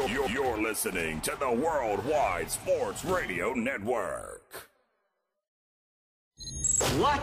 You're, 0.00 0.08
you're, 0.08 0.30
you're 0.30 0.58
listening 0.62 1.20
to 1.22 1.36
the 1.38 1.50
Worldwide 1.50 2.50
Sports 2.50 3.04
Radio 3.04 3.52
Network. 3.52 4.70
What 6.96 7.20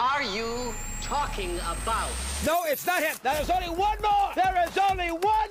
are 0.00 0.24
you 0.24 0.74
talking 1.00 1.54
about? 1.58 2.10
No, 2.44 2.64
it's 2.64 2.86
not 2.86 3.04
him. 3.04 3.14
There 3.22 3.40
is 3.40 3.50
only 3.50 3.68
one 3.68 3.98
more. 4.02 4.32
There 4.34 4.64
is 4.66 4.76
only 4.90 5.10
one 5.10 5.50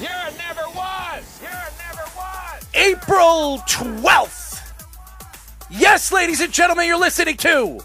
You're 0.00 0.08
never 0.38 0.62
was. 0.74 1.40
You're 1.42 1.50
never 1.50 2.02
was. 2.16 2.66
April 2.74 3.58
12th. 3.68 4.72
Yes, 5.70 6.10
ladies 6.10 6.40
and 6.40 6.52
gentlemen, 6.52 6.86
you're 6.86 6.98
listening 6.98 7.36
to 7.38 7.80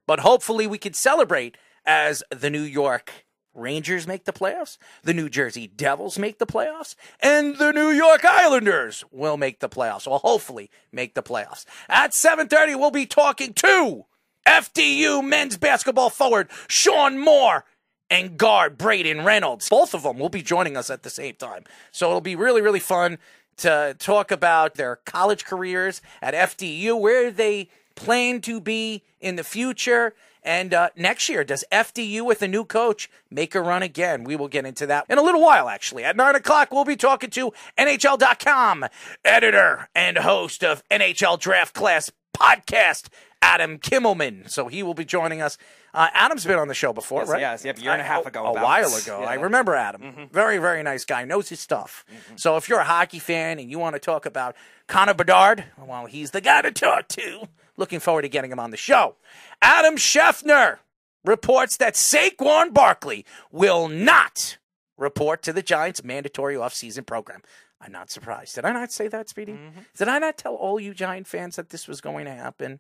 but 0.08 0.22
hopefully 0.22 0.66
we 0.66 0.80
can 0.80 0.94
celebrate 0.94 1.56
as 1.86 2.24
the 2.31 2.50
New 2.50 2.62
York 2.62 3.27
Rangers 3.57 4.07
make 4.07 4.25
the 4.25 4.34
playoffs, 4.34 4.78
the 5.03 5.13
New 5.13 5.29
Jersey 5.29 5.68
Devils 5.68 6.19
make 6.19 6.38
the 6.38 6.45
playoffs, 6.45 6.95
and 7.19 7.57
the 7.57 7.73
New 7.73 7.90
York 7.90 8.23
Islanders 8.23 9.03
will 9.12 9.35
make 9.35 9.59
the 9.59 9.69
playoffs. 9.69 10.07
Or 10.07 10.19
hopefully 10.19 10.69
make 10.91 11.16
the 11.16 11.23
playoffs. 11.23 11.66
At 11.90 12.13
7:30 12.13 12.75
we'll 12.75 12.91
be 12.91 13.06
talking 13.07 13.53
to 13.56 14.06
FDU 14.45 15.22
men's 15.22 15.57
basketball 15.57 16.09
forward 16.09 16.50
Sean 16.68 17.18
Moore 17.18 17.66
and 18.09 18.38
guard 18.38 18.78
Brayden 18.78 19.25
Reynolds. 19.25 19.68
Both 19.69 19.94
of 19.94 20.03
them 20.03 20.19
will 20.19 20.29
be 20.29 20.41
joining 20.41 20.78
us 20.78 20.89
at 20.89 21.03
the 21.03 21.09
same 21.09 21.35
time. 21.35 21.66
So 21.91 22.07
it'll 22.07 22.22
be 22.22 22.35
really, 22.35 22.62
really 22.62 22.79
fun 22.79 23.18
to 23.57 23.95
talk 24.00 24.31
about 24.31 24.75
their 24.75 24.97
college 24.97 25.44
careers 25.44 26.01
at 26.22 26.34
FDU, 26.34 26.97
where 27.00 27.31
they 27.31 27.69
plan 27.95 28.39
to 28.41 28.62
be 28.62 29.03
in 29.19 29.35
the 29.35 29.44
future. 29.44 30.13
And 30.47 30.74
uh, 30.74 30.90
next 30.96 31.28
year, 31.28 31.44
does 31.44 31.66
FDU 31.74 32.22
with 32.25 32.41
a 32.41 32.47
new 32.47 32.63
coach 32.63 33.09
make 33.30 33.53
a 33.53 33.62
run 33.62 33.84
again? 33.84 34.24
We 34.24 34.38
will 34.38 34.47
get 34.47 34.66
into 34.66 34.88
that 34.88 35.06
in 35.09 35.18
a 35.18 35.22
little 35.22 35.41
while, 35.41 35.68
actually. 35.68 36.06
At 36.06 36.16
9 36.16 36.35
o'clock, 36.35 36.72
we'll 36.72 36.85
be 36.85 36.96
talking 36.96 37.30
to 37.31 37.52
NHL.com 37.78 38.86
editor 39.25 39.90
and 39.94 40.18
host 40.18 40.63
of 40.63 40.81
NHL 40.90 41.38
Draft 41.40 41.74
Class 41.74 42.12
podcast, 42.36 43.09
Adam 43.41 43.78
Kimelman. 43.78 44.50
So 44.50 44.68
he 44.69 44.84
will 44.84 44.94
be 44.94 45.03
joining 45.06 45.41
us. 45.41 45.57
Uh, 45.94 46.07
Adam's 46.13 46.46
been 46.46 46.59
on 46.59 46.68
the 46.68 46.74
show 46.74 46.94
before, 46.94 47.22
Yes, 47.22 47.30
right? 47.30 47.40
yes, 47.41 47.66
yep, 47.66 47.78
a 47.78 47.81
year 47.81 47.91
and 47.91 48.02
a 48.02 48.06
half 48.06 48.25
ago 48.25 48.46
A 48.46 48.53
while 48.53 48.94
ago. 48.96 49.24
I 49.24 49.34
remember 49.36 49.75
Adam. 49.75 50.30
Very, 50.31 50.59
very 50.59 50.84
nice 50.84 51.03
guy. 51.06 51.25
Knows 51.25 51.50
his 51.50 51.59
stuff. 51.59 52.06
So 52.36 52.56
if 52.56 52.69
you're 52.69 52.80
a 52.80 52.84
hockey 52.86 53.19
fan 53.19 53.59
and 53.59 53.69
you 53.72 53.80
want 53.80 53.96
to 53.96 54.00
talk 54.00 54.25
about 54.25 54.56
Connor 54.88 55.13
Bedard, 55.16 55.66
well, 55.78 56.06
he's 56.06 56.31
the 56.31 56.41
guy 56.41 56.62
to 56.62 56.72
talk 56.72 57.07
to. 57.09 57.47
Looking 57.78 58.00
forward 58.00 58.24
to 58.24 58.30
getting 58.30 58.52
him 58.52 58.60
on 58.60 58.72
the 58.72 58.78
show. 58.78 59.16
Adam 59.62 59.96
Schefter 59.96 60.80
reports 61.24 61.78
that 61.78 61.94
Saquon 61.94 62.74
Barkley 62.74 63.26
will 63.52 63.88
not 63.88 64.58
report 64.98 65.44
to 65.44 65.54
the 65.54 65.62
Giants' 65.62 66.04
mandatory 66.04 66.56
offseason 66.56 67.06
program. 67.06 67.42
I'm 67.80 67.92
not 67.92 68.10
surprised. 68.10 68.56
Did 68.56 68.66
I 68.66 68.72
not 68.72 68.92
say 68.92 69.08
that, 69.08 69.30
Speedy? 69.30 69.58
Did 69.96 70.08
I 70.08 70.18
not 70.18 70.38
tell 70.38 70.56
all 70.56 70.80
you 70.80 70.94
Giant 70.96 71.28
fans 71.28 71.56
that 71.58 71.70
this 71.70 71.88
was 71.88 72.02
going 72.02 72.26
to 72.26 72.34
happen? 72.34 72.80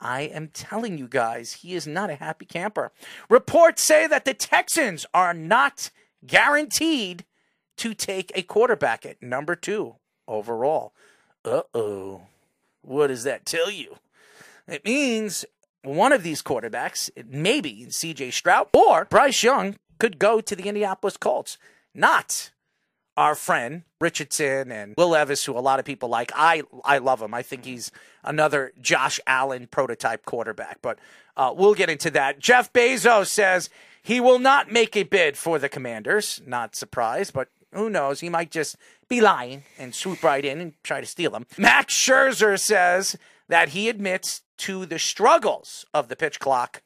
I 0.00 0.22
am 0.22 0.48
telling 0.48 0.98
you 0.98 1.06
guys, 1.08 1.52
he 1.54 1.74
is 1.74 1.86
not 1.86 2.10
a 2.10 2.16
happy 2.16 2.44
camper. 2.44 2.92
Reports 3.30 3.82
say 3.82 4.06
that 4.08 4.24
the 4.24 4.34
Texans 4.34 5.06
are 5.14 5.32
not 5.32 5.90
guaranteed 6.26 7.24
to 7.76 7.94
take 7.94 8.32
a 8.34 8.42
quarterback 8.42 9.06
at 9.06 9.22
number 9.22 9.54
two 9.54 9.96
overall. 10.26 10.92
Uh 11.44 11.62
oh. 11.72 12.22
What 12.82 13.08
does 13.08 13.24
that 13.24 13.46
tell 13.46 13.70
you? 13.70 13.96
It 14.68 14.84
means 14.84 15.44
one 15.82 16.12
of 16.12 16.22
these 16.22 16.42
quarterbacks, 16.42 17.10
maybe 17.28 17.86
CJ 17.88 18.32
Stroud 18.32 18.68
or 18.72 19.04
Bryce 19.04 19.42
Young, 19.42 19.76
could 19.98 20.18
go 20.18 20.40
to 20.40 20.56
the 20.56 20.64
Indianapolis 20.64 21.16
Colts. 21.16 21.58
Not 21.94 22.50
our 23.16 23.34
friend 23.34 23.82
Richardson 24.00 24.70
and 24.70 24.94
Will 24.98 25.10
Levis, 25.10 25.44
who 25.44 25.56
a 25.56 25.60
lot 25.60 25.78
of 25.78 25.84
people 25.84 26.08
like. 26.08 26.30
I 26.34 26.62
I 26.84 26.98
love 26.98 27.22
him. 27.22 27.32
I 27.32 27.42
think 27.42 27.64
he's 27.64 27.90
another 28.22 28.72
Josh 28.80 29.18
Allen 29.26 29.68
prototype 29.70 30.24
quarterback. 30.24 30.78
But 30.82 30.98
uh, 31.36 31.54
we'll 31.56 31.74
get 31.74 31.90
into 31.90 32.10
that. 32.10 32.38
Jeff 32.38 32.72
Bezos 32.72 33.28
says 33.28 33.70
he 34.02 34.20
will 34.20 34.38
not 34.38 34.70
make 34.70 34.96
a 34.96 35.04
bid 35.04 35.38
for 35.38 35.58
the 35.58 35.68
Commanders. 35.68 36.42
Not 36.46 36.76
surprised, 36.76 37.32
but 37.32 37.48
who 37.72 37.88
knows? 37.88 38.20
He 38.20 38.28
might 38.28 38.50
just 38.50 38.76
be 39.08 39.20
lying 39.20 39.64
and 39.78 39.94
swoop 39.94 40.22
right 40.22 40.44
in 40.44 40.60
and 40.60 40.72
try 40.82 41.00
to 41.00 41.06
steal 41.06 41.30
them. 41.30 41.46
Max 41.56 41.94
Scherzer 41.94 42.58
says 42.58 43.16
that 43.48 43.70
he 43.70 43.88
admits 43.88 44.42
to 44.58 44.86
the 44.86 44.98
struggles 44.98 45.84
of 45.92 46.08
the 46.08 46.16
pitch 46.16 46.40
clock. 46.40 46.82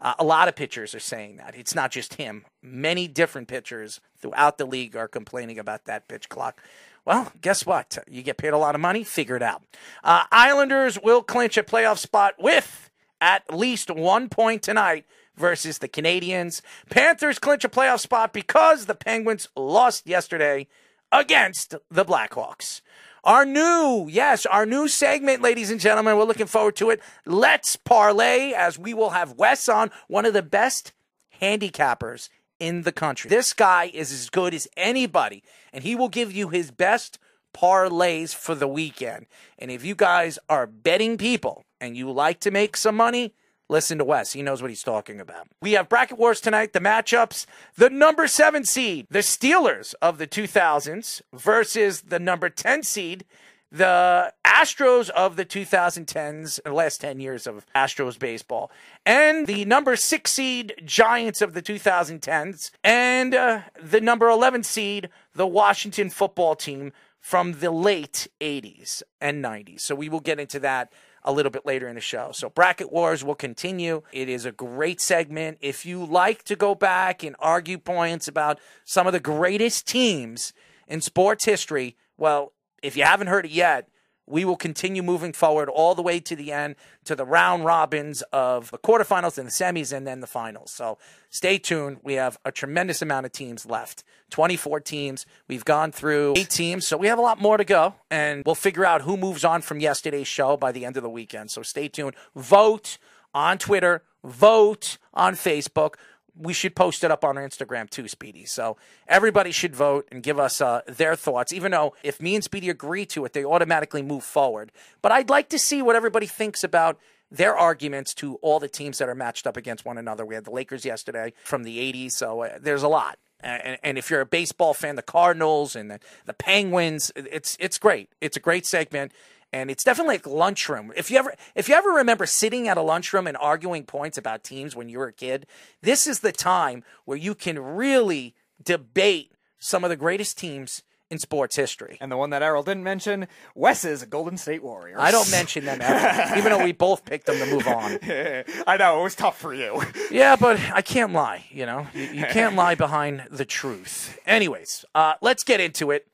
Uh, 0.00 0.14
a 0.18 0.24
lot 0.24 0.48
of 0.48 0.56
pitchers 0.56 0.94
are 0.94 1.00
saying 1.00 1.36
that. 1.36 1.54
It's 1.54 1.74
not 1.74 1.90
just 1.90 2.14
him. 2.14 2.44
Many 2.62 3.06
different 3.06 3.48
pitchers 3.48 4.00
throughout 4.18 4.56
the 4.56 4.64
league 4.64 4.96
are 4.96 5.08
complaining 5.08 5.58
about 5.58 5.84
that 5.84 6.08
pitch 6.08 6.28
clock. 6.28 6.60
Well, 7.04 7.32
guess 7.40 7.66
what? 7.66 7.98
You 8.08 8.22
get 8.22 8.36
paid 8.36 8.52
a 8.52 8.58
lot 8.58 8.74
of 8.74 8.80
money, 8.80 9.04
figure 9.04 9.36
it 9.36 9.42
out. 9.42 9.62
Uh, 10.04 10.24
Islanders 10.30 10.98
will 11.02 11.22
clinch 11.22 11.56
a 11.56 11.62
playoff 11.62 11.98
spot 11.98 12.34
with 12.38 12.90
at 13.20 13.52
least 13.52 13.90
one 13.90 14.28
point 14.28 14.62
tonight 14.62 15.04
versus 15.36 15.78
the 15.78 15.88
Canadiens. 15.88 16.60
Panthers 16.88 17.38
clinch 17.38 17.64
a 17.64 17.68
playoff 17.68 18.00
spot 18.00 18.32
because 18.32 18.86
the 18.86 18.94
Penguins 18.94 19.48
lost 19.56 20.06
yesterday 20.06 20.66
against 21.12 21.74
the 21.90 22.04
Blackhawks. 22.04 22.80
Our 23.24 23.44
new, 23.44 24.08
yes, 24.10 24.46
our 24.46 24.64
new 24.64 24.88
segment, 24.88 25.42
ladies 25.42 25.70
and 25.70 25.80
gentlemen. 25.80 26.16
We're 26.16 26.24
looking 26.24 26.46
forward 26.46 26.76
to 26.76 26.90
it. 26.90 27.00
Let's 27.26 27.76
parlay 27.76 28.52
as 28.52 28.78
we 28.78 28.94
will 28.94 29.10
have 29.10 29.32
Wes 29.32 29.68
on, 29.68 29.90
one 30.08 30.24
of 30.24 30.32
the 30.32 30.42
best 30.42 30.92
handicappers 31.40 32.28
in 32.58 32.82
the 32.82 32.92
country. 32.92 33.28
This 33.28 33.52
guy 33.52 33.90
is 33.92 34.12
as 34.12 34.30
good 34.30 34.54
as 34.54 34.68
anybody, 34.76 35.42
and 35.72 35.84
he 35.84 35.94
will 35.94 36.08
give 36.08 36.32
you 36.32 36.48
his 36.48 36.70
best 36.70 37.18
parlays 37.54 38.34
for 38.34 38.54
the 38.54 38.68
weekend. 38.68 39.26
And 39.58 39.70
if 39.70 39.84
you 39.84 39.94
guys 39.94 40.38
are 40.48 40.66
betting 40.66 41.18
people, 41.18 41.64
and 41.80 41.96
you 41.96 42.10
like 42.10 42.40
to 42.40 42.50
make 42.50 42.76
some 42.76 42.94
money, 42.96 43.32
listen 43.70 43.98
to 43.98 44.04
Wes. 44.04 44.32
He 44.32 44.42
knows 44.42 44.60
what 44.60 44.70
he's 44.70 44.82
talking 44.82 45.20
about. 45.20 45.48
We 45.62 45.72
have 45.72 45.88
bracket 45.88 46.18
wars 46.18 46.40
tonight. 46.40 46.72
The 46.72 46.80
matchups: 46.80 47.46
the 47.76 47.88
number 47.88 48.26
seven 48.26 48.64
seed, 48.64 49.06
the 49.10 49.20
Steelers 49.20 49.94
of 50.02 50.18
the 50.18 50.26
2000s, 50.26 51.22
versus 51.32 52.02
the 52.02 52.18
number 52.18 52.50
10 52.50 52.82
seed, 52.82 53.24
the 53.72 54.32
Astros 54.44 55.10
of 55.10 55.36
the 55.36 55.44
2010s, 55.44 56.62
the 56.62 56.72
last 56.72 57.00
10 57.00 57.20
years 57.20 57.46
of 57.46 57.64
Astros 57.74 58.18
baseball, 58.18 58.70
and 59.06 59.46
the 59.46 59.64
number 59.64 59.96
six 59.96 60.32
seed 60.32 60.74
Giants 60.84 61.40
of 61.40 61.54
the 61.54 61.62
2010s, 61.62 62.72
and 62.82 63.34
uh, 63.34 63.60
the 63.80 64.00
number 64.00 64.28
11 64.28 64.64
seed, 64.64 65.08
the 65.34 65.46
Washington 65.46 66.10
football 66.10 66.56
team 66.56 66.92
from 67.20 67.60
the 67.60 67.70
late 67.70 68.26
80s 68.40 69.02
and 69.20 69.44
90s. 69.44 69.80
So 69.80 69.94
we 69.94 70.08
will 70.08 70.20
get 70.20 70.40
into 70.40 70.58
that 70.60 70.92
a 71.22 71.32
little 71.32 71.50
bit 71.50 71.66
later 71.66 71.88
in 71.88 71.94
the 71.94 72.00
show. 72.00 72.30
So 72.32 72.48
Bracket 72.48 72.92
Wars 72.92 73.22
will 73.22 73.34
continue. 73.34 74.02
It 74.12 74.28
is 74.28 74.44
a 74.44 74.52
great 74.52 75.00
segment. 75.00 75.58
If 75.60 75.84
you 75.84 76.04
like 76.04 76.44
to 76.44 76.56
go 76.56 76.74
back 76.74 77.22
and 77.22 77.36
argue 77.38 77.78
points 77.78 78.26
about 78.28 78.58
some 78.84 79.06
of 79.06 79.12
the 79.12 79.20
greatest 79.20 79.86
teams 79.86 80.52
in 80.88 81.00
sports 81.00 81.44
history, 81.44 81.96
well, 82.16 82.52
if 82.82 82.96
you 82.96 83.04
haven't 83.04 83.26
heard 83.26 83.44
it 83.44 83.50
yet, 83.50 83.88
we 84.30 84.44
will 84.44 84.56
continue 84.56 85.02
moving 85.02 85.32
forward 85.32 85.68
all 85.68 85.94
the 85.94 86.02
way 86.02 86.20
to 86.20 86.36
the 86.36 86.52
end 86.52 86.76
to 87.04 87.16
the 87.16 87.24
round 87.24 87.64
robins 87.64 88.22
of 88.32 88.70
the 88.70 88.78
quarterfinals 88.78 89.36
and 89.36 89.48
the 89.48 89.52
semis 89.52 89.92
and 89.92 90.06
then 90.06 90.20
the 90.20 90.26
finals. 90.26 90.70
So 90.70 90.98
stay 91.28 91.58
tuned. 91.58 91.98
We 92.02 92.14
have 92.14 92.38
a 92.44 92.52
tremendous 92.52 93.02
amount 93.02 93.26
of 93.26 93.32
teams 93.32 93.66
left 93.66 94.04
24 94.30 94.80
teams. 94.80 95.26
We've 95.48 95.64
gone 95.64 95.90
through 95.90 96.34
eight 96.36 96.50
teams, 96.50 96.86
so 96.86 96.96
we 96.96 97.08
have 97.08 97.18
a 97.18 97.22
lot 97.22 97.40
more 97.40 97.56
to 97.56 97.64
go. 97.64 97.94
And 98.10 98.42
we'll 98.46 98.54
figure 98.54 98.84
out 98.84 99.02
who 99.02 99.16
moves 99.16 99.44
on 99.44 99.62
from 99.62 99.80
yesterday's 99.80 100.28
show 100.28 100.56
by 100.56 100.72
the 100.72 100.84
end 100.84 100.96
of 100.96 101.02
the 101.02 101.10
weekend. 101.10 101.50
So 101.50 101.62
stay 101.62 101.88
tuned. 101.88 102.14
Vote 102.36 102.98
on 103.34 103.58
Twitter, 103.58 104.02
vote 104.24 104.98
on 105.12 105.34
Facebook 105.34 105.94
we 106.36 106.52
should 106.52 106.74
post 106.74 107.04
it 107.04 107.10
up 107.10 107.24
on 107.24 107.36
our 107.36 107.46
Instagram 107.46 107.88
too, 107.88 108.08
Speedy. 108.08 108.44
So 108.44 108.76
everybody 109.08 109.50
should 109.50 109.74
vote 109.74 110.08
and 110.10 110.22
give 110.22 110.38
us 110.38 110.60
uh, 110.60 110.82
their 110.86 111.16
thoughts. 111.16 111.52
Even 111.52 111.72
though 111.72 111.94
if 112.02 112.20
me 112.20 112.34
and 112.34 112.44
Speedy 112.44 112.70
agree 112.70 113.06
to 113.06 113.24
it, 113.24 113.32
they 113.32 113.44
automatically 113.44 114.02
move 114.02 114.24
forward. 114.24 114.72
But 115.02 115.12
I'd 115.12 115.30
like 115.30 115.48
to 115.50 115.58
see 115.58 115.82
what 115.82 115.96
everybody 115.96 116.26
thinks 116.26 116.64
about 116.64 116.98
their 117.30 117.56
arguments 117.56 118.12
to 118.14 118.36
all 118.36 118.58
the 118.58 118.68
teams 118.68 118.98
that 118.98 119.08
are 119.08 119.14
matched 119.14 119.46
up 119.46 119.56
against 119.56 119.84
one 119.84 119.98
another. 119.98 120.26
We 120.26 120.34
had 120.34 120.44
the 120.44 120.50
Lakers 120.50 120.84
yesterday 120.84 121.32
from 121.44 121.62
the 121.62 121.78
'80s, 121.78 122.12
so 122.12 122.42
uh, 122.42 122.58
there's 122.60 122.82
a 122.82 122.88
lot. 122.88 123.18
And, 123.42 123.78
and, 123.82 123.96
if 123.96 124.10
you're 124.10 124.20
a 124.20 124.26
baseball 124.26 124.74
fan, 124.74 124.96
the 124.96 125.02
Cardinals 125.02 125.74
and 125.74 125.90
the, 125.90 126.00
the 126.26 126.34
Penguins, 126.34 127.10
it's 127.16 127.56
it's 127.58 127.78
great. 127.78 128.10
It's 128.20 128.36
a 128.36 128.40
great 128.40 128.66
segment 128.66 129.12
and 129.52 129.70
it's 129.70 129.84
definitely 129.84 130.14
like 130.14 130.26
lunchroom. 130.26 130.92
If 130.96 131.10
you 131.10 131.18
ever 131.18 131.34
if 131.54 131.68
you 131.68 131.74
ever 131.74 131.90
remember 131.90 132.26
sitting 132.26 132.68
at 132.68 132.76
a 132.76 132.82
lunchroom 132.82 133.26
and 133.26 133.36
arguing 133.36 133.84
points 133.84 134.18
about 134.18 134.44
teams 134.44 134.76
when 134.76 134.88
you 134.88 134.98
were 134.98 135.08
a 135.08 135.12
kid, 135.12 135.46
this 135.82 136.06
is 136.06 136.20
the 136.20 136.32
time 136.32 136.84
where 137.04 137.18
you 137.18 137.34
can 137.34 137.58
really 137.58 138.34
debate 138.62 139.32
some 139.58 139.84
of 139.84 139.90
the 139.90 139.96
greatest 139.96 140.38
teams 140.38 140.82
in 141.10 141.18
sports 141.18 141.56
history. 141.56 141.98
And 142.00 142.10
the 142.10 142.16
one 142.16 142.30
that 142.30 142.42
Errol 142.42 142.62
didn't 142.62 142.84
mention, 142.84 143.26
Wes's 143.54 144.04
Golden 144.04 144.36
State 144.36 144.62
Warriors. 144.62 144.98
I 145.00 145.10
don't 145.10 145.30
mention 145.30 145.64
them 145.64 145.80
ever, 145.82 146.34
even 146.38 146.52
though 146.52 146.64
we 146.64 146.72
both 146.72 147.04
picked 147.04 147.26
them 147.26 147.36
to 147.38 147.46
move 147.46 147.66
on. 147.66 147.98
I 148.66 148.76
know, 148.78 149.00
it 149.00 149.02
was 149.02 149.16
tough 149.16 149.36
for 149.36 149.52
you. 149.52 149.82
yeah, 150.10 150.36
but 150.36 150.58
I 150.72 150.82
can't 150.82 151.12
lie, 151.12 151.46
you 151.50 151.66
know? 151.66 151.88
You, 151.92 152.04
you 152.04 152.26
can't 152.26 152.54
lie 152.54 152.76
behind 152.76 153.24
the 153.30 153.44
truth. 153.44 154.18
Anyways, 154.24 154.84
uh, 154.94 155.14
let's 155.20 155.42
get 155.42 155.60
into 155.60 155.90
it. 155.90 156.06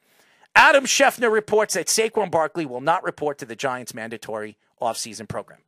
Adam 0.56 0.86
Schefter 0.86 1.30
reports 1.30 1.74
that 1.74 1.86
Saquon 1.86 2.30
Barkley 2.30 2.64
will 2.64 2.80
not 2.80 3.04
report 3.04 3.36
to 3.38 3.44
the 3.44 3.54
Giants' 3.54 3.92
mandatory 3.92 4.56
offseason 4.80 5.28
program. 5.28 5.60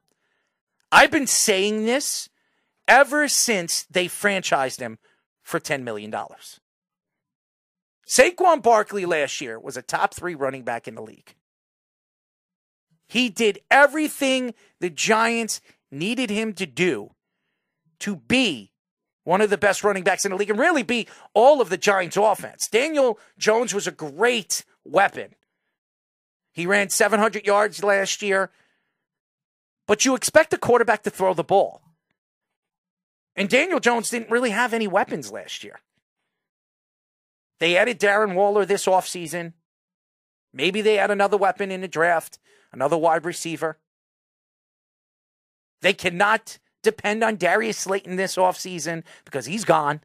I've 0.90 1.10
been 1.10 1.26
saying 1.26 1.84
this 1.84 2.30
ever 2.88 3.28
since 3.28 3.84
they 3.90 4.06
franchised 4.06 4.80
him 4.80 4.98
for 5.42 5.60
$10 5.60 5.82
million. 5.82 6.10
Saquon 8.08 8.62
Barkley 8.62 9.04
last 9.04 9.42
year 9.42 9.60
was 9.60 9.76
a 9.76 9.82
top 9.82 10.14
three 10.14 10.34
running 10.34 10.62
back 10.62 10.88
in 10.88 10.94
the 10.94 11.02
league. 11.02 11.34
He 13.08 13.28
did 13.28 13.58
everything 13.70 14.54
the 14.80 14.88
Giants 14.88 15.60
needed 15.90 16.30
him 16.30 16.54
to 16.54 16.64
do 16.64 17.10
to 18.00 18.16
be 18.16 18.72
one 19.24 19.42
of 19.42 19.50
the 19.50 19.58
best 19.58 19.84
running 19.84 20.04
backs 20.04 20.24
in 20.24 20.30
the 20.30 20.36
league 20.38 20.48
and 20.48 20.58
really 20.58 20.82
be 20.82 21.06
all 21.34 21.60
of 21.60 21.68
the 21.68 21.76
Giants' 21.76 22.16
offense. 22.16 22.66
Daniel 22.68 23.18
Jones 23.36 23.74
was 23.74 23.86
a 23.86 23.92
great 23.92 24.64
weapon. 24.90 25.34
He 26.52 26.66
ran 26.66 26.90
700 26.90 27.46
yards 27.46 27.84
last 27.84 28.22
year, 28.22 28.50
but 29.86 30.04
you 30.04 30.14
expect 30.14 30.52
a 30.52 30.58
quarterback 30.58 31.02
to 31.04 31.10
throw 31.10 31.34
the 31.34 31.44
ball. 31.44 31.82
And 33.36 33.48
Daniel 33.48 33.80
Jones 33.80 34.10
didn't 34.10 34.30
really 34.30 34.50
have 34.50 34.74
any 34.74 34.88
weapons 34.88 35.30
last 35.30 35.62
year. 35.62 35.80
They 37.60 37.76
added 37.76 38.00
Darren 38.00 38.34
Waller 38.34 38.64
this 38.64 38.86
offseason. 38.86 39.52
Maybe 40.52 40.80
they 40.80 40.98
add 40.98 41.10
another 41.10 41.36
weapon 41.36 41.70
in 41.70 41.80
the 41.80 41.88
draft, 41.88 42.38
another 42.72 42.96
wide 42.96 43.24
receiver. 43.24 43.78
They 45.80 45.92
cannot 45.92 46.58
depend 46.82 47.22
on 47.22 47.36
Darius 47.36 47.78
Slayton 47.78 48.16
this 48.16 48.36
offseason 48.36 49.04
because 49.24 49.46
he's 49.46 49.64
gone. 49.64 50.00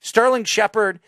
Sterling 0.00 0.44
Shepard 0.44 1.00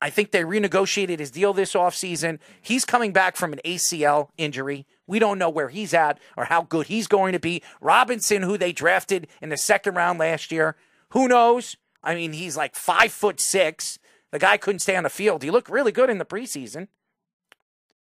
I 0.00 0.10
think 0.10 0.30
they 0.30 0.42
renegotiated 0.42 1.18
his 1.18 1.30
deal 1.30 1.52
this 1.52 1.72
offseason. 1.72 2.38
He's 2.60 2.84
coming 2.84 3.12
back 3.12 3.36
from 3.36 3.52
an 3.52 3.60
ACL 3.64 4.28
injury. 4.36 4.86
We 5.06 5.18
don't 5.18 5.38
know 5.38 5.48
where 5.48 5.68
he's 5.68 5.94
at 5.94 6.18
or 6.36 6.44
how 6.44 6.62
good 6.62 6.88
he's 6.88 7.06
going 7.06 7.32
to 7.32 7.38
be. 7.38 7.62
Robinson, 7.80 8.42
who 8.42 8.58
they 8.58 8.72
drafted 8.72 9.26
in 9.40 9.48
the 9.48 9.56
second 9.56 9.94
round 9.94 10.18
last 10.18 10.52
year, 10.52 10.76
who 11.10 11.28
knows? 11.28 11.76
I 12.02 12.14
mean, 12.14 12.32
he's 12.32 12.56
like 12.56 12.74
five 12.74 13.12
foot 13.12 13.40
six. 13.40 13.98
The 14.32 14.38
guy 14.38 14.56
couldn't 14.56 14.80
stay 14.80 14.96
on 14.96 15.04
the 15.04 15.10
field. 15.10 15.42
He 15.42 15.50
looked 15.50 15.70
really 15.70 15.92
good 15.92 16.10
in 16.10 16.18
the 16.18 16.24
preseason. 16.24 16.88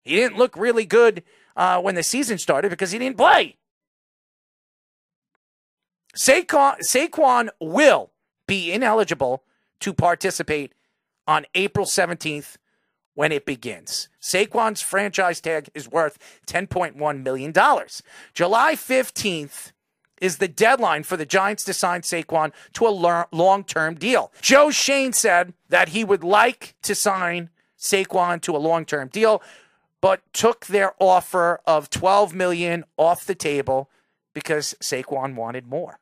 He 0.03 0.15
didn't 0.15 0.37
look 0.37 0.55
really 0.55 0.85
good 0.85 1.23
uh, 1.55 1.81
when 1.81 1.95
the 1.95 2.03
season 2.03 2.37
started 2.37 2.69
because 2.69 2.91
he 2.91 2.99
didn't 2.99 3.17
play. 3.17 3.57
Saquon, 6.15 6.79
Saquon 6.81 7.49
will 7.59 8.11
be 8.47 8.71
ineligible 8.71 9.43
to 9.79 9.93
participate 9.93 10.73
on 11.31 11.45
April 11.55 11.85
17th 11.85 12.57
when 13.13 13.31
it 13.31 13.45
begins. 13.45 14.09
Saquon's 14.21 14.81
franchise 14.81 15.39
tag 15.39 15.69
is 15.73 15.89
worth 15.89 16.19
$10.1 16.45 17.23
million. 17.23 17.53
July 18.33 18.75
15th 18.75 19.71
is 20.19 20.37
the 20.37 20.49
deadline 20.49 21.03
for 21.03 21.15
the 21.15 21.25
Giants 21.25 21.63
to 21.63 21.73
sign 21.73 22.01
Saquon 22.01 22.51
to 22.73 22.85
a 22.85 23.25
long 23.31 23.63
term 23.63 23.95
deal. 23.95 24.31
Joe 24.41 24.71
Schoen 24.71 25.13
said 25.13 25.53
that 25.69 25.89
he 25.89 26.03
would 26.03 26.23
like 26.23 26.75
to 26.81 26.93
sign 26.93 27.49
Saquon 27.79 28.41
to 28.41 28.55
a 28.55 28.59
long 28.59 28.83
term 28.83 29.07
deal, 29.07 29.41
but 30.01 30.21
took 30.33 30.65
their 30.65 30.93
offer 30.99 31.61
of 31.65 31.89
12 31.89 32.35
million 32.35 32.83
off 32.97 33.25
the 33.25 33.35
table 33.35 33.89
because 34.33 34.75
Saquon 34.81 35.35
wanted 35.35 35.65
more. 35.65 36.00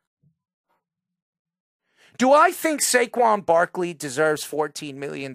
Do 2.20 2.34
I 2.34 2.52
think 2.52 2.82
Saquon 2.82 3.46
Barkley 3.46 3.94
deserves 3.94 4.46
$14 4.46 4.96
million? 4.96 5.34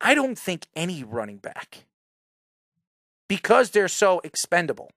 I 0.00 0.14
don't 0.14 0.38
think 0.38 0.66
any 0.74 1.04
running 1.04 1.36
back 1.36 1.84
because 3.28 3.70
they're 3.70 3.86
so 3.86 4.20
expendable. 4.24 4.90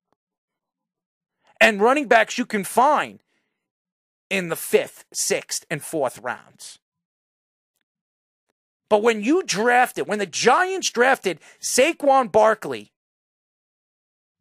And 1.60 1.82
running 1.82 2.08
backs 2.08 2.38
you 2.38 2.46
can 2.46 2.64
find 2.64 3.22
in 4.30 4.48
the 4.48 4.56
fifth, 4.56 5.04
sixth, 5.14 5.66
and 5.70 5.84
fourth 5.84 6.20
rounds. 6.20 6.80
But 8.90 9.04
when 9.04 9.22
you 9.22 9.44
drafted, 9.44 10.08
when 10.08 10.20
the 10.20 10.26
Giants 10.26 10.90
drafted 10.90 11.40
Saquon 11.60 12.32
Barkley 12.32 12.94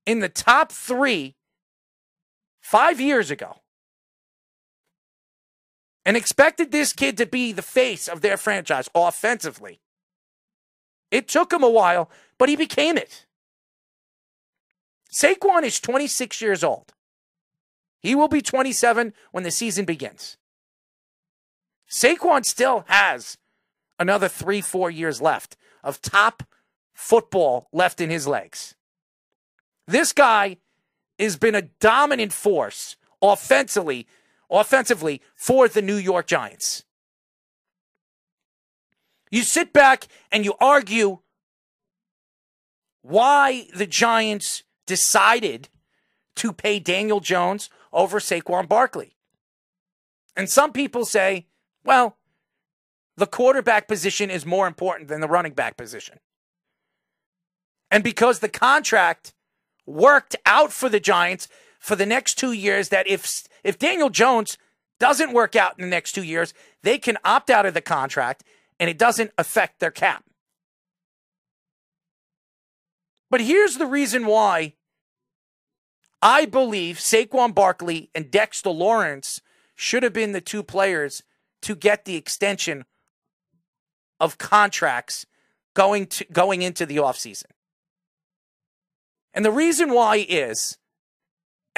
in 0.07 0.21
the 0.21 0.29
top 0.29 0.71
three 0.71 1.35
five 2.61 3.01
years 3.01 3.33
ago, 3.33 3.63
and 6.09 6.17
expected 6.17 6.73
this 6.73 6.95
kid 6.95 7.19
to 7.19 7.27
be 7.27 7.53
the 7.53 7.61
face 7.61 8.09
of 8.09 8.23
their 8.23 8.39
franchise 8.39 8.89
offensively. 8.95 9.79
It 11.11 11.29
took 11.29 11.53
him 11.53 11.63
a 11.63 11.69
while, 11.69 12.09
but 12.39 12.49
he 12.49 12.57
became 12.57 12.97
it. 12.97 13.27
Saquon 15.13 15.65
is 15.65 15.79
26 15.79 16.41
years 16.41 16.65
old. 16.65 16.95
He 18.01 18.15
will 18.15 18.29
be 18.29 18.41
27 18.41 19.13
when 19.33 19.45
the 19.45 19.51
season 19.51 19.85
begins. 19.85 20.39
Saquon 21.91 22.43
still 22.43 22.87
has 22.89 23.37
another 23.99 24.29
three, 24.29 24.63
four 24.63 24.91
years 24.91 25.21
left 25.21 25.59
of 25.85 26.01
top 26.01 26.43
football 26.95 27.69
left 27.71 28.01
in 28.01 28.09
his 28.09 28.27
legs. 28.27 28.75
This 29.87 30.15
guy 30.15 30.57
has 31.19 31.37
been 31.37 31.55
a 31.55 31.69
dominant 31.81 32.33
force 32.33 32.97
offensively 33.21 34.07
offensively 34.51 35.21
for 35.35 35.69
the 35.69 35.83
New 35.83 35.97
York 35.97 36.27
Giants. 36.27 36.85
You 39.31 39.43
sit 39.43 39.73
back 39.73 40.09
and 40.33 40.45
you 40.45 40.55
argue 40.61 41.19
why 43.03 43.67
the 43.75 43.87
Giants 43.87 44.63
decided 44.87 45.69
to 46.37 46.53
pay 46.53 46.79
Daniel 46.79 47.21
Jones 47.21 47.69
over 47.93 48.21
Saquon 48.21 48.69
Barkley. 48.69 49.17
And 50.37 50.49
some 50.49 50.73
people 50.73 51.05
say, 51.05 51.47
well, 51.85 52.17
the 53.17 53.27
quarterback 53.27 53.89
position 53.89 54.31
is 54.31 54.47
more 54.47 54.67
important 54.67 55.09
than 55.09 55.21
the 55.21 55.29
running 55.29 55.53
back 55.53 55.77
position. 55.77 56.21
And 57.91 58.05
because 58.05 58.39
the 58.39 58.49
contract 58.49 59.33
worked 59.87 60.37
out 60.47 60.73
for 60.73 60.89
the 60.89 61.01
Giants 61.01 61.49
for 61.81 61.97
the 61.97 62.07
next 62.07 62.35
two 62.35 62.53
years, 62.53 62.91
that 62.91 63.09
if 63.09 63.48
if 63.65 63.79
Daniel 63.79 64.11
Jones 64.11 64.59
doesn't 64.99 65.33
work 65.33 65.57
out 65.57 65.75
in 65.79 65.85
the 65.85 65.91
next 65.91 66.13
two 66.13 66.23
years, 66.23 66.53
they 66.83 66.99
can 66.99 67.19
opt 67.25 67.51
out 67.51 67.67
of 67.67 67.75
the 67.75 67.81
contract 67.81 68.45
and 68.81 68.89
it 68.91 68.99
doesn't 68.99 69.31
affect 69.39 69.81
their 69.81 69.91
cap. 69.91 70.25
But 73.31 73.41
here's 73.41 73.77
the 73.77 73.87
reason 73.87 74.27
why 74.27 74.75
I 76.23 76.47
believe 76.47 76.97
Saquon 76.97 77.55
Barkley 77.55 78.11
and 78.15 78.31
Dexter 78.31 78.71
Lawrence 78.71 79.41
should 79.77 80.03
have 80.03 80.13
been 80.13 80.33
the 80.33 80.41
two 80.41 80.63
players 80.63 81.23
to 81.63 81.77
get 81.77 82.05
the 82.05 82.17
extension 82.17 82.85
of 84.19 84.39
contracts 84.39 85.27
going 85.75 86.07
to 86.07 86.25
going 86.33 86.63
into 86.63 86.87
the 86.87 86.97
offseason. 86.97 87.51
And 89.33 89.45
the 89.45 89.53
reason 89.53 89.93
why 89.93 90.27
is 90.29 90.79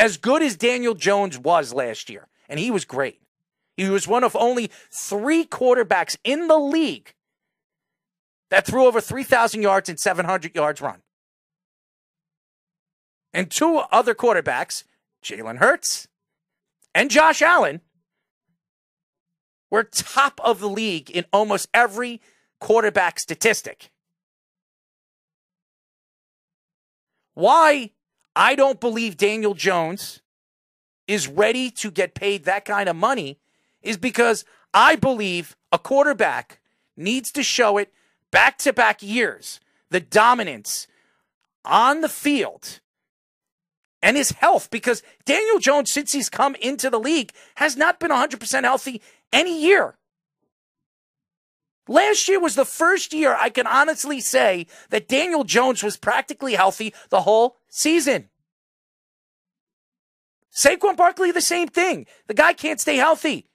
as 0.00 0.16
good 0.16 0.42
as 0.42 0.56
Daniel 0.56 0.94
Jones 0.94 1.38
was 1.38 1.74
last 1.74 2.08
year, 2.08 2.26
and 2.48 2.58
he 2.58 2.70
was 2.70 2.86
great. 2.86 3.20
He 3.76 3.90
was 3.90 4.08
one 4.08 4.24
of 4.24 4.34
only 4.34 4.70
three 4.90 5.44
quarterbacks 5.44 6.16
in 6.24 6.48
the 6.48 6.56
league 6.58 7.12
that 8.48 8.66
threw 8.66 8.86
over 8.86 9.02
3,000 9.02 9.60
yards 9.60 9.90
and 9.90 10.00
700 10.00 10.56
yards 10.56 10.80
run. 10.80 11.02
And 13.34 13.50
two 13.50 13.76
other 13.92 14.14
quarterbacks, 14.14 14.84
Jalen 15.22 15.58
Hurts 15.58 16.08
and 16.94 17.10
Josh 17.10 17.42
Allen, 17.42 17.82
were 19.70 19.84
top 19.84 20.40
of 20.42 20.60
the 20.60 20.68
league 20.68 21.10
in 21.10 21.26
almost 21.30 21.68
every 21.74 22.22
quarterback 22.58 23.20
statistic. 23.20 23.90
Why 27.34 27.90
I 28.40 28.54
don't 28.54 28.80
believe 28.80 29.18
Daniel 29.18 29.52
Jones 29.52 30.22
is 31.06 31.28
ready 31.28 31.70
to 31.72 31.90
get 31.90 32.14
paid 32.14 32.46
that 32.46 32.64
kind 32.64 32.88
of 32.88 32.96
money 32.96 33.38
is 33.82 33.98
because 33.98 34.46
I 34.72 34.96
believe 34.96 35.58
a 35.70 35.78
quarterback 35.78 36.58
needs 36.96 37.30
to 37.32 37.42
show 37.42 37.76
it 37.76 37.92
back 38.30 38.56
to 38.60 38.72
back 38.72 39.02
years, 39.02 39.60
the 39.90 40.00
dominance 40.00 40.86
on 41.66 42.00
the 42.00 42.08
field 42.08 42.80
and 44.00 44.16
his 44.16 44.30
health 44.30 44.70
because 44.70 45.02
Daniel 45.26 45.58
Jones, 45.58 45.92
since 45.92 46.12
he's 46.12 46.30
come 46.30 46.54
into 46.54 46.88
the 46.88 46.98
league, 46.98 47.32
has 47.56 47.76
not 47.76 48.00
been 48.00 48.10
100% 48.10 48.62
healthy 48.64 49.02
any 49.34 49.62
year. 49.62 49.98
Last 51.88 52.28
year 52.28 52.40
was 52.40 52.54
the 52.54 52.64
first 52.64 53.12
year 53.12 53.34
I 53.34 53.50
can 53.50 53.66
honestly 53.66 54.20
say 54.20 54.66
that 54.90 55.08
Daniel 55.08 55.44
Jones 55.44 55.82
was 55.82 55.96
practically 55.96 56.54
healthy 56.54 56.94
the 57.08 57.22
whole 57.22 57.56
season. 57.68 58.28
Saquon 60.52 60.96
Barkley, 60.96 61.30
the 61.30 61.40
same 61.40 61.68
thing. 61.68 62.06
The 62.26 62.34
guy 62.34 62.52
can't 62.52 62.80
stay 62.80 62.96
healthy. 62.96 63.46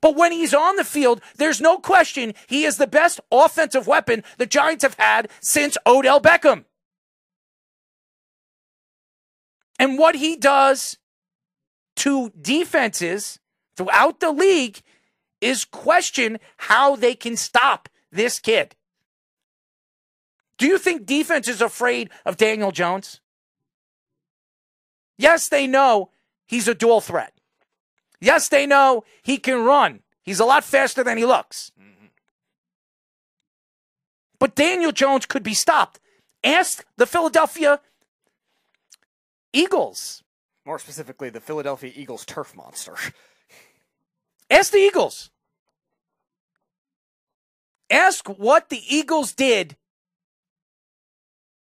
But 0.00 0.16
when 0.16 0.32
he's 0.32 0.54
on 0.54 0.76
the 0.76 0.84
field, 0.84 1.20
there's 1.36 1.60
no 1.60 1.78
question 1.78 2.34
he 2.46 2.64
is 2.64 2.76
the 2.76 2.86
best 2.86 3.20
offensive 3.30 3.86
weapon 3.86 4.22
the 4.38 4.46
Giants 4.46 4.84
have 4.84 4.94
had 4.98 5.30
since 5.40 5.76
Odell 5.86 6.20
Beckham. 6.20 6.64
And 9.78 9.98
what 9.98 10.16
he 10.16 10.36
does 10.36 10.98
to 11.96 12.30
defenses 12.40 13.38
throughout 13.76 14.20
the 14.20 14.32
league 14.32 14.80
is 15.40 15.64
question 15.64 16.38
how 16.56 16.96
they 16.96 17.14
can 17.14 17.36
stop 17.36 17.88
this 18.10 18.38
kid. 18.38 18.74
Do 20.58 20.66
you 20.66 20.78
think 20.78 21.06
defense 21.06 21.46
is 21.46 21.62
afraid 21.62 22.10
of 22.24 22.36
Daniel 22.36 22.72
Jones? 22.72 23.20
Yes, 25.16 25.48
they 25.48 25.66
know 25.66 26.10
he's 26.46 26.68
a 26.68 26.74
dual 26.74 27.00
threat. 27.00 27.32
Yes, 28.20 28.48
they 28.48 28.66
know 28.66 29.04
he 29.22 29.38
can 29.38 29.64
run. 29.64 30.00
He's 30.22 30.40
a 30.40 30.44
lot 30.44 30.64
faster 30.64 31.04
than 31.04 31.16
he 31.16 31.24
looks. 31.24 31.70
But 34.38 34.54
Daniel 34.54 34.92
Jones 34.92 35.26
could 35.26 35.42
be 35.42 35.54
stopped. 35.54 36.00
Ask 36.44 36.84
the 36.96 37.06
Philadelphia 37.06 37.80
Eagles. 39.52 40.22
More 40.64 40.78
specifically, 40.78 41.30
the 41.30 41.40
Philadelphia 41.40 41.92
Eagles 41.94 42.24
turf 42.24 42.54
monster. 42.54 42.94
Ask 44.50 44.72
the 44.72 44.78
Eagles. 44.78 45.30
Ask 47.90 48.28
what 48.28 48.68
the 48.68 48.82
Eagles 48.94 49.32
did 49.32 49.76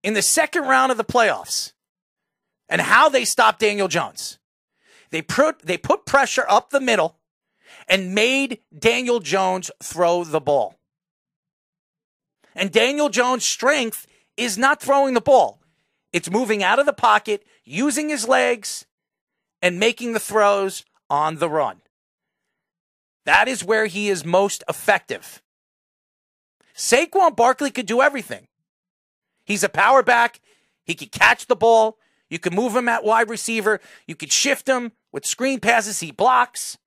in 0.02 0.14
the 0.14 0.22
second 0.22 0.62
round 0.62 0.92
of 0.92 0.98
the 0.98 1.04
playoffs 1.04 1.72
and 2.68 2.80
how 2.80 3.08
they 3.08 3.24
stopped 3.24 3.60
Daniel 3.60 3.88
Jones. 3.88 4.38
They 5.10 5.22
put, 5.22 5.60
they 5.60 5.78
put 5.78 6.06
pressure 6.06 6.44
up 6.48 6.70
the 6.70 6.80
middle 6.80 7.16
and 7.88 8.14
made 8.14 8.60
Daniel 8.76 9.20
Jones 9.20 9.70
throw 9.82 10.24
the 10.24 10.40
ball. 10.40 10.78
And 12.54 12.72
Daniel 12.72 13.08
Jones' 13.08 13.44
strength 13.44 14.06
is 14.36 14.56
not 14.56 14.80
throwing 14.80 15.14
the 15.14 15.20
ball. 15.20 15.60
It's 16.12 16.30
moving 16.30 16.62
out 16.62 16.78
of 16.78 16.86
the 16.86 16.92
pocket, 16.92 17.44
using 17.64 18.08
his 18.08 18.26
legs, 18.26 18.86
and 19.60 19.78
making 19.78 20.12
the 20.12 20.20
throws 20.20 20.84
on 21.10 21.36
the 21.36 21.50
run. 21.50 21.82
That 23.26 23.48
is 23.48 23.64
where 23.64 23.86
he 23.86 24.08
is 24.08 24.24
most 24.24 24.62
effective. 24.68 25.42
Saquon 26.74 27.34
Barkley 27.34 27.72
could 27.72 27.86
do 27.86 28.00
everything. 28.00 28.46
He's 29.44 29.64
a 29.64 29.68
power 29.68 30.02
back. 30.02 30.40
He 30.84 30.94
could 30.94 31.10
catch 31.10 31.46
the 31.46 31.56
ball. 31.56 31.98
You 32.30 32.38
can 32.38 32.54
move 32.54 32.74
him 32.74 32.88
at 32.88 33.04
wide 33.04 33.28
receiver. 33.28 33.80
You 34.06 34.14
could 34.14 34.32
shift 34.32 34.68
him 34.68 34.92
with 35.12 35.26
screen 35.26 35.58
passes. 35.58 36.00
He 36.00 36.12
blocks. 36.12 36.78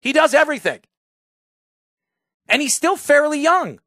He 0.00 0.12
does 0.12 0.34
everything. 0.34 0.80
And 2.48 2.62
he's 2.62 2.74
still 2.74 2.96
fairly 2.96 3.40
young. 3.40 3.80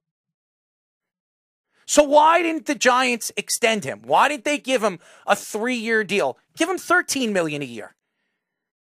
So 1.86 2.04
why 2.04 2.42
didn't 2.42 2.66
the 2.66 2.76
Giants 2.76 3.32
extend 3.38 3.86
him? 3.86 4.02
Why 4.04 4.28
didn't 4.28 4.44
they 4.44 4.58
give 4.58 4.84
him 4.84 5.00
a 5.26 5.36
three-year 5.36 6.04
deal? 6.04 6.38
Give 6.58 6.70
him 6.70 6.78
13 6.78 7.32
million 7.32 7.62
a 7.62 7.66
year. 7.66 7.96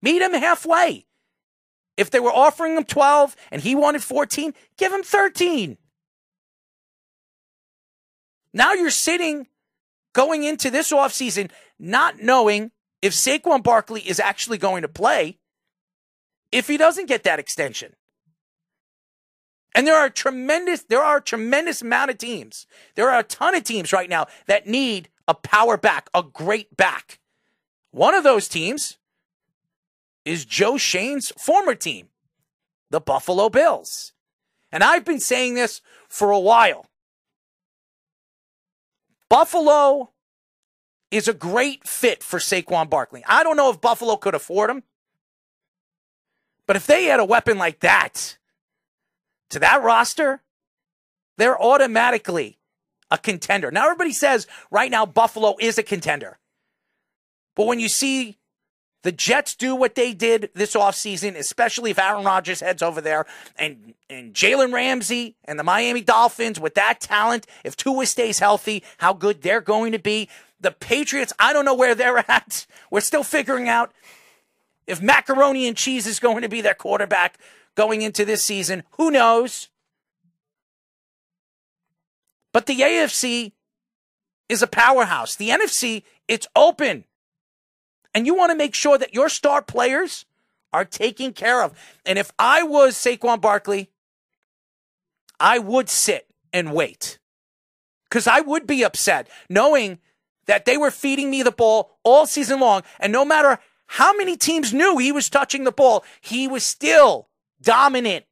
Meet 0.01 0.21
him 0.21 0.33
halfway. 0.33 1.05
If 1.97 2.09
they 2.09 2.19
were 2.19 2.31
offering 2.31 2.77
him 2.77 2.83
12 2.83 3.35
and 3.51 3.61
he 3.61 3.75
wanted 3.75 4.03
14, 4.03 4.53
give 4.77 4.91
him 4.91 5.03
13. 5.03 5.77
Now 8.53 8.73
you're 8.73 8.89
sitting 8.89 9.47
going 10.13 10.43
into 10.43 10.69
this 10.69 10.91
offseason 10.91 11.51
not 11.79 12.21
knowing 12.21 12.71
if 13.01 13.13
Saquon 13.13 13.63
Barkley 13.63 14.01
is 14.01 14.19
actually 14.19 14.57
going 14.57 14.81
to 14.81 14.87
play 14.87 15.39
if 16.51 16.67
he 16.67 16.77
doesn't 16.77 17.07
get 17.07 17.23
that 17.23 17.39
extension. 17.39 17.93
And 19.73 19.87
there 19.87 19.95
are 19.95 20.09
tremendous, 20.09 20.83
there 20.83 21.01
are 21.01 21.17
a 21.17 21.21
tremendous 21.21 21.81
amount 21.81 22.11
of 22.11 22.17
teams. 22.17 22.67
There 22.95 23.09
are 23.09 23.19
a 23.19 23.23
ton 23.23 23.55
of 23.55 23.63
teams 23.63 23.93
right 23.93 24.09
now 24.09 24.27
that 24.47 24.67
need 24.67 25.09
a 25.27 25.33
power 25.33 25.77
back, 25.77 26.09
a 26.13 26.23
great 26.23 26.75
back. 26.75 27.19
One 27.91 28.13
of 28.13 28.23
those 28.23 28.49
teams 28.49 28.97
is 30.25 30.45
Joe 30.45 30.77
Schoen's 30.77 31.31
former 31.37 31.75
team, 31.75 32.09
the 32.89 33.01
Buffalo 33.01 33.49
Bills. 33.49 34.13
And 34.71 34.83
I've 34.83 35.05
been 35.05 35.19
saying 35.19 35.55
this 35.55 35.81
for 36.07 36.31
a 36.31 36.39
while. 36.39 36.85
Buffalo 39.29 40.11
is 41.09 41.27
a 41.27 41.33
great 41.33 41.87
fit 41.87 42.23
for 42.23 42.39
Saquon 42.39 42.89
Barkley. 42.89 43.23
I 43.27 43.43
don't 43.43 43.57
know 43.57 43.69
if 43.69 43.81
Buffalo 43.81 44.15
could 44.15 44.35
afford 44.35 44.69
him, 44.69 44.83
but 46.67 46.75
if 46.75 46.85
they 46.85 47.05
had 47.05 47.19
a 47.19 47.25
weapon 47.25 47.57
like 47.57 47.79
that 47.81 48.37
to 49.49 49.59
that 49.59 49.83
roster, 49.83 50.41
they're 51.37 51.61
automatically 51.61 52.59
a 53.09 53.17
contender. 53.17 53.71
Now, 53.71 53.85
everybody 53.85 54.13
says 54.13 54.47
right 54.69 54.89
now 54.89 55.05
Buffalo 55.05 55.55
is 55.59 55.77
a 55.77 55.83
contender. 55.83 56.37
But 57.55 57.67
when 57.67 57.79
you 57.79 57.89
see 57.89 58.37
the 59.03 59.11
Jets 59.11 59.55
do 59.55 59.75
what 59.75 59.95
they 59.95 60.13
did 60.13 60.49
this 60.53 60.75
offseason, 60.75 61.35
especially 61.35 61.91
if 61.91 61.99
Aaron 61.99 62.23
Rodgers 62.23 62.59
heads 62.59 62.83
over 62.83 63.01
there 63.01 63.25
and, 63.57 63.93
and 64.09 64.33
Jalen 64.33 64.73
Ramsey 64.73 65.35
and 65.45 65.57
the 65.57 65.63
Miami 65.63 66.01
Dolphins 66.01 66.59
with 66.59 66.75
that 66.75 66.99
talent, 66.99 67.47
if 67.63 67.75
Tua 67.75 68.05
stays 68.05 68.39
healthy, 68.39 68.83
how 68.99 69.13
good 69.13 69.41
they're 69.41 69.61
going 69.61 69.91
to 69.91 69.99
be. 69.99 70.29
The 70.59 70.71
Patriots, 70.71 71.33
I 71.39 71.53
don't 71.53 71.65
know 71.65 71.73
where 71.73 71.95
they're 71.95 72.19
at. 72.31 72.67
We're 72.91 73.01
still 73.01 73.23
figuring 73.23 73.67
out 73.67 73.91
if 74.85 75.01
macaroni 75.01 75.67
and 75.67 75.75
cheese 75.75 76.05
is 76.05 76.19
going 76.19 76.41
to 76.43 76.49
be 76.49 76.61
their 76.61 76.75
quarterback 76.75 77.39
going 77.75 78.01
into 78.03 78.25
this 78.25 78.43
season. 78.43 78.83
Who 78.97 79.09
knows? 79.09 79.69
But 82.53 82.65
the 82.65 82.79
AFC 82.79 83.53
is 84.49 84.61
a 84.61 84.67
powerhouse. 84.67 85.35
The 85.35 85.49
NFC, 85.49 86.03
it's 86.27 86.47
open. 86.55 87.05
And 88.13 88.25
you 88.25 88.35
want 88.35 88.51
to 88.51 88.57
make 88.57 88.75
sure 88.75 88.97
that 88.97 89.13
your 89.13 89.29
star 89.29 89.61
players 89.61 90.25
are 90.73 90.85
taken 90.85 91.33
care 91.33 91.63
of. 91.63 91.73
And 92.05 92.17
if 92.17 92.31
I 92.37 92.63
was 92.63 92.95
Saquon 92.95 93.41
Barkley, 93.41 93.89
I 95.39 95.59
would 95.59 95.89
sit 95.89 96.27
and 96.53 96.73
wait. 96.73 97.19
Because 98.09 98.27
I 98.27 98.41
would 98.41 98.67
be 98.67 98.83
upset 98.83 99.29
knowing 99.49 99.99
that 100.45 100.65
they 100.65 100.77
were 100.77 100.91
feeding 100.91 101.29
me 101.29 101.43
the 101.43 101.51
ball 101.51 101.97
all 102.03 102.25
season 102.25 102.59
long. 102.59 102.83
And 102.99 103.13
no 103.13 103.23
matter 103.23 103.59
how 103.87 104.15
many 104.15 104.37
teams 104.37 104.73
knew 104.73 104.97
he 104.97 105.11
was 105.11 105.29
touching 105.29 105.63
the 105.63 105.71
ball, 105.71 106.03
he 106.19 106.47
was 106.47 106.63
still 106.63 107.27
dominant 107.61 108.25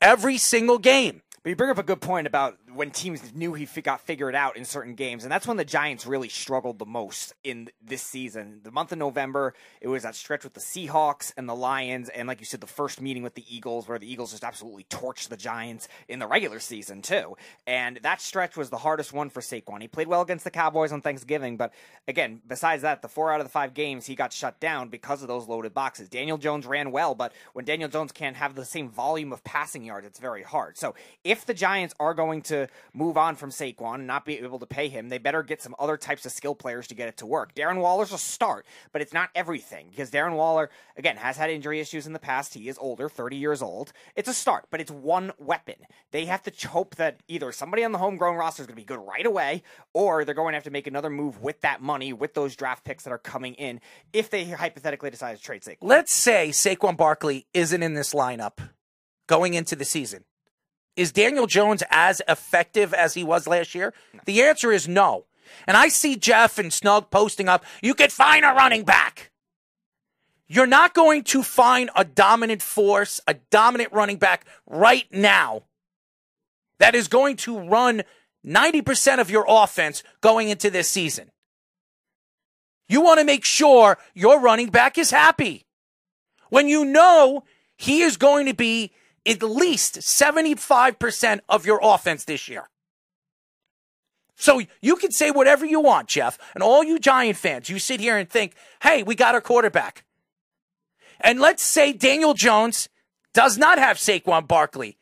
every 0.00 0.38
single 0.38 0.78
game. 0.78 1.22
But 1.42 1.50
you 1.50 1.56
bring 1.56 1.70
up 1.70 1.78
a 1.78 1.82
good 1.82 2.00
point 2.00 2.26
about 2.26 2.58
when 2.74 2.90
teams 2.90 3.34
knew 3.34 3.54
he 3.54 3.66
got 3.80 4.00
figured 4.00 4.34
out 4.34 4.56
in 4.56 4.64
certain 4.64 4.94
games, 4.94 5.24
and 5.24 5.32
that's 5.32 5.46
when 5.46 5.56
the 5.56 5.64
Giants 5.64 6.06
really 6.06 6.28
struggled 6.28 6.78
the 6.78 6.86
most 6.86 7.34
in 7.44 7.68
this 7.82 8.02
season. 8.02 8.60
The 8.62 8.70
month 8.70 8.92
of 8.92 8.98
November, 8.98 9.54
it 9.80 9.88
was 9.88 10.02
that 10.02 10.14
stretch 10.14 10.44
with 10.44 10.54
the 10.54 10.60
Seahawks 10.60 11.32
and 11.36 11.48
the 11.48 11.54
Lions, 11.54 12.08
and 12.08 12.28
like 12.28 12.40
you 12.40 12.46
said, 12.46 12.60
the 12.60 12.66
first 12.66 13.00
meeting 13.00 13.22
with 13.22 13.34
the 13.34 13.44
Eagles, 13.48 13.88
where 13.88 13.98
the 13.98 14.10
Eagles 14.10 14.30
just 14.30 14.44
absolutely 14.44 14.84
torched 14.84 15.28
the 15.28 15.36
Giants 15.36 15.88
in 16.08 16.18
the 16.18 16.26
regular 16.26 16.60
season 16.60 17.02
too. 17.02 17.36
And 17.66 17.98
that 18.02 18.20
stretch 18.20 18.56
was 18.56 18.70
the 18.70 18.78
hardest 18.78 19.12
one 19.12 19.30
for 19.30 19.40
Saquon. 19.40 19.80
He 19.80 19.88
played 19.88 20.08
well 20.08 20.22
against 20.22 20.44
the 20.44 20.50
Cowboys 20.50 20.92
on 20.92 21.00
Thanksgiving, 21.00 21.56
but 21.56 21.72
again, 22.06 22.42
besides 22.46 22.82
that, 22.82 23.02
the 23.02 23.08
four 23.08 23.32
out 23.32 23.40
of 23.40 23.46
the 23.46 23.52
five 23.52 23.74
games 23.74 24.06
he 24.06 24.14
got 24.14 24.32
shut 24.32 24.60
down 24.60 24.88
because 24.88 25.22
of 25.22 25.28
those 25.28 25.48
loaded 25.48 25.74
boxes. 25.74 26.08
Daniel 26.08 26.38
Jones 26.38 26.66
ran 26.66 26.92
well, 26.92 27.14
but 27.14 27.32
when 27.52 27.64
Daniel 27.64 27.88
Jones 27.88 28.12
can't 28.12 28.36
have 28.36 28.54
the 28.54 28.64
same 28.64 28.88
volume 28.88 29.32
of 29.32 29.42
passing 29.44 29.84
yards, 29.84 30.06
it's 30.06 30.18
very 30.18 30.42
hard. 30.42 30.76
So 30.76 30.94
if 31.24 31.46
the 31.46 31.54
Giants 31.54 31.94
are 31.98 32.14
going 32.14 32.42
to 32.42 32.59
move 32.92 33.16
on 33.16 33.36
from 33.36 33.50
Saquon 33.50 33.96
and 33.96 34.06
not 34.06 34.24
be 34.24 34.38
able 34.38 34.58
to 34.58 34.66
pay 34.66 34.88
him, 34.88 35.08
they 35.08 35.18
better 35.18 35.42
get 35.42 35.62
some 35.62 35.74
other 35.78 35.96
types 35.96 36.26
of 36.26 36.32
skill 36.32 36.54
players 36.54 36.86
to 36.88 36.94
get 36.94 37.08
it 37.08 37.16
to 37.18 37.26
work. 37.26 37.54
Darren 37.54 37.80
Waller's 37.80 38.12
a 38.12 38.18
start, 38.18 38.66
but 38.92 39.02
it's 39.02 39.12
not 39.12 39.30
everything 39.34 39.88
because 39.90 40.10
Darren 40.10 40.36
Waller, 40.36 40.70
again, 40.96 41.16
has 41.16 41.36
had 41.36 41.50
injury 41.50 41.80
issues 41.80 42.06
in 42.06 42.12
the 42.12 42.18
past. 42.18 42.54
He 42.54 42.68
is 42.68 42.78
older, 42.78 43.08
30 43.08 43.36
years 43.36 43.62
old. 43.62 43.92
It's 44.16 44.28
a 44.28 44.34
start, 44.34 44.66
but 44.70 44.80
it's 44.80 44.90
one 44.90 45.32
weapon. 45.38 45.76
They 46.10 46.24
have 46.26 46.42
to 46.42 46.68
hope 46.68 46.96
that 46.96 47.22
either 47.28 47.52
somebody 47.52 47.84
on 47.84 47.92
the 47.92 47.98
homegrown 47.98 48.36
roster 48.36 48.62
is 48.62 48.66
going 48.66 48.76
to 48.76 48.82
be 48.82 48.84
good 48.84 49.00
right 49.00 49.26
away, 49.26 49.62
or 49.92 50.24
they're 50.24 50.34
going 50.34 50.52
to 50.52 50.56
have 50.56 50.64
to 50.64 50.70
make 50.70 50.86
another 50.86 51.10
move 51.10 51.40
with 51.42 51.60
that 51.60 51.82
money, 51.82 52.12
with 52.12 52.34
those 52.34 52.56
draft 52.56 52.84
picks 52.84 53.04
that 53.04 53.12
are 53.12 53.18
coming 53.18 53.54
in, 53.54 53.80
if 54.12 54.30
they 54.30 54.44
hypothetically 54.44 55.10
decide 55.10 55.36
to 55.36 55.42
trade 55.42 55.62
Saquon. 55.62 55.76
Let's 55.82 56.12
say 56.12 56.50
Saquon 56.50 56.96
Barkley 56.96 57.46
isn't 57.54 57.82
in 57.82 57.94
this 57.94 58.14
lineup 58.14 58.58
going 59.26 59.54
into 59.54 59.76
the 59.76 59.84
season. 59.84 60.24
Is 60.96 61.12
Daniel 61.12 61.46
Jones 61.46 61.82
as 61.90 62.20
effective 62.28 62.92
as 62.92 63.14
he 63.14 63.24
was 63.24 63.46
last 63.46 63.74
year? 63.74 63.94
No. 64.12 64.20
The 64.26 64.42
answer 64.42 64.72
is 64.72 64.88
no. 64.88 65.24
And 65.66 65.76
I 65.76 65.88
see 65.88 66.16
Jeff 66.16 66.58
and 66.58 66.72
Snug 66.72 67.10
posting 67.10 67.48
up, 67.48 67.64
you 67.82 67.94
could 67.94 68.12
find 68.12 68.44
a 68.44 68.48
running 68.48 68.84
back. 68.84 69.30
You're 70.46 70.66
not 70.66 70.94
going 70.94 71.22
to 71.24 71.42
find 71.42 71.90
a 71.94 72.04
dominant 72.04 72.60
force, 72.60 73.20
a 73.26 73.34
dominant 73.34 73.92
running 73.92 74.16
back 74.16 74.46
right 74.66 75.06
now 75.12 75.62
that 76.78 76.94
is 76.94 77.06
going 77.06 77.36
to 77.36 77.58
run 77.58 78.02
90% 78.44 79.20
of 79.20 79.30
your 79.30 79.44
offense 79.46 80.02
going 80.20 80.48
into 80.48 80.70
this 80.70 80.88
season. 80.88 81.30
You 82.88 83.00
want 83.00 83.20
to 83.20 83.24
make 83.24 83.44
sure 83.44 83.98
your 84.14 84.40
running 84.40 84.70
back 84.70 84.98
is 84.98 85.12
happy. 85.12 85.66
When 86.48 86.66
you 86.66 86.84
know 86.84 87.44
he 87.76 88.02
is 88.02 88.16
going 88.16 88.46
to 88.46 88.54
be 88.54 88.90
at 89.26 89.42
least 89.42 90.00
75% 90.00 91.40
of 91.48 91.66
your 91.66 91.80
offense 91.82 92.24
this 92.24 92.48
year. 92.48 92.68
So 94.36 94.62
you 94.80 94.96
can 94.96 95.10
say 95.10 95.30
whatever 95.30 95.66
you 95.66 95.80
want, 95.80 96.08
Jeff, 96.08 96.38
and 96.54 96.62
all 96.62 96.82
you 96.82 96.98
Giant 96.98 97.36
fans, 97.36 97.68
you 97.68 97.78
sit 97.78 98.00
here 98.00 98.16
and 98.16 98.28
think, 98.28 98.54
hey, 98.82 99.02
we 99.02 99.14
got 99.14 99.34
our 99.34 99.40
quarterback. 99.42 100.04
And 101.20 101.40
let's 101.40 101.62
say 101.62 101.92
Daniel 101.92 102.32
Jones 102.32 102.88
does 103.34 103.58
not 103.58 103.78
have 103.78 103.98
Saquon 103.98 104.48
Barkley, 104.48 104.96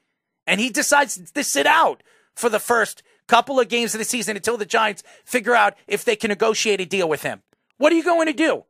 and 0.46 0.60
he 0.60 0.70
decides 0.70 1.30
to 1.30 1.44
sit 1.44 1.66
out 1.66 2.02
for 2.34 2.48
the 2.48 2.58
first 2.58 3.04
couple 3.28 3.60
of 3.60 3.68
games 3.68 3.94
of 3.94 3.98
the 3.98 4.04
season 4.04 4.36
until 4.36 4.56
the 4.56 4.66
Giants 4.66 5.04
figure 5.24 5.54
out 5.54 5.74
if 5.86 6.04
they 6.04 6.16
can 6.16 6.28
negotiate 6.28 6.80
a 6.80 6.86
deal 6.86 7.08
with 7.08 7.22
him. 7.22 7.42
What 7.76 7.92
are 7.92 7.96
you 7.96 8.02
going 8.02 8.26
to 8.26 8.32
do? 8.32 8.64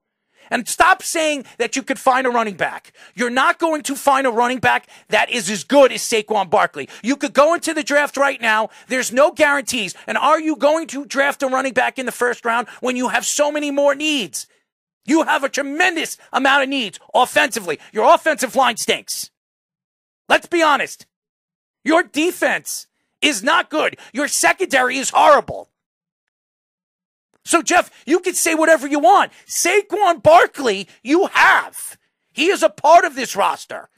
And 0.51 0.69
stop 0.69 1.03
saying 1.03 1.45
that 1.59 1.77
you 1.77 1.83
could 1.83 1.99
find 1.99 2.27
a 2.27 2.31
running 2.31 2.55
back. 2.55 2.93
You're 3.15 3.31
not 3.31 3.59
going 3.59 3.83
to 3.83 3.95
find 3.95 4.27
a 4.27 4.31
running 4.31 4.59
back 4.59 4.89
that 5.09 5.31
is 5.31 5.51
as 5.51 5.65
good 5.65 5.93
as 5.93 6.03
Saquon 6.03 6.51
Barkley. 6.51 6.89
You 7.03 7.17
could 7.17 7.33
go 7.33 7.55
into 7.55 7.75
the 7.75 7.83
draft 7.83 8.17
right 8.17 8.41
now. 8.41 8.71
There's 8.89 9.13
no 9.13 9.33
guarantees. 9.33 9.95
And 10.07 10.19
are 10.19 10.41
you 10.41 10.57
going 10.57 10.87
to 10.89 11.05
draft 11.05 11.43
a 11.43 11.49
running 11.49 11.73
back 11.73 11.99
in 11.99 12.07
the 12.07 12.13
first 12.13 12.45
round 12.45 12.69
when 12.81 12.97
you 12.97 13.09
have 13.09 13.27
so 13.27 13.53
many 13.53 13.71
more 13.71 13.95
needs? 13.95 14.47
You 15.07 15.23
have 15.23 15.43
a 15.43 15.49
tremendous 15.49 16.19
amount 16.33 16.65
of 16.65 16.69
needs 16.69 17.01
offensively. 17.15 17.79
Your 17.93 18.15
offensive 18.15 18.55
line 18.55 18.77
stinks. 18.77 19.31
Let's 20.29 20.47
be 20.47 20.63
honest. 20.63 21.07
Your 21.85 22.03
defense 22.03 22.87
is 23.23 23.43
not 23.43 23.71
good. 23.71 23.97
Your 24.13 24.29
secondary 24.29 24.99
is 24.99 25.11
horrible. 25.11 25.71
So, 27.49 27.63
Jeff, 27.63 27.91
you 28.05 28.21
can 28.21 28.35
say 28.35 28.55
whatever 28.55 28.87
you 28.87 28.99
want. 28.99 29.33
Saquon 29.47 30.23
Barkley, 30.23 30.87
you 31.03 31.29
have. 31.29 31.97
He 32.35 32.49
is 32.49 32.63
a 32.63 32.69
part 32.69 33.07
of 33.07 33.15
this 33.15 33.35
roster. 33.35 33.89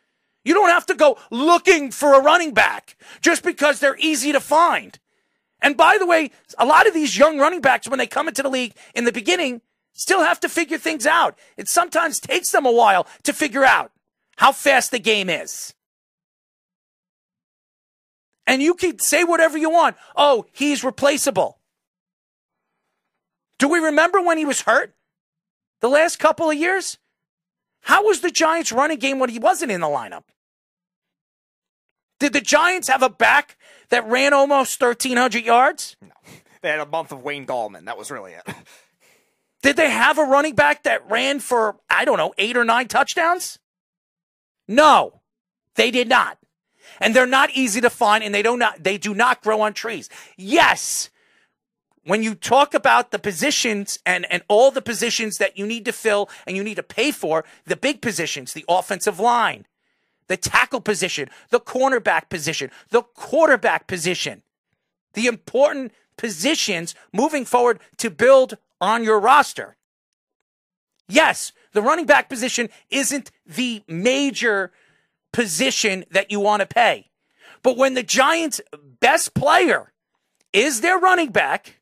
You 0.44 0.54
don't 0.54 0.68
have 0.68 0.86
to 0.86 0.94
go 0.94 1.18
looking 1.32 1.90
for 1.90 2.14
a 2.14 2.22
running 2.22 2.54
back 2.54 2.96
just 3.20 3.42
because 3.42 3.80
they're 3.80 3.98
easy 3.98 4.30
to 4.30 4.38
find. 4.38 5.00
And 5.60 5.76
by 5.76 5.98
the 5.98 6.06
way, 6.06 6.30
a 6.58 6.64
lot 6.64 6.86
of 6.86 6.94
these 6.94 7.18
young 7.18 7.40
running 7.40 7.60
backs, 7.60 7.88
when 7.88 7.98
they 7.98 8.06
come 8.06 8.28
into 8.28 8.44
the 8.44 8.48
league 8.48 8.76
in 8.94 9.04
the 9.04 9.10
beginning, 9.10 9.62
still 9.94 10.22
have 10.22 10.38
to 10.40 10.48
figure 10.48 10.78
things 10.78 11.04
out. 11.04 11.36
It 11.56 11.66
sometimes 11.66 12.20
takes 12.20 12.52
them 12.52 12.66
a 12.66 12.72
while 12.72 13.08
to 13.24 13.32
figure 13.32 13.64
out 13.64 13.90
how 14.36 14.52
fast 14.52 14.92
the 14.92 15.00
game 15.00 15.28
is. 15.28 15.74
And 18.46 18.62
you 18.62 18.74
can 18.74 19.00
say 19.00 19.24
whatever 19.24 19.58
you 19.58 19.70
want. 19.70 19.96
Oh, 20.14 20.46
he's 20.52 20.84
replaceable. 20.84 21.59
Do 23.60 23.68
we 23.68 23.78
remember 23.78 24.22
when 24.22 24.38
he 24.38 24.46
was 24.46 24.62
hurt? 24.62 24.94
The 25.82 25.88
last 25.88 26.18
couple 26.18 26.50
of 26.50 26.56
years? 26.56 26.96
How 27.82 28.06
was 28.06 28.22
the 28.22 28.30
Giants 28.30 28.72
running 28.72 28.98
game 28.98 29.18
when 29.18 29.28
he 29.28 29.38
wasn't 29.38 29.70
in 29.70 29.82
the 29.82 29.86
lineup? 29.86 30.24
Did 32.18 32.32
the 32.32 32.40
Giants 32.40 32.88
have 32.88 33.02
a 33.02 33.10
back 33.10 33.58
that 33.90 34.06
ran 34.08 34.32
almost 34.32 34.80
1,300 34.80 35.44
yards? 35.44 35.96
No. 36.00 36.08
They 36.62 36.70
had 36.70 36.80
a 36.80 36.86
month 36.86 37.12
of 37.12 37.22
Wayne 37.22 37.46
Gallman. 37.46 37.84
That 37.84 37.98
was 37.98 38.10
really 38.10 38.32
it. 38.32 38.54
Did 39.62 39.76
they 39.76 39.90
have 39.90 40.18
a 40.18 40.24
running 40.24 40.54
back 40.54 40.84
that 40.84 41.08
ran 41.10 41.38
for, 41.38 41.76
I 41.88 42.06
don't 42.06 42.16
know, 42.16 42.32
eight 42.38 42.56
or 42.56 42.64
nine 42.64 42.88
touchdowns? 42.88 43.58
No, 44.68 45.20
they 45.74 45.90
did 45.90 46.08
not. 46.08 46.38
And 46.98 47.14
they're 47.14 47.26
not 47.26 47.50
easy 47.50 47.82
to 47.82 47.90
find 47.90 48.24
and 48.24 48.34
they 48.34 48.42
don't 48.42 48.58
not, 48.58 48.82
they 48.82 48.96
do 48.96 49.14
not 49.14 49.42
grow 49.42 49.60
on 49.60 49.74
trees. 49.74 50.08
Yes, 50.38 51.10
when 52.04 52.22
you 52.22 52.34
talk 52.34 52.72
about 52.74 53.10
the 53.10 53.18
positions 53.18 53.98
and, 54.06 54.30
and 54.30 54.42
all 54.48 54.70
the 54.70 54.82
positions 54.82 55.38
that 55.38 55.58
you 55.58 55.66
need 55.66 55.84
to 55.84 55.92
fill 55.92 56.28
and 56.46 56.56
you 56.56 56.64
need 56.64 56.76
to 56.76 56.82
pay 56.82 57.10
for, 57.10 57.44
the 57.66 57.76
big 57.76 58.00
positions, 58.00 58.52
the 58.52 58.64
offensive 58.68 59.20
line, 59.20 59.66
the 60.28 60.36
tackle 60.36 60.80
position, 60.80 61.28
the 61.50 61.60
cornerback 61.60 62.28
position, 62.28 62.70
the 62.90 63.02
quarterback 63.02 63.86
position, 63.86 64.42
the 65.14 65.26
important 65.26 65.92
positions 66.16 66.94
moving 67.12 67.44
forward 67.44 67.80
to 67.98 68.10
build 68.10 68.56
on 68.80 69.04
your 69.04 69.20
roster. 69.20 69.76
Yes, 71.08 71.52
the 71.72 71.82
running 71.82 72.06
back 72.06 72.28
position 72.28 72.68
isn't 72.90 73.30
the 73.44 73.82
major 73.88 74.72
position 75.32 76.04
that 76.10 76.30
you 76.30 76.40
want 76.40 76.60
to 76.60 76.66
pay. 76.66 77.10
But 77.62 77.76
when 77.76 77.94
the 77.94 78.02
Giants' 78.02 78.60
best 79.00 79.34
player 79.34 79.92
is 80.52 80.80
their 80.80 80.98
running 80.98 81.30
back, 81.30 81.79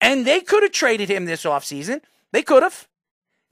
and 0.00 0.26
they 0.26 0.40
could 0.40 0.62
have 0.62 0.72
traded 0.72 1.08
him 1.08 1.24
this 1.24 1.44
offseason. 1.44 2.00
They 2.32 2.42
could 2.42 2.62
have. 2.62 2.88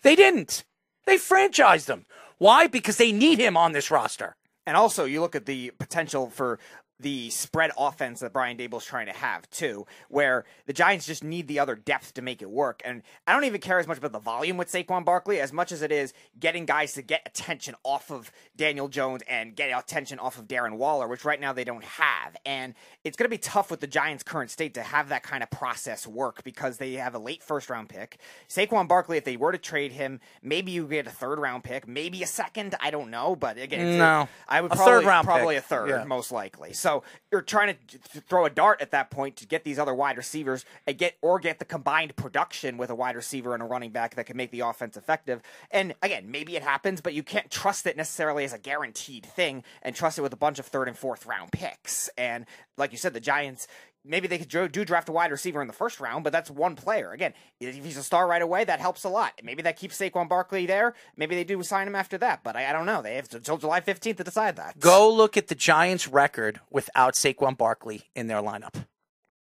They 0.02 0.14
didn't. 0.14 0.64
They 1.06 1.16
franchised 1.16 1.88
him. 1.88 2.06
Why? 2.38 2.66
Because 2.66 2.96
they 2.96 3.12
need 3.12 3.38
him 3.38 3.56
on 3.56 3.72
this 3.72 3.90
roster. 3.90 4.36
And 4.66 4.76
also, 4.76 5.04
you 5.04 5.20
look 5.20 5.36
at 5.36 5.46
the 5.46 5.72
potential 5.78 6.28
for 6.28 6.58
the 6.98 7.30
spread 7.30 7.70
offense 7.76 8.20
that 8.20 8.32
Brian 8.32 8.56
Daboll's 8.56 8.84
trying 8.84 9.06
to 9.06 9.12
have 9.12 9.48
too, 9.50 9.86
where 10.08 10.44
the 10.66 10.72
Giants 10.72 11.06
just 11.06 11.22
need 11.22 11.46
the 11.48 11.58
other 11.58 11.74
depth 11.74 12.14
to 12.14 12.22
make 12.22 12.40
it 12.40 12.50
work. 12.50 12.80
And 12.84 13.02
I 13.26 13.32
don't 13.32 13.44
even 13.44 13.60
care 13.60 13.78
as 13.78 13.86
much 13.86 13.98
about 13.98 14.12
the 14.12 14.18
volume 14.18 14.56
with 14.56 14.70
Saquon 14.70 15.04
Barkley 15.04 15.40
as 15.40 15.52
much 15.52 15.72
as 15.72 15.82
it 15.82 15.92
is 15.92 16.14
getting 16.38 16.64
guys 16.64 16.94
to 16.94 17.02
get 17.02 17.22
attention 17.26 17.74
off 17.84 18.10
of 18.10 18.30
Daniel 18.56 18.88
Jones 18.88 19.22
and 19.28 19.54
get 19.54 19.76
attention 19.76 20.18
off 20.18 20.38
of 20.38 20.46
Darren 20.46 20.76
Waller, 20.76 21.06
which 21.06 21.24
right 21.24 21.40
now 21.40 21.52
they 21.52 21.64
don't 21.64 21.84
have. 21.84 22.36
And 22.46 22.74
it's 23.04 23.16
going 23.16 23.26
to 23.26 23.30
be 23.30 23.38
tough 23.38 23.70
with 23.70 23.80
the 23.80 23.86
Giants' 23.86 24.22
current 24.22 24.50
state 24.50 24.74
to 24.74 24.82
have 24.82 25.10
that 25.10 25.22
kind 25.22 25.42
of 25.42 25.50
process 25.50 26.06
work 26.06 26.44
because 26.44 26.78
they 26.78 26.94
have 26.94 27.14
a 27.14 27.18
late 27.18 27.42
first 27.42 27.68
round 27.68 27.88
pick. 27.88 28.18
Saquon 28.48 28.88
Barkley, 28.88 29.18
if 29.18 29.24
they 29.24 29.36
were 29.36 29.52
to 29.52 29.58
trade 29.58 29.92
him, 29.92 30.20
maybe 30.42 30.72
you 30.72 30.86
get 30.86 31.06
a 31.06 31.10
third 31.10 31.38
round 31.38 31.62
pick, 31.64 31.86
maybe 31.86 32.22
a 32.22 32.26
second. 32.26 32.74
I 32.80 32.90
don't 32.90 33.10
know, 33.10 33.36
but 33.36 33.58
again, 33.58 33.98
no, 33.98 34.28
I 34.48 34.60
would 34.60 34.72
a 34.72 34.76
probably, 34.76 34.92
third 34.92 35.04
round 35.04 35.26
probably 35.26 35.54
pick. 35.56 35.64
a 35.64 35.66
third, 35.66 35.88
yeah. 35.90 36.04
most 36.04 36.32
likely. 36.32 36.72
So 36.72 36.85
So 36.86 37.02
you're 37.32 37.42
trying 37.42 37.74
to 37.88 37.98
throw 38.28 38.44
a 38.44 38.50
dart 38.50 38.80
at 38.80 38.92
that 38.92 39.10
point 39.10 39.34
to 39.38 39.46
get 39.46 39.64
these 39.64 39.76
other 39.76 39.92
wide 39.92 40.16
receivers 40.16 40.64
and 40.86 40.96
get 40.96 41.16
or 41.20 41.40
get 41.40 41.58
the 41.58 41.64
combined 41.64 42.14
production 42.14 42.76
with 42.76 42.90
a 42.90 42.94
wide 42.94 43.16
receiver 43.16 43.54
and 43.54 43.62
a 43.64 43.66
running 43.66 43.90
back 43.90 44.14
that 44.14 44.26
can 44.26 44.36
make 44.36 44.52
the 44.52 44.60
offense 44.60 44.96
effective. 44.96 45.42
And 45.72 45.96
again, 46.00 46.30
maybe 46.30 46.54
it 46.54 46.62
happens, 46.62 47.00
but 47.00 47.12
you 47.12 47.24
can't 47.24 47.50
trust 47.50 47.88
it 47.88 47.96
necessarily 47.96 48.44
as 48.44 48.52
a 48.52 48.58
guaranteed 48.58 49.26
thing 49.26 49.64
and 49.82 49.96
trust 49.96 50.16
it 50.16 50.22
with 50.22 50.32
a 50.32 50.36
bunch 50.36 50.60
of 50.60 50.66
third 50.66 50.86
and 50.86 50.96
fourth 50.96 51.26
round 51.26 51.50
picks. 51.50 52.08
And 52.16 52.46
like 52.76 52.92
you 52.92 52.98
said, 52.98 53.14
the 53.14 53.20
Giants 53.20 53.66
maybe 54.06 54.28
they 54.28 54.38
could 54.38 54.72
do 54.72 54.84
draft 54.84 55.08
a 55.08 55.12
wide 55.12 55.30
receiver 55.30 55.60
in 55.60 55.66
the 55.66 55.72
first 55.72 56.00
round, 56.00 56.24
but 56.24 56.32
that's 56.32 56.50
one 56.50 56.76
player. 56.76 57.12
Again, 57.12 57.34
if 57.60 57.84
he's 57.84 57.96
a 57.96 58.02
star 58.02 58.26
right 58.26 58.42
away, 58.42 58.64
that 58.64 58.80
helps 58.80 59.04
a 59.04 59.08
lot. 59.08 59.32
Maybe 59.42 59.62
that 59.62 59.76
keeps 59.76 59.98
Saquon 59.98 60.28
Barkley 60.28 60.66
there. 60.66 60.94
Maybe 61.16 61.34
they 61.34 61.44
do 61.44 61.62
sign 61.62 61.86
him 61.86 61.94
after 61.94 62.18
that, 62.18 62.42
but 62.42 62.56
I, 62.56 62.70
I 62.70 62.72
don't 62.72 62.86
know. 62.86 63.02
They 63.02 63.16
have 63.16 63.32
until 63.32 63.58
July 63.58 63.80
15th 63.80 64.16
to 64.16 64.24
decide 64.24 64.56
that. 64.56 64.78
Go 64.78 65.12
look 65.12 65.36
at 65.36 65.48
the 65.48 65.54
Giants' 65.54 66.08
record 66.08 66.60
without 66.70 67.14
Saquon 67.14 67.56
Barkley 67.56 68.04
in 68.14 68.26
their 68.26 68.42
lineup. 68.42 68.86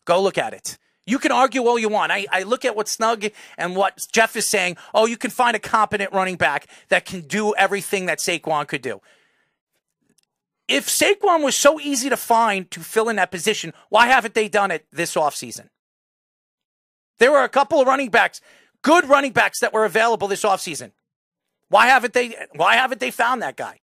Go 0.05 0.21
look 0.21 0.37
at 0.37 0.53
it. 0.53 0.77
You 1.05 1.19
can 1.19 1.33
argue 1.33 1.65
all 1.65 1.77
you 1.77 1.89
want. 1.89 2.13
I, 2.13 2.25
I 2.31 2.43
look 2.43 2.63
at 2.63 2.75
what 2.75 2.87
Snug 2.87 3.25
and 3.57 3.75
what 3.75 4.07
Jeff 4.13 4.35
is 4.37 4.47
saying. 4.47 4.77
Oh, 4.93 5.05
you 5.05 5.17
can 5.17 5.31
find 5.31 5.55
a 5.55 5.59
competent 5.59 6.13
running 6.13 6.37
back 6.37 6.67
that 6.87 7.05
can 7.05 7.21
do 7.21 7.53
everything 7.55 8.05
that 8.05 8.19
Saquon 8.19 8.67
could 8.67 8.81
do 8.81 9.01
if 10.67 10.87
Saquon 10.87 11.43
was 11.43 11.55
so 11.55 11.79
easy 11.79 12.09
to 12.09 12.17
find 12.17 12.69
to 12.71 12.79
fill 12.79 13.09
in 13.09 13.17
that 13.17 13.31
position, 13.31 13.73
why 13.89 14.07
haven't 14.07 14.33
they 14.33 14.47
done 14.47 14.71
it 14.71 14.85
this 14.91 15.15
offseason? 15.15 15.67
There 17.19 17.31
were 17.31 17.43
a 17.43 17.49
couple 17.49 17.79
of 17.79 17.87
running 17.87 18.09
backs, 18.09 18.41
good 18.81 19.05
running 19.05 19.31
backs 19.31 19.59
that 19.59 19.73
were 19.73 19.85
available 19.85 20.27
this 20.27 20.43
offseason. 20.43 20.91
Why 21.69 21.87
haven't 21.87 22.13
they 22.13 22.35
why 22.55 22.75
haven't 22.75 22.99
they 22.99 23.11
found 23.11 23.41
that 23.41 23.55
guy? 23.55 23.79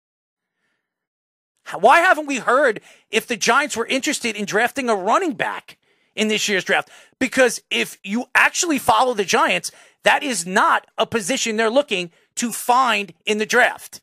Why 1.79 2.01
haven't 2.01 2.27
we 2.27 2.39
heard 2.39 2.81
if 3.11 3.27
the 3.27 3.37
Giants 3.37 3.77
were 3.77 3.87
interested 3.87 4.37
in 4.37 4.45
drafting 4.45 4.89
a 4.91 4.95
running 4.95 5.33
back 5.33 5.79
in 6.15 6.29
this 6.29 6.49
year's 6.49 6.65
draft? 6.65 6.91
Because 7.19 7.61
if 7.71 7.99
you 8.05 8.27
actually 8.35 8.79
follow 8.79 9.15
the 9.15 9.25
Giants, 9.25 9.71
that 10.03 10.23
is 10.23 10.47
not 10.47 10.87
a 10.99 11.07
position 11.07 11.57
they're 11.57 11.71
looking 11.71 12.11
to 12.37 12.53
find 12.53 13.15
in 13.25 13.39
the 13.39 13.47
draft. 13.47 14.03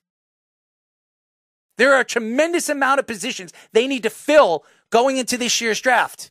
There 1.82 1.96
are 1.96 2.02
a 2.02 2.06
tremendous 2.06 2.70
amount 2.70 3.00
of 3.00 3.08
positions 3.08 3.52
they 3.74 3.88
need 3.88 4.04
to 4.04 4.12
fill 4.12 4.64
going 4.92 5.18
into 5.18 5.36
this 5.36 5.60
year's 5.60 5.82
draft. 5.82 6.30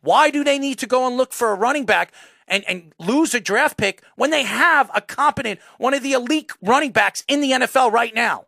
Why 0.00 0.30
do 0.30 0.44
they 0.44 0.60
need 0.60 0.78
to 0.78 0.86
go 0.86 1.08
and 1.08 1.16
look 1.16 1.32
for 1.32 1.50
a 1.50 1.56
running 1.56 1.86
back 1.86 2.12
and, 2.46 2.62
and 2.68 2.94
lose 2.96 3.34
a 3.34 3.40
draft 3.40 3.76
pick 3.76 4.00
when 4.14 4.30
they 4.30 4.44
have 4.44 4.88
a 4.94 5.00
competent, 5.00 5.58
one 5.78 5.92
of 5.92 6.04
the 6.04 6.12
elite 6.12 6.52
running 6.62 6.92
backs 6.92 7.24
in 7.26 7.40
the 7.40 7.50
NFL 7.50 7.90
right 7.90 8.14
now? 8.14 8.46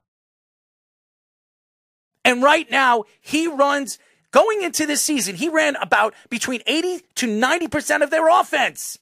And 2.25 2.41
right 2.41 2.71
now, 2.71 3.03
he 3.21 3.49
runs, 3.49 3.99
going 4.31 4.63
into 4.63 4.87
this 4.87 5.03
season, 5.03 5.35
he 5.35 5.49
ran 5.49 5.75
about 5.75 6.15
between 6.31 6.63
80 6.69 7.03
to 7.17 7.27
90% 7.27 8.05
of 8.05 8.11
their 8.11 8.29
offense. 8.29 8.97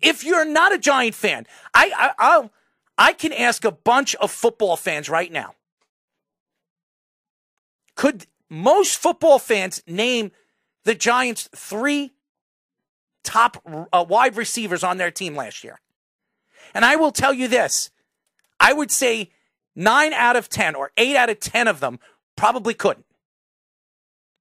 If 0.00 0.24
you're 0.24 0.46
not 0.46 0.72
a 0.72 0.78
Giant 0.78 1.14
fan, 1.14 1.46
I, 1.74 1.92
I, 1.94 2.12
I'll, 2.18 2.50
I 3.00 3.14
can 3.14 3.32
ask 3.32 3.64
a 3.64 3.72
bunch 3.72 4.14
of 4.16 4.30
football 4.30 4.76
fans 4.76 5.08
right 5.08 5.32
now. 5.32 5.54
Could 7.96 8.26
most 8.50 8.98
football 8.98 9.38
fans 9.38 9.82
name 9.86 10.32
the 10.84 10.94
Giants' 10.94 11.48
three 11.56 12.12
top 13.24 13.56
uh, 13.90 14.04
wide 14.06 14.36
receivers 14.36 14.84
on 14.84 14.98
their 14.98 15.10
team 15.10 15.34
last 15.34 15.64
year? 15.64 15.80
And 16.74 16.84
I 16.84 16.96
will 16.96 17.10
tell 17.10 17.32
you 17.32 17.48
this 17.48 17.90
I 18.60 18.74
would 18.74 18.90
say 18.90 19.30
nine 19.74 20.12
out 20.12 20.36
of 20.36 20.50
10 20.50 20.74
or 20.74 20.92
eight 20.98 21.16
out 21.16 21.30
of 21.30 21.40
10 21.40 21.68
of 21.68 21.80
them 21.80 22.00
probably 22.36 22.74
couldn't. 22.74 23.06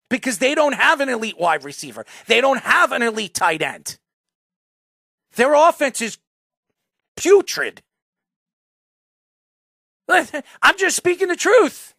Because 0.10 0.40
they 0.40 0.54
don't 0.54 0.74
have 0.74 1.00
an 1.00 1.08
elite 1.08 1.40
wide 1.40 1.64
receiver. 1.64 2.06
They 2.28 2.42
don't 2.42 2.60
have 2.64 2.92
an 2.92 3.04
elite 3.04 3.36
tight 3.36 3.62
end. 3.62 4.00
Their 5.36 5.54
offense 5.54 6.02
is 6.02 6.18
putrid. 7.16 7.84
I'm 10.62 10.78
just 10.78 10.96
speaking 10.96 11.28
the 11.28 11.36
truth. 11.36 11.94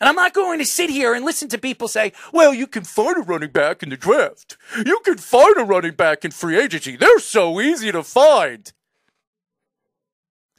And 0.00 0.08
I'm 0.08 0.14
not 0.14 0.32
going 0.32 0.60
to 0.60 0.64
sit 0.64 0.90
here 0.90 1.12
and 1.12 1.24
listen 1.24 1.48
to 1.48 1.58
people 1.58 1.88
say, 1.88 2.12
well, 2.32 2.54
you 2.54 2.68
can 2.68 2.84
find 2.84 3.16
a 3.16 3.20
running 3.20 3.50
back 3.50 3.82
in 3.82 3.88
the 3.88 3.96
draft. 3.96 4.56
You 4.86 5.00
can 5.04 5.16
find 5.18 5.56
a 5.56 5.64
running 5.64 5.94
back 5.94 6.24
in 6.24 6.30
free 6.30 6.58
agency. 6.58 6.96
They're 6.96 7.18
so 7.18 7.60
easy 7.60 7.90
to 7.90 8.04
find. 8.04 8.72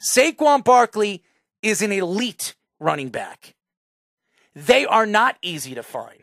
Saquon 0.00 0.62
Barkley 0.62 1.22
is 1.62 1.80
an 1.80 1.92
elite 1.92 2.54
running 2.78 3.08
back. 3.08 3.54
They 4.54 4.84
are 4.84 5.06
not 5.06 5.36
easy 5.40 5.74
to 5.74 5.82
find. 5.82 6.22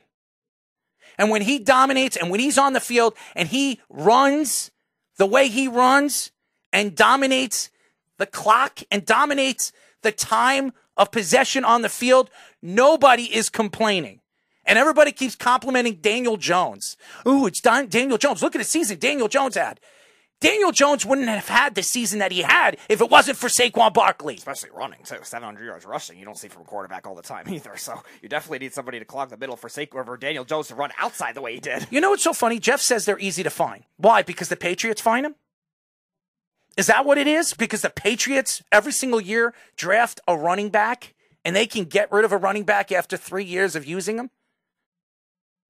And 1.18 1.32
when 1.32 1.42
he 1.42 1.58
dominates 1.58 2.16
and 2.16 2.30
when 2.30 2.40
he's 2.40 2.60
on 2.60 2.74
the 2.74 2.80
field 2.80 3.16
and 3.36 3.50
he 3.50 3.80
runs 3.90 4.70
the 5.18 5.26
way 5.26 5.48
he 5.48 5.68
runs 5.68 6.32
and 6.72 6.96
dominates 6.96 7.72
the 8.20 8.28
clock 8.28 8.82
and 8.92 9.04
dominates 9.06 9.72
the 10.02 10.12
time 10.12 10.74
of 10.96 11.12
possession 11.12 11.64
on 11.64 11.82
the 11.82 11.90
field, 11.90 12.30
nobody 12.62 13.24
is 13.24 13.50
complaining. 13.50 14.22
And 14.66 14.78
everybody 14.78 15.12
keeps 15.12 15.36
complimenting 15.36 15.96
Daniel 15.96 16.36
Jones. 16.36 16.98
Ooh, 17.26 17.48
it's 17.48 17.62
Daniel 17.62 18.18
Jones. 18.18 18.44
Look 18.44 18.56
at 18.56 18.60
the 18.60 18.66
season 18.66 19.00
Daniel 19.00 19.30
Jones 19.30 19.56
had. 19.56 19.80
Daniel 20.40 20.72
Jones 20.72 21.04
wouldn't 21.04 21.30
have 21.30 21.48
had 21.48 21.74
the 21.74 21.82
season 21.82 22.20
that 22.20 22.32
he 22.32 22.44
had 22.44 22.78
if 22.90 23.02
it 23.02 23.10
wasn't 23.10 23.38
for 23.38 23.48
Saquon 23.48 23.92
Barkley. 23.92 24.36
Especially 24.36 24.70
running, 24.72 25.00
too. 25.04 25.18
700 25.24 25.66
yards 25.66 25.86
rushing, 25.86 26.20
you 26.20 26.26
don't 26.26 26.38
see 26.38 26.48
from 26.48 26.62
a 26.62 26.66
quarterback 26.66 27.08
all 27.08 27.16
the 27.16 27.24
time 27.24 27.50
either. 27.50 27.76
So 27.78 28.04
you 28.22 28.30
definitely 28.30 28.60
need 28.60 28.74
somebody 28.74 29.00
to 29.00 29.06
clog 29.06 29.30
the 29.30 29.38
middle 29.38 29.56
for 29.56 29.68
Saquon 29.68 30.06
for 30.06 30.16
Daniel 30.16 30.46
Jones 30.46 30.68
to 30.68 30.76
run 30.76 30.92
outside 31.00 31.34
the 31.34 31.42
way 31.42 31.54
he 31.56 31.60
did. 31.60 31.88
You 31.90 32.02
know 32.02 32.12
what's 32.12 32.24
so 32.24 32.34
funny? 32.34 32.60
Jeff 32.60 32.82
says 32.82 33.06
they're 33.06 33.18
easy 33.18 33.42
to 33.42 33.50
find. 33.50 33.84
Why? 33.96 34.22
Because 34.22 34.50
the 34.50 34.58
Patriots 34.58 35.02
find 35.02 35.26
them? 35.26 35.36
Is 36.78 36.88
that 36.88 37.06
what 37.06 37.18
it 37.18 37.28
is? 37.28 37.56
Because 37.56 37.82
the 37.82 37.90
Patriots 37.90 38.62
every 38.72 38.92
single 38.92 39.20
year 39.20 39.54
draft 39.76 40.22
a 40.28 40.38
running 40.38 40.70
back 40.70 41.16
and 41.44 41.56
they 41.56 41.66
can 41.66 41.86
get 41.86 42.12
rid 42.12 42.24
of 42.24 42.32
a 42.32 42.38
running 42.38 42.64
back 42.64 42.92
after 42.92 43.18
three 43.18 43.44
years 43.44 43.76
of 43.76 43.86
using 43.86 44.18
them? 44.18 44.30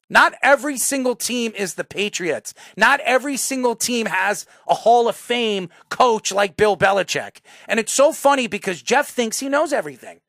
Not 0.09 0.35
every 0.41 0.77
single 0.77 1.15
team 1.15 1.53
is 1.55 1.73
the 1.73 1.83
Patriots. 1.83 2.53
Not 2.75 2.99
every 3.01 3.37
single 3.37 3.75
team 3.75 4.05
has 4.05 4.45
a 4.67 4.73
Hall 4.73 5.07
of 5.07 5.15
Fame 5.15 5.69
coach 5.89 6.31
like 6.31 6.57
Bill 6.57 6.77
Belichick. 6.77 7.39
And 7.67 7.79
it's 7.79 7.91
so 7.91 8.11
funny 8.13 8.47
because 8.47 8.81
Jeff 8.81 9.07
thinks 9.07 9.39
he 9.39 9.49
knows 9.49 9.73
everything. 9.73 10.19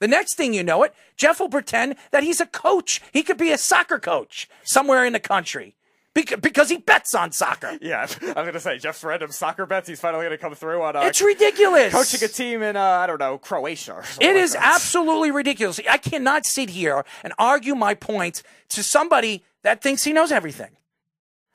The 0.00 0.08
next 0.08 0.34
thing 0.34 0.54
you 0.54 0.62
know 0.62 0.84
it, 0.84 0.94
Jeff 1.16 1.40
will 1.40 1.48
pretend 1.48 1.96
that 2.12 2.22
he's 2.22 2.40
a 2.40 2.46
coach. 2.46 3.00
He 3.12 3.24
could 3.24 3.36
be 3.36 3.50
a 3.50 3.58
soccer 3.58 3.98
coach 3.98 4.48
somewhere 4.62 5.04
in 5.04 5.12
the 5.12 5.20
country 5.20 5.74
because 6.22 6.68
he 6.68 6.78
bets 6.78 7.14
on 7.14 7.32
soccer. 7.32 7.78
Yeah, 7.82 8.06
I'm 8.22 8.34
going 8.34 8.52
to 8.52 8.60
say 8.60 8.78
Jeff's 8.78 9.02
random 9.04 9.30
soccer 9.30 9.64
bets. 9.66 9.88
He's 9.88 10.00
finally 10.00 10.24
going 10.26 10.36
to 10.36 10.42
come 10.42 10.54
through 10.54 10.82
on. 10.82 10.96
Uh, 10.96 11.02
it's 11.02 11.22
ridiculous. 11.22 11.92
Coaching 11.92 12.22
a 12.24 12.28
team 12.28 12.62
in 12.62 12.76
uh, 12.76 12.80
I 12.82 13.06
don't 13.06 13.20
know 13.20 13.38
Croatia. 13.38 14.02
It 14.20 14.26
like 14.26 14.36
is 14.36 14.52
that. 14.52 14.74
absolutely 14.74 15.30
ridiculous. 15.30 15.80
I 15.88 15.98
cannot 15.98 16.44
sit 16.46 16.70
here 16.70 17.04
and 17.22 17.32
argue 17.38 17.74
my 17.74 17.94
point 17.94 18.42
to 18.70 18.82
somebody 18.82 19.44
that 19.62 19.82
thinks 19.82 20.04
he 20.04 20.12
knows 20.12 20.32
everything. 20.32 20.70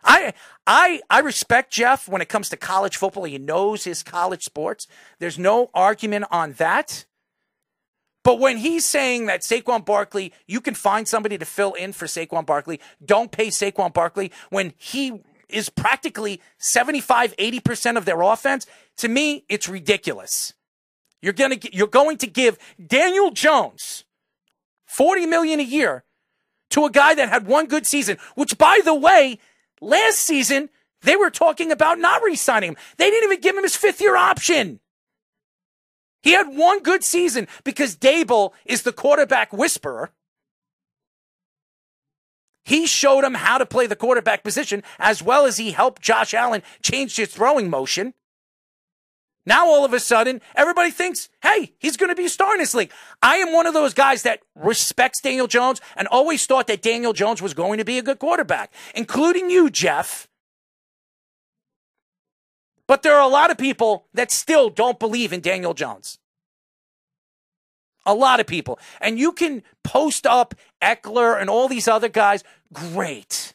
I 0.03 0.33
I 0.67 1.01
I 1.09 1.19
respect 1.19 1.71
Jeff 1.71 2.07
when 2.07 2.21
it 2.21 2.29
comes 2.29 2.49
to 2.49 2.57
college 2.57 2.97
football. 2.97 3.23
He 3.25 3.37
knows 3.37 3.83
his 3.83 4.03
college 4.03 4.43
sports. 4.43 4.87
There's 5.19 5.39
no 5.39 5.69
argument 5.73 6.25
on 6.31 6.53
that. 6.53 7.05
But 8.23 8.39
when 8.39 8.57
he's 8.57 8.85
saying 8.85 9.25
that 9.25 9.41
Saquon 9.41 9.85
Barkley, 9.85 10.33
you 10.47 10.61
can 10.61 10.75
find 10.75 11.07
somebody 11.07 11.37
to 11.37 11.45
fill 11.45 11.73
in 11.73 11.91
for 11.91 12.05
Saquon 12.05 12.45
Barkley, 12.45 12.79
don't 13.03 13.31
pay 13.31 13.47
Saquon 13.47 13.93
Barkley 13.93 14.31
when 14.49 14.73
he 14.77 15.21
is 15.49 15.69
practically 15.69 16.41
75, 16.57 17.35
80% 17.37 17.97
of 17.97 18.05
their 18.05 18.21
offense, 18.21 18.65
to 18.97 19.07
me, 19.07 19.45
it's 19.49 19.69
ridiculous. 19.69 20.53
You're 21.21 21.33
going 21.33 21.57
to 21.57 21.75
you're 21.75 21.87
going 21.87 22.17
to 22.17 22.27
give 22.27 22.57
Daniel 22.85 23.31
Jones 23.31 24.03
40 24.87 25.25
million 25.25 25.61
a 25.61 25.63
year 25.63 26.03
to 26.71 26.85
a 26.85 26.91
guy 26.91 27.15
that 27.15 27.29
had 27.29 27.47
one 27.47 27.67
good 27.67 27.87
season, 27.87 28.17
which 28.35 28.57
by 28.57 28.81
the 28.83 28.93
way, 28.93 29.39
last 29.79 30.17
season 30.17 30.69
they 31.01 31.15
were 31.15 31.29
talking 31.29 31.71
about 31.71 31.99
not 31.99 32.23
re-signing 32.23 32.69
him. 32.69 32.77
They 32.97 33.09
didn't 33.09 33.31
even 33.31 33.41
give 33.41 33.55
him 33.55 33.63
his 33.63 33.75
fifth 33.75 34.01
year 34.01 34.17
option. 34.17 34.79
He 36.23 36.31
had 36.31 36.55
one 36.55 36.81
good 36.81 37.03
season 37.03 37.47
because 37.63 37.95
Daboll 37.95 38.53
is 38.65 38.81
the 38.83 38.93
quarterback 38.93 39.51
whisperer. 39.53 40.11
He 42.65 42.87
showed 42.87 43.25
him 43.25 43.33
how 43.33 43.57
to 43.57 43.65
play 43.65 43.87
the 43.87 43.95
quarterback 43.95 44.41
position 44.41 44.83
as 44.97 45.21
well 45.21 45.45
as 45.45 45.57
he 45.57 45.71
helped 45.71 46.01
Josh 46.01 46.33
Allen 46.33 46.63
change 46.81 47.17
his 47.17 47.29
throwing 47.29 47.69
motion. 47.69 48.13
Now 49.45 49.67
all 49.67 49.83
of 49.83 49.91
a 49.91 49.99
sudden, 49.99 50.39
everybody 50.55 50.89
thinks, 50.89 51.27
hey, 51.41 51.73
he's 51.77 51.97
going 51.97 52.09
to 52.09 52.15
be 52.15 52.25
a 52.25 52.29
star 52.29 52.53
in 52.53 52.59
this 52.59 52.73
league. 52.73 52.93
I 53.21 53.37
am 53.37 53.51
one 53.51 53.67
of 53.67 53.73
those 53.73 53.93
guys 53.93 54.23
that 54.23 54.39
respects 54.55 55.19
Daniel 55.19 55.47
Jones 55.47 55.81
and 55.97 56.07
always 56.07 56.45
thought 56.45 56.67
that 56.67 56.81
Daniel 56.81 57.11
Jones 57.11 57.41
was 57.41 57.53
going 57.53 57.79
to 57.79 57.83
be 57.83 57.97
a 57.97 58.03
good 58.03 58.19
quarterback, 58.19 58.73
including 58.95 59.49
you, 59.49 59.69
Jeff. 59.69 60.29
But 62.87 63.03
there 63.03 63.15
are 63.15 63.21
a 63.21 63.31
lot 63.31 63.51
of 63.51 63.57
people 63.57 64.07
that 64.13 64.31
still 64.31 64.69
don't 64.69 64.99
believe 64.99 65.33
in 65.33 65.39
Daniel 65.39 65.73
Jones. 65.73 66.19
A 68.05 68.13
lot 68.13 68.39
of 68.39 68.47
people. 68.47 68.79
And 68.99 69.17
you 69.17 69.31
can 69.31 69.63
post 69.83 70.27
up 70.27 70.55
Ekeler 70.81 71.39
and 71.39 71.49
all 71.49 71.67
these 71.67 71.87
other 71.87 72.09
guys. 72.09 72.43
Great. 72.73 73.53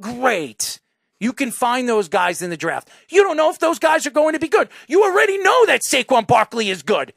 Great. 0.00 0.80
You 1.18 1.32
can 1.32 1.50
find 1.50 1.88
those 1.88 2.08
guys 2.08 2.42
in 2.42 2.50
the 2.50 2.56
draft. 2.56 2.88
You 3.10 3.22
don't 3.22 3.36
know 3.36 3.50
if 3.50 3.58
those 3.58 3.78
guys 3.78 4.06
are 4.06 4.10
going 4.10 4.34
to 4.34 4.38
be 4.38 4.48
good. 4.48 4.68
You 4.88 5.04
already 5.04 5.38
know 5.38 5.66
that 5.66 5.82
Saquon 5.82 6.26
Barkley 6.26 6.70
is 6.70 6.82
good. 6.82 7.12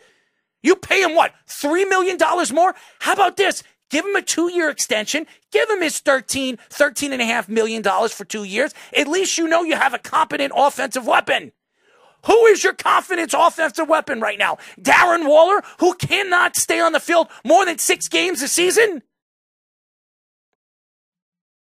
You 0.61 0.75
pay 0.75 1.01
him 1.01 1.15
what? 1.15 1.33
$3 1.47 1.89
million 1.89 2.17
more? 2.53 2.75
How 2.99 3.13
about 3.13 3.37
this? 3.37 3.63
Give 3.89 4.05
him 4.05 4.15
a 4.15 4.21
two 4.21 4.51
year 4.51 4.69
extension. 4.69 5.27
Give 5.51 5.69
him 5.69 5.81
his 5.81 5.99
13, 5.99 6.57
13 6.69 7.13
and 7.13 7.21
a 7.21 7.25
half 7.25 7.47
million 7.47 7.81
dollars 7.81 8.11
for 8.13 8.25
two 8.25 8.43
years. 8.43 8.73
At 8.97 9.07
least 9.07 9.37
you 9.37 9.47
know 9.47 9.63
you 9.63 9.75
have 9.75 9.93
a 9.93 9.99
competent 9.99 10.51
offensive 10.55 11.05
weapon. 11.05 11.51
Who 12.25 12.45
is 12.45 12.63
your 12.63 12.73
confidence 12.73 13.33
offensive 13.37 13.87
weapon 13.87 14.21
right 14.21 14.39
now? 14.39 14.57
Darren 14.79 15.27
Waller, 15.27 15.61
who 15.79 15.93
cannot 15.95 16.55
stay 16.55 16.79
on 16.79 16.93
the 16.93 16.99
field 16.99 17.27
more 17.43 17.65
than 17.65 17.77
six 17.77 18.07
games 18.07 18.41
a 18.41 18.47
season? 18.47 19.03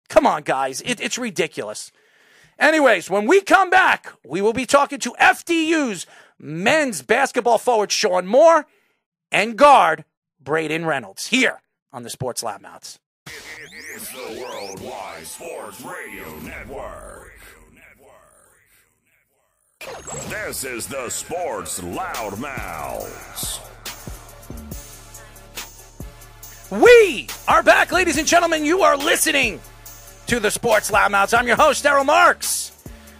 Come 0.07 0.25
on, 0.25 0.43
guys. 0.43 0.81
It, 0.81 1.01
it's 1.01 1.17
ridiculous. 1.17 1.91
Anyways, 2.57 3.09
when 3.09 3.27
we 3.27 3.41
come 3.41 3.69
back, 3.69 4.13
we 4.25 4.41
will 4.41 4.53
be 4.53 4.65
talking 4.65 4.99
to 4.99 5.11
FDU's 5.19 6.05
men's 6.39 7.01
basketball 7.01 7.57
forward 7.57 7.91
Sean 7.91 8.25
Moore 8.25 8.65
and 9.31 9.57
guard 9.57 10.05
Brayden 10.41 10.85
Reynolds 10.85 11.27
here 11.27 11.61
on 11.95 12.03
the 12.03 12.09
Sports 12.09 12.43
Loudmouths. 12.43 12.99
It's 13.25 14.11
the 14.11 14.39
Worldwide 14.41 15.25
Sports 15.25 15.81
Radio 15.81 16.39
Network. 16.41 17.31
This 20.27 20.65
is 20.65 20.87
the 20.87 21.09
Sports 21.09 21.79
Loudmouths. 21.79 23.61
We 26.69 27.29
are 27.47 27.63
back, 27.63 27.93
ladies 27.93 28.17
and 28.17 28.27
gentlemen. 28.27 28.65
You 28.65 28.81
are 28.81 28.97
listening 28.97 29.61
to 30.27 30.41
the 30.41 30.51
Sports 30.51 30.91
Loudmouths. 30.91 31.37
I'm 31.37 31.47
your 31.47 31.55
host, 31.55 31.85
Errol 31.85 32.03
Marks. 32.03 32.73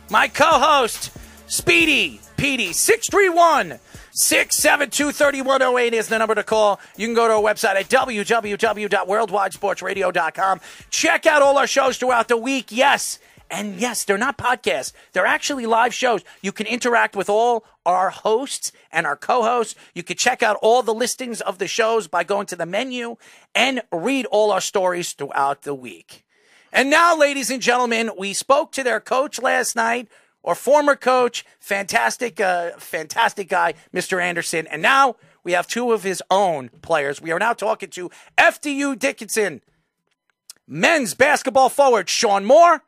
My 0.09 0.27
co-host, 0.27 1.11
Speedy 1.47 2.19
Petey, 2.35 2.73
631 2.73 3.79
672 4.17 5.11
3108 5.11 5.93
is 5.93 6.07
the 6.07 6.17
number 6.17 6.35
to 6.35 6.43
call. 6.43 6.79
You 6.95 7.05
can 7.05 7.13
go 7.13 7.27
to 7.27 7.33
our 7.33 7.41
website 7.41 7.75
at 7.75 7.89
www.worldwidesportsradio.com. 7.89 10.61
Check 10.89 11.25
out 11.25 11.41
all 11.41 11.57
our 11.57 11.67
shows 11.67 11.97
throughout 11.97 12.29
the 12.29 12.37
week. 12.37 12.67
Yes. 12.69 13.19
And 13.51 13.75
yes, 13.75 14.05
they're 14.05 14.17
not 14.17 14.37
podcasts. 14.37 14.93
They're 15.11 15.25
actually 15.25 15.65
live 15.65 15.93
shows. 15.93 16.23
You 16.41 16.53
can 16.53 16.65
interact 16.65 17.17
with 17.17 17.29
all 17.29 17.65
our 17.85 18.09
hosts 18.09 18.71
and 18.89 19.05
our 19.05 19.17
co-hosts. 19.17 19.75
You 19.93 20.01
can 20.01 20.15
check 20.15 20.41
out 20.41 20.57
all 20.61 20.81
the 20.81 20.93
listings 20.93 21.41
of 21.41 21.57
the 21.57 21.67
shows 21.67 22.07
by 22.07 22.23
going 22.23 22.45
to 22.47 22.55
the 22.55 22.65
menu 22.65 23.17
and 23.53 23.81
read 23.91 24.27
all 24.27 24.53
our 24.53 24.61
stories 24.61 25.11
throughout 25.11 25.63
the 25.63 25.75
week. 25.75 26.23
And 26.71 26.89
now, 26.89 27.17
ladies 27.17 27.51
and 27.51 27.61
gentlemen, 27.61 28.11
we 28.17 28.31
spoke 28.31 28.71
to 28.73 28.83
their 28.83 29.01
coach 29.01 29.41
last 29.41 29.75
night, 29.75 30.07
or 30.45 30.53
former 30.53 30.95
coach, 30.95 31.43
fantastic, 31.59 32.39
uh, 32.39 32.69
fantastic 32.77 33.49
guy, 33.49 33.73
Mr. 33.91 34.21
Anderson. 34.21 34.67
And 34.67 34.79
now 34.79 35.15
we 35.43 35.53
have 35.53 35.65
two 35.65 35.91
of 35.91 36.03
his 36.03 36.21
own 36.29 36.69
players. 36.83 37.19
We 37.19 37.31
are 37.31 37.39
now 37.39 37.53
talking 37.53 37.89
to 37.89 38.11
FDU 38.37 38.97
Dickinson 38.97 39.61
men's 40.67 41.15
basketball 41.15 41.69
forward 41.69 42.09
Sean 42.09 42.45
Moore 42.45 42.83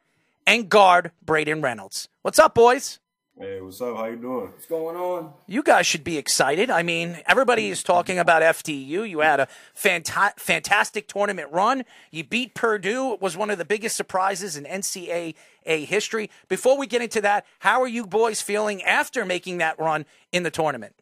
and 0.46 0.70
guard 0.70 1.12
Brayden 1.26 1.64
Reynolds. 1.64 2.08
What's 2.22 2.40
up, 2.40 2.54
boys? 2.54 3.00
Hey, 3.40 3.62
what's 3.62 3.80
up? 3.82 3.98
How 3.98 4.06
you 4.06 4.16
doing? 4.16 4.48
What's 4.48 4.66
going 4.66 4.96
on? 4.96 5.32
You 5.46 5.62
guys 5.62 5.86
should 5.86 6.04
be 6.04 6.18
excited. 6.18 6.72
I 6.72 6.82
mean, 6.82 7.20
everybody 7.28 7.70
is 7.70 7.84
talking 7.84 8.18
about 8.18 8.42
FDU. 8.42 9.08
You 9.08 9.20
had 9.20 9.40
a 9.40 9.48
fanta- 9.80 10.34
fantastic 10.40 11.08
tournament 11.08 11.52
run. 11.52 11.86
You 12.10 12.24
beat 12.24 12.56
Purdue. 12.56 13.14
It 13.14 13.22
was 13.22 13.38
one 13.38 13.52
of 13.52 13.60
the 13.60 13.66
biggest 13.66 13.96
surprises 13.96 14.58
in 14.58 14.64
NCAA 14.64 15.36
history. 15.66 16.32
Before 16.48 16.80
we 16.80 16.88
get 16.88 17.04
into 17.04 17.22
that, 17.22 17.46
how 17.60 17.80
are 17.84 17.88
you 17.88 18.08
boys 18.08 18.42
feeling 18.42 18.82
after 18.82 19.24
making 19.24 19.60
that 19.60 19.78
run 19.78 20.08
in 20.32 20.42
the 20.42 20.52
tournament? 20.52 20.96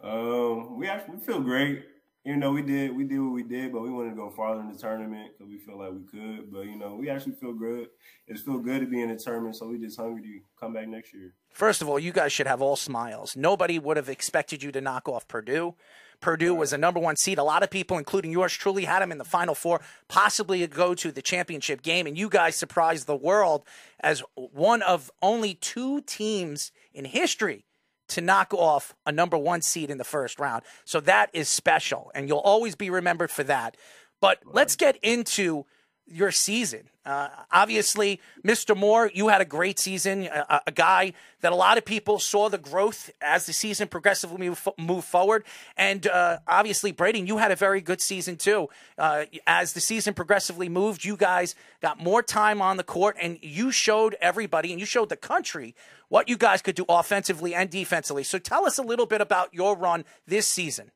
Um, 0.00 0.78
we 0.78 0.86
actually 0.86 1.16
we 1.16 1.24
feel 1.24 1.40
great. 1.40 1.86
You 2.24 2.36
know, 2.38 2.52
we 2.52 2.62
did 2.62 2.96
we 2.96 3.04
did 3.04 3.20
what 3.20 3.32
we 3.32 3.42
did, 3.42 3.70
but 3.70 3.82
we 3.82 3.90
wanted 3.90 4.10
to 4.10 4.16
go 4.16 4.30
farther 4.30 4.62
in 4.62 4.72
the 4.72 4.78
tournament 4.78 5.32
because 5.36 5.52
we 5.52 5.58
feel 5.58 5.78
like 5.78 5.92
we 5.92 6.04
could. 6.04 6.50
But 6.50 6.62
you 6.62 6.76
know, 6.76 6.94
we 6.94 7.10
actually 7.10 7.34
feel 7.34 7.52
good. 7.52 7.88
It's 8.26 8.40
feel 8.40 8.60
good 8.60 8.80
to 8.80 8.86
be 8.86 9.02
in 9.02 9.10
the 9.10 9.16
tournament, 9.16 9.56
so 9.56 9.68
we 9.68 9.78
just 9.78 10.00
hungry 10.00 10.22
to 10.22 10.40
come 10.58 10.72
back 10.72 10.88
next 10.88 11.12
year. 11.12 11.34
First 11.50 11.82
of 11.82 11.88
all, 11.88 11.98
you 11.98 12.12
guys 12.12 12.32
should 12.32 12.46
have 12.46 12.62
all 12.62 12.76
smiles. 12.76 13.36
Nobody 13.36 13.78
would 13.78 13.98
have 13.98 14.08
expected 14.08 14.62
you 14.62 14.72
to 14.72 14.80
knock 14.80 15.06
off 15.06 15.28
Purdue. 15.28 15.74
Purdue 16.20 16.54
was 16.54 16.72
a 16.72 16.78
number 16.78 16.98
one 16.98 17.16
seed. 17.16 17.36
A 17.36 17.44
lot 17.44 17.62
of 17.62 17.70
people, 17.70 17.98
including 17.98 18.32
yours 18.32 18.54
truly, 18.54 18.86
had 18.86 19.02
them 19.02 19.12
in 19.12 19.18
the 19.18 19.24
Final 19.24 19.54
Four, 19.54 19.82
possibly 20.08 20.66
go 20.66 20.94
to 20.94 21.12
the 21.12 21.20
championship 21.20 21.82
game. 21.82 22.06
And 22.06 22.16
you 22.16 22.30
guys 22.30 22.56
surprised 22.56 23.06
the 23.06 23.14
world 23.14 23.64
as 24.00 24.22
one 24.34 24.80
of 24.80 25.10
only 25.20 25.54
two 25.54 26.00
teams 26.00 26.72
in 26.94 27.04
history 27.04 27.63
to 28.08 28.20
knock 28.20 28.52
off 28.52 28.94
a 29.06 29.12
number 29.12 29.38
one 29.38 29.62
seed 29.62 29.90
in 29.90 29.98
the 29.98 30.04
first 30.04 30.38
round. 30.38 30.62
So 30.84 31.00
that 31.00 31.30
is 31.32 31.48
special, 31.48 32.10
and 32.14 32.28
you'll 32.28 32.38
always 32.38 32.74
be 32.74 32.90
remembered 32.90 33.30
for 33.30 33.44
that. 33.44 33.76
But 34.20 34.38
let's 34.44 34.76
get 34.76 34.96
into 35.02 35.66
your 36.06 36.30
season. 36.30 36.88
Uh, 37.06 37.28
obviously, 37.52 38.20
Mr. 38.42 38.76
Moore, 38.76 39.10
you 39.12 39.28
had 39.28 39.40
a 39.40 39.44
great 39.44 39.78
season. 39.78 40.24
A, 40.24 40.62
a, 40.66 40.72
guy 40.72 41.12
that 41.42 41.52
a 41.52 41.54
lot 41.54 41.76
of 41.76 41.84
people 41.84 42.18
saw 42.18 42.48
the 42.48 42.56
growth 42.56 43.10
as 43.20 43.44
the 43.44 43.52
season 43.52 43.88
progressively 43.88 44.48
move, 44.48 44.68
move 44.78 45.04
forward. 45.04 45.44
And 45.76 46.06
uh, 46.06 46.38
obviously, 46.48 46.92
Brayden, 46.94 47.26
you 47.26 47.36
had 47.36 47.50
a 47.50 47.56
very 47.56 47.82
good 47.82 48.00
season 48.00 48.36
too. 48.36 48.68
Uh, 48.96 49.24
as 49.46 49.74
the 49.74 49.80
season 49.80 50.14
progressively 50.14 50.70
moved, 50.70 51.04
you 51.04 51.16
guys 51.16 51.54
got 51.82 52.02
more 52.02 52.22
time 52.22 52.62
on 52.62 52.78
the 52.78 52.84
court, 52.84 53.16
and 53.20 53.38
you 53.42 53.70
showed 53.70 54.16
everybody 54.20 54.70
and 54.70 54.80
you 54.80 54.86
showed 54.86 55.10
the 55.10 55.16
country 55.16 55.74
what 56.08 56.28
you 56.28 56.38
guys 56.38 56.62
could 56.62 56.74
do 56.74 56.86
offensively 56.88 57.54
and 57.54 57.68
defensively. 57.68 58.24
So 58.24 58.38
tell 58.38 58.66
us 58.66 58.78
a 58.78 58.82
little 58.82 59.06
bit 59.06 59.20
about 59.20 59.52
your 59.52 59.76
run 59.76 60.04
this 60.26 60.46
season. 60.46 60.90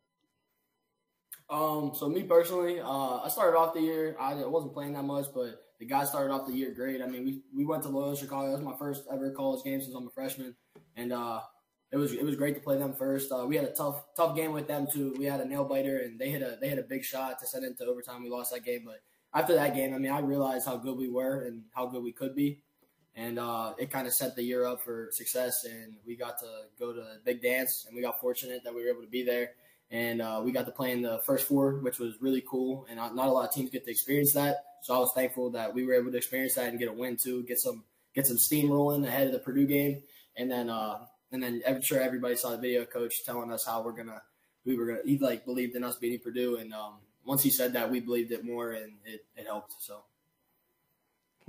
Um, 1.50 1.92
so 1.94 2.08
me 2.08 2.24
personally, 2.24 2.80
uh, 2.80 3.20
I 3.20 3.28
started 3.28 3.56
off 3.56 3.72
the 3.72 3.80
year. 3.80 4.16
I 4.20 4.34
wasn't 4.34 4.74
playing 4.74 4.92
that 4.94 5.04
much, 5.04 5.26
but 5.34 5.64
the 5.78 5.87
guys 5.87 6.08
started 6.08 6.32
off 6.32 6.46
the 6.46 6.52
year 6.52 6.72
great. 6.72 7.00
I 7.00 7.06
mean, 7.06 7.24
we 7.24 7.42
we 7.54 7.64
went 7.64 7.82
to 7.84 7.88
Loyola 7.88 8.16
Chicago. 8.16 8.48
That 8.48 8.56
was 8.56 8.64
my 8.64 8.76
first 8.76 9.04
ever 9.11 9.30
college 9.30 9.64
game 9.64 9.80
since 9.80 9.94
I'm 9.94 10.06
a 10.06 10.11
freshman, 10.11 10.54
and 10.96 11.12
uh, 11.12 11.40
it 11.90 11.96
was 11.96 12.12
it 12.12 12.24
was 12.24 12.37
great 12.37 12.54
to 12.56 12.61
play 12.61 12.76
them 12.76 12.92
first. 12.92 13.32
Uh, 13.32 13.46
we 13.46 13.56
had 13.56 13.64
a 13.64 13.72
tough 13.72 14.04
tough 14.14 14.37
game 14.37 14.52
with 14.52 14.68
them 14.68 14.87
too. 14.92 15.14
We 15.18 15.24
had 15.24 15.40
a 15.40 15.46
nail 15.46 15.64
biter, 15.64 15.98
and 15.98 16.18
they 16.18 16.28
hit 16.28 16.42
a 16.42 16.58
they 16.61 16.68
hit 16.68 16.78
a 16.78 16.82
big 16.82 17.02
shot 17.02 17.38
to 17.40 17.46
send 17.46 17.64
it 17.64 17.68
into 17.68 17.87
overtime. 17.87 18.22
We 18.22 18.28
lost 18.28 18.52
that 18.52 18.64
game, 18.64 18.82
but 18.84 19.00
after 19.32 19.54
that 19.54 19.74
game, 19.74 19.94
I 19.94 19.98
mean, 19.98 20.12
I 20.12 20.18
realized 20.18 20.66
how 20.66 20.76
good 20.76 20.98
we 20.98 21.08
were 21.08 21.42
and 21.42 21.62
how 21.74 21.87
good 21.87 22.02
we 22.02 22.12
could 22.12 22.34
be, 22.34 22.61
and 23.14 23.38
uh, 23.38 23.72
it 23.78 23.90
kind 23.90 24.06
of 24.06 24.12
set 24.12 24.37
the 24.37 24.42
year 24.42 24.66
up 24.66 24.82
for 24.82 25.08
success. 25.12 25.64
And 25.64 25.94
we 26.06 26.14
got 26.14 26.38
to 26.40 26.46
go 26.78 26.92
to 26.92 27.00
the 27.00 27.20
big 27.24 27.40
dance, 27.40 27.87
and 27.87 27.96
we 27.96 28.02
got 28.02 28.20
fortunate 28.20 28.62
that 28.64 28.74
we 28.74 28.82
were 28.82 28.90
able 28.90 29.02
to 29.02 29.08
be 29.08 29.22
there 29.22 29.52
and 29.90 30.20
uh, 30.20 30.40
we 30.44 30.53
got 30.53 30.66
to 30.66 30.72
play 30.72 30.92
in 30.92 31.03
the 31.03 31.18
first 31.24 31.46
four, 31.46 31.79
which 31.81 31.98
was 31.98 32.20
really 32.20 32.42
cool. 32.46 32.87
And 32.88 32.98
not, 32.98 33.14
not 33.14 33.29
a 33.29 33.33
lot 33.33 33.48
of 33.48 33.55
teams 33.55 33.70
get 33.70 33.85
to 33.85 33.90
experience 33.90 34.33
that, 34.33 34.64
so 34.83 34.94
I 34.94 34.98
was 34.98 35.12
thankful 35.14 35.51
that 35.51 35.74
we 35.74 35.85
were 35.85 35.94
able 35.94 36.11
to 36.11 36.16
experience 36.16 36.55
that 36.55 36.68
and 36.68 36.79
get 36.79 36.88
a 36.88 36.92
win 36.92 37.16
too, 37.16 37.42
get 37.44 37.59
some 37.59 37.85
get 38.14 38.27
some 38.27 38.38
steam 38.38 38.70
rolling 38.70 39.05
ahead 39.05 39.27
of 39.27 39.33
the 39.33 39.38
Purdue 39.38 39.66
game, 39.66 40.03
and 40.37 40.51
then 40.51 40.70
uh, 40.70 40.98
and 41.33 41.42
then 41.42 41.62
I'm 41.66 41.83
sure 41.83 42.01
everybody 42.01 42.37
saw 42.37 42.51
the 42.51 42.59
video 42.59 42.85
coach 42.85 43.24
telling 43.24 43.53
us 43.53 43.64
how 43.64 43.83
we're 43.83 43.92
gonna 43.92 44.22
we 44.64 44.77
were 44.77 44.87
gonna 44.87 45.01
he 45.05 45.18
like 45.18 45.44
believed 45.44 45.77
in 45.77 45.85
us 45.85 45.96
beating 45.96 46.20
Purdue, 46.20 46.57
and 46.57 46.72
um, 46.72 46.94
once 47.24 47.42
he 47.42 47.51
said 47.51 47.72
that, 47.74 47.90
we 47.90 48.01
believed 48.01 48.33
it 48.33 48.44
more, 48.44 48.72
and 48.72 48.94
it, 49.05 49.24
it 49.37 49.46
helped. 49.46 49.74
So. 49.81 50.03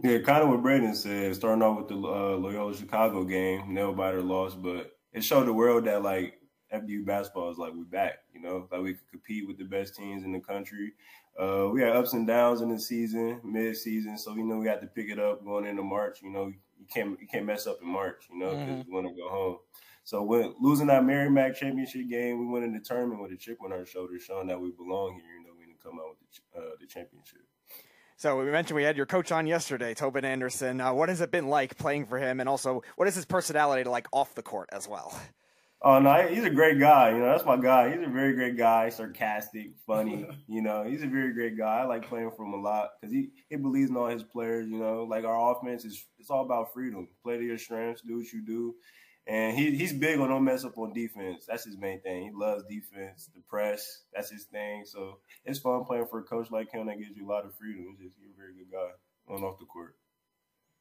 Yeah, 0.02 0.20
kind 0.20 0.44
of 0.44 0.50
what 0.50 0.64
Brayden 0.64 0.96
said. 0.96 1.36
Starting 1.36 1.62
off 1.62 1.78
with 1.78 1.90
the 1.90 1.96
uh, 1.96 2.38
Loyola 2.38 2.74
Chicago 2.74 3.26
game, 3.26 3.74
nail 3.74 3.94
biter 3.94 4.22
loss, 4.22 4.56
but 4.56 4.98
it 5.12 5.24
showed 5.24 5.46
the 5.46 5.54
world 5.54 5.86
that 5.86 6.04
like 6.04 6.39
FDU 6.74 7.06
basketball 7.06 7.52
is 7.52 7.58
like 7.58 7.74
we 7.74 7.84
back, 7.84 8.20
you 8.34 8.42
know, 8.42 8.68
like 8.72 8.82
we 8.82 8.94
could 8.94 9.10
compete 9.10 9.48
with 9.48 9.58
the 9.58 9.64
best 9.64 9.96
teams 9.96 10.24
in 10.24 10.32
the 10.32 10.40
country. 10.40 10.94
Uh, 11.40 11.70
we 11.72 11.82
had 11.82 11.96
ups 11.96 12.14
and 12.14 12.28
downs 12.28 12.62
in 12.62 12.70
the 12.70 12.80
season, 12.80 13.40
mid 13.44 13.76
season, 13.76 14.18
so 14.18 14.36
you 14.36 14.44
know 14.44 14.58
we 14.58 14.68
had 14.68 14.82
to 14.82 14.88
pick 14.88 15.10
it 15.10 15.20
up 15.20 15.44
going 15.44 15.66
into 15.66 15.82
March. 15.82 16.20
You 16.22 16.32
know, 16.32 16.48
you 16.48 16.86
can't 16.94 17.20
you 17.20 17.28
can't 17.28 17.46
mess 17.46 17.66
up 17.66 17.80
in 17.82 17.88
March, 17.88 18.28
you 18.32 18.40
know, 18.40 18.52
because 18.52 18.68
mm-hmm. 18.68 18.90
we 18.90 18.94
want 18.94 19.08
to 19.08 19.22
go 19.22 19.30
home. 19.30 19.58
So 20.04 20.24
when 20.24 20.56
losing 20.60 20.88
that 20.88 21.06
Merrimack 21.06 21.56
championship 21.56 22.10
game, 22.10 22.40
we 22.40 22.48
went 22.48 22.66
in 22.66 22.74
the 22.74 22.80
tournament 22.80 23.22
with 23.22 23.32
a 23.32 23.38
chip 23.38 23.60
on 23.64 23.72
our 23.72 23.86
shoulder, 23.86 24.20
showing 24.20 24.48
that 24.48 24.60
we 24.60 24.72
belong 24.72 25.14
here. 25.14 25.36
You 25.40 25.48
know, 25.48 25.54
we 25.58 25.66
didn't 25.66 25.82
come 25.82 26.00
out 26.00 26.10
with 26.10 26.42
the, 26.54 26.60
uh, 26.60 26.72
the 26.80 26.88
championship. 26.88 27.42
So 28.18 28.38
we 28.38 28.52
mentioned 28.52 28.76
we 28.76 28.84
had 28.84 28.98
your 28.98 29.06
coach 29.06 29.32
on 29.32 29.48
yesterday, 29.48 29.94
Tobin 29.94 30.26
Anderson. 30.26 30.82
Uh, 30.82 30.92
what 30.94 31.08
has 31.08 31.22
it 31.22 31.32
been 31.32 31.48
like 31.48 31.78
playing 31.78 32.06
for 32.06 32.20
him, 32.20 32.42
and 32.42 32.50
also 32.50 32.84
what 32.98 33.08
is 33.08 33.16
his 33.16 33.26
personality 33.26 33.90
like 33.90 34.08
off 34.12 34.36
the 34.36 34.44
court 34.44 34.68
as 34.74 34.90
well? 34.90 35.18
Oh 35.82 36.00
no, 36.00 36.28
he's 36.28 36.44
a 36.44 36.50
great 36.50 36.78
guy. 36.78 37.12
You 37.12 37.20
know, 37.20 37.28
that's 37.28 37.46
my 37.46 37.56
guy. 37.56 37.90
He's 37.96 38.06
a 38.06 38.12
very 38.12 38.34
great 38.34 38.58
guy, 38.58 38.90
sarcastic, 38.90 39.72
funny. 39.88 40.28
you 40.48 40.62
know, 40.62 40.84
he's 40.84 41.04
a 41.04 41.08
very 41.08 41.34
great 41.34 41.58
guy. 41.58 41.80
I 41.80 41.84
like 41.86 42.08
playing 42.10 42.32
for 42.36 42.46
him 42.46 42.54
a 42.54 42.58
lot 42.62 42.90
because 43.00 43.14
he, 43.14 43.30
he 43.50 43.56
believes 43.56 43.90
in 43.90 43.96
all 43.96 44.08
his 44.08 44.24
players. 44.24 44.68
You 44.68 44.78
know, 44.78 45.04
like 45.04 45.24
our 45.24 45.56
offense 45.56 45.86
is 45.86 46.06
it's 46.20 46.30
all 46.30 46.44
about 46.44 46.74
freedom. 46.74 47.08
Play 47.24 47.38
to 47.38 47.46
your 47.46 47.58
strengths, 47.58 48.02
do 48.02 48.18
what 48.18 48.32
you 48.34 48.46
do, 48.46 48.76
And 49.28 49.58
he 49.58 49.78
he's 49.78 49.94
big 49.94 50.20
on 50.20 50.30
don't 50.30 50.44
mess 50.44 50.66
up 50.66 50.78
on 50.78 50.94
defense. 50.94 51.46
That's 51.48 51.66
his 51.66 51.78
main 51.78 52.02
thing. 52.02 52.24
He 52.26 52.32
loves 52.34 52.64
defense, 52.66 53.30
the 53.34 53.42
press. 53.48 54.04
That's 54.14 54.32
his 54.32 54.46
thing. 54.46 54.84
So 54.86 55.20
it's 55.46 55.60
fun 55.60 55.86
playing 55.86 56.08
for 56.08 56.20
a 56.20 56.24
coach 56.24 56.52
like 56.52 56.72
him 56.72 56.88
that 56.88 57.00
gives 57.00 57.16
you 57.16 57.26
a 57.28 57.32
lot 57.32 57.46
of 57.46 57.56
freedom. 57.56 57.86
He's 57.98 58.08
just 58.08 58.18
he's 58.20 58.32
a 58.34 58.38
very 58.38 58.54
good 58.54 58.72
guy 58.72 59.34
on 59.34 59.44
off 59.44 59.60
the 59.60 59.66
court. 59.66 59.96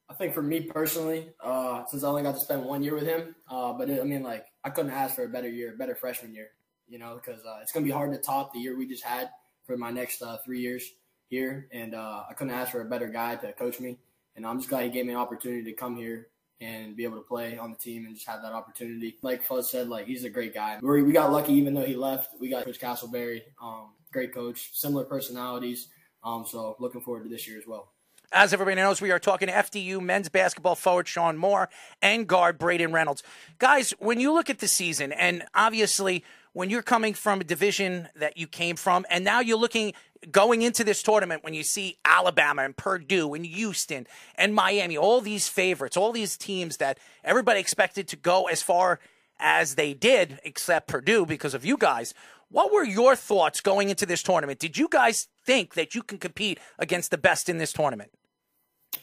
I 0.09 0.15
think 0.15 0.33
for 0.33 0.41
me 0.41 0.61
personally, 0.61 1.29
uh, 1.39 1.85
since 1.85 2.03
I 2.03 2.07
only 2.07 2.23
got 2.23 2.33
to 2.33 2.41
spend 2.41 2.65
one 2.65 2.81
year 2.81 2.95
with 2.95 3.05
him, 3.05 3.35
uh, 3.49 3.73
but 3.73 3.89
it, 3.89 4.01
I 4.01 4.03
mean, 4.03 4.23
like 4.23 4.47
I 4.63 4.69
couldn't 4.71 4.91
ask 4.91 5.15
for 5.15 5.23
a 5.23 5.29
better 5.29 5.49
year, 5.49 5.75
better 5.77 5.95
freshman 5.95 6.33
year. 6.33 6.49
You 6.87 6.97
know, 6.97 7.19
because 7.23 7.45
uh, 7.45 7.59
it's 7.61 7.71
gonna 7.71 7.85
be 7.85 7.91
hard 7.91 8.11
to 8.13 8.17
top 8.17 8.51
the 8.51 8.59
year 8.59 8.75
we 8.75 8.87
just 8.87 9.03
had 9.03 9.29
for 9.63 9.77
my 9.77 9.91
next 9.91 10.23
uh, 10.23 10.37
three 10.43 10.59
years 10.59 10.93
here, 11.27 11.67
and 11.71 11.93
uh, 11.93 12.23
I 12.27 12.33
couldn't 12.33 12.53
ask 12.53 12.71
for 12.71 12.81
a 12.81 12.85
better 12.85 13.07
guy 13.07 13.35
to 13.35 13.53
coach 13.53 13.79
me. 13.79 13.99
And 14.35 14.45
I'm 14.47 14.57
just 14.57 14.69
glad 14.69 14.85
he 14.85 14.89
gave 14.89 15.05
me 15.05 15.13
an 15.13 15.19
opportunity 15.19 15.63
to 15.63 15.73
come 15.73 15.95
here 15.95 16.29
and 16.61 16.95
be 16.95 17.03
able 17.03 17.17
to 17.17 17.23
play 17.23 17.57
on 17.57 17.71
the 17.71 17.77
team 17.77 18.05
and 18.05 18.15
just 18.15 18.27
have 18.27 18.41
that 18.41 18.53
opportunity. 18.53 19.17
Like 19.21 19.43
Fuzz 19.43 19.69
said, 19.69 19.87
like 19.87 20.07
he's 20.07 20.23
a 20.23 20.29
great 20.29 20.53
guy. 20.53 20.79
We, 20.81 21.03
we 21.03 21.13
got 21.13 21.31
lucky, 21.31 21.53
even 21.53 21.73
though 21.73 21.85
he 21.85 21.95
left. 21.95 22.39
We 22.39 22.49
got 22.49 22.65
Coach 22.65 22.79
Castleberry, 22.79 23.41
um, 23.61 23.91
great 24.11 24.33
coach, 24.33 24.71
similar 24.73 25.05
personalities. 25.05 25.89
Um, 26.23 26.45
so 26.47 26.75
looking 26.79 27.01
forward 27.01 27.23
to 27.23 27.29
this 27.29 27.47
year 27.47 27.57
as 27.57 27.67
well. 27.67 27.91
As 28.31 28.53
everybody 28.53 28.75
knows, 28.75 29.01
we 29.01 29.09
are 29.09 29.17
talking 29.17 29.49
FDU 29.49 29.99
men's 29.99 30.29
basketball 30.29 30.75
forward 30.75 31.07
Sean 31.07 31.35
Moore 31.35 31.67
and 31.99 32.27
guard 32.27 32.59
Brayden 32.59 32.93
Reynolds. 32.93 33.23
Guys, 33.57 33.91
when 33.97 34.19
you 34.19 34.31
look 34.31 34.51
at 34.51 34.59
the 34.59 34.67
season, 34.67 35.11
and 35.11 35.43
obviously 35.55 36.23
when 36.53 36.69
you're 36.69 36.83
coming 36.83 37.15
from 37.15 37.41
a 37.41 37.43
division 37.43 38.07
that 38.15 38.37
you 38.37 38.45
came 38.45 38.75
from, 38.75 39.03
and 39.09 39.25
now 39.25 39.39
you're 39.39 39.57
looking 39.57 39.93
going 40.29 40.61
into 40.61 40.83
this 40.83 41.01
tournament 41.01 41.43
when 41.43 41.55
you 41.55 41.63
see 41.63 41.97
Alabama 42.05 42.61
and 42.61 42.77
Purdue 42.77 43.33
and 43.33 43.47
Houston 43.47 44.05
and 44.35 44.53
Miami, 44.53 44.95
all 44.95 45.21
these 45.21 45.49
favorites, 45.49 45.97
all 45.97 46.11
these 46.11 46.37
teams 46.37 46.77
that 46.77 46.99
everybody 47.23 47.59
expected 47.59 48.07
to 48.09 48.15
go 48.15 48.45
as 48.45 48.61
far 48.61 48.99
as 49.39 49.73
they 49.73 49.95
did, 49.95 50.39
except 50.43 50.87
Purdue 50.87 51.25
because 51.25 51.55
of 51.55 51.65
you 51.65 51.77
guys. 51.77 52.13
What 52.51 52.71
were 52.71 52.83
your 52.83 53.15
thoughts 53.15 53.59
going 53.59 53.89
into 53.89 54.05
this 54.05 54.21
tournament? 54.21 54.59
Did 54.59 54.77
you 54.77 54.87
guys 54.87 55.29
think 55.45 55.73
that 55.73 55.95
you 55.95 56.03
can 56.03 56.19
compete 56.19 56.59
against 56.77 57.09
the 57.09 57.17
best 57.17 57.49
in 57.49 57.57
this 57.57 57.73
tournament? 57.73 58.11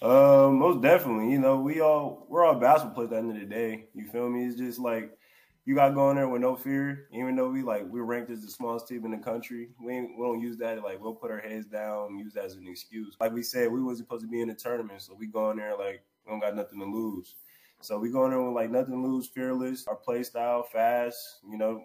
Um, 0.03 0.59
most 0.59 0.83
definitely. 0.83 1.33
You 1.33 1.39
know, 1.39 1.61
we 1.61 1.81
all 1.81 2.27
we're 2.29 2.45
all 2.45 2.55
basketball 2.55 3.07
players 3.07 3.13
at 3.13 3.23
the 3.23 3.29
end 3.29 3.31
of 3.31 3.41
the 3.41 3.55
day. 3.55 3.87
You 3.95 4.07
feel 4.07 4.29
me? 4.29 4.45
It's 4.45 4.57
just 4.57 4.79
like 4.79 5.17
you 5.65 5.75
got 5.75 5.95
going 5.95 6.17
there 6.17 6.29
with 6.29 6.43
no 6.43 6.55
fear. 6.55 7.09
Even 7.13 7.35
though 7.35 7.51
we 7.51 7.63
like 7.63 7.85
we're 7.89 8.05
ranked 8.05 8.31
as 8.31 8.43
the 8.43 8.51
smallest 8.51 8.89
team 8.89 9.05
in 9.05 9.11
the 9.11 9.19
country, 9.19 9.71
we 9.81 10.01
we 10.01 10.17
don't 10.19 10.41
use 10.41 10.59
that 10.59 10.83
like 10.83 11.01
we'll 11.01 11.15
put 11.15 11.31
our 11.31 11.41
heads 11.41 11.67
down, 11.67 12.19
use 12.19 12.35
that 12.35 12.45
as 12.45 12.57
an 12.57 12.69
excuse. 12.69 13.17
Like 13.21 13.33
we 13.33 13.43
said, 13.43 13.73
we 13.73 13.83
wasn't 13.83 14.07
supposed 14.07 14.25
to 14.25 14.31
be 14.31 14.43
in 14.43 14.49
the 14.49 14.55
tournament, 14.55 15.03
so 15.03 15.15
we 15.15 15.27
go 15.27 15.51
in 15.51 15.57
there 15.57 15.77
like 15.77 16.03
we 16.27 16.31
don't 16.31 16.41
got 16.41 16.57
nothing 16.57 16.79
to 16.81 16.85
lose. 16.85 17.35
So 17.81 17.99
we 17.99 18.11
go 18.11 18.25
in 18.25 18.33
there 18.33 18.43
with 18.43 18.55
like 18.55 18.71
nothing 18.71 18.93
to 18.93 19.09
lose, 19.09 19.29
fearless. 19.29 19.87
Our 19.87 19.97
play 19.97 20.23
style, 20.25 20.63
fast. 20.63 21.41
You 21.51 21.57
know, 21.57 21.85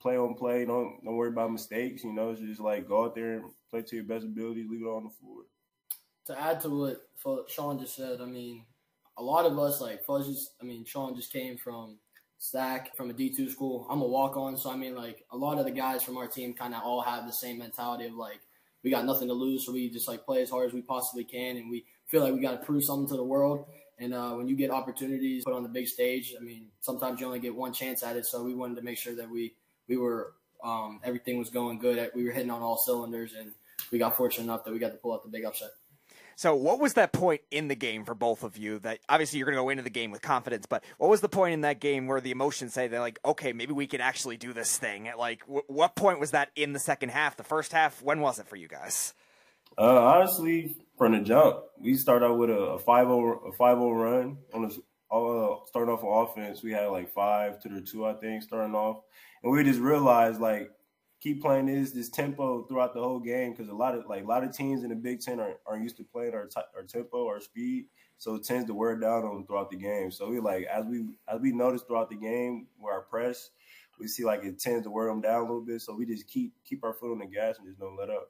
play 0.00 0.16
on 0.16 0.34
play. 0.34 0.64
Don't 0.64 1.04
don't 1.04 1.16
worry 1.16 1.28
about 1.28 1.52
mistakes. 1.52 2.02
You 2.02 2.14
know, 2.14 2.30
it's 2.30 2.40
just 2.40 2.60
like 2.60 2.88
go 2.88 3.04
out 3.04 3.14
there 3.14 3.34
and 3.34 3.44
play 3.68 3.82
to 3.82 3.96
your 3.96 4.04
best 4.04 4.24
abilities. 4.24 4.66
Leave 4.70 4.82
it 4.82 4.86
on 4.86 5.04
the 5.04 5.10
floor 5.10 5.42
to 6.26 6.40
add 6.40 6.60
to 6.62 6.68
what 6.68 7.50
Sean 7.50 7.78
just 7.78 7.96
said, 7.96 8.20
I 8.20 8.26
mean, 8.26 8.64
a 9.18 9.22
lot 9.22 9.46
of 9.46 9.58
us 9.58 9.80
like 9.80 10.04
Fuzz 10.04 10.50
I 10.60 10.64
mean, 10.64 10.84
Sean 10.84 11.14
just 11.14 11.32
came 11.32 11.56
from 11.58 11.98
STAC 12.40 12.94
from 12.96 13.10
a 13.10 13.12
D 13.12 13.30
two 13.30 13.48
school. 13.48 13.86
I'm 13.88 14.02
a 14.02 14.06
walk 14.06 14.36
on, 14.36 14.56
so 14.56 14.70
I 14.70 14.76
mean, 14.76 14.94
like 14.94 15.24
a 15.30 15.36
lot 15.36 15.58
of 15.58 15.64
the 15.64 15.70
guys 15.70 16.02
from 16.02 16.16
our 16.16 16.26
team 16.26 16.54
kind 16.54 16.74
of 16.74 16.82
all 16.82 17.00
have 17.00 17.26
the 17.26 17.32
same 17.32 17.58
mentality 17.58 18.06
of 18.06 18.14
like 18.14 18.40
we 18.82 18.90
got 18.90 19.04
nothing 19.04 19.28
to 19.28 19.34
lose, 19.34 19.64
so 19.64 19.72
we 19.72 19.90
just 19.90 20.08
like 20.08 20.24
play 20.24 20.42
as 20.42 20.50
hard 20.50 20.66
as 20.66 20.74
we 20.74 20.82
possibly 20.82 21.24
can, 21.24 21.56
and 21.56 21.70
we 21.70 21.84
feel 22.06 22.22
like 22.22 22.34
we 22.34 22.40
got 22.40 22.60
to 22.60 22.66
prove 22.66 22.84
something 22.84 23.08
to 23.08 23.16
the 23.16 23.22
world. 23.22 23.66
And 23.98 24.12
uh, 24.12 24.32
when 24.32 24.48
you 24.48 24.56
get 24.56 24.70
opportunities 24.70 25.44
put 25.44 25.54
on 25.54 25.62
the 25.62 25.68
big 25.68 25.86
stage, 25.86 26.34
I 26.36 26.42
mean, 26.42 26.66
sometimes 26.80 27.20
you 27.20 27.26
only 27.26 27.38
get 27.38 27.54
one 27.54 27.72
chance 27.72 28.02
at 28.02 28.16
it. 28.16 28.26
So 28.26 28.42
we 28.42 28.54
wanted 28.54 28.74
to 28.76 28.82
make 28.82 28.98
sure 28.98 29.14
that 29.14 29.30
we 29.30 29.54
we 29.86 29.96
were 29.96 30.32
um, 30.64 31.00
everything 31.04 31.38
was 31.38 31.50
going 31.50 31.78
good. 31.78 32.10
We 32.14 32.24
were 32.24 32.32
hitting 32.32 32.50
on 32.50 32.62
all 32.62 32.76
cylinders, 32.76 33.34
and 33.38 33.52
we 33.92 33.98
got 33.98 34.16
fortunate 34.16 34.44
enough 34.44 34.64
that 34.64 34.72
we 34.72 34.80
got 34.80 34.90
to 34.90 34.98
pull 34.98 35.12
out 35.12 35.22
the 35.22 35.28
big 35.28 35.44
upset. 35.44 35.70
So, 36.36 36.54
what 36.54 36.80
was 36.80 36.94
that 36.94 37.12
point 37.12 37.42
in 37.50 37.68
the 37.68 37.74
game 37.74 38.04
for 38.04 38.14
both 38.14 38.42
of 38.42 38.56
you? 38.56 38.78
That 38.80 38.98
obviously 39.08 39.38
you're 39.38 39.46
going 39.46 39.56
to 39.56 39.62
go 39.62 39.68
into 39.68 39.82
the 39.82 39.90
game 39.90 40.10
with 40.10 40.22
confidence, 40.22 40.66
but 40.66 40.84
what 40.98 41.10
was 41.10 41.20
the 41.20 41.28
point 41.28 41.54
in 41.54 41.60
that 41.62 41.80
game 41.80 42.06
where 42.06 42.20
the 42.20 42.30
emotions 42.30 42.72
say 42.74 42.88
they're 42.88 43.00
like, 43.00 43.18
okay, 43.24 43.52
maybe 43.52 43.72
we 43.72 43.86
can 43.86 44.00
actually 44.00 44.36
do 44.36 44.52
this 44.52 44.76
thing? 44.78 45.10
Like, 45.18 45.40
w- 45.46 45.64
what 45.66 45.94
point 45.94 46.20
was 46.20 46.32
that 46.32 46.50
in 46.56 46.72
the 46.72 46.78
second 46.78 47.10
half? 47.10 47.36
The 47.36 47.44
first 47.44 47.72
half, 47.72 48.02
when 48.02 48.20
was 48.20 48.38
it 48.38 48.46
for 48.46 48.56
you 48.56 48.68
guys? 48.68 49.14
Uh, 49.78 50.04
honestly, 50.04 50.76
from 50.98 51.12
the 51.12 51.20
jump, 51.20 51.60
we 51.78 51.94
started 51.96 52.26
out 52.26 52.38
with 52.38 52.50
a, 52.50 52.78
5-0 52.86 53.48
a 53.48 53.56
5-0 53.56 54.02
run 54.02 54.38
on 54.52 54.68
the 54.68 54.82
uh, 55.12 55.56
starting 55.66 55.92
off 55.92 56.02
offense. 56.02 56.62
We 56.62 56.72
had 56.72 56.86
like 56.86 57.12
five 57.12 57.60
to 57.60 57.68
the 57.68 57.82
two, 57.82 58.06
I 58.06 58.14
think, 58.14 58.42
starting 58.42 58.74
off, 58.74 59.02
and 59.42 59.52
we 59.52 59.62
just 59.62 59.80
realized 59.80 60.40
like 60.40 60.70
keep 61.22 61.40
playing 61.40 61.66
this 61.66 61.92
this 61.92 62.08
tempo 62.08 62.64
throughout 62.64 62.92
the 62.92 63.00
whole 63.00 63.20
game 63.20 63.52
because 63.52 63.68
a 63.68 63.74
lot 63.74 63.94
of 63.94 64.04
like 64.08 64.24
a 64.24 64.26
lot 64.26 64.42
of 64.42 64.54
teams 64.54 64.82
in 64.82 64.90
the 64.90 64.96
Big 64.96 65.20
Ten 65.20 65.38
are 65.38 65.54
aren't 65.66 65.84
used 65.84 65.96
to 65.98 66.04
playing 66.04 66.34
our 66.34 66.46
t- 66.46 66.60
our 66.74 66.82
tempo, 66.82 67.26
our 67.26 67.40
speed, 67.40 67.86
so 68.18 68.34
it 68.34 68.44
tends 68.44 68.66
to 68.66 68.74
wear 68.74 68.98
down 68.98 69.24
on 69.24 69.46
throughout 69.46 69.70
the 69.70 69.76
game. 69.76 70.10
So 70.10 70.28
we 70.28 70.40
like 70.40 70.64
as 70.64 70.84
we 70.84 71.04
as 71.28 71.40
we 71.40 71.52
notice 71.52 71.82
throughout 71.82 72.10
the 72.10 72.16
game 72.16 72.66
where 72.78 72.92
our 72.92 73.02
press, 73.02 73.50
we 74.00 74.08
see 74.08 74.24
like 74.24 74.44
it 74.44 74.58
tends 74.58 74.84
to 74.84 74.90
wear 74.90 75.06
them 75.06 75.20
down 75.20 75.38
a 75.38 75.42
little 75.42 75.64
bit. 75.64 75.80
So 75.80 75.94
we 75.94 76.06
just 76.06 76.26
keep 76.26 76.52
keep 76.64 76.82
our 76.84 76.92
foot 76.92 77.12
on 77.12 77.20
the 77.20 77.26
gas 77.26 77.56
and 77.58 77.68
just 77.68 77.78
don't 77.78 77.96
let 77.96 78.10
up. 78.10 78.28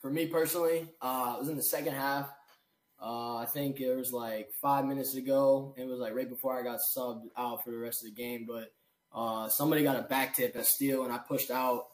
For 0.00 0.10
me 0.10 0.26
personally, 0.26 0.88
uh, 1.02 1.34
it 1.36 1.40
was 1.40 1.48
in 1.48 1.56
the 1.56 1.62
second 1.62 1.94
half. 1.94 2.30
Uh, 3.02 3.36
I 3.36 3.46
think 3.46 3.80
it 3.80 3.94
was 3.94 4.12
like 4.12 4.52
five 4.62 4.86
minutes 4.86 5.16
ago. 5.16 5.74
It 5.76 5.86
was 5.86 5.98
like 5.98 6.14
right 6.14 6.28
before 6.28 6.58
I 6.58 6.62
got 6.62 6.78
subbed 6.78 7.24
out 7.36 7.64
for 7.64 7.70
the 7.70 7.76
rest 7.76 8.02
of 8.02 8.14
the 8.14 8.14
game, 8.14 8.46
but 8.48 8.72
uh, 9.12 9.48
somebody 9.48 9.82
got 9.82 9.98
a 9.98 10.02
back 10.02 10.34
tip 10.36 10.56
at 10.56 10.66
steal, 10.66 11.04
and 11.04 11.12
I 11.12 11.18
pushed 11.18 11.50
out 11.50 11.88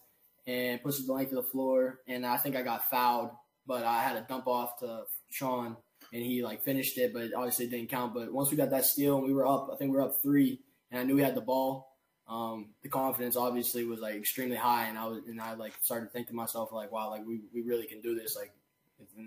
and 0.47 0.83
pushes 0.83 1.07
the 1.07 1.13
length 1.13 1.33
of 1.33 1.37
the 1.37 1.51
floor. 1.51 2.01
And 2.09 2.27
I 2.27 2.37
think 2.37 2.57
I 2.57 2.63
got 2.63 2.91
fouled, 2.91 3.31
but 3.67 3.85
I 3.85 4.03
had 4.03 4.17
a 4.17 4.23
dump 4.23 4.47
off 4.47 4.79
to 4.81 5.05
Sean, 5.31 5.77
and 6.13 6.23
he 6.23 6.43
like 6.43 6.63
finished 6.63 6.99
it, 6.99 7.13
but 7.13 7.33
obviously 7.35 7.67
it 7.67 7.71
didn't 7.71 7.91
count. 7.91 8.15
But 8.15 8.33
once 8.33 8.51
we 8.51 8.57
got 8.57 8.71
that 8.71 8.85
steal 8.85 9.19
and 9.19 9.27
we 9.27 9.33
were 9.33 9.47
up, 9.47 9.71
I 9.73 9.77
think 9.77 9.91
we 9.91 9.97
were 9.97 10.03
up 10.03 10.21
three, 10.21 10.61
and 10.91 11.01
I 11.01 11.05
knew 11.05 11.17
we 11.17 11.23
had 11.23 11.35
the 11.35 11.41
ball. 11.41 11.89
Um, 12.29 12.71
the 12.83 12.89
confidence 12.89 13.37
obviously 13.37 13.85
was 13.85 14.01
like 14.01 14.15
extremely 14.15 14.57
high, 14.57 14.87
and 14.87 14.99
I 14.99 15.07
was 15.07 15.23
and 15.27 15.41
I 15.41 15.55
like 15.55 15.75
started 15.83 16.07
to 16.07 16.13
think 16.13 16.29
to 16.29 16.35
myself 16.35 16.73
like, 16.73 16.93
wow, 16.93 17.11
like 17.11 17.27
we, 17.27 17.41
we 17.53 17.63
really 17.63 17.87
can 17.87 18.01
do 18.01 18.15
this, 18.15 18.37
like 18.37 18.53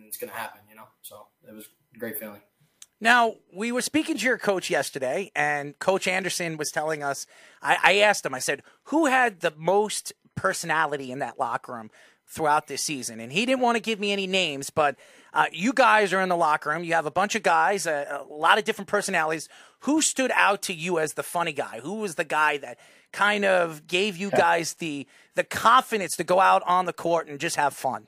it's 0.06 0.18
gonna 0.18 0.32
happen, 0.32 0.62
you 0.70 0.76
know. 0.76 0.88
So 1.02 1.28
it 1.48 1.54
was 1.54 1.68
a 1.94 2.00
great 2.00 2.20
feeling. 2.20 2.42
Now, 3.02 3.36
we 3.54 3.74
were 3.74 3.82
speaking 3.82 4.18
to 4.18 4.26
your 4.26 4.38
coach 4.38 4.70
yesterday, 4.70 5.30
and 5.36 5.78
Coach 5.80 6.08
Anderson 6.08 6.56
was 6.56 6.72
telling 6.72 7.04
us. 7.04 7.28
I, 7.62 7.78
I, 7.84 7.98
asked 7.98 8.26
him, 8.26 8.34
I 8.34 8.40
said, 8.40 8.64
who 8.86 9.08
had 9.08 9.42
the 9.42 9.54
most 9.58 10.14
personality 10.36 11.12
in 11.12 11.20
that 11.20 11.40
locker 11.40 11.74
room 11.74 11.90
throughout 12.28 12.68
this 12.68 12.82
season. 12.82 13.20
And 13.20 13.32
he 13.32 13.46
didn't 13.46 13.62
want 13.62 13.76
to 13.76 13.82
give 13.82 14.00
me 14.00 14.12
any 14.12 14.28
names, 14.28 14.70
but 14.70 14.96
uh, 15.34 15.46
you 15.52 15.74
guys 15.74 16.14
are 16.14 16.22
in 16.22 16.30
the 16.30 16.36
locker 16.36 16.70
room. 16.70 16.84
You 16.84 16.94
have 16.94 17.06
a 17.06 17.12
bunch 17.12 17.36
of 17.36 17.44
guys, 17.44 17.86
a, 17.86 18.26
a 18.30 18.34
lot 18.34 18.58
of 18.58 18.64
different 18.64 18.88
personalities. 18.88 19.48
Who 19.82 20.02
stood 20.02 20.32
out 20.34 20.64
to 20.64 20.74
you 20.74 20.98
as 21.00 21.14
the 21.14 21.24
funny 21.24 21.54
guy? 21.54 21.80
Who 21.82 21.96
was 21.96 22.16
the 22.16 22.24
guy 22.24 22.58
that 22.58 22.80
kind 23.12 23.46
of 23.46 23.88
gave 23.88 24.18
you 24.18 24.32
guys 24.32 24.74
the 24.76 25.08
the 25.36 25.44
confidence 25.44 26.16
to 26.18 26.24
go 26.24 26.40
out 26.40 26.64
on 26.66 26.86
the 26.86 26.94
court 26.94 27.28
and 27.28 27.40
just 27.40 27.56
have 27.56 27.74
fun? 27.74 28.08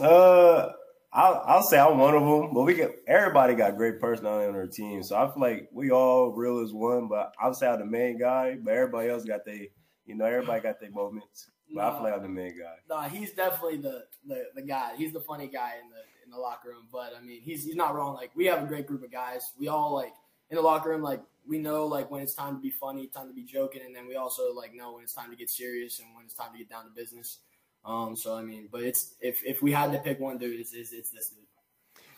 Uh, 0.00 0.70
I'll, 1.12 1.42
I'll 1.46 1.62
say 1.62 1.78
I'm 1.78 1.98
one 1.98 2.14
of 2.14 2.22
them, 2.22 2.54
but 2.54 2.62
we 2.62 2.74
get 2.74 2.90
everybody 3.06 3.54
got 3.54 3.76
great 3.76 4.00
personality 4.00 4.48
on 4.48 4.54
their 4.54 4.66
team, 4.66 5.02
so 5.02 5.16
I 5.16 5.32
feel 5.32 5.40
like 5.40 5.68
we 5.72 5.90
all 5.90 6.32
real 6.32 6.60
as 6.60 6.72
one. 6.72 7.08
But 7.08 7.32
I'll 7.40 7.54
say 7.54 7.68
I'm 7.68 7.78
the 7.78 7.86
main 7.86 8.18
guy, 8.18 8.56
but 8.60 8.72
everybody 8.72 9.08
else 9.08 9.24
got 9.24 9.44
their 9.44 9.66
you 10.06 10.14
know, 10.14 10.24
everybody 10.24 10.60
got 10.60 10.80
their 10.80 10.90
moments. 10.90 11.50
But 11.72 11.82
no, 11.82 11.96
I 11.96 11.98
play 11.98 12.12
on 12.12 12.22
the 12.22 12.28
main 12.28 12.58
guy. 12.58 12.74
No, 12.88 13.00
he's 13.08 13.32
definitely 13.32 13.78
the, 13.78 14.04
the 14.26 14.44
the 14.54 14.62
guy. 14.62 14.92
He's 14.96 15.12
the 15.12 15.20
funny 15.20 15.46
guy 15.46 15.72
in 15.82 15.90
the 15.90 16.02
in 16.24 16.30
the 16.30 16.38
locker 16.38 16.68
room. 16.68 16.86
But 16.92 17.12
I 17.16 17.20
mean, 17.22 17.40
he's 17.40 17.64
he's 17.64 17.76
not 17.76 17.94
wrong. 17.94 18.14
Like 18.14 18.30
we 18.34 18.46
have 18.46 18.62
a 18.62 18.66
great 18.66 18.86
group 18.86 19.02
of 19.02 19.10
guys. 19.10 19.52
We 19.58 19.68
all 19.68 19.94
like 19.94 20.12
in 20.50 20.56
the 20.56 20.62
locker 20.62 20.90
room. 20.90 21.02
Like 21.02 21.22
we 21.48 21.58
know 21.58 21.86
like 21.86 22.10
when 22.10 22.22
it's 22.22 22.34
time 22.34 22.56
to 22.56 22.60
be 22.60 22.70
funny, 22.70 23.06
time 23.06 23.28
to 23.28 23.34
be 23.34 23.44
joking, 23.44 23.82
and 23.84 23.94
then 23.94 24.06
we 24.06 24.16
also 24.16 24.52
like 24.52 24.74
know 24.74 24.92
when 24.94 25.02
it's 25.02 25.14
time 25.14 25.30
to 25.30 25.36
get 25.36 25.50
serious 25.50 25.98
and 26.00 26.08
when 26.14 26.24
it's 26.26 26.34
time 26.34 26.52
to 26.52 26.58
get 26.58 26.68
down 26.68 26.84
to 26.84 26.90
business. 26.90 27.38
Um, 27.84 28.16
so 28.16 28.36
I 28.36 28.42
mean, 28.42 28.68
but 28.70 28.82
it's 28.82 29.14
if 29.20 29.42
if 29.44 29.62
we 29.62 29.72
had 29.72 29.92
to 29.92 29.98
pick 29.98 30.20
one 30.20 30.38
dude, 30.38 30.60
it's 30.60 30.74
it's, 30.74 30.92
it's 30.92 31.10
this 31.10 31.30
dude. 31.30 31.43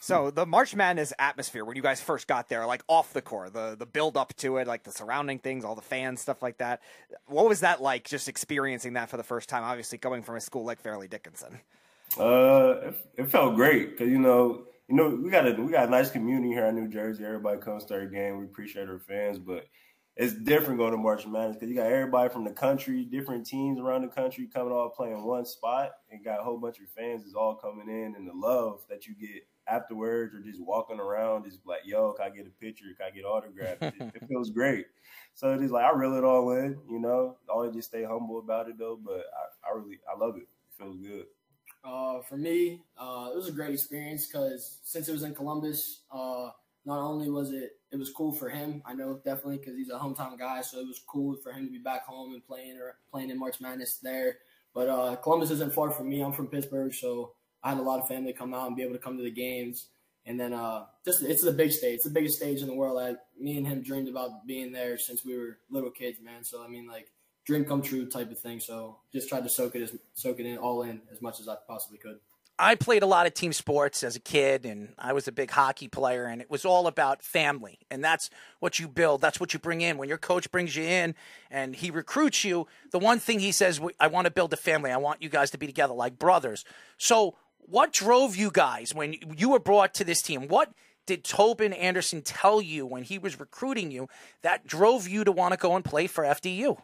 So 0.01 0.30
the 0.30 0.47
March 0.47 0.74
Madness 0.74 1.12
atmosphere 1.18 1.64
when 1.64 1.76
you 1.76 1.82
guys 1.82 2.01
first 2.01 2.26
got 2.26 2.49
there, 2.49 2.66
like 2.66 2.82
off 2.88 3.12
the 3.12 3.22
court, 3.22 3.53
the 3.53 3.76
the 3.78 3.86
build 3.86 4.16
up 4.16 4.34
to 4.36 4.59
it, 4.59 4.66
like 4.66 4.84
the 4.84 4.92
surrounding 4.92 5.38
things, 5.38 5.64
all 5.64 5.74
the 5.74 5.82
fans, 5.82 6.20
stuff 6.20 6.42
like 6.42 6.59
that. 6.59 6.82
What 7.26 7.49
was 7.49 7.61
that 7.61 7.82
like? 7.82 8.05
Just 8.05 8.28
experiencing 8.28 8.94
that 8.94 9.11
for 9.11 9.16
the 9.16 9.24
first 9.24 9.49
time. 9.49 9.64
Obviously, 9.64 9.99
coming 9.99 10.22
from 10.22 10.36
a 10.36 10.40
school 10.40 10.64
like 10.64 10.80
Fairleigh 10.80 11.09
Dickinson. 11.09 11.61
Uh, 12.18 12.88
it, 12.88 12.94
it 13.16 13.24
felt 13.28 13.57
great 13.57 13.90
because 13.90 14.11
you 14.11 14.18
know, 14.18 14.64
you 14.88 14.94
know, 14.94 15.09
we 15.09 15.30
got 15.30 15.47
a 15.47 15.53
we 15.61 15.72
got 15.72 15.88
a 15.88 15.90
nice 15.90 16.11
community 16.11 16.53
here 16.53 16.66
in 16.66 16.76
New 16.76 16.88
Jersey. 16.88 17.24
Everybody 17.24 17.61
comes 17.61 17.84
to 17.86 17.94
our 17.94 18.07
game. 18.07 18.38
We 18.38 18.44
appreciate 18.44 18.88
our 18.88 18.99
fans, 18.99 19.38
but 19.38 19.66
it's 20.16 20.32
different 20.32 20.78
going 20.78 20.92
to 20.92 20.97
March 20.97 21.26
Madness 21.26 21.57
because 21.57 21.68
you 21.68 21.74
got 21.74 21.90
everybody 21.90 22.30
from 22.30 22.44
the 22.44 22.53
country, 22.53 23.05
different 23.05 23.47
teams 23.47 23.78
around 23.78 24.03
the 24.03 24.09
country 24.09 24.47
coming 24.47 24.72
all 24.72 24.88
playing 24.88 25.24
one 25.24 25.44
spot, 25.44 25.92
and 26.11 26.24
got 26.24 26.40
a 26.40 26.42
whole 26.42 26.59
bunch 26.59 26.78
of 26.78 26.88
fans 26.97 27.24
is 27.24 27.34
all 27.34 27.55
coming 27.55 27.88
in, 27.88 28.14
and 28.16 28.26
the 28.26 28.32
love 28.32 28.80
that 28.88 29.07
you 29.07 29.14
get 29.14 29.47
afterwards 29.68 30.34
or 30.34 30.40
just 30.40 30.60
walking 30.60 31.00
around, 31.00 31.44
just 31.44 31.58
like, 31.66 31.80
yo, 31.84 32.12
can 32.12 32.26
I 32.26 32.34
get 32.34 32.46
a 32.46 32.50
picture? 32.60 32.86
Can 32.96 33.06
I 33.06 33.10
get 33.10 33.24
autograph? 33.24 33.76
it, 33.80 33.94
it 34.14 34.28
feels 34.28 34.50
great. 34.50 34.86
So 35.34 35.52
it 35.52 35.62
is 35.62 35.70
like 35.70 35.84
I 35.84 35.94
reel 35.94 36.16
it 36.16 36.24
all 36.24 36.50
in, 36.52 36.78
you 36.88 36.98
know. 36.98 37.36
I 37.48 37.52
always 37.52 37.74
just 37.74 37.88
stay 37.88 38.04
humble 38.04 38.38
about 38.38 38.68
it 38.68 38.78
though, 38.78 38.98
but 39.02 39.24
I, 39.64 39.70
I 39.70 39.76
really 39.76 39.98
I 40.12 40.18
love 40.18 40.36
it. 40.36 40.42
It 40.42 40.78
feels 40.78 40.96
good. 40.96 41.26
Uh, 41.84 42.20
for 42.22 42.36
me, 42.36 42.82
uh, 42.98 43.30
it 43.32 43.36
was 43.36 43.48
a 43.48 43.52
great 43.52 43.72
experience 43.72 44.26
because 44.26 44.78
since 44.82 45.08
it 45.08 45.12
was 45.12 45.22
in 45.22 45.34
Columbus, 45.34 46.00
uh, 46.10 46.50
not 46.84 47.00
only 47.00 47.30
was 47.30 47.52
it 47.52 47.78
it 47.92 47.96
was 47.96 48.10
cool 48.10 48.32
for 48.32 48.48
him, 48.48 48.82
I 48.84 48.94
know 48.94 49.20
definitely 49.24 49.58
because 49.58 49.76
he's 49.76 49.90
a 49.90 49.98
hometown 49.98 50.38
guy, 50.38 50.62
so 50.62 50.80
it 50.80 50.86
was 50.86 51.00
cool 51.06 51.36
for 51.36 51.52
him 51.52 51.66
to 51.66 51.70
be 51.70 51.78
back 51.78 52.04
home 52.06 52.34
and 52.34 52.44
playing 52.44 52.78
or 52.78 52.98
playing 53.10 53.30
in 53.30 53.38
March 53.38 53.60
Madness 53.60 53.98
there. 53.98 54.38
But 54.74 54.88
uh, 54.88 55.16
Columbus 55.16 55.50
isn't 55.52 55.74
far 55.74 55.90
from 55.90 56.08
me. 56.08 56.20
I'm 56.20 56.32
from 56.32 56.48
Pittsburgh, 56.48 56.92
so 56.92 57.32
I 57.62 57.70
had 57.70 57.78
a 57.78 57.82
lot 57.82 58.00
of 58.00 58.09
family 58.09 58.32
come 58.32 58.54
out 58.54 58.66
and 58.66 58.76
be 58.76 58.82
able 58.82 58.94
to 58.94 59.00
come 59.00 59.16
to 59.16 59.22
the 59.22 59.30
games. 59.30 59.86
And 60.24 60.38
then 60.40 60.52
uh, 60.52 60.86
just 61.04 61.22
it's 61.22 61.42
the 61.42 61.52
big 61.52 61.70
stage. 61.70 61.96
It's 61.96 62.04
the 62.04 62.11
biggest 62.11 62.36
stage 62.36 62.61
in 62.61 62.66
the 62.66 62.74
world. 62.74 62.96
Like 62.96 63.16
me 63.38 63.57
and 63.57 63.66
him 63.66 63.82
dreamed 63.82 64.09
about 64.09 64.46
being 64.46 64.72
there 64.72 64.98
since 64.98 65.24
we 65.24 65.36
were 65.36 65.59
little 65.70 65.90
kids, 65.90 66.18
man. 66.20 66.42
So 66.42 66.64
I 66.64 66.68
mean, 66.68 66.88
like 66.88 67.12
dream 67.44 67.64
come 67.64 67.80
true 67.80 68.07
type 68.07 68.30
of 68.32 68.38
thing. 68.38 68.59
So 68.59 68.98
just 69.12 69.28
tried 69.28 69.44
to 69.44 69.48
soak 69.48 69.76
it 69.76 69.82
as 69.82 69.96
soak 70.14 70.40
it 70.40 70.46
in 70.46 70.59
all 70.59 70.82
in 70.82 71.00
as 71.12 71.22
much 71.22 71.38
as 71.38 71.48
I 71.48 71.57
possibly 71.68 71.98
could. 71.98 72.18
I 72.59 72.74
played 72.74 73.02
a 73.02 73.07
lot 73.07 73.26
of 73.26 73.34
team 73.34 73.52
sports 73.52 74.02
as 74.02 74.16
a 74.16 74.20
kid, 74.20 74.64
and 74.64 74.94
I 74.98 75.12
was 75.12 75.28
a 75.28 75.32
big 75.32 75.50
hockey 75.50 75.88
player, 75.88 76.24
and 76.24 76.40
it 76.40 76.50
was 76.50 76.64
all 76.64 76.86
about 76.86 77.22
family. 77.22 77.78
And 77.90 78.02
that's 78.02 78.30
what 78.61 78.78
you 78.78 78.88
build, 78.88 79.20
that's 79.20 79.38
what 79.38 79.52
you 79.52 79.61
bring 79.61 79.82
in. 79.82 79.98
When 79.98 80.09
your 80.09 80.16
coach 80.16 80.50
brings 80.50 80.74
you 80.74 80.82
in 80.82 81.14
and 81.50 81.76
he 81.76 81.90
recruits 81.90 82.44
you, 82.44 82.66
the 82.92 82.98
one 82.98 83.18
thing 83.18 83.40
he 83.40 83.52
says, 83.52 83.78
I 84.00 84.07
want 84.07 84.24
to 84.24 84.30
build 84.30 84.54
a 84.54 84.57
family. 84.57 84.90
I 84.90 84.96
want 84.96 85.20
you 85.20 85.28
guys 85.28 85.50
to 85.50 85.59
be 85.59 85.66
together 85.66 85.92
like 85.92 86.18
brothers. 86.18 86.64
So, 86.96 87.36
what 87.68 87.92
drove 87.92 88.36
you 88.36 88.50
guys 88.50 88.94
when 88.94 89.14
you 89.36 89.50
were 89.50 89.58
brought 89.58 89.94
to 89.94 90.04
this 90.04 90.22
team? 90.22 90.48
What 90.48 90.72
did 91.06 91.24
Tobin 91.24 91.72
Anderson 91.72 92.22
tell 92.22 92.60
you 92.60 92.86
when 92.86 93.02
he 93.02 93.18
was 93.18 93.38
recruiting 93.38 93.90
you 93.90 94.08
that 94.42 94.66
drove 94.66 95.08
you 95.08 95.24
to 95.24 95.32
want 95.32 95.52
to 95.52 95.58
go 95.58 95.74
and 95.76 95.84
play 95.84 96.06
for 96.06 96.24
FDU? 96.24 96.78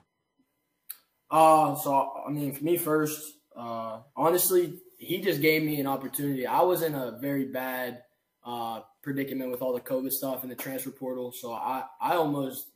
Uh, 1.30 1.74
so 1.76 2.12
I 2.26 2.30
mean, 2.30 2.52
for 2.52 2.64
me 2.64 2.76
first, 2.76 3.34
uh, 3.56 4.00
honestly, 4.16 4.74
he 4.98 5.20
just 5.20 5.40
gave 5.40 5.62
me 5.62 5.80
an 5.80 5.86
opportunity. 5.86 6.46
I 6.46 6.62
was 6.62 6.82
in 6.82 6.94
a 6.94 7.18
very 7.20 7.46
bad 7.46 8.02
uh, 8.44 8.80
predicament 9.02 9.50
with 9.50 9.62
all 9.62 9.72
the 9.72 9.80
COVID 9.80 10.12
stuff 10.12 10.42
and 10.42 10.50
the 10.50 10.56
transfer 10.56 10.90
portal, 10.90 11.32
so 11.32 11.52
I 11.52 11.84
I 12.00 12.14
almost 12.14 12.66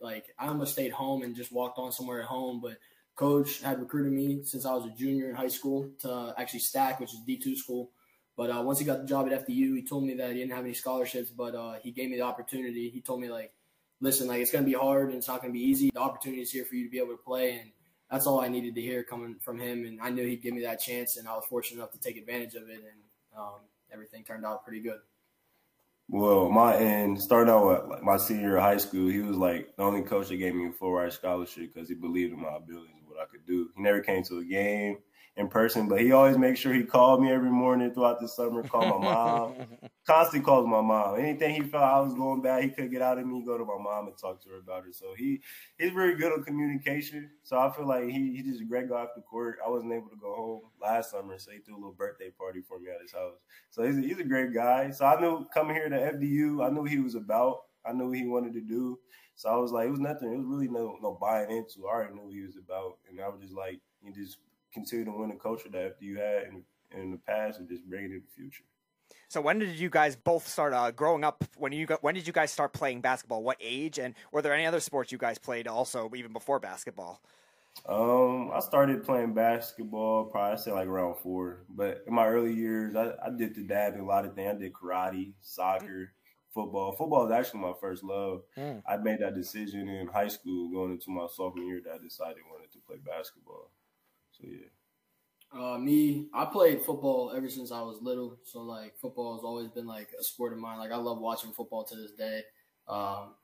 like 0.00 0.26
I 0.38 0.48
almost 0.48 0.72
stayed 0.72 0.92
home 0.92 1.22
and 1.22 1.34
just 1.34 1.50
walked 1.50 1.78
on 1.78 1.92
somewhere 1.92 2.20
at 2.20 2.26
home, 2.26 2.60
but 2.60 2.76
coach 3.16 3.60
had 3.60 3.80
recruited 3.80 4.12
me 4.12 4.42
since 4.44 4.66
I 4.66 4.74
was 4.74 4.86
a 4.86 4.90
junior 4.90 5.28
in 5.28 5.34
high 5.34 5.48
school 5.48 5.90
to 6.00 6.34
actually 6.36 6.60
STAC, 6.60 7.00
which 7.00 7.12
is 7.12 7.20
D2 7.26 7.56
school. 7.56 7.90
But 8.36 8.50
uh, 8.50 8.62
once 8.62 8.80
he 8.80 8.84
got 8.84 9.02
the 9.02 9.06
job 9.06 9.30
at 9.30 9.46
FDU, 9.46 9.76
he 9.76 9.84
told 9.88 10.04
me 10.04 10.14
that 10.14 10.32
he 10.32 10.38
didn't 10.38 10.52
have 10.52 10.64
any 10.64 10.74
scholarships, 10.74 11.30
but 11.30 11.54
uh, 11.54 11.74
he 11.82 11.92
gave 11.92 12.10
me 12.10 12.16
the 12.16 12.22
opportunity. 12.22 12.90
He 12.90 13.00
told 13.00 13.20
me 13.20 13.30
like, 13.30 13.52
listen, 14.00 14.26
like 14.26 14.40
it's 14.40 14.50
gonna 14.50 14.64
be 14.64 14.72
hard 14.72 15.08
and 15.08 15.18
it's 15.18 15.28
not 15.28 15.40
gonna 15.40 15.52
be 15.52 15.62
easy. 15.62 15.90
The 15.94 16.00
opportunity 16.00 16.42
is 16.42 16.50
here 16.50 16.64
for 16.64 16.74
you 16.74 16.84
to 16.84 16.90
be 16.90 16.98
able 16.98 17.12
to 17.12 17.22
play, 17.22 17.60
and 17.60 17.70
that's 18.10 18.26
all 18.26 18.40
I 18.40 18.48
needed 18.48 18.74
to 18.74 18.80
hear 18.80 19.04
coming 19.04 19.36
from 19.40 19.60
him. 19.60 19.84
And 19.86 20.00
I 20.00 20.10
knew 20.10 20.26
he'd 20.26 20.42
give 20.42 20.54
me 20.54 20.62
that 20.62 20.80
chance, 20.80 21.16
and 21.16 21.28
I 21.28 21.34
was 21.34 21.44
fortunate 21.48 21.78
enough 21.78 21.92
to 21.92 22.00
take 22.00 22.16
advantage 22.16 22.54
of 22.54 22.68
it, 22.68 22.78
and 22.78 23.38
um, 23.38 23.60
everything 23.92 24.24
turned 24.24 24.44
out 24.44 24.64
pretty 24.64 24.80
good. 24.80 24.98
Well, 26.08 26.50
my 26.50 26.76
end, 26.76 27.20
starting 27.22 27.52
out 27.52 27.88
with 27.90 28.02
my 28.02 28.18
senior 28.18 28.58
high 28.58 28.76
school, 28.76 29.08
he 29.08 29.20
was 29.20 29.36
like 29.36 29.74
the 29.76 29.84
only 29.84 30.02
coach 30.02 30.28
that 30.28 30.36
gave 30.36 30.54
me 30.54 30.68
a 30.68 30.72
full 30.72 30.92
ride 30.92 31.12
scholarship 31.12 31.72
because 31.72 31.88
he 31.88 31.94
believed 31.94 32.34
in 32.34 32.42
my 32.42 32.56
abilities 32.56 32.93
what 33.14 33.22
I 33.22 33.30
could 33.30 33.46
do. 33.46 33.70
He 33.76 33.82
never 33.82 34.00
came 34.00 34.22
to 34.24 34.38
a 34.38 34.44
game 34.44 34.98
in 35.36 35.48
person, 35.48 35.88
but 35.88 36.00
he 36.00 36.12
always 36.12 36.38
makes 36.38 36.60
sure 36.60 36.72
he 36.72 36.84
called 36.84 37.20
me 37.20 37.32
every 37.32 37.50
morning 37.50 37.92
throughout 37.92 38.20
the 38.20 38.28
summer, 38.28 38.62
called 38.62 38.88
my 38.88 38.98
mom, 38.98 39.54
constantly 40.06 40.44
calls 40.44 40.66
my 40.66 40.80
mom. 40.80 41.18
Anything 41.18 41.54
he 41.54 41.68
felt 41.68 41.82
I 41.82 41.98
was 42.00 42.14
going 42.14 42.40
bad, 42.40 42.62
he 42.62 42.70
could 42.70 42.90
get 42.90 43.02
out 43.02 43.18
of 43.18 43.26
me, 43.26 43.42
go 43.44 43.58
to 43.58 43.64
my 43.64 43.78
mom 43.82 44.06
and 44.06 44.16
talk 44.16 44.40
to 44.42 44.50
her 44.50 44.58
about 44.58 44.86
it. 44.86 44.94
So 44.94 45.14
he 45.16 45.40
he's 45.78 45.90
very 45.90 46.14
good 46.14 46.32
on 46.32 46.44
communication. 46.44 47.30
So 47.42 47.58
I 47.58 47.72
feel 47.74 47.86
like 47.86 48.04
he 48.04 48.36
he's 48.36 48.46
just 48.46 48.60
a 48.60 48.64
great 48.64 48.88
guy 48.88 48.96
off 48.96 49.08
the 49.16 49.22
court. 49.22 49.58
I 49.64 49.68
wasn't 49.68 49.92
able 49.92 50.08
to 50.10 50.16
go 50.16 50.34
home 50.34 50.60
last 50.80 51.10
summer, 51.10 51.36
so 51.38 51.50
he 51.50 51.58
threw 51.58 51.74
a 51.74 51.78
little 51.78 51.92
birthday 51.92 52.30
party 52.30 52.60
for 52.60 52.78
me 52.78 52.90
at 52.94 53.02
his 53.02 53.12
house. 53.12 53.34
So 53.70 53.82
he's 53.82 53.98
a, 53.98 54.02
he's 54.02 54.18
a 54.18 54.24
great 54.24 54.54
guy. 54.54 54.90
So 54.92 55.04
I 55.04 55.20
knew 55.20 55.46
coming 55.52 55.74
here 55.74 55.88
to 55.88 56.12
FDU, 56.12 56.64
I 56.64 56.70
knew 56.70 56.84
he 56.84 57.00
was 57.00 57.16
about. 57.16 57.62
I 57.86 57.92
knew 57.92 58.08
what 58.08 58.16
he 58.16 58.26
wanted 58.26 58.54
to 58.54 58.60
do. 58.60 58.98
So 59.36 59.48
I 59.48 59.56
was 59.56 59.72
like, 59.72 59.88
it 59.88 59.90
was 59.90 60.00
nothing. 60.00 60.32
It 60.32 60.38
was 60.38 60.46
really 60.46 60.68
no 60.68 60.96
no 61.02 61.18
buying 61.20 61.50
into. 61.50 61.86
I 61.86 61.92
already 61.92 62.14
knew 62.14 62.22
what 62.22 62.34
he 62.34 62.42
was 62.42 62.56
about, 62.56 62.98
and 63.08 63.20
I 63.20 63.28
was 63.28 63.40
just 63.40 63.54
like, 63.54 63.80
you 64.02 64.12
just 64.12 64.38
continue 64.72 65.04
to 65.04 65.12
win 65.12 65.30
the 65.30 65.36
culture 65.36 65.68
that 65.70 65.96
you 66.00 66.18
had 66.18 66.44
in, 66.44 66.62
in 66.96 67.10
the 67.10 67.16
past 67.16 67.58
and 67.58 67.68
just 67.68 67.84
bring 67.84 68.04
it 68.04 68.10
in 68.10 68.22
the 68.22 68.34
future. 68.34 68.64
So 69.28 69.40
when 69.40 69.58
did 69.58 69.76
you 69.76 69.90
guys 69.90 70.16
both 70.16 70.46
start 70.46 70.72
uh, 70.72 70.90
growing 70.90 71.24
up? 71.24 71.44
When 71.56 71.72
you 71.72 71.86
got, 71.86 72.02
when 72.02 72.14
did 72.14 72.26
you 72.26 72.32
guys 72.32 72.52
start 72.52 72.72
playing 72.72 73.00
basketball? 73.00 73.42
What 73.42 73.56
age? 73.60 73.98
And 73.98 74.14
were 74.32 74.42
there 74.42 74.54
any 74.54 74.66
other 74.66 74.80
sports 74.80 75.10
you 75.10 75.18
guys 75.18 75.38
played 75.38 75.66
also 75.66 76.10
even 76.14 76.32
before 76.32 76.60
basketball? 76.60 77.20
Um, 77.86 78.52
I 78.54 78.60
started 78.60 79.02
playing 79.02 79.34
basketball 79.34 80.26
probably 80.26 80.52
I 80.52 80.56
say 80.56 80.70
like 80.70 80.86
around 80.86 81.16
four, 81.16 81.64
but 81.68 82.04
in 82.06 82.14
my 82.14 82.26
early 82.26 82.52
years, 82.52 82.94
I, 82.94 83.14
I 83.24 83.30
did 83.36 83.56
the 83.56 83.62
dab 83.62 83.94
in 83.94 84.00
a 84.00 84.04
lot 84.04 84.24
of 84.24 84.34
things. 84.34 84.54
I 84.54 84.58
did 84.58 84.72
karate, 84.72 85.32
soccer, 85.40 86.12
football. 86.54 86.92
Football 86.92 87.26
is 87.26 87.32
actually 87.32 87.60
my 87.60 87.72
first 87.80 88.04
love. 88.04 88.42
Mm. 88.56 88.82
I 88.88 88.96
made 88.96 89.18
that 89.20 89.34
decision 89.34 89.88
in 89.88 90.06
high 90.06 90.28
school 90.28 90.70
going 90.70 90.92
into 90.92 91.10
my 91.10 91.26
sophomore 91.26 91.64
year 91.64 91.80
that 91.84 91.94
I 91.94 91.98
decided 91.98 92.36
I 92.38 92.52
wanted 92.52 92.72
to 92.72 92.78
play 92.86 92.96
basketball. 93.04 93.70
So 94.32 94.44
yeah. 94.46 94.68
Uh, 95.52 95.78
me, 95.78 96.28
I 96.34 96.46
played 96.46 96.82
football 96.82 97.32
ever 97.36 97.48
since 97.48 97.70
I 97.70 97.82
was 97.82 97.98
little. 98.00 98.38
So 98.44 98.62
like 98.62 98.96
football 99.00 99.34
has 99.34 99.44
always 99.44 99.68
been 99.68 99.86
like 99.86 100.08
a 100.18 100.24
sport 100.24 100.52
of 100.52 100.58
mine. 100.58 100.78
Like 100.78 100.92
I 100.92 100.96
love 100.96 101.18
watching 101.18 101.52
football 101.52 101.84
to 101.84 101.96
this 101.96 102.12
day. 102.12 102.42
Um, 102.88 103.34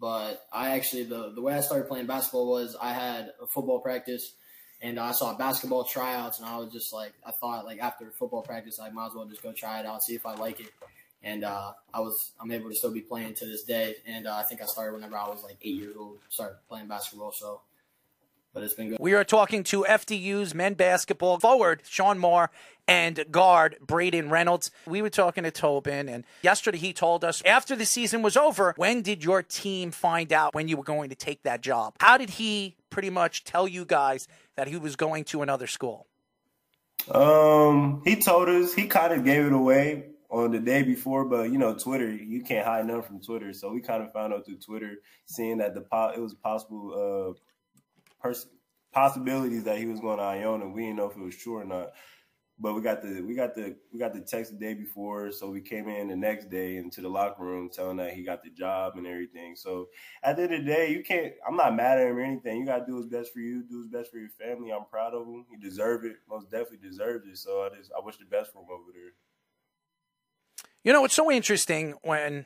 but 0.00 0.44
I 0.52 0.70
actually 0.70 1.04
the 1.04 1.32
the 1.34 1.40
way 1.40 1.54
I 1.54 1.60
started 1.60 1.88
playing 1.88 2.06
basketball 2.06 2.50
was 2.50 2.76
I 2.80 2.92
had 2.92 3.30
a 3.40 3.46
football 3.46 3.80
practice 3.80 4.34
and 4.82 4.98
I 4.98 5.12
saw 5.12 5.36
basketball 5.36 5.84
tryouts 5.84 6.40
and 6.40 6.48
I 6.48 6.58
was 6.58 6.72
just 6.72 6.92
like 6.92 7.12
I 7.24 7.30
thought 7.40 7.64
like 7.64 7.78
after 7.78 8.10
football 8.10 8.42
practice 8.42 8.80
I 8.80 8.90
might 8.90 9.06
as 9.06 9.14
well 9.14 9.26
just 9.26 9.42
go 9.42 9.52
try 9.52 9.80
it 9.80 9.86
out 9.86 10.02
see 10.02 10.14
if 10.14 10.26
I 10.26 10.34
like 10.34 10.60
it 10.60 10.70
and 11.24 11.42
uh, 11.42 11.72
I 11.92 12.00
was 12.00 12.32
I'm 12.40 12.52
able 12.52 12.68
to 12.68 12.76
still 12.76 12.92
be 12.92 13.00
playing 13.00 13.34
to 13.34 13.46
this 13.46 13.64
day 13.64 13.96
and 14.06 14.26
uh, 14.26 14.36
I 14.36 14.42
think 14.42 14.62
I 14.62 14.66
started 14.66 14.94
whenever 14.94 15.16
I 15.16 15.28
was 15.28 15.42
like 15.42 15.56
eight 15.62 15.76
years 15.76 15.96
old 15.98 16.18
started 16.28 16.58
playing 16.68 16.86
basketball 16.86 17.32
so 17.32 17.62
but 18.52 18.62
it's 18.62 18.74
been 18.74 18.90
good. 18.90 18.98
We 19.00 19.14
are 19.14 19.24
talking 19.24 19.64
to 19.64 19.82
FDU's 19.82 20.54
men 20.54 20.74
basketball 20.74 21.40
forward, 21.40 21.82
Sean 21.84 22.20
Moore, 22.20 22.52
and 22.86 23.24
guard, 23.30 23.76
Brayden 23.84 24.30
Reynolds. 24.30 24.70
We 24.86 25.02
were 25.02 25.10
talking 25.10 25.42
to 25.42 25.50
Tobin, 25.50 26.08
and 26.08 26.24
yesterday 26.40 26.78
he 26.78 26.92
told 26.92 27.24
us 27.24 27.42
after 27.44 27.74
the 27.74 27.84
season 27.84 28.22
was 28.22 28.36
over, 28.36 28.72
when 28.76 29.02
did 29.02 29.24
your 29.24 29.42
team 29.42 29.90
find 29.90 30.32
out 30.32 30.54
when 30.54 30.68
you 30.68 30.76
were 30.76 30.84
going 30.84 31.10
to 31.10 31.16
take 31.16 31.42
that 31.42 31.62
job? 31.62 31.94
How 31.98 32.16
did 32.16 32.30
he 32.30 32.76
pretty 32.90 33.10
much 33.10 33.42
tell 33.42 33.66
you 33.66 33.84
guys 33.84 34.28
that 34.54 34.68
he 34.68 34.76
was 34.76 34.94
going 34.94 35.24
to 35.24 35.42
another 35.42 35.66
school? 35.66 36.06
Um, 37.10 38.02
he 38.04 38.16
told 38.16 38.48
us, 38.48 38.72
he 38.72 38.86
kind 38.86 39.12
of 39.12 39.24
gave 39.24 39.46
it 39.46 39.52
away 39.52 40.04
on 40.30 40.50
the 40.50 40.58
day 40.58 40.82
before, 40.82 41.24
but 41.24 41.50
you 41.50 41.58
know, 41.58 41.74
Twitter, 41.74 42.12
you 42.12 42.42
can't 42.42 42.66
hide 42.66 42.86
nothing 42.86 43.02
from 43.02 43.20
Twitter. 43.20 43.52
So 43.52 43.70
we 43.72 43.80
kind 43.80 44.02
of 44.02 44.12
found 44.12 44.32
out 44.32 44.46
through 44.46 44.58
Twitter, 44.58 44.96
seeing 45.26 45.58
that 45.58 45.74
the 45.74 45.80
it 46.14 46.20
was 46.20 46.34
possible 46.34 47.34
uh, 47.34 47.40
pers- 48.20 48.48
possibilities 48.92 49.64
that 49.64 49.78
he 49.78 49.86
was 49.86 50.00
going 50.00 50.18
to 50.18 50.24
Iona. 50.24 50.68
We 50.68 50.82
didn't 50.82 50.96
know 50.96 51.10
if 51.10 51.16
it 51.16 51.22
was 51.22 51.36
true 51.36 51.56
or 51.56 51.64
not. 51.64 51.90
But 52.56 52.74
we 52.74 52.82
got 52.82 53.02
the 53.02 53.20
we 53.20 53.34
got 53.34 53.56
the 53.56 53.74
we 53.92 53.98
got 53.98 54.14
the 54.14 54.20
text 54.20 54.52
the 54.52 54.58
day 54.58 54.74
before, 54.74 55.32
so 55.32 55.50
we 55.50 55.60
came 55.60 55.88
in 55.88 56.06
the 56.06 56.14
next 56.14 56.50
day 56.50 56.76
into 56.76 57.00
the 57.00 57.08
locker 57.08 57.42
room 57.42 57.68
telling 57.68 57.96
that 57.96 58.12
he 58.12 58.22
got 58.22 58.44
the 58.44 58.50
job 58.50 58.96
and 58.96 59.08
everything. 59.08 59.56
So 59.56 59.88
at 60.22 60.36
the 60.36 60.44
end 60.44 60.54
of 60.54 60.60
the 60.60 60.66
day, 60.66 60.92
you 60.92 61.02
can't. 61.02 61.32
I'm 61.48 61.56
not 61.56 61.74
mad 61.74 61.98
at 61.98 62.06
him 62.06 62.16
or 62.16 62.20
anything. 62.20 62.60
You 62.60 62.66
got 62.66 62.78
to 62.78 62.86
do 62.86 62.94
what's 62.94 63.08
best 63.08 63.32
for 63.32 63.40
you. 63.40 63.64
Do 63.64 63.78
what's 63.78 63.88
best 63.88 64.12
for 64.12 64.18
your 64.18 64.28
family. 64.28 64.70
I'm 64.70 64.84
proud 64.88 65.14
of 65.14 65.26
him. 65.26 65.44
He 65.50 65.56
deserved 65.56 66.04
it. 66.04 66.14
Most 66.28 66.48
definitely 66.48 66.88
deserves 66.88 67.26
it. 67.26 67.38
So 67.38 67.64
I 67.64 67.76
just 67.76 67.90
I 67.90 68.04
wish 68.04 68.18
the 68.18 68.24
best 68.24 68.52
for 68.52 68.62
him 68.62 68.68
over 68.70 68.92
there. 68.92 69.14
You 70.84 70.92
know, 70.92 71.06
it's 71.06 71.14
so 71.14 71.30
interesting 71.30 71.94
when 72.02 72.44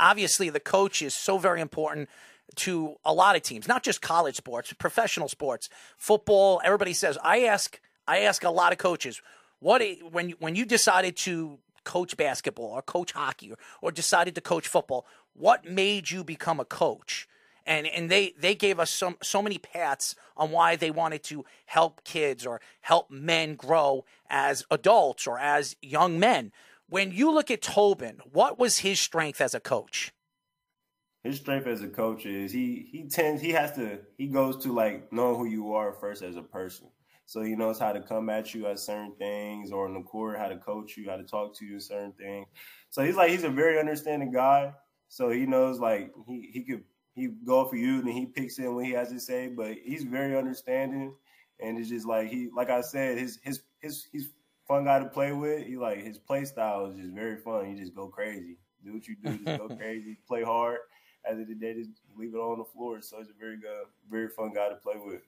obviously 0.00 0.48
the 0.48 0.58
coach 0.58 1.02
is 1.02 1.12
so 1.12 1.36
very 1.36 1.60
important 1.60 2.08
to 2.56 2.96
a 3.04 3.12
lot 3.12 3.36
of 3.36 3.42
teams, 3.42 3.68
not 3.68 3.82
just 3.82 4.00
college 4.00 4.36
sports, 4.36 4.72
professional 4.72 5.28
sports, 5.28 5.68
football. 5.98 6.62
Everybody 6.64 6.94
says 6.94 7.18
I 7.22 7.44
ask 7.44 7.78
I 8.08 8.20
ask 8.20 8.42
a 8.42 8.48
lot 8.50 8.72
of 8.72 8.78
coaches 8.78 9.20
what 9.60 9.82
when 10.10 10.30
when 10.38 10.56
you 10.56 10.64
decided 10.64 11.14
to 11.18 11.58
coach 11.84 12.16
basketball 12.16 12.70
or 12.72 12.80
coach 12.80 13.12
hockey 13.12 13.52
or, 13.52 13.58
or 13.82 13.92
decided 13.92 14.34
to 14.36 14.40
coach 14.40 14.66
football, 14.66 15.04
what 15.34 15.66
made 15.66 16.10
you 16.10 16.24
become 16.24 16.58
a 16.58 16.64
coach? 16.64 17.28
And 17.66 17.86
and 17.86 18.10
they 18.10 18.32
they 18.38 18.54
gave 18.54 18.80
us 18.80 18.90
some 18.90 19.18
so 19.22 19.42
many 19.42 19.58
paths 19.58 20.14
on 20.38 20.50
why 20.50 20.76
they 20.76 20.90
wanted 20.90 21.22
to 21.24 21.44
help 21.66 22.02
kids 22.04 22.46
or 22.46 22.62
help 22.80 23.10
men 23.10 23.56
grow 23.56 24.06
as 24.30 24.64
adults 24.70 25.26
or 25.26 25.38
as 25.38 25.76
young 25.82 26.18
men. 26.18 26.50
When 26.88 27.12
you 27.12 27.32
look 27.32 27.50
at 27.50 27.62
Tobin, 27.62 28.20
what 28.30 28.58
was 28.58 28.78
his 28.78 29.00
strength 29.00 29.40
as 29.40 29.54
a 29.54 29.60
coach? 29.60 30.12
his 31.24 31.38
strength 31.38 31.66
as 31.66 31.80
a 31.80 31.88
coach 31.88 32.26
is 32.26 32.52
he 32.52 32.86
he 32.92 33.08
tends 33.08 33.40
he 33.40 33.50
has 33.50 33.72
to 33.72 33.98
he 34.18 34.26
goes 34.26 34.62
to 34.62 34.72
like 34.72 35.10
knowing 35.10 35.36
who 35.38 35.46
you 35.46 35.72
are 35.72 35.94
first 35.94 36.22
as 36.22 36.36
a 36.36 36.42
person. 36.42 36.86
So 37.26 37.40
he 37.40 37.56
knows 37.56 37.78
how 37.78 37.94
to 37.94 38.02
come 38.02 38.28
at 38.28 38.52
you 38.52 38.66
at 38.66 38.78
certain 38.78 39.14
things, 39.18 39.72
or 39.72 39.86
in 39.86 39.94
the 39.94 40.02
court, 40.02 40.38
how 40.38 40.48
to 40.48 40.58
coach 40.58 40.98
you, 40.98 41.08
how 41.08 41.16
to 41.16 41.24
talk 41.24 41.56
to 41.56 41.64
you, 41.64 41.80
certain 41.80 42.12
things. 42.12 42.46
So 42.90 43.02
he's 43.02 43.16
like 43.16 43.30
he's 43.30 43.44
a 43.44 43.48
very 43.48 43.80
understanding 43.80 44.30
guy. 44.30 44.74
So 45.08 45.30
he 45.30 45.46
knows 45.46 45.80
like 45.80 46.12
he 46.28 46.50
he 46.52 46.62
could 46.62 46.84
he 47.14 47.28
go 47.28 47.64
for 47.64 47.76
you 47.76 48.00
and 48.00 48.08
he 48.10 48.26
picks 48.26 48.58
in 48.58 48.74
what 48.74 48.84
he 48.84 48.92
has 48.92 49.08
to 49.08 49.18
say, 49.18 49.48
but 49.48 49.76
he's 49.82 50.04
very 50.04 50.36
understanding. 50.36 51.14
And 51.58 51.78
it's 51.78 51.88
just 51.88 52.06
like 52.06 52.28
he 52.28 52.50
like 52.54 52.68
I 52.68 52.82
said, 52.82 53.16
his 53.16 53.38
his 53.42 53.62
his 53.80 54.08
he's 54.12 54.28
fun 54.66 54.84
guy 54.84 54.98
to 54.98 55.06
play 55.06 55.32
with. 55.32 55.66
He 55.66 55.76
like 55.76 56.02
his 56.02 56.18
play 56.18 56.44
style 56.44 56.86
is 56.86 56.96
just 56.96 57.12
very 57.12 57.36
fun. 57.36 57.70
You 57.70 57.76
just 57.76 57.94
go 57.94 58.08
crazy. 58.08 58.58
Do 58.84 58.92
what 58.92 59.06
you 59.06 59.16
do, 59.22 59.38
just 59.38 59.58
go 59.58 59.68
crazy, 59.76 60.18
play 60.26 60.42
hard. 60.42 60.78
At 61.26 61.36
the 61.36 61.42
end 61.42 61.42
of 61.42 61.48
the 61.48 61.54
day, 61.54 61.74
just 61.74 61.90
leave 62.16 62.34
it 62.34 62.38
all 62.38 62.52
on 62.52 62.58
the 62.58 62.64
floor. 62.64 63.00
So 63.00 63.18
he's 63.18 63.30
a 63.30 63.38
very 63.38 63.56
good, 63.56 63.86
very 64.10 64.28
fun 64.28 64.52
guy 64.52 64.68
to 64.68 64.76
play 64.76 64.96
with. 65.02 65.22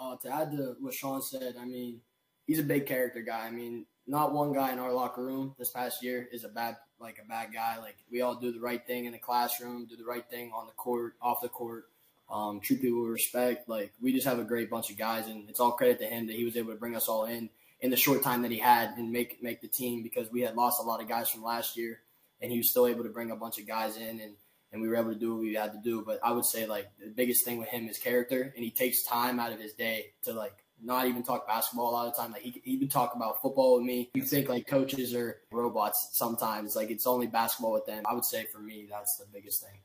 Uh, 0.00 0.16
to 0.16 0.32
add 0.32 0.52
to 0.52 0.76
what 0.80 0.94
Sean 0.94 1.20
said, 1.20 1.56
I 1.60 1.64
mean, 1.64 2.00
he's 2.46 2.60
a 2.60 2.62
big 2.62 2.86
character 2.86 3.20
guy. 3.20 3.46
I 3.46 3.50
mean, 3.50 3.84
not 4.06 4.32
one 4.32 4.52
guy 4.52 4.72
in 4.72 4.78
our 4.78 4.92
locker 4.92 5.22
room 5.22 5.54
this 5.58 5.70
past 5.70 6.02
year 6.02 6.28
is 6.32 6.44
a 6.44 6.48
bad 6.48 6.76
like 6.98 7.18
a 7.22 7.28
bad 7.28 7.52
guy. 7.52 7.78
Like 7.78 7.96
we 8.10 8.22
all 8.22 8.34
do 8.34 8.52
the 8.52 8.60
right 8.60 8.84
thing 8.86 9.04
in 9.04 9.12
the 9.12 9.18
classroom, 9.18 9.86
do 9.86 9.96
the 9.96 10.04
right 10.04 10.24
thing 10.30 10.50
on 10.54 10.66
the 10.66 10.72
court, 10.72 11.14
off 11.20 11.42
the 11.42 11.48
court, 11.48 11.90
um, 12.30 12.60
treat 12.60 12.80
people 12.80 13.02
with 13.02 13.10
respect. 13.10 13.68
Like 13.68 13.92
we 14.00 14.12
just 14.12 14.26
have 14.26 14.38
a 14.38 14.44
great 14.44 14.70
bunch 14.70 14.90
of 14.90 14.96
guys, 14.96 15.26
and 15.26 15.48
it's 15.50 15.60
all 15.60 15.72
credit 15.72 15.98
to 15.98 16.06
him 16.06 16.26
that 16.26 16.36
he 16.36 16.44
was 16.44 16.56
able 16.56 16.72
to 16.72 16.78
bring 16.78 16.96
us 16.96 17.08
all 17.08 17.26
in 17.26 17.50
in 17.80 17.90
the 17.90 17.96
short 17.96 18.22
time 18.22 18.42
that 18.42 18.50
he 18.50 18.58
had 18.58 18.90
and 18.96 19.12
make 19.12 19.42
make 19.42 19.60
the 19.60 19.68
team 19.68 20.02
because 20.02 20.30
we 20.30 20.40
had 20.42 20.56
lost 20.56 20.80
a 20.80 20.84
lot 20.84 21.00
of 21.00 21.08
guys 21.08 21.28
from 21.28 21.42
last 21.42 21.76
year, 21.76 22.00
and 22.40 22.50
he 22.50 22.58
was 22.58 22.70
still 22.70 22.86
able 22.86 23.04
to 23.04 23.10
bring 23.10 23.30
a 23.30 23.36
bunch 23.36 23.58
of 23.58 23.66
guys 23.66 23.96
in 23.96 24.20
and 24.20 24.34
and 24.72 24.82
we 24.82 24.88
were 24.88 24.96
able 24.96 25.12
to 25.12 25.18
do 25.18 25.34
what 25.34 25.40
we 25.40 25.54
had 25.54 25.72
to 25.72 25.80
do. 25.82 26.02
But 26.04 26.20
I 26.22 26.32
would 26.32 26.44
say 26.44 26.66
like 26.66 26.88
the 26.98 27.10
biggest 27.10 27.44
thing 27.44 27.58
with 27.58 27.68
him 27.68 27.88
is 27.88 27.98
character, 27.98 28.52
and 28.54 28.64
he 28.64 28.70
takes 28.70 29.02
time 29.02 29.40
out 29.40 29.52
of 29.52 29.60
his 29.60 29.72
day 29.72 30.06
to 30.24 30.32
like 30.32 30.64
not 30.82 31.06
even 31.06 31.22
talk 31.22 31.46
basketball 31.46 31.90
a 31.90 31.92
lot 31.92 32.06
of 32.06 32.16
time. 32.16 32.32
Like 32.32 32.42
he, 32.42 32.60
he 32.64 32.76
would 32.76 32.90
talk 32.90 33.14
about 33.14 33.42
football 33.42 33.76
with 33.76 33.84
me. 33.84 34.10
You 34.14 34.22
think 34.22 34.48
like 34.48 34.66
coaches 34.66 35.14
are 35.14 35.40
robots 35.50 36.10
sometimes. 36.12 36.76
Like 36.76 36.90
it's 36.90 37.06
only 37.06 37.26
basketball 37.26 37.72
with 37.72 37.86
them. 37.86 38.04
I 38.06 38.14
would 38.14 38.24
say 38.24 38.46
for 38.52 38.60
me 38.60 38.86
that's 38.88 39.16
the 39.16 39.26
biggest 39.32 39.62
thing. 39.62 39.80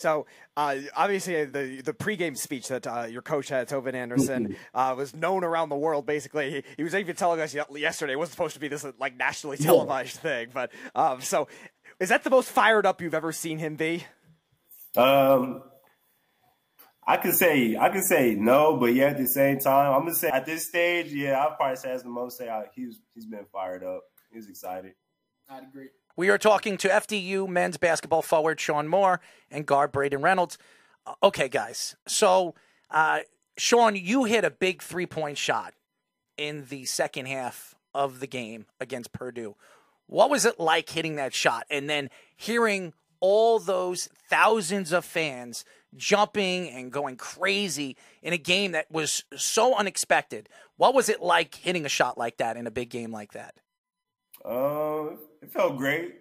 So 0.00 0.24
uh, 0.56 0.76
obviously 0.96 1.44
the 1.44 1.82
the 1.82 1.92
pregame 1.92 2.34
speech 2.34 2.68
that 2.68 2.86
uh, 2.86 3.02
your 3.02 3.20
coach 3.20 3.50
had, 3.50 3.68
Tobin 3.68 3.94
Anderson, 3.94 4.56
uh, 4.74 4.94
was 4.96 5.14
known 5.14 5.44
around 5.44 5.68
the 5.68 5.76
world. 5.76 6.06
Basically, 6.06 6.50
he, 6.50 6.62
he, 6.78 6.82
was 6.82 6.94
even 6.94 7.14
telling 7.16 7.38
us 7.38 7.54
yesterday 7.54 8.14
it 8.14 8.18
wasn't 8.18 8.32
supposed 8.32 8.54
to 8.54 8.60
be 8.60 8.68
this 8.68 8.86
like 8.98 9.14
nationally 9.18 9.58
televised 9.58 10.16
yeah. 10.16 10.22
thing. 10.22 10.48
But 10.54 10.72
um, 10.94 11.20
so 11.20 11.48
is 11.98 12.08
that 12.08 12.24
the 12.24 12.30
most 12.30 12.48
fired 12.48 12.86
up 12.86 13.02
you've 13.02 13.12
ever 13.12 13.30
seen 13.30 13.58
him 13.58 13.76
be? 13.76 14.04
Um, 14.96 15.64
I 17.06 17.18
can 17.18 17.34
say 17.34 17.76
I 17.76 17.90
could 17.90 18.04
say 18.04 18.34
no, 18.34 18.78
but 18.78 18.94
yeah, 18.94 19.08
at 19.08 19.18
the 19.18 19.28
same 19.28 19.58
time, 19.58 19.92
I'm 19.92 20.00
gonna 20.00 20.14
say 20.14 20.30
at 20.30 20.46
this 20.46 20.66
stage, 20.66 21.12
yeah, 21.12 21.32
I'll 21.32 21.56
probably 21.56 21.76
say 21.76 21.90
as 21.90 22.04
the 22.04 22.08
most 22.08 22.38
say 22.38 22.48
I, 22.48 22.64
he's 22.74 23.02
he's 23.14 23.26
been 23.26 23.44
fired 23.52 23.84
up. 23.84 24.04
He's 24.32 24.48
excited. 24.48 24.94
I'd 25.50 25.64
agree. 25.64 25.88
We 26.20 26.28
are 26.28 26.36
talking 26.36 26.76
to 26.76 26.88
FDU 26.88 27.48
men's 27.48 27.78
basketball 27.78 28.20
forward 28.20 28.60
Sean 28.60 28.86
Moore 28.86 29.22
and 29.50 29.64
guard 29.64 29.90
Brayden 29.90 30.22
Reynolds. 30.22 30.58
Uh, 31.06 31.14
okay, 31.22 31.48
guys. 31.48 31.96
So, 32.06 32.54
uh, 32.90 33.20
Sean, 33.56 33.96
you 33.96 34.24
hit 34.24 34.44
a 34.44 34.50
big 34.50 34.82
three 34.82 35.06
point 35.06 35.38
shot 35.38 35.72
in 36.36 36.66
the 36.68 36.84
second 36.84 37.24
half 37.24 37.74
of 37.94 38.20
the 38.20 38.26
game 38.26 38.66
against 38.78 39.14
Purdue. 39.14 39.56
What 40.08 40.28
was 40.28 40.44
it 40.44 40.60
like 40.60 40.90
hitting 40.90 41.16
that 41.16 41.32
shot 41.32 41.64
and 41.70 41.88
then 41.88 42.10
hearing 42.36 42.92
all 43.20 43.58
those 43.58 44.10
thousands 44.28 44.92
of 44.92 45.06
fans 45.06 45.64
jumping 45.96 46.68
and 46.68 46.92
going 46.92 47.16
crazy 47.16 47.96
in 48.22 48.34
a 48.34 48.38
game 48.38 48.72
that 48.72 48.90
was 48.90 49.24
so 49.34 49.74
unexpected? 49.74 50.50
What 50.76 50.92
was 50.92 51.08
it 51.08 51.22
like 51.22 51.54
hitting 51.54 51.86
a 51.86 51.88
shot 51.88 52.18
like 52.18 52.36
that 52.36 52.58
in 52.58 52.66
a 52.66 52.70
big 52.70 52.90
game 52.90 53.10
like 53.10 53.32
that? 53.32 53.54
Uh, 54.44 55.16
it 55.42 55.50
felt 55.50 55.76
great. 55.76 56.16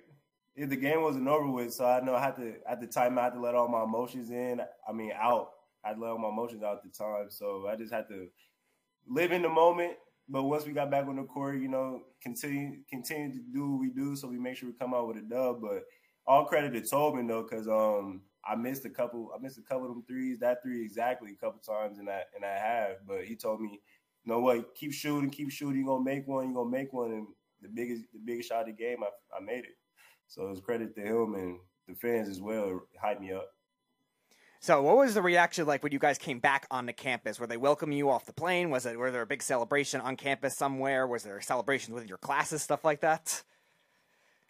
The 0.55 0.76
game 0.76 1.01
wasn't 1.01 1.28
over 1.28 1.49
with, 1.49 1.74
so 1.74 1.86
I 1.86 2.01
know 2.01 2.15
I 2.15 2.22
had 2.22 2.36
to 2.36 2.55
at 2.70 2.82
the 2.82 2.88
time 2.88 3.17
I 3.17 3.26
had 3.26 3.34
to 3.34 3.39
let 3.39 3.55
all 3.55 3.70
my 3.70 3.84
emotions 3.84 4.30
in. 4.30 4.61
I 4.88 4.91
mean, 4.91 5.11
out. 5.15 5.51
I 5.86 5.93
let 5.93 6.09
all 6.09 6.17
my 6.17 6.28
emotions 6.28 6.63
out 6.63 6.78
at 6.78 6.84
the 6.84 6.89
time, 6.89 7.28
so 7.30 7.67
I 7.67 7.78
just 7.78 7.93
had 7.93 8.09
to 8.09 8.28
live 9.07 9.32
in 9.32 9.41
the 9.41 9.49
moment 9.49 9.93
but 10.30 10.43
once 10.43 10.65
we 10.65 10.74
got 10.74 10.91
back 10.91 11.07
on 11.07 11.15
the 11.15 11.24
court, 11.24 11.59
you 11.59 11.67
know, 11.67 12.03
continue 12.22 12.78
continue 12.88 13.34
to 13.34 13.39
do 13.51 13.72
what 13.72 13.80
we 13.80 13.89
do, 13.89 14.15
so 14.15 14.28
we 14.28 14.38
make 14.38 14.55
sure 14.55 14.70
we 14.70 14.76
come 14.76 14.93
out 14.93 15.07
with 15.07 15.17
a 15.17 15.22
dub. 15.22 15.61
But 15.61 15.86
all 16.28 16.45
credit 16.45 16.72
to 16.74 16.88
Tobin 16.88 17.26
though, 17.28 17.41
because 17.41 17.67
um 17.67 18.22
I 18.45 18.55
missed 18.55 18.86
a 18.86 18.89
couple 18.89 19.32
I 19.36 19.41
missed 19.41 19.57
a 19.57 19.63
couple 19.63 19.88
of 19.88 19.89
them 19.89 20.03
threes, 20.07 20.38
that 20.39 20.61
three 20.61 20.84
exactly 20.86 21.32
a 21.32 21.43
couple 21.43 21.59
times 21.61 21.97
and 21.97 22.07
I 22.07 22.22
in 22.36 22.43
that 22.43 22.61
half. 22.61 22.89
But 23.07 23.26
he 23.26 23.36
told 23.36 23.59
me, 23.59 23.82
you 24.24 24.32
know 24.32 24.39
what, 24.39 24.76
keep 24.76 24.93
shooting, 24.93 25.32
keep 25.32 25.49
shooting, 25.49 25.84
you're 25.84 25.97
gonna 25.97 26.03
make 26.03 26.28
one, 26.28 26.45
you're 26.45 26.63
gonna 26.63 26.70
make 26.70 26.93
one. 26.93 27.11
And 27.11 27.28
the 27.62 27.70
biggest 27.70 28.03
the 28.14 28.20
biggest 28.24 28.49
shot 28.49 28.62
of 28.62 28.68
the 28.68 28.74
game, 28.74 29.03
I 29.03 29.10
I 29.36 29.39
made 29.39 29.66
it. 29.66 29.78
So 30.28 30.49
it's 30.49 30.62
credit 30.62 30.95
to 30.95 31.01
him 31.01 31.36
and 31.36 31.60
the 31.88 31.95
fans 31.95 32.30
as 32.30 32.39
well, 32.39 32.82
hype 33.01 33.20
me 33.20 33.32
up. 33.32 33.49
So, 34.62 34.82
what 34.82 34.97
was 34.97 35.14
the 35.14 35.22
reaction 35.22 35.66
like 35.66 35.84
when 35.84 35.93
you 35.93 35.99
guys 35.99 36.18
came 36.18 36.39
back 36.39 36.68
on 36.70 36.86
the 36.86 36.91
campus? 36.91 37.39
Were 37.39 37.47
they 37.47 37.55
welcoming 37.55 37.97
you 37.97 38.10
off 38.10 38.26
the 38.26 38.34
plane? 38.34 38.70
Was 38.70 38.86
it 38.86 38.99
were 38.99 39.10
there 39.10 39.22
a 39.22 39.28
big 39.28 39.41
celebration 39.41 40.01
on 40.01 40.18
campus 40.18 40.55
somewhere? 40.55 41.07
Was 41.07 41.24
there 41.24 41.39
celebrations 41.39 41.95
with 41.95 42.10
your 42.10 42.18
classes, 42.18 42.62
stuff 42.62 42.84
like 42.84 42.99
that? 42.99 43.41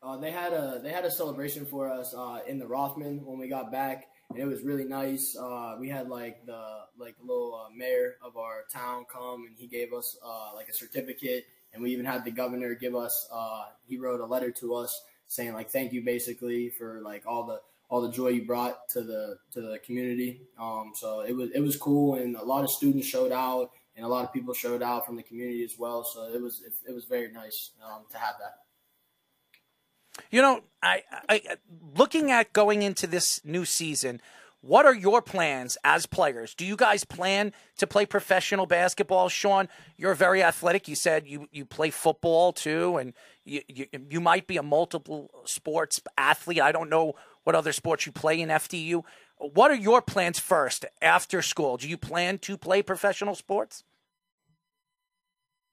Uh, 0.01 0.17
they 0.17 0.31
had 0.31 0.51
a 0.51 0.79
they 0.81 0.89
had 0.89 1.05
a 1.05 1.11
celebration 1.11 1.63
for 1.65 1.91
us 1.91 2.15
uh, 2.15 2.39
in 2.47 2.57
the 2.57 2.65
Rothman 2.65 3.23
when 3.23 3.37
we 3.37 3.47
got 3.47 3.71
back, 3.71 4.07
and 4.31 4.39
it 4.39 4.45
was 4.45 4.63
really 4.63 4.85
nice. 4.85 5.37
Uh, 5.39 5.75
we 5.79 5.89
had 5.89 6.09
like 6.09 6.43
the 6.47 6.79
like 6.97 7.15
the 7.17 7.23
little 7.23 7.53
uh, 7.53 7.69
mayor 7.75 8.15
of 8.23 8.35
our 8.35 8.63
town 8.73 9.05
come, 9.11 9.45
and 9.45 9.55
he 9.57 9.67
gave 9.67 9.93
us 9.93 10.17
uh, 10.25 10.55
like 10.55 10.69
a 10.69 10.73
certificate, 10.73 11.45
and 11.73 11.83
we 11.83 11.91
even 11.91 12.05
had 12.05 12.25
the 12.25 12.31
governor 12.31 12.73
give 12.75 12.95
us. 12.95 13.27
Uh, 13.31 13.65
he 13.85 13.97
wrote 13.97 14.21
a 14.21 14.25
letter 14.25 14.51
to 14.51 14.75
us 14.75 15.03
saying 15.27 15.53
like 15.53 15.69
thank 15.69 15.93
you 15.93 16.03
basically 16.03 16.69
for 16.69 17.01
like 17.01 17.23
all 17.25 17.45
the 17.45 17.61
all 17.89 18.01
the 18.01 18.11
joy 18.11 18.29
you 18.29 18.45
brought 18.45 18.87
to 18.89 19.01
the 19.01 19.37
to 19.51 19.61
the 19.61 19.79
community. 19.79 20.41
Um, 20.59 20.91
so 20.95 21.21
it 21.21 21.35
was 21.35 21.51
it 21.51 21.59
was 21.59 21.75
cool, 21.77 22.15
and 22.15 22.35
a 22.35 22.43
lot 22.43 22.63
of 22.63 22.69
students 22.69 23.07
showed 23.07 23.31
out, 23.31 23.71
and 23.95 24.05
a 24.05 24.09
lot 24.09 24.23
of 24.23 24.33
people 24.33 24.53
showed 24.53 24.83
out 24.83 25.05
from 25.05 25.15
the 25.15 25.23
community 25.23 25.63
as 25.63 25.77
well. 25.77 26.03
So 26.03 26.31
it 26.33 26.41
was 26.41 26.61
it, 26.65 26.73
it 26.87 26.93
was 26.93 27.05
very 27.05 27.31
nice 27.31 27.71
um, 27.83 28.03
to 28.11 28.17
have 28.17 28.35
that. 28.39 30.23
You 30.31 30.41
know, 30.41 30.61
I, 30.83 31.03
I 31.29 31.41
looking 31.95 32.29
at 32.31 32.53
going 32.53 32.81
into 32.81 33.07
this 33.07 33.41
new 33.43 33.65
season. 33.65 34.21
What 34.61 34.85
are 34.85 34.93
your 34.93 35.21
plans 35.21 35.77
as 35.85 36.05
players? 36.05 36.53
Do 36.53 36.65
you 36.65 36.75
guys 36.75 37.05
plan 37.05 37.53
to 37.77 37.87
play 37.87 38.05
professional 38.05 38.65
basketball? 38.65 39.29
Sean, 39.29 39.69
you're 39.95 40.15
very 40.15 40.43
athletic. 40.43 40.89
You 40.89 40.95
said 40.95 41.25
you, 41.25 41.47
you 41.51 41.65
play 41.65 41.91
football 41.91 42.51
too, 42.51 42.97
and 42.97 43.13
you, 43.45 43.61
you, 43.69 43.85
you 44.09 44.19
might 44.19 44.47
be 44.47 44.57
a 44.57 44.63
multiple 44.63 45.31
sports 45.45 46.01
athlete. 46.17 46.59
I 46.59 46.73
don't 46.73 46.89
know 46.89 47.13
what 47.43 47.55
other 47.55 47.71
sports 47.71 48.05
you 48.05 48.11
play 48.11 48.41
in 48.41 48.49
FDU. 48.49 49.03
What 49.37 49.71
are 49.71 49.75
your 49.75 50.01
plans 50.01 50.39
first 50.39 50.85
after 51.01 51.41
school? 51.41 51.77
Do 51.77 51.87
you 51.87 51.97
plan 51.97 52.37
to 52.39 52.57
play 52.57 52.81
professional 52.81 53.35
sports? 53.35 53.85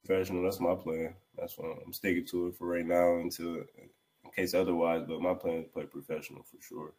Professional, 0.05 0.45
that's 0.45 0.61
my 0.61 0.77
plan. 0.77 1.15
That's 1.37 1.59
what 1.59 1.77
I'm 1.85 1.93
sticking 1.93 2.25
to 2.27 2.49
it 2.49 2.55
for 2.55 2.69
right 2.69 2.87
now 2.87 3.17
until 3.17 3.57
in 3.57 3.91
case 4.37 4.55
otherwise. 4.55 5.03
But 5.09 5.21
my 5.21 5.35
plan 5.35 5.57
is 5.57 5.65
to 5.65 5.71
play 5.73 5.87
professional 5.87 6.45
for 6.45 6.63
sure. 6.63 6.93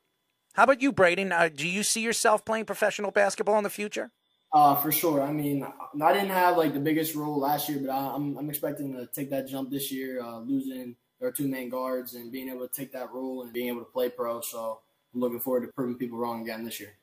How 0.57 0.63
about 0.63 0.81
you, 0.81 0.91
Brayden? 0.91 1.31
Uh, 1.31 1.49
do 1.49 1.67
you 1.67 1.83
see 1.83 2.01
yourself 2.01 2.43
playing 2.43 2.65
professional 2.65 3.11
basketball 3.11 3.59
in 3.59 3.63
the 3.63 3.69
future? 3.69 4.09
Uh, 4.51 4.75
for 4.75 4.91
sure. 4.91 5.21
I 5.21 5.31
mean, 5.31 5.63
I 6.01 6.13
didn't 6.13 6.31
have 6.31 6.57
like 6.57 6.73
the 6.73 6.79
biggest 6.79 7.13
role 7.13 7.37
last 7.37 7.69
year, 7.69 7.77
but 7.79 7.91
I, 7.91 8.15
am 8.15 8.35
I'm, 8.39 8.49
expecting 8.49 8.91
to 8.93 9.05
take 9.05 9.29
that 9.29 9.47
jump 9.47 9.69
this 9.69 9.91
year, 9.91 10.19
uh, 10.19 10.39
losing 10.39 10.95
our 11.21 11.31
two 11.31 11.47
main 11.47 11.69
guards 11.69 12.15
and 12.15 12.31
being 12.31 12.49
able 12.49 12.67
to 12.67 12.73
take 12.73 12.91
that 12.93 13.13
role 13.13 13.43
and 13.43 13.53
being 13.53 13.67
able 13.67 13.81
to 13.81 13.91
play 13.91 14.09
pro. 14.09 14.41
So 14.41 14.79
I'm 15.13 15.19
looking 15.19 15.39
forward 15.39 15.61
to 15.61 15.71
proving 15.73 15.95
people 15.95 16.17
wrong 16.17 16.41
again 16.41 16.65
this 16.65 16.79
year. 16.79 16.93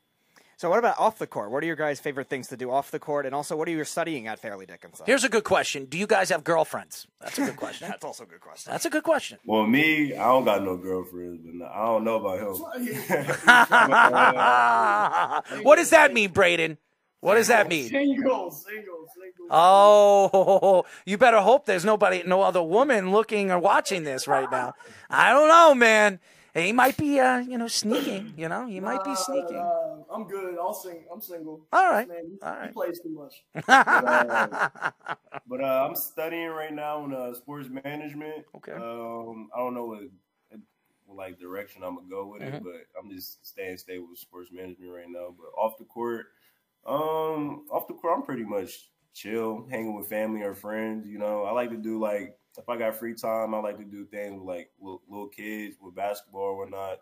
So, 0.57 0.71
what 0.71 0.79
about 0.79 0.99
off 0.99 1.19
the 1.19 1.27
court? 1.27 1.51
What 1.51 1.63
are 1.63 1.67
your 1.67 1.77
guys' 1.77 2.01
favorite 2.01 2.29
things 2.29 2.49
to 2.49 2.57
do 2.57 2.71
off 2.71 2.91
the 2.91 2.99
court? 2.99 3.27
And 3.27 3.35
also, 3.35 3.57
what 3.57 3.69
are 3.69 3.73
you 3.73 3.85
studying 3.85 4.27
at 4.27 4.39
Fairleigh 4.39 4.67
Dickinson? 4.67 5.05
Here's 5.07 5.25
a 5.25 5.29
good 5.29 5.45
question: 5.45 5.87
Do 5.87 5.99
you 5.99 6.07
guys 6.07 6.31
have 6.31 6.45
girlfriends? 6.45 7.07
That's 7.21 7.39
a 7.39 7.47
good 7.47 7.57
question. 7.57 7.89
That's 7.89 8.05
also 8.05 8.25
a 8.25 8.27
good 8.27 8.41
question. 8.41 8.73
That's 8.73 8.85
a 8.85 8.91
good 8.91 9.03
question. 9.03 9.39
Well, 9.45 9.67
me, 9.67 10.15
I 10.15 10.25
don't 10.25 10.45
got 10.45 10.63
no 10.63 10.77
girlfriends, 10.77 11.41
but 11.45 11.67
I 11.67 11.87
don't 11.87 12.05
know 12.05 12.17
about 12.17 12.39
him. 12.39 12.55
what 15.65 15.77
does 15.77 15.91
that 15.91 16.13
mean, 16.13 16.31
Brayden? 16.31 16.77
What 17.25 17.37
does 17.37 17.49
that 17.49 17.69
mean? 17.69 17.89
Single, 17.89 18.51
single, 18.51 19.09
single. 19.15 19.47
Oh, 19.51 20.85
you 21.07 21.17
better 21.17 21.41
hope 21.41 21.65
there's 21.65 21.85
nobody, 21.85 22.23
no 22.27 22.43
other 22.43 22.63
woman 22.63 23.13
looking 23.13 23.51
or 23.51 23.59
watching 23.59 24.05
this 24.05 24.29
right 24.29 24.51
now. 24.51 24.75
I 25.09 25.33
don't 25.33 25.49
know, 25.49 25.75
man. 25.75 26.21
He 26.55 26.73
might 26.73 26.97
be, 26.97 27.19
uh, 27.19 27.39
you 27.39 27.59
know, 27.59 27.67
sneaking. 27.67 28.33
You 28.37 28.49
know, 28.49 28.67
he 28.67 28.79
might 28.81 29.03
be 29.05 29.15
sneaking. 29.17 29.57
Uh, 29.57 29.97
I'm 30.15 30.29
good. 30.29 30.57
I'll 30.59 30.73
sing. 30.73 31.05
I'm 31.13 31.21
single. 31.21 31.67
All 31.73 31.91
right. 31.91 32.09
Man, 32.09 32.39
All 32.43 32.51
right. 32.53 32.69
He 32.69 32.73
plays 32.73 33.01
too 33.01 33.11
much. 33.11 33.43
but, 33.67 33.87
uh, 33.89 34.71
but 35.49 35.61
uh, 35.61 35.87
I'm 35.89 35.97
studying 35.97 36.49
right 36.49 36.73
now 36.73 37.05
in 37.05 37.13
uh, 37.13 37.35
sports 37.35 37.69
management. 37.69 38.45
Okay. 38.57 38.73
Um, 38.73 39.49
I 39.55 39.59
don't 39.59 39.75
know 39.75 39.87
what, 39.87 40.03
like 41.09 41.39
direction 41.39 41.83
I'm 41.83 41.97
gonna 41.97 42.09
go 42.09 42.27
with 42.27 42.43
Mm-hmm. 42.43 42.57
it, 42.57 42.63
but 42.65 42.87
I'm 43.01 43.11
just 43.11 43.45
staying 43.47 43.77
stable 43.79 44.07
with 44.11 44.19
sports 44.19 44.51
management 44.53 44.93
right 44.93 45.09
now. 45.09 45.35
But 45.37 45.49
off 45.61 45.77
the 45.79 45.85
court, 45.85 46.27
um, 46.87 47.67
off 47.71 47.89
the 47.89 47.95
court, 47.95 48.15
I'm 48.17 48.23
pretty 48.25 48.45
much 48.45 48.91
chill, 49.13 49.67
hanging 49.71 49.95
with 49.95 50.09
family 50.09 50.43
or 50.43 50.55
friends. 50.55 51.07
You 51.07 51.19
know, 51.19 51.45
I 51.45 51.53
like 51.53 51.71
to 51.71 51.77
do 51.77 51.99
like 52.01 52.37
if 52.59 52.69
I 52.69 52.77
got 52.77 52.97
free 52.97 53.15
time, 53.15 53.55
I 53.55 53.59
like 53.59 53.79
to 53.79 53.85
do 53.85 54.05
things 54.07 54.39
with 54.39 54.47
like 54.47 54.71
little, 54.81 55.03
little 55.09 55.29
kids 55.29 55.77
with 55.81 55.95
basketball 55.95 56.43
or 56.43 56.59
whatnot, 56.59 57.01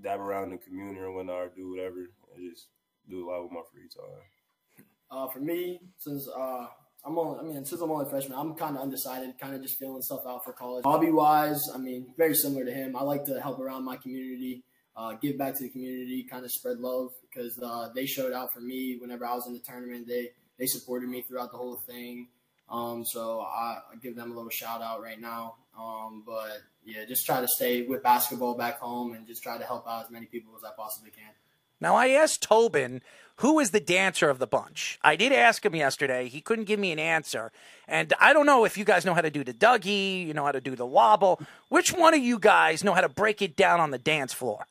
dab 0.00 0.20
around 0.20 0.50
the 0.50 0.58
community 0.58 1.00
or 1.00 1.12
whatnot, 1.12 1.36
or 1.36 1.52
do 1.54 1.70
whatever. 1.70 2.10
I 2.34 2.40
just 2.50 2.68
do 3.08 3.28
a 3.28 3.30
lot 3.30 3.42
with 3.42 3.52
my 3.52 3.60
free 3.72 3.88
time. 3.88 4.86
Uh, 5.10 5.28
for 5.28 5.40
me, 5.40 5.80
since 5.98 6.28
uh, 6.28 6.66
I'm 7.04 7.18
only, 7.18 7.38
I 7.38 7.42
mean, 7.42 7.64
since 7.64 7.80
I'm 7.80 7.90
only 7.90 8.06
a 8.06 8.08
freshman, 8.08 8.38
I'm 8.38 8.54
kind 8.54 8.76
of 8.76 8.82
undecided, 8.82 9.38
kind 9.38 9.54
of 9.54 9.62
just 9.62 9.78
feeling 9.78 10.02
stuff 10.02 10.22
out 10.26 10.44
for 10.44 10.52
college. 10.52 10.84
Hobby 10.84 11.10
wise, 11.10 11.68
I 11.74 11.78
mean, 11.78 12.14
very 12.16 12.34
similar 12.34 12.64
to 12.64 12.72
him. 12.72 12.94
I 12.96 13.02
like 13.02 13.24
to 13.24 13.40
help 13.40 13.58
around 13.58 13.84
my 13.84 13.96
community, 13.96 14.62
uh, 14.96 15.14
give 15.20 15.38
back 15.38 15.56
to 15.56 15.64
the 15.64 15.70
community, 15.70 16.26
kind 16.30 16.44
of 16.44 16.52
spread 16.52 16.78
love 16.78 17.12
because 17.22 17.58
uh, 17.62 17.88
they 17.94 18.06
showed 18.06 18.32
out 18.32 18.52
for 18.52 18.60
me 18.60 18.98
whenever 19.00 19.26
I 19.26 19.34
was 19.34 19.46
in 19.46 19.54
the 19.54 19.60
tournament. 19.60 20.06
They 20.06 20.30
they 20.58 20.66
supported 20.66 21.08
me 21.08 21.22
throughout 21.22 21.52
the 21.52 21.56
whole 21.56 21.76
thing. 21.76 22.28
Um, 22.70 23.04
so 23.04 23.40
I, 23.40 23.80
I, 23.92 23.96
give 24.00 24.14
them 24.14 24.30
a 24.30 24.34
little 24.34 24.50
shout 24.50 24.80
out 24.80 25.02
right 25.02 25.20
now. 25.20 25.56
Um, 25.76 26.22
but 26.24 26.62
yeah, 26.84 27.04
just 27.04 27.26
try 27.26 27.40
to 27.40 27.48
stay 27.48 27.82
with 27.82 28.02
basketball 28.02 28.54
back 28.54 28.78
home 28.78 29.14
and 29.14 29.26
just 29.26 29.42
try 29.42 29.58
to 29.58 29.64
help 29.64 29.88
out 29.88 30.04
as 30.04 30.10
many 30.10 30.26
people 30.26 30.52
as 30.56 30.62
I 30.62 30.70
possibly 30.76 31.10
can. 31.10 31.32
Now, 31.80 31.96
I 31.96 32.08
asked 32.08 32.42
Tobin 32.42 33.00
who 33.40 33.58
is 33.58 33.70
the 33.70 33.80
dancer 33.80 34.28
of 34.28 34.38
the 34.38 34.46
bunch. 34.46 34.98
I 35.02 35.16
did 35.16 35.32
ask 35.32 35.64
him 35.64 35.74
yesterday. 35.74 36.28
He 36.28 36.42
couldn't 36.42 36.66
give 36.66 36.78
me 36.78 36.92
an 36.92 36.98
answer. 36.98 37.52
And 37.88 38.12
I 38.20 38.34
don't 38.34 38.44
know 38.44 38.66
if 38.66 38.76
you 38.76 38.84
guys 38.84 39.06
know 39.06 39.14
how 39.14 39.22
to 39.22 39.30
do 39.30 39.42
the 39.42 39.54
Dougie, 39.54 40.26
you 40.26 40.34
know 40.34 40.44
how 40.44 40.52
to 40.52 40.60
do 40.60 40.76
the 40.76 40.84
wobble. 40.84 41.40
Which 41.70 41.90
one 41.90 42.12
of 42.12 42.20
you 42.20 42.38
guys 42.38 42.84
know 42.84 42.92
how 42.92 43.00
to 43.00 43.08
break 43.08 43.40
it 43.40 43.56
down 43.56 43.80
on 43.80 43.92
the 43.92 43.98
dance 43.98 44.34
floor? 44.34 44.66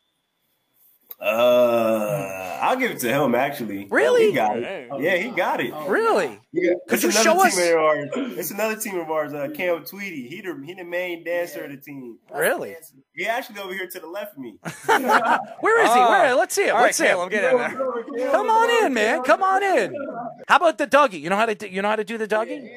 Uh, 1.21 2.59
I'll 2.61 2.77
give 2.77 2.91
it 2.91 2.99
to 2.99 3.09
him. 3.09 3.35
Actually, 3.35 3.87
really? 3.89 4.27
He 4.27 4.31
got 4.33 4.57
it. 4.57 4.89
Yeah, 4.99 5.17
he 5.17 5.31
got 5.31 5.59
it. 5.59 5.73
Really? 5.87 6.39
Yeah. 6.53 6.73
Could 6.87 6.93
It's 6.93 7.03
you 7.03 7.09
another 7.09 7.23
show 7.23 7.45
us? 7.45 7.55
team 7.55 7.73
of 7.75 7.79
ours. 7.81 8.09
It's 8.37 8.51
another 8.51 8.75
team 8.77 8.99
of 8.99 9.09
ours. 9.11 9.33
Uh, 9.33 9.49
Cam 9.53 9.83
Tweedy. 9.83 10.27
He 10.29 10.41
the 10.41 10.61
he 10.65 10.73
the 10.75 10.83
main 10.85 11.23
dancer 11.25 11.65
of 11.65 11.71
the 11.71 11.77
team. 11.77 12.17
Really? 12.33 12.75
He 13.13 13.27
actually 13.27 13.59
over 13.59 13.73
here 13.73 13.87
to 13.87 13.99
the 13.99 14.07
left 14.07 14.33
of 14.33 14.39
me. 14.39 14.55
Where 14.85 15.83
is 15.83 15.93
he? 15.93 15.99
Oh. 15.99 16.09
Where? 16.09 16.35
Let's 16.35 16.55
see 16.55 16.67
him. 16.67 16.75
All 16.75 16.81
Let's 16.83 16.99
right, 16.99 17.07
see 17.07 17.11
him. 17.11 17.17
Caleb, 17.17 17.31
get 17.31 17.51
in 17.51 17.57
there. 18.17 18.31
Come 18.31 18.49
on 18.49 18.85
in, 18.85 18.93
man. 18.93 19.23
Come 19.23 19.43
on 19.43 19.61
in. 19.63 19.93
How 20.47 20.55
about 20.55 20.77
the 20.77 20.87
Dougie? 20.87 21.19
You 21.19 21.29
know 21.29 21.35
how 21.35 21.45
to 21.47 21.55
do, 21.55 21.67
you 21.67 21.81
know 21.81 21.89
how 21.89 21.95
to 21.97 22.05
do 22.05 22.17
the 22.17 22.27
Dougie? 22.27 22.69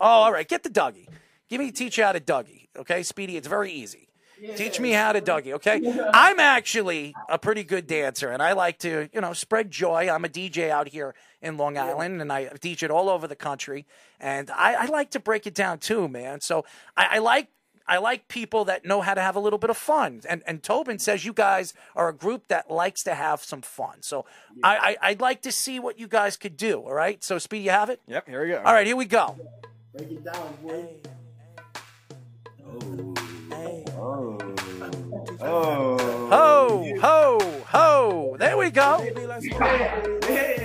Oh, 0.00 0.06
all 0.06 0.32
right. 0.32 0.48
Get 0.48 0.62
the 0.62 0.70
Dougie. 0.70 1.08
Give 1.48 1.60
me 1.60 1.70
teach 1.70 1.98
you 1.98 2.04
how 2.04 2.12
to 2.12 2.20
Dougie. 2.20 2.68
Okay, 2.76 3.02
Speedy. 3.02 3.36
It's 3.36 3.48
very 3.48 3.70
easy. 3.70 4.08
Teach 4.56 4.80
me 4.80 4.90
how 4.90 5.12
to 5.12 5.20
Dougie, 5.20 5.52
okay? 5.54 5.80
I'm 6.12 6.40
actually 6.40 7.14
a 7.28 7.38
pretty 7.38 7.64
good 7.64 7.86
dancer, 7.86 8.28
and 8.28 8.42
I 8.42 8.52
like 8.52 8.78
to, 8.80 9.08
you 9.12 9.20
know, 9.20 9.32
spread 9.32 9.70
joy. 9.70 10.08
I'm 10.10 10.24
a 10.24 10.28
DJ 10.28 10.70
out 10.70 10.88
here 10.88 11.14
in 11.40 11.56
Long 11.56 11.78
Island, 11.78 12.20
and 12.20 12.32
I 12.32 12.46
teach 12.60 12.82
it 12.82 12.90
all 12.90 13.08
over 13.08 13.26
the 13.26 13.36
country. 13.36 13.86
And 14.20 14.50
I, 14.50 14.74
I 14.74 14.86
like 14.86 15.10
to 15.12 15.20
break 15.20 15.46
it 15.46 15.54
down 15.54 15.78
too, 15.78 16.08
man. 16.08 16.40
So 16.40 16.64
I, 16.96 17.08
I 17.12 17.18
like 17.18 17.48
I 17.86 17.98
like 17.98 18.28
people 18.28 18.64
that 18.66 18.84
know 18.84 19.00
how 19.00 19.14
to 19.14 19.20
have 19.20 19.34
a 19.36 19.40
little 19.40 19.58
bit 19.58 19.70
of 19.70 19.76
fun. 19.76 20.22
And 20.28 20.42
and 20.46 20.62
Tobin 20.62 20.98
says 20.98 21.24
you 21.24 21.32
guys 21.32 21.74
are 21.96 22.08
a 22.08 22.14
group 22.14 22.48
that 22.48 22.70
likes 22.70 23.02
to 23.04 23.14
have 23.14 23.42
some 23.42 23.60
fun. 23.62 24.02
So 24.02 24.24
I, 24.62 24.96
I 25.02 25.10
I'd 25.10 25.20
like 25.20 25.42
to 25.42 25.52
see 25.52 25.80
what 25.80 25.98
you 25.98 26.06
guys 26.06 26.36
could 26.36 26.56
do. 26.56 26.80
All 26.80 26.94
right. 26.94 27.22
So 27.24 27.38
Speedy, 27.38 27.64
you 27.64 27.70
have 27.70 27.90
it. 27.90 28.00
Yep, 28.06 28.28
here 28.28 28.42
we 28.42 28.48
go. 28.48 28.58
All 28.58 28.72
right, 28.72 28.86
here 28.86 28.96
we 28.96 29.04
go. 29.04 29.36
Break 29.92 30.10
it 30.10 30.24
down, 30.24 30.54
boy. 30.62 30.86
Oh. 34.04 34.36
Oh. 35.40 35.96
Ho, 36.28 36.28
oh. 36.32 36.98
ho, 37.00 37.38
ho. 37.68 38.36
There 38.36 38.58
we 38.58 38.70
go. 38.70 38.98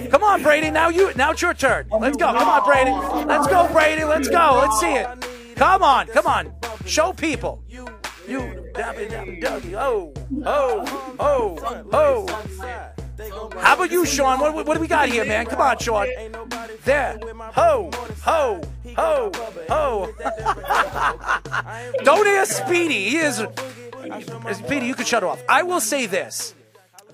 Come 0.10 0.24
on, 0.24 0.42
Brady. 0.42 0.72
Now 0.72 0.90
you 0.90 1.12
now 1.16 1.34
it's 1.34 1.42
your 1.44 1.54
turn. 1.54 1.88
Let's 1.92 2.18
go. 2.18 2.34
Come 2.34 2.50
on, 2.50 2.64
Brady. 2.64 2.90
Let's 3.28 3.48
go, 3.48 3.72
Brady. 3.72 4.06
Let's 4.06 4.28
go. 4.28 4.58
Let's 4.60 4.80
see 4.80 4.92
it. 4.92 5.56
Come 5.56 5.84
on, 5.84 6.08
come 6.08 6.26
on. 6.26 6.52
Show 6.86 7.14
people. 7.14 7.64
You 8.28 8.72
dabby 8.74 9.08
dabby 9.08 9.40
dabby. 9.40 9.76
Oh, 9.76 10.14
oh, 10.44 11.16
oh, 11.20 11.86
oh. 11.94 12.26
How 13.60 13.76
about 13.76 13.92
you, 13.92 14.04
Sean? 14.04 14.40
What, 14.40 14.66
what 14.66 14.74
do 14.74 14.80
we 14.80 14.88
got 14.88 15.10
here, 15.10 15.26
man? 15.26 15.46
Come 15.46 15.62
on, 15.62 15.78
Sean. 15.78 16.08
There. 16.86 17.20
Ho, 17.54 17.92
ho, 18.24 18.62
ho, 18.98 19.32
oh, 19.34 19.54
oh. 19.70 20.14
ho. 20.20 21.94
Don't 22.04 22.28
ask 22.28 22.66
Speedy. 22.66 23.10
He 23.10 23.18
is. 23.18 23.42
Speedy, 24.54 24.86
you 24.88 24.96
can 24.96 25.06
shut 25.06 25.24
off. 25.24 25.42
I 25.48 25.64
will 25.64 25.82
say 25.82 26.06
this. 26.06 26.54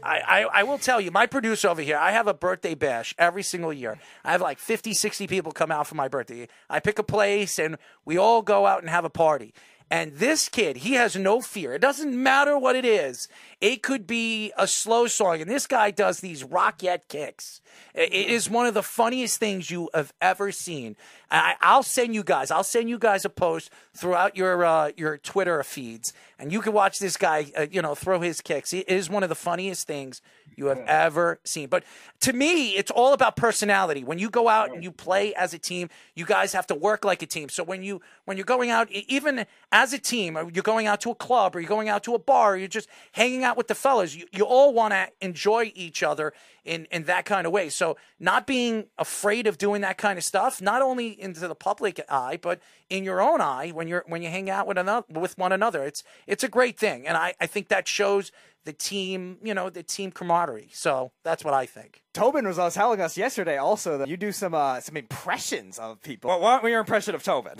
I, 0.03 0.19
I, 0.19 0.59
I 0.59 0.63
will 0.63 0.77
tell 0.77 0.99
you, 0.99 1.11
my 1.11 1.25
producer 1.25 1.69
over 1.69 1.81
here, 1.81 1.97
I 1.97 2.11
have 2.11 2.27
a 2.27 2.33
birthday 2.33 2.75
bash 2.75 3.15
every 3.17 3.43
single 3.43 3.71
year. 3.71 3.99
I 4.23 4.33
have 4.33 4.41
like 4.41 4.59
50, 4.59 4.93
60 4.93 5.27
people 5.27 5.51
come 5.51 5.71
out 5.71 5.87
for 5.87 5.95
my 5.95 6.09
birthday. 6.09 6.47
I 6.69 6.81
pick 6.81 6.99
a 6.99 7.03
place 7.03 7.57
and 7.57 7.77
we 8.03 8.17
all 8.17 8.41
go 8.41 8.65
out 8.65 8.81
and 8.81 8.89
have 8.89 9.05
a 9.05 9.09
party. 9.09 9.53
And 9.93 10.13
this 10.13 10.49
kid, 10.49 10.77
he 10.77 10.93
has 10.93 11.15
no 11.15 11.39
fear. 11.39 11.75
It 11.75 11.81
doesn't 11.81 12.15
matter 12.15 12.57
what 12.57 12.75
it 12.75 12.83
is. 12.83 13.27
It 13.61 13.83
could 13.83 14.07
be 14.07 14.51
a 14.57 14.65
slow 14.65 15.05
song. 15.05 15.39
And 15.39 15.47
this 15.47 15.67
guy 15.67 15.91
does 15.91 16.19
these 16.19 16.43
rockette 16.43 17.07
kicks. 17.09 17.61
It 17.93 18.11
is 18.11 18.49
one 18.49 18.65
of 18.65 18.73
the 18.73 18.81
funniest 18.81 19.39
things 19.39 19.69
you 19.69 19.91
have 19.93 20.11
ever 20.19 20.51
seen. 20.51 20.95
I, 21.29 21.53
I'll 21.61 21.83
send 21.83 22.15
you 22.15 22.23
guys, 22.23 22.49
I'll 22.49 22.63
send 22.63 22.89
you 22.89 22.97
guys 22.97 23.23
a 23.23 23.29
post 23.29 23.69
throughout 23.93 24.35
your, 24.35 24.65
uh, 24.65 24.91
your 24.97 25.19
Twitter 25.19 25.61
feeds. 25.61 26.11
And 26.39 26.51
you 26.51 26.61
can 26.61 26.73
watch 26.73 26.97
this 26.97 27.15
guy, 27.15 27.51
uh, 27.55 27.67
you 27.69 27.83
know, 27.83 27.93
throw 27.93 28.19
his 28.19 28.41
kicks. 28.41 28.73
It 28.73 28.89
is 28.89 29.11
one 29.11 29.21
of 29.21 29.29
the 29.29 29.35
funniest 29.35 29.85
things 29.85 30.23
you 30.55 30.67
have 30.67 30.79
ever 30.79 31.39
seen. 31.43 31.69
But 31.69 31.83
to 32.21 32.33
me, 32.33 32.71
it's 32.71 32.91
all 32.91 33.13
about 33.13 33.35
personality. 33.35 34.03
When 34.03 34.19
you 34.19 34.29
go 34.29 34.47
out 34.47 34.73
and 34.73 34.83
you 34.83 34.91
play 34.91 35.33
as 35.35 35.53
a 35.53 35.59
team, 35.59 35.89
you 36.15 36.25
guys 36.25 36.53
have 36.53 36.67
to 36.67 36.75
work 36.75 37.03
like 37.03 37.21
a 37.21 37.25
team. 37.25 37.49
So 37.49 37.63
when 37.63 37.83
you 37.83 38.01
when 38.25 38.37
you're 38.37 38.45
going 38.45 38.69
out, 38.69 38.89
even 38.91 39.45
as 39.71 39.93
a 39.93 39.99
team, 39.99 40.37
or 40.37 40.49
you're 40.51 40.63
going 40.63 40.87
out 40.87 41.01
to 41.01 41.11
a 41.11 41.15
club, 41.15 41.55
or 41.55 41.59
you're 41.59 41.69
going 41.69 41.89
out 41.89 42.03
to 42.03 42.15
a 42.15 42.19
bar, 42.19 42.53
or 42.53 42.57
you're 42.57 42.67
just 42.67 42.89
hanging 43.11 43.43
out 43.43 43.57
with 43.57 43.67
the 43.67 43.75
fellas, 43.75 44.15
you, 44.15 44.25
you 44.31 44.45
all 44.45 44.73
want 44.73 44.93
to 44.93 45.09
enjoy 45.21 45.71
each 45.75 46.03
other 46.03 46.33
in 46.63 46.85
in 46.91 47.03
that 47.03 47.25
kind 47.25 47.45
of 47.45 47.53
way. 47.53 47.69
So 47.69 47.97
not 48.19 48.47
being 48.47 48.87
afraid 48.97 49.47
of 49.47 49.57
doing 49.57 49.81
that 49.81 49.97
kind 49.97 50.17
of 50.17 50.23
stuff, 50.23 50.61
not 50.61 50.81
only 50.81 51.19
into 51.19 51.47
the 51.47 51.55
public 51.55 51.99
eye, 52.09 52.39
but 52.41 52.61
in 52.89 53.03
your 53.03 53.21
own 53.21 53.41
eye 53.41 53.69
when 53.69 53.87
you're 53.87 54.03
when 54.07 54.21
you 54.21 54.29
hang 54.29 54.49
out 54.49 54.67
with 54.67 54.77
another 54.77 55.05
with 55.09 55.37
one 55.37 55.51
another. 55.51 55.83
It's 55.83 56.03
it's 56.27 56.43
a 56.43 56.49
great 56.49 56.77
thing, 56.77 57.07
and 57.07 57.17
I 57.17 57.33
I 57.39 57.47
think 57.47 57.67
that 57.69 57.87
shows 57.87 58.31
the 58.65 58.73
team, 58.73 59.37
you 59.43 59.53
know, 59.53 59.69
the 59.69 59.83
team 59.83 60.11
camaraderie. 60.11 60.69
So 60.71 61.11
that's 61.23 61.43
what 61.43 61.53
I 61.53 61.65
think. 61.65 62.01
Tobin 62.13 62.47
was 62.47 62.57
uh, 62.57 62.69
telling 62.69 63.01
us 63.01 63.17
yesterday 63.17 63.57
also 63.57 63.97
that 63.97 64.07
you 64.07 64.17
do 64.17 64.31
some 64.31 64.53
uh, 64.53 64.79
some 64.79 64.97
impressions 64.97 65.79
of 65.79 66.01
people. 66.01 66.29
What, 66.29 66.41
what 66.41 66.63
was 66.63 66.69
your 66.69 66.79
impression 66.79 67.15
of 67.15 67.23
Tobin? 67.23 67.55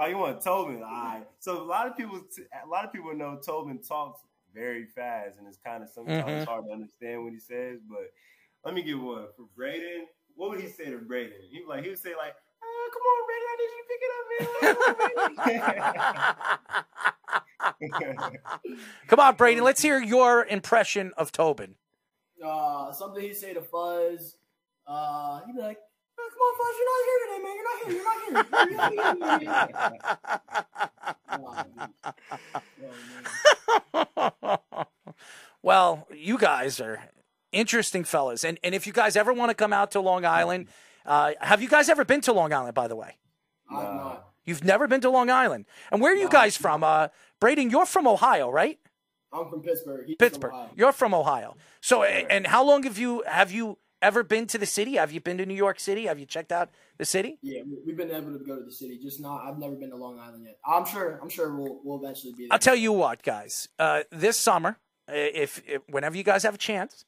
Oh, 0.00 0.06
you 0.06 0.16
want 0.16 0.40
Tobin? 0.40 0.82
All 0.82 0.90
right. 0.90 1.24
So 1.40 1.60
a 1.60 1.64
lot 1.64 1.88
of 1.88 1.96
people, 1.96 2.20
a 2.64 2.68
lot 2.68 2.84
of 2.84 2.92
people 2.92 3.12
know 3.16 3.40
Tobin 3.44 3.80
talks 3.82 4.20
very 4.58 4.86
fast, 4.86 5.38
and 5.38 5.46
it's 5.46 5.58
kind 5.64 5.82
of 5.84 5.88
sometimes 5.88 6.42
Mhm. 6.42 6.46
hard 6.46 6.64
to 6.66 6.72
understand 6.72 7.22
what 7.22 7.32
he 7.32 7.38
says. 7.38 7.80
But 7.88 8.10
let 8.64 8.74
me 8.74 8.82
give 8.82 9.00
one 9.00 9.28
for 9.36 9.46
Brayden. 9.56 10.06
What 10.34 10.50
would 10.50 10.60
he 10.60 10.66
say 10.68 10.86
to 10.86 10.98
Brayden? 10.98 11.40
He 11.50 11.64
like 11.66 11.84
he 11.84 11.90
would 11.90 11.98
say 11.98 12.14
like, 12.16 12.34
oh, 12.62 12.90
"Come 12.92 13.02
on, 13.12 13.22
Brayden, 13.28 13.48
I 13.52 13.56
need 13.60 13.70
you 13.74 13.82
to 13.82 13.88
pick 13.88 14.02
it 14.02 14.12
up, 14.18 14.26
man." 18.66 18.78
Come 19.08 19.20
on, 19.20 19.36
Brady, 19.36 19.60
let's 19.60 19.80
hear 19.82 20.00
your 20.00 20.44
impression 20.46 21.12
of 21.16 21.30
Tobin. 21.32 21.76
Uh, 22.44 22.92
something 22.92 23.22
he'd 23.22 23.34
say 23.36 23.54
to 23.54 23.62
Fuzz. 23.62 24.36
Uh, 24.86 25.40
he'd 25.46 25.54
be 25.54 25.60
like, 25.60 25.78
oh, 26.18 26.30
"Come 26.32 26.42
on, 26.42 26.54
Fuzz, 26.58 26.76
you're 26.78 26.88
not 26.90 27.04
here 27.04 27.20
today, 27.26 27.40
man. 27.44 27.54
You're 27.56 27.68
not 27.68 27.78
here. 27.82 27.92
You're 27.94 28.04
not 28.04 28.18
here. 28.22 28.32
You're 28.70 29.18
not 29.18 29.40
here." 29.42 30.00
Oh, 31.30 31.54
man. 31.76 31.92
well, 35.62 36.06
you 36.14 36.38
guys 36.38 36.80
are 36.80 37.02
interesting 37.52 38.04
fellas, 38.04 38.44
and 38.44 38.58
and 38.62 38.74
if 38.74 38.86
you 38.86 38.92
guys 38.92 39.16
ever 39.16 39.32
want 39.32 39.50
to 39.50 39.54
come 39.54 39.72
out 39.72 39.90
to 39.92 40.00
Long 40.00 40.24
Island, 40.24 40.68
uh, 41.06 41.32
have 41.40 41.62
you 41.62 41.68
guys 41.68 41.88
ever 41.88 42.04
been 42.04 42.20
to 42.22 42.32
Long 42.32 42.52
Island? 42.52 42.74
By 42.74 42.88
the 42.88 42.96
way, 42.96 43.16
I'm 43.70 43.96
not. 43.96 44.28
you've 44.44 44.64
never 44.64 44.86
been 44.86 45.00
to 45.02 45.10
Long 45.10 45.30
Island, 45.30 45.66
and 45.90 46.00
where 46.00 46.12
are 46.12 46.16
you 46.16 46.28
guys 46.28 46.56
from? 46.56 46.84
Uh, 46.84 47.08
Brayden, 47.40 47.70
you're 47.70 47.86
from 47.86 48.06
Ohio, 48.06 48.50
right? 48.50 48.78
I'm 49.32 49.48
from 49.50 49.62
Pittsburgh. 49.62 50.06
He's 50.06 50.16
Pittsburgh. 50.16 50.50
From 50.50 50.60
Ohio. 50.60 50.72
You're 50.76 50.92
from 50.92 51.14
Ohio. 51.14 51.56
So, 51.80 52.02
and 52.02 52.46
how 52.46 52.64
long 52.64 52.84
have 52.84 52.98
you 52.98 53.22
have 53.26 53.52
you 53.52 53.78
ever 54.02 54.22
been 54.22 54.46
to 54.48 54.58
the 54.58 54.66
city? 54.66 54.94
Have 54.94 55.12
you 55.12 55.20
been 55.20 55.38
to 55.38 55.46
New 55.46 55.54
York 55.54 55.80
City? 55.80 56.06
Have 56.06 56.18
you 56.18 56.26
checked 56.26 56.52
out 56.52 56.70
the 56.98 57.04
city? 57.04 57.38
Yeah, 57.42 57.62
we- 57.62 57.78
we've 57.86 57.96
been 57.96 58.10
able 58.10 58.32
to 58.38 58.44
go 58.44 58.56
to 58.58 58.64
the 58.64 58.72
city, 58.72 58.98
just 58.98 59.20
not. 59.20 59.44
I've 59.46 59.58
never 59.58 59.74
been 59.74 59.90
to 59.90 59.96
Long 59.96 60.18
Island 60.18 60.44
yet. 60.44 60.58
I'm 60.66 60.84
sure. 60.84 61.18
I'm 61.22 61.28
sure 61.28 61.54
we'll 61.56 61.80
we'll 61.84 61.98
eventually 62.02 62.32
be 62.32 62.44
there. 62.44 62.48
I'll 62.52 62.58
tell 62.58 62.76
you 62.76 62.92
what, 62.92 63.22
guys. 63.22 63.68
Uh, 63.78 64.02
this 64.10 64.36
summer, 64.36 64.78
if, 65.08 65.62
if 65.66 65.82
whenever 65.88 66.16
you 66.16 66.22
guys 66.24 66.42
have 66.42 66.54
a 66.54 66.58
chance, 66.58 67.04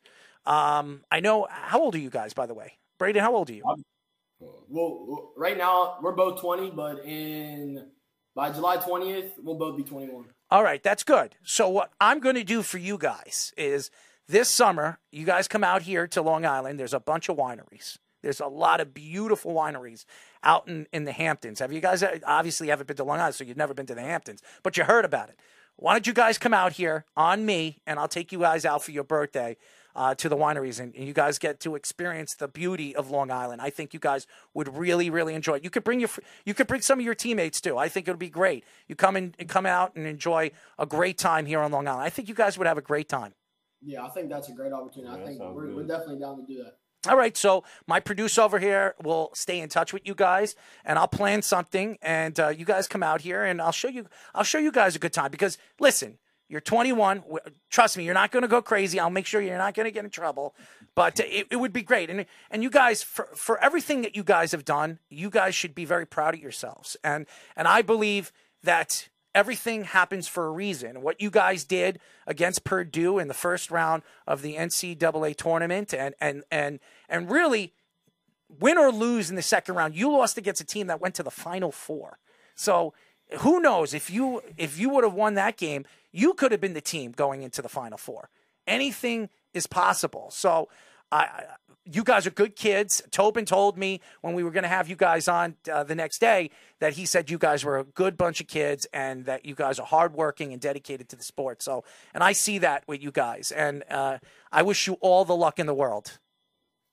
um, 0.47 1.03
I 1.11 1.20
know. 1.20 1.47
How 1.51 1.80
old 1.80 1.95
are 1.95 1.99
you 1.99 2.11
guys, 2.11 2.32
by 2.32 2.47
the 2.47 2.55
way? 2.55 2.78
Brayden, 3.01 3.20
how 3.20 3.34
old 3.34 3.51
are 3.51 3.55
you? 3.55 3.62
Well, 3.64 4.64
well, 4.68 5.32
right 5.36 5.57
now 5.57 5.99
we're 6.03 6.12
both 6.12 6.41
20, 6.41 6.70
but 6.70 7.05
in 7.05 7.88
by 8.34 8.51
July 8.51 8.76
20th 8.78 9.32
we'll 9.43 9.57
both 9.59 9.76
be 9.76 9.82
21. 9.82 10.26
All 10.51 10.62
right, 10.64 10.82
that's 10.82 11.03
good. 11.05 11.36
So 11.43 11.68
what 11.68 11.93
I'm 12.01 12.20
going 12.20 12.36
to 12.36 12.45
do 12.45 12.62
for 12.62 12.78
you 12.78 12.97
guys 12.99 13.53
is 13.57 13.91
this 14.31 14.49
summer, 14.49 14.99
you 15.11 15.26
guys 15.26 15.49
come 15.49 15.64
out 15.64 15.83
here 15.83 16.07
to 16.07 16.22
Long 16.22 16.47
Island. 16.47 16.78
There's 16.78 16.95
a 16.95 17.01
bunch 17.01 17.28
of 17.28 17.37
wineries. 17.37 17.99
There's 18.22 18.41
a 18.41 18.47
lot 18.47 18.81
of 18.81 18.95
beautiful 18.95 19.53
wineries 19.53 20.05
out 20.45 20.68
in, 20.68 20.87
in 20.93 21.05
the 21.05 21.12
Hamptons. 21.12 21.59
Have 21.59 21.72
you 21.72 21.81
guys 21.81 22.05
obviously 22.26 22.68
haven't 22.68 22.87
been 22.87 22.97
to 22.99 23.05
Long 23.05 23.18
Island, 23.18 23.35
so 23.35 23.45
you've 23.45 23.57
never 23.57 23.74
been 23.74 23.87
to 23.87 23.95
the 23.95 24.03
Hamptons, 24.03 24.43
but 24.62 24.76
you 24.76 24.85
heard 24.85 25.05
about 25.05 25.31
it. 25.31 25.39
Why 25.76 25.95
don't 25.95 26.07
you 26.07 26.12
guys 26.12 26.37
come 26.37 26.53
out 26.53 26.72
here 26.72 27.07
on 27.16 27.47
me, 27.47 27.81
and 27.87 27.99
I'll 27.99 28.09
take 28.09 28.33
you 28.33 28.41
guys 28.41 28.64
out 28.64 28.83
for 28.83 28.91
your 28.91 29.05
birthday 29.05 29.57
uh, 29.97 30.14
to 30.16 30.28
the 30.28 30.37
wineries, 30.37 30.78
and, 30.78 30.95
and 30.95 31.07
you 31.07 31.14
guys 31.14 31.39
get 31.39 31.59
to 31.61 31.74
experience 31.74 32.35
the 32.35 32.47
beauty 32.47 32.95
of 32.95 33.11
Long 33.11 33.31
Island. 33.31 33.62
I 33.62 33.70
think 33.70 33.95
you 33.95 34.01
guys 34.01 34.26
would 34.53 34.76
really, 34.76 35.09
really 35.09 35.35
enjoy 35.35 35.55
it. 35.55 35.64
You 35.64 35.70
could 35.70 35.83
bring 35.83 35.99
your, 35.99 36.11
you 36.45 36.53
could 36.53 36.66
bring 36.66 36.83
some 36.83 36.99
of 36.99 37.05
your 37.05 37.14
teammates 37.14 37.61
too. 37.61 37.78
I 37.78 37.89
think 37.89 38.07
it 38.07 38.11
would 38.11 38.18
be 38.18 38.28
great. 38.28 38.64
You 38.87 38.95
come 38.95 39.16
in, 39.16 39.35
and 39.39 39.49
come 39.49 39.66
out 39.66 39.97
and 39.97 40.07
enjoy 40.07 40.51
a 40.78 40.85
great 40.87 41.16
time 41.16 41.47
here 41.47 41.61
on 41.61 41.72
Long 41.72 41.89
Island. 41.89 42.05
I 42.05 42.11
think 42.11 42.28
you 42.28 42.35
guys 42.35 42.59
would 42.59 42.66
have 42.66 42.78
a 42.78 42.83
great 42.83 43.09
time. 43.09 43.33
Yeah, 43.83 44.05
I 44.05 44.09
think 44.11 44.28
that's 44.28 44.49
a 44.49 44.53
great 44.53 44.72
opportunity. 44.72 45.22
I 45.22 45.24
think 45.24 45.41
we're, 45.41 45.74
we're 45.74 45.85
definitely 45.85 46.20
down 46.20 46.37
to 46.37 46.47
do 46.47 46.62
that. 46.64 46.76
All 47.09 47.16
right, 47.16 47.35
so 47.35 47.64
my 47.87 47.99
producer 47.99 48.43
over 48.43 48.59
here 48.59 48.95
will 49.03 49.31
stay 49.33 49.59
in 49.61 49.70
touch 49.70 49.95
with 49.95 50.03
you 50.07 50.14
guys, 50.14 50.55
and 50.85 50.99
I'll 50.99 51.09
plan 51.09 51.41
something, 51.41 51.97
and 52.03 52.39
uh, 52.39 52.49
you 52.49 52.66
guys 52.66 52.87
come 52.87 53.03
out 53.03 53.22
here, 53.22 53.43
and 53.43 53.62
I'll 53.62 53.72
show 53.72 53.89
you. 53.89 54.07
I'll 54.35 54.45
show 54.45 54.59
you 54.59 54.70
guys 54.70 54.97
a 54.97 54.99
good 54.99 55.14
time 55.14 55.31
because 55.31 55.57
listen, 55.78 56.18
you're 56.51 56.61
21. 56.61 57.22
Trust 57.70 57.97
me, 57.97 58.05
you're 58.05 58.12
not 58.12 58.33
going 58.33 58.43
to 58.43 58.49
go 58.49 58.61
crazy. 58.61 59.01
I'll 59.01 59.09
make 59.09 59.24
sure 59.24 59.41
you're 59.41 59.57
not 59.57 59.72
going 59.74 59.85
to 59.85 59.91
get 59.93 60.05
in 60.05 60.11
trouble, 60.11 60.55
but 60.95 61.20
it, 61.20 61.47
it 61.49 61.57
would 61.57 61.72
be 61.72 61.83
great. 61.83 62.11
And 62.11 62.26
and 62.51 62.62
you 62.62 62.68
guys, 62.68 63.03
for 63.03 63.28
for 63.35 63.57
everything 63.62 64.03
that 64.03 64.14
you 64.14 64.24
guys 64.24 64.53
have 64.53 64.66
done, 64.66 64.99
you 65.09 65.31
guys 65.31 65.55
should 65.55 65.74
be 65.74 65.87
very 65.87 66.07
proud 66.07 66.35
of 66.35 66.41
yourselves. 66.41 66.97
And 67.03 67.26
and 67.57 67.66
I 67.66 67.83
believe 67.83 68.33
that 68.62 69.09
everything 69.35 69.85
happens 69.85 70.28
for 70.28 70.47
a 70.47 70.51
reason. 70.51 71.03
What 71.03 71.20
you 71.20 71.31
guys 71.31 71.64
did 71.64 72.01
against 72.26 72.64
Purdue 72.64 73.18
in 73.18 73.28
the 73.28 73.35
first 73.35 73.70
round 73.70 74.03
of 74.26 74.43
the 74.43 74.57
NCAA 74.57 75.37
tournament, 75.37 75.95
and 75.95 76.14
and 76.20 76.45
and 76.51 76.81
and 77.09 77.31
really, 77.31 77.72
win 78.49 78.78
or 78.78 78.91
lose 78.91 79.31
in 79.31 79.37
the 79.37 79.43
second 79.43 79.74
round, 79.74 79.95
you 79.95 80.11
lost 80.11 80.39
against 80.39 80.61
a 80.61 80.66
team 80.66 80.87
that 80.89 81.01
went 81.01 81.14
to 81.16 81.22
the 81.22 81.31
Final 81.31 81.72
Four. 81.72 82.18
So 82.55 82.95
who 83.39 83.61
knows 83.61 83.95
if 83.95 84.11
you 84.11 84.43
if 84.57 84.78
you 84.78 84.91
would 84.91 85.05
have 85.05 85.14
won 85.14 85.35
that 85.35 85.57
game, 85.57 85.85
you 86.12 86.35
could 86.35 86.53
have 86.53 86.61
been 86.61 86.74
the 86.74 86.81
team 86.81 87.12
going 87.12 87.43
into 87.43 87.62
the 87.62 87.68
Final 87.68 87.99
Four. 87.99 88.31
Anything 88.66 89.28
is 89.55 89.66
possible. 89.66 90.28
So. 90.31 90.68
I, 91.12 91.44
you 91.84 92.04
guys 92.04 92.26
are 92.26 92.30
good 92.30 92.56
kids. 92.56 93.02
Tobin 93.11 93.44
told 93.44 93.76
me 93.76 94.00
when 94.20 94.34
we 94.34 94.44
were 94.44 94.50
going 94.50 94.62
to 94.62 94.68
have 94.68 94.88
you 94.88 94.96
guys 94.96 95.28
on 95.28 95.56
uh, 95.70 95.82
the 95.82 95.94
next 95.94 96.20
day 96.20 96.50
that 96.78 96.94
he 96.94 97.04
said 97.04 97.30
you 97.30 97.38
guys 97.38 97.64
were 97.64 97.78
a 97.78 97.84
good 97.84 98.16
bunch 98.16 98.40
of 98.40 98.46
kids 98.46 98.86
and 98.92 99.24
that 99.24 99.44
you 99.44 99.54
guys 99.54 99.78
are 99.78 99.86
hardworking 99.86 100.52
and 100.52 100.61
dedicated 100.61 101.08
to 101.08 101.16
the 101.16 101.24
sport. 101.24 101.62
So, 101.62 101.84
and 102.14 102.22
I 102.22 102.32
see 102.32 102.58
that 102.58 102.84
with 102.86 103.02
you 103.02 103.11
guys, 103.11 103.50
and 103.50 103.82
uh, 103.90 104.18
I 104.52 104.62
wish 104.62 104.86
you 104.86 104.94
all 105.00 105.24
the 105.24 105.36
luck 105.36 105.58
in 105.58 105.66
the 105.66 105.74
world. 105.74 106.18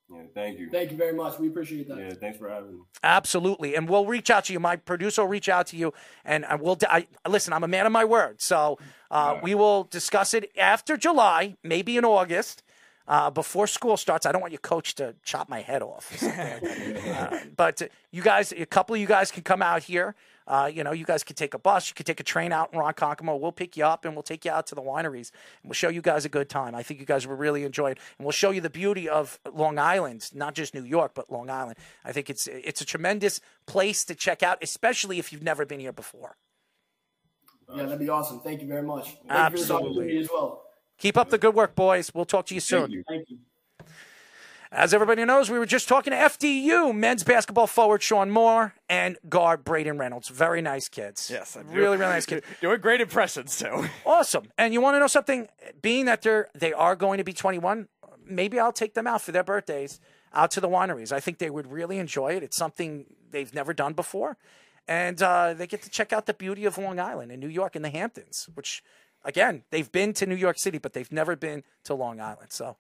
Yeah, 0.10 0.22
thank 0.34 0.58
you. 0.58 0.70
Thank 0.70 0.92
you 0.92 0.98
very 0.98 1.14
much. 1.14 1.38
We 1.38 1.50
appreciate 1.50 1.90
that. 1.90 1.98
Yeah, 1.98 2.14
thanks 2.14 2.38
for 2.38 2.50
having 2.50 2.72
me. 2.72 2.80
Absolutely, 3.04 3.76
and 3.76 3.90
we'll 3.90 4.06
reach 4.06 4.30
out 4.30 4.46
to 4.46 4.54
you. 4.54 4.60
My 4.60 4.78
producer 4.78 5.22
will 5.22 5.30
reach 5.30 5.50
out 5.50 5.68
to 5.68 5.78
you, 5.78 5.94
and 6.24 6.46
I 6.46 6.56
will. 6.56 6.78
I, 6.90 7.08
listen, 7.28 7.52
I'm 7.52 7.66
a 7.66 7.68
man 7.68 7.86
of 7.86 7.92
my 7.92 8.06
word, 8.06 8.42
so 8.42 8.80
uh, 9.12 9.34
right. 9.34 9.44
we 9.44 9.54
will 9.54 9.84
discuss 9.84 10.34
it 10.34 10.50
after 10.58 10.96
July, 10.96 11.58
maybe 11.62 11.98
in 11.98 12.06
August 12.06 12.64
uh, 13.08 13.30
before 13.30 13.68
school 13.68 13.98
starts. 13.98 14.26
I 14.26 14.32
don't 14.32 14.42
want 14.42 14.54
your 14.54 14.60
coach 14.60 14.96
to 14.96 15.16
chop 15.24 15.50
my 15.50 15.62
head 15.62 15.82
off. 15.82 16.22
uh, 16.24 17.40
but 17.56 17.82
you 18.12 18.22
guys, 18.22 18.52
a 18.52 18.66
couple 18.66 18.96
of 18.96 19.02
you 19.02 19.08
guys 19.08 19.32
can 19.32 19.44
come 19.44 19.62
out 19.62 19.84
here. 19.84 20.16
Uh, 20.48 20.72
you 20.74 20.82
know, 20.82 20.94
you 20.94 21.04
guys 21.04 21.26
could 21.26 21.36
take 21.36 21.54
a 21.54 21.60
bus, 21.60 21.90
you 21.90 21.94
could 21.94 22.06
take 22.06 22.22
a 22.22 22.24
train 22.24 22.54
out 22.54 22.74
in 22.74 22.80
Ronkonkoma. 22.80 23.38
We'll 23.38 23.52
pick 23.52 23.76
you 23.76 23.86
up 23.86 24.06
and 24.06 24.16
we'll 24.16 24.24
take 24.24 24.46
you 24.46 24.52
out 24.52 24.66
to 24.68 24.76
the 24.76 24.82
wineries 24.82 25.32
and 25.62 25.66
we'll 25.66 25.74
show 25.74 25.90
you 25.90 26.02
guys 26.02 26.24
a 26.24 26.30
good 26.30 26.48
time. 26.48 26.74
I 26.74 26.84
think 26.84 27.02
you 27.02 27.06
guys 27.06 27.28
will 27.28 27.36
really 27.36 27.64
enjoy 27.64 27.92
it, 27.92 28.00
and 28.18 28.26
we'll 28.26 28.32
show 28.32 28.52
you 28.52 28.62
the 28.62 28.70
beauty 28.70 29.10
of 29.10 29.40
Long 29.54 29.78
Island, 29.78 30.30
not 30.34 30.56
just 30.56 30.74
New 30.74 30.86
York, 30.86 31.12
but 31.14 31.30
Long 31.30 31.50
Island. 31.50 31.78
I 32.06 32.14
think 32.14 32.30
it's 32.30 32.48
it's 32.48 32.80
a 32.80 32.86
tremendous 32.86 33.42
place 33.66 34.06
to 34.06 34.16
check 34.16 34.42
out, 34.42 34.60
especially 34.62 35.20
if 35.20 35.34
you've 35.34 35.44
never 35.44 35.66
been 35.66 35.82
here 35.82 35.92
before. 35.92 36.38
Yeah, 37.76 37.84
that'd 37.84 38.00
be 38.00 38.08
awesome. 38.08 38.40
Thank 38.40 38.62
you 38.62 38.68
very 38.68 38.84
much. 38.84 39.18
Thank 39.28 39.32
Absolutely. 39.32 40.18
as 40.18 40.30
well. 40.32 40.67
Keep 40.98 41.18
up 41.18 41.30
the 41.30 41.38
good 41.38 41.54
work, 41.54 41.76
boys. 41.76 42.12
We'll 42.14 42.26
talk 42.26 42.46
to 42.48 42.54
you 42.54 42.60
soon. 42.60 42.82
Thank 42.82 42.92
you. 42.92 43.04
Thank 43.08 43.30
you. 43.30 43.38
As 44.72 44.94
everybody 44.94 45.24
knows, 45.24 45.50
we 45.50 45.60
were 45.60 45.66
just 45.66 45.88
talking 45.88 46.12
to 46.12 46.18
FDU 46.18 46.94
men's 46.94 47.24
basketball 47.24 47.68
forward 47.68 48.04
Sean 48.04 48.30
Moore 48.30 48.74
and 48.90 49.18
guard 49.30 49.64
Brayden 49.64 49.98
Reynolds. 49.98 50.28
Very 50.28 50.62
nice 50.62 50.90
kids. 50.90 51.30
Yes, 51.32 51.56
I 51.56 51.62
really, 51.62 51.98
really 51.98 52.12
nice 52.12 52.26
kids. 52.26 52.46
Doing 52.62 52.82
great 52.82 53.00
impressions 53.00 53.58
too. 53.58 53.86
Awesome. 54.06 54.52
And 54.58 54.74
you 54.74 54.82
want 54.82 54.96
to 54.96 55.00
know 55.00 55.08
something? 55.08 55.48
Being 55.82 56.06
that 56.06 56.22
they're 56.22 56.50
they 56.54 56.74
are 56.74 56.96
going 56.96 57.18
to 57.18 57.24
be 57.24 57.34
21, 57.34 57.88
maybe 58.26 58.60
I'll 58.60 58.74
take 58.74 58.94
them 58.94 59.08
out 59.08 59.22
for 59.22 59.32
their 59.32 59.44
birthdays 59.44 60.00
out 60.34 60.52
to 60.52 60.60
the 60.62 60.68
wineries. 60.68 61.12
I 61.12 61.20
think 61.20 61.38
they 61.38 61.50
would 61.50 61.72
really 61.72 61.98
enjoy 61.98 62.34
it. 62.36 62.44
It's 62.44 62.58
something 62.58 63.06
they've 63.32 63.54
never 63.54 63.74
done 63.74 63.94
before, 63.94 64.38
and 64.88 65.22
uh, 65.22 65.54
they 65.54 65.68
get 65.68 65.82
to 65.84 65.90
check 65.90 66.12
out 66.12 66.26
the 66.26 66.34
beauty 66.34 66.66
of 66.66 66.78
Long 66.78 67.00
Island 67.00 67.32
and 67.32 67.40
New 67.40 67.48
York 67.48 67.76
and 67.76 67.86
the 67.86 67.90
Hamptons, 67.90 68.50
which 68.54 68.84
again, 69.28 69.64
they've 69.70 69.92
been 69.92 70.14
to 70.14 70.26
New 70.26 70.36
York 70.36 70.58
City, 70.58 70.80
but 70.80 70.94
they've 70.94 71.12
never 71.12 71.36
been 71.36 71.64
to 71.84 71.94
Long 71.94 72.20
Island. 72.20 72.52
So, 72.52 72.78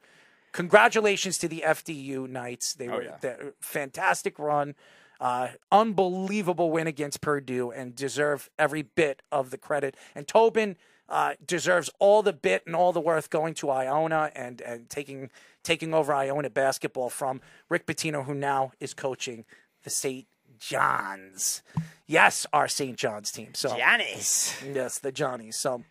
congratulations 0.54 1.38
to 1.40 1.48
the 1.48 1.64
FDU 1.66 2.28
Knights. 2.28 2.74
They 2.74 2.88
oh, 2.88 2.96
were 2.96 3.04
yeah. 3.04 3.36
fantastic 3.60 4.40
run, 4.40 4.74
uh, 5.20 5.50
unbelievable 5.72 6.72
win 6.72 6.88
against 6.88 7.22
Purdue, 7.22 7.70
and 7.70 7.94
deserve 7.94 8.50
every 8.58 8.82
bit 8.82 9.22
of 9.32 9.52
the 9.52 9.58
credit. 9.58 9.96
And 10.16 10.28
Tobin 10.28 10.78
uh, 11.10 11.34
deserves 11.46 11.90
all 12.00 12.24
the 12.24 12.34
bit 12.34 12.64
and 12.66 12.76
all 12.76 12.92
the 12.92 13.02
worth 13.02 13.30
going 13.30 13.54
to 13.56 13.70
Iona 13.70 14.32
and 14.36 14.62
and 14.62 14.90
taking 14.90 15.30
taking 15.64 15.94
over 15.94 16.14
Iona 16.14 16.50
basketball 16.50 17.10
from 17.10 17.42
Rick 17.70 17.86
Pitino, 17.86 18.26
who 18.26 18.34
now 18.34 18.72
is 18.80 18.94
coaching 18.94 19.46
the 19.84 19.90
St. 19.90 20.26
John's. 20.60 21.62
Yes, 22.08 22.46
our 22.54 22.68
St. 22.68 22.98
John's 22.98 23.32
team. 23.32 23.54
So 23.54 23.76
Johnnies. 23.78 24.56
Yes, 24.74 25.00
the 25.00 25.12
Johnnies. 25.12 25.58
So 25.58 25.84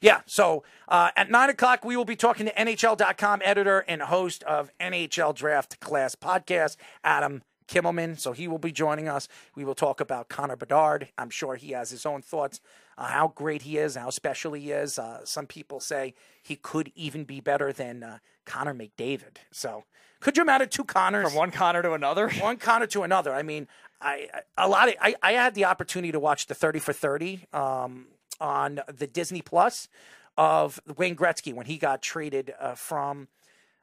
yeah, 0.00 0.20
so 0.26 0.64
uh, 0.88 1.10
at 1.16 1.30
9 1.30 1.50
o'clock, 1.50 1.84
we 1.84 1.96
will 1.96 2.04
be 2.04 2.16
talking 2.16 2.46
to 2.46 2.52
NHL.com 2.52 3.42
editor 3.44 3.80
and 3.88 4.02
host 4.02 4.42
of 4.44 4.70
NHL 4.78 5.34
Draft 5.34 5.80
Class 5.80 6.14
podcast, 6.14 6.76
Adam 7.04 7.42
Kimelman. 7.68 8.18
So 8.18 8.32
he 8.32 8.48
will 8.48 8.58
be 8.58 8.72
joining 8.72 9.08
us. 9.08 9.28
We 9.54 9.64
will 9.64 9.74
talk 9.74 10.00
about 10.00 10.28
Connor 10.28 10.56
Bedard. 10.56 11.08
I'm 11.16 11.30
sure 11.30 11.56
he 11.56 11.72
has 11.72 11.90
his 11.90 12.04
own 12.04 12.22
thoughts 12.22 12.60
uh, 12.98 13.06
how 13.06 13.28
great 13.28 13.62
he 13.62 13.78
is, 13.78 13.96
how 13.96 14.10
special 14.10 14.52
he 14.52 14.70
is. 14.70 14.98
Uh, 14.98 15.24
some 15.24 15.46
people 15.46 15.80
say 15.80 16.14
he 16.42 16.56
could 16.56 16.92
even 16.94 17.24
be 17.24 17.40
better 17.40 17.72
than 17.72 18.02
uh, 18.02 18.18
Connor 18.44 18.74
McDavid. 18.74 19.38
So 19.50 19.84
could 20.20 20.36
you 20.36 20.42
imagine 20.42 20.68
two 20.68 20.84
Connors 20.84 21.28
from 21.28 21.36
one 21.36 21.50
Connor 21.50 21.82
to 21.82 21.92
another? 21.92 22.28
One 22.40 22.56
Connor 22.56 22.86
to 22.88 23.02
another. 23.02 23.34
I 23.34 23.42
mean, 23.42 23.66
I 24.00 24.28
a 24.56 24.68
lot 24.68 24.88
of 24.88 24.94
I, 25.00 25.14
I 25.22 25.32
had 25.32 25.54
the 25.54 25.64
opportunity 25.64 26.12
to 26.12 26.20
watch 26.20 26.46
the 26.46 26.54
30 26.54 26.78
for 26.78 26.92
30 26.92 27.44
um, 27.52 28.06
on 28.42 28.80
the 28.92 29.06
Disney 29.06 29.40
Plus 29.40 29.88
of 30.36 30.80
Wayne 30.96 31.16
Gretzky 31.16 31.54
when 31.54 31.66
he 31.66 31.78
got 31.78 32.02
traded 32.02 32.52
uh, 32.58 32.74
from 32.74 33.28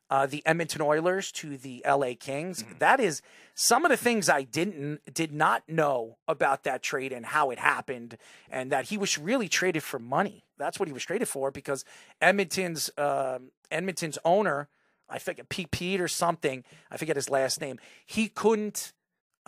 uh, 0.09 0.25
the 0.25 0.45
Edmonton 0.45 0.81
Oilers 0.81 1.31
to 1.31 1.57
the 1.57 1.83
LA 1.87 2.11
Kings. 2.19 2.63
Mm-hmm. 2.63 2.79
That 2.79 2.99
is 2.99 3.21
some 3.53 3.85
of 3.85 3.91
the 3.91 3.97
things 3.97 4.27
I 4.27 4.43
didn't 4.43 5.13
did 5.13 5.31
not 5.31 5.67
know 5.69 6.17
about 6.27 6.63
that 6.63 6.81
trade 6.81 7.13
and 7.13 7.25
how 7.25 7.51
it 7.51 7.59
happened, 7.59 8.17
and 8.49 8.71
that 8.71 8.85
he 8.85 8.97
was 8.97 9.17
really 9.17 9.47
traded 9.47 9.83
for 9.83 9.99
money. 9.99 10.43
That's 10.57 10.79
what 10.79 10.89
he 10.89 10.93
was 10.93 11.03
traded 11.03 11.27
for 11.27 11.51
because 11.51 11.85
Edmonton's 12.21 12.89
uh, 12.97 13.39
Edmonton's 13.69 14.17
owner, 14.25 14.67
I 15.07 15.19
forget 15.19 15.49
Pete 15.49 15.71
Pete 15.71 16.01
or 16.01 16.07
something, 16.07 16.63
I 16.89 16.97
forget 16.97 17.15
his 17.15 17.29
last 17.29 17.61
name. 17.61 17.79
He 18.05 18.29
couldn't 18.29 18.93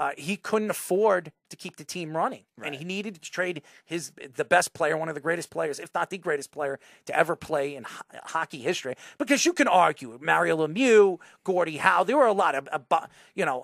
uh, 0.02 0.10
he 0.18 0.36
couldn't 0.36 0.72
afford 0.72 1.32
to 1.52 1.56
keep 1.56 1.76
the 1.76 1.84
team 1.84 2.18
running, 2.18 2.42
right. 2.58 2.66
and 2.66 2.76
he 2.76 2.84
needed 2.84 3.22
to 3.22 3.30
trade 3.30 3.62
his 3.86 4.12
the 4.36 4.44
best 4.44 4.74
player, 4.74 4.98
one 4.98 5.10
of 5.10 5.14
the 5.14 5.22
greatest 5.22 5.52
players, 5.52 5.78
if 5.78 5.94
not 5.94 6.10
the 6.10 6.18
greatest 6.18 6.52
player 6.52 6.80
to 7.06 7.16
ever 7.16 7.36
play 7.36 7.76
in 7.76 7.84
ho- 7.84 8.02
hockey 8.24 8.58
history. 8.58 8.96
Because 9.20 9.46
you 9.46 9.54
can 9.54 9.68
argue 9.68 10.18
Mario 10.20 10.66
Lemieux, 10.66 11.20
Gordie 11.44 11.78
Howe, 11.78 12.04
there 12.04 12.18
were 12.18 12.26
a 12.26 12.34
lot 12.34 12.56
of, 12.56 12.68
uh, 12.72 13.06
you 13.36 13.46
know, 13.46 13.64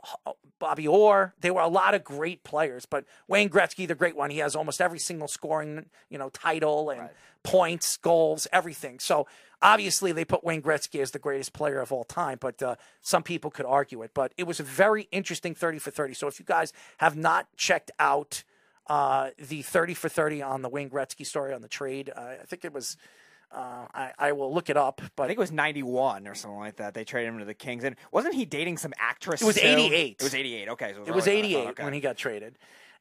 Bobby 0.59 0.87
Orr. 0.87 1.33
There 1.41 1.55
were 1.55 1.61
a 1.61 1.67
lot 1.67 1.95
of 1.95 2.03
great 2.03 2.43
players, 2.43 2.85
but 2.85 3.05
Wayne 3.27 3.49
Gretzky, 3.49 3.87
the 3.87 3.95
great 3.95 4.15
one, 4.15 4.29
he 4.29 4.37
has 4.37 4.55
almost 4.55 4.79
every 4.79 4.99
single 4.99 5.27
scoring, 5.27 5.87
you 6.07 6.19
know, 6.19 6.29
title 6.29 6.91
and 6.91 7.01
right. 7.01 7.11
points, 7.41 7.97
goals, 7.97 8.47
everything. 8.53 8.99
So 8.99 9.25
Obviously, 9.61 10.11
they 10.11 10.25
put 10.25 10.43
Wayne 10.43 10.61
Gretzky 10.61 11.01
as 11.01 11.11
the 11.11 11.19
greatest 11.19 11.51
player 11.51 11.79
of 11.79 11.91
all 11.91 12.03
time, 12.03 12.37
but 12.39 12.61
uh, 12.61 12.75
some 13.01 13.23
people 13.23 13.49
could 13.49 13.65
argue 13.65 14.03
it. 14.03 14.11
But 14.13 14.33
it 14.37 14.43
was 14.43 14.59
a 14.59 14.63
very 14.63 15.07
interesting 15.11 15.55
30 15.55 15.79
for 15.79 15.89
30. 15.89 16.13
So 16.13 16.27
if 16.27 16.39
you 16.39 16.45
guys 16.45 16.73
have 16.97 17.17
not 17.17 17.47
checked 17.55 17.89
out 17.99 18.43
uh, 18.85 19.31
the 19.39 19.63
30 19.63 19.95
for 19.95 20.09
30 20.09 20.43
on 20.43 20.61
the 20.61 20.69
Wayne 20.69 20.89
Gretzky 20.89 21.25
story 21.25 21.53
on 21.53 21.61
the 21.61 21.67
trade, 21.67 22.11
uh, 22.15 22.35
I 22.41 22.45
think 22.45 22.65
it 22.65 22.73
was. 22.73 22.97
Uh, 23.49 23.87
I, 23.93 24.11
I, 24.19 24.31
will 24.33 24.53
look 24.53 24.69
it 24.69 24.75
up, 24.75 25.01
but 25.15 25.23
I 25.23 25.27
think 25.27 25.37
it 25.37 25.39
was 25.39 25.53
ninety 25.53 25.81
one 25.81 26.27
or 26.27 26.35
something 26.35 26.59
like 26.59 26.75
that. 26.75 26.93
They 26.93 27.05
traded 27.05 27.29
him 27.29 27.39
to 27.39 27.45
the 27.45 27.53
Kings, 27.53 27.85
and 27.85 27.95
wasn't 28.11 28.35
he 28.35 28.43
dating 28.43 28.75
some 28.75 28.91
actress? 28.99 29.41
It 29.41 29.45
was 29.45 29.57
eighty 29.57 29.95
eight. 29.95 30.17
It 30.19 30.23
was 30.23 30.35
eighty 30.35 30.53
eight. 30.53 30.67
Okay, 30.67 30.91
so 30.91 30.97
it 30.97 30.99
was, 30.99 31.07
it 31.07 31.15
was 31.15 31.27
eighty 31.29 31.55
eight 31.55 31.67
okay. 31.69 31.83
when 31.85 31.93
he 31.93 32.01
got 32.01 32.17
traded, 32.17 32.57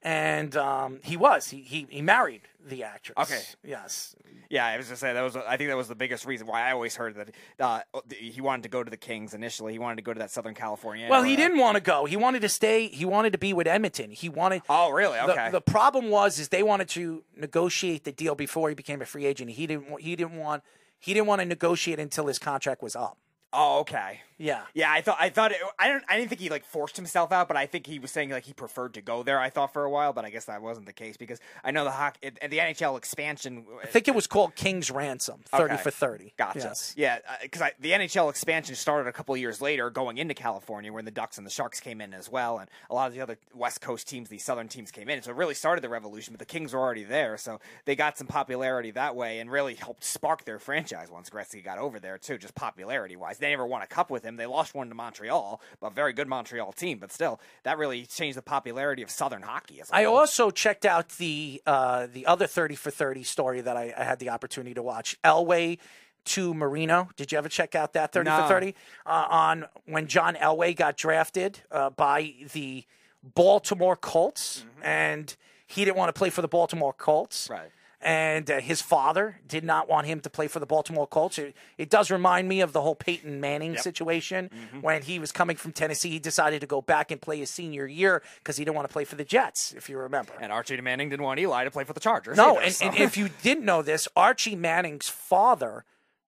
and 0.07 0.57
um, 0.57 1.01
he 1.03 1.17
was. 1.17 1.49
He, 1.49 1.63
he 1.63 1.85
he 1.91 2.01
married 2.01 2.43
the 2.65 2.85
actress. 2.85 3.17
Okay. 3.19 3.41
Yes. 3.65 4.15
Yeah, 4.49 4.65
I 4.65 4.77
was 4.77 4.89
just 4.89 5.01
saying 5.01 5.17
that 5.17 5.23
was. 5.23 5.35
I 5.35 5.57
think 5.57 5.69
that 5.69 5.77
was 5.77 5.89
the 5.89 5.97
biggest 5.97 6.25
reason 6.25 6.47
why 6.47 6.63
I 6.63 6.71
always 6.71 6.95
heard 6.95 7.17
that 7.17 7.31
uh, 7.59 7.81
he 8.17 8.41
wanted 8.41 8.63
to 8.63 8.69
go 8.69 8.85
to 8.85 8.91
the 8.91 8.97
Kings 8.97 9.35
initially. 9.35 9.73
He 9.73 9.81
wanted 9.81 9.97
to 9.97 10.03
go 10.03 10.13
to 10.15 10.21
that 10.21 10.31
Southern 10.31 10.55
California. 10.55 11.09
Well, 11.11 11.25
he 11.25 11.33
area. 11.33 11.49
didn't 11.49 11.59
want 11.59 11.75
to 11.75 11.81
go. 11.81 12.05
He 12.05 12.17
wanted 12.17 12.43
to 12.43 12.49
stay. 12.49 12.87
He 12.87 13.05
wanted 13.05 13.33
to 13.33 13.39
be 13.39 13.53
with 13.53 13.67
Edmonton. 13.67 14.13
He 14.13 14.29
wanted. 14.29 14.63
Oh, 14.69 14.93
really? 14.93 15.19
the- 15.19 15.33
Okay. 15.33 15.51
The, 15.51 15.61
problem 15.61 16.09
was 16.09 16.39
is 16.39 16.51
they 16.51 16.63
wanted 16.63 16.89
to 16.91 17.25
negotiate 17.37 18.05
the 18.05 18.13
deal 18.13 18.37
before 18.37 18.69
he 18.69 18.77
became 18.77 19.03
a 19.03 19.07
free 19.07 19.27
agent. 19.27 19.51
He 19.51 19.67
didn't. 19.67 20.01
He 20.01 20.15
didn't 20.15 20.37
want. 20.37 20.63
He 21.01 21.15
didn't 21.15 21.27
want 21.27 21.41
to 21.41 21.47
negotiate 21.47 21.99
until 21.99 22.29
his 22.29 22.39
contract 22.39 22.81
was 22.81 22.95
up. 22.95 23.19
Oh, 23.53 23.81
okay. 23.81 24.21
Yeah. 24.39 24.63
Yeah, 24.75 24.93
I 24.93 25.01
thought 25.01 25.17
I 25.19 25.31
thought 25.31 25.53
it, 25.53 25.59
I 25.79 25.89
don't 25.89 26.05
I 26.11 26.19
didn't 26.19 26.29
think 26.29 26.43
he 26.43 26.51
like 26.51 26.67
forced 26.67 26.97
himself 26.97 27.33
out, 27.33 27.49
but 27.49 27.57
I 27.57 27.65
think 27.65 27.87
he 27.87 27.99
was 27.99 28.11
saying 28.11 28.29
like 28.29 28.45
he 28.45 28.53
preferred 28.53 28.93
to 28.95 29.01
go 29.01 29.23
there. 29.23 29.39
I 29.41 29.49
thought 29.49 29.73
for 29.73 29.85
a 29.85 29.91
while, 29.91 30.13
but 30.13 30.27
I 30.27 30.31
guess 30.31 30.45
that 30.45 30.61
wasn't 30.61 30.85
the 30.85 30.93
case 30.93 31.17
because 31.17 31.41
I 31.65 31.71
know 31.71 31.85
the 31.85 31.91
hockey 31.91 32.33
and 32.43 32.53
the 32.53 32.59
NHL 32.59 32.99
expansion. 32.99 33.65
I 33.83 33.87
think 33.87 34.09
it 34.09 34.15
was 34.15 34.27
called 34.27 34.55
King's 34.55 34.91
Ransom, 34.91 35.41
thirty 35.47 35.75
Okay. 35.75 35.83
for 35.83 35.91
thirty. 35.91 36.35
Gotcha. 36.37 36.59
Yes. 36.59 36.93
Yeah, 36.99 37.21
uh, 37.27 37.37
because 37.43 37.71
the 37.81 37.93
NHL 37.93 38.29
expansion 38.29 38.75
started 38.75 39.09
a 39.09 39.13
couple 39.13 39.35
years 39.39 39.63
later, 39.63 39.89
going 39.89 40.19
into 40.19 40.35
California, 40.35 40.93
when 40.93 41.07
the 41.07 41.11
Ducks 41.11 41.39
and 41.39 41.47
the 41.47 41.51
Sharks 41.51 41.81
came 41.81 42.03
in 42.03 42.13
as 42.13 42.31
well, 42.31 42.59
and 42.59 42.69
a 42.91 42.95
lot 42.95 43.07
of 43.09 43.15
the 43.15 43.23
other 43.23 43.39
West 43.55 43.81
Coast 43.81 44.07
teams, 44.07 44.29
the 44.29 44.37
Southern 44.39 44.69
teams, 44.69 44.91
came 44.91 45.09
in. 45.09 45.23
So 45.23 45.31
it 45.31 45.37
really 45.37 45.55
started 45.55 45.81
the 45.81 45.89
revolution. 45.89 46.35
But 46.35 46.41
the 46.41 46.45
Kings 46.47 46.75
were 46.75 46.81
already 46.81 47.05
there, 47.05 47.39
so 47.39 47.59
they 47.87 47.97
got 47.97 48.19
some 48.19 48.27
popularity 48.27 48.91
that 48.91 49.17
way, 49.17 49.39
and 49.39 49.51
really 49.51 49.77
helped 49.77 50.05
spark 50.05 50.45
their 50.45 50.59
franchise 50.59 51.11
once 51.11 51.31
Gretzky 51.31 51.65
got 51.65 51.79
over 51.79 51.99
there 51.99 52.19
too, 52.19 52.37
just 52.37 52.55
popularity 52.55 53.17
wise. 53.17 53.36
They 53.39 53.51
never 53.51 53.67
won 53.67 53.83
a 53.83 53.87
cup 53.87 54.11
with 54.11 54.25
him. 54.25 54.37
They 54.37 54.47
lost 54.47 54.75
one 54.75 54.89
to 54.89 54.95
Montreal, 54.95 55.61
but 55.81 55.95
very 55.95 56.13
good 56.13 56.29
Montreal 56.29 56.73
team. 56.73 56.99
But 56.99 57.13
still, 57.13 57.41
that 57.65 57.79
really 57.79 58.07
changed 58.07 58.37
the 58.37 58.43
popularity 58.43 59.03
of 59.03 59.11
Southern 59.11 59.43
hockey. 59.43 59.83
I 59.91 60.05
whole. 60.05 60.17
also 60.17 60.51
checked 60.51 60.85
out 60.85 61.09
the 61.11 61.63
uh, 61.67 62.07
the 62.13 62.27
other 62.27 62.47
thirty 62.47 62.75
for 62.75 62.91
thirty 62.91 63.23
story 63.23 63.61
that 63.61 63.77
I, 63.77 63.95
I 63.97 64.05
had 64.05 64.19
the 64.19 64.31
opportunity 64.31 64.75
to 64.75 64.83
watch. 64.83 65.17
Elway 65.23 65.79
to 66.27 66.55
Marino. 66.55 67.09
Did 67.17 67.31
you 67.33 67.39
ever 67.39 67.49
check 67.49 67.75
out 67.75 67.93
that 67.93 68.13
thirty 68.13 68.31
No. 68.31 68.43
for 68.43 68.49
thirty 68.49 68.75
uh, 69.05 69.27
on 69.29 69.65
when 69.87 70.07
John 70.07 70.35
Elway 70.35 70.75
got 70.75 70.97
drafted 70.97 71.61
uh, 71.71 71.91
by 71.91 72.35
the 72.53 72.85
Baltimore 73.23 73.97
Colts, 73.97 74.65
and 74.83 75.35
he 75.67 75.85
didn't 75.85 75.97
want 75.97 76.15
to 76.15 76.19
play 76.19 76.31
for 76.31 76.43
the 76.43 76.49
Baltimore 76.49 76.93
Colts. 76.93 77.45
Mm-hmm. 77.45 77.53
Right. 77.53 77.71
And 78.03 78.51
uh, 78.51 78.61
his 78.61 78.83
father 78.83 79.41
did 79.49 79.65
not 79.65 79.89
want 79.89 80.07
him 80.07 80.21
to 80.21 80.29
play 80.31 80.49
for 80.49 80.61
the 80.61 80.67
Baltimore 80.67 81.07
Colts. 81.07 81.39
It, 81.39 81.57
it 81.79 81.89
does 81.89 82.11
remind 82.11 82.47
me 82.47 82.61
of 82.61 82.73
the 82.75 82.83
whole 82.83 82.95
Peyton 82.95 83.41
Manning 83.41 83.77
situation 83.79 84.51
Mm-hmm. 84.57 84.81
when 84.83 85.03
he 85.03 85.19
was 85.19 85.33
coming 85.33 85.57
from 85.57 85.73
Tennessee. 85.73 86.11
He 86.11 86.19
decided 86.19 86.61
to 86.61 86.67
go 86.67 86.83
back 86.83 87.11
and 87.11 87.21
play 87.21 87.39
his 87.39 87.49
senior 87.51 87.87
year 87.87 88.23
because 88.39 88.59
he 88.59 88.65
didn't 88.65 88.77
want 88.77 88.87
to 88.89 88.93
play 88.93 89.05
for 89.05 89.17
the 89.17 89.25
Jets, 89.25 89.73
if 89.73 89.89
you 89.89 89.97
remember. 89.99 90.33
And 90.41 90.53
Archie 90.53 90.79
Manning 90.81 91.09
didn't 91.09 91.25
want 91.25 91.41
Eli 91.41 91.65
to 91.65 91.71
play 91.71 91.85
for 91.85 91.95
the 91.95 92.01
Chargers. 92.01 92.37
No, 92.37 92.57
either, 92.57 92.61
and, 92.67 92.75
so. 92.75 92.87
and 92.87 92.97
if 92.97 93.17
you 93.17 93.31
didn't 93.43 93.65
know 93.65 93.81
this, 93.83 94.07
Archie 94.15 94.57
Manning's 94.57 95.09
father 95.09 95.85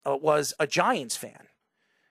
uh, 0.05 0.15
was 0.15 0.53
a 0.59 0.67
Giants 0.67 1.17
fan. 1.17 1.47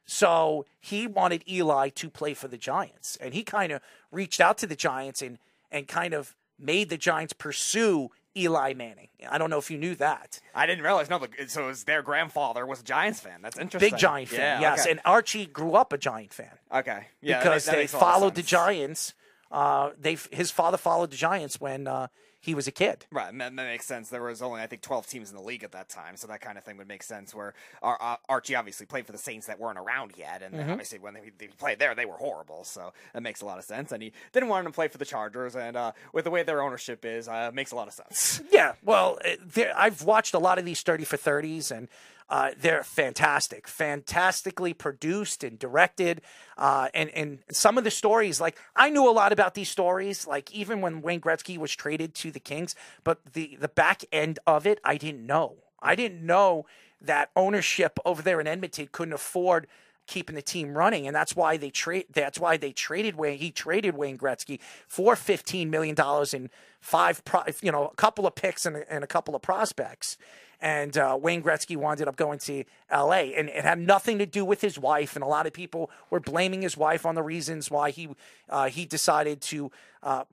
So 0.05 0.67
he 0.81 1.07
wanted 1.07 1.45
Eli 1.49 1.89
to 1.91 2.11
play 2.11 2.35
for 2.35 2.49
the 2.49 2.59
Giants. 2.59 3.17
And 3.21 3.35
he 3.35 3.43
kind 3.43 3.73
of 3.73 3.81
reached 4.11 4.41
out 4.41 4.59
to 4.59 4.67
the 4.67 4.77
Giants 4.77 5.23
and, 5.23 5.39
and 5.71 5.89
kind 5.89 6.15
of 6.15 6.35
made 6.59 6.89
the 6.89 6.97
Giants 6.99 7.33
pursue 7.33 8.11
Eli 8.37 8.75
Manning. 8.75 9.09
I 9.29 9.39
don't 9.39 9.51
know 9.51 9.59
if 9.59 9.71
you 9.71 9.79
knew 9.79 9.95
that. 9.97 10.41
I 10.55 10.67
didn't 10.67 10.85
realize. 10.85 11.09
No, 11.11 11.19
but- 11.19 11.31
so 11.49 11.69
his, 11.69 11.85
their 11.85 12.03
grandfather 12.03 12.67
was 12.67 12.81
a 12.81 12.85
Giants 12.85 13.21
fan. 13.21 13.41
That's 13.43 13.59
interesting. 13.59 13.91
Big 13.93 13.99
Giant 13.99 14.29
fan, 14.29 14.61
Yeah, 14.61 14.71
yes. 14.73 14.83
okay. 14.83 14.91
And 14.93 15.01
Archie 15.05 15.47
grew 15.47 15.75
up 15.75 15.93
a 15.93 15.99
Giant 15.99 16.33
fan 16.33 16.51
okay, 16.73 17.07
yeah, 17.23 17.39
that 17.39 17.43
because 17.43 17.53
makes- 17.55 17.65
that 17.67 17.73
they 17.73 17.79
makes 17.79 17.93
a 17.93 17.97
lot 17.97 18.03
of 18.03 18.13
followed 18.15 18.35
the. 18.35 18.43
Giants. 18.43 19.15
Uh, 19.51 19.91
they 19.99 20.19
his 20.33 20.51
father 20.51 20.77
followed 20.77 21.11
the 21.11 21.17
Giants 21.17 21.61
when 21.61 21.87
uh, 21.87 22.09
he 22.47 22.55
was 22.55 22.67
a 22.67 22.73
kid. 22.73 23.05
Right, 23.11 23.37
that, 23.37 23.53
makes 23.53 23.85
sense. 23.85 24.09
There 24.09 24.23
was 24.23 24.41
only, 24.41 24.63
I 24.63 24.67
think, 24.67 24.81
12 24.81 25.07
teams 25.07 25.31
in 25.31 25.37
the 25.37 25.43
league 25.43 25.65
at 25.65 25.73
that 25.73 25.89
time, 25.91 26.17
so 26.17 26.27
that 26.29 26.41
kind 26.41 26.57
of 26.57 26.65
thing 26.65 26.79
would 26.79 26.89
make 26.89 27.03
sense. 27.03 27.35
Where 27.35 27.53
Ar- 27.83 28.19
Archie 28.29 28.55
obviously 28.55 28.87
played 28.87 29.05
for 29.05 29.13
the 29.13 29.19
Saints 29.19 29.47
that 29.49 29.61
weren't 29.61 29.79
around 29.79 30.13
yet, 30.17 30.43
and 30.43 30.55
Mm-hmm. 30.55 30.71
obviously 30.71 30.99
when 30.99 31.13
they, 31.15 31.31
they 31.37 31.49
played 31.49 31.79
there, 31.79 31.95
they 31.95 32.07
were 32.07 32.15
horrible. 32.17 32.65
So 32.65 32.93
that 33.13 33.23
makes 33.23 33.43
a 33.43 33.45
lot 33.45 33.59
of 33.59 33.65
sense. 33.65 33.93
And 33.93 34.03
he 34.03 34.13
didn't 34.33 34.49
want 34.49 34.65
him 34.65 34.73
to 34.73 34.75
play 34.75 34.89
for 34.89 34.97
the 34.99 35.05
Chargers, 35.05 35.55
and 35.57 35.77
uh, 35.77 35.93
with 36.13 36.25
the 36.25 36.31
way 36.31 36.43
their 36.45 36.63
ownership 36.63 37.05
is, 37.05 37.29
uh, 37.29 37.51
makes 37.53 37.73
a 37.73 37.77
lot 37.77 37.89
of 37.89 37.95
sense. 37.95 38.41
Yeah, 38.53 38.73
well, 38.85 39.19
uh, 39.25 39.31
there- 39.45 39.77
I've 39.77 40.03
watched 40.05 40.33
a 40.35 40.39
lot 40.39 40.59
of 40.59 40.65
these 40.65 40.81
30 40.83 41.05
for 41.05 41.17
30s, 41.17 41.71
and 41.77 41.89
uh, 42.29 42.51
they're 42.59 42.83
fantastic, 42.83 43.69
fantastically 43.69 44.75
produced 44.75 45.45
and 45.45 45.59
directed. 45.59 46.23
Uh, 46.59 46.89
and, 46.95 47.11
and 47.11 47.39
some 47.51 47.79
of 47.79 47.85
the 47.85 47.91
stories, 47.91 48.41
like, 48.41 48.57
I 48.75 48.91
knew 48.91 49.09
a 49.09 49.13
lot 49.13 49.33
about 49.33 49.55
these 49.55 49.71
stories, 49.71 50.27
like, 50.27 50.51
even 50.53 50.81
when 50.81 51.03
Wayne 51.03 51.21
Gretzky 51.21 51.59
was 51.59 51.75
traded 51.75 52.15
to 52.17 52.31
the 52.31 52.41
Kings, 52.41 52.75
but 53.05 53.19
the, 53.33 53.57
the 53.61 53.69
back 53.69 54.05
end 54.13 54.39
of 54.47 54.67
it, 54.67 54.81
I 54.85 54.97
didn't 54.97 55.27
know. 55.27 55.57
I 55.81 55.95
didn't 55.95 56.25
know 56.25 56.67
that 57.01 57.31
ownership 57.37 57.99
over 58.05 58.23
there 58.23 58.41
in 58.41 58.47
Edmonton 58.47 58.89
couldn't 58.91 59.13
afford 59.15 59.67
keeping 60.07 60.37
the 60.37 60.43
team 60.43 60.79
running, 60.79 61.07
and 61.07 61.15
that's 61.15 61.35
why 61.35 61.57
they 61.57 61.69
trade. 61.69 62.07
That's 62.13 62.39
why 62.39 62.57
they 62.57 62.73
traded 62.73 63.17
Wayne. 63.17 63.39
He 63.39 63.51
traded 63.51 63.97
Wayne 63.97 64.17
Gretzky 64.17 64.61
for 64.87 65.17
fifteen 65.17 65.69
million 65.69 65.95
dollars 65.95 66.33
and 66.33 66.49
five, 66.81 67.25
pro, 67.25 67.43
you 67.61 67.73
know, 67.73 67.89
a 67.89 67.95
couple 67.97 68.25
of 68.25 68.35
picks 68.37 68.65
and 68.65 68.77
a, 68.77 68.93
and 68.93 69.03
a 69.03 69.07
couple 69.09 69.35
of 69.35 69.43
prospects. 69.43 70.17
And 70.61 70.97
uh, 70.97 71.19
Wayne 71.21 71.43
Gretzky 71.43 71.77
wound 71.77 72.01
up 72.01 72.17
going 72.17 72.39
to 72.41 72.65
L.A. 72.91 73.35
and 73.35 73.49
it 73.49 73.65
had 73.65 73.79
nothing 73.79 74.19
to 74.19 74.27
do 74.27 74.45
with 74.45 74.61
his 74.61 74.79
wife. 74.79 75.15
And 75.15 75.23
a 75.23 75.27
lot 75.27 75.47
of 75.47 75.53
people 75.53 75.91
were 76.11 76.21
blaming 76.21 76.63
his 76.63 76.77
wife 76.77 77.05
on 77.05 77.15
the 77.15 77.23
reasons 77.23 77.71
why 77.71 77.91
he 77.91 78.09
uh, 78.49 78.69
he 78.69 78.87
decided 78.87 79.41
to 79.43 79.71
uh, 80.03 80.25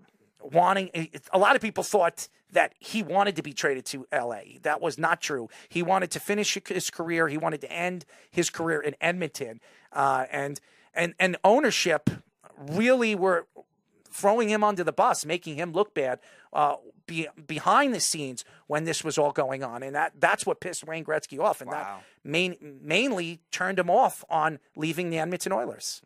wanting. 0.42 0.90
A 1.32 1.38
lot 1.38 1.56
of 1.56 1.62
people 1.62 1.84
thought 1.84 2.28
that 2.52 2.74
he 2.80 3.04
wanted 3.04 3.36
to 3.36 3.44
be 3.44 3.54
traded 3.54 3.86
to 3.86 4.06
LA. 4.14 4.60
That 4.62 4.82
was 4.82 4.98
not 4.98 5.22
true. 5.22 5.50
He 5.70 5.82
wanted 5.82 6.12
to 6.12 6.20
finish 6.20 6.58
his 6.68 6.90
career. 6.90 7.28
He 7.28 7.38
wanted 7.38 7.62
to 7.62 7.72
end 7.72 8.06
his 8.32 8.50
career 8.50 8.80
in 8.80 8.96
Edmonton, 9.02 9.60
uh, 9.92 10.26
and 10.32 10.60
and 10.94 11.14
and 11.20 11.38
ownership 11.44 12.10
really 12.58 13.16
were 13.16 13.48
throwing 14.14 14.48
him 14.50 14.64
under 14.64 14.84
the 14.84 14.94
bus, 14.94 15.26
making 15.26 15.56
him 15.56 15.72
look 15.74 15.94
bad 15.94 16.20
uh, 16.54 16.76
be, 17.08 17.28
behind 17.48 17.94
the 17.94 18.00
scenes 18.00 18.46
when 18.68 18.84
this 18.86 19.04
was 19.04 19.18
all 19.18 19.32
going 19.32 19.64
on, 19.64 19.84
and 19.84 19.96
that 19.96 20.14
that's 20.20 20.46
what 20.46 20.60
pissed 20.60 20.86
Wayne 20.86 21.04
Gretzky 21.04 21.40
off, 21.40 21.60
and 21.62 21.70
Wow. 21.72 21.78
that 22.24 22.30
main, 22.30 22.56
mainly 22.82 23.42
turned 23.52 23.80
him 23.80 23.90
off 23.90 24.24
on 24.30 24.60
leaving 24.76 25.10
the 25.10 25.18
Edmonton 25.20 25.52
Oilers. 25.52 26.02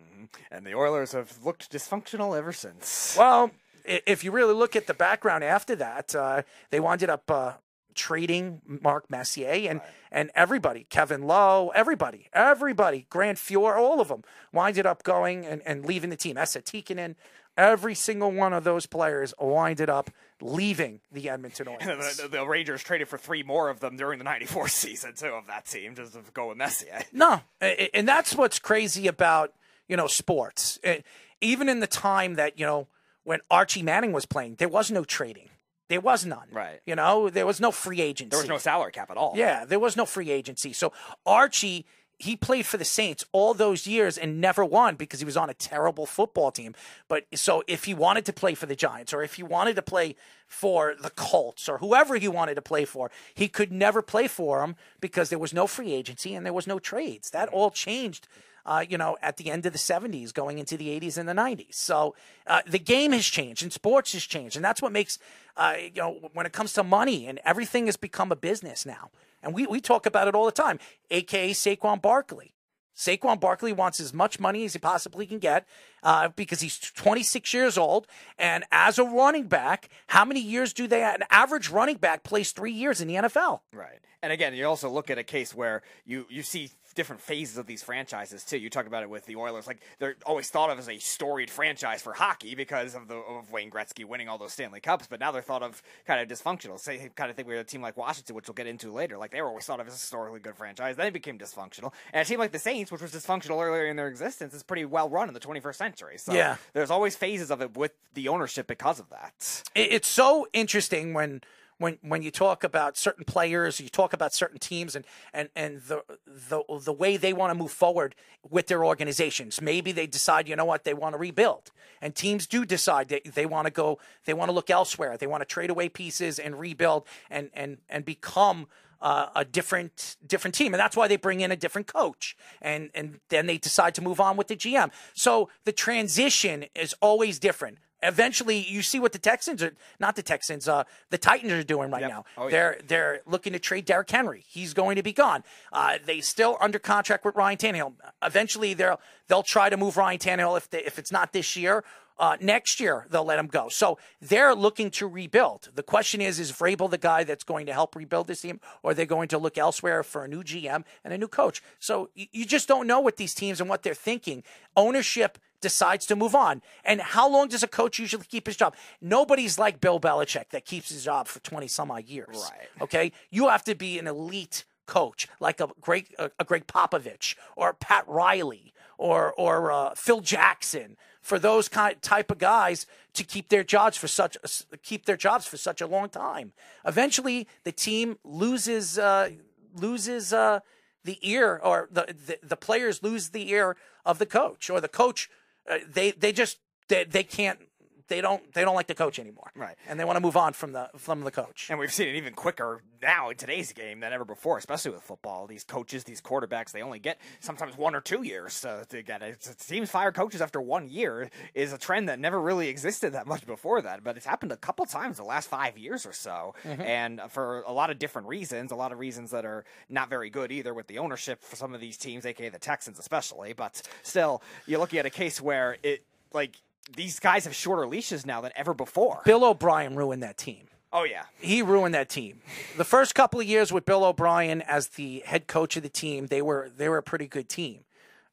and 0.49 0.65
the 0.65 0.73
Oilers 0.73 1.11
have 1.11 1.37
looked 1.43 1.71
dysfunctional 1.71 2.37
ever 2.37 2.51
since. 2.53 3.15
Well, 3.17 3.51
if 3.85 4.23
you 4.23 4.31
really 4.31 4.53
look 4.53 4.75
at 4.75 4.87
the 4.87 4.93
background 4.93 5.43
after 5.43 5.75
that, 5.75 6.15
uh, 6.15 6.41
they 6.71 6.79
wound 6.79 7.03
up 7.03 7.29
uh, 7.29 7.53
trading 7.93 8.61
Mark 8.65 9.09
Messier 9.09 9.69
and 9.69 9.81
and 10.11 10.31
everybody, 10.35 10.85
Kevin 10.89 11.23
Lowe, 11.23 11.71
everybody, 11.75 12.29
everybody, 12.31 13.05
Grant 13.09 13.37
Fuhr, 13.37 13.75
all 13.77 13.99
of 13.99 14.07
them 14.07 14.23
winded 14.53 14.85
up 14.85 15.03
going 15.03 15.45
and, 15.45 15.61
and 15.65 15.85
leaving 15.85 16.09
the 16.09 16.15
team. 16.15 16.37
Esa 16.37 16.61
Tikkanen, 16.61 17.15
every 17.57 17.95
single 17.95 18.31
one 18.31 18.53
of 18.53 18.63
those 18.63 18.85
players 18.85 19.33
winded 19.39 19.89
up 19.89 20.09
leaving 20.39 20.99
the 21.11 21.29
Edmonton 21.29 21.67
Oilers. 21.81 22.17
the, 22.17 22.23
the, 22.23 22.27
the 22.37 22.45
Rangers 22.47 22.83
traded 22.83 23.07
for 23.07 23.17
three 23.17 23.43
more 23.43 23.69
of 23.69 23.79
them 23.79 23.97
during 23.97 24.19
the 24.19 24.23
'94 24.25 24.67
season 24.69 25.13
too 25.15 25.27
of 25.27 25.47
that 25.47 25.65
team, 25.65 25.95
just 25.95 26.13
to 26.13 26.19
go 26.33 26.49
with 26.49 26.57
Messier. 26.57 27.01
No, 27.11 27.41
and 27.61 28.07
that's 28.07 28.35
what's 28.35 28.59
crazy 28.59 29.07
about 29.07 29.53
you 29.87 29.97
know 29.97 30.07
sports. 30.07 30.79
Eh, 30.83 30.99
Even 31.41 31.67
in 31.69 31.79
the 31.79 31.87
time 31.87 32.35
that 32.35 32.59
you 32.59 32.65
know 32.65 32.87
when 33.23 33.39
Archie 33.51 33.81
Manning 33.83 34.11
was 34.13 34.25
playing, 34.25 34.55
there 34.55 34.69
was 34.69 34.89
no 34.91 35.03
trading. 35.03 35.49
There 35.89 36.01
was 36.01 36.25
none. 36.25 36.47
Right. 36.51 36.81
You 36.85 36.95
know, 36.95 37.29
there 37.29 37.45
was 37.45 37.61
no 37.61 37.71
free 37.71 38.01
agency. 38.01 38.29
There 38.29 38.39
was 38.39 38.49
no 38.49 38.57
salary 38.57 38.91
cap 38.91 39.09
at 39.09 39.15
all. 39.17 39.33
Yeah, 39.37 39.63
there 39.63 39.79
was 39.79 39.95
no 39.95 40.05
free 40.05 40.29
agency. 40.31 40.73
So 40.73 40.91
Archie, 41.25 41.85
he 42.19 42.35
played 42.35 42.65
for 42.65 42.77
the 42.77 42.85
Saints 42.85 43.23
all 43.31 43.53
those 43.53 43.85
years 43.85 44.17
and 44.17 44.41
never 44.41 44.65
won 44.65 44.95
because 44.95 45.19
he 45.19 45.25
was 45.25 45.37
on 45.37 45.49
a 45.49 45.53
terrible 45.53 46.05
football 46.05 46.51
team. 46.51 46.73
But 47.07 47.25
so 47.35 47.63
if 47.67 47.83
he 47.83 47.93
wanted 47.93 48.25
to 48.25 48.33
play 48.33 48.55
for 48.55 48.65
the 48.65 48.75
Giants 48.75 49.13
or 49.13 49.21
if 49.21 49.35
he 49.35 49.43
wanted 49.43 49.75
to 49.75 49.81
play 49.81 50.15
for 50.47 50.95
the 50.99 51.11
Colts 51.11 51.69
or 51.69 51.77
whoever 51.77 52.15
he 52.15 52.27
wanted 52.27 52.55
to 52.55 52.61
play 52.61 52.85
for, 52.85 53.11
he 53.35 53.47
could 53.47 53.71
never 53.71 54.01
play 54.01 54.27
for 54.27 54.61
them 54.61 54.75
because 54.99 55.29
there 55.29 55.39
was 55.39 55.53
no 55.53 55.67
free 55.67 55.93
agency 55.93 56.33
and 56.33 56.45
there 56.45 56.53
was 56.53 56.67
no 56.67 56.79
trades. 56.79 57.29
That 57.29 57.49
all 57.49 57.69
changed. 57.71 58.27
Uh, 58.65 58.83
you 58.89 58.97
know, 58.97 59.15
at 59.21 59.37
the 59.37 59.49
end 59.49 59.65
of 59.65 59.71
the 59.71 59.79
70s, 59.79 60.33
going 60.33 60.59
into 60.59 60.75
the 60.75 60.89
80s 60.99 61.17
and 61.17 61.29
the 61.29 61.33
90s. 61.33 61.75
So 61.75 62.15
uh, 62.45 62.63
the 62.67 62.79
game 62.79 63.13
has 63.13 63.25
changed 63.25 63.63
and 63.63 63.71
sports 63.71 64.11
has 64.11 64.23
changed. 64.23 64.57
And 64.57 64.65
that's 64.65 64.81
what 64.81 64.91
makes, 64.91 65.19
uh, 65.55 65.75
you 65.81 66.01
know, 66.01 66.29
when 66.33 66.45
it 66.45 66.51
comes 66.51 66.73
to 66.73 66.83
money 66.83 67.27
and 67.27 67.39
everything 67.45 67.85
has 67.85 67.95
become 67.95 68.29
a 68.29 68.35
business 68.35 68.85
now. 68.85 69.09
And 69.47 69.55
we, 69.55 69.65
we 69.65 69.79
talk 69.79 70.05
about 70.05 70.27
it 70.27 70.35
all 70.35 70.45
the 70.45 70.51
time, 70.51 70.77
aka 71.09 71.51
Saquon 71.51 72.01
Barkley. 72.01 72.53
Saquon 72.97 73.39
Barkley 73.39 73.71
wants 73.71 73.99
as 74.01 74.13
much 74.13 74.39
money 74.41 74.65
as 74.65 74.73
he 74.73 74.79
possibly 74.79 75.25
can 75.25 75.39
get, 75.39 75.65
uh, 76.03 76.29
because 76.35 76.59
he's 76.59 76.77
26 76.77 77.53
years 77.53 77.77
old. 77.77 78.07
And 78.37 78.65
as 78.71 78.99
a 78.99 79.03
running 79.05 79.47
back, 79.47 79.87
how 80.07 80.25
many 80.25 80.41
years 80.41 80.73
do 80.73 80.85
they? 80.85 81.01
An 81.01 81.23
average 81.29 81.69
running 81.69 81.95
back 81.95 82.23
plays 82.23 82.51
three 82.51 82.73
years 82.73 82.99
in 82.99 83.07
the 83.07 83.15
NFL. 83.15 83.61
Right. 83.71 83.99
And 84.23 84.33
again, 84.33 84.53
you 84.55 84.65
also 84.65 84.89
look 84.89 85.09
at 85.11 85.17
a 85.19 85.23
case 85.23 85.53
where 85.53 85.83
you, 86.05 86.25
you 86.29 86.41
see 86.41 86.71
different 86.95 87.21
phases 87.21 87.57
of 87.57 87.67
these 87.67 87.83
franchises 87.83 88.43
too. 88.43 88.57
You 88.57 88.71
talk 88.71 88.87
about 88.87 89.03
it 89.03 89.09
with 89.11 89.27
the 89.27 89.35
Oilers, 89.35 89.67
like 89.67 89.79
they're 89.99 90.15
always 90.25 90.49
thought 90.49 90.71
of 90.71 90.79
as 90.79 90.89
a 90.89 90.97
storied 90.97 91.51
franchise 91.51 92.01
for 92.01 92.13
hockey 92.13 92.55
because 92.55 92.95
of 92.95 93.07
the 93.07 93.15
of 93.17 93.51
Wayne 93.51 93.69
Gretzky 93.69 94.03
winning 94.05 94.27
all 94.27 94.39
those 94.39 94.53
Stanley 94.53 94.79
Cups, 94.79 95.05
but 95.07 95.19
now 95.19 95.31
they're 95.31 95.43
thought 95.43 95.61
of 95.61 95.83
kind 96.07 96.19
of 96.19 96.27
dysfunctional. 96.35 96.79
Say 96.79 97.11
kind 97.15 97.29
of 97.29 97.35
think 97.35 97.47
we're 97.47 97.59
a 97.59 97.63
team 97.63 97.83
like 97.83 97.95
Washington, 97.95 98.35
which 98.35 98.47
we'll 98.47 98.55
get 98.55 98.65
into 98.65 98.91
later. 98.91 99.19
Like 99.19 99.29
they 99.29 99.39
were 99.41 99.47
always 99.49 99.65
thought 99.65 99.79
of 99.79 99.85
as 99.85 99.93
a 99.93 99.97
historically 99.97 100.39
good 100.39 100.55
franchise, 100.57 100.95
then 100.95 101.05
it 101.05 101.13
became 101.13 101.37
dysfunctional. 101.37 101.93
And 102.11 102.23
a 102.23 102.25
team 102.25 102.39
like 102.39 102.51
the 102.51 102.57
Saints, 102.57 102.91
which 102.91 103.01
was 103.03 103.11
dysfunctional 103.11 103.61
earlier 103.63 103.85
in 103.85 103.95
their 103.95 104.07
existence, 104.07 104.55
is 104.55 104.63
pretty 104.63 104.85
well 104.85 105.07
run 105.09 105.27
in 105.27 105.35
the 105.35 105.39
21st 105.39 105.75
century. 105.75 106.17
So 106.17 106.33
Yeah. 106.33 106.57
there's 106.73 106.89
always 106.89 107.15
phases 107.15 107.51
of 107.51 107.61
it 107.61 107.77
with 107.77 107.91
the 108.15 108.27
ownership 108.29 108.65
because 108.65 108.99
of 108.99 109.09
that. 109.11 109.61
It's 109.75 110.07
so 110.07 110.47
interesting 110.53 111.13
when 111.13 111.41
when 111.77 111.97
when 112.01 112.21
you 112.21 112.31
talk 112.31 112.63
about 112.63 112.97
certain 112.97 113.23
players, 113.23 113.79
you 113.79 113.89
talk 113.89 114.13
about 114.13 114.33
certain 114.33 114.59
teams, 114.59 114.95
and 114.95 115.05
and 115.33 115.49
and 115.55 115.81
the 115.83 116.03
the 116.25 116.63
the 116.83 116.93
way 116.93 117.17
they 117.17 117.33
want 117.33 117.51
to 117.51 117.55
move 117.55 117.71
forward 117.71 118.15
with 118.49 118.67
their 118.67 118.83
organizations. 118.83 119.61
Maybe 119.61 119.91
they 119.91 120.07
decide, 120.07 120.47
you 120.47 120.55
know 120.55 120.65
what, 120.65 120.83
they 120.83 120.93
want 120.93 121.13
to 121.13 121.19
rebuild, 121.19 121.71
and 122.01 122.15
teams 122.15 122.47
do 122.47 122.65
decide 122.65 123.09
they, 123.09 123.21
they 123.21 123.45
want 123.45 123.67
to 123.67 123.71
go, 123.71 123.99
they 124.25 124.33
want 124.33 124.49
to 124.49 124.53
look 124.53 124.69
elsewhere, 124.69 125.17
they 125.17 125.27
want 125.27 125.41
to 125.41 125.45
trade 125.45 125.69
away 125.69 125.89
pieces 125.89 126.39
and 126.39 126.59
rebuild, 126.59 127.05
and 127.29 127.49
and 127.53 127.77
and 127.89 128.05
become. 128.05 128.67
Uh, 128.99 129.29
a 129.35 129.45
different 129.45 130.15
different 130.25 130.55
team, 130.55 130.73
and 130.73 130.79
that's 130.79 130.97
why 130.97 131.07
they 131.07 131.17
bring 131.17 131.41
in 131.41 131.51
a 131.51 131.55
different 131.55 131.85
coach, 131.85 132.35
and 132.63 132.89
and 132.95 133.19
then 133.29 133.45
they 133.45 133.59
decide 133.59 133.93
to 133.93 134.01
move 134.01 134.19
on 134.19 134.35
with 134.35 134.47
the 134.47 134.55
GM. 134.55 134.89
So 135.13 135.49
the 135.65 135.71
transition 135.71 136.65
is 136.73 136.95
always 136.99 137.37
different 137.37 137.77
eventually 138.03 138.57
you 138.59 138.81
see 138.81 138.99
what 138.99 139.11
the 139.11 139.19
Texans 139.19 139.61
are 139.63 139.73
not 139.99 140.15
the 140.15 140.23
Texans, 140.23 140.67
uh 140.67 140.83
the 141.09 141.17
Titans 141.17 141.51
are 141.53 141.63
doing 141.63 141.89
right 141.91 142.01
Yep. 142.01 142.09
now. 142.09 142.25
Oh, 142.37 142.49
they're 142.49 142.79
they're 142.87 143.21
looking 143.25 143.53
to 143.53 143.59
trade 143.59 143.85
Derrick 143.85 144.09
Henry. 144.09 144.43
He's 144.47 144.73
going 144.73 144.95
to 144.97 145.03
be 145.03 145.13
gone. 145.13 145.43
Uh 145.71 145.97
they 146.05 146.21
still 146.21 146.57
under 146.61 146.79
contract 146.79 147.25
with 147.25 147.35
Ryan 147.35 147.57
Tannehill. 147.57 147.93
Eventually 148.23 148.73
they'll 148.73 148.99
they'll 149.27 149.43
try 149.43 149.69
to 149.69 149.77
move 149.77 149.97
Ryan 149.97 150.19
Tannehill 150.19 150.57
if 150.57 150.69
they, 150.69 150.83
if 150.83 150.99
it's 150.99 151.11
not 151.11 151.33
this 151.33 151.55
year. 151.55 151.83
Uh, 152.19 152.35
next 152.41 152.79
year 152.79 153.05
they'll 153.11 153.23
let 153.23 153.37
him 153.37 153.45
go. 153.45 153.69
So 153.69 153.99
they're 154.19 154.55
looking 154.55 154.89
to 154.91 155.05
rebuild. 155.07 155.69
The 155.75 155.83
question 155.83 156.19
is: 156.19 156.39
Is 156.39 156.51
Vrabel 156.51 156.89
the 156.89 156.97
guy 156.97 157.23
that's 157.23 157.43
going 157.43 157.67
to 157.67 157.73
help 157.73 157.95
rebuild 157.95 158.25
this 158.25 158.41
team, 158.41 158.59
or 158.81 158.89
are 158.89 158.93
they 158.95 159.05
going 159.05 159.27
to 159.27 159.37
look 159.37 159.55
elsewhere 159.55 160.01
for 160.01 160.23
a 160.23 160.27
new 160.27 160.41
GM 160.43 160.83
and 161.03 161.13
a 161.13 161.17
new 161.19 161.27
coach? 161.27 161.61
So 161.77 162.09
you, 162.15 162.25
you 162.31 162.45
just 162.47 162.67
don't 162.67 162.87
know 162.87 162.99
what 162.99 163.17
these 163.17 163.35
teams 163.35 163.61
and 163.61 163.69
what 163.69 163.83
they're 163.83 163.93
thinking. 163.93 164.41
Ownership 164.75 165.37
decides 165.61 166.05
to 166.07 166.15
move 166.15 166.35
on. 166.35 166.61
And 166.83 167.01
how 167.01 167.29
long 167.29 167.47
does 167.47 167.63
a 167.63 167.67
coach 167.67 167.99
usually 167.99 168.25
keep 168.25 168.47
his 168.47 168.55
job? 168.55 168.75
Nobody's 169.01 169.57
like 169.57 169.81
Bill 169.81 169.99
Belichick 169.99 170.49
that 170.49 170.65
keeps 170.65 170.89
his 170.89 171.03
job 171.03 171.27
for 171.27 171.39
20 171.39 171.67
some 171.67 171.91
odd 171.91 172.05
years. 172.05 172.49
Right. 172.51 172.69
Okay? 172.81 173.11
You 173.29 173.49
have 173.49 173.63
to 173.65 173.75
be 173.75 173.99
an 173.99 174.07
elite 174.07 174.65
coach, 174.85 175.27
like 175.39 175.59
a 175.59 175.69
great 175.79 176.13
a, 176.17 176.31
a 176.39 176.43
Greg 176.43 176.65
Popovich 176.65 177.35
or 177.55 177.73
Pat 177.73 178.07
Riley 178.07 178.73
or 178.97 179.33
or 179.33 179.71
uh, 179.71 179.93
Phil 179.95 180.21
Jackson 180.21 180.97
for 181.21 181.37
those 181.37 181.67
kind 181.67 182.01
type 182.01 182.31
of 182.31 182.37
guys 182.37 182.87
to 183.13 183.23
keep 183.23 183.49
their 183.49 183.63
jobs 183.63 183.97
for 183.97 184.07
such 184.07 184.37
keep 184.81 185.05
their 185.05 185.17
jobs 185.17 185.45
for 185.45 185.57
such 185.57 185.81
a 185.81 185.87
long 185.87 186.09
time. 186.09 186.53
Eventually, 186.85 187.47
the 187.63 187.71
team 187.71 188.17
loses 188.23 188.97
uh, 188.97 189.29
loses 189.75 190.33
uh, 190.33 190.61
the 191.03 191.19
ear, 191.21 191.59
or 191.63 191.89
the, 191.91 192.15
the 192.25 192.39
the 192.41 192.57
players 192.57 193.03
lose 193.03 193.29
the 193.29 193.51
ear 193.51 193.75
of 194.05 194.19
the 194.19 194.25
coach, 194.25 194.69
or 194.69 194.79
the 194.81 194.87
coach 194.87 195.29
uh, 195.69 195.77
they 195.91 196.11
they 196.11 196.31
just 196.31 196.57
they, 196.89 197.03
they 197.03 197.23
can't 197.23 197.59
they 198.07 198.21
don't 198.21 198.53
they 198.53 198.63
don't 198.63 198.75
like 198.75 198.87
the 198.87 198.95
coach 198.95 199.19
anymore, 199.19 199.51
Right. 199.55 199.75
And 199.87 199.99
they 199.99 200.05
want 200.05 200.17
to 200.17 200.21
move 200.21 200.37
on 200.37 200.53
from 200.53 200.71
the 200.71 200.89
from 200.97 201.21
the 201.21 201.31
coach. 201.31 201.67
And 201.69 201.79
we've 201.79 201.91
seen 201.91 202.07
it 202.07 202.15
even 202.15 202.33
quicker 202.33 202.81
now 203.01 203.29
in 203.29 203.37
today's 203.37 203.73
game 203.73 203.99
than 203.99 204.13
ever 204.13 204.25
before, 204.25 204.57
especially 204.57 204.91
with 204.91 205.03
football. 205.03 205.47
These 205.47 205.63
coaches, 205.63 206.03
these 206.03 206.21
quarterbacks, 206.21 206.71
they 206.71 206.81
only 206.81 206.99
get 206.99 207.19
sometimes 207.39 207.77
one 207.77 207.95
or 207.95 208.01
two 208.01 208.23
years 208.23 208.65
uh, 208.65 208.85
to 208.89 209.01
get 209.03 209.21
it. 209.21 209.47
It 209.47 209.61
seems 209.61 209.89
fire 209.89 210.11
coaches 210.11 210.41
after 210.41 210.61
one 210.61 210.89
year 210.89 211.29
is 211.53 211.73
a 211.73 211.77
trend 211.77 212.09
that 212.09 212.19
never 212.19 212.39
really 212.39 212.69
existed 212.69 213.13
that 213.13 213.27
much 213.27 213.45
before 213.45 213.81
that, 213.81 214.03
but 214.03 214.17
it's 214.17 214.25
happened 214.25 214.51
a 214.51 214.57
couple 214.57 214.85
times 214.85 215.17
the 215.17 215.23
last 215.23 215.49
five 215.49 215.77
years 215.77 216.05
or 216.05 216.13
so. 216.13 216.55
And 216.63 217.21
for 217.29 217.61
a 217.67 217.71
lot 217.71 217.89
of 217.89 217.99
different 217.99 218.27
reasons, 218.27 218.71
a 218.71 218.75
lot 218.75 218.91
of 218.91 218.99
reasons 218.99 219.31
that 219.31 219.45
are 219.45 219.65
not 219.89 220.09
very 220.09 220.29
good 220.29 220.51
either 220.51 220.73
with 220.73 220.87
the 220.87 220.97
ownership 220.99 221.43
for 221.43 221.55
some 221.55 221.73
of 221.73 221.81
these 221.81 221.97
teams, 221.97 222.25
aka 222.25 222.49
the 222.49 222.59
Texans 222.59 222.99
especially. 222.99 223.53
But 223.53 223.81
still, 224.03 224.41
you're 224.65 224.79
looking 224.79 224.99
at 224.99 225.05
a 225.05 225.09
case 225.09 225.41
where 225.41 225.77
it, 225.83 226.03
like, 226.33 226.55
these 226.95 227.19
guys 227.19 227.43
have 227.45 227.55
shorter 227.55 227.87
leashes 227.87 228.25
now 228.25 228.41
than 228.41 228.51
ever 228.55 228.73
before. 228.73 229.21
Bill 229.25 229.43
O'Brien 229.43 229.95
ruined 229.95 230.23
that 230.23 230.37
team. 230.37 230.67
Oh, 230.93 231.03
yeah. 231.03 231.23
he 231.39 231.61
ruined 231.61 231.93
that 231.95 232.09
team. 232.09 232.39
The 232.77 232.85
first 232.85 233.13
couple 233.13 233.39
of 233.41 233.45
years 233.45 233.73
with 233.73 233.85
Bill 233.85 234.05
O'Brien 234.05 234.61
as 234.61 234.87
the 234.89 235.21
head 235.25 235.45
coach 235.47 235.75
of 235.75 235.83
the 235.83 235.89
team, 235.89 236.27
they 236.27 236.41
were 236.41 236.71
they 236.75 236.87
were 236.89 236.97
a 236.97 237.03
pretty 237.03 237.27
good 237.27 237.49
team. 237.49 237.81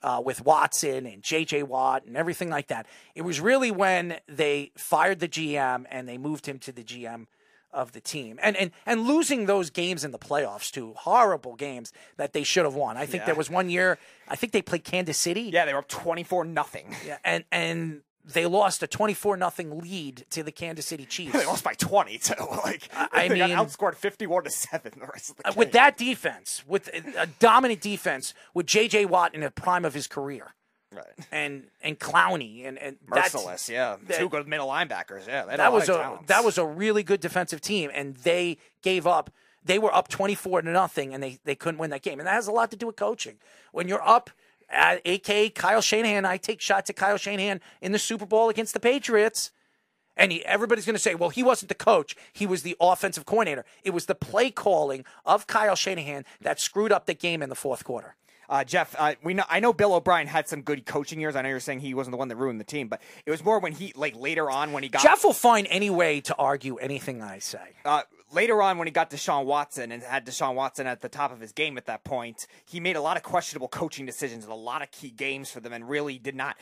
Uh, 0.03 0.21
with 0.23 0.45
Watson 0.45 1.07
and 1.07 1.23
J.J. 1.23 1.63
Watt 1.63 2.05
and 2.05 2.15
everything 2.15 2.51
like 2.51 2.67
that. 2.67 2.85
It 3.15 3.23
was 3.23 3.41
really 3.41 3.71
when 3.71 4.19
they 4.29 4.71
fired 4.77 5.19
the 5.19 5.29
GM 5.29 5.87
and 5.91 6.07
they 6.07 6.19
moved 6.19 6.45
him 6.45 6.59
to 6.59 6.73
the 6.73 6.83
GM 6.85 7.25
of 7.73 7.93
the 7.93 8.03
team, 8.03 8.39
and 8.43 8.55
and 8.55 8.71
and 8.85 9.07
losing 9.07 9.47
those 9.47 9.71
games 9.71 10.05
in 10.05 10.11
the 10.13 10.19
playoffs 10.19 10.71
too, 10.71 10.93
horrible 10.99 11.55
games 11.57 11.91
that 12.19 12.35
they 12.35 12.43
should 12.45 12.65
have 12.67 12.75
won. 12.75 12.99
I 12.99 13.07
think 13.07 13.23
Yeah. 13.23 13.27
there 13.27 13.35
was 13.35 13.49
one 13.49 13.71
year, 13.71 13.99
I 14.29 14.37
think 14.37 14.53
they 14.53 14.61
played 14.61 14.85
Kansas 14.85 15.17
City, 15.17 15.45
Yeah, 15.53 15.65
they 15.65 15.73
were 15.73 15.79
up 15.79 15.89
24 15.89 16.45
nothing. 16.45 16.95
yeah, 17.07 17.17
and 17.25 17.45
and 17.51 18.03
they 18.25 18.47
lost 18.47 18.83
a 18.83 18.87
twenty 18.87 19.15
four 19.15 19.37
nothing 19.37 19.79
lead 19.81 20.25
to 20.31 20.43
the 20.43 20.51
Kansas 20.53 20.87
City 20.87 21.05
Chiefs. 21.05 21.33
They 21.35 21.45
lost 21.47 21.63
by 21.65 21.75
20 21.75 22.19
too. 22.19 22.35
Like 22.65 22.89
I 22.95 23.29
mean- 23.29 23.43
outscored 23.51 23.95
51 23.97 24.45
to 24.45 24.51
7 24.51 24.93
the 24.99 25.07
rest 25.07 25.31
of 25.31 25.37
the 25.37 25.47
Uh, 25.47 25.51
game. 25.51 25.59
with 25.59 25.73
that 25.73 25.97
defense, 25.97 26.65
with 26.67 26.89
a 26.89 27.23
a 27.23 27.27
dominant 27.27 27.81
defense, 27.83 28.33
with 28.55 28.67
J.J. 28.67 29.05
Watt 29.07 29.35
in 29.35 29.43
the 29.43 29.51
prime 29.51 29.85
of 29.85 29.93
his 29.95 30.07
career, 30.07 30.55
right. 30.93 31.05
and 31.31 31.69
and 31.83 31.99
Clowney 31.99 32.67
and 32.67 32.79
and 32.79 32.97
Mercilus, 33.07 33.69
yeah. 33.69 33.97
that- 34.07 34.19
Two 34.19 34.29
good 34.31 34.49
middle 34.49 34.69
linebackers, 34.69 35.27
yeah. 35.27 35.45
That 35.45 35.73
was 35.73 35.89
a 35.91 35.99
talents. 35.99 36.29
that 36.29 36.45
was 36.45 36.57
a 36.59 36.65
really 36.65 37.03
good 37.03 37.21
defensive 37.21 37.61
team, 37.61 37.91
and 37.93 38.17
they 38.17 38.57
gave 38.83 39.07
up. 39.07 39.31
They 39.63 39.79
were 39.79 39.95
up 39.95 40.09
twenty 40.09 40.35
four 40.35 40.63
to 40.63 40.71
nothing, 40.71 41.13
and 41.15 41.23
they 41.23 41.39
they 41.45 41.55
couldn't 41.55 41.79
win 41.79 41.91
that 41.91 42.03
game, 42.03 42.19
and 42.21 42.27
that 42.27 42.35
has 42.35 42.47
a 42.49 42.53
lot 42.53 42.71
to 42.71 42.77
do 42.77 42.87
with 42.87 42.97
coaching. 42.97 43.37
When 43.73 43.87
you're 43.89 44.07
up. 44.07 44.31
At 44.75 45.07
AK 45.07 45.55
Kyle 45.55 45.81
Shanahan, 45.81 46.25
I 46.25 46.37
take 46.37 46.61
shots 46.61 46.91
at 46.91 46.97
Kyle 46.97 47.17
Shanahan 47.17 47.61
in 47.81 47.93
the 47.93 47.99
Super 47.99 48.27
Bowl 48.27 48.49
against 48.49 48.75
the 48.75 48.81
Patriots. 48.81 49.51
And 50.17 50.31
he, 50.31 50.45
everybody's 50.45 50.87
going 50.87 50.95
to 50.95 51.01
say, 51.03 51.15
well, 51.15 51.31
he 51.31 51.43
wasn't 51.43 51.69
the 51.71 51.75
coach. 51.75 52.15
He 52.33 52.47
was 52.47 52.63
the 52.63 52.77
offensive 52.81 53.25
coordinator. 53.27 53.65
It 53.83 53.91
was 53.91 54.07
the 54.07 54.15
play 54.15 54.51
calling 54.51 55.05
of 55.25 55.47
Kyle 55.47 55.75
Shanahan 55.75 56.25
that 56.41 56.61
screwed 56.61 56.93
up 56.93 57.07
the 57.07 57.15
game 57.15 57.43
in 57.43 57.49
the 57.49 57.57
fourth 57.57 57.83
quarter. 57.85 58.15
Uh, 58.49 58.63
Jeff, 58.63 58.95
uh, 58.99 59.15
we 59.23 59.35
know 59.35 59.45
I 59.49 59.59
know 59.61 59.73
Bill 59.73 59.95
O'Brien 59.95 60.27
had 60.27 60.49
some 60.49 60.61
good 60.61 60.85
coaching 60.85 61.19
years. 61.19 61.35
I 61.35 61.43
know 61.43 61.49
you're 61.49 61.61
saying 61.61 61.81
he 61.81 61.95
wasn't 61.95 62.13
the 62.13 62.19
one 62.19 62.29
that 62.29 62.37
ruined 62.37 62.61
the 62.61 62.65
team, 62.65 62.89
but 62.89 63.01
it 63.25 63.31
was 63.31 63.43
more 63.43 63.59
when 63.59 63.73
he 63.73 63.93
like 63.97 64.15
later 64.17 64.51
on 64.51 64.73
when 64.73 64.83
he 64.83 64.91
got 64.91 65.03
Jeff 65.03 65.25
will 65.25 65.33
find 65.33 65.67
any 65.71 65.89
way 65.91 66.21
to 66.21 66.35
argue 66.37 66.77
anything 66.77 67.23
I 67.23 67.39
say. 67.39 67.59
uh, 67.87 68.03
later 68.35 68.61
on 68.61 68.79
when 68.79 68.87
he 68.87 68.93
got 68.93 69.11
Deshaun 69.11 69.45
Watson 69.45 69.93
and 69.93 70.03
had 70.03 70.27
Deshaun 70.27 70.55
Watson 70.55 70.87
at 70.87 71.01
the 71.01 71.09
top 71.09 71.33
of 71.33 71.41
his 71.41 71.53
game 71.53 71.79
at 71.79 71.87
that 71.87 72.05
point, 72.05 72.47
he 72.65 72.81
made 72.81 72.97
a 72.97 73.01
lot 73.01 73.17
of 73.17 73.23
questionable 73.23 73.69
coaching 73.69 74.05
decisions 74.05 74.45
in 74.45 74.51
a 74.51 74.57
lot 74.57 74.83
of 74.83 74.91
key 74.91 75.11
games 75.11 75.51
for 75.51 75.61
them, 75.61 75.73
and 75.73 75.89
really 75.89 76.19
did 76.19 76.35
not 76.35 76.57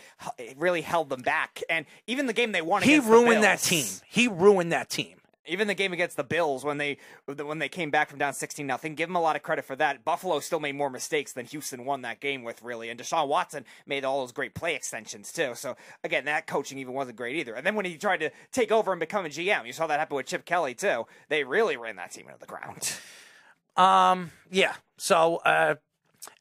really 0.57 0.83
held 0.83 1.09
them 1.09 1.23
back. 1.23 1.63
And 1.69 1.87
even 2.07 2.27
the 2.27 2.33
game 2.33 2.53
they 2.53 2.63
won, 2.63 2.83
He 2.83 2.95
against 2.95 3.09
the 3.09 3.13
ruined 3.13 3.43
that 3.43 3.61
team. 3.61 3.87
He 4.09 4.29
ruined 4.29 4.73
that 4.73 4.91
team. 4.91 5.17
Even 5.47 5.67
the 5.67 5.75
game 5.75 5.93
against 5.93 6.17
the 6.17 6.25
Bills 6.25 6.65
when 6.65 6.79
they 6.79 6.99
when 7.27 7.59
they 7.59 7.69
came 7.69 7.91
back 7.91 8.09
from 8.09 8.19
down 8.19 8.33
sixteen 8.33 8.67
nothing, 8.67 8.95
give 8.95 9.09
him 9.09 9.17
a 9.17 9.21
lot 9.21 9.37
of 9.37 9.43
credit 9.43 9.65
for 9.65 9.77
that. 9.77 10.05
Buffalo 10.05 10.41
still 10.41 10.61
made 10.61 10.75
more 10.75 10.91
mistakes 10.91 11.33
than 11.33 11.47
Houston 11.47 11.85
won 11.85 12.03
that 12.03 12.21
game 12.21 12.43
with, 12.45 12.63
really. 12.63 12.91
And 12.91 13.01
Deshaun 13.01 13.29
Watson 13.29 13.65
made 13.87 14.05
all 14.05 14.21
those 14.21 14.33
great 14.33 14.55
play 14.55 14.75
extensions 14.75 15.33
too. 15.33 15.55
So 15.55 15.77
again, 16.05 16.25
that 16.27 16.47
coaching 16.47 16.79
even 16.79 16.95
wasn't 16.95 17.17
great 17.17 17.37
either. 17.37 17.55
And 17.55 17.67
then 17.67 17.75
when 17.75 17.85
he 17.85 17.97
tried 17.97 18.21
to 18.21 18.31
take 18.53 18.71
over 18.71 18.93
and 18.93 19.01
become 19.01 19.27
a 19.27 19.29
GM, 19.29 19.67
you 19.67 19.73
saw 19.73 19.87
that 19.87 19.99
happen 19.99 20.17
with 20.17 20.27
Chip 20.27 20.45
Kelly 20.45 20.75
too. 20.75 21.07
They 21.29 21.45
really 21.45 21.77
ran 21.77 21.97
that 21.97 22.13
team 22.13 22.27
into 22.27 22.39
the 22.39 22.47
ground. 22.47 22.93
Um, 23.77 24.33
yeah. 24.51 24.75
So 24.99 25.37
uh, 25.37 25.77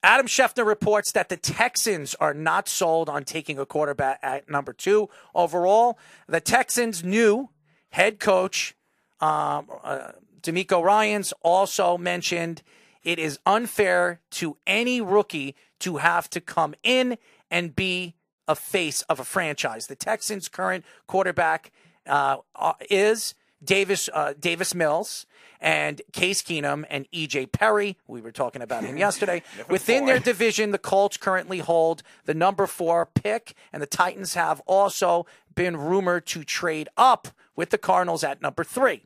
Adam 0.04 0.28
Schefter 0.28 0.66
reports 0.66 1.12
that 1.14 1.30
the 1.30 1.38
Texans 1.38 2.16
are 2.16 2.34
not 2.34 2.68
sold 2.68 3.10
on 3.10 3.24
taking 3.24 3.58
a 3.58 3.66
quarterback 3.66 4.20
at 4.22 4.50
number 4.50 4.74
two 4.74 5.10
overall. 5.34 5.98
The 6.28 6.42
Texans' 6.42 7.04
new 7.04 7.50
head 7.92 8.20
coach, 8.20 8.76
um, 9.22 9.68
uh, 9.84 10.12
DeMeco 10.42 10.84
Ryans, 10.84 11.34
also 11.42 11.98
mentioned 11.98 12.64
it 13.04 13.20
is 13.20 13.40
unfair 13.46 14.22
to 14.32 14.58
any 14.68 15.02
rookie 15.02 15.56
to 15.80 15.98
have 15.98 16.30
to 16.32 16.42
come 16.42 16.76
in 16.84 17.18
and 17.50 17.76
be 17.76 18.16
a 18.48 18.56
face 18.56 19.02
of 19.04 19.20
a 19.20 19.24
franchise. 19.24 19.88
The 19.88 19.96
Texans' 19.96 20.48
current 20.48 20.86
quarterback 21.08 21.72
uh, 22.08 22.38
uh, 22.56 22.74
is 22.90 23.36
Davis 23.64 24.10
uh, 24.14 24.34
Davis 24.40 24.74
Mills 24.74 25.26
and 25.60 26.02
Case 26.12 26.42
Keenum 26.42 26.86
and 26.90 27.08
EJ 27.12 27.52
Perry. 27.52 27.98
We 28.08 28.22
were 28.22 28.32
talking 28.32 28.62
about 28.62 28.84
him 28.84 28.98
yesterday. 29.08 29.44
Within 29.70 30.06
their 30.06 30.20
division, 30.20 30.72
the 30.72 30.80
Colts 30.80 31.18
currently 31.18 31.60
hold 31.60 32.02
the 32.26 32.34
number 32.34 32.66
four 32.66 33.06
pick, 33.06 33.54
and 33.72 33.82
the 33.82 33.88
Titans 33.88 34.34
have 34.34 34.62
also 34.66 35.28
been 35.54 35.78
rumored 35.78 36.26
to 36.28 36.44
trade 36.44 36.90
up 36.98 37.28
with 37.56 37.70
the 37.70 37.78
Cardinals 37.78 38.24
at 38.24 38.42
number 38.42 38.64
three. 38.64 39.06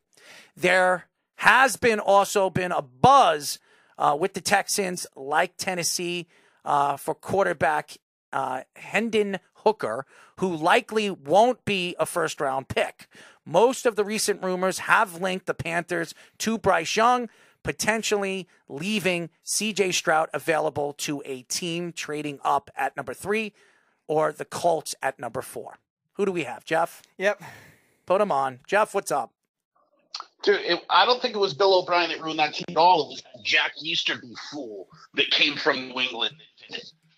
There 0.55 1.05
has 1.37 1.75
been 1.75 1.99
also 1.99 2.49
been 2.49 2.71
a 2.71 2.81
buzz 2.81 3.59
uh, 3.97 4.17
with 4.19 4.33
the 4.33 4.41
Texans, 4.41 5.05
like 5.15 5.57
Tennessee, 5.57 6.27
uh, 6.63 6.97
for 6.97 7.13
quarterback 7.13 7.97
uh, 8.33 8.61
Hendon 8.75 9.39
Hooker, 9.65 10.05
who 10.39 10.55
likely 10.55 11.09
won't 11.09 11.63
be 11.65 11.95
a 11.99 12.05
first 12.05 12.41
round 12.41 12.67
pick. 12.67 13.07
Most 13.45 13.85
of 13.85 13.95
the 13.95 14.03
recent 14.03 14.43
rumors 14.43 14.79
have 14.79 15.21
linked 15.21 15.45
the 15.45 15.53
Panthers 15.53 16.15
to 16.39 16.57
Bryce 16.57 16.95
Young, 16.95 17.29
potentially 17.63 18.47
leaving 18.67 19.29
CJ 19.45 19.93
Stroud 19.93 20.29
available 20.33 20.93
to 20.93 21.21
a 21.25 21.43
team 21.43 21.91
trading 21.93 22.39
up 22.43 22.69
at 22.75 22.97
number 22.97 23.13
three 23.13 23.53
or 24.07 24.31
the 24.31 24.45
Colts 24.45 24.95
at 25.01 25.19
number 25.19 25.41
four. 25.41 25.77
Who 26.13 26.25
do 26.25 26.31
we 26.31 26.43
have, 26.43 26.65
Jeff? 26.65 27.01
Yep. 27.17 27.41
Put 28.05 28.21
him 28.21 28.31
on. 28.31 28.59
Jeff, 28.67 28.93
what's 28.93 29.11
up? 29.11 29.34
Dude, 30.45 30.61
it, 30.61 30.79
I 30.91 31.05
don't 31.05 31.21
think 31.21 31.35
it 31.35 31.39
was 31.39 31.55
Bill 31.55 31.79
O'Brien 31.79 32.09
that 32.11 32.21
ruined 32.21 32.39
that 32.39 32.53
team 32.53 32.65
at 32.69 32.77
all. 32.77 33.05
It 33.05 33.07
was 33.07 33.23
Jack 33.43 33.71
Easterby 33.83 34.33
fool 34.51 34.87
that 35.15 35.31
came 35.31 35.55
from 35.55 35.89
New 35.89 35.99
England. 35.99 36.35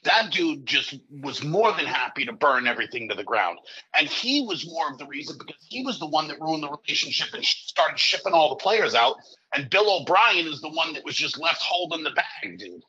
That 0.04 0.32
dude 0.32 0.66
just 0.66 0.98
was 1.22 1.44
more 1.44 1.74
than 1.74 1.86
happy 1.86 2.24
to 2.24 2.32
burn 2.32 2.68
everything 2.68 3.10
to 3.10 3.16
the 3.16 3.26
ground. 3.26 3.60
And 3.94 4.08
he 4.08 4.42
was 4.42 4.66
more 4.66 4.90
of 4.90 4.98
the 4.98 5.06
reason 5.06 5.38
because 5.38 5.62
he 5.68 5.84
was 5.84 6.00
the 6.00 6.08
one 6.08 6.30
that 6.30 6.40
ruined 6.40 6.64
the 6.64 6.70
relationship 6.70 7.34
and 7.34 7.44
started 7.44 8.00
shipping 8.00 8.32
all 8.32 8.50
the 8.50 8.56
players 8.56 8.96
out. 8.96 9.18
And 9.54 9.70
Bill 9.70 10.02
O'Brien 10.02 10.48
is 10.48 10.62
the 10.62 10.70
one 10.70 10.94
that 10.94 11.04
was 11.04 11.16
just 11.16 11.38
left 11.38 11.62
holding 11.62 12.04
the 12.04 12.12
bag, 12.12 12.60
dude. 12.60 12.84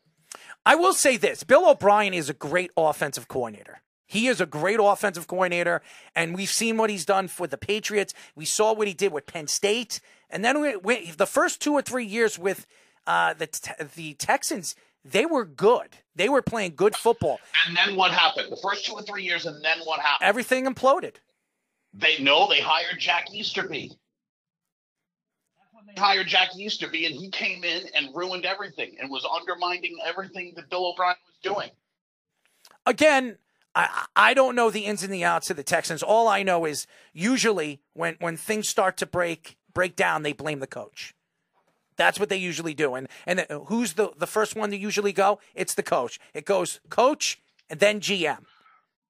I 0.64 0.76
will 0.76 0.92
say 0.92 1.16
this 1.16 1.42
Bill 1.42 1.68
O'Brien 1.68 2.14
is 2.14 2.30
a 2.30 2.34
great 2.34 2.70
offensive 2.76 3.26
coordinator. 3.26 3.80
He 4.06 4.28
is 4.28 4.40
a 4.40 4.46
great 4.46 4.78
offensive 4.80 5.26
coordinator, 5.26 5.82
and 6.14 6.34
we've 6.34 6.48
seen 6.48 6.78
what 6.78 6.88
he's 6.88 7.04
done 7.04 7.28
for 7.28 7.46
the 7.46 7.58
Patriots. 7.58 8.14
We 8.34 8.46
saw 8.46 8.72
what 8.72 8.88
he 8.88 8.94
did 8.94 9.12
with 9.12 9.26
Penn 9.26 9.48
State, 9.48 10.00
and 10.30 10.44
then 10.44 10.60
we, 10.60 10.76
we, 10.76 11.10
the 11.10 11.26
first 11.26 11.60
two 11.60 11.72
or 11.72 11.82
three 11.82 12.04
years 12.04 12.38
with 12.38 12.66
uh, 13.06 13.34
the 13.34 13.48
the 13.94 14.14
Texans, 14.14 14.74
they 15.04 15.24
were 15.24 15.44
good. 15.44 15.96
They 16.14 16.28
were 16.28 16.42
playing 16.42 16.74
good 16.76 16.94
football. 16.94 17.40
And 17.66 17.76
then 17.76 17.96
what 17.96 18.12
happened? 18.12 18.50
The 18.50 18.56
first 18.62 18.86
two 18.86 18.92
or 18.92 19.02
three 19.02 19.22
years, 19.22 19.46
and 19.46 19.64
then 19.64 19.78
what 19.84 20.00
happened? 20.00 20.28
Everything 20.28 20.66
imploded. 20.66 21.14
They 21.94 22.18
know 22.18 22.48
they 22.48 22.60
hired 22.60 22.98
Jack 22.98 23.32
Easterby. 23.32 23.88
That's 23.88 25.72
when 25.72 25.86
they 25.86 26.00
hired 26.00 26.26
Jack 26.26 26.54
Easterby, 26.56 27.06
and 27.06 27.14
he 27.14 27.30
came 27.30 27.64
in 27.64 27.84
and 27.94 28.14
ruined 28.14 28.44
everything 28.44 28.96
and 29.00 29.10
was 29.10 29.26
undermining 29.34 29.96
everything 30.04 30.52
that 30.56 30.68
Bill 30.68 30.90
O'Brien 30.90 31.16
was 31.26 31.54
doing. 31.54 31.70
Again, 32.84 33.38
I, 33.74 34.06
I 34.16 34.34
don't 34.34 34.54
know 34.54 34.70
the 34.70 34.84
ins 34.84 35.02
and 35.02 35.12
the 35.12 35.24
outs 35.24 35.50
of 35.50 35.56
the 35.56 35.62
Texans. 35.62 36.02
All 36.02 36.28
I 36.28 36.42
know 36.42 36.64
is 36.64 36.86
usually 37.12 37.80
when, 37.94 38.16
when 38.18 38.36
things 38.36 38.68
start 38.68 38.96
to 38.98 39.06
break 39.06 39.56
break 39.78 39.94
down, 39.94 40.22
they 40.24 40.32
blame 40.32 40.58
the 40.60 40.66
coach. 40.66 41.14
That's 41.96 42.18
what 42.18 42.28
they 42.28 42.36
usually 42.50 42.74
do. 42.74 42.94
And 42.96 43.06
and 43.26 43.46
who's 43.66 43.92
the 43.94 44.10
the 44.16 44.26
first 44.26 44.56
one 44.56 44.70
to 44.70 44.76
usually 44.76 45.12
go? 45.12 45.38
It's 45.54 45.74
the 45.74 45.82
coach. 45.84 46.18
It 46.34 46.44
goes 46.44 46.80
coach 46.90 47.40
and 47.70 47.78
then 47.78 48.00
GM. 48.00 48.42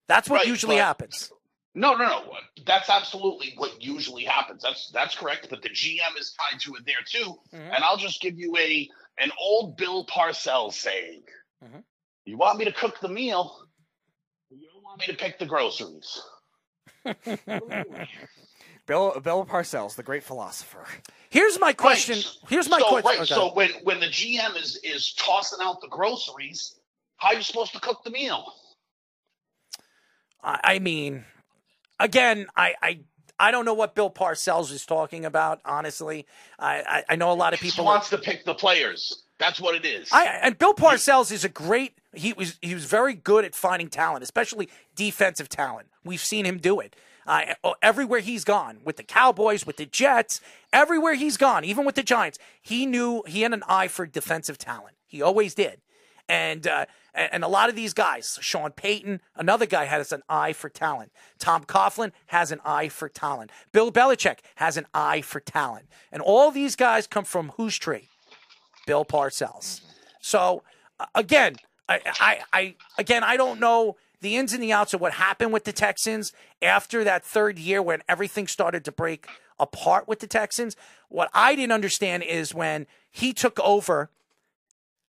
That's 0.09 0.29
what 0.29 0.39
Right, 0.41 0.47
usually 0.55 0.77
but- 0.77 0.85
happens. 0.91 1.33
No, 1.75 1.95
no, 1.95 2.07
no. 2.09 2.35
That's 2.67 2.91
absolutely 2.91 3.53
what 3.57 3.73
usually 3.83 4.25
happens. 4.25 4.63
That's 4.63 4.91
that's 4.91 5.15
correct. 5.21 5.47
But 5.49 5.63
the 5.63 5.69
GM 5.71 6.15
is 6.19 6.35
tied 6.41 6.61
to 6.65 6.75
it 6.77 6.83
there 6.87 7.05
too. 7.15 7.29
Mhm. 7.55 7.75
And 7.75 7.81
I'll 7.85 7.97
just 8.09 8.21
give 8.21 8.37
you 8.39 8.57
a 8.59 8.89
an 9.25 9.31
old 9.39 9.77
Bill 9.77 10.05
Parcells 10.07 10.75
saying: 10.75 11.23
Mhm. 11.65 11.83
"You 12.25 12.37
want 12.37 12.59
me 12.59 12.65
to 12.67 12.73
cook 12.73 13.01
the 13.01 13.09
meal, 13.21 13.45
you 14.51 14.67
don't 14.73 14.83
want 14.83 15.01
me 15.01 15.07
to 15.07 15.15
pick 15.15 15.39
the 15.39 15.47
groceries." 15.47 16.11
Bill 18.89 19.21
Bill 19.21 19.45
Parcells, 19.45 19.95
the 19.95 20.03
great 20.03 20.25
philosopher. 20.25 20.85
Here's 21.29 21.61
my 21.61 21.75
question. 21.75 22.17
Right. 22.17 22.37
Here's 22.49 22.71
my 22.71 22.79
so, 22.79 22.89
question. 22.89 23.09
Right. 23.11 23.19
Oh, 23.19 23.23
okay. 23.23 23.35
So 23.35 23.55
when 23.55 23.71
when 23.85 24.01
the 24.01 24.07
GM 24.07 24.61
is 24.61 24.81
is 24.83 25.13
tossing 25.13 25.59
out 25.63 25.83
the 25.83 25.89
groceries, 25.89 26.75
how 27.19 27.29
are 27.29 27.35
you 27.35 27.43
supposed 27.43 27.73
to 27.75 27.81
cook 27.81 28.03
the 28.03 28.11
meal? 28.11 28.55
I, 30.43 30.61
I 30.65 30.79
mean, 30.79 31.27
again, 32.01 32.47
I, 32.57 32.75
I 32.83 33.01
I 33.39 33.51
don't 33.51 33.67
know 33.67 33.75
what 33.75 33.95
Bill 33.95 34.11
Parcells 34.11 34.73
is 34.73 34.87
talking 34.87 35.27
about. 35.27 35.61
Honestly, 35.67 36.27
I 36.59 36.79
I, 36.81 37.05
I 37.11 37.17
know 37.17 37.31
a 37.31 37.35
lot 37.35 37.53
of 37.53 37.61
He 37.61 37.71
people. 37.71 37.85
wants 37.85 38.09
to 38.09 38.19
pick 38.19 38.47
the 38.47 38.55
players. 38.55 39.23
That's 39.39 39.61
what 39.61 39.75
it 39.75 39.85
is. 39.85 40.09
I 40.13 40.25
and 40.25 40.59
Bill 40.59 40.73
Parcells 40.73 41.31
is 41.31 41.45
a 41.45 41.51
great. 41.51 41.93
He 42.15 42.33
was 42.33 42.57
he 42.63 42.73
was 42.73 42.87
very 42.87 43.13
good 43.13 43.45
at 43.45 43.55
finding 43.55 43.89
talent, 43.89 44.23
especially 44.23 44.71
defensive 44.97 45.51
talent. 45.51 45.89
We've 46.05 46.25
seen 46.25 46.47
him 46.47 46.57
do 46.57 46.81
it. 46.81 46.97
Uh, 47.29 47.75
everywhere 47.83 48.21
he's 48.21 48.43
gone 48.43 48.79
with 48.83 48.97
the 48.97 49.03
Cowboys, 49.03 49.67
with 49.67 49.77
the 49.77 49.85
Jets, 49.85 50.41
everywhere 50.73 51.15
he's 51.15 51.37
gone, 51.37 51.63
even 51.63 51.85
with 51.85 51.95
the 51.95 52.03
Giants, 52.03 52.39
he 52.63 52.87
knew 52.87 53.23
he 53.27 53.43
had 53.43 53.53
an 53.53 53.63
eye 53.69 53.87
for 53.87 54.07
defensive 54.07 54.57
talent. 54.57 54.97
He 55.07 55.21
always 55.21 55.55
did. 55.55 55.83
And 56.27 56.67
uh, 56.67 56.87
and 57.15 57.45
a 57.45 57.49
lot 57.49 57.69
of 57.69 57.75
these 57.75 57.93
guys, 57.93 58.39
Sean 58.41 58.71
Payton, 58.71 59.21
another 59.37 59.67
guy 59.67 59.85
has 59.85 60.13
an 60.13 60.23
eye 60.29 60.53
for 60.53 60.69
talent. 60.71 61.13
Tom 61.39 61.65
Coughlin 61.65 62.13
has 62.27 62.51
an 62.51 62.61
eye 62.65 62.89
for 62.89 63.09
talent. 63.09 63.51
Bill 63.73 63.93
Belichick 63.93 64.39
has 64.57 64.77
an 64.77 64.87
eye 64.95 65.21
for 65.21 65.41
talent. 65.41 65.87
And 66.13 66.23
all 66.23 66.51
these 66.51 66.77
guys 66.77 67.07
come 67.07 67.25
from 67.25 67.53
whose 67.57 67.77
tree? 67.77 68.09
Bill 68.87 69.05
Parcells. 69.05 69.83
So 70.21 70.63
again, 71.15 71.57
I, 71.89 72.01
I, 72.07 72.39
I 72.53 72.75
again 72.99 73.25
I 73.25 73.37
don't 73.37 73.61
know 73.61 73.97
the 74.21 74.37
ins 74.37 74.53
and 74.53 74.63
the 74.63 74.73
outs 74.73 74.95
of 74.95 75.01
what 75.01 75.15
happened 75.15 75.53
with 75.53 75.65
the 75.65 75.73
Texans 75.73 76.33
after 76.61 77.05
that 77.05 77.25
third 77.25 77.59
year 77.59 77.81
when 77.81 78.03
everything 78.09 78.47
started 78.47 78.85
to 78.85 78.93
break 78.93 79.27
apart 79.59 80.09
with 80.09 80.21
the 80.21 80.27
Texans. 80.27 80.77
What 81.09 81.31
I 81.33 81.55
didn't 81.55 81.73
understand 81.73 82.23
is 82.23 82.55
when 82.55 82.87
he 83.11 83.33
took 83.33 83.59
over 83.61 84.11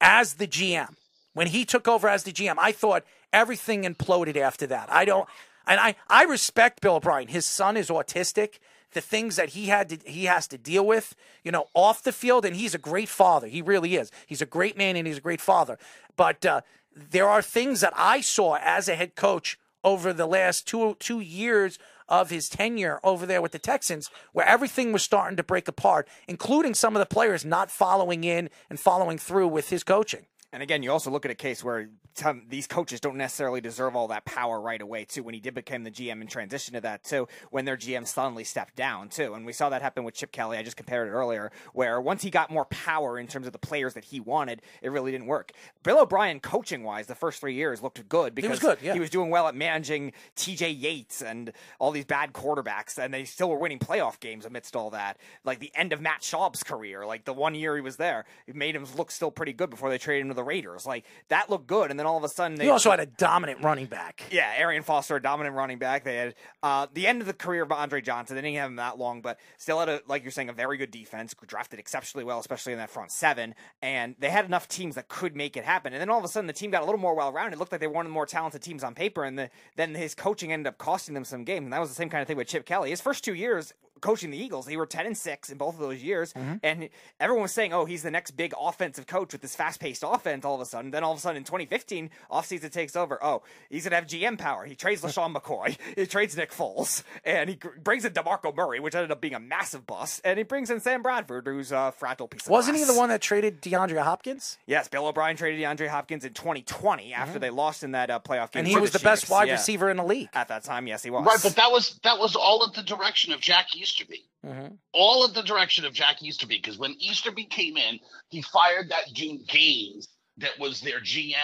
as 0.01 0.35
the 0.35 0.47
GM. 0.47 0.95
When 1.33 1.47
he 1.47 1.65
took 1.65 1.87
over 1.87 2.07
as 2.07 2.23
the 2.23 2.31
GM, 2.31 2.55
I 2.57 2.71
thought 2.71 3.03
everything 3.33 3.83
imploded 3.83 4.37
after 4.37 4.65
that. 4.67 4.91
I 4.91 5.05
don't 5.05 5.27
and 5.67 5.79
I, 5.79 5.95
I 6.07 6.23
respect 6.23 6.81
Bill 6.81 6.95
O'Brien. 6.95 7.27
His 7.27 7.45
son 7.45 7.75
is 7.75 7.89
autistic. 7.89 8.59
The 8.93 9.01
things 9.01 9.35
that 9.35 9.49
he 9.49 9.65
had 9.65 9.89
to 9.89 9.97
he 10.09 10.25
has 10.25 10.47
to 10.47 10.57
deal 10.57 10.85
with, 10.85 11.15
you 11.43 11.51
know, 11.51 11.67
off 11.73 12.03
the 12.03 12.13
field, 12.13 12.45
and 12.45 12.55
he's 12.55 12.73
a 12.73 12.79
great 12.79 13.09
father. 13.09 13.47
He 13.47 13.61
really 13.61 13.95
is. 13.95 14.09
He's 14.25 14.41
a 14.41 14.45
great 14.45 14.77
man 14.77 14.95
and 14.95 15.05
he's 15.05 15.17
a 15.17 15.21
great 15.21 15.41
father. 15.41 15.77
But 16.15 16.45
uh, 16.45 16.61
there 16.95 17.27
are 17.27 17.41
things 17.41 17.81
that 17.81 17.93
I 17.95 18.21
saw 18.21 18.57
as 18.61 18.87
a 18.87 18.95
head 18.95 19.15
coach 19.15 19.57
over 19.83 20.13
the 20.13 20.25
last 20.25 20.67
two 20.67 20.95
two 20.99 21.19
years 21.19 21.77
of 22.07 22.29
his 22.29 22.49
tenure 22.49 22.99
over 23.03 23.25
there 23.25 23.41
with 23.41 23.51
the 23.51 23.59
Texans, 23.59 24.09
where 24.31 24.47
everything 24.47 24.91
was 24.91 25.03
starting 25.03 25.37
to 25.37 25.43
break 25.43 25.67
apart, 25.67 26.07
including 26.27 26.73
some 26.73 26.95
of 26.95 26.99
the 26.99 27.05
players 27.05 27.43
not 27.43 27.71
following 27.71 28.23
in 28.23 28.49
and 28.69 28.79
following 28.79 29.17
through 29.17 29.47
with 29.47 29.69
his 29.69 29.83
coaching. 29.83 30.25
And 30.53 30.63
again, 30.63 30.83
you 30.83 30.91
also 30.91 31.11
look 31.11 31.25
at 31.25 31.31
a 31.31 31.35
case 31.35 31.63
where 31.63 31.89
some, 32.13 32.43
these 32.47 32.65
coaches 32.65 33.01
don't 33.01 33.17
necessarily 33.17 33.59
deserve 33.59 33.95
all 33.95 34.07
that 34.07 34.23
power 34.23 34.61
right 34.61 34.81
away, 34.81 35.03
too. 35.03 35.21
When 35.21 35.33
he 35.33 35.41
did 35.41 35.53
become 35.53 35.83
the 35.83 35.91
GM 35.91 36.21
and 36.21 36.29
transition 36.29 36.75
to 36.75 36.81
that, 36.81 37.03
too, 37.03 37.27
when 37.51 37.65
their 37.65 37.75
GM 37.75 38.07
suddenly 38.07 38.45
stepped 38.45 38.75
down, 38.75 39.09
too. 39.09 39.33
And 39.33 39.45
we 39.45 39.51
saw 39.51 39.69
that 39.69 39.81
happen 39.81 40.05
with 40.05 40.13
Chip 40.13 40.31
Kelly. 40.31 40.57
I 40.57 40.63
just 40.63 40.77
compared 40.77 41.09
it 41.09 41.11
earlier, 41.11 41.51
where 41.73 41.99
once 41.99 42.23
he 42.23 42.29
got 42.29 42.51
more 42.51 42.65
power 42.65 43.19
in 43.19 43.27
terms 43.27 43.47
of 43.47 43.53
the 43.53 43.59
players 43.59 43.95
that 43.95 44.05
he 44.05 44.21
wanted, 44.21 44.61
it 44.81 44.91
really 44.91 45.11
didn't 45.11 45.27
work. 45.27 45.51
Bill 45.83 45.99
O'Brien, 45.99 46.39
coaching 46.39 46.83
wise, 46.83 47.07
the 47.07 47.15
first 47.15 47.41
three 47.41 47.53
years 47.53 47.81
looked 47.83 48.07
good 48.07 48.33
because 48.33 48.51
was 48.51 48.59
good, 48.59 48.77
yeah. 48.81 48.93
he 48.93 48.99
was 48.99 49.09
doing 49.09 49.29
well 49.29 49.47
at 49.47 49.55
managing 49.55 50.13
TJ 50.37 50.79
Yates 50.79 51.21
and 51.21 51.51
all 51.79 51.91
these 51.91 52.05
bad 52.05 52.31
quarterbacks, 52.31 52.97
and 52.97 53.13
they 53.13 53.25
still 53.25 53.49
were 53.49 53.57
winning 53.57 53.79
playoff 53.79 54.19
games 54.21 54.45
amidst 54.45 54.75
all 54.75 54.89
that. 54.91 55.17
Like 55.43 55.59
the 55.59 55.71
end 55.75 55.91
of 55.91 55.99
Matt 55.99 56.21
Schaub's 56.21 56.63
career, 56.63 57.05
like 57.05 57.25
the 57.25 57.33
one 57.33 57.55
year 57.55 57.75
he 57.75 57.81
was 57.81 57.97
there, 57.97 58.25
it 58.47 58.55
made 58.55 58.75
him 58.75 58.85
look 58.95 59.11
still 59.11 59.31
pretty 59.31 59.51
good 59.51 59.69
before 59.69 59.89
they 59.89 59.97
traded 59.97 60.21
him 60.21 60.34
the 60.36 60.43
Raiders. 60.43 60.86
Like 60.86 61.05
that 61.29 61.49
looked 61.49 61.67
good, 61.67 61.91
and 61.91 61.99
then 61.99 62.05
all 62.05 62.17
of 62.17 62.23
a 62.23 62.29
sudden 62.29 62.57
they 62.57 62.65
He 62.65 62.69
also 62.69 62.91
had 62.91 62.99
a 62.99 63.05
dominant 63.05 63.63
running 63.63 63.86
back. 63.88 64.23
yeah, 64.31 64.53
Arian 64.57 64.83
Foster, 64.83 65.15
a 65.15 65.21
dominant 65.21 65.55
running 65.55 65.77
back. 65.79 66.03
They 66.03 66.17
had 66.17 66.36
uh, 66.63 66.88
the 66.93 67.07
end 67.07 67.21
of 67.21 67.27
the 67.27 67.33
career 67.33 67.63
of 67.63 67.71
Andre 67.71 68.01
Johnson. 68.01 68.36
They 68.36 68.41
didn't 68.41 68.57
have 68.57 68.70
him 68.70 68.75
that 68.78 68.97
long, 68.97 69.21
but 69.21 69.39
still 69.57 69.79
had 69.79 69.89
a 69.89 70.01
like 70.07 70.24
you're 70.24 70.32
saying 70.32 70.49
a 70.49 70.53
very 70.53 70.78
good 70.78 70.91
defense. 70.91 71.33
Drafted 71.45 71.79
exceptionally 71.79 72.24
well, 72.24 72.39
especially 72.39 72.74
in 72.74 72.79
that 72.79 72.89
front 72.89 73.12
seven. 73.12 73.55
And 73.82 74.16
they 74.20 74.29
had 74.29 74.45
enough 74.45 74.67
teams 74.67 74.95
that 74.95 75.07
could 75.07 75.36
make 75.36 75.57
it 75.57 75.63
happen. 75.63 75.93
And 75.93 76.01
then 76.01 76.09
all 76.09 76.20
of 76.20 76.25
a 76.25 76.28
sudden, 76.28 76.47
the 76.47 76.53
team 76.53 76.71
got 76.71 76.82
a 76.82 76.86
little 76.86 76.99
more 76.99 77.16
well 77.16 77.32
rounded. 77.32 77.57
It 77.57 77.59
looked 77.59 77.71
like 77.71 77.82
they 77.82 77.87
were 77.87 77.93
one 77.93 78.05
of 78.05 78.09
the 78.09 78.13
more 78.13 78.25
talented 78.25 78.62
teams 78.62 78.83
on 78.83 78.95
paper. 78.95 79.24
And 79.24 79.37
the, 79.37 79.49
then 79.75 79.95
his 79.95 80.16
coaching 80.16 80.51
ended 80.51 80.67
up 80.67 80.78
costing 80.78 81.13
them 81.13 81.24
some 81.24 81.43
games. 81.43 81.63
And 81.66 81.74
that 81.74 81.79
was 81.79 81.89
the 81.89 81.95
same 81.95 82.09
kind 82.09 82.21
of 82.21 82.28
thing 82.28 82.37
with 82.37 82.47
Chip 82.47 82.66
Kelly. 82.66 82.89
His 82.89 83.01
first 83.01 83.24
two 83.24 83.33
years 83.33 83.74
coaching 84.01 84.32
the 84.32 84.38
Eagles. 84.38 84.66
They 84.66 84.78
were 84.78 84.86
ten 84.86 85.05
and 85.05 85.17
six 85.17 85.50
in 85.50 85.58
both 85.58 85.76
of 85.76 85.80
those 85.80 86.01
years, 86.04 86.34
Mm-hmm. 86.34 86.55
and 86.63 86.89
everyone 87.20 87.43
was 87.43 87.51
saying, 87.54 87.74
"Oh, 87.74 87.86
he's 87.86 88.04
the 88.04 88.12
next 88.12 88.32
big 88.32 88.54
offensive 88.59 89.08
coach 89.08 89.32
with 89.32 89.42
this 89.42 89.55
fast-paced 89.55 90.04
offense." 90.05 90.46
All 90.46 90.55
of 90.55 90.62
a 90.62 90.66
sudden, 90.66 90.92
then 90.92 91.04
all 91.04 91.12
of 91.13 91.17
a 91.17 91.22
sudden 91.22 91.38
in 91.38 91.43
2015, 91.43 92.09
offseason 92.32 92.72
takes 92.72 92.96
over. 92.96 93.24
Oh, 93.24 93.43
he's 93.70 93.84
gonna 93.86 93.96
have 93.96 94.05
GM 94.08 94.38
power. 94.38 94.66
He 94.66 94.76
trades 94.76 95.01
LeSean 95.01 95.36
McCoy, 95.36 95.78
he 95.96 96.05
trades 96.05 96.36
Nick 96.38 96.51
Foles, 96.51 97.04
and 97.24 97.50
he 97.50 97.58
brings 97.84 98.05
in 98.05 98.13
DeMarco 98.13 98.55
Murray, 98.55 98.80
which 98.80 98.96
ended 98.96 99.12
up 99.12 99.22
being 99.22 99.34
a 99.36 99.39
massive 99.39 99.86
bust, 99.88 100.22
and 100.24 100.38
he 100.38 100.43
brings 100.43 100.70
in 100.70 100.80
Sam 100.80 101.01
Bradford, 101.01 101.47
who's 101.47 101.72
a 101.72 101.93
fragile 101.97 102.28
piece 102.28 102.46
of 102.46 102.50
Wasn't 102.51 102.78
he 102.78 102.84
the 102.84 102.93
one 102.96 103.09
that 103.09 103.22
traded 103.22 103.62
DeAndre 103.62 104.01
Hopkins? 104.04 104.58
Yes, 104.66 104.88
Bill 104.88 105.08
O'Brien 105.08 105.38
traded 105.38 105.59
DeAndre 105.62 105.88
Hopkins 105.88 106.26
in 106.26 106.34
2020 106.34 107.13
after 107.13 107.39
they 107.39 107.50
lost 107.50 107.84
in 107.84 107.92
that 107.92 108.09
uh, 108.09 108.20
playoff 108.20 108.51
game. 108.51 108.55
Mm-hmm. 108.55 108.58
And 108.59 108.67
he 108.67 108.78
was 108.78 108.92
the 108.92 109.00
best 109.00 109.30
wide 109.30 109.47
Yeah. 109.47 109.54
receiver 109.54 109.89
in 109.89 109.97
the 109.97 110.04
league. 110.04 110.30
at 110.34 110.47
that 110.50 110.63
time. 110.63 110.88
Yes, 110.88 111.04
he 111.04 111.09
was. 111.09 111.26
Right, 111.26 111.39
but 111.42 111.55
that 111.55 111.72
was 111.72 112.00
that 112.04 112.20
was 112.20 112.36
all 112.36 112.66
at 112.67 112.74
the 112.74 112.84
direction 112.84 113.32
of 113.34 113.39
Jack 113.39 113.76
Easterby. 113.96 114.26
Mm-hmm. 114.46 114.76
All 114.93 115.26
of 115.26 115.34
the 115.34 115.42
direction 115.42 115.86
of 115.86 115.93
Jack 115.93 116.22
Easterby, 116.22 116.58
because 116.58 116.78
when 116.78 116.96
Easterby 117.00 117.46
came 117.46 117.78
in, 117.78 118.00
he 118.30 118.42
fired 118.42 118.89
that 118.89 119.13
dude 119.13 119.47
Gaines 119.47 120.09
that 120.38 120.51
was 120.59 120.82
their 120.82 121.00
GM, 121.00 121.36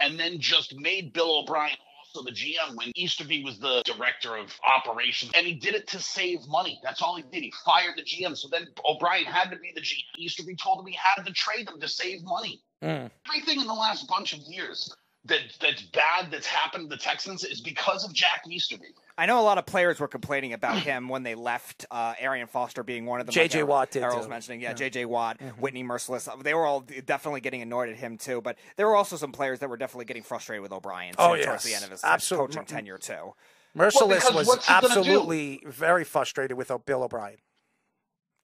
and 0.00 0.18
then 0.18 0.40
just 0.40 0.74
made 0.74 1.12
Bill 1.12 1.40
O'Brien 1.40 1.76
also 2.14 2.24
the 2.24 2.34
GM 2.34 2.76
when 2.76 2.92
Easterby 2.94 3.44
was 3.44 3.58
the 3.58 3.82
director 3.84 4.36
of 4.36 4.52
operations, 4.66 5.32
and 5.34 5.46
he 5.46 5.54
did 5.54 5.74
it 5.74 5.86
to 5.88 5.98
save 5.98 6.46
money. 6.48 6.80
That's 6.82 7.02
all 7.02 7.16
he 7.16 7.22
did. 7.22 7.42
He 7.42 7.52
fired 7.64 7.94
the 7.96 8.02
GM, 8.02 8.36
so 8.36 8.48
then 8.48 8.66
O'Brien 8.88 9.24
had 9.24 9.50
to 9.50 9.56
be 9.56 9.72
the 9.74 9.82
GM. 9.82 10.04
Easterby 10.18 10.56
told 10.56 10.80
him 10.80 10.86
he 10.86 10.98
had 10.98 11.24
to 11.24 11.32
trade 11.32 11.68
them 11.68 11.80
to 11.80 11.88
save 11.88 12.22
money. 12.24 12.62
Mm. 12.82 13.10
Everything 13.28 13.60
in 13.60 13.66
the 13.66 13.74
last 13.74 14.08
bunch 14.08 14.32
of 14.32 14.40
years 14.40 14.94
that 15.26 15.40
that's 15.60 15.82
bad 15.82 16.30
that's 16.30 16.46
happened 16.46 16.90
to 16.90 16.96
the 16.96 17.00
Texans 17.00 17.44
is 17.44 17.60
because 17.60 18.04
of 18.04 18.12
Jack 18.12 18.42
Easterby. 18.48 18.88
I 19.18 19.26
know 19.26 19.40
a 19.40 19.42
lot 19.42 19.58
of 19.58 19.66
players 19.66 20.00
were 20.00 20.08
complaining 20.08 20.52
about 20.54 20.78
him 20.78 21.08
when 21.08 21.22
they 21.22 21.34
left. 21.34 21.84
Uh, 21.90 22.14
Arian 22.18 22.46
Foster 22.46 22.82
being 22.82 23.04
one 23.06 23.20
of 23.20 23.26
them. 23.26 23.32
J.J. 23.32 23.60
like 23.62 23.68
Watt 23.68 23.90
did, 23.90 24.02
Errol 24.02 24.18
was 24.18 24.28
mentioning, 24.28 24.60
yeah, 24.60 24.70
Yeah. 24.70 24.74
J.J. 24.74 25.04
Watt, 25.04 25.38
Mhm. 25.38 25.58
Whitney 25.58 25.84
Mercilus. 25.84 26.42
They 26.42 26.54
were 26.54 26.64
all 26.66 26.80
definitely 26.80 27.40
getting 27.40 27.60
annoyed 27.62 27.88
at 27.90 27.96
him 27.96 28.16
too. 28.16 28.40
But 28.40 28.56
there 28.76 28.86
were 28.86 28.96
also 28.96 29.16
some 29.16 29.32
players 29.32 29.58
that 29.60 29.68
were 29.68 29.76
definitely 29.76 30.06
getting 30.06 30.22
frustrated 30.22 30.62
with 30.62 30.72
O'Brien. 30.72 31.14
Oh, 31.18 31.36
too, 31.36 31.44
towards 31.44 31.64
the 31.64 31.74
end 31.74 31.84
of 31.84 31.90
his 31.90 32.02
Absolute- 32.02 32.38
coaching 32.40 32.64
tenure 32.64 32.98
too. 32.98 33.34
Mercilus 33.76 34.08
because 34.16 34.34
was 34.34 34.46
what's 34.46 34.66
he 34.66 34.72
gonna 34.72 34.94
do? 34.94 35.00
absolutely 35.00 35.62
very 35.66 36.04
frustrated 36.04 36.56
with 36.56 36.70
Bill 36.86 37.02
O'Brien. 37.04 37.38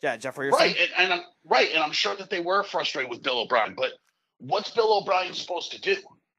Yeah, 0.00 0.16
Jeffrey, 0.16 0.46
you're 0.46 0.54
right, 0.56 0.74
saying? 0.76 0.88
and, 0.96 1.04
and 1.12 1.20
I'm 1.20 1.26
right, 1.44 1.70
and 1.72 1.82
I'm 1.82 1.92
sure 1.92 2.14
that 2.16 2.30
they 2.30 2.40
were 2.40 2.62
frustrated 2.62 3.10
with 3.10 3.22
Bill 3.22 3.40
O'Brien. 3.40 3.74
But 3.76 3.92
what's 4.38 4.70
Bill 4.70 4.96
O'Brien 4.98 5.34
supposed 5.34 5.72
to 5.72 5.80
do? 5.80 5.96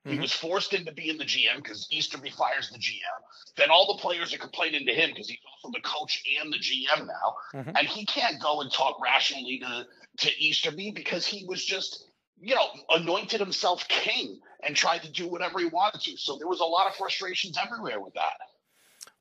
He 0.10 0.16
Mm-hmm. 0.16 0.22
was 0.22 0.34
forced 0.34 0.74
into 0.74 0.92
being 0.92 1.18
the 1.18 1.26
GM 1.26 1.58
because 1.58 1.88
Easterby 1.92 2.32
fires 2.32 2.70
the 2.72 2.80
GM. 2.80 3.56
Then 3.56 3.70
all 3.70 3.88
the 3.96 4.02
players 4.02 4.34
are 4.34 4.38
complaining 4.38 4.86
to 4.88 4.94
him 4.94 5.10
because 5.12 5.30
he's 5.30 5.40
also 5.64 5.72
the 5.74 5.82
coach 5.82 6.24
and 6.42 6.52
the 6.52 6.58
GM 6.58 7.06
now, 7.08 7.36
Mhm. 7.54 7.78
and 7.78 7.88
he 7.88 8.06
can't 8.06 8.42
go 8.42 8.62
and 8.62 8.72
talk 8.72 9.00
rationally 9.02 9.60
to 9.60 9.86
to 10.18 10.30
Easterby 10.44 10.92
because 10.92 11.26
he 11.26 11.46
was 11.46 11.64
just 11.66 12.06
you 12.42 12.56
know 12.56 12.68
anointed 12.90 13.40
himself 13.40 13.88
king 13.88 14.40
and 14.64 14.76
tried 14.76 15.02
to 15.04 15.10
do 15.12 15.28
whatever 15.28 15.60
he 15.60 15.66
wanted 15.66 16.02
to. 16.02 16.18
So 16.18 16.38
there 16.38 16.48
was 16.48 16.60
a 16.60 16.66
lot 16.66 16.88
of 16.88 16.96
frustrations 16.96 17.58
everywhere 17.58 18.00
with 18.00 18.14
that. 18.16 18.38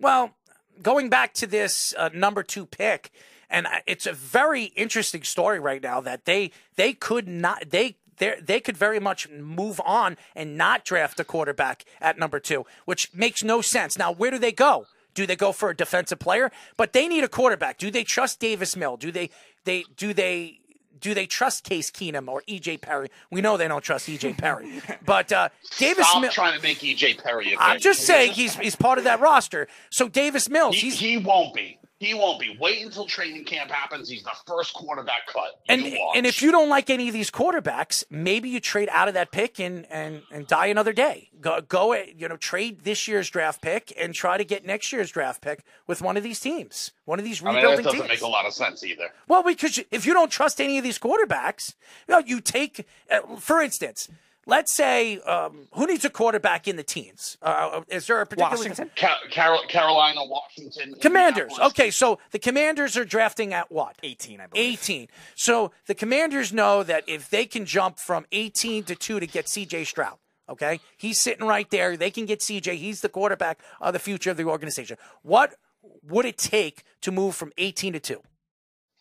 Well, 0.00 0.34
going 0.82 1.08
back 1.10 1.34
to 1.34 1.46
this 1.46 1.94
uh, 1.96 2.10
number 2.14 2.42
two 2.42 2.66
pick, 2.66 3.10
and 3.50 3.66
it's 3.86 4.06
a 4.06 4.12
very 4.12 4.64
interesting 4.76 5.22
story 5.24 5.58
right 5.60 5.82
now 5.82 6.00
that 6.00 6.24
they 6.24 6.52
they 6.76 6.92
could 6.94 7.28
not 7.28 7.70
they. 7.70 7.96
They 8.18 8.34
they 8.40 8.60
could 8.60 8.76
very 8.76 9.00
much 9.00 9.28
move 9.28 9.80
on 9.84 10.16
and 10.34 10.56
not 10.56 10.84
draft 10.84 11.18
a 11.20 11.24
quarterback 11.24 11.84
at 12.00 12.18
number 12.18 12.40
two, 12.40 12.66
which 12.84 13.12
makes 13.14 13.42
no 13.42 13.60
sense. 13.60 13.98
Now, 13.98 14.12
where 14.12 14.30
do 14.30 14.38
they 14.38 14.52
go? 14.52 14.86
Do 15.14 15.26
they 15.26 15.36
go 15.36 15.52
for 15.52 15.70
a 15.70 15.76
defensive 15.76 16.18
player? 16.18 16.50
But 16.76 16.92
they 16.92 17.08
need 17.08 17.24
a 17.24 17.28
quarterback. 17.28 17.78
Do 17.78 17.90
they 17.90 18.04
trust 18.04 18.38
Davis 18.40 18.76
Mill? 18.76 18.96
Do 18.96 19.10
they 19.10 19.30
they 19.64 19.84
do 19.96 20.12
they 20.14 20.60
do 21.00 21.14
they 21.14 21.26
trust 21.26 21.64
Case 21.64 21.90
Keenum 21.90 22.28
or 22.28 22.42
EJ 22.48 22.80
Perry? 22.80 23.08
We 23.30 23.40
know 23.40 23.56
they 23.56 23.68
don't 23.68 23.82
trust 23.82 24.08
EJ 24.08 24.36
Perry, 24.38 24.80
but 25.04 25.32
uh, 25.32 25.48
Davis 25.76 26.08
Stop 26.08 26.22
Mill. 26.22 26.30
trying 26.30 26.56
to 26.56 26.62
make 26.62 26.78
EJ 26.78 27.22
Perry. 27.22 27.54
A 27.54 27.56
I'm 27.58 27.80
just 27.80 28.00
saying 28.02 28.32
he's 28.32 28.56
he's 28.56 28.76
part 28.76 28.98
of 28.98 29.04
that 29.04 29.20
roster. 29.20 29.68
So 29.90 30.08
Davis 30.08 30.48
Mills, 30.48 30.74
He, 30.76 30.90
he's 30.90 30.98
he 30.98 31.18
won't 31.18 31.54
be. 31.54 31.78
He 32.00 32.14
won't 32.14 32.38
be. 32.38 32.56
Wait 32.60 32.84
until 32.84 33.06
training 33.06 33.44
camp 33.44 33.72
happens. 33.72 34.08
He's 34.08 34.22
the 34.22 34.30
first 34.46 34.72
quarterback 34.72 35.26
cut. 35.26 35.60
and 35.68 35.82
watch. 35.82 36.16
and 36.16 36.26
if 36.26 36.40
you 36.40 36.52
don't 36.52 36.68
like 36.68 36.90
any 36.90 37.08
of 37.08 37.12
these 37.12 37.28
quarterbacks, 37.30 38.04
maybe 38.08 38.48
you 38.48 38.60
trade 38.60 38.88
out 38.92 39.08
of 39.08 39.14
that 39.14 39.32
pick 39.32 39.58
and 39.58 39.84
and 39.90 40.22
and 40.30 40.46
die 40.46 40.66
another 40.66 40.92
day. 40.92 41.30
Go 41.40 41.60
go 41.60 41.94
you 41.94 42.28
know 42.28 42.36
trade 42.36 42.82
this 42.84 43.08
year's 43.08 43.28
draft 43.28 43.60
pick 43.62 43.92
and 43.98 44.14
try 44.14 44.38
to 44.38 44.44
get 44.44 44.64
next 44.64 44.92
year's 44.92 45.10
draft 45.10 45.42
pick 45.42 45.64
with 45.88 46.00
one 46.00 46.16
of 46.16 46.22
these 46.22 46.38
teams, 46.38 46.92
one 47.04 47.18
of 47.18 47.24
these 47.24 47.42
I 47.42 47.52
mean, 47.52 47.54
that 47.64 47.82
doesn't 47.82 47.92
teams. 47.92 48.08
make 48.08 48.22
a 48.22 48.28
lot 48.28 48.46
of 48.46 48.52
sense 48.52 48.84
either. 48.84 49.08
Well, 49.26 49.42
because 49.42 49.80
if 49.90 50.06
you 50.06 50.12
don't 50.14 50.30
trust 50.30 50.60
any 50.60 50.78
of 50.78 50.84
these 50.84 50.98
quarterbacks, 51.00 51.74
you, 52.06 52.14
know, 52.14 52.20
you 52.20 52.40
take, 52.40 52.86
uh, 53.10 53.36
for 53.36 53.60
instance, 53.60 54.08
let's 54.48 54.72
say 54.72 55.20
um, 55.20 55.68
who 55.74 55.86
needs 55.86 56.04
a 56.04 56.10
quarterback 56.10 56.66
in 56.66 56.74
the 56.74 56.82
teens? 56.82 57.38
Uh, 57.40 57.82
is 57.88 58.06
there 58.08 58.20
a 58.20 58.26
particular 58.26 58.56
Washington? 58.56 58.90
Ca- 58.96 59.20
Carol, 59.30 59.60
Carolina, 59.68 60.24
Washington, 60.24 60.94
Commanders. 61.00 61.52
Okay, 61.60 61.90
so 61.92 62.18
the 62.32 62.38
Commanders 62.40 62.96
are 62.96 63.04
drafting 63.04 63.54
at 63.54 63.70
what? 63.70 63.94
18, 64.02 64.40
I 64.40 64.46
believe. 64.48 64.72
18. 64.80 65.08
So 65.36 65.70
the 65.86 65.94
Commanders 65.94 66.52
know 66.52 66.82
that 66.82 67.04
if 67.06 67.30
they 67.30 67.46
can 67.46 67.64
jump 67.64 67.98
from 68.00 68.26
18 68.32 68.82
to 68.84 68.96
2 68.96 69.20
to 69.20 69.26
get 69.26 69.44
CJ 69.46 69.86
Stroud, 69.86 70.16
okay? 70.48 70.80
He's 70.96 71.20
sitting 71.20 71.46
right 71.46 71.70
there. 71.70 71.96
They 71.96 72.10
can 72.10 72.26
get 72.26 72.40
CJ. 72.40 72.74
He's 72.76 73.02
the 73.02 73.08
quarterback 73.08 73.60
of 73.80 73.92
the 73.92 73.98
future 74.00 74.30
of 74.32 74.36
the 74.36 74.44
organization. 74.44 74.96
What 75.22 75.54
would 76.02 76.24
it 76.24 76.38
take 76.38 76.82
to 77.02 77.12
move 77.12 77.36
from 77.36 77.52
18 77.58 77.92
to 77.92 78.00
2? 78.00 78.20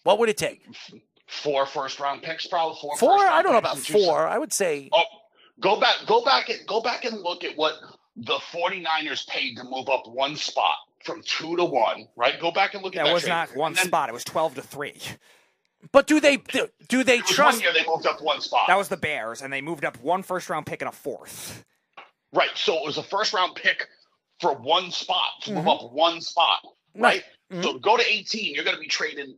What 0.04 0.20
would 0.20 0.30
it 0.30 0.38
take? 0.38 0.62
Four 1.28 1.66
first 1.66 2.00
round 2.00 2.22
picks, 2.22 2.48
probably 2.48 2.78
four. 2.80 2.98
Four? 2.98 3.18
first-round 3.18 3.34
I 3.34 3.42
don't 3.42 3.52
know 3.52 3.58
about 3.58 3.76
and 3.76 3.84
two 3.86 3.94
four. 3.94 4.26
I 4.26 4.38
would 4.38 4.54
say 4.54 4.90
Oh, 4.94 5.04
go 5.60 5.80
back, 5.80 5.96
go 6.08 6.24
back, 6.24 6.50
and 6.50 6.60
go 6.68 6.82
back 6.82 7.06
and 7.06 7.20
look 7.22 7.44
at 7.44 7.56
what 7.58 7.76
the 8.16 8.38
49ers 8.52 9.28
paid 9.28 9.56
to 9.58 9.64
move 9.64 9.90
up 9.90 10.08
one 10.08 10.36
spot 10.36 10.76
from 11.04 11.22
two 11.24 11.56
to 11.58 11.66
one. 11.66 12.08
Right? 12.16 12.40
Go 12.40 12.52
back 12.52 12.74
and 12.74 12.84
look 12.84 12.96
at 12.96 13.00
That 13.00 13.08
that. 13.08 13.14
was 13.14 13.24
trade. 13.24 13.30
not 13.32 13.56
one 13.56 13.74
then 13.74 13.86
spot. 13.88 14.10
It 14.10 14.14
was 14.14 14.24
12 14.24 14.56
to 14.56 14.62
3. 14.62 14.94
But 15.92 16.08
do 16.08 16.20
they 16.20 16.38
do, 16.38 16.68
do 16.88 17.04
they 17.04 17.20
trust 17.20 17.58
one 17.58 17.62
year 17.62 17.72
they 17.74 17.86
moved 17.88 18.08
up 18.08 18.22
one 18.22 18.42
spot. 18.42 18.66
That 18.68 18.78
was 18.78 18.90
the 18.90 18.98
Bears, 18.98 19.42
and 19.42 19.54
they 19.54 19.62
moved 19.62 19.86
up 19.86 19.98
one 20.02 20.24
first 20.24 20.50
round 20.50 20.66
pick 20.66 20.82
and 20.82 20.90
a 20.90 20.92
fourth. 20.92 21.64
Right. 22.34 22.50
So 22.56 22.76
it 22.76 22.84
was 22.86 22.98
a 22.98 23.04
first 23.04 23.32
round 23.34 23.56
pick 23.56 23.88
for 24.42 24.54
one 24.56 24.92
spot 24.92 25.30
to 25.44 25.52
move 25.54 25.60
Mm-hmm. 25.66 25.70
up 25.86 25.92
one 25.94 26.20
spot. 26.22 26.60
Right. 26.96 27.24
Right. 27.52 27.64
So 27.64 27.74
to 27.74 27.80
go 27.80 27.96
to 27.96 28.04
18, 28.06 28.54
you're 28.56 28.64
going 28.66 28.76
to 28.76 28.82
be 28.82 28.88
trading 28.88 29.36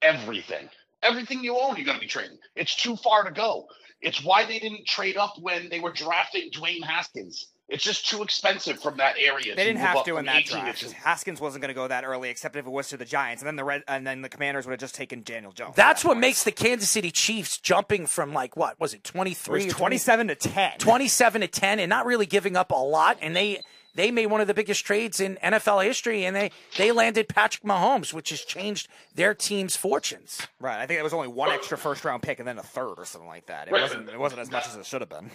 everything. 0.00 0.68
Everything 1.02 1.42
you 1.44 1.58
own, 1.58 1.76
you're 1.76 1.84
going 1.84 1.96
to 1.98 2.00
be 2.00 2.06
trading. 2.06 2.38
It's 2.56 2.74
too 2.76 2.96
far 2.96 3.24
to 3.24 3.30
go. 3.30 3.66
It's 4.02 4.24
why 4.24 4.44
they 4.46 4.58
didn't 4.58 4.86
trade 4.86 5.16
up 5.16 5.34
when 5.40 5.68
they 5.68 5.80
were 5.80 5.92
drafting 5.92 6.50
Dwayne 6.50 6.82
Haskins. 6.82 7.48
It's 7.68 7.84
just 7.84 8.08
too 8.08 8.22
expensive 8.22 8.82
from 8.82 8.96
that 8.96 9.14
area. 9.16 9.54
They 9.54 9.64
didn't 9.64 9.80
move 9.80 9.86
have 9.86 10.04
to 10.04 10.16
in 10.16 10.24
that 10.24 10.38
18 10.38 10.44
to 10.44 10.62
draft. 10.62 10.80
2. 10.80 10.88
Haskins 11.04 11.40
wasn't 11.40 11.62
going 11.62 11.68
to 11.68 11.74
go 11.74 11.86
that 11.86 12.02
early, 12.04 12.28
except 12.28 12.56
if 12.56 12.66
it 12.66 12.70
was 12.70 12.88
to 12.88 12.96
the 12.96 13.04
Giants, 13.04 13.42
and 13.42 13.46
then 13.46 13.54
the 13.54 13.62
red, 13.62 13.84
and 13.86 14.04
then 14.04 14.22
the 14.22 14.28
Commanders 14.28 14.66
would 14.66 14.72
have 14.72 14.80
just 14.80 14.96
taken 14.96 15.22
Daniel 15.22 15.52
Jones. 15.52 15.76
That's 15.76 16.04
what 16.04 16.16
makes 16.18 16.42
the 16.42 16.50
Kansas 16.50 16.90
City 16.90 17.12
Chiefs 17.12 17.58
jumping 17.58 18.06
from 18.06 18.32
like 18.32 18.56
what 18.56 18.80
was 18.80 18.92
it, 18.92 18.98
It 18.98 19.04
23 19.04 19.54
was 19.54 19.64
or 19.66 19.68
20 19.68 19.78
twenty-seven 19.78 20.28
to 20.28 20.34
ten. 20.34 20.72
27 20.78 21.40
to 21.42 21.46
10 21.46 21.78
and 21.78 21.88
not 21.88 22.06
really 22.06 22.26
giving 22.26 22.56
up 22.56 22.72
a 22.72 22.74
lot 22.74 23.18
and 23.20 23.36
they 23.36 23.60
they 23.94 24.10
made 24.10 24.26
one 24.26 24.40
of 24.40 24.46
the 24.46 24.54
biggest 24.54 24.84
trades 24.84 25.20
in 25.20 25.36
NFL 25.42 25.84
history 25.84 26.24
and 26.24 26.34
they 26.36 26.50
they 26.76 26.92
landed 26.92 27.28
Patrick 27.28 27.64
Mahomes 27.64 28.12
which 28.12 28.30
has 28.30 28.40
changed 28.42 28.88
their 29.14 29.34
team's 29.34 29.76
fortunes. 29.76 30.46
Right. 30.58 30.80
I 30.80 30.86
think 30.86 31.00
it 31.00 31.02
was 31.02 31.12
only 31.14 31.28
one 31.28 31.50
extra 31.50 31.76
first 31.78 32.04
round 32.04 32.22
pick 32.22 32.38
and 32.38 32.46
then 32.48 32.58
a 32.58 32.62
third 32.62 32.94
or 32.98 33.04
something 33.04 33.28
like 33.28 33.46
that. 33.46 33.68
It 33.68 33.72
Right. 33.72 33.82
wasn't. 33.82 34.08
It 34.08 34.18
wasn't 34.18 34.40
as 34.42 34.50
much 34.50 34.66
as 34.66 34.76
it 34.76 34.86
should 34.86 35.00
have 35.00 35.10
been. 35.10 35.30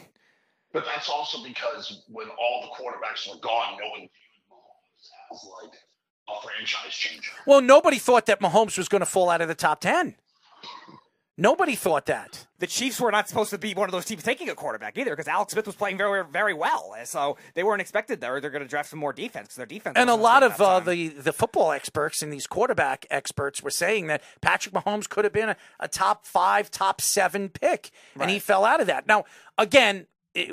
But 0.73 0.85
that's 0.85 1.09
also 1.09 1.41
because 1.43 2.03
when 2.09 2.27
all 2.29 2.61
the 2.61 2.67
quarterbacks 2.83 3.29
were 3.29 3.39
gone, 3.39 3.77
no 3.81 3.89
one 3.91 3.99
viewed 3.99 4.09
Mahomes 4.51 5.33
as 5.33 5.47
like 5.63 5.73
a 6.27 6.41
franchise 6.41 6.93
changer. 6.93 7.31
Well, 7.45 7.61
nobody 7.61 7.97
thought 7.97 8.25
that 8.25 8.41
Mahomes 8.41 8.77
was 8.77 8.89
going 8.89 8.99
to 9.01 9.05
fall 9.05 9.29
out 9.29 9.39
of 9.41 9.47
the 9.47 9.55
top 9.55 9.79
10. 9.79 10.15
Nobody 11.37 11.75
thought 11.75 12.05
that. 12.05 12.47
The 12.59 12.67
Chiefs 12.67 13.01
were 13.01 13.11
not 13.11 13.27
supposed 13.27 13.49
to 13.49 13.57
be 13.57 13.73
one 13.73 13.89
of 13.89 13.91
those 13.91 14.05
teams 14.05 14.23
taking 14.23 14.47
a 14.49 14.55
quarterback 14.55 14.97
either, 14.97 15.11
because 15.11 15.27
Alex 15.27 15.51
Smith 15.51 15.65
was 15.65 15.75
playing 15.75 15.97
very, 15.97 16.23
very 16.23 16.53
well. 16.53 16.95
So 17.03 17.35
they 17.55 17.63
weren't 17.63 17.81
expected 17.81 18.21
there. 18.21 18.39
They're 18.39 18.49
going 18.49 18.63
to 18.63 18.69
draft 18.69 18.89
some 18.89 18.99
more 18.99 19.11
defense 19.11 19.47
because 19.47 19.57
their 19.57 19.65
defense. 19.65 19.97
And 19.97 20.09
a 20.09 20.15
lot 20.15 20.43
of 20.43 20.51
uh, 20.61 20.77
at 20.77 20.85
that 20.85 20.85
time. 20.85 20.85
the, 20.85 21.07
the 21.09 21.33
football 21.33 21.73
experts 21.73 22.23
and 22.23 22.31
these 22.31 22.47
quarterback 22.47 23.05
experts 23.11 23.61
were 23.61 23.69
saying 23.69 24.07
that 24.07 24.21
Patrick 24.39 24.73
Mahomes 24.73 25.09
could 25.09 25.25
have 25.25 25.33
been 25.33 25.49
a, 25.49 25.57
a 25.79 25.89
top 25.89 26.25
five, 26.25 26.71
top 26.71 27.01
seven 27.01 27.49
pick, 27.49 27.91
and 28.17 28.31
he 28.31 28.39
fell 28.39 28.63
out 28.63 28.79
of 28.79 28.87
that. 28.87 29.05
Now, 29.05 29.25
again, 29.57 30.07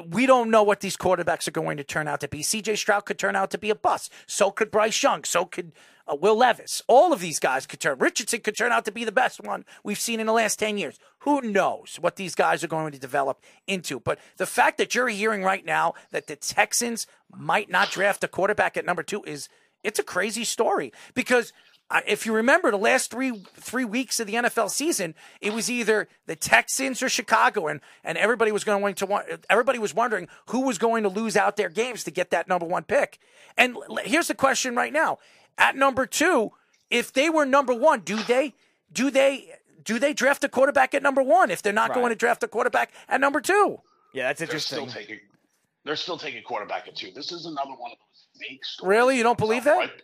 we 0.08 0.26
don't 0.26 0.50
know 0.50 0.62
what 0.62 0.80
these 0.80 0.96
quarterbacks 0.96 1.48
are 1.48 1.52
going 1.52 1.76
to 1.76 1.84
turn 1.84 2.08
out 2.08 2.20
to 2.20 2.28
be. 2.28 2.40
CJ 2.40 2.76
Stroud 2.76 3.04
could 3.04 3.18
turn 3.18 3.36
out 3.36 3.50
to 3.50 3.58
be 3.58 3.70
a 3.70 3.74
bust. 3.74 4.12
So 4.26 4.50
could 4.50 4.70
Bryce 4.70 5.02
Young. 5.02 5.24
So 5.24 5.44
could 5.44 5.72
uh, 6.06 6.16
Will 6.16 6.36
Levis. 6.36 6.82
All 6.86 7.12
of 7.12 7.20
these 7.20 7.38
guys 7.38 7.66
could 7.66 7.80
turn. 7.80 7.98
Richardson 7.98 8.40
could 8.40 8.56
turn 8.56 8.72
out 8.72 8.84
to 8.84 8.92
be 8.92 9.04
the 9.04 9.12
best 9.12 9.40
one 9.40 9.64
we've 9.84 9.98
seen 9.98 10.20
in 10.20 10.26
the 10.26 10.32
last 10.32 10.58
10 10.58 10.78
years. 10.78 10.98
Who 11.20 11.40
knows 11.40 11.98
what 12.00 12.16
these 12.16 12.34
guys 12.34 12.64
are 12.64 12.68
going 12.68 12.92
to 12.92 12.98
develop 12.98 13.42
into? 13.66 14.00
But 14.00 14.18
the 14.36 14.46
fact 14.46 14.78
that 14.78 14.94
you're 14.94 15.08
hearing 15.08 15.42
right 15.42 15.64
now 15.64 15.94
that 16.10 16.26
the 16.26 16.36
Texans 16.36 17.06
might 17.34 17.70
not 17.70 17.90
draft 17.90 18.24
a 18.24 18.28
quarterback 18.28 18.76
at 18.76 18.84
number 18.84 19.02
two 19.02 19.22
is 19.24 19.48
it's 19.82 19.98
a 19.98 20.04
crazy 20.04 20.44
story 20.44 20.92
because 21.14 21.52
if 22.06 22.24
you 22.24 22.32
remember 22.32 22.70
the 22.70 22.78
last 22.78 23.10
three 23.10 23.42
three 23.54 23.84
weeks 23.84 24.18
of 24.20 24.26
the 24.26 24.34
NFL 24.34 24.70
season, 24.70 25.14
it 25.40 25.52
was 25.52 25.70
either 25.70 26.08
the 26.26 26.36
Texans 26.36 27.02
or 27.02 27.08
Chicago, 27.08 27.66
and 27.66 27.80
and 28.02 28.16
everybody 28.16 28.52
was 28.52 28.64
going 28.64 28.94
to 28.94 29.06
want. 29.06 29.26
Everybody 29.50 29.78
was 29.78 29.94
wondering 29.94 30.28
who 30.46 30.60
was 30.60 30.78
going 30.78 31.02
to 31.02 31.08
lose 31.08 31.36
out 31.36 31.56
their 31.56 31.68
games 31.68 32.04
to 32.04 32.10
get 32.10 32.30
that 32.30 32.48
number 32.48 32.66
one 32.66 32.84
pick. 32.84 33.18
And 33.56 33.76
here's 34.04 34.28
the 34.28 34.34
question 34.34 34.74
right 34.74 34.92
now: 34.92 35.18
at 35.58 35.76
number 35.76 36.06
two, 36.06 36.52
if 36.90 37.12
they 37.12 37.30
were 37.30 37.44
number 37.46 37.74
one, 37.74 38.00
do 38.00 38.16
they 38.22 38.54
do 38.92 39.10
they 39.10 39.52
do 39.84 39.98
they 39.98 40.12
draft 40.12 40.44
a 40.44 40.48
quarterback 40.48 40.94
at 40.94 41.02
number 41.02 41.22
one 41.22 41.50
if 41.50 41.62
they're 41.62 41.72
not 41.72 41.90
Right. 41.90 41.96
going 41.98 42.10
to 42.10 42.16
draft 42.16 42.42
a 42.42 42.48
quarterback 42.48 42.92
at 43.08 43.20
number 43.20 43.40
two? 43.40 43.80
Yeah, 44.12 44.28
that's 44.28 44.38
They're 44.40 44.46
interesting. 44.46 44.88
still 44.88 45.00
taking. 45.00 45.20
They're 45.84 45.96
still 45.96 46.18
taking 46.18 46.42
quarterback 46.44 46.86
at 46.86 46.94
two. 46.94 47.10
This 47.10 47.32
is 47.32 47.46
another 47.46 47.70
one 47.70 47.90
of 47.90 47.98
those 47.98 48.26
fake 48.48 48.64
stories. 48.64 48.88
Really? 48.88 49.16
You 49.16 49.22
don't 49.24 49.38
believe 49.38 49.64
that? 49.64 49.76
Right? 49.76 50.02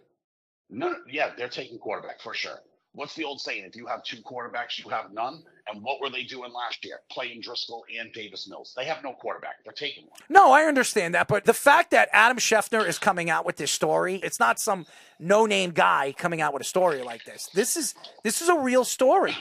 No, 0.70 0.94
yeah, 1.08 1.30
they're 1.36 1.48
taking 1.48 1.78
quarterback 1.78 2.20
for 2.20 2.34
sure. 2.34 2.58
What's 2.92 3.14
the 3.14 3.24
old 3.24 3.40
saying? 3.40 3.64
If 3.64 3.76
you 3.76 3.86
have 3.86 4.02
two 4.02 4.16
quarterbacks, 4.18 4.82
you 4.82 4.90
have 4.90 5.12
none. 5.12 5.42
And 5.72 5.82
what 5.82 6.00
were 6.00 6.10
they 6.10 6.22
doing 6.24 6.52
last 6.52 6.84
year? 6.84 7.00
Playing 7.10 7.40
Driscoll 7.40 7.84
and 7.98 8.12
Davis 8.12 8.48
Mills. 8.48 8.72
They 8.76 8.86
have 8.86 9.02
no 9.04 9.12
quarterback. 9.12 9.62
They're 9.62 9.72
taking 9.72 10.04
one. 10.04 10.18
No, 10.28 10.52
I 10.52 10.64
understand 10.64 11.14
that, 11.14 11.28
but 11.28 11.44
the 11.44 11.54
fact 11.54 11.90
that 11.92 12.08
Adam 12.12 12.38
Schefter 12.38 12.86
is 12.86 12.98
coming 12.98 13.30
out 13.30 13.44
with 13.46 13.56
this 13.56 13.70
story, 13.70 14.16
it's 14.16 14.40
not 14.40 14.58
some 14.58 14.86
no-name 15.20 15.70
guy 15.72 16.14
coming 16.16 16.40
out 16.40 16.52
with 16.52 16.62
a 16.62 16.66
story 16.66 17.02
like 17.02 17.24
this. 17.24 17.48
This 17.52 17.76
is 17.76 17.94
this 18.24 18.40
is 18.40 18.48
a 18.48 18.58
real 18.58 18.84
story. 18.84 19.36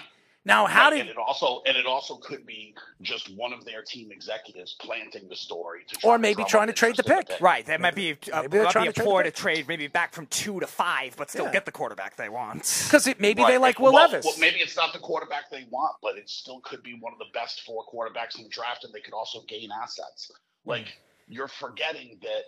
Now, 0.47 0.65
how 0.65 0.85
Right, 0.85 0.91
did 0.91 1.01
and 1.01 1.09
it 1.09 1.17
also 1.17 1.61
and 1.65 1.75
it 1.75 1.85
also 1.85 2.15
could 2.15 2.45
be 2.45 2.73
just 3.01 3.29
one 3.35 3.51
of 3.51 3.65
their 3.65 3.81
team 3.81 4.13
executives 4.13 4.77
planting 4.79 5.27
the 5.27 5.35
story 5.35 5.81
to 5.89 5.95
try 5.97 6.09
or 6.09 6.17
maybe 6.17 6.35
drum 6.35 6.47
trying 6.47 6.67
to 6.67 6.73
trade 6.73 6.95
the 6.95 7.03
interest 7.03 7.29
in 7.29 7.35
pick? 7.35 7.41
Right, 7.41 7.65
that 7.65 7.81
might 7.81 7.95
be 7.95 8.13
uh, 8.31 8.43
Maybe 8.43 8.47
they're 8.47 8.63
might 8.63 8.71
trying 8.71 8.85
be 8.85 8.89
a 8.89 8.93
to 8.93 8.95
trade 8.95 9.05
ploy 9.05 9.23
to 9.23 9.31
trade 9.31 9.67
maybe 9.67 9.87
back 9.87 10.13
from 10.13 10.25
two 10.27 10.61
to 10.61 10.67
five, 10.67 11.17
but 11.17 11.29
still 11.29 11.45
Yeah. 11.45 11.51
get 11.51 11.65
the 11.65 11.73
quarterback 11.73 12.15
they 12.15 12.29
want. 12.29 12.61
Because 12.85 13.13
maybe 13.19 13.43
they 13.43 13.57
like 13.57 13.77
Will 13.77 13.91
well, 13.91 14.09
Levis. 14.09 14.23
Well, 14.25 14.35
maybe 14.39 14.59
it's 14.59 14.77
not 14.77 14.93
the 14.93 14.99
quarterback 14.99 15.51
they 15.51 15.65
want, 15.69 15.97
but 16.01 16.17
it 16.17 16.29
still 16.29 16.61
could 16.61 16.81
be 16.81 16.93
one 16.97 17.11
of 17.11 17.19
the 17.19 17.27
best 17.33 17.63
four 17.65 17.85
quarterbacks 17.85 18.37
in 18.37 18.43
the 18.43 18.49
draft, 18.49 18.85
and 18.85 18.93
they 18.93 19.01
could 19.01 19.13
also 19.13 19.41
gain 19.49 19.69
assets. 19.71 20.31
Hmm. 20.63 20.69
Like 20.69 20.97
you're 21.27 21.49
forgetting 21.49 22.19
that. 22.21 22.43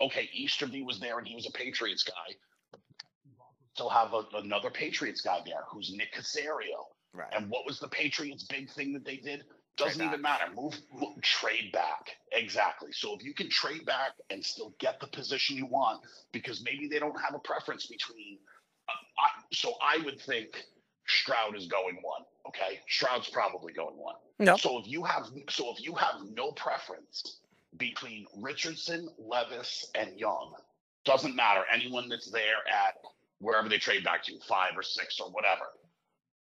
Okay, 0.00 0.28
Easterby 0.34 0.82
was 0.82 1.00
there, 1.00 1.18
and 1.18 1.26
he 1.26 1.34
was 1.34 1.46
a 1.46 1.52
Patriots 1.52 2.04
guy. 2.04 2.36
Still 3.74 3.88
have 3.88 4.12
a, 4.12 4.24
another 4.36 4.70
Patriots 4.70 5.22
guy 5.22 5.40
there, 5.46 5.64
who's 5.70 5.92
Nick 5.94 6.14
Caserio. 6.14 6.84
Right. 7.12 7.28
And 7.34 7.48
what 7.50 7.66
was 7.66 7.80
the 7.80 7.88
Patriots' 7.88 8.44
big 8.44 8.70
thing 8.70 8.92
that 8.92 9.04
they 9.04 9.16
did? 9.16 9.44
Doesn't 9.76 9.98
Trade 9.98 10.08
even 10.08 10.22
matter. 10.22 10.44
Move, 10.54 10.74
move, 10.92 11.20
trade 11.22 11.70
back. 11.72 12.16
Exactly. 12.32 12.90
So 12.92 13.14
if 13.14 13.24
you 13.24 13.32
can 13.32 13.48
trade 13.48 13.86
back 13.86 14.12
and 14.28 14.44
still 14.44 14.74
get 14.78 14.98
the 15.00 15.06
position 15.06 15.56
you 15.56 15.66
want, 15.66 16.00
because 16.32 16.62
maybe 16.64 16.88
they 16.88 16.98
don't 16.98 17.18
have 17.20 17.34
a 17.34 17.38
preference 17.38 17.86
between. 17.86 18.38
Uh, 18.88 18.92
I, 19.20 19.28
so 19.52 19.74
I 19.80 19.98
would 20.04 20.20
think 20.20 20.64
Stroud 21.06 21.56
is 21.56 21.66
going 21.66 21.98
one. 22.02 22.22
Okay, 22.48 22.80
Stroud's 22.88 23.28
probably 23.28 23.72
going 23.72 23.96
one. 23.96 24.16
No. 24.40 24.56
So 24.56 24.80
if 24.80 24.88
you 24.88 25.04
have, 25.04 25.26
so 25.48 25.72
if 25.72 25.84
you 25.84 25.94
have 25.94 26.22
no 26.34 26.50
preference 26.52 27.38
between 27.76 28.26
Richardson, 28.36 29.08
Levis, 29.18 29.90
and 29.94 30.18
Young, 30.18 30.54
doesn't 31.04 31.36
matter. 31.36 31.62
Anyone 31.72 32.08
that's 32.08 32.30
there 32.30 32.66
at 32.68 32.96
wherever 33.38 33.68
they 33.68 33.78
trade 33.78 34.02
back 34.02 34.24
to, 34.24 34.32
five 34.48 34.72
or 34.76 34.82
six 34.82 35.20
or 35.20 35.30
whatever 35.30 35.66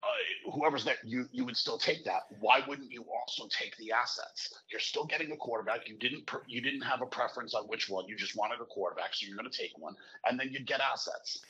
uh, 0.03 0.51
whoever's 0.53 0.85
there, 0.85 0.97
you 1.05 1.29
you 1.33 1.45
would 1.45 1.57
still 1.57 1.79
take 1.79 2.05
that. 2.05 2.23
Why 2.41 2.63
wouldn't 2.67 2.91
you 2.91 3.05
also 3.13 3.49
take 3.49 3.77
the 3.77 3.93
assets? 3.93 4.55
You're 4.71 4.81
still 4.81 5.05
getting 5.05 5.33
a 5.33 5.37
quarterback. 5.37 5.89
You 5.89 5.97
didn't 5.97 6.27
per, 6.27 6.43
you 6.47 6.61
didn't 6.61 6.83
have 6.83 7.03
a 7.03 7.07
preference 7.07 7.55
on 7.55 7.65
which 7.65 7.89
one. 7.89 8.07
You 8.07 8.17
just 8.17 8.37
wanted 8.37 8.61
a 8.61 8.65
quarterback, 8.65 9.15
so 9.15 9.27
you're 9.27 9.37
going 9.37 9.51
to 9.51 9.57
take 9.57 9.77
one, 9.79 9.97
and 10.29 10.39
then 10.39 10.51
you'd 10.53 10.67
get 10.67 10.81
assets. 10.81 11.41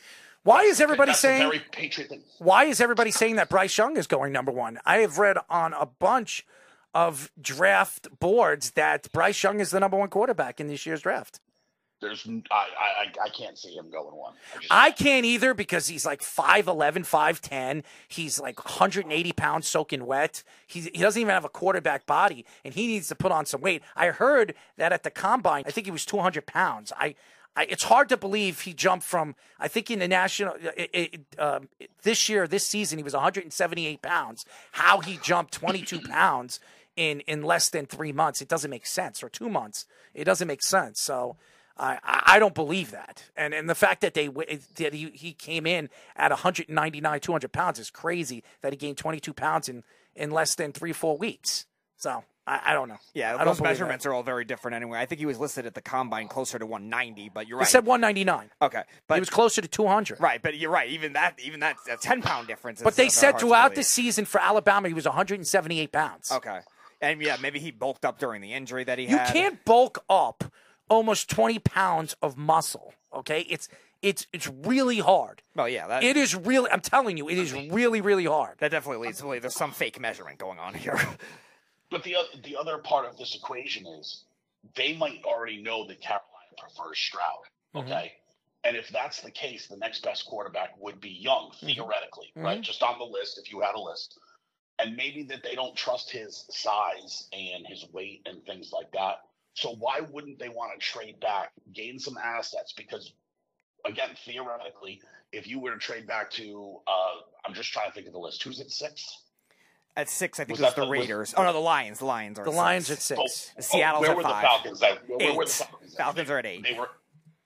Why 0.45 0.63
is 0.63 0.81
everybody 0.81 1.11
That's 1.11 1.21
saying? 1.21 1.43
very 1.43 1.63
patriot 1.73 2.09
thing? 2.09 2.23
Why 2.39 2.65
is 2.65 2.81
everybody 2.81 3.11
saying 3.11 3.37
that 3.37 3.49
Bryce 3.51 3.77
Young 3.77 3.97
is 3.97 4.07
going 4.07 4.33
number 4.33 4.53
one? 4.53 4.79
I 4.87 4.99
have 4.99 5.19
read 5.19 5.37
on 5.51 5.75
a 5.75 5.85
bunch 5.85 6.47
of 6.95 7.31
draft 7.41 8.09
boards 8.19 8.71
that 8.73 9.13
Bryce 9.13 9.43
Young 9.43 9.61
is 9.61 9.71
the 9.71 9.81
number 9.81 9.99
one 9.99 10.09
quarterback 10.09 10.59
in 10.59 10.69
this 10.69 10.87
year's 10.87 11.03
draft. 11.03 11.41
There's 12.01 12.27
I 12.51 12.55
I 12.55 13.25
I- 13.25 13.29
can't 13.31 13.59
see 13.59 13.75
him 13.75 13.91
going 13.91 14.15
one. 14.15 14.35
I 14.55 14.59
just, 14.59 14.73
I 14.73 14.91
can't 14.93 15.27
either 15.27 15.53
because 15.55 15.89
he's 15.89 16.07
like 16.07 16.21
5'11, 16.21 17.05
5'10. 17.07 17.83
He's 18.07 18.39
like 18.41 18.65
180 18.65 19.33
pounds 19.33 19.67
soaking 19.67 20.07
wet. 20.07 20.43
He's, 20.67 20.85
he 20.87 20.99
doesn't 20.99 21.21
even 21.21 21.33
have 21.33 21.45
a 21.45 21.49
quarterback 21.49 22.07
body, 22.07 22.45
and 22.65 22.75
he 22.75 22.87
needs 22.87 23.09
to 23.09 23.15
put 23.15 23.33
on 23.33 23.47
some 23.47 23.61
weight. 23.61 23.83
I 23.97 24.07
heard 24.09 24.55
that 24.77 24.93
at 24.93 25.03
the 25.03 25.11
combine, 25.11 25.65
I 25.67 25.71
think 25.71 25.87
he 25.87 25.91
was 25.91 26.05
200 26.07 26.47
pounds. 26.47 26.93
I, 26.97 27.15
I 27.57 27.65
it's 27.65 27.85
hard 27.85 28.09
to 28.11 28.17
believe 28.17 28.61
he 28.61 28.75
jumped 28.75 29.05
from, 29.05 29.35
I 29.59 29.67
think 29.69 29.91
in 29.91 29.99
the 29.99 30.09
national, 30.09 30.55
it, 30.77 30.91
it, 30.93 31.21
um, 31.39 31.69
this 32.03 32.29
year, 32.29 32.47
this 32.47 32.65
season, 32.67 32.99
he 32.99 33.03
was 33.05 33.15
178 33.15 34.03
pounds. 34.03 34.45
How 34.73 35.01
he 35.01 35.19
jumped 35.23 35.53
22 35.53 36.01
pounds 36.09 36.61
in, 36.97 37.21
in 37.21 37.43
less 37.43 37.69
than 37.71 37.87
three 37.87 38.13
months, 38.13 38.41
it 38.41 38.49
doesn't 38.49 38.71
make 38.71 38.87
sense, 38.87 39.23
or 39.23 39.29
two 39.29 39.49
months. 39.49 39.87
It 40.15 40.25
doesn't 40.25 40.47
make 40.49 40.63
sense. 40.63 41.01
So. 41.01 41.37
I, 41.79 41.99
I 42.27 42.39
don't 42.39 42.55
believe 42.55 42.91
that, 42.91 43.25
and 43.37 43.55
and 43.55 43.69
the 43.71 43.75
fact 43.75 44.01
that 44.01 44.15
they 44.15 44.29
that 44.29 44.93
he, 44.93 45.11
he 45.15 45.33
came 45.33 45.67
in 45.67 45.91
at 46.17 46.31
199, 46.31 47.21
200 47.21 47.53
pounds 47.53 47.79
is 47.79 47.91
crazy. 47.91 48.43
That 48.63 48.73
he 48.73 48.77
gained 48.77 48.99
22 48.99 49.33
pounds 49.33 49.69
in 49.69 49.85
in 50.15 50.31
less 50.31 50.55
than 50.55 50.73
three 50.73 50.93
four 50.93 51.17
weeks. 51.17 51.67
So 51.97 52.25
I, 52.49 52.61
I 52.67 52.73
don't 52.75 52.89
know. 52.89 52.97
Yeah, 53.13 53.37
I 53.39 53.45
those 53.45 53.61
measurements 53.61 54.07
are 54.07 54.13
all 54.13 54.23
very 54.23 54.45
different 54.45 54.75
anyway. 54.75 54.99
I 54.99 55.07
think 55.07 55.19
he 55.19 55.27
was 55.27 55.39
listed 55.39 55.67
at 55.67 55.75
the 55.75 55.83
combine 55.83 56.29
closer 56.29 56.59
to 56.59 56.65
190, 56.65 57.29
but 57.29 57.47
you're 57.47 57.59
right. 57.59 57.67
He 57.67 57.71
said 57.71 57.85
199. 57.85 58.51
okay, 58.63 58.83
but 59.07 59.15
he 59.15 59.21
was 59.21 59.31
closer 59.31 59.61
to 59.61 59.69
200. 59.69 60.21
right, 60.21 60.41
but 60.43 60.57
you're 60.57 60.71
right. 60.71 60.89
Even 60.89 61.13
that, 61.13 61.39
even 61.45 61.61
that, 61.61 61.77
a 61.91 61.97
10 61.97 62.23
pound 62.23 62.49
difference. 62.49 62.83
But 62.83 62.97
they 62.97 63.09
said 63.09 63.39
throughout 63.39 63.75
the 63.75 63.83
season 63.83 64.25
for 64.25 64.41
Alabama 64.41 64.89
he 64.89 64.95
was 64.95 65.05
178 65.05 65.93
pounds. 65.93 66.33
Okay, 66.33 66.61
and 67.01 67.21
yeah, 67.21 67.37
maybe 67.41 67.59
he 67.59 67.71
bulked 67.71 68.05
up 68.05 68.19
during 68.19 68.41
the 68.41 68.55
injury 68.55 68.85
that 68.85 68.99
he 68.99 69.05
You 69.07 69.19
had. 69.19 69.29
You 69.29 69.33
can't 69.33 69.65
bulk 69.65 70.03
up 70.09 70.45
almost 70.89 71.31
20 71.31 71.59
pounds 71.61 72.17
of 72.23 72.37
muscle. 72.37 72.95
Okay, 73.15 73.47
it's 73.49 73.69
it's 74.03 74.27
it's 74.33 74.49
really 74.49 74.99
hard. 74.99 75.43
Well, 75.55 75.69
yeah, 75.69 75.87
that 75.89 76.05
It 76.05 76.17
is 76.17 76.35
really. 76.35 76.71
I'm 76.71 76.81
telling 76.81 77.17
you, 77.17 77.29
it 77.29 77.39
is 77.39 77.53
really 77.53 78.01
really 78.01 78.27
hard. 78.27 78.59
that 78.59 78.71
definitely 78.71 79.07
leads 79.07 79.19
to 79.19 79.25
believe 79.25 79.43
there's 79.43 79.55
some 79.55 79.73
fake 79.73 80.01
measurement 80.01 80.39
going 80.39 80.59
on 80.59 80.75
here. 80.75 80.99
but 81.91 82.03
the 82.03 82.17
the 82.45 82.57
other 82.57 82.79
part 82.79 83.07
of 83.07 83.17
this 83.19 83.35
equation 83.35 83.87
is 83.87 84.25
they 84.77 84.97
might 84.97 85.23
already 85.25 85.63
know 85.63 85.87
that 85.87 86.01
Carolina 86.01 86.25
prefers 86.59 86.99
Stroud. 86.99 87.45
Mm-hmm. 87.75 87.89
Okay. 87.89 88.13
And 88.65 88.77
if 88.77 88.89
that's 88.89 89.21
the 89.21 89.31
case, 89.31 89.67
the 89.67 89.77
next 89.77 90.03
best 90.03 90.27
quarterback 90.27 90.75
would 90.81 91.01
be 91.01 91.11
Young, 91.11 91.51
mm-hmm. 91.55 91.67
theoretically, 91.67 92.33
mm-hmm. 92.37 92.45
right? 92.45 92.61
Just 92.61 92.83
on 92.83 92.99
the 92.99 93.05
list, 93.05 93.39
if 93.39 93.53
you 93.53 93.61
had 93.61 93.75
a 93.75 93.81
list. 93.81 94.19
And 94.81 94.97
maybe 94.97 95.25
that 95.25 95.43
they 95.43 95.55
don't 95.55 95.75
trust 95.75 96.11
his 96.11 96.45
size 96.51 97.29
and 97.33 97.67
his 97.67 97.87
weight 97.93 98.23
and 98.27 98.45
things 98.45 98.71
like 98.73 98.91
that. 98.93 99.23
So 99.59 99.75
why 99.81 99.99
wouldn't 100.13 100.39
they 100.39 100.49
want 100.49 100.73
to 100.73 100.79
trade 100.79 101.19
back, 101.19 101.51
gain 101.73 101.99
some 101.99 102.17
assets? 102.17 102.73
Because 102.77 103.13
again, 103.85 104.11
theoretically, 104.25 105.03
if 105.33 105.49
you 105.49 105.59
were 105.59 105.73
to 105.73 105.79
trade 105.79 106.07
back 106.07 106.31
to, 106.33 106.77
uh, 106.87 106.93
I'm 107.45 107.55
just 107.55 107.73
trying 107.73 107.89
to 107.89 107.93
think 107.93 108.07
of 108.07 108.13
the 108.13 108.21
list. 108.21 108.41
Who's 108.45 108.61
at 108.61 108.71
six? 108.71 109.25
at 109.97 110.09
six, 110.09 110.39
I 110.39 110.45
think 110.45 110.61
Was 110.61 110.61
it 110.61 110.63
was 110.63 110.75
that 110.77 110.81
the 110.81 110.87
the- 110.87 110.91
was- 110.93 111.01
Raiders. 111.01 111.35
oh 111.37 111.43
no, 111.43 111.53
the 111.53 111.59
Lions. 111.59 111.99
The 111.99 112.05
Lions 112.05 112.39
are 112.39 112.45
The 112.45 112.53
at 112.53 112.57
Lions 112.57 112.87
six. 112.87 113.11
at 113.11 113.19
six. 113.19 113.53
Oh, 113.59 113.61
Seattle's 113.79 114.03
where 114.03 114.11
at 114.13 114.17
were 114.17 114.23
five. 114.23 114.43
the 114.43 114.47
Falcons 114.49 114.83
at? 114.83 115.09
Where, 115.09 115.19
where 115.19 115.35
were 115.35 115.45
the 115.45 115.51
Eight. 115.51 115.55
Falcons? 115.57 115.93
at? 115.95 115.99
Falcons 115.99 116.31
are 116.31 116.39
at 116.39 116.47
eight. 116.47 116.63
They 116.63 116.75
were 116.79 116.91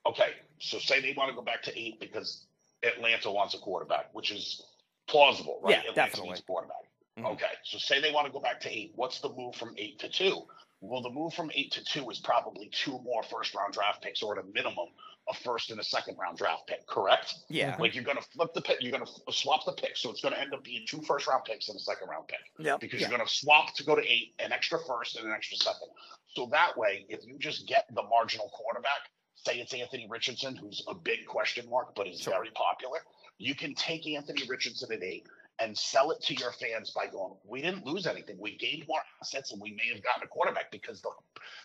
okay. 0.04 0.32
So 0.58 0.78
say 0.78 1.00
they 1.00 1.14
want 1.16 1.30
to 1.30 1.34
go 1.34 1.40
back 1.40 1.62
to 1.62 1.78
eight 1.80 1.98
because 1.98 2.44
Atlanta 2.82 3.30
wants 3.30 3.54
a 3.54 3.58
quarterback, 3.58 4.10
which 4.14 4.30
is 4.30 4.62
plausible, 5.08 5.60
right? 5.62 5.70
Yeah, 5.70 5.78
Atlanta 5.78 5.94
definitely. 5.94 6.28
needs 6.28 6.40
a 6.40 6.42
quarterback. 6.42 6.76
Mhm. 7.18 7.32
Okay, 7.32 7.52
so 7.64 7.78
say 7.78 8.00
they 8.02 8.12
want 8.12 8.26
to 8.26 8.32
go 8.32 8.38
back 8.40 8.60
to 8.60 8.70
eight. 8.70 8.92
What's 8.96 9.20
the 9.20 9.30
move 9.30 9.54
from 9.54 9.74
eight 9.78 9.98
to 10.00 10.10
two? 10.10 10.46
Well, 10.82 11.00
the 11.00 11.10
move 11.10 11.32
from 11.32 11.50
eight 11.54 11.70
to 11.72 11.84
two 11.84 12.10
is 12.10 12.18
probably 12.18 12.68
two 12.72 12.98
more 13.04 13.22
first 13.22 13.54
round 13.54 13.72
draft 13.72 14.02
picks, 14.02 14.20
or 14.20 14.36
at 14.36 14.44
a 14.44 14.48
minimum, 14.52 14.88
a 15.30 15.34
first 15.34 15.70
and 15.70 15.78
a 15.78 15.84
second 15.84 16.16
round 16.18 16.36
draft 16.38 16.66
pick. 16.66 16.84
Correct? 16.88 17.34
Yeah. 17.48 17.72
Mm-hmm. 17.72 17.82
Like 17.82 17.94
you're 17.94 18.02
going 18.02 18.16
to 18.16 18.22
flip 18.34 18.52
the 18.52 18.60
pick, 18.62 18.78
you're 18.82 18.90
going 18.90 19.06
to 19.06 19.32
swap 19.32 19.64
the 19.64 19.72
pick, 19.72 19.96
so 19.96 20.10
it's 20.10 20.20
going 20.20 20.34
to 20.34 20.40
end 20.40 20.52
up 20.52 20.64
being 20.64 20.84
two 20.88 21.00
first 21.02 21.28
round 21.28 21.44
picks 21.44 21.68
and 21.68 21.76
a 21.76 21.80
second 21.80 22.08
round 22.08 22.26
pick 22.26 22.40
Yep. 22.58 22.80
because 22.80 23.00
you're 23.00 23.08
going 23.10 23.24
to 23.24 23.32
swap 23.32 23.72
to 23.76 23.84
go 23.84 23.94
to 23.94 24.02
eight, 24.02 24.34
an 24.40 24.50
extra 24.50 24.78
first 24.86 25.16
and 25.16 25.24
an 25.26 25.32
extra 25.32 25.56
second. 25.56 25.88
So 26.34 26.48
that 26.50 26.76
way, 26.76 27.06
if 27.08 27.24
you 27.24 27.38
just 27.38 27.68
get 27.68 27.86
the 27.94 28.02
marginal 28.02 28.50
quarterback, 28.52 29.08
say 29.36 29.58
it's 29.60 29.72
Anthony 29.72 30.08
Richardson, 30.10 30.56
who's 30.56 30.84
a 30.88 30.94
big 30.94 31.26
question 31.26 31.70
mark, 31.70 31.94
but 31.94 32.08
is 32.08 32.22
very 32.24 32.50
popular, 32.54 32.98
you 33.38 33.54
can 33.54 33.74
take 33.76 34.06
Anthony 34.08 34.42
Richardson 34.48 34.92
at 34.92 35.02
eight 35.04 35.26
and 35.62 35.76
sell 35.76 36.10
it 36.10 36.20
to 36.22 36.34
your 36.34 36.52
fans 36.52 36.90
by 36.90 37.06
going, 37.06 37.34
we 37.46 37.62
didn't 37.62 37.86
lose 37.86 38.06
anything. 38.06 38.36
We 38.38 38.56
gained 38.56 38.84
more 38.88 39.00
assets 39.20 39.52
and 39.52 39.60
we 39.62 39.70
may 39.72 39.88
have 39.94 40.02
gotten 40.02 40.22
a 40.24 40.26
quarterback 40.26 40.70
because 40.70 41.00
the 41.00 41.10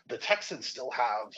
the 0.08 0.18
Texans 0.18 0.68
still 0.68 0.92
have 0.92 1.34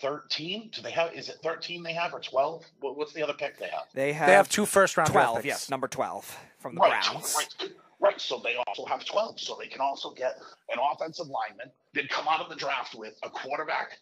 13. 0.00 0.70
Do 0.72 0.82
they 0.82 0.90
have 0.90 1.12
is 1.14 1.28
it 1.28 1.36
13 1.42 1.82
they 1.82 1.92
have 1.92 2.12
or 2.14 2.20
12? 2.20 2.64
What, 2.80 2.96
what's 2.96 3.12
the 3.12 3.22
other 3.22 3.34
pick 3.34 3.58
they 3.58 3.66
have? 3.68 3.84
They 3.94 4.12
have, 4.12 4.26
They 4.28 4.32
have 4.34 4.48
two 4.48 4.66
first 4.66 4.96
round 4.96 5.10
draft 5.12 5.24
twelve. 5.26 5.36
picks. 5.38 5.46
Yes, 5.46 5.70
number 5.70 5.88
twelve 5.88 6.36
from 6.58 6.74
the 6.74 6.80
right, 6.80 7.02
Browns. 7.02 7.34
Right, 7.60 7.70
right. 8.00 8.20
So 8.20 8.40
they 8.42 8.56
also 8.66 8.84
have 8.86 9.04
12. 9.04 9.40
So 9.40 9.56
they 9.60 9.66
can 9.68 9.80
also 9.80 10.10
get 10.12 10.36
an 10.70 10.78
offensive 10.92 11.26
lineman. 11.26 11.70
They'd 11.94 12.08
come 12.08 12.26
out 12.28 12.40
of 12.40 12.48
the 12.48 12.56
draft 12.56 12.94
with 12.94 13.14
a 13.22 13.30
quarterback, 13.30 13.98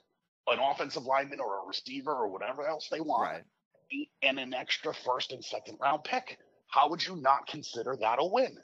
an 0.49 0.59
offensive 0.61 1.05
lineman, 1.05 1.41
or 1.41 1.63
a 1.65 1.67
receiver, 1.67 2.13
or 2.13 2.29
whatever 2.29 2.67
else 2.67 2.89
they 2.91 3.01
want. 3.01 3.23
Right. 3.23 4.09
and 4.23 4.39
an 4.39 4.55
extra 4.55 4.95
first 4.95 5.33
and 5.33 5.45
second 5.45 5.79
round 5.81 6.05
pick. 6.05 6.39
How 6.73 6.89
would 6.89 7.07
you 7.07 7.17
not 7.17 7.47
consider 7.47 7.97
that 8.01 8.17
a 8.19 8.25
win? 8.25 8.57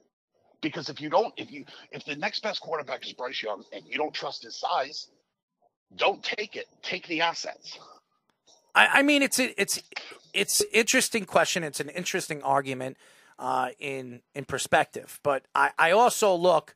Because 0.63 0.89
if 0.89 1.01
you 1.01 1.11
don't, 1.11 1.33
if 1.37 1.53
you 1.53 1.65
if 1.93 2.05
the 2.05 2.17
next 2.17 2.43
best 2.43 2.61
quarterback 2.61 3.07
is 3.07 3.13
Bryce 3.13 3.43
Young 3.43 3.63
and 3.73 3.85
you 3.87 3.99
don't 3.99 4.15
trust 4.15 4.43
his 4.43 4.59
size, 4.59 5.09
don't 5.95 6.23
take 6.23 6.57
it. 6.57 6.67
Take 6.83 7.07
the 7.07 7.21
assets. 7.21 7.79
I, 8.75 8.87
I 8.95 9.03
mean, 9.03 9.23
it's 9.23 9.39
a, 9.39 9.61
it's 9.61 9.83
it's 10.33 10.65
interesting 10.73 11.27
question. 11.27 11.63
It's 11.63 11.81
an 11.81 11.91
interesting 11.91 12.43
argument 12.43 12.97
uh, 13.39 13.69
in 13.79 14.23
in 14.35 14.47
perspective. 14.47 15.21
But 15.23 15.45
I, 15.55 15.71
I 15.79 15.91
also 15.91 16.35
look 16.35 16.75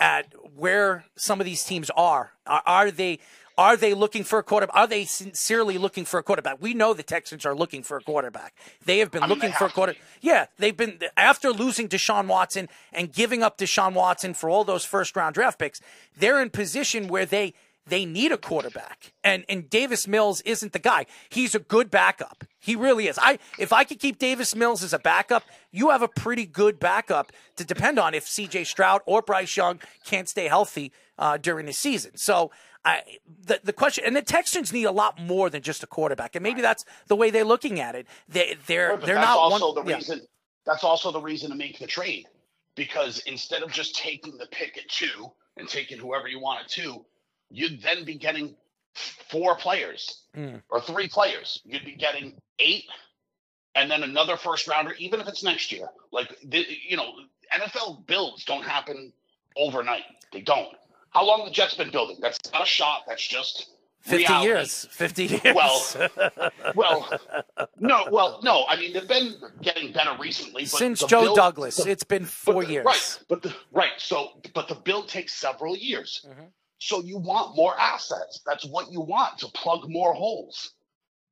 at 0.00 0.32
where 0.56 1.04
some 1.16 1.38
of 1.38 1.44
these 1.44 1.62
teams 1.64 1.90
are. 1.90 2.32
Are, 2.46 2.62
are 2.64 2.90
they 2.90 3.20
are 3.62 3.76
they 3.76 3.94
looking 3.94 4.24
for 4.24 4.40
a 4.40 4.42
quarterback? 4.42 4.76
Are 4.76 4.86
they 4.88 5.04
sincerely 5.04 5.78
looking 5.78 6.04
for 6.04 6.18
a 6.18 6.22
quarterback? 6.22 6.58
We 6.60 6.74
know 6.74 6.94
the 6.94 7.04
Texans 7.04 7.46
are 7.46 7.54
looking 7.54 7.84
for 7.84 7.96
a 7.96 8.00
quarterback. 8.02 8.54
They 8.84 8.98
have 8.98 9.12
been 9.12 9.22
I 9.22 9.26
mean, 9.26 9.36
looking 9.36 9.52
for 9.52 9.64
a 9.64 9.68
have 9.68 9.74
quarter. 9.74 9.94
Yeah, 10.20 10.46
they've 10.58 10.76
been 10.76 10.98
after 11.16 11.50
losing 11.50 11.88
Deshaun 11.88 12.26
Watson 12.26 12.68
and 12.92 13.12
giving 13.12 13.42
up 13.42 13.58
Deshaun 13.58 13.94
Watson 13.94 14.34
for 14.34 14.50
all 14.50 14.64
those 14.64 14.84
first 14.84 15.14
round 15.14 15.34
draft 15.34 15.60
picks. 15.60 15.80
They're 16.18 16.42
in 16.42 16.50
position 16.50 17.06
where 17.06 17.24
they 17.24 17.54
they 17.86 18.04
need 18.04 18.32
a 18.32 18.38
quarterback. 18.38 19.12
And 19.22 19.44
and 19.48 19.70
Davis 19.70 20.08
Mills 20.08 20.40
isn't 20.42 20.72
the 20.72 20.78
guy. 20.78 21.06
He's 21.28 21.54
a 21.54 21.60
good 21.60 21.90
backup. 21.90 22.44
He 22.58 22.76
really 22.76 23.06
is. 23.06 23.18
I 23.20 23.38
if 23.58 23.72
I 23.72 23.84
could 23.84 24.00
keep 24.00 24.18
Davis 24.18 24.54
Mills 24.56 24.82
as 24.82 24.92
a 24.92 24.98
backup, 24.98 25.44
you 25.70 25.90
have 25.90 26.02
a 26.02 26.08
pretty 26.08 26.46
good 26.46 26.78
backup 26.80 27.32
to 27.56 27.64
depend 27.64 27.98
on 27.98 28.14
if 28.14 28.26
CJ 28.26 28.66
Stroud 28.66 29.02
or 29.06 29.22
Bryce 29.22 29.56
Young 29.56 29.80
can't 30.04 30.28
stay 30.28 30.48
healthy 30.48 30.92
uh, 31.18 31.36
during 31.36 31.66
the 31.66 31.72
season. 31.72 32.16
So 32.16 32.50
I, 32.84 33.02
the 33.46 33.60
the 33.62 33.72
question 33.72 34.04
and 34.06 34.16
the 34.16 34.22
Texans 34.22 34.72
need 34.72 34.84
a 34.84 34.90
lot 34.92 35.20
more 35.20 35.48
than 35.50 35.62
just 35.62 35.82
a 35.82 35.86
quarterback, 35.86 36.34
and 36.34 36.42
maybe 36.42 36.60
that's 36.60 36.84
the 37.06 37.16
way 37.16 37.30
they're 37.30 37.44
looking 37.44 37.80
at 37.80 37.94
it. 37.94 38.06
They 38.28 38.56
they're 38.66 38.96
But 38.96 39.06
they're 39.06 39.14
that's 39.16 39.26
not 39.26 39.38
also 39.38 39.72
one, 39.72 39.84
the 39.84 39.90
yeah. 39.90 39.96
reason. 39.96 40.20
That's 40.66 40.84
also 40.84 41.10
the 41.12 41.20
reason 41.20 41.50
to 41.50 41.56
make 41.56 41.78
the 41.78 41.86
trade, 41.86 42.26
because 42.76 43.20
instead 43.26 43.62
of 43.62 43.72
just 43.72 43.96
taking 43.96 44.36
the 44.38 44.46
pick 44.46 44.78
at 44.78 44.88
two 44.88 45.30
and 45.56 45.68
taking 45.68 45.98
whoever 45.98 46.28
you 46.28 46.40
want 46.40 46.60
at 46.64 46.68
two, 46.68 47.04
you'd 47.50 47.82
then 47.82 48.04
be 48.04 48.14
getting 48.16 48.54
four 48.94 49.56
players 49.56 50.18
Mm. 50.36 50.62
or 50.70 50.80
three 50.80 51.08
players. 51.08 51.60
You'd 51.64 51.84
be 51.84 51.94
getting 51.94 52.34
eight, 52.58 52.84
and 53.74 53.90
then 53.90 54.02
another 54.02 54.36
first 54.36 54.66
rounder, 54.66 54.92
even 54.98 55.20
if 55.20 55.28
it's 55.28 55.42
next 55.44 55.70
year. 55.72 55.88
Like 56.10 56.34
the, 56.44 56.64
you 56.88 56.96
know, 56.96 57.12
NFL 57.54 58.06
builds 58.06 58.44
don't 58.44 58.64
happen 58.64 59.12
overnight. 59.56 60.04
They 60.32 60.40
don't. 60.40 60.74
How 61.12 61.24
long 61.26 61.44
the 61.44 61.50
Jets 61.50 61.74
been 61.74 61.90
building? 61.90 62.16
That's 62.20 62.38
not 62.52 62.62
a 62.62 62.66
shot. 62.66 63.02
That's 63.06 63.26
just 63.26 63.68
50 64.00 64.16
reality. 64.24 64.46
years. 64.48 64.86
50 64.90 65.26
years. 65.26 65.54
Well, 65.54 66.10
well, 66.74 67.20
no, 67.78 68.06
well, 68.10 68.40
no. 68.42 68.64
I 68.68 68.76
mean, 68.76 68.92
they've 68.92 69.06
been 69.06 69.34
getting 69.60 69.92
better 69.92 70.16
recently. 70.18 70.62
But 70.62 70.70
Since 70.70 71.04
Joe 71.04 71.22
build- 71.22 71.36
Douglas, 71.36 71.76
the- 71.76 71.90
it's 71.90 72.02
been 72.04 72.22
but 72.22 72.30
four 72.30 72.64
the- 72.64 72.72
years. 72.72 72.84
Right, 72.86 73.18
but 73.28 73.42
the, 73.42 73.54
right. 73.72 73.92
So, 73.98 74.40
but 74.54 74.68
the 74.68 74.74
build 74.74 75.08
takes 75.08 75.34
several 75.34 75.76
years. 75.76 76.24
Mm-hmm. 76.28 76.46
So 76.78 77.00
you 77.00 77.18
want 77.18 77.54
more 77.54 77.78
assets. 77.78 78.40
That's 78.44 78.64
what 78.64 78.90
you 78.90 79.00
want 79.00 79.38
to 79.38 79.46
plug 79.48 79.88
more 79.88 80.14
holes. 80.14 80.72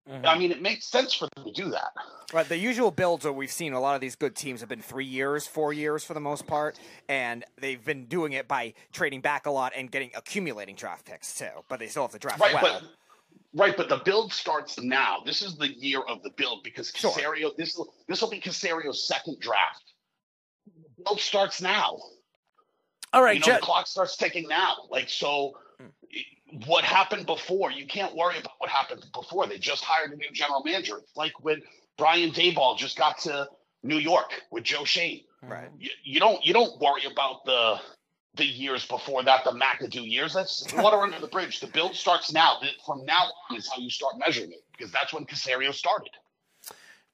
Mm-hmm. 0.08 0.26
I 0.26 0.38
mean, 0.38 0.50
it 0.50 0.62
makes 0.62 0.86
sense 0.86 1.14
for 1.14 1.28
them 1.36 1.44
to 1.44 1.52
do 1.52 1.70
that. 1.70 1.90
Right, 2.32 2.48
the 2.48 2.56
usual 2.56 2.90
builds 2.90 3.24
that 3.24 3.32
we've 3.32 3.50
seen 3.50 3.72
a 3.74 3.80
lot 3.80 3.94
of 3.94 4.00
these 4.00 4.16
good 4.16 4.34
teams 4.34 4.60
have 4.60 4.68
been 4.68 4.80
three 4.82 5.04
years, 5.04 5.46
four 5.46 5.72
years 5.72 6.04
for 6.04 6.14
the 6.14 6.20
most 6.20 6.46
part, 6.46 6.78
and 7.08 7.44
they've 7.60 7.84
been 7.84 8.06
doing 8.06 8.32
it 8.32 8.48
by 8.48 8.72
trading 8.92 9.20
back 9.20 9.46
a 9.46 9.50
lot 9.50 9.72
and 9.76 9.90
getting 9.90 10.10
accumulating 10.16 10.74
draft 10.74 11.04
picks 11.04 11.36
too. 11.36 11.48
But 11.68 11.78
they 11.80 11.86
still 11.86 12.02
have 12.02 12.12
to 12.12 12.18
draft 12.18 12.40
Right, 12.40 12.54
well. 12.54 12.80
but 12.82 12.88
right, 13.60 13.76
but 13.76 13.88
the 13.88 13.98
build 13.98 14.32
starts 14.32 14.80
now. 14.80 15.18
This 15.26 15.42
is 15.42 15.56
the 15.56 15.68
year 15.68 16.00
of 16.00 16.22
the 16.22 16.30
build 16.30 16.62
because 16.64 16.90
Sure. 16.94 17.10
Caserio. 17.12 17.54
This 17.56 17.76
will 17.76 17.92
this 18.08 18.20
will 18.22 18.30
be 18.30 18.40
Caserio's 18.40 19.06
second 19.06 19.38
draft. 19.40 19.92
The 20.96 21.04
build 21.04 21.20
starts 21.20 21.60
now. 21.60 21.98
All 23.12 23.22
right, 23.22 23.34
you 23.34 23.40
know, 23.40 23.46
Jet- 23.46 23.60
the 23.60 23.66
clock 23.66 23.86
starts 23.86 24.16
ticking 24.16 24.48
now. 24.48 24.74
Like 24.88 25.08
so, 25.08 25.52
what 26.66 26.84
happened 26.84 27.26
before? 27.26 27.70
You 27.70 27.86
can't 27.86 28.14
worry 28.14 28.38
about 28.38 28.54
what 28.58 28.70
happened 28.70 29.04
before. 29.12 29.46
They 29.46 29.58
just 29.58 29.84
hired 29.84 30.12
a 30.12 30.16
new 30.16 30.30
general 30.32 30.62
manager. 30.64 30.98
It's 30.98 31.16
like 31.16 31.32
when 31.42 31.62
Brian 31.96 32.30
Daboll 32.30 32.76
just 32.76 32.98
got 32.98 33.18
to 33.20 33.48
New 33.82 33.98
York 33.98 34.42
with 34.50 34.64
Joe 34.64 34.84
Schoen. 34.84 35.20
Right. 35.42 35.68
You, 35.78 35.90
you 36.02 36.20
don't 36.20 36.44
you 36.44 36.52
don't 36.52 36.80
worry 36.80 37.04
about 37.10 37.44
the 37.44 37.80
the 38.34 38.44
years 38.44 38.86
before 38.86 39.22
that, 39.24 39.44
the 39.44 39.50
McAdoo 39.50 40.08
years. 40.08 40.34
That's 40.34 40.66
water 40.76 40.98
under 40.98 41.18
the 41.18 41.28
bridge. 41.28 41.60
The 41.60 41.66
build 41.66 41.94
starts 41.94 42.32
now. 42.32 42.58
From 42.84 43.04
now 43.04 43.24
on 43.50 43.56
is 43.56 43.68
how 43.68 43.80
you 43.80 43.90
start 43.90 44.14
measuring 44.18 44.52
it 44.52 44.64
because 44.76 44.92
that's 44.92 45.12
when 45.12 45.24
Caserio 45.24 45.72
started. 45.72 46.10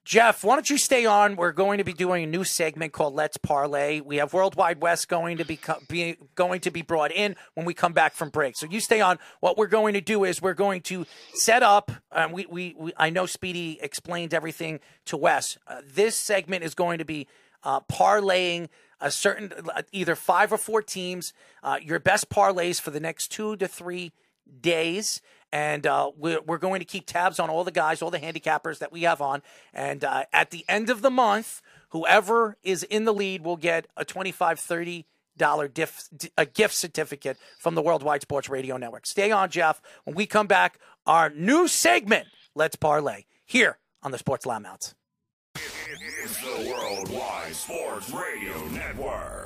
Jeff, 0.06 0.44
why 0.44 0.54
don't 0.54 0.70
you 0.70 0.78
stay 0.78 1.04
on? 1.04 1.34
We're 1.34 1.50
going 1.50 1.78
to 1.78 1.84
be 1.84 1.92
doing 1.92 2.22
a 2.22 2.26
new 2.28 2.44
segment 2.44 2.92
called 2.92 3.16
Let's 3.16 3.36
Parlay. 3.36 3.98
We 3.98 4.18
have 4.18 4.32
Worldwide 4.32 4.80
West 4.80 5.08
going 5.08 5.38
to 5.38 5.44
be, 5.44 5.58
be 5.88 6.16
going 6.36 6.60
to 6.60 6.70
be 6.70 6.82
brought 6.82 7.10
in 7.10 7.34
when 7.54 7.66
we 7.66 7.74
come 7.74 7.92
back 7.92 8.14
from 8.14 8.28
break. 8.30 8.56
So 8.56 8.66
you 8.66 8.78
stay 8.78 9.00
on. 9.00 9.18
What 9.40 9.58
we're 9.58 9.66
going 9.66 9.94
to 9.94 10.00
do 10.00 10.22
is 10.22 10.40
we're 10.40 10.54
going 10.54 10.82
to 10.82 11.06
set 11.34 11.64
up. 11.64 11.90
Um, 12.12 12.30
we, 12.30 12.46
we, 12.46 12.76
we 12.78 12.92
I 12.96 13.10
know 13.10 13.26
Speedy 13.26 13.80
explained 13.82 14.32
everything 14.32 14.78
to 15.06 15.16
Wes. 15.16 15.58
Uh, 15.66 15.80
this 15.84 16.16
segment 16.16 16.62
is 16.62 16.76
going 16.76 16.98
to 16.98 17.04
be 17.04 17.26
uh, 17.64 17.80
parlaying 17.80 18.68
a 19.00 19.10
certain 19.10 19.52
uh, 19.74 19.82
either 19.90 20.14
five 20.14 20.52
or 20.52 20.56
four 20.56 20.82
teams. 20.82 21.32
Uh, 21.64 21.78
your 21.82 21.98
best 21.98 22.30
parlays 22.30 22.80
for 22.80 22.92
the 22.92 23.00
next 23.00 23.32
two 23.32 23.56
to 23.56 23.66
three 23.66 24.12
days. 24.60 25.20
And 25.56 25.86
uh, 25.86 26.10
we're, 26.18 26.42
we're 26.42 26.58
going 26.58 26.80
to 26.80 26.84
keep 26.84 27.06
tabs 27.06 27.40
on 27.40 27.48
all 27.48 27.64
the 27.64 27.70
guys, 27.70 28.02
all 28.02 28.10
the 28.10 28.18
handicappers 28.18 28.78
that 28.80 28.92
we 28.92 29.04
have 29.04 29.22
on. 29.22 29.40
And 29.72 30.04
uh, 30.04 30.24
at 30.30 30.50
the 30.50 30.66
end 30.68 30.90
of 30.90 31.00
the 31.00 31.08
month, 31.08 31.62
whoever 31.90 32.58
is 32.62 32.82
in 32.82 33.06
the 33.06 33.14
lead 33.14 33.42
will 33.42 33.56
get 33.56 33.86
a 33.96 34.04
$25, 34.04 35.04
$30 35.34 35.72
diff, 35.72 36.10
a 36.36 36.44
gift 36.44 36.74
certificate 36.74 37.38
from 37.58 37.74
the 37.74 37.80
Worldwide 37.80 38.20
Sports 38.20 38.50
Radio 38.50 38.76
Network. 38.76 39.06
Stay 39.06 39.30
on, 39.30 39.48
Jeff. 39.48 39.80
When 40.04 40.14
we 40.14 40.26
come 40.26 40.46
back, 40.46 40.78
our 41.06 41.30
new 41.30 41.68
segment, 41.68 42.26
Let's 42.54 42.76
Parlay, 42.76 43.24
here 43.46 43.78
on 44.02 44.10
the 44.10 44.18
Sports 44.18 44.44
Loudmouths. 44.44 44.92
It's 45.54 46.38
the 46.42 46.70
Worldwide 46.70 47.54
Sports 47.54 48.10
Radio 48.10 48.62
Network. 48.68 49.45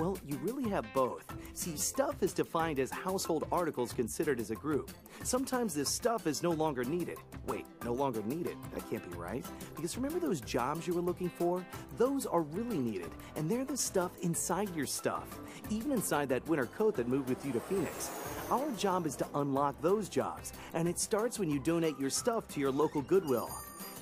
Well, 0.00 0.16
you 0.26 0.38
really 0.38 0.66
have 0.70 0.86
both. 0.94 1.26
See, 1.52 1.76
stuff 1.76 2.22
is 2.22 2.32
defined 2.32 2.78
as 2.78 2.90
household 2.90 3.46
articles 3.52 3.92
considered 3.92 4.40
as 4.40 4.50
a 4.50 4.54
group. 4.54 4.90
Sometimes 5.24 5.74
this 5.74 5.90
stuff 5.90 6.26
is 6.26 6.42
no 6.42 6.52
longer 6.52 6.84
needed. 6.84 7.18
Wait, 7.46 7.66
no 7.84 7.92
longer 7.92 8.22
needed? 8.22 8.56
That 8.72 8.88
can't 8.88 9.06
be 9.12 9.18
right. 9.18 9.44
Because 9.76 9.98
remember 9.98 10.18
those 10.18 10.40
jobs 10.40 10.86
you 10.86 10.94
were 10.94 11.02
looking 11.02 11.28
for? 11.28 11.66
Those 11.98 12.24
are 12.24 12.40
really 12.40 12.78
needed, 12.78 13.10
and 13.36 13.50
they're 13.50 13.66
the 13.66 13.76
stuff 13.76 14.12
inside 14.22 14.74
your 14.74 14.86
stuff. 14.86 15.38
Even 15.68 15.92
inside 15.92 16.30
that 16.30 16.48
winter 16.48 16.64
coat 16.64 16.96
that 16.96 17.06
moved 17.06 17.28
with 17.28 17.44
you 17.44 17.52
to 17.52 17.60
Phoenix. 17.60 18.10
Our 18.50 18.70
job 18.78 19.04
is 19.04 19.16
to 19.16 19.26
unlock 19.34 19.82
those 19.82 20.08
jobs, 20.08 20.54
and 20.72 20.88
it 20.88 20.98
starts 20.98 21.38
when 21.38 21.50
you 21.50 21.58
donate 21.60 22.00
your 22.00 22.08
stuff 22.08 22.48
to 22.54 22.60
your 22.60 22.70
local 22.70 23.02
Goodwill. 23.02 23.50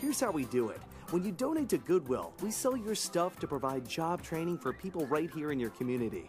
Here's 0.00 0.20
how 0.20 0.30
we 0.30 0.44
do 0.44 0.68
it. 0.68 0.80
When 1.10 1.24
you 1.24 1.32
donate 1.32 1.70
to 1.70 1.78
Goodwill, 1.78 2.34
we 2.42 2.50
sell 2.50 2.76
your 2.76 2.94
stuff 2.94 3.38
to 3.38 3.46
provide 3.46 3.88
job 3.88 4.22
training 4.22 4.58
for 4.58 4.74
people 4.74 5.06
right 5.06 5.30
here 5.30 5.52
in 5.52 5.58
your 5.58 5.70
community. 5.70 6.28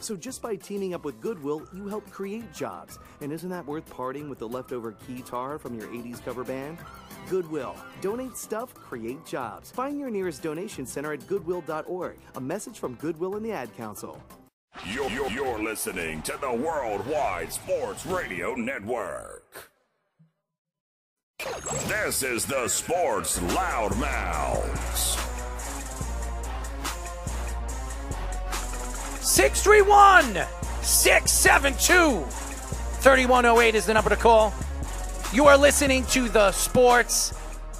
So 0.00 0.16
just 0.16 0.40
by 0.40 0.56
teaming 0.56 0.94
up 0.94 1.04
with 1.04 1.20
Goodwill, 1.20 1.68
you 1.74 1.88
help 1.88 2.10
create 2.10 2.50
jobs. 2.50 2.98
And 3.20 3.30
isn't 3.30 3.50
that 3.50 3.66
worth 3.66 3.84
parting 3.90 4.30
with 4.30 4.38
the 4.38 4.48
leftover 4.48 4.92
keytar 5.06 5.60
from 5.60 5.78
your 5.78 5.88
80s 5.88 6.24
cover 6.24 6.42
band? 6.42 6.78
Goodwill. 7.28 7.76
Donate 8.00 8.34
stuff, 8.38 8.72
create 8.72 9.26
jobs. 9.26 9.70
Find 9.72 10.00
your 10.00 10.08
nearest 10.08 10.42
donation 10.42 10.86
center 10.86 11.12
at 11.12 11.26
goodwill.org. 11.26 12.16
A 12.36 12.40
message 12.40 12.78
from 12.78 12.94
Goodwill 12.94 13.36
and 13.36 13.44
the 13.44 13.52
Ad 13.52 13.76
Council. 13.76 14.22
You're, 14.86 15.10
you're, 15.10 15.30
you're 15.30 15.62
listening 15.62 16.22
to 16.22 16.38
the 16.40 16.50
Worldwide 16.50 17.52
Sports 17.52 18.06
Radio 18.06 18.54
Network. 18.54 19.37
This 21.86 22.24
is 22.24 22.46
the 22.46 22.66
Sports 22.66 23.38
Loudmouths. 23.38 25.16
631 29.22 30.46
672 30.82 32.24
3108 33.00 33.74
is 33.76 33.86
the 33.86 33.94
number 33.94 34.10
to 34.10 34.16
call. 34.16 34.52
You 35.32 35.46
are 35.46 35.56
listening 35.56 36.04
to 36.06 36.28
the 36.28 36.50
Sports 36.50 37.32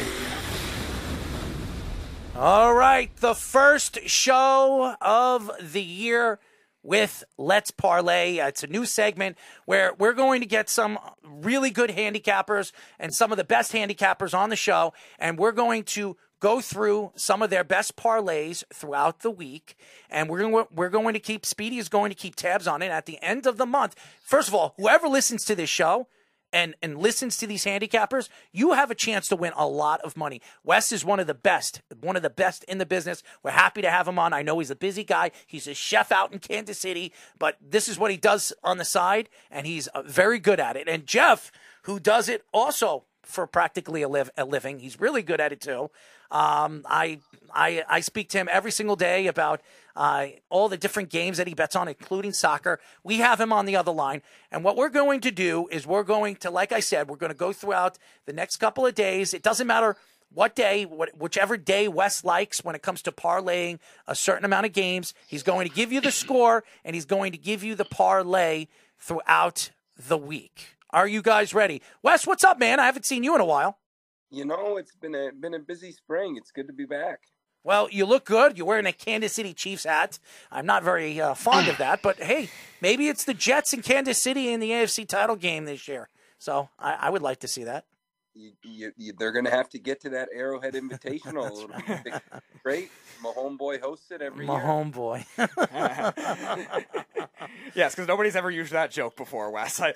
All 2.37 2.73
right, 2.73 3.13
the 3.17 3.35
first 3.35 3.99
show 4.07 4.95
of 5.01 5.51
the 5.59 5.83
year 5.83 6.39
with 6.87 7.25
Let's 7.37 7.69
Parlay. 7.69 8.39
Uh, 8.39 8.47
it's 8.47 8.63
a 8.63 8.67
new 8.67 8.85
segment 8.85 9.37
where 9.65 9.93
we're 9.99 10.13
going 10.13 10.39
to 10.39 10.47
get 10.47 10.69
some 10.69 10.97
really 11.21 11.69
good 11.69 11.89
handicappers 11.89 12.71
and 12.97 13.13
some 13.13 13.31
of 13.31 13.37
the 13.37 13.43
best 13.43 13.73
handicappers 13.73 14.33
on 14.33 14.49
the 14.49 14.55
show, 14.55 14.93
and 15.19 15.37
we're 15.37 15.51
going 15.51 15.83
to 15.83 16.15
go 16.39 16.61
through 16.61 17.11
some 17.15 17.41
of 17.41 17.49
their 17.49 17.65
best 17.65 17.97
parlays 17.97 18.63
throughout 18.71 19.21
the 19.21 19.31
week 19.31 19.75
and 20.07 20.29
we're 20.29 20.39
going 20.39 20.53
to, 20.53 20.67
we're 20.71 20.89
going 20.89 21.15
to 21.15 21.19
keep 21.19 21.43
Speedy 21.47 21.79
is 21.79 21.89
going 21.89 22.11
to 22.11 22.15
keep 22.15 22.35
tabs 22.35 22.67
on 22.67 22.83
it 22.83 22.91
at 22.91 23.07
the 23.07 23.17
end 23.23 23.47
of 23.47 23.57
the 23.57 23.65
month. 23.65 23.95
First 24.21 24.47
of 24.47 24.53
all, 24.53 24.75
whoever 24.77 25.07
listens 25.07 25.43
to 25.45 25.55
this 25.55 25.69
show 25.69 26.07
and 26.53 26.75
and 26.81 26.97
listens 26.97 27.37
to 27.37 27.47
these 27.47 27.65
handicappers, 27.65 28.29
you 28.51 28.73
have 28.73 28.91
a 28.91 28.95
chance 28.95 29.27
to 29.29 29.35
win 29.35 29.53
a 29.55 29.67
lot 29.67 30.01
of 30.01 30.17
money. 30.17 30.41
Wes 30.63 30.91
is 30.91 31.03
one 31.05 31.19
of 31.19 31.27
the 31.27 31.33
best, 31.33 31.81
one 32.01 32.15
of 32.15 32.21
the 32.21 32.29
best 32.29 32.63
in 32.65 32.77
the 32.77 32.85
business. 32.85 33.23
We're 33.43 33.51
happy 33.51 33.81
to 33.81 33.91
have 33.91 34.07
him 34.07 34.19
on. 34.19 34.33
I 34.33 34.41
know 34.41 34.59
he's 34.59 34.71
a 34.71 34.75
busy 34.75 35.03
guy. 35.03 35.31
He's 35.45 35.67
a 35.67 35.73
chef 35.73 36.11
out 36.11 36.31
in 36.31 36.39
Kansas 36.39 36.79
City, 36.79 37.13
but 37.39 37.57
this 37.61 37.87
is 37.87 37.99
what 37.99 38.11
he 38.11 38.17
does 38.17 38.53
on 38.63 38.77
the 38.77 38.85
side, 38.85 39.29
and 39.51 39.67
he's 39.67 39.87
uh, 39.87 40.03
very 40.03 40.39
good 40.39 40.59
at 40.59 40.75
it. 40.75 40.87
And 40.87 41.05
Jeff, 41.05 41.51
who 41.83 41.99
does 41.99 42.29
it 42.29 42.43
also 42.53 43.05
for 43.23 43.45
practically 43.45 44.01
a, 44.01 44.07
live, 44.07 44.29
a 44.37 44.45
living, 44.45 44.79
he's 44.79 44.99
really 44.99 45.21
good 45.21 45.41
at 45.41 45.51
it 45.51 45.61
too. 45.61 45.89
Um, 46.31 46.83
I 46.87 47.19
I 47.53 47.83
I 47.87 47.99
speak 48.01 48.29
to 48.29 48.37
him 48.37 48.49
every 48.51 48.71
single 48.71 48.95
day 48.95 49.27
about 49.27 49.61
uh, 49.95 50.27
all 50.49 50.69
the 50.69 50.77
different 50.77 51.09
games 51.09 51.37
that 51.37 51.47
he 51.47 51.53
bets 51.53 51.75
on, 51.75 51.87
including 51.87 52.31
soccer. 52.31 52.79
We 53.03 53.17
have 53.17 53.41
him 53.41 53.51
on 53.51 53.65
the 53.65 53.75
other 53.75 53.91
line. 53.91 54.21
And 54.51 54.63
what 54.63 54.77
we're 54.77 54.89
going 54.89 55.21
to 55.21 55.31
do 55.31 55.67
is 55.71 55.87
we're 55.87 56.03
going 56.03 56.35
to, 56.37 56.51
like 56.51 56.71
I 56.71 56.79
said, 56.79 57.09
we're 57.09 57.17
going 57.17 57.31
to 57.31 57.37
go 57.37 57.51
throughout 57.51 57.97
the 58.25 58.33
next 58.33 58.57
couple 58.57 58.85
of 58.85 58.93
days. 58.93 59.33
It 59.33 59.41
doesn't 59.41 59.65
matter 59.65 59.97
what 60.31 60.55
day, 60.55 60.85
what, 60.85 61.17
whichever 61.17 61.57
day 61.57 61.87
Wes 61.87 62.23
likes 62.23 62.63
when 62.63 62.75
it 62.75 62.83
comes 62.83 63.01
to 63.03 63.11
parlaying 63.11 63.79
a 64.07 64.13
certain 64.13 64.45
amount 64.45 64.67
of 64.67 64.73
games. 64.73 65.15
He's 65.25 65.43
going 65.43 65.67
to 65.67 65.73
give 65.73 65.91
you 65.91 65.99
the 65.99 66.11
score 66.11 66.63
and 66.85 66.95
he's 66.95 67.05
going 67.05 67.31
to 67.31 67.37
give 67.37 67.63
you 67.63 67.73
the 67.73 67.85
parlay 67.85 68.67
throughout 68.99 69.71
the 69.97 70.17
week. 70.17 70.75
Are 70.91 71.07
you 71.07 71.21
guys 71.21 71.53
ready? 71.53 71.81
Wes, 72.03 72.27
what's 72.27 72.43
up, 72.43 72.59
man? 72.59 72.79
I 72.79 72.85
haven't 72.85 73.05
seen 73.05 73.23
you 73.23 73.33
in 73.35 73.41
a 73.41 73.45
while. 73.45 73.79
You 74.29 74.45
know, 74.45 74.77
it's 74.77 74.95
been 74.95 75.15
a 75.15 75.31
been 75.31 75.53
a 75.53 75.59
busy 75.59 75.91
spring. 75.91 76.35
It's 76.37 76.51
good 76.51 76.67
to 76.67 76.73
be 76.73 76.85
back. 76.85 77.19
Well, 77.63 77.89
you 77.91 78.05
look 78.05 78.25
good. 78.25 78.57
You're 78.57 78.67
wearing 78.67 78.85
a 78.85 78.93
Kansas 78.93 79.33
City 79.33 79.53
Chiefs 79.53 79.83
hat. 79.83 80.19
I'm 80.51 80.65
not 80.65 80.83
very 80.83 81.19
uh, 81.19 81.33
fond 81.33 81.67
of 81.67 81.77
that, 81.79 82.01
but 82.01 82.17
hey, 82.17 82.49
maybe 82.81 83.09
it's 83.09 83.25
the 83.25 83.33
Jets 83.33 83.73
in 83.73 83.81
Kansas 83.81 84.17
City 84.17 84.49
in 84.53 84.59
the 84.59 84.69
AFC 84.71 85.07
title 85.07 85.35
game 85.35 85.65
this 85.65 85.87
year. 85.87 86.07
So 86.39 86.69
I, 86.79 86.93
I 86.93 87.09
would 87.09 87.21
like 87.21 87.39
to 87.41 87.47
see 87.47 87.63
that. 87.65 87.85
You, 88.33 88.51
you, 88.63 88.91
you, 88.95 89.13
they're 89.17 89.31
going 89.31 89.45
to 89.45 89.51
have 89.51 89.67
to 89.69 89.79
get 89.79 89.99
to 90.01 90.09
that 90.11 90.29
Arrowhead 90.33 90.75
Invitational. 90.75 91.67
Great. 92.63 92.91
My 93.23 93.31
homeboy 93.31 93.81
hosts 93.81 94.11
it 94.11 94.21
every 94.21 94.45
My 94.45 94.57
year. 94.57 94.63
homeboy. 94.63 95.25
yes, 97.73 97.95
because 97.95 98.07
nobody's 98.07 98.35
ever 98.35 98.51
used 98.51 98.71
that 98.73 98.91
joke 98.91 99.15
before, 99.17 99.49
Wes. 99.51 99.81
I, 99.81 99.93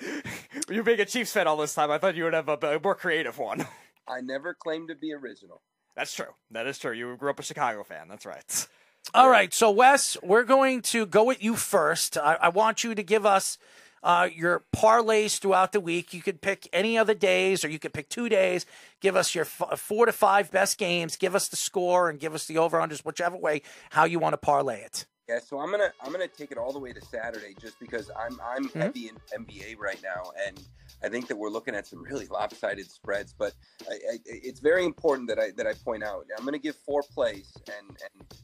you 0.68 0.82
being 0.82 1.00
a 1.00 1.04
Chiefs 1.04 1.32
fan 1.32 1.46
all 1.46 1.56
this 1.56 1.72
time, 1.74 1.90
I 1.92 1.98
thought 1.98 2.16
you 2.16 2.24
would 2.24 2.34
have 2.34 2.48
a, 2.48 2.54
a 2.76 2.80
more 2.80 2.96
creative 2.96 3.38
one. 3.38 3.64
I 4.08 4.20
never 4.20 4.54
claimed 4.54 4.88
to 4.88 4.94
be 4.94 5.12
original. 5.12 5.62
That's 5.94 6.14
true. 6.14 6.34
That 6.50 6.66
is 6.66 6.78
true. 6.78 6.92
You 6.92 7.16
grew 7.16 7.30
up 7.30 7.38
a 7.38 7.42
Chicago 7.42 7.82
fan. 7.82 8.08
That's 8.08 8.26
right. 8.26 8.66
All 9.14 9.28
right. 9.28 9.52
So, 9.52 9.70
Wes, 9.70 10.16
we're 10.22 10.44
going 10.44 10.82
to 10.82 11.06
go 11.06 11.24
with 11.24 11.42
you 11.42 11.56
first. 11.56 12.16
I, 12.16 12.38
I 12.40 12.48
want 12.48 12.84
you 12.84 12.94
to 12.94 13.02
give 13.02 13.26
us 13.26 13.58
uh, 14.02 14.28
your 14.34 14.64
parlays 14.74 15.38
throughout 15.38 15.72
the 15.72 15.80
week. 15.80 16.14
You 16.14 16.22
could 16.22 16.40
pick 16.40 16.68
any 16.72 16.96
other 16.96 17.14
days, 17.14 17.64
or 17.64 17.68
you 17.68 17.78
could 17.78 17.92
pick 17.92 18.08
two 18.08 18.28
days. 18.28 18.66
Give 19.00 19.16
us 19.16 19.34
your 19.34 19.44
f- 19.44 19.78
four 19.78 20.06
to 20.06 20.12
five 20.12 20.50
best 20.50 20.78
games. 20.78 21.16
Give 21.16 21.34
us 21.34 21.48
the 21.48 21.56
score 21.56 22.08
and 22.08 22.18
give 22.18 22.34
us 22.34 22.46
the 22.46 22.58
over 22.58 22.78
unders, 22.78 23.00
whichever 23.00 23.36
way 23.36 23.62
how 23.90 24.04
you 24.04 24.18
want 24.18 24.32
to 24.32 24.38
parlay 24.38 24.80
it. 24.80 25.06
So 25.40 25.58
I'm 25.58 25.70
gonna 25.70 25.92
I'm 26.02 26.12
gonna 26.12 26.28
take 26.28 26.52
it 26.52 26.58
all 26.58 26.72
the 26.72 26.78
way 26.78 26.92
to 26.92 27.00
Saturday 27.00 27.54
just 27.60 27.78
because 27.78 28.10
I'm 28.18 28.38
I'm 28.44 28.68
mm-hmm. 28.68 28.80
heavy 28.80 29.08
in 29.08 29.44
NBA 29.44 29.78
right 29.78 30.00
now, 30.02 30.32
and 30.46 30.60
I 31.02 31.08
think 31.08 31.28
that 31.28 31.36
we're 31.36 31.50
looking 31.50 31.74
at 31.74 31.86
some 31.86 32.02
really 32.02 32.26
lopsided 32.26 32.90
spreads. 32.90 33.34
But 33.36 33.54
I, 33.88 33.94
I, 33.94 34.18
it's 34.26 34.60
very 34.60 34.84
important 34.84 35.28
that 35.28 35.38
I 35.38 35.50
that 35.56 35.66
I 35.66 35.74
point 35.74 36.02
out. 36.02 36.26
I'm 36.36 36.44
going 36.44 36.54
to 36.54 36.58
give 36.58 36.76
four 36.76 37.02
plays, 37.02 37.52
and 37.66 37.98
and 38.14 38.34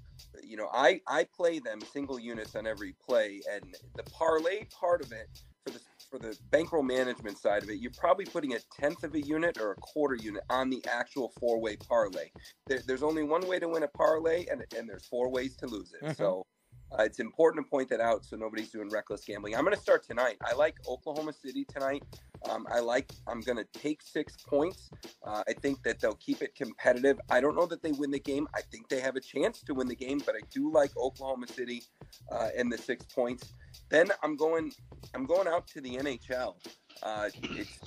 you 0.43 0.57
know 0.57 0.69
I 0.73 1.01
I 1.07 1.25
play 1.25 1.59
them 1.59 1.81
single 1.81 2.19
units 2.19 2.57
on 2.57 2.67
every 2.67 2.95
play, 3.05 3.41
and 3.53 3.77
the 3.97 4.05
parlay 4.05 4.65
part 4.67 5.05
of 5.05 5.13
it 5.13 5.29
for 5.65 5.71
the 5.71 5.81
for 6.11 6.19
the 6.19 6.37
bankroll 6.51 6.83
management 6.83 7.37
side 7.37 7.63
of 7.63 7.69
it, 7.69 7.81
you're 7.81 7.93
probably 7.99 8.25
putting 8.25 8.55
a 8.55 8.59
tenth 8.81 9.05
of 9.05 9.15
a 9.15 9.21
unit 9.21 9.59
or 9.61 9.73
a 9.73 9.77
quarter 9.77 10.15
unit 10.15 10.43
on 10.49 10.71
the 10.71 10.83
actual 10.91 11.33
four 11.39 11.61
way 11.61 11.77
parlay. 11.77 12.31
There, 12.67 12.81
there's 12.87 13.03
only 13.03 13.23
one 13.23 13.47
way 13.47 13.59
to 13.59 13.69
win 13.69 13.83
a 13.83 13.89
parlay, 13.89 14.47
and 14.51 14.65
and 14.77 14.89
there's 14.89 15.07
four 15.07 15.31
ways 15.31 15.57
to 15.57 15.67
lose 15.67 15.93
it. 15.93 16.05
Mm-hmm. 16.05 16.15
So 16.15 16.47
uh, 16.93 17.03
it's 17.03 17.21
important 17.21 17.65
to 17.65 17.71
point 17.71 17.89
that 17.91 18.01
out 18.01 18.25
so 18.25 18.37
nobody's 18.37 18.71
doing 18.71 18.89
reckless 18.91 19.25
gambling. 19.25 19.55
I'm 19.55 19.65
going 19.65 19.75
to 19.75 19.81
start 19.81 20.05
tonight. 20.05 20.37
I 20.45 20.55
like 20.55 20.77
Oklahoma 20.89 21.33
City 21.33 21.65
tonight. 21.65 22.03
Um, 22.49 22.67
I 22.73 22.81
like. 22.81 23.11
I'm 23.27 23.41
going 23.41 23.59
to 23.59 23.67
take 23.79 24.01
six 24.01 24.37
points. 24.37 24.91
Uh, 25.27 25.43
I 25.49 25.53
think 25.53 25.83
that 25.83 26.01
they'll 26.01 26.15
keep 26.15 26.41
it 26.41 26.55
competitive. 26.55 27.21
I 27.31 27.41
don't 27.41 27.57
know 27.57 27.67
that 27.67 27.83
they 27.83 27.93
win 27.93 28.11
the 28.11 28.21
game. 28.21 28.47
I 28.55 28.61
think 28.71 28.89
they 28.89 29.01
have 29.01 29.17
a 29.17 29.21
chance 29.21 29.63
to 29.65 29.75
win 29.75 29.89
the 29.89 29.97
game, 29.97 30.21
but 30.25 30.35
I 30.35 30.41
do 30.51 30.73
like 30.73 30.97
Oklahoma 30.97 31.49
City 31.49 31.83
uh, 32.31 32.49
in 32.57 32.69
the 32.69 32.79
six 32.79 33.05
points. 33.07 33.55
Then 33.91 34.11
I'm 34.23 34.37
going. 34.37 34.73
I'm 35.15 35.27
going 35.27 35.49
out 35.49 35.67
to 35.69 35.81
the 35.81 35.97
NHL. 35.97 36.55
Uh, 37.03 37.29
it's 37.53 37.79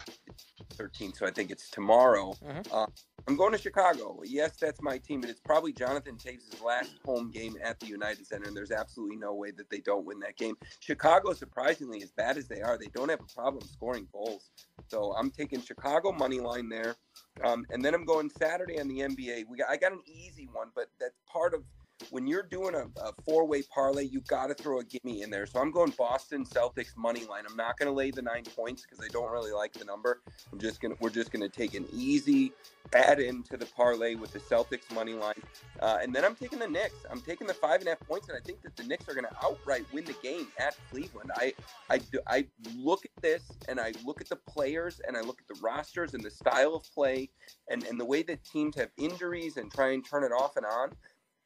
13, 0.75 1.13
so 1.13 1.25
I 1.25 1.31
think 1.31 1.51
it's 1.51 1.69
tomorrow. 1.69 2.33
Mm-hmm. 2.43 2.83
I'm 3.27 3.35
going 3.35 3.51
to 3.51 3.57
Chicago. 3.57 4.19
Yes, 4.25 4.57
that's 4.57 4.81
my 4.81 4.97
team, 4.97 5.21
but 5.21 5.29
it's 5.29 5.39
probably 5.39 5.73
Jonathan 5.73 6.15
Toews' 6.15 6.63
last 6.63 6.91
home 7.05 7.29
game 7.29 7.55
at 7.63 7.79
the 7.79 7.85
United 7.85 8.25
Center, 8.25 8.47
and 8.47 8.57
there's 8.57 8.71
absolutely 8.71 9.17
no 9.17 9.33
way 9.33 9.51
that 9.51 9.69
they 9.69 9.79
don't 9.79 10.05
win 10.05 10.19
that 10.21 10.37
game. 10.37 10.55
Chicago, 10.79 11.33
surprisingly, 11.33 12.01
as 12.01 12.11
bad 12.11 12.37
as 12.37 12.47
they 12.47 12.61
are, 12.61 12.77
they 12.77 12.89
don't 12.93 13.09
have 13.09 13.19
a 13.21 13.33
problem 13.35 13.63
scoring 13.67 14.07
goals. 14.11 14.49
So 14.87 15.13
I'm 15.13 15.29
taking 15.29 15.61
Chicago 15.61 16.11
money 16.11 16.39
line 16.39 16.67
there, 16.69 16.95
um, 17.43 17.65
and 17.69 17.85
then 17.85 17.93
I'm 17.93 18.05
going 18.05 18.29
Saturday 18.29 18.79
on 18.79 18.87
the 18.87 18.99
NBA. 18.99 19.45
We 19.47 19.57
got, 19.57 19.69
I 19.69 19.77
got 19.77 19.91
an 19.91 20.01
easy 20.07 20.49
one, 20.51 20.69
but 20.75 20.87
that's 20.99 21.19
part 21.31 21.53
of– 21.53 21.63
when 22.09 22.27
you're 22.27 22.43
doing 22.43 22.75
a, 22.75 22.87
a 23.01 23.13
four 23.25 23.45
way 23.45 23.63
parlay, 23.73 24.03
you 24.05 24.21
got 24.21 24.47
to 24.47 24.53
throw 24.53 24.79
a 24.79 24.83
gimme 24.83 25.21
in 25.21 25.29
there. 25.29 25.45
So 25.45 25.59
I'm 25.59 25.71
going 25.71 25.93
Boston 25.97 26.45
Celtics 26.45 26.95
money 26.97 27.25
line. 27.25 27.43
I'm 27.49 27.55
not 27.57 27.77
going 27.77 27.87
to 27.87 27.93
lay 27.93 28.11
the 28.11 28.21
nine 28.21 28.43
points 28.55 28.83
because 28.83 29.03
I 29.03 29.09
don't 29.11 29.31
really 29.31 29.51
like 29.53 29.73
the 29.73 29.85
number. 29.85 30.21
I'm 30.51 30.59
just 30.59 30.81
gonna 30.81 30.95
we're 30.99 31.09
just 31.09 31.31
gonna 31.31 31.49
take 31.49 31.73
an 31.75 31.87
easy 31.93 32.51
add 32.93 33.19
in 33.19 33.43
to 33.43 33.57
the 33.57 33.65
parlay 33.67 34.15
with 34.15 34.33
the 34.33 34.39
Celtics 34.39 34.93
money 34.93 35.13
line, 35.13 35.41
uh, 35.81 35.99
and 36.01 36.13
then 36.13 36.25
I'm 36.25 36.35
taking 36.35 36.59
the 36.59 36.67
Knicks. 36.67 37.05
I'm 37.09 37.21
taking 37.21 37.47
the 37.47 37.53
five 37.53 37.79
and 37.79 37.87
a 37.87 37.91
half 37.91 37.99
points, 38.01 38.27
and 38.29 38.37
I 38.37 38.41
think 38.41 38.61
that 38.63 38.75
the 38.75 38.83
Knicks 38.83 39.07
are 39.07 39.13
going 39.13 39.25
to 39.25 39.35
outright 39.43 39.85
win 39.93 40.05
the 40.05 40.15
game 40.23 40.47
at 40.59 40.75
Cleveland. 40.89 41.31
I 41.35 41.53
I 41.89 42.01
I 42.27 42.47
look 42.75 43.05
at 43.05 43.11
this 43.21 43.43
and 43.67 43.79
I 43.79 43.93
look 44.05 44.21
at 44.21 44.29
the 44.29 44.35
players 44.35 45.01
and 45.07 45.17
I 45.17 45.21
look 45.21 45.39
at 45.41 45.47
the 45.55 45.61
rosters 45.61 46.13
and 46.13 46.23
the 46.23 46.31
style 46.31 46.75
of 46.75 46.83
play 46.93 47.29
and 47.69 47.83
and 47.85 47.99
the 47.99 48.05
way 48.05 48.23
that 48.23 48.43
teams 48.45 48.75
have 48.77 48.89
injuries 48.97 49.57
and 49.57 49.71
try 49.71 49.91
and 49.93 50.05
turn 50.07 50.23
it 50.23 50.31
off 50.31 50.57
and 50.57 50.65
on. 50.65 50.91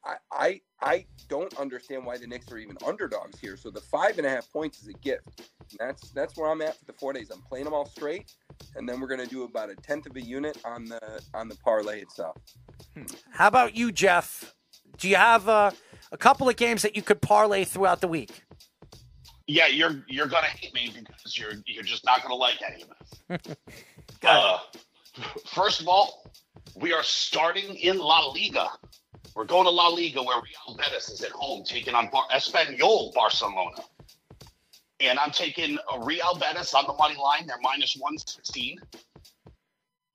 I, 0.06 0.16
I 0.32 0.62
I 0.82 1.06
don't 1.30 1.54
understand 1.58 2.06
why 2.06 2.18
the 2.18 2.28
Knicks 2.28 2.52
are 2.52 2.58
even 2.58 2.78
underdogs 2.86 3.40
here. 3.40 3.58
So 3.58 3.72
the 3.72 3.82
five 3.82 4.18
and 4.18 4.28
a 4.28 4.30
half 4.30 4.52
points 4.52 4.82
is 4.82 4.88
a 4.88 4.94
gift. 4.94 5.42
And 5.80 5.90
that's 5.90 6.12
that's 6.12 6.38
where 6.38 6.50
I'm 6.50 6.62
at 6.62 6.78
for 6.78 6.86
the 6.86 6.94
four 6.94 7.14
days. 7.14 7.32
I'm 7.32 7.42
playing 7.42 7.66
them 7.66 7.74
all 7.74 7.86
straight, 7.86 8.32
and 8.76 8.88
then 8.88 9.00
we're 9.00 9.08
going 9.08 9.22
to 9.22 9.28
do 9.28 9.44
about 9.44 9.70
a 9.70 9.76
tenth 9.76 10.06
of 10.06 10.16
a 10.16 10.22
unit 10.22 10.58
on 10.64 10.86
the 10.86 11.22
on 11.34 11.48
the 11.48 11.56
parlay 11.56 12.02
itself. 12.02 12.38
Hmm. 12.96 13.04
How 13.32 13.48
about 13.48 13.76
you, 13.76 13.92
Jeff? 13.92 14.54
Do 14.98 15.10
you 15.10 15.16
have 15.16 15.50
uh, 15.50 15.72
a 16.12 16.18
couple 16.18 16.48
of 16.48 16.56
games 16.56 16.82
that 16.84 16.96
you 16.96 17.02
could 17.02 17.22
parlay 17.22 17.64
throughout 17.64 18.02
the 18.02 18.08
week? 18.08 18.44
Yeah, 19.48 19.68
you're 19.68 20.04
you're 20.08 20.28
gonna 20.28 20.48
hate 20.48 20.74
me 20.74 20.92
because 20.94 21.38
you're 21.38 21.54
you're 21.66 21.84
just 21.84 22.06
not 22.06 22.22
gonna 22.22 22.36
like 22.36 22.60
any 22.68 22.84
of 22.84 22.90
this. 23.46 23.58
uh, 24.24 24.60
first 25.46 25.82
of 25.82 25.88
all, 25.88 26.32
we 26.76 26.94
are 26.94 27.04
starting 27.04 27.76
in 27.76 27.98
La 27.98 28.28
Liga. 28.28 28.70
We're 29.36 29.46
going 29.46 29.66
to 29.66 29.70
La 29.70 29.90
Liga 29.90 30.24
where 30.24 30.38
Real 30.38 30.78
Betis 30.78 31.10
is 31.10 31.22
at 31.22 31.32
home 31.32 31.64
taking 31.66 31.94
on 31.94 32.10
Bar- 32.10 32.28
Espanyol 32.34 33.14
Barcelona. 33.14 33.82
And 35.02 35.20
I'm 35.20 35.32
taking 35.32 35.78
Real 36.04 36.40
Betis 36.40 36.74
on 36.74 36.86
the 36.88 36.94
money 36.94 37.18
line. 37.22 37.46
They're 37.46 37.60
minus 37.62 37.96
116. 37.98 38.80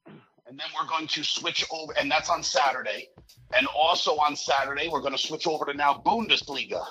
And 0.06 0.59
then 0.59 0.66
we're 0.74 0.88
going 0.88 1.06
to 1.06 1.22
switch 1.22 1.64
over, 1.70 1.92
and 2.01 2.10
that's 2.10 2.30
on 2.30 2.42
Saturday. 2.42 3.09
And 3.56 3.66
also 3.76 4.12
on 4.12 4.34
Saturday, 4.34 4.88
we're 4.88 5.01
going 5.01 5.12
to 5.12 5.18
switch 5.18 5.47
over 5.47 5.66
to 5.66 5.74
now 5.74 6.02
Bundesliga. 6.05 6.82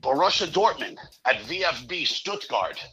Borussia 0.00 0.46
Dortmund 0.48 0.96
at 1.24 1.36
VfB 1.42 2.06
Stuttgart. 2.06 2.84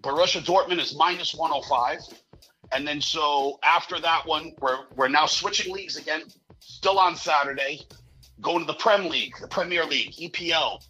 Borussia 0.00 0.42
Dortmund 0.42 0.80
is 0.80 0.96
minus 0.96 1.34
105. 1.34 1.98
And 2.72 2.88
then 2.88 3.00
so 3.00 3.58
after 3.62 4.00
that 4.00 4.26
one, 4.26 4.52
we're 4.60 4.78
we're 4.96 5.08
now 5.08 5.26
switching 5.26 5.72
leagues 5.72 5.96
again. 5.96 6.22
Still 6.66 6.98
on 6.98 7.14
Saturday, 7.14 7.80
going 8.40 8.60
to 8.60 8.64
the 8.64 8.78
Prem 8.78 9.10
League, 9.10 9.34
the 9.38 9.46
Premier 9.46 9.84
League, 9.84 10.12
EPL. 10.12 10.82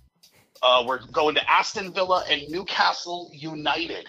Uh, 0.63 0.85
we're 0.87 1.05
going 1.09 1.35
to 1.35 1.51
Aston 1.51 1.93
Villa 1.93 2.25
and 2.31 2.43
Newcastle 2.49 3.29
United. 3.33 4.07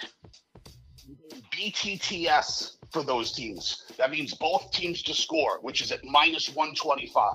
BTTS 1.51 2.77
for 2.91 3.03
those 3.03 3.31
teams. 3.31 3.83
That 3.97 4.11
means 4.11 4.35
both 4.35 4.71
teams 4.71 5.01
to 5.03 5.15
score, 5.15 5.59
which 5.61 5.81
is 5.81 5.91
at 5.91 6.03
minus 6.03 6.53
125. 6.53 7.33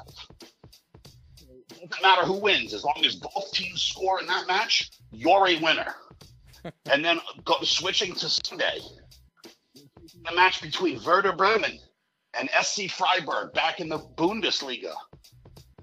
Doesn't 1.68 2.02
matter 2.02 2.22
who 2.22 2.34
wins, 2.34 2.72
as 2.72 2.84
long 2.84 3.02
as 3.04 3.16
both 3.16 3.50
teams 3.52 3.82
score 3.82 4.20
in 4.20 4.28
that 4.28 4.46
match, 4.46 4.90
you're 5.10 5.48
a 5.48 5.56
winner. 5.60 5.92
and 6.88 7.04
then 7.04 7.18
go, 7.44 7.56
switching 7.62 8.14
to 8.14 8.28
Sunday, 8.28 8.78
the 9.74 10.36
match 10.36 10.62
between 10.62 11.02
Werder 11.02 11.32
Bremen 11.32 11.80
and 12.34 12.48
SC 12.62 12.90
Freiburg 12.90 13.52
back 13.52 13.80
in 13.80 13.88
the 13.88 13.98
Bundesliga 13.98 14.92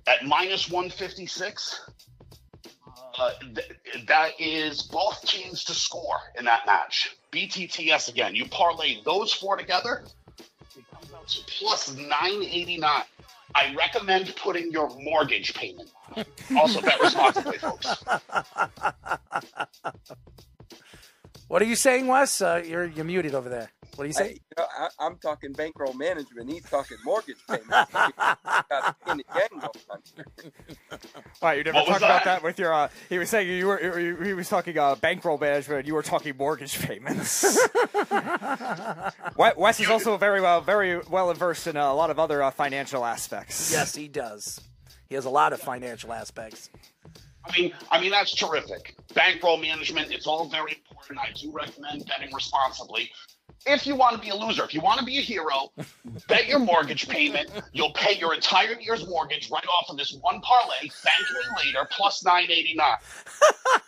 at 0.08 0.26
minus 0.26 0.70
156. 0.70 1.90
Uh, 3.20 3.32
th- 3.56 4.06
that 4.08 4.32
is 4.40 4.84
both 4.84 5.22
teams 5.24 5.64
to 5.64 5.74
score 5.74 6.18
in 6.38 6.46
that 6.46 6.66
match. 6.66 7.16
BTTS 7.32 8.10
again. 8.10 8.36
You 8.36 8.46
parlay 8.48 9.02
those 9.04 9.34
four 9.34 9.58
together, 9.58 10.04
it 10.78 10.86
comes 10.94 11.12
out 11.14 11.28
to 11.28 11.42
plus 11.60 11.96
989. 11.96 13.02
I 13.56 13.76
recommend 13.76 14.36
putting 14.36 14.72
your 14.72 14.90
mortgage 15.00 15.54
payment. 15.56 15.90
Also, 16.56 16.80
bet 16.82 17.02
responsibly, 17.02 17.58
folks. 17.58 18.04
What 21.48 21.62
are 21.62 21.66
you 21.66 21.78
saying, 21.78 22.08
Wes? 22.08 22.42
Uh, 22.42 22.62
you're 22.66 22.86
you're 22.86 23.06
muted 23.06 23.34
over 23.34 23.48
there. 23.48 23.72
What 23.98 24.04
do 24.04 24.10
you 24.10 24.16
I, 24.16 24.28
say? 24.28 24.34
you 24.34 24.40
know, 24.58 24.66
I, 24.80 24.90
I'm 25.00 25.18
talking 25.18 25.54
bankroll 25.54 25.94
management. 25.94 26.52
He's 26.52 26.62
talking 26.64 26.98
mortgage 27.04 27.38
payments. 27.48 27.72
Got 27.92 28.96
skin 29.02 29.24
again 29.32 29.50
going 29.52 29.64
on 29.90 30.00
here. 30.16 30.26
All 30.92 31.00
right, 31.42 31.58
you 31.58 31.64
never 31.64 31.76
What 31.78 31.88
was 31.88 31.94
talked 32.00 32.04
about 32.04 32.24
that? 32.26 32.26
that 32.26 32.44
with 32.44 32.60
your. 32.60 32.72
Uh, 32.74 32.90
he 33.10 33.18
was 33.18 33.30
saying 33.30 33.48
you 33.50 33.66
were. 33.66 34.00
you- 34.00 34.18
He 34.18 34.34
was 34.34 34.48
talking 34.50 34.78
uh, 34.78 34.94
bankroll 34.96 35.40
management. 35.40 35.88
You 35.88 35.96
were 35.96 36.04
talking 36.04 36.38
mortgage 36.38 36.80
payments. 36.80 37.44
We- 39.38 39.52
Wes 39.58 39.80
is 39.80 39.90
also 39.90 40.16
very 40.18 40.42
well, 40.42 40.62
very 40.62 41.00
well 41.10 41.34
versed 41.34 41.66
in 41.68 41.76
a 41.78 41.94
lot 41.94 42.10
of 42.12 42.20
other 42.20 42.44
uh, 42.44 42.52
financial 42.52 43.04
aspects. 43.06 43.72
Yes, 43.72 43.96
he 43.96 44.08
does. 44.08 44.62
He 45.10 45.16
has 45.16 45.26
a 45.26 45.30
lot 45.30 45.54
of 45.54 45.60
financial 45.60 46.14
aspects. 46.14 46.70
I 47.46 47.58
mean, 47.58 47.74
I 47.90 48.00
mean 48.02 48.12
that's 48.12 48.34
terrific. 48.36 48.96
Bankroll 49.14 49.58
management, 49.58 50.12
it's 50.12 50.28
all 50.28 50.50
very 50.50 50.74
important. 50.74 51.20
I 51.20 51.32
do 51.40 51.52
recommend 51.52 52.06
betting 52.06 52.34
responsibly. 52.34 53.10
If 53.66 53.86
you 53.86 53.96
want 53.96 54.16
to 54.16 54.22
be 54.22 54.30
a 54.30 54.36
loser, 54.36 54.64
if 54.64 54.74
you 54.74 54.82
want 54.82 55.00
to 55.00 55.06
be 55.06 55.18
a 55.18 55.22
hero, 55.22 55.72
bet 56.28 56.48
your 56.48 56.60
mortgage 56.60 57.08
payment. 57.10 57.50
You'll 57.74 57.94
pay 57.94 58.18
your 58.18 58.34
entire 58.34 58.80
year's 58.80 59.08
mortgage 59.08 59.50
right 59.52 59.66
off 59.66 59.90
of 59.90 59.98
this 59.98 60.18
one 60.22 60.42
parlay. 60.42 60.90
Thank 60.90 61.30
me 61.32 61.66
later, 61.66 61.88
plus 61.92 62.24
nine 62.24 62.50
eighty 62.50 62.76
nine. 62.76 62.98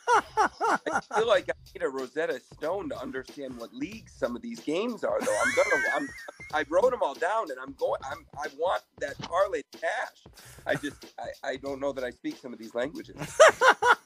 I 0.08 1.02
feel 1.14 1.28
like 1.28 1.50
I 1.50 1.54
need 1.74 1.84
a 1.84 1.90
Rosetta 1.90 2.42
Stone 2.54 2.90
to 2.90 3.00
understand 3.00 3.58
what 3.58 3.74
leagues 3.74 4.12
some 4.12 4.36
of 4.36 4.42
these 4.42 4.60
games 4.60 5.04
are. 5.04 5.20
Though 5.22 5.38
I'm 5.46 5.54
gonna, 5.56 5.84
I'm, 5.96 6.10
I 6.54 6.66
wrote 6.70 6.92
them 6.92 7.02
all 7.02 7.14
down, 7.16 7.52
and 7.52 7.60
I'm 7.62 7.74
going. 7.74 8.00
I'm, 8.04 8.26
I 8.38 8.48
want 8.58 8.84
that 9.00 9.18
parlay 9.20 9.62
cash. 9.80 10.44
I 10.66 10.76
just, 10.76 11.06
I, 11.20 11.52
I 11.52 11.56
don't 11.58 11.80
know 11.80 11.94
that 11.94 12.04
I 12.04 12.10
speak 12.12 12.38
some 12.38 12.54
of 12.54 12.60
these 12.60 12.76
languages. 12.76 13.16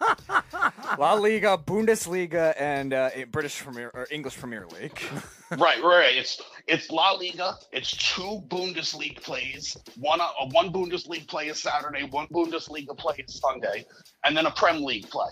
La 0.97 1.13
Liga, 1.13 1.57
Bundesliga, 1.57 2.53
and 2.59 2.93
uh, 2.93 3.09
British 3.31 3.61
Premier 3.61 3.91
or 3.93 4.07
English 4.11 4.37
Premier 4.37 4.65
League. 4.67 4.99
Right, 5.59 5.83
right. 5.83 6.15
It's 6.15 6.41
it's 6.67 6.89
La 6.89 7.11
Liga. 7.11 7.55
It's 7.71 7.91
two 7.91 8.41
Bundesliga 8.47 9.21
plays. 9.21 9.77
One 9.99 10.19
uh, 10.19 10.29
one 10.49 10.73
Bundesliga 10.73 11.27
play 11.27 11.45
is 11.49 11.61
Saturday. 11.61 12.05
One 12.09 12.25
Bundesliga 12.29 12.97
play 12.97 13.17
is 13.19 13.39
Sunday, 13.39 13.85
and 14.23 14.35
then 14.35 14.47
a 14.47 14.51
Prem 14.51 14.81
League 14.83 15.07
play. 15.11 15.29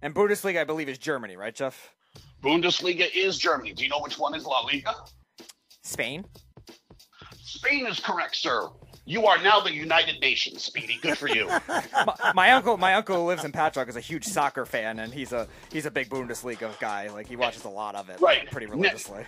And 0.00 0.14
Bundesliga, 0.14 0.60
I 0.60 0.64
believe, 0.64 0.88
is 0.88 0.96
Germany, 0.96 1.36
right, 1.36 1.54
Jeff? 1.54 1.92
Bundesliga 2.42 3.06
is 3.14 3.36
Germany. 3.36 3.74
Do 3.74 3.82
you 3.82 3.90
know 3.90 4.00
which 4.00 4.18
one 4.18 4.34
is 4.34 4.46
La 4.46 4.60
Liga? 4.60 4.94
Spain. 5.82 6.24
Spain 7.42 7.86
is 7.86 8.00
correct, 8.00 8.36
sir. 8.36 8.68
You 9.06 9.26
are 9.26 9.36
now 9.42 9.60
the 9.60 9.72
United 9.72 10.20
Nations, 10.20 10.62
Speedy. 10.62 10.98
Good 11.02 11.18
for 11.18 11.28
you. 11.28 11.46
my, 11.68 12.32
my 12.34 12.50
uncle, 12.52 12.76
my 12.78 12.94
uncle 12.94 13.16
who 13.16 13.26
lives 13.26 13.44
in 13.44 13.52
Patchogue 13.52 13.88
is 13.88 13.96
a 13.96 14.00
huge 14.00 14.24
soccer 14.24 14.64
fan, 14.64 14.98
and 14.98 15.12
he's 15.12 15.32
a 15.32 15.46
he's 15.70 15.84
a 15.86 15.90
big 15.90 16.08
Bundesliga 16.08 16.78
guy. 16.80 17.08
Like 17.10 17.26
he 17.26 17.36
watches 17.36 17.64
a 17.64 17.68
lot 17.68 17.94
of 17.96 18.08
it, 18.08 18.20
like, 18.22 18.38
Right. 18.38 18.50
pretty 18.50 18.66
Ne- 18.66 18.72
religiously. 18.72 19.24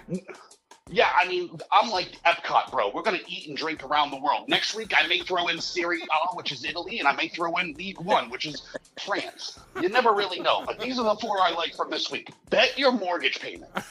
Yeah, 0.88 1.10
I 1.20 1.26
mean, 1.26 1.50
I'm 1.72 1.90
like 1.90 2.12
Epcot, 2.24 2.70
bro. 2.70 2.90
We're 2.94 3.02
gonna 3.02 3.18
eat 3.26 3.48
and 3.48 3.56
drink 3.56 3.82
around 3.84 4.12
the 4.12 4.20
world. 4.20 4.48
Next 4.48 4.74
week, 4.74 4.92
I 4.96 5.06
may 5.08 5.18
throw 5.18 5.48
in 5.48 5.60
Serie 5.60 6.00
A, 6.02 6.36
which 6.36 6.52
is 6.52 6.64
Italy, 6.64 7.00
and 7.00 7.08
I 7.08 7.12
may 7.12 7.26
throw 7.28 7.54
in 7.56 7.74
League 7.74 8.00
One, 8.00 8.30
which 8.30 8.46
is 8.46 8.62
France. 9.04 9.58
You 9.82 9.88
never 9.88 10.12
really 10.12 10.38
know, 10.40 10.62
but 10.64 10.78
these 10.78 10.98
are 10.98 11.04
the 11.04 11.16
four 11.20 11.40
I 11.42 11.50
like 11.50 11.74
from 11.74 11.90
this 11.90 12.10
week. 12.10 12.30
Bet 12.50 12.78
your 12.78 12.92
mortgage 12.92 13.40
payment. 13.40 13.70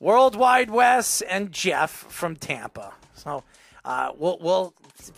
Worldwide 0.00 0.70
Wes 0.70 1.22
and 1.22 1.52
Jeff 1.52 1.90
from 1.90 2.36
Tampa. 2.36 2.94
So 3.14 3.42
uh, 3.84 4.12
we'll 4.16 4.38
we'll 4.40 4.74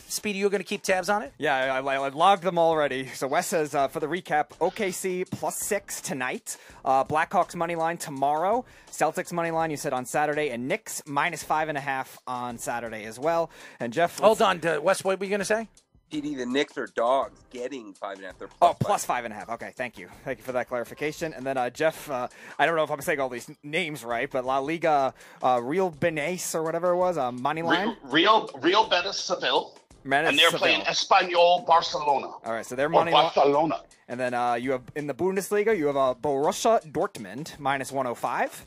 Speedy, 0.09 0.39
you're 0.39 0.51
going 0.51 0.62
to 0.62 0.69
keep 0.69 0.82
tabs 0.82 1.09
on 1.09 1.23
it. 1.23 1.32
Yeah, 1.39 1.55
I, 1.57 1.81
I, 1.81 1.94
I 1.97 2.09
logged 2.09 2.43
them 2.43 2.59
already. 2.59 3.07
So 3.07 3.27
Wes 3.27 3.47
says 3.47 3.74
uh, 3.74 3.89
for 3.89 4.01
the 4.01 4.07
recap: 4.07 4.51
OKC 4.61 5.28
plus 5.31 5.59
six 5.59 6.01
tonight, 6.01 6.57
uh, 6.85 7.05
Blackhawks 7.05 7.55
money 7.55 7.74
line 7.74 7.97
tomorrow, 7.97 8.65
Celtics 8.90 9.32
money 9.32 9.51
line 9.51 9.70
you 9.70 9.77
said 9.77 9.93
on 9.93 10.05
Saturday, 10.05 10.51
and 10.51 10.69
Knicks 10.69 11.02
minus 11.07 11.43
five 11.43 11.69
and 11.69 11.78
a 11.78 11.81
half 11.81 12.19
on 12.27 12.59
Saturday 12.59 13.05
as 13.05 13.19
well. 13.19 13.51
And 13.81 13.93
Jeff, 13.93 14.19
Hold 14.20 14.43
on, 14.43 14.65
uh, 14.66 14.81
Wes. 14.81 15.02
What 15.02 15.19
were 15.19 15.24
you 15.24 15.31
going 15.31 15.40
to 15.40 15.44
say? 15.44 15.69
PD, 16.11 16.37
the 16.37 16.47
Knicks 16.47 16.77
are 16.77 16.87
dogs 16.89 17.41
getting 17.51 17.93
five 17.95 18.16
and 18.16 18.24
a 18.24 18.27
half. 18.28 18.39
They're 18.39 18.49
Oh, 18.61 18.74
plus 18.78 19.05
five 19.05 19.24
and 19.24 19.32
a 19.32 19.37
half. 19.37 19.49
Okay, 19.51 19.73
thank 19.77 19.97
you. 19.99 20.09
Thank 20.24 20.39
you 20.39 20.45
for 20.45 20.53
that 20.53 20.69
clarification. 20.69 21.32
And 21.32 21.47
then 21.47 21.57
uh, 21.57 21.70
Jeff, 21.70 22.11
uh, 22.11 22.28
I 22.59 22.66
don't 22.66 22.77
know 22.77 22.82
if 22.85 22.91
I'm 22.91 23.01
saying 23.01 23.20
all 23.20 23.28
these 23.28 23.49
n- 23.49 23.57
names 23.62 24.05
right, 24.05 24.28
but 24.31 24.45
La 24.45 24.59
Liga, 24.59 25.15
uh, 25.43 25.61
Real 25.62 25.91
Benes 25.91 26.55
or 26.55 26.62
whatever 26.62 26.91
it 26.91 26.97
was, 26.97 27.16
uh, 27.16 27.31
money 27.31 27.62
line. 27.62 27.97
Real, 28.05 28.51
Real 28.61 28.89
Betis 28.89 29.19
Seville, 29.19 29.78
Betis 30.05 30.31
and 30.31 30.39
they're 30.39 30.47
Seville. 30.47 30.59
playing 30.59 30.81
Espanol 30.82 31.65
Barcelona. 31.66 32.27
All 32.28 32.53
right, 32.53 32.66
so 32.66 32.74
they're 32.74 32.89
money. 32.89 33.12
Barcelona. 33.12 33.82
And 34.09 34.19
then 34.19 34.35
uh, 34.35 34.55
you 34.55 34.73
have 34.73 34.82
in 34.97 35.07
the 35.07 35.15
Bundesliga, 35.15 35.77
you 35.78 35.87
have 35.87 35.97
uh, 35.97 36.15
Borussia 36.20 36.85
Dortmund 36.91 37.57
minus 37.61 37.93
105. 37.93 38.66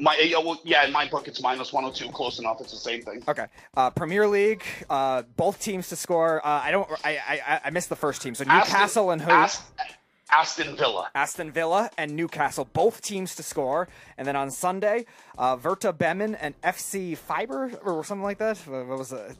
My 0.00 0.16
yeah, 0.64 0.84
in 0.86 0.92
my 0.92 1.08
book 1.08 1.28
it's 1.28 1.42
minus 1.42 1.72
102. 1.72 2.10
Close 2.12 2.38
enough. 2.38 2.60
It's 2.60 2.72
the 2.72 2.78
same 2.78 3.02
thing. 3.02 3.22
Okay. 3.28 3.46
Uh, 3.76 3.90
Premier 3.90 4.26
League, 4.26 4.62
uh, 4.88 5.22
both 5.36 5.60
teams 5.60 5.88
to 5.90 5.96
score. 5.96 6.44
Uh, 6.44 6.60
I 6.64 6.70
don't. 6.70 6.88
I, 7.04 7.18
I 7.44 7.60
I 7.66 7.70
missed 7.70 7.88
the 7.88 7.96
first 7.96 8.22
team. 8.22 8.34
So 8.34 8.44
Newcastle 8.44 9.10
and 9.10 9.20
who? 9.20 9.30
Ast- 9.30 9.62
Aston 10.32 10.76
Villa. 10.76 11.10
Aston 11.14 11.50
Villa 11.50 11.90
and 11.98 12.14
Newcastle, 12.14 12.68
both 12.72 13.02
teams 13.02 13.34
to 13.34 13.42
score. 13.42 13.88
And 14.16 14.26
then 14.26 14.36
on 14.36 14.50
Sunday, 14.50 15.06
uh, 15.36 15.56
Verta 15.56 15.92
Bemen 15.92 16.36
and 16.40 16.60
FC 16.62 17.16
Fiber 17.16 17.72
or 17.84 18.04
something 18.04 18.22
like 18.22 18.38
that. 18.38 18.58
What 18.58 18.86
what 18.86 18.98
was 18.98 19.12
it? 19.12 19.36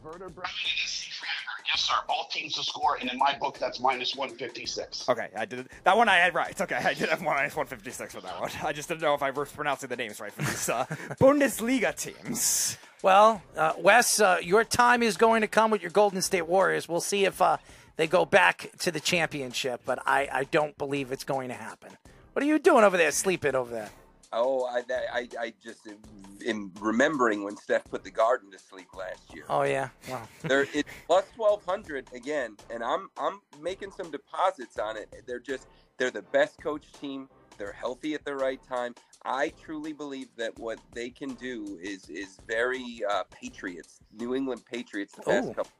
Yes, 1.72 1.82
sir. 1.82 1.94
Both 2.09 2.30
teams 2.30 2.55
to 2.55 2.64
score, 2.64 2.97
and 3.01 3.10
in 3.10 3.18
my 3.18 3.36
book 3.38 3.59
that's 3.59 3.80
minus 3.80 4.16
156. 4.16 5.09
Okay, 5.09 5.28
I 5.36 5.44
did 5.44 5.68
that 5.84 5.97
one. 5.97 6.09
I 6.09 6.16
had 6.16 6.34
right. 6.34 6.59
Okay, 6.60 6.74
I 6.74 6.94
did 6.94 7.09
have 7.09 7.22
minus 7.22 7.55
one 7.55 7.66
fifty 7.66 7.90
six 7.90 8.14
for 8.14 8.20
that 8.22 8.40
one. 8.40 8.51
I 8.62 8.72
just 8.72 8.88
didn't 8.88 9.02
know 9.02 9.14
if 9.14 9.22
I 9.22 9.30
was 9.30 9.51
pronouncing 9.52 9.88
the 9.88 9.97
names 9.97 10.20
right 10.20 10.32
for 10.32 10.42
these 10.42 10.68
uh, 10.68 10.84
Bundesliga 11.20 11.94
teams. 11.94 12.76
Well, 13.02 13.42
uh, 13.56 13.74
Wes, 13.78 14.20
uh, 14.20 14.38
your 14.42 14.64
time 14.64 15.02
is 15.02 15.16
going 15.16 15.40
to 15.42 15.48
come 15.48 15.70
with 15.70 15.80
your 15.80 15.90
Golden 15.90 16.20
State 16.22 16.47
Warriors. 16.47 16.88
We'll 16.88 17.01
see 17.01 17.24
if 17.24 17.40
uh, 17.40 17.56
they 17.97 18.06
go 18.06 18.24
back 18.24 18.70
to 18.80 18.90
the 18.90 19.01
championship, 19.01 19.80
but 19.86 19.98
I, 20.06 20.28
I 20.32 20.44
don't 20.44 20.76
believe 20.76 21.12
it's 21.12 21.24
going 21.24 21.48
to 21.48 21.55
happen. 21.55 21.97
What 22.32 22.42
are 22.42 22.47
you 22.47 22.59
doing 22.59 22.84
over 22.84 22.97
there, 22.97 23.10
sleeping 23.10 23.55
over 23.55 23.70
there? 23.70 23.90
Oh, 24.32 24.65
I, 24.65 24.82
I, 25.12 25.28
I 25.39 25.52
just 25.62 25.86
am, 25.89 25.98
am 26.47 26.73
remembering 26.78 27.43
when 27.43 27.57
Steph 27.57 27.85
put 27.90 28.05
the 28.05 28.11
Garden 28.11 28.51
to 28.52 28.59
sleep 28.59 28.86
last 28.97 29.35
year. 29.35 29.44
Oh 29.48 29.62
yeah, 29.62 29.89
well, 30.09 30.28
They're 30.44 30.66
it's 30.73 30.89
plus 31.07 31.24
twelve 31.35 31.65
hundred 31.65 32.07
again, 32.15 32.57
and 32.70 32.82
I'm 32.82 33.11
I'm 33.19 33.40
making 33.61 33.90
some 33.90 34.11
deposits 34.11 34.78
on 34.78 34.97
it. 34.97 35.12
They're 35.27 35.40
just 35.40 35.66
they're 35.98 36.12
the 36.12 36.23
best 36.23 36.61
coach 36.61 36.93
team. 37.01 37.28
They're 37.59 37.73
healthy 37.73 38.15
at 38.15 38.24
the 38.24 38.35
right 38.35 38.61
time. 38.66 38.94
I 39.24 39.52
truly 39.61 39.93
believe 39.93 40.28
that 40.36 40.59
what 40.59 40.78
they 40.94 41.11
can 41.11 41.35
do 41.35 41.78
is 41.82 42.09
is 42.09 42.39
very 42.47 43.02
uh, 43.09 43.24
Patriots, 43.31 43.98
New 44.16 44.35
England 44.35 44.62
Patriots. 44.65 45.15
The 45.15 45.23
past 45.23 45.48
Ooh. 45.48 45.55
couple, 45.55 45.73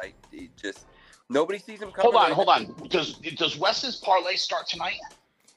I 0.00 0.12
it 0.32 0.50
just 0.56 0.86
nobody 1.30 1.58
sees 1.58 1.80
them 1.80 1.92
coming. 1.92 2.12
Hold 2.12 2.24
on, 2.24 2.32
hold 2.32 2.48
on. 2.48 2.88
Does 2.88 3.14
does 3.36 3.56
Wes's 3.58 3.96
parlay 3.96 4.36
start 4.36 4.68
tonight? 4.68 4.98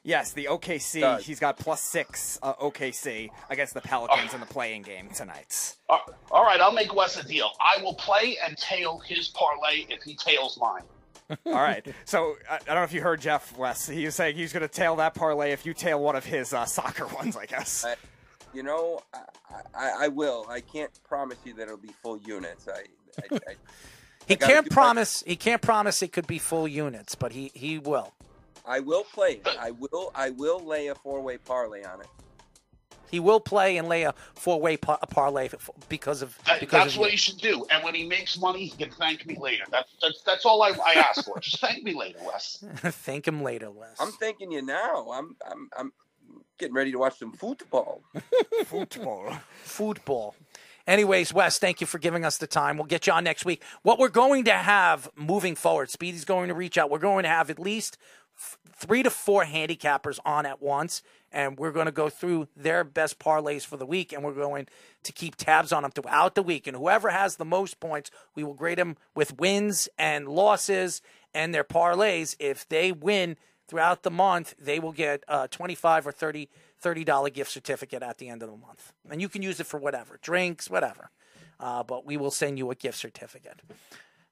Yes, 0.02 0.32
the 0.32 0.46
OKC. 0.50 1.00
Does. 1.00 1.26
He's 1.26 1.38
got 1.40 1.58
plus 1.58 1.80
six 1.82 2.38
uh, 2.42 2.54
OKC 2.54 3.28
against 3.50 3.74
the 3.74 3.82
Pelicans 3.82 4.32
in 4.32 4.40
the 4.40 4.46
playing 4.46 4.82
game 4.82 5.10
tonight. 5.10 5.76
Uh, 5.90 5.98
all 6.30 6.42
right, 6.44 6.60
I'll 6.60 6.72
make 6.72 6.94
Wes 6.94 7.22
a 7.22 7.26
deal. 7.26 7.50
I 7.60 7.82
will 7.82 7.94
play 7.94 8.38
and 8.46 8.56
tail 8.56 8.98
his 8.98 9.28
parlay 9.28 9.84
if 9.90 10.02
he 10.02 10.14
tails 10.14 10.58
mine. 10.60 10.82
All 11.46 11.52
right. 11.52 11.86
So 12.06 12.34
I, 12.50 12.54
I 12.56 12.58
don't 12.66 12.74
know 12.76 12.82
if 12.82 12.92
you 12.92 13.02
heard 13.02 13.20
Jeff 13.20 13.56
Wes. 13.56 13.86
He 13.86 14.04
was 14.04 14.16
saying 14.16 14.34
he's 14.36 14.52
going 14.52 14.62
to 14.62 14.68
tail 14.68 14.96
that 14.96 15.14
parlay 15.14 15.52
if 15.52 15.64
you 15.64 15.74
tail 15.74 16.02
one 16.02 16.16
of 16.16 16.24
his 16.24 16.52
uh, 16.52 16.64
soccer 16.64 17.06
ones, 17.14 17.36
I 17.36 17.46
guess. 17.46 17.84
I, 17.84 17.94
you 18.52 18.64
know, 18.64 19.00
I, 19.14 19.20
I, 19.72 19.92
I 20.04 20.08
will. 20.08 20.44
I 20.48 20.60
can't 20.60 20.90
promise 21.04 21.38
you 21.44 21.54
that 21.54 21.62
it'll 21.64 21.76
be 21.76 21.94
full 22.02 22.18
units. 22.18 22.66
I, 22.68 22.80
I, 23.32 23.36
I 23.48 23.54
He 24.26 24.34
can't 24.36 24.64
do 24.64 24.70
my- 24.70 24.74
promise. 24.74 25.22
He 25.26 25.36
can't 25.36 25.62
promise 25.62 26.02
it 26.02 26.10
could 26.12 26.26
be 26.26 26.38
full 26.38 26.66
units, 26.66 27.14
but 27.14 27.30
he 27.32 27.50
he 27.54 27.78
will. 27.78 28.12
I 28.70 28.80
will 28.80 29.04
play 29.04 29.40
it. 29.44 29.48
I 29.60 29.72
will. 29.72 30.12
I 30.14 30.30
will 30.30 30.60
lay 30.60 30.86
a 30.88 30.94
four 30.94 31.20
way 31.20 31.38
parlay 31.38 31.82
on 31.84 32.00
it. 32.00 32.06
He 33.10 33.18
will 33.18 33.40
play 33.40 33.76
and 33.76 33.88
lay 33.88 34.04
a 34.04 34.14
four 34.34 34.60
way 34.60 34.76
par- 34.76 35.00
parlay 35.10 35.46
f- 35.46 35.68
because 35.88 36.22
of 36.22 36.38
That, 36.46 36.60
because 36.60 36.84
that's 36.84 36.94
of 36.94 37.00
what 37.00 37.06
you. 37.06 37.12
he 37.12 37.16
should 37.16 37.38
do. 37.38 37.66
And 37.70 37.82
when 37.82 37.94
he 37.96 38.06
makes 38.06 38.38
money, 38.38 38.66
he 38.66 38.70
can 38.84 38.92
thank 38.92 39.26
me 39.26 39.36
later. 39.36 39.64
That's 39.70 39.90
that's, 40.00 40.22
that's 40.22 40.44
all 40.46 40.62
I, 40.62 40.68
I 40.84 40.92
ask 40.94 41.24
for. 41.24 41.40
Just 41.40 41.60
thank 41.60 41.82
me 41.82 41.92
later, 41.94 42.20
Wes. 42.24 42.62
Thank 42.82 43.26
him 43.26 43.42
later, 43.42 43.70
Wes. 43.70 43.96
I'm 43.98 44.12
thanking 44.12 44.52
you 44.52 44.62
now. 44.62 45.10
I'm. 45.12 45.36
I'm. 45.50 45.68
I'm 45.76 45.92
getting 46.58 46.74
ready 46.74 46.92
to 46.92 46.98
watch 46.98 47.18
some 47.18 47.32
football. 47.32 48.02
Football. 48.66 49.38
Football. 49.64 50.34
Anyways, 50.86 51.32
Wes, 51.32 51.58
thank 51.58 51.80
you 51.80 51.86
for 51.86 51.98
giving 51.98 52.24
us 52.24 52.38
the 52.38 52.46
time. 52.46 52.76
We'll 52.76 52.86
get 52.86 53.06
you 53.06 53.12
on 53.12 53.24
next 53.24 53.44
week. 53.44 53.62
What 53.82 53.98
we're 53.98 54.08
going 54.08 54.44
to 54.44 54.52
have 54.52 55.08
moving 55.16 55.54
forward, 55.54 55.90
Speedy's 55.90 56.24
going 56.24 56.48
to 56.48 56.54
reach 56.54 56.76
out. 56.78 56.90
We're 56.90 56.98
going 56.98 57.22
to 57.22 57.28
have 57.28 57.48
at 57.50 57.58
least 57.58 57.96
f- 58.00 58.19
three 58.80 59.02
to 59.02 59.10
four 59.10 59.44
handicappers 59.44 60.18
on 60.24 60.46
at 60.46 60.62
once, 60.62 61.02
and 61.30 61.58
we're 61.58 61.70
going 61.70 61.86
to 61.86 61.92
go 61.92 62.08
through 62.08 62.48
their 62.56 62.82
best 62.82 63.18
parlays 63.18 63.64
for 63.64 63.76
the 63.76 63.86
week, 63.86 64.12
and 64.12 64.24
we're 64.24 64.32
going 64.32 64.66
to 65.02 65.12
keep 65.12 65.36
tabs 65.36 65.70
on 65.70 65.82
them 65.82 65.92
throughout 65.92 66.34
the 66.34 66.42
week. 66.42 66.66
And 66.66 66.76
whoever 66.76 67.10
has 67.10 67.36
the 67.36 67.44
most 67.44 67.78
points, 67.78 68.10
we 68.34 68.42
will 68.42 68.54
grade 68.54 68.78
them 68.78 68.96
with 69.14 69.38
wins 69.38 69.88
and 69.98 70.26
losses 70.26 71.02
and 71.34 71.54
their 71.54 71.62
parlays. 71.62 72.34
If 72.40 72.68
they 72.68 72.90
win 72.90 73.36
throughout 73.68 74.02
the 74.02 74.10
month, 74.10 74.54
they 74.58 74.80
will 74.80 74.92
get 74.92 75.22
a 75.28 75.46
25 75.46 76.06
or 76.06 76.12
30 76.12 76.48
$30 76.82 77.32
gift 77.34 77.50
certificate 77.50 78.02
at 78.02 78.16
the 78.16 78.30
end 78.30 78.42
of 78.42 78.50
the 78.50 78.56
month. 78.56 78.94
And 79.10 79.20
you 79.20 79.28
can 79.28 79.42
use 79.42 79.60
it 79.60 79.66
for 79.66 79.78
whatever, 79.78 80.18
drinks, 80.22 80.70
whatever. 80.70 81.10
Uh, 81.58 81.82
but 81.82 82.06
we 82.06 82.16
will 82.16 82.30
send 82.30 82.56
you 82.56 82.70
a 82.70 82.74
gift 82.74 82.96
certificate. 82.96 83.60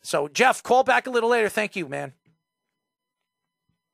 So, 0.00 0.28
Jeff, 0.28 0.62
call 0.62 0.82
back 0.82 1.06
a 1.06 1.10
little 1.10 1.28
later. 1.28 1.50
Thank 1.50 1.76
you, 1.76 1.86
man. 1.88 2.14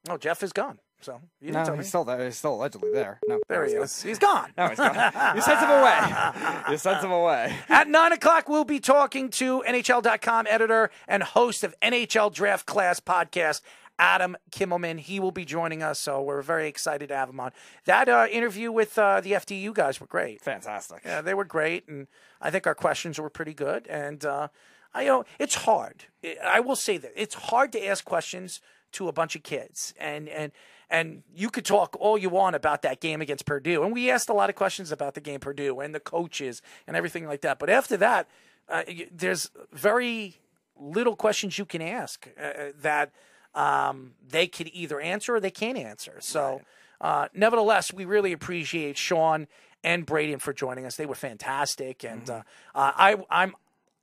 Oh, 0.09 0.17
Jeff 0.17 0.43
is 0.43 0.53
gone. 0.53 0.79
So, 1.01 1.21
you 1.41 1.49
didn't 1.49 1.55
No, 1.61 1.65
tell 1.65 1.75
he's 1.75 1.85
me. 1.85 1.89
still 1.89 2.05
there. 2.05 2.25
He's 2.25 2.37
still 2.39 2.55
allegedly 2.55 2.91
there. 2.93 3.21
No, 3.29 3.39
There 3.49 3.67
he 3.67 3.75
is. 3.75 4.03
He's 4.03 4.19
gone. 4.19 4.53
No, 4.57 4.69
he's 4.69 4.79
gone. 4.79 4.95
You 5.35 5.43
sent 5.43 5.61
him 5.61 5.71
away. 5.71 6.65
You 6.71 6.77
sent 6.79 7.03
him 7.05 7.11
away. 7.13 7.55
At 7.69 7.89
9 7.89 8.13
o'clock, 8.13 8.49
we'll 8.49 8.65
be 8.65 8.81
talking 8.81 9.29
to 9.31 9.63
NHL.com 9.69 10.47
editor 10.49 10.91
and 11.07 11.23
host 11.23 11.63
of 11.63 11.75
NHL 11.83 12.33
Draft 12.33 12.65
Class 12.65 13.01
podcast, 13.01 13.61
Adam 13.99 14.35
Kimelman. 14.51 14.99
He 14.99 15.21
will 15.21 15.31
be 15.31 15.45
joining 15.45 15.83
us, 15.83 15.99
so 15.99 16.23
we're 16.23 16.41
very 16.43 16.69
excited 16.69 17.09
to 17.11 17.17
have 17.17 17.29
him 17.29 17.39
on. 17.39 17.53
That 17.85 18.09
uh, 18.09 18.27
interview 18.31 18.73
with 18.73 18.97
uh, 18.99 19.21
the 19.21 19.33
FDU 19.33 19.75
guys 19.75 20.01
were 20.01 20.07
great. 20.07 20.41
Fantastic. 20.41 21.03
Yeah, 21.05 21.21
they 21.21 21.35
were 21.35 21.45
great, 21.45 21.87
and 21.87 22.07
I 22.41 22.51
think 22.51 22.67
our 22.67 22.75
questions 22.75 23.19
were 23.19 23.31
pretty 23.31 23.53
good. 23.55 23.87
And 23.89 24.25
uh, 24.25 24.49
I 24.95 25.03
you 25.03 25.09
know 25.09 25.25
it's 25.39 25.55
hard. 25.57 26.05
I 26.43 26.61
will 26.61 26.77
say 26.77 26.97
that 26.97 27.13
it's 27.15 27.35
hard 27.35 27.73
to 27.73 27.87
ask 27.87 28.05
questions 28.07 28.61
to 28.95 29.09
a 29.09 29.13
bunch 29.13 29.37
of 29.37 29.43
kids, 29.43 29.95
and 29.99 30.29
and 30.29 30.53
and 30.91 31.23
you 31.35 31.51
could 31.51 31.65
talk 31.65 31.97
all 31.99 32.17
you 32.19 32.29
want 32.29 32.57
about 32.57 32.83
that 32.83 33.01
game 33.01 33.21
against 33.21 33.47
Purdue, 33.47 33.83
and 33.83 33.93
we 33.93 34.11
asked 34.11 34.29
a 34.29 34.35
lot 34.35 34.51
of 34.51 34.57
questions 34.57 34.93
about 34.93 35.15
the 35.15 35.21
game 35.21 35.41
Purdue 35.41 35.81
and 35.81 35.95
the 35.95 36.01
coaches 36.01 36.63
and 36.87 36.97
everything 36.97 37.27
like 37.27 37.41
that. 37.43 37.59
But 37.59 37.71
after 37.71 37.97
that, 37.99 38.29
uh, 38.69 38.83
there's 39.11 39.51
very 39.73 40.39
little 40.79 41.17
questions 41.17 41.59
you 41.59 41.65
can 41.65 41.83
ask 41.83 42.29
uh, 42.41 42.71
that 42.81 43.13
um, 43.55 44.13
they 44.27 44.47
could 44.47 44.69
either 44.73 45.01
answer 45.01 45.37
or 45.37 45.41
they 45.41 45.51
can't 45.51 45.79
answer. 45.79 46.17
So, 46.21 46.63
uh, 47.01 47.29
nevertheless, 47.35 47.93
we 47.93 48.05
really 48.05 48.33
appreciate 48.33 48.97
Sean 48.97 49.47
and 49.83 50.07
Brayden 50.07 50.41
for 50.41 50.53
joining 50.53 50.87
us. 50.87 50.97
They 50.97 51.07
were 51.07 51.15
fantastic, 51.15 52.05
and 52.05 52.29
uh, 52.29 52.43
uh, 52.75 52.93
I, 52.97 53.17
I'm. 53.31 53.55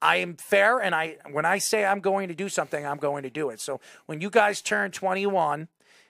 I 0.02 0.18
am 0.18 0.36
fair, 0.36 0.80
and 0.80 0.96
I 0.96 1.18
when 1.32 1.46
I 1.46 1.60
say 1.60 1.86
I'm 1.86 2.00
going 2.00 2.28
to 2.30 2.36
do 2.36 2.50
something, 2.50 2.86
I'm 2.86 2.98
going 2.98 3.24
to 3.24 3.30
do 3.30 3.50
it. 3.50 3.60
So 3.60 3.80
when 4.06 4.22
you 4.22 4.30
guys 4.30 4.62
turn 4.62 4.92
21 4.92 5.68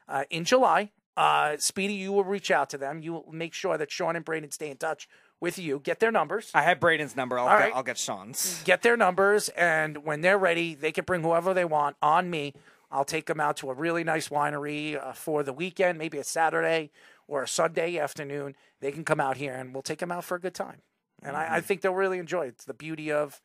uh, 0.07 0.23
in 0.29 0.45
July, 0.45 0.91
uh, 1.17 1.57
Speedy, 1.57 1.95
you 1.95 2.11
will 2.13 2.23
reach 2.23 2.51
out 2.51 2.69
to 2.69 2.77
them. 2.77 3.01
You 3.01 3.13
will 3.13 3.31
make 3.31 3.53
sure 3.53 3.77
that 3.77 3.91
Sean 3.91 4.15
and 4.15 4.25
Brayden 4.25 4.53
stay 4.53 4.69
in 4.69 4.77
touch 4.77 5.09
with 5.39 5.57
you. 5.57 5.79
Get 5.79 5.99
their 5.99 6.11
numbers. 6.11 6.51
I 6.53 6.63
have 6.63 6.79
Brayden's 6.79 7.15
number. 7.15 7.37
I'll, 7.37 7.47
All 7.47 7.57
get, 7.57 7.63
right. 7.63 7.73
I'll 7.75 7.83
get 7.83 7.97
Sean's. 7.97 8.61
Get 8.63 8.81
their 8.81 8.95
numbers, 8.95 9.49
and 9.49 10.05
when 10.05 10.21
they're 10.21 10.37
ready, 10.37 10.73
they 10.73 10.91
can 10.91 11.03
bring 11.03 11.21
whoever 11.21 11.53
they 11.53 11.65
want 11.65 11.97
on 12.01 12.29
me. 12.29 12.53
I'll 12.91 13.05
take 13.05 13.25
them 13.25 13.39
out 13.39 13.57
to 13.57 13.69
a 13.69 13.73
really 13.73 14.03
nice 14.03 14.29
winery 14.29 15.01
uh, 15.01 15.13
for 15.13 15.43
the 15.43 15.53
weekend, 15.53 15.97
maybe 15.97 16.17
a 16.17 16.23
Saturday 16.23 16.91
or 17.27 17.43
a 17.43 17.47
Sunday 17.47 17.97
afternoon. 17.97 18.55
They 18.81 18.91
can 18.91 19.05
come 19.05 19.19
out 19.19 19.37
here, 19.37 19.53
and 19.53 19.73
we'll 19.73 19.81
take 19.81 19.99
them 19.99 20.11
out 20.11 20.25
for 20.25 20.35
a 20.35 20.39
good 20.39 20.53
time. 20.53 20.81
And 21.23 21.37
I, 21.37 21.57
I 21.57 21.61
think 21.61 21.81
they'll 21.81 21.93
really 21.93 22.19
enjoy 22.19 22.47
it. 22.47 22.49
It's 22.49 22.65
the 22.65 22.73
beauty 22.73 23.11
of 23.11 23.41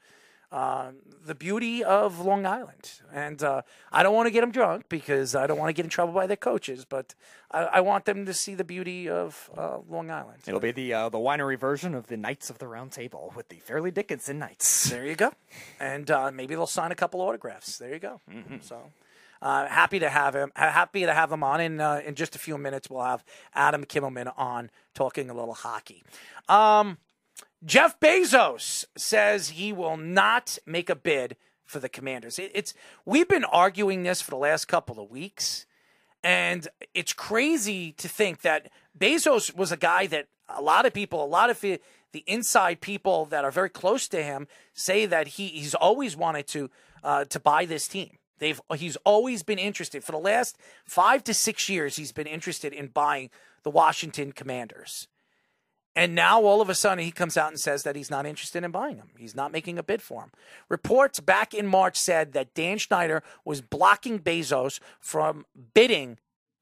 uh, 0.53 0.93
the 1.25 1.35
beauty 1.35 1.83
of 1.83 2.21
Long 2.21 2.47
Island. 2.47 2.93
And 3.13 3.43
uh, 3.43 3.63
I 3.93 4.03
don't 4.03 4.15
want 4.15 4.27
to 4.27 4.31
get 4.31 4.43
them 4.43 4.53
drunk 4.53 4.89
because 4.89 5.35
I 5.35 5.47
don't 5.47 5.59
want 5.59 5.69
to 5.71 5.73
get 5.73 5.85
in 5.85 5.91
trouble 5.91 6.13
by 6.13 6.27
their 6.27 6.37
coaches, 6.37 6.85
but 6.85 7.15
I, 7.51 7.65
I 7.65 7.81
want 7.81 8.05
them 8.05 8.27
to 8.27 8.35
see 8.35 8.55
the 8.55 8.65
beauty 8.65 9.09
of 9.09 9.51
uh, 9.57 9.79
Long 9.89 10.11
Island. 10.11 10.43
It'll 10.47 10.61
be 10.61 10.73
the 10.73 10.93
uh, 10.95 11.09
the 11.09 11.19
winery 11.19 11.59
version 11.59 11.95
of 11.95 12.07
the 12.07 12.17
Knights 12.17 12.51
of 12.51 12.59
the 12.59 12.69
Round 12.69 12.93
Table 12.93 13.33
with 13.37 13.49
the 13.49 13.57
Fairleigh 13.57 13.91
Dickinson 13.91 14.39
Knights. 14.39 14.91
There 14.91 15.07
you 15.07 15.17
go. 15.17 15.33
And 15.81 16.11
uh, 16.11 16.31
maybe 16.33 16.55
they'll 16.55 16.67
sign 16.67 16.93
a 16.93 16.97
couple 16.97 17.21
autographs. 17.21 17.79
There 17.79 17.93
you 17.93 17.99
go. 17.99 18.21
So 18.61 18.93
uh, 19.43 19.67
happy 19.67 19.99
to 19.99 20.09
have 20.09 20.35
him. 20.35 20.53
Happy 20.55 21.05
to 21.05 21.13
have 21.13 21.31
him 21.31 21.43
on. 21.43 21.61
In 21.61 21.81
uh, 21.81 22.01
in 22.05 22.15
just 22.15 22.37
a 22.37 22.39
few 22.39 22.57
minutes, 22.57 22.89
we'll 22.89 23.05
have 23.05 23.25
Adam 23.55 23.85
Kimelman 23.85 24.33
on 24.37 24.71
talking 24.95 25.29
a 25.29 25.35
little 25.35 25.55
hockey. 25.55 26.03
Um, 26.49 26.99
Jeff 27.65 27.99
Bezos 28.01 28.85
says 28.97 29.51
he 29.51 29.73
will 29.73 29.97
not 29.97 30.59
make 30.67 30.91
a 30.91 30.95
bid 30.95 31.37
for 31.65 31.81
the 31.81 31.89
Commanders. 31.89 32.39
It, 32.39 32.53
it's 32.55 32.75
we've 33.05 33.29
been 33.29 33.45
arguing 33.45 34.03
this 34.03 34.23
for 34.23 34.31
the 34.31 34.37
last 34.37 34.67
couple 34.67 35.01
of 35.01 35.11
weeks, 35.11 35.67
and 36.23 36.69
it's 36.95 37.13
crazy 37.13 37.93
to 37.93 38.09
think 38.09 38.43
that 38.43 38.71
Bezos 38.99 39.55
was 39.55 39.73
a 39.73 39.77
guy 39.77 40.07
that 40.07 40.29
a 40.49 40.63
lot 40.63 40.87
of 40.87 40.93
people, 40.93 41.25
a 41.25 41.27
lot 41.27 41.51
of 41.51 41.61
the, 41.61 41.81
the 42.13 42.25
inside 42.27 42.81
people 42.81 43.25
that 43.27 43.45
are 43.45 43.51
very 43.51 43.71
close 43.71 44.07
to 44.09 44.23
him, 44.23 44.47
say 44.75 45.07
that 45.07 45.29
he 45.29 45.49
he's 45.49 45.75
always 45.75 46.17
wanted 46.17 46.47
to 46.49 46.71
uh, 47.03 47.25
to 47.25 47.41
buy 47.41 47.65
this 47.65 47.89
team. 47.89 48.19
They've 48.39 48.61
he's 48.77 48.97
always 48.97 49.43
been 49.43 49.59
interested 49.59 50.05
for 50.05 50.13
the 50.13 50.19
last 50.19 50.57
five 50.85 51.25
to 51.25 51.35
six 51.35 51.69
years. 51.69 51.97
He's 51.97 52.13
been 52.13 52.27
interested 52.27 52.73
in 52.73 52.89
buying 52.89 53.31
the 53.63 53.71
Washington 53.71 54.33
Commanders. 54.33 55.09
And 55.97 56.15
now 56.15 56.45
all 56.45 56.61
of 56.61 56.69
a 56.69 56.75
sudden 56.75 57.03
he 57.03 57.11
comes 57.11 57.39
out 57.39 57.49
and 57.49 57.59
says 57.59 57.83
that 57.85 57.97
he's 57.97 58.11
not 58.11 58.27
interested 58.27 58.63
in 58.63 58.71
buying 58.71 58.99
them. 58.99 59.09
He's 59.17 59.35
not 59.35 59.51
making 59.51 59.79
a 59.79 59.83
bid 59.83 60.03
for 60.03 60.21
him. 60.23 60.31
Reports 60.69 61.21
back 61.21 61.55
in 61.55 61.67
March 61.67 61.97
said 61.97 62.35
that 62.35 62.53
Dan 62.53 62.79
Snyder 62.79 63.23
was 63.47 63.63
blocking 63.63 64.19
Bezos 64.19 64.79
from 65.01 65.47
bidding 65.73 66.19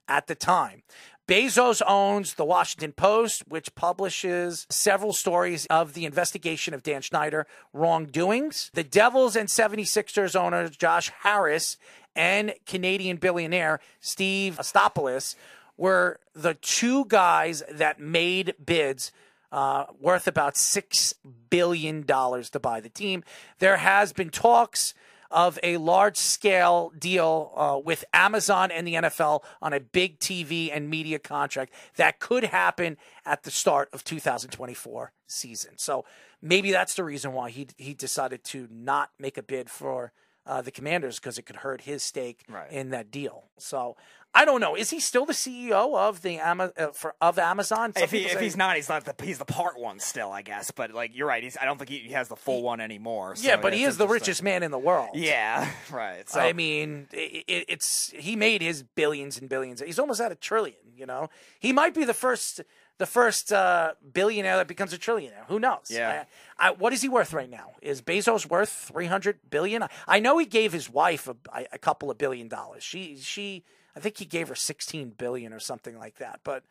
at 0.06 0.28
the 0.28 0.36
time. 0.36 0.84
Bezos 1.26 1.82
owns 1.86 2.34
the 2.34 2.44
Washington 2.44 2.92
Post, 2.92 3.48
which 3.48 3.74
publishes 3.74 4.66
several 4.70 5.12
stories 5.12 5.66
of 5.66 5.94
the 5.94 6.04
investigation 6.04 6.72
of 6.72 6.82
Dan 6.82 7.02
Snyder 7.02 7.46
wrongdoings. 7.72 8.70
The 8.74 8.84
Devils 8.84 9.34
and 9.34 9.48
76ers 9.48 10.36
owner 10.36 10.68
Josh 10.68 11.10
Harris 11.22 11.76
and 12.14 12.54
Canadian 12.66 13.16
billionaire 13.16 13.80
Steve 14.00 14.58
Apostolopoulos 14.58 15.34
were 15.76 16.20
the 16.34 16.54
two 16.54 17.04
guys 17.06 17.62
that 17.70 17.98
made 17.98 18.54
bids 18.64 19.10
uh, 19.54 19.86
worth 20.00 20.26
about 20.26 20.54
$6 20.54 21.14
billion 21.48 22.02
to 22.04 22.60
buy 22.60 22.80
the 22.80 22.88
team. 22.88 23.22
There 23.60 23.76
has 23.76 24.12
been 24.12 24.30
talks 24.30 24.94
of 25.30 25.60
a 25.62 25.76
large 25.76 26.16
scale 26.16 26.92
deal 26.98 27.52
uh, 27.56 27.80
with 27.82 28.04
Amazon 28.12 28.72
and 28.72 28.84
the 28.86 28.94
NFL 28.94 29.44
on 29.62 29.72
a 29.72 29.78
big 29.78 30.18
TV 30.18 30.70
and 30.72 30.90
media 30.90 31.20
contract 31.20 31.72
that 31.96 32.18
could 32.18 32.42
happen 32.42 32.96
at 33.24 33.44
the 33.44 33.50
start 33.52 33.88
of 33.92 34.02
2024 34.02 35.12
season. 35.28 35.74
So 35.76 36.04
maybe 36.42 36.72
that's 36.72 36.94
the 36.94 37.04
reason 37.04 37.32
why 37.32 37.50
he 37.50 37.68
he 37.76 37.94
decided 37.94 38.42
to 38.44 38.66
not 38.72 39.10
make 39.20 39.38
a 39.38 39.42
bid 39.42 39.70
for 39.70 40.12
uh, 40.46 40.62
the 40.62 40.70
Commanders 40.70 41.18
because 41.18 41.38
it 41.38 41.42
could 41.42 41.56
hurt 41.56 41.82
his 41.82 42.02
stake 42.02 42.44
Right. 42.48 42.70
in 42.70 42.90
that 42.90 43.10
deal. 43.10 43.44
So 43.58 43.96
I 44.36 44.44
don't 44.44 44.60
know. 44.60 44.74
Is 44.74 44.90
he 44.90 44.98
still 44.98 45.24
the 45.26 45.32
CEO 45.32 45.96
of 45.96 46.22
the 46.22 46.38
Ama- 46.40 46.72
uh, 46.76 46.88
for, 46.88 47.14
of 47.20 47.38
Amazon? 47.38 47.92
Some 47.94 48.02
If, 48.02 48.10
he, 48.10 48.24
if 48.26 48.40
he's 48.40 48.56
not, 48.56 48.74
he's 48.74 48.88
not 48.88 49.04
the 49.04 49.14
he's 49.24 49.38
the 49.38 49.44
part 49.44 49.78
one 49.78 50.00
still, 50.00 50.32
I 50.32 50.42
guess. 50.42 50.70
But 50.72 50.92
like 50.92 51.16
you're 51.16 51.28
right, 51.28 51.42
he's 51.42 51.56
I 51.60 51.64
don't 51.64 51.78
think 51.78 51.88
he, 51.90 51.98
he 52.00 52.12
has 52.14 52.28
the 52.28 52.34
full 52.36 52.62
one 52.62 52.80
anymore. 52.80 53.36
so 53.36 53.46
yeah, 53.46 53.56
but 53.56 53.72
he 53.72 53.84
is 53.84 53.96
the 53.96 54.08
richest 54.08 54.42
man 54.42 54.62
in 54.64 54.70
the 54.72 54.78
world. 54.78 55.10
Yeah, 55.14 55.70
right. 55.92 56.28
So 56.28 56.40
I 56.40 56.52
mean, 56.52 57.06
it, 57.12 57.44
it, 57.46 57.64
it's 57.68 58.10
he 58.10 58.34
made 58.34 58.60
his 58.60 58.82
billions 58.82 59.38
and 59.38 59.48
billions. 59.48 59.80
He's 59.80 59.98
almost 60.00 60.20
at 60.20 60.32
a 60.32 60.36
trillion. 60.36 60.76
You 60.96 61.06
know, 61.06 61.28
he 61.60 61.72
might 61.72 61.94
be 61.94 62.04
the 62.04 62.14
first 62.14 62.60
the 62.98 63.06
first 63.06 63.52
uh, 63.52 63.92
billionaire 64.12 64.56
that 64.56 64.68
becomes 64.68 64.92
a 64.92 64.98
trillionaire. 64.98 65.46
Who 65.48 65.58
knows? 65.58 65.86
Yeah. 65.90 66.24
I, 66.58 66.68
I, 66.68 66.70
what 66.72 66.92
is 66.92 67.02
he 67.02 67.08
worth 67.08 67.32
right 67.32 67.50
now? 67.50 67.72
Is 67.82 68.00
Bezos 68.02 68.46
worth 68.46 68.70
three 68.70 69.06
hundred 69.06 69.38
billion? 69.50 69.82
I, 69.82 69.88
I 70.06 70.20
know 70.20 70.38
he 70.38 70.46
gave 70.46 70.72
his 70.72 70.88
wife 70.88 71.28
a, 71.28 71.36
a 71.72 71.78
couple 71.78 72.10
of 72.10 72.18
billion 72.18 72.48
dollars. 72.48 72.82
She 72.82 73.16
she 73.16 73.64
I 73.96 74.00
think 74.00 74.18
he 74.18 74.24
gave 74.24 74.48
her 74.48 74.54
sixteen 74.54 75.10
billion 75.10 75.52
or 75.52 75.60
something 75.60 75.98
like 75.98 76.16
that. 76.18 76.40
But 76.44 76.64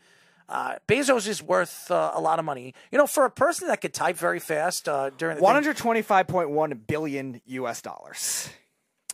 uh, 0.50 0.76
Bezos 0.88 1.28
is 1.28 1.41
worth 1.41 1.90
uh, 1.90 2.12
a 2.14 2.22
lot 2.22 2.40
of 2.40 2.45
money. 2.45 2.74
You 2.91 2.98
know, 2.98 3.08
for 3.08 3.26
a 3.26 3.32
person 3.32 3.68
that 3.68 3.82
could 3.82 3.94
type 3.94 4.18
very 4.18 4.40
fast 4.40 4.88
uh, 4.88 5.10
during 5.12 5.38
the 5.38 5.45
hundred 5.56 5.78
twenty 5.78 6.02
five 6.02 6.28
point 6.28 6.50
one 6.50 6.74
billion 6.88 7.41
U.S. 7.45 7.82
dollars. 7.82 8.50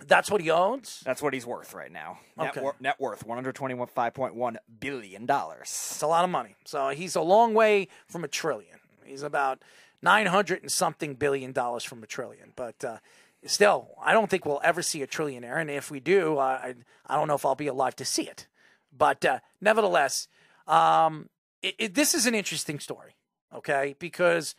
That's 0.07 0.31
what 0.31 0.41
he 0.41 0.49
owns. 0.49 1.01
That's 1.05 1.21
what 1.21 1.33
he's 1.33 1.45
worth 1.45 1.73
right 1.73 1.91
now. 1.91 2.19
Net, 2.37 2.49
Okay. 2.51 2.61
wor- 2.61 2.75
net 2.79 2.99
worth 2.99 3.25
one 3.25 3.37
hundred 3.37 3.55
twenty 3.55 3.75
five 3.93 4.13
point 4.13 4.33
one 4.35 4.57
billion 4.79 5.25
dollars. 5.25 5.63
It's 5.67 6.01
a 6.01 6.07
lot 6.07 6.23
of 6.23 6.29
money. 6.29 6.55
So 6.65 6.89
he's 6.89 7.15
a 7.15 7.21
long 7.21 7.53
way 7.53 7.87
from 8.07 8.23
a 8.23 8.27
trillion. 8.27 8.79
He's 9.05 9.23
about 9.23 9.63
900 10.01 10.61
and 10.61 10.71
something 10.71 11.15
billion 11.15 11.51
dollars 11.51 11.83
from 11.83 12.01
a 12.03 12.07
trillion. 12.07 12.53
But 12.55 12.83
uh, 12.85 12.97
still, 13.45 13.89
I 14.01 14.13
don't 14.13 14.29
think 14.29 14.45
we'll 14.45 14.61
ever 14.63 14.81
see 14.81 15.01
a 15.01 15.07
trillionaire. 15.07 15.59
And 15.59 15.69
if 15.69 15.91
we 15.91 15.99
do, 15.99 16.37
I, 16.37 16.51
I, 16.53 16.75
I 17.07 17.15
don't 17.15 17.27
know 17.27 17.35
if 17.35 17.45
I'll 17.45 17.55
be 17.55 17.67
alive 17.67 17.95
to 17.97 18.05
see 18.05 18.23
it. 18.23 18.47
But 18.95 19.25
uh, 19.25 19.39
nevertheless, 19.59 20.27
um, 20.67 21.29
it, 21.61 21.75
it, 21.79 21.93
this 21.95 22.13
is 22.13 22.25
an 22.25 22.35
interesting 22.35 22.79
story, 22.79 23.15
okay? 23.53 23.95
Because 23.99 24.55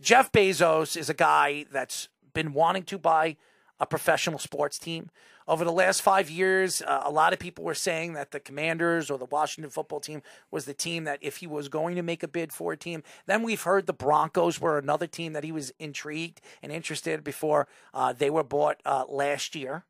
Jeff 0.00 0.32
Bezos 0.32 0.96
is 0.96 1.10
a 1.10 1.14
guy 1.14 1.66
that's 1.70 2.08
been 2.32 2.52
wanting 2.54 2.84
to 2.84 2.98
buy 2.98 3.36
a 3.80 3.86
professional 3.86 4.38
sports 4.38 4.78
team. 4.78 5.10
Over 5.46 5.64
the 5.64 5.72
last 5.72 6.02
five 6.02 6.28
years, 6.28 6.82
uh, 6.82 7.02
a 7.04 7.10
lot 7.10 7.32
of 7.32 7.38
people 7.38 7.64
were 7.64 7.74
saying 7.74 8.12
that 8.12 8.32
the 8.32 8.40
Commanders 8.40 9.10
or 9.10 9.18
the 9.18 9.24
Washington 9.24 9.70
football 9.70 10.00
team 10.00 10.22
was 10.50 10.66
the 10.66 10.74
team 10.74 11.04
that 11.04 11.18
if 11.22 11.38
he 11.38 11.46
was 11.46 11.68
going 11.68 11.96
to 11.96 12.02
make 12.02 12.22
a 12.22 12.28
bid 12.28 12.52
for 12.52 12.72
a 12.72 12.76
team. 12.76 13.02
Then 13.26 13.42
we've 13.42 13.62
heard 13.62 13.86
the 13.86 13.92
Broncos 13.92 14.60
were 14.60 14.78
another 14.78 15.06
team 15.06 15.32
that 15.32 15.44
he 15.44 15.52
was 15.52 15.72
intrigued 15.78 16.40
and 16.62 16.70
interested 16.70 17.24
before 17.24 17.66
uh, 17.94 18.12
they 18.12 18.30
were 18.30 18.44
bought 18.44 18.80
uh, 18.84 19.04
last 19.08 19.54
year 19.54 19.84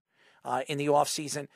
uh, 0.44 0.62
in 0.68 0.78
the 0.78 0.86
offseason. 0.86 1.48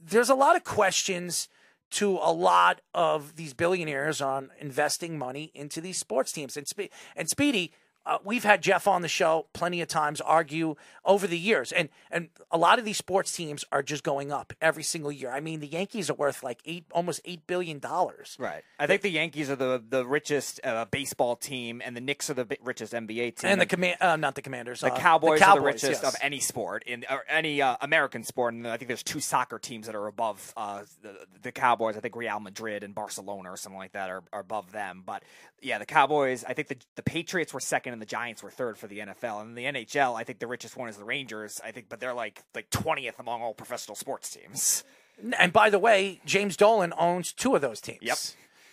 There's 0.00 0.30
a 0.30 0.34
lot 0.34 0.54
of 0.54 0.62
questions 0.62 1.48
to 1.90 2.18
a 2.22 2.32
lot 2.32 2.80
of 2.92 3.36
these 3.36 3.54
billionaires 3.54 4.20
on 4.20 4.50
investing 4.60 5.18
money 5.18 5.50
into 5.54 5.80
these 5.80 5.98
sports 5.98 6.32
teams. 6.32 6.56
And, 6.56 6.66
Spe- 6.66 6.92
and 7.14 7.28
Speedy, 7.28 7.72
uh, 8.06 8.18
we've 8.24 8.44
had 8.44 8.62
Jeff 8.62 8.86
on 8.86 9.02
the 9.02 9.08
show 9.08 9.46
plenty 9.52 9.80
of 9.80 9.88
times 9.88 10.20
argue 10.20 10.76
over 11.04 11.26
the 11.26 11.38
years, 11.38 11.72
and 11.72 11.88
and 12.10 12.28
a 12.50 12.58
lot 12.58 12.78
of 12.78 12.84
these 12.84 12.98
sports 12.98 13.34
teams 13.34 13.64
are 13.72 13.82
just 13.82 14.02
going 14.04 14.30
up 14.30 14.52
every 14.60 14.82
single 14.82 15.10
year. 15.10 15.30
I 15.30 15.40
mean, 15.40 15.60
the 15.60 15.66
Yankees 15.66 16.10
are 16.10 16.14
worth 16.14 16.42
like 16.42 16.60
eight, 16.66 16.84
almost 16.92 17.20
eight 17.24 17.46
billion 17.46 17.78
dollars. 17.78 18.36
Right. 18.38 18.62
I 18.78 18.86
think 18.86 19.02
the 19.02 19.10
Yankees 19.10 19.50
are 19.50 19.56
the 19.56 19.82
the 19.88 20.06
richest 20.06 20.60
uh, 20.64 20.84
baseball 20.86 21.36
team, 21.36 21.80
and 21.84 21.96
the 21.96 22.00
Knicks 22.00 22.28
are 22.28 22.34
the 22.34 22.58
richest 22.62 22.92
NBA 22.92 23.36
team. 23.36 23.50
And 23.50 23.60
the 23.60 23.66
command, 23.66 23.96
uh, 24.00 24.16
not 24.16 24.34
the 24.34 24.42
Commanders, 24.42 24.80
The 24.80 24.92
uh, 24.92 24.98
Cowboys, 24.98 25.38
the 25.38 25.44
Cowboys, 25.44 25.56
are 25.56 25.60
the 25.60 25.66
richest 25.66 26.02
yes. 26.02 26.14
of 26.14 26.20
any 26.20 26.40
sport 26.40 26.84
in 26.86 27.04
or 27.08 27.24
any 27.28 27.62
uh, 27.62 27.76
American 27.80 28.22
sport, 28.24 28.54
and 28.54 28.66
I 28.66 28.76
think 28.76 28.88
there's 28.88 29.02
two 29.02 29.20
soccer 29.20 29.58
teams 29.58 29.86
that 29.86 29.94
are 29.94 30.06
above 30.06 30.52
uh, 30.56 30.82
the, 31.02 31.16
the 31.42 31.52
Cowboys. 31.52 31.96
I 31.96 32.00
think 32.00 32.16
Real 32.16 32.40
Madrid 32.40 32.84
and 32.84 32.94
Barcelona 32.94 33.50
or 33.50 33.56
something 33.56 33.78
like 33.78 33.92
that 33.92 34.10
are, 34.10 34.22
are 34.32 34.40
above 34.40 34.72
them. 34.72 35.02
But 35.04 35.22
yeah, 35.62 35.78
the 35.78 35.86
Cowboys. 35.86 36.44
I 36.44 36.52
think 36.52 36.68
the 36.68 36.76
the 36.96 37.02
Patriots 37.02 37.54
were 37.54 37.60
second, 37.60 37.93
and 37.94 38.02
the 38.02 38.06
Giants 38.06 38.42
were 38.42 38.50
third 38.50 38.76
for 38.76 38.86
the 38.86 38.98
NFL. 38.98 39.40
And 39.40 39.56
the 39.56 39.64
NHL, 39.64 40.14
I 40.14 40.24
think 40.24 40.38
the 40.40 40.46
richest 40.46 40.76
one 40.76 40.90
is 40.90 40.98
the 40.98 41.04
Rangers. 41.04 41.58
I 41.64 41.70
think, 41.70 41.88
but 41.88 41.98
they're 42.00 42.12
like 42.12 42.42
like 42.54 42.68
twentieth 42.68 43.18
among 43.18 43.40
all 43.40 43.54
professional 43.54 43.94
sports 43.94 44.28
teams. 44.30 44.84
And 45.38 45.52
by 45.52 45.70
the 45.70 45.78
way, 45.78 46.20
James 46.26 46.56
Dolan 46.56 46.92
owns 46.98 47.32
two 47.32 47.54
of 47.54 47.62
those 47.62 47.80
teams. 47.80 48.00
Yep. 48.02 48.18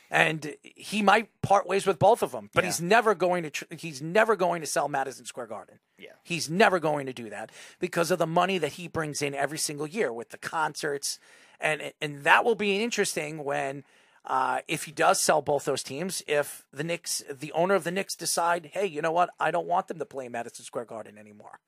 And 0.10 0.56
he 0.62 1.02
might 1.02 1.30
part 1.42 1.66
ways 1.68 1.88
with 1.88 1.98
both 1.98 2.22
of 2.22 2.34
them, 2.34 2.50
but 2.54 2.64
Yeah. 2.66 2.70
he's 2.70 2.82
never 2.82 3.16
going 3.16 3.44
to. 3.44 3.50
Tr- 3.50 3.64
he's 3.78 4.02
never 4.02 4.36
going 4.36 4.60
to 4.60 4.68
sell 4.68 4.90
Madison 4.90 5.26
Square 5.26 5.48
Garden. 5.48 5.80
Yeah. 5.98 6.10
He's 6.24 6.50
never 6.50 6.80
going 6.80 7.06
to 7.06 7.14
do 7.14 7.30
that 7.30 7.50
because 7.80 8.12
of 8.12 8.20
the 8.20 8.28
money 8.28 8.58
that 8.58 8.74
he 8.74 8.90
brings 8.90 9.22
in 9.22 9.34
every 9.34 9.58
single 9.58 9.88
year 9.88 10.12
with 10.12 10.30
the 10.32 10.38
concerts, 10.38 11.18
and 11.62 11.94
and 12.02 12.24
that 12.26 12.44
will 12.44 12.56
be 12.56 12.84
interesting 12.84 13.44
when. 13.46 13.84
Uh, 14.26 14.60
if 14.68 14.84
he 14.84 14.92
does 14.92 15.20
sell 15.20 15.42
both 15.42 15.66
those 15.66 15.82
teams, 15.84 16.22
if 16.28 16.66
the 16.72 16.84
Knicks, 16.84 17.24
the 17.30 17.52
owner 17.54 17.74
of 17.74 17.84
the 17.84 17.92
Knicks, 17.92 18.16
decide, 18.16 18.70
hey, 18.74 18.86
you 18.86 19.02
know 19.02 19.12
what, 19.12 19.32
I 19.40 19.50
don't 19.50 19.66
want 19.68 19.88
them 19.88 19.98
to 20.00 20.06
play 20.06 20.30
Madison 20.30 20.64
Square 20.64 20.86
Garden 20.86 21.18
anymore. 21.18 21.60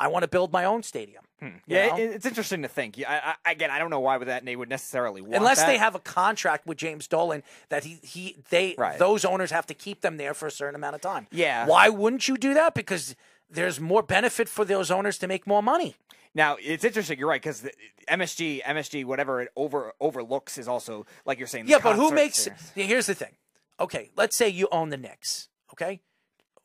I 0.00 0.06
want 0.08 0.22
to 0.22 0.28
build 0.28 0.52
my 0.52 0.64
own 0.64 0.84
stadium. 0.84 1.24
You 1.42 1.52
Yeah, 1.66 1.96
it, 1.96 2.12
it's 2.14 2.24
interesting 2.26 2.62
to 2.62 2.68
think. 2.68 2.96
Yeah, 2.96 3.10
I, 3.10 3.34
I, 3.48 3.52
again, 3.52 3.70
I 3.70 3.78
don't 3.80 3.90
know 3.90 4.00
why 4.00 4.16
would 4.16 4.28
that 4.28 4.44
they 4.44 4.54
would 4.54 4.68
necessarily 4.68 5.20
want 5.20 5.34
unless 5.34 5.58
that. 5.58 5.66
they 5.66 5.76
have 5.76 5.94
a 5.96 5.98
contract 5.98 6.66
with 6.66 6.78
James 6.78 7.08
Dolan 7.08 7.42
that 7.68 7.84
he 7.84 7.98
he 8.02 8.36
they 8.50 8.76
Right. 8.78 8.98
those 8.98 9.24
owners 9.24 9.50
have 9.50 9.66
to 9.66 9.74
keep 9.74 10.00
them 10.00 10.16
there 10.16 10.34
for 10.34 10.46
a 10.46 10.50
certain 10.52 10.76
amount 10.76 10.94
of 10.94 11.00
time. 11.00 11.26
Yeah. 11.32 11.66
Why 11.66 11.88
wouldn't 11.88 12.28
you 12.28 12.36
do 12.36 12.54
that? 12.54 12.74
Because 12.74 13.16
there's 13.50 13.80
more 13.80 14.02
benefit 14.02 14.48
for 14.48 14.64
those 14.64 14.90
owners 14.90 15.18
to 15.18 15.26
make 15.26 15.46
more 15.46 15.62
money. 15.62 15.96
Now 16.34 16.56
it's 16.60 16.84
interesting. 16.84 17.18
You're 17.18 17.28
right 17.28 17.40
because 17.40 17.66
MSG, 18.08 18.62
MSG, 18.62 19.04
whatever 19.04 19.42
it 19.42 19.48
over 19.56 19.92
overlooks 20.00 20.58
is 20.58 20.68
also 20.68 21.06
like 21.24 21.38
you're 21.38 21.48
saying. 21.48 21.68
yeah, 21.68 21.78
but 21.82 21.96
who 21.96 22.10
makes? 22.12 22.44
there. 22.44 22.86
Here's 22.86 23.06
the 23.06 23.14
thing. 23.14 23.36
Okay, 23.80 24.10
let's 24.16 24.36
say 24.36 24.48
you 24.48 24.68
own 24.72 24.90
the 24.90 24.96
Knicks. 24.96 25.48
Okay, 25.72 26.00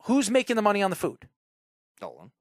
who's 0.03 0.29
making 0.29 0.55
the 0.55 0.61
money 0.61 0.81
on 0.81 0.89
the 0.89 0.95
food? 0.95 1.27
Dolan? 1.99 2.31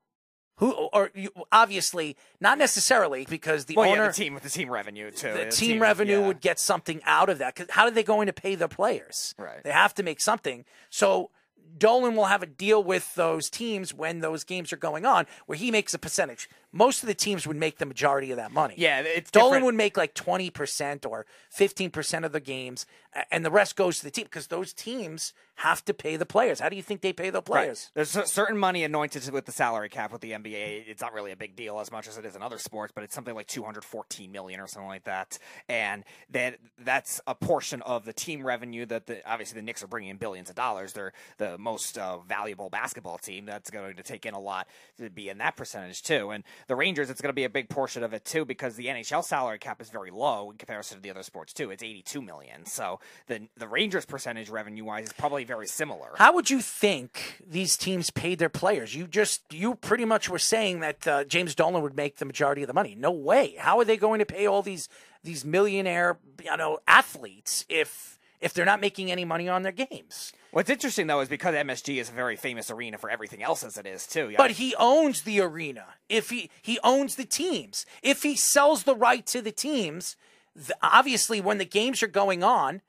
Who 0.56 0.72
or 0.72 1.10
you, 1.14 1.30
obviously 1.50 2.16
not 2.40 2.58
necessarily 2.58 3.26
because 3.28 3.64
the 3.64 3.74
well, 3.74 3.90
owner 3.90 4.02
yeah, 4.02 4.08
the 4.08 4.14
team 4.14 4.34
with 4.34 4.42
the 4.42 4.50
team 4.50 4.70
revenue 4.70 5.10
too. 5.10 5.32
the 5.32 5.50
team 5.50 5.80
revenue 5.80 6.20
yeah. 6.20 6.26
would 6.26 6.40
get 6.40 6.58
something 6.58 7.00
out 7.04 7.28
of 7.28 7.38
that. 7.38 7.56
Cause 7.56 7.66
how 7.70 7.84
are 7.84 7.90
they 7.90 8.02
going 8.02 8.26
to 8.26 8.32
pay 8.32 8.54
their 8.54 8.68
players? 8.68 9.34
Right. 9.38 9.64
They 9.64 9.72
have 9.72 9.94
to 9.94 10.02
make 10.02 10.20
something. 10.20 10.64
So 10.90 11.30
Dolan 11.76 12.14
will 12.14 12.26
have 12.26 12.42
a 12.42 12.46
deal 12.46 12.82
with 12.82 13.14
those 13.14 13.48
teams 13.50 13.94
when 13.94 14.20
those 14.20 14.44
games 14.44 14.72
are 14.72 14.76
going 14.76 15.06
on, 15.06 15.26
where 15.46 15.56
he 15.56 15.70
makes 15.70 15.94
a 15.94 15.98
percentage. 15.98 16.48
Most 16.72 17.02
of 17.02 17.06
the 17.06 17.14
teams 17.14 17.46
would 17.46 17.56
make 17.56 17.78
the 17.78 17.86
majority 17.86 18.30
of 18.30 18.36
that 18.38 18.50
money. 18.52 18.74
Yeah, 18.78 19.00
it's 19.00 19.30
Dolan 19.30 19.48
different. 19.48 19.64
would 19.66 19.74
make 19.74 19.96
like 19.96 20.14
twenty 20.14 20.50
percent 20.50 21.04
or 21.06 21.26
fifteen 21.50 21.90
percent 21.90 22.24
of 22.24 22.32
the 22.32 22.40
games, 22.40 22.86
and 23.30 23.44
the 23.44 23.50
rest 23.50 23.76
goes 23.76 23.98
to 23.98 24.04
the 24.04 24.10
team 24.10 24.24
because 24.24 24.46
those 24.46 24.72
teams 24.72 25.32
have 25.56 25.84
to 25.84 25.92
pay 25.92 26.16
the 26.16 26.24
players. 26.24 26.60
How 26.60 26.70
do 26.70 26.76
you 26.76 26.82
think 26.82 27.02
they 27.02 27.12
pay 27.12 27.28
the 27.28 27.38
Right. 27.40 27.44
players? 27.44 27.90
There's 27.94 28.10
cer- 28.10 28.24
certain 28.24 28.56
money 28.56 28.84
anointed 28.84 29.28
with 29.30 29.44
the 29.44 29.52
salary 29.52 29.90
cap 29.90 30.10
with 30.10 30.22
the 30.22 30.32
NBA. 30.32 30.84
It's 30.88 31.02
not 31.02 31.12
really 31.12 31.30
a 31.30 31.36
big 31.36 31.54
deal 31.54 31.78
as 31.78 31.92
much 31.92 32.08
as 32.08 32.16
it 32.16 32.24
is 32.24 32.34
in 32.34 32.42
other 32.42 32.56
sports, 32.58 32.90
but 32.94 33.04
it's 33.04 33.14
something 33.14 33.34
like 33.34 33.46
214 33.48 34.32
million 34.32 34.58
or 34.58 34.66
something 34.66 34.88
like 34.88 35.04
that, 35.04 35.38
and 35.68 36.04
that 36.30 36.58
that's 36.78 37.20
a 37.26 37.34
portion 37.34 37.82
of 37.82 38.06
the 38.06 38.14
team 38.14 38.46
revenue 38.46 38.86
that 38.86 39.06
the 39.06 39.20
obviously 39.30 39.56
the 39.60 39.62
Knicks 39.62 39.82
are 39.82 39.86
bringing 39.88 40.08
in 40.10 40.16
billions 40.16 40.48
of 40.48 40.56
dollars. 40.56 40.94
They're 40.94 41.12
the 41.36 41.58
most 41.58 41.98
uh, 41.98 42.18
valuable 42.20 42.70
basketball 42.70 43.18
team. 43.18 43.44
That's 43.44 43.68
going 43.70 43.94
to 43.96 44.02
take 44.02 44.24
in 44.24 44.32
a 44.34 44.40
lot 44.40 44.68
to 44.98 45.10
be 45.10 45.28
in 45.28 45.36
that 45.38 45.56
percentage 45.56 46.02
too. 46.02 46.30
And 46.30 46.44
the 46.66 46.76
Rangers, 46.76 47.10
it's 47.10 47.20
going 47.20 47.30
to 47.30 47.34
be 47.34 47.44
a 47.44 47.50
big 47.50 47.68
portion 47.68 48.02
of 48.02 48.12
it 48.12 48.24
too 48.24 48.44
because 48.44 48.76
the 48.76 48.86
NHL 48.86 49.24
salary 49.24 49.58
cap 49.58 49.80
is 49.80 49.90
very 49.90 50.10
low 50.10 50.50
in 50.50 50.56
comparison 50.56 50.98
to 50.98 51.02
the 51.02 51.10
other 51.10 51.22
sports 51.22 51.52
too. 51.52 51.70
It's 51.70 51.82
82 51.82 52.22
million. 52.22 52.66
So 52.66 53.00
the 53.26 53.48
the 53.56 53.68
Rangers 53.68 54.04
percentage 54.04 54.50
revenue 54.50 54.84
wise 54.84 55.06
is 55.06 55.12
probably 55.12 55.44
very 55.44 55.66
similar. 55.66 56.10
How 56.16 56.34
would 56.34 56.50
you 56.50 56.60
think 56.60 57.42
these 57.46 57.76
teams 57.76 58.10
paid 58.10 58.38
their 58.38 58.48
players? 58.48 58.94
You 58.94 59.06
just 59.06 59.42
you 59.52 59.74
pretty 59.74 60.04
much 60.04 60.28
were 60.28 60.38
saying 60.38 60.80
that 60.80 61.06
uh, 61.06 61.24
James 61.24 61.54
Dolan 61.54 61.82
would 61.82 61.96
make 61.96 62.16
the 62.16 62.24
majority 62.24 62.62
of 62.62 62.68
the 62.68 62.74
money. 62.74 62.94
No 62.94 63.10
way. 63.10 63.54
How 63.58 63.78
are 63.78 63.84
they 63.84 63.96
going 63.96 64.18
to 64.18 64.26
pay 64.26 64.46
all 64.46 64.62
these 64.62 64.88
these 65.22 65.44
millionaire 65.44 66.18
you 66.42 66.56
know 66.56 66.78
athletes 66.86 67.64
if 67.68 68.18
if 68.42 68.52
they're 68.52 68.66
not 68.66 68.80
making 68.80 69.10
any 69.10 69.24
money 69.24 69.48
on 69.48 69.62
their 69.62 69.72
games? 69.72 70.32
What's 70.50 70.68
interesting 70.68 71.06
though 71.06 71.20
is 71.20 71.30
because 71.30 71.54
MSG 71.54 71.98
is 71.98 72.10
a 72.10 72.12
very 72.12 72.36
famous 72.36 72.70
arena 72.70 72.98
for 72.98 73.08
everything 73.08 73.42
else 73.42 73.64
as 73.64 73.78
it 73.78 73.86
is 73.86 74.06
too. 74.06 74.34
But 74.36 74.52
he 74.52 74.74
owns 74.78 75.22
the 75.22 75.40
arena. 75.40 75.86
If 76.10 76.28
he 76.28 76.50
he 76.60 76.78
owns 76.84 77.14
the 77.16 77.24
teams, 77.24 77.86
if 78.02 78.22
he 78.22 78.36
sells 78.36 78.82
the 78.82 78.96
right 78.96 79.24
to 79.28 79.40
the 79.40 79.52
teams, 79.52 80.16
th- 80.54 80.72
obviously 80.82 81.40
when 81.40 81.56
the 81.56 81.64
games 81.64 82.02
are 82.02 82.08
going 82.08 82.44
on, 82.44 82.82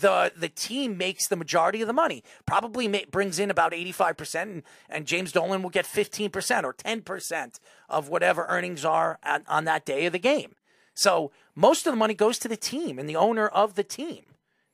the 0.00 0.32
the 0.36 0.48
team 0.48 0.96
makes 0.96 1.26
the 1.26 1.34
majority 1.36 1.80
of 1.80 1.88
the 1.88 1.92
money. 1.92 2.22
Probably 2.46 2.86
ma- 2.86 2.98
brings 3.10 3.40
in 3.40 3.50
about 3.50 3.74
eighty 3.74 3.92
five 3.92 4.16
percent, 4.16 4.50
and 4.50 4.62
and 4.88 5.06
James 5.06 5.32
Dolan 5.32 5.62
will 5.62 5.70
get 5.70 5.86
fifteen 5.86 6.30
percent 6.30 6.64
or 6.64 6.74
ten 6.74 7.00
percent 7.00 7.58
of 7.88 8.08
whatever 8.08 8.46
earnings 8.48 8.84
are 8.84 9.18
at, 9.24 9.42
on 9.48 9.64
that 9.64 9.84
day 9.84 10.06
of 10.06 10.12
the 10.12 10.18
game. 10.20 10.54
So 10.94 11.32
most 11.56 11.86
of 11.86 11.92
the 11.92 11.96
money 11.96 12.14
goes 12.14 12.38
to 12.40 12.48
the 12.48 12.56
team 12.56 12.98
and 12.98 13.08
the 13.08 13.16
owner 13.16 13.48
of 13.48 13.74
the 13.74 13.82
team. 13.84 14.26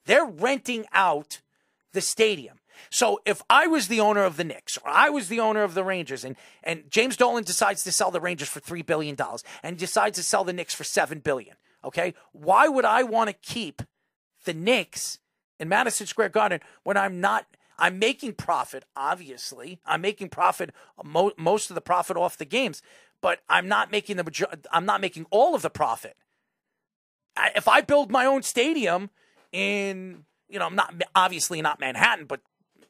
They're 0.07 0.24
renting 0.24 0.87
out 0.93 1.41
the 1.93 2.01
stadium. 2.01 2.59
So 2.91 3.20
if 3.24 3.43
I 3.49 3.66
was 3.66 3.89
the 3.89 4.01
owner 4.01 4.24
of 4.24 4.37
the 4.37 4.45
Knicks 4.45 4.78
or 4.78 4.89
I 4.89 5.09
was 5.11 5.28
the 5.28 5.41
owner 5.41 5.62
of 5.62 5.74
the 5.74 5.85
Rangers 5.85 6.24
and, 6.24 6.37
and 6.62 6.85
James 6.91 7.16
Dolan 7.16 7.45
decides 7.45 7.85
to 7.85 7.93
sell 7.93 8.11
the 8.11 8.20
Rangers 8.20 8.49
for 8.49 8.61
$3 8.61 8.85
billion 8.85 9.16
and 9.62 9.77
decides 9.77 10.16
to 10.19 10.23
sell 10.23 10.45
the 10.45 10.53
Knicks 10.53 10.74
for 10.74 10.85
7 10.85 11.20
billion, 11.20 11.57
okay, 11.85 12.15
why 12.33 12.69
would 12.69 12.85
I 12.85 13.03
want 13.03 13.28
to 13.28 13.35
keep 13.35 13.83
the 14.45 14.55
Knicks 14.55 15.19
in 15.59 15.69
Madison 15.69 16.07
Square 16.07 16.31
Garden 16.31 16.61
when 16.85 16.97
I'm 16.97 17.20
not 17.20 17.47
I'm 17.78 17.99
making 17.99 18.35
profit, 18.35 18.85
obviously. 18.97 19.81
I'm 19.85 20.01
making 20.01 20.31
profit, 20.31 20.70
mo- 21.05 21.33
most 21.37 21.70
of 21.70 21.74
the 21.74 21.83
profit 21.83 22.16
off 22.16 22.39
the 22.39 22.47
games, 22.47 22.81
but 23.20 23.41
I'm 23.51 23.69
not 23.69 23.91
making 23.91 24.16
the 24.16 24.65
I'm 24.70 24.87
not 24.87 25.01
making 25.01 25.27
all 25.31 25.55
of 25.55 25.62
the 25.62 25.70
profit. 25.70 26.16
I, 27.37 27.51
if 27.55 27.69
I 27.69 27.83
build 27.83 28.11
my 28.11 28.24
own 28.24 28.43
stadium 28.43 29.11
in, 29.57 30.24
you 30.49 30.59
know, 30.59 30.66
I'm 30.66 30.77
not 30.77 30.95
obviously 31.15 31.62
not 31.62 31.81
Manhattan, 31.81 32.27
but 32.27 32.41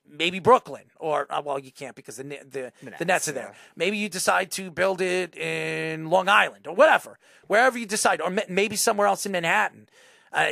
maybe 0.09 0.39
Brooklyn 0.39 0.85
or 0.99 1.27
uh, 1.31 1.43
well, 1.45 1.59
you 1.59 1.73
can't 1.73 1.95
because 1.95 2.17
the 2.17 2.25
the 2.25 2.73
the, 2.83 2.91
Nets, 2.91 2.99
the 2.99 3.05
Nets 3.05 3.29
are 3.29 3.33
there. 3.33 3.51
yeah. 3.53 3.59
Maybe 3.77 3.97
you 3.97 4.09
decide 4.09 4.51
to 4.53 4.71
build 4.71 5.01
it 5.01 5.37
in 5.37 6.11
Long 6.11 6.29
Island 6.29 6.67
or 6.67 6.75
whatever, 6.75 7.19
wherever 7.47 7.79
you 7.79 7.87
decide, 7.87 8.21
or 8.21 8.31
ma- 8.31 8.43
maybe 8.49 8.77
somewhere 8.77 9.07
else 9.07 9.27
in 9.27 9.33
Manhattan. 9.33 9.89
Uh, 10.33 10.51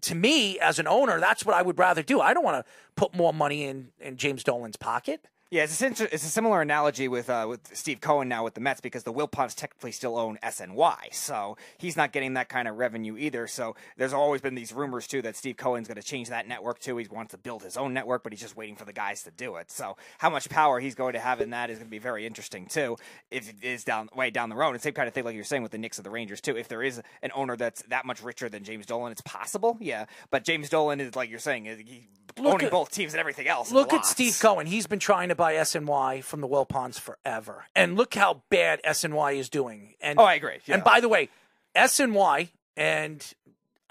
to 0.00 0.14
me, 0.14 0.58
as 0.58 0.78
an 0.78 0.86
owner, 0.86 1.20
that's 1.20 1.44
what 1.44 1.54
I 1.54 1.62
would 1.62 1.78
rather 1.78 2.02
do. 2.02 2.20
I 2.20 2.32
don't 2.32 2.44
want 2.44 2.64
to 2.64 2.72
put 2.96 3.14
more 3.14 3.34
money 3.34 3.64
in 3.64 3.88
in 4.00 4.16
James 4.16 4.44
Dolan's 4.44 4.76
pocket. 4.76 5.26
Yeah, 5.52 5.64
it's 5.64 5.82
a, 5.82 5.86
it's 5.86 6.24
a 6.24 6.30
similar 6.30 6.62
analogy 6.62 7.08
with 7.08 7.28
uh, 7.28 7.44
with 7.46 7.76
Steve 7.76 8.00
Cohen 8.00 8.26
now 8.26 8.42
with 8.42 8.54
the 8.54 8.62
Mets 8.62 8.80
because 8.80 9.02
the 9.02 9.12
Wilpons 9.12 9.54
technically 9.54 9.92
still 9.92 10.16
own 10.16 10.38
SNY, 10.42 11.12
so 11.12 11.58
he's 11.76 11.94
not 11.94 12.10
getting 12.10 12.32
that 12.34 12.48
kind 12.48 12.66
of 12.66 12.78
revenue 12.78 13.18
either. 13.18 13.46
So 13.46 13.76
there's 13.98 14.14
always 14.14 14.40
been 14.40 14.54
these 14.54 14.72
rumors 14.72 15.06
too 15.06 15.20
that 15.20 15.36
Steve 15.36 15.58
Cohen's 15.58 15.88
going 15.88 16.00
to 16.00 16.02
change 16.02 16.30
that 16.30 16.48
network 16.48 16.78
too. 16.78 16.96
He 16.96 17.06
wants 17.06 17.32
to 17.32 17.36
build 17.36 17.64
his 17.64 17.76
own 17.76 17.92
network, 17.92 18.22
but 18.22 18.32
he's 18.32 18.40
just 18.40 18.56
waiting 18.56 18.76
for 18.76 18.86
the 18.86 18.94
guys 18.94 19.24
to 19.24 19.30
do 19.30 19.56
it. 19.56 19.70
So 19.70 19.98
how 20.16 20.30
much 20.30 20.48
power 20.48 20.80
he's 20.80 20.94
going 20.94 21.12
to 21.12 21.18
have 21.20 21.42
in 21.42 21.50
that 21.50 21.68
is 21.68 21.76
going 21.76 21.88
to 21.88 21.90
be 21.90 21.98
very 21.98 22.24
interesting 22.24 22.64
too. 22.64 22.96
If 23.30 23.50
it 23.50 23.56
is 23.60 23.84
down 23.84 24.08
way 24.16 24.30
down 24.30 24.48
the 24.48 24.56
road, 24.56 24.70
and 24.70 24.80
same 24.80 24.94
kind 24.94 25.06
of 25.06 25.12
thing 25.12 25.24
like 25.24 25.34
you're 25.34 25.44
saying 25.44 25.62
with 25.62 25.72
the 25.72 25.76
Knicks 25.76 25.98
of 25.98 26.04
the 26.04 26.10
Rangers 26.10 26.40
too. 26.40 26.56
If 26.56 26.68
there 26.68 26.82
is 26.82 27.02
an 27.22 27.30
owner 27.34 27.58
that's 27.58 27.82
that 27.90 28.06
much 28.06 28.22
richer 28.22 28.48
than 28.48 28.64
James 28.64 28.86
Dolan, 28.86 29.12
it's 29.12 29.20
possible, 29.20 29.76
yeah. 29.80 30.06
But 30.30 30.44
James 30.44 30.70
Dolan 30.70 30.98
is 30.98 31.14
like 31.14 31.28
you're 31.28 31.38
saying, 31.40 31.66
he, 31.66 32.08
owning 32.38 32.66
at- 32.66 32.70
both 32.70 32.90
teams 32.90 33.12
and 33.12 33.20
everything 33.20 33.48
else. 33.48 33.72
Look 33.72 33.92
at. 33.92 34.06
Steve 34.06 34.38
Cohen. 34.40 34.66
He's 34.66 34.86
been 34.86 34.98
trying 34.98 35.28
to 35.28 35.34
buy 35.42 35.54
SNY 35.54 36.22
from 36.22 36.40
the 36.40 36.46
Wilpons 36.46 37.00
forever, 37.00 37.64
and 37.74 37.96
look 37.96 38.14
how 38.14 38.44
bad 38.48 38.80
SNY 38.84 39.34
is 39.34 39.48
doing. 39.48 39.94
And 40.00 40.20
Oh, 40.20 40.22
I 40.22 40.34
agree, 40.34 40.58
yeah. 40.66 40.76
And 40.76 40.84
by 40.84 41.00
the 41.00 41.08
way, 41.08 41.30
SNY 41.74 42.50
and 42.76 43.34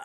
uh, 0.00 0.04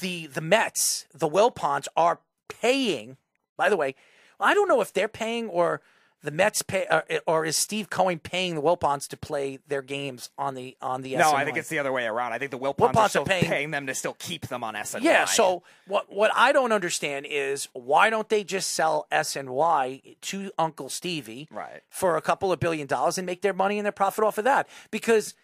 the 0.00 0.26
the 0.26 0.40
Mets, 0.40 1.06
the 1.12 1.28
Wilpons 1.28 1.86
are 1.98 2.20
paying. 2.48 3.18
By 3.58 3.68
the 3.68 3.76
way, 3.76 3.94
I 4.40 4.54
don't 4.54 4.68
know 4.68 4.80
if 4.80 4.94
they're 4.94 5.06
paying 5.06 5.48
or 5.48 5.82
the 6.22 6.30
Mets 6.30 6.62
pay, 6.62 6.86
or, 6.90 7.04
or 7.26 7.44
is 7.44 7.56
Steve 7.56 7.88
Cohen 7.90 8.18
paying 8.18 8.54
the 8.56 8.62
Wilpons 8.62 9.06
to 9.08 9.16
play 9.16 9.58
their 9.68 9.82
games 9.82 10.30
on 10.36 10.54
the 10.54 10.76
on 10.82 11.02
the 11.02 11.14
No, 11.16 11.30
SNY? 11.32 11.34
I 11.34 11.44
think 11.44 11.56
it's 11.56 11.68
the 11.68 11.78
other 11.78 11.92
way 11.92 12.06
around. 12.06 12.32
I 12.32 12.38
think 12.38 12.50
the 12.50 12.58
Wilpons, 12.58 12.92
Wilpons 12.94 13.14
are 13.16 13.20
are 13.20 13.24
paying- 13.24 13.44
paying, 13.44 13.70
them 13.70 13.86
to 13.86 13.94
still 13.94 14.16
keep 14.18 14.48
them 14.48 14.64
on 14.64 14.74
SNY. 14.74 15.02
Yeah, 15.02 15.24
so 15.26 15.62
what 15.86 16.12
what 16.12 16.30
I 16.34 16.52
don't 16.52 16.72
understand 16.72 17.26
is 17.28 17.68
why 17.74 18.10
don't 18.10 18.28
they 18.28 18.42
just 18.44 18.70
sell 18.70 19.06
SNY 19.12 20.16
to 20.22 20.50
Uncle 20.58 20.88
Stevie 20.88 21.48
Right. 21.50 21.82
for 21.90 22.16
a 22.16 22.22
couple 22.22 22.50
of 22.52 22.58
billion 22.60 22.86
dollars 22.86 23.18
and 23.18 23.26
make 23.26 23.42
their 23.42 23.52
money 23.54 23.78
and 23.78 23.84
their 23.84 23.92
profit 23.92 24.24
off 24.24 24.38
of 24.38 24.44
that? 24.44 24.68
Because 24.90 25.34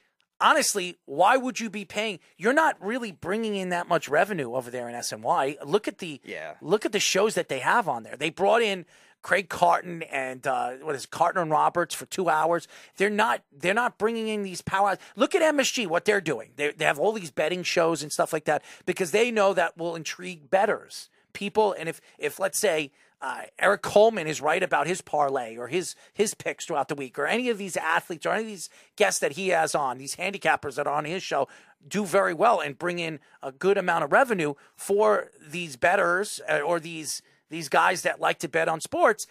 honestly, 0.40 0.96
why 1.04 1.36
would 1.36 1.60
you 1.60 1.70
be 1.70 1.84
paying? 1.84 2.18
You're 2.36 2.52
not 2.52 2.76
really 2.84 3.12
bringing 3.12 3.54
in 3.54 3.68
that 3.68 3.88
much 3.88 4.08
revenue 4.08 4.54
over 4.54 4.70
there 4.70 4.88
in 4.88 4.94
SNY. 4.94 5.58
Look 5.64 5.86
at 5.86 5.98
the 5.98 6.20
Yeah. 6.24 6.54
look 6.60 6.84
at 6.84 6.92
the 6.92 7.00
shows 7.00 7.34
that 7.34 7.48
they 7.48 7.60
have 7.60 7.88
on 7.88 8.02
there. 8.02 8.16
They 8.16 8.30
brought 8.30 8.62
in 8.62 8.86
Craig 9.22 9.48
Carton 9.48 10.02
and 10.04 10.46
uh, 10.46 10.72
what 10.82 10.94
is 10.94 11.04
it, 11.04 11.10
Carton 11.10 11.42
and 11.42 11.50
Roberts 11.50 11.94
for 11.94 12.06
two 12.06 12.28
hours. 12.28 12.68
They're 12.96 13.10
not 13.10 13.42
they're 13.52 13.74
not 13.74 13.98
bringing 13.98 14.28
in 14.28 14.42
these 14.42 14.62
power. 14.62 14.98
Look 15.16 15.34
at 15.34 15.42
MSG 15.54 15.86
what 15.86 16.04
they're 16.04 16.20
doing. 16.20 16.50
They 16.56 16.72
they 16.72 16.84
have 16.84 16.98
all 16.98 17.12
these 17.12 17.30
betting 17.30 17.62
shows 17.62 18.02
and 18.02 18.12
stuff 18.12 18.32
like 18.32 18.44
that 18.44 18.62
because 18.84 19.12
they 19.12 19.30
know 19.30 19.54
that 19.54 19.76
will 19.78 19.94
intrigue 19.94 20.50
betters, 20.50 21.08
people. 21.32 21.74
And 21.78 21.88
if 21.88 22.00
if 22.18 22.38
let's 22.38 22.58
say 22.58 22.90
uh, 23.22 23.42
Eric 23.60 23.82
Coleman 23.82 24.26
is 24.26 24.40
right 24.40 24.62
about 24.62 24.88
his 24.88 25.00
parlay 25.00 25.56
or 25.56 25.68
his 25.68 25.94
his 26.12 26.34
picks 26.34 26.66
throughout 26.66 26.88
the 26.88 26.96
week, 26.96 27.18
or 27.18 27.26
any 27.26 27.48
of 27.48 27.56
these 27.56 27.76
athletes 27.76 28.26
or 28.26 28.30
any 28.30 28.42
of 28.42 28.48
these 28.48 28.68
guests 28.96 29.20
that 29.20 29.32
he 29.32 29.48
has 29.48 29.76
on, 29.76 29.98
these 29.98 30.16
handicappers 30.16 30.74
that 30.74 30.88
are 30.88 30.94
on 30.94 31.04
his 31.04 31.22
show, 31.22 31.46
do 31.86 32.04
very 32.04 32.34
well 32.34 32.58
and 32.58 32.76
bring 32.76 32.98
in 32.98 33.20
a 33.40 33.52
good 33.52 33.78
amount 33.78 34.02
of 34.02 34.10
revenue 34.10 34.54
for 34.74 35.30
these 35.40 35.76
betters 35.76 36.40
uh, 36.48 36.58
or 36.58 36.80
these 36.80 37.22
these 37.52 37.68
guys 37.68 38.02
that 38.02 38.20
like 38.20 38.40
to 38.40 38.48
bet 38.48 38.66
on 38.66 38.80
sports. 38.80 39.28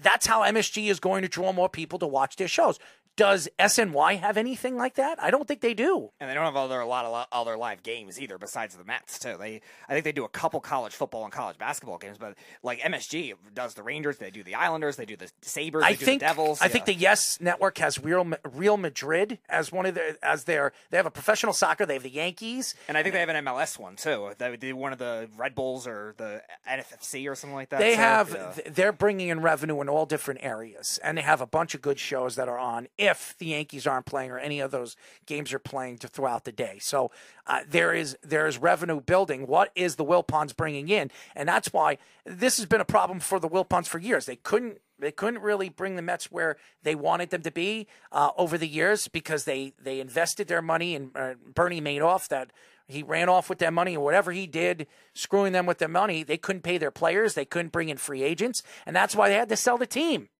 That's 0.00 0.26
how 0.26 0.42
MSG 0.42 0.88
is 0.88 1.00
going 1.00 1.22
to 1.22 1.28
draw 1.28 1.52
more 1.52 1.68
people 1.68 1.98
to 1.98 2.06
watch 2.06 2.36
their 2.36 2.46
shows. 2.46 2.78
Does 3.18 3.48
SNY 3.58 4.20
have 4.20 4.36
anything 4.36 4.76
like 4.76 4.94
that? 4.94 5.20
I 5.20 5.32
don't 5.32 5.48
think 5.48 5.60
they 5.60 5.74
do. 5.74 6.10
and 6.20 6.30
they 6.30 6.34
don't 6.34 6.44
have 6.44 6.54
other 6.54 6.78
a 6.78 6.86
lot 6.86 7.04
of 7.04 7.26
other 7.32 7.56
live 7.56 7.82
games 7.82 8.20
either 8.20 8.38
besides 8.38 8.76
the 8.76 8.84
Mets 8.84 9.18
too. 9.18 9.34
They 9.36 9.60
I 9.88 9.92
think 9.92 10.04
they 10.04 10.12
do 10.12 10.24
a 10.24 10.28
couple 10.28 10.60
college 10.60 10.92
football 10.94 11.24
and 11.24 11.32
college 11.32 11.58
basketball 11.58 11.98
games, 11.98 12.16
but 12.16 12.36
like 12.62 12.78
MSG 12.78 13.34
does 13.54 13.74
the 13.74 13.82
Rangers, 13.82 14.18
they 14.18 14.30
do 14.30 14.44
the 14.44 14.54
Islanders, 14.54 14.94
they 14.94 15.04
do 15.04 15.16
the 15.16 15.28
Sabres, 15.42 15.82
I 15.84 15.94
do 15.94 16.04
think 16.04 16.20
the 16.20 16.26
Devils. 16.26 16.60
I 16.62 16.66
yeah. 16.66 16.68
think 16.70 16.84
the 16.84 16.94
Yes 16.94 17.40
Network 17.40 17.78
has 17.78 17.98
Real 18.00 18.24
Real 18.52 18.76
Madrid 18.76 19.38
as 19.48 19.72
one 19.72 19.84
of 19.84 19.96
their 19.96 20.16
as 20.22 20.44
their 20.44 20.72
they 20.90 20.96
have 20.96 21.06
a 21.06 21.10
professional 21.10 21.52
soccer. 21.52 21.84
They 21.86 21.94
have 21.94 22.04
the 22.04 22.10
Yankees. 22.10 22.76
and 22.86 22.96
I 22.96 23.02
think 23.02 23.14
they 23.14 23.20
have 23.20 23.28
an 23.30 23.44
MLS 23.44 23.80
one 23.80 23.96
too. 23.96 24.30
They 24.38 24.56
do 24.56 24.76
one 24.76 24.92
of 24.92 24.98
the 25.00 25.28
Red 25.36 25.56
Bulls 25.56 25.88
or 25.88 26.14
the 26.18 26.42
NFFC 26.70 27.28
or 27.28 27.34
something 27.34 27.56
like 27.56 27.70
that. 27.70 27.80
They 27.80 27.96
too. 27.96 28.00
have 28.00 28.30
Yeah. 28.32 28.70
they're 28.70 28.92
bringing 28.92 29.26
in 29.28 29.40
revenue 29.42 29.80
in 29.80 29.88
all 29.88 30.06
different 30.06 30.40
areas, 30.44 31.00
and 31.02 31.18
they 31.18 31.22
have 31.22 31.40
a 31.40 31.46
bunch 31.46 31.74
of 31.74 31.82
good 31.82 31.98
shows 31.98 32.36
that 32.36 32.48
are 32.48 32.58
on. 32.58 32.86
If 33.08 33.36
the 33.38 33.46
Yankees 33.46 33.86
aren't 33.86 34.06
playing 34.06 34.30
or 34.30 34.38
any 34.38 34.60
of 34.60 34.70
those 34.70 34.96
games 35.26 35.52
are 35.52 35.58
playing 35.58 35.98
throughout 35.98 36.44
the 36.44 36.52
day, 36.52 36.78
so 36.80 37.10
uh, 37.46 37.60
there 37.68 37.92
is 37.92 38.16
there 38.22 38.46
is 38.46 38.58
revenue 38.58 39.00
building. 39.00 39.46
What 39.46 39.72
is 39.74 39.96
the 39.96 40.04
Wilpons 40.04 40.56
bringing 40.56 40.88
in, 40.88 41.10
and 41.34 41.48
that's 41.48 41.72
why 41.72 41.98
this 42.24 42.56
has 42.58 42.66
been 42.66 42.80
a 42.80 42.84
problem 42.86 43.20
for 43.20 43.40
the 43.40 43.48
Wilpons 43.48 43.86
for 43.86 43.98
years. 43.98 44.26
They 44.26 44.36
couldn't 44.36 44.78
they 44.98 45.12
couldn't 45.12 45.42
really 45.42 45.68
bring 45.68 45.96
the 45.96 46.02
Mets 46.02 46.30
where 46.30 46.56
they 46.82 46.94
wanted 46.94 47.30
them 47.30 47.42
to 47.42 47.50
be 47.50 47.86
uh, 48.12 48.30
over 48.36 48.58
the 48.58 48.68
years 48.68 49.08
because 49.08 49.44
they 49.44 49.72
they 49.80 50.00
invested 50.00 50.48
their 50.48 50.62
money 50.62 50.94
in 50.94 51.10
uh, 51.14 51.34
Bernie 51.54 51.80
Madoff 51.80 52.28
that 52.28 52.52
he 52.88 53.02
ran 53.02 53.28
off 53.28 53.50
with 53.50 53.58
their 53.58 53.70
money 53.70 53.96
or 53.96 54.04
whatever 54.04 54.32
he 54.32 54.46
did, 54.46 54.86
screwing 55.14 55.52
them 55.52 55.66
with 55.66 55.78
their 55.78 55.88
money. 55.88 56.22
They 56.22 56.38
couldn't 56.38 56.62
pay 56.62 56.78
their 56.78 56.90
players. 56.90 57.34
They 57.34 57.44
couldn't 57.44 57.72
bring 57.72 57.90
in 57.90 57.98
free 57.98 58.22
agents, 58.22 58.62
and 58.86 58.96
that's 58.96 59.14
why 59.14 59.28
they 59.28 59.34
had 59.34 59.50
to 59.50 59.56
sell 59.56 59.76
the 59.76 59.86
team. 59.86 60.30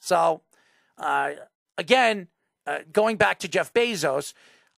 So, 0.00 0.40
uh, 0.96 1.32
again, 1.80 2.28
uh, 2.66 2.80
going 2.92 3.16
back 3.16 3.38
to 3.40 3.48
Jeff 3.48 3.72
Bezos, 3.72 4.34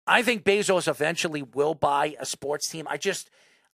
I 0.06 0.22
think 0.22 0.44
Bezos 0.44 0.88
eventually 0.88 1.42
will 1.42 1.74
buy 1.74 2.16
a 2.18 2.24
sports 2.24 2.68
team. 2.68 2.86
I 2.88 2.96
just, 2.96 3.28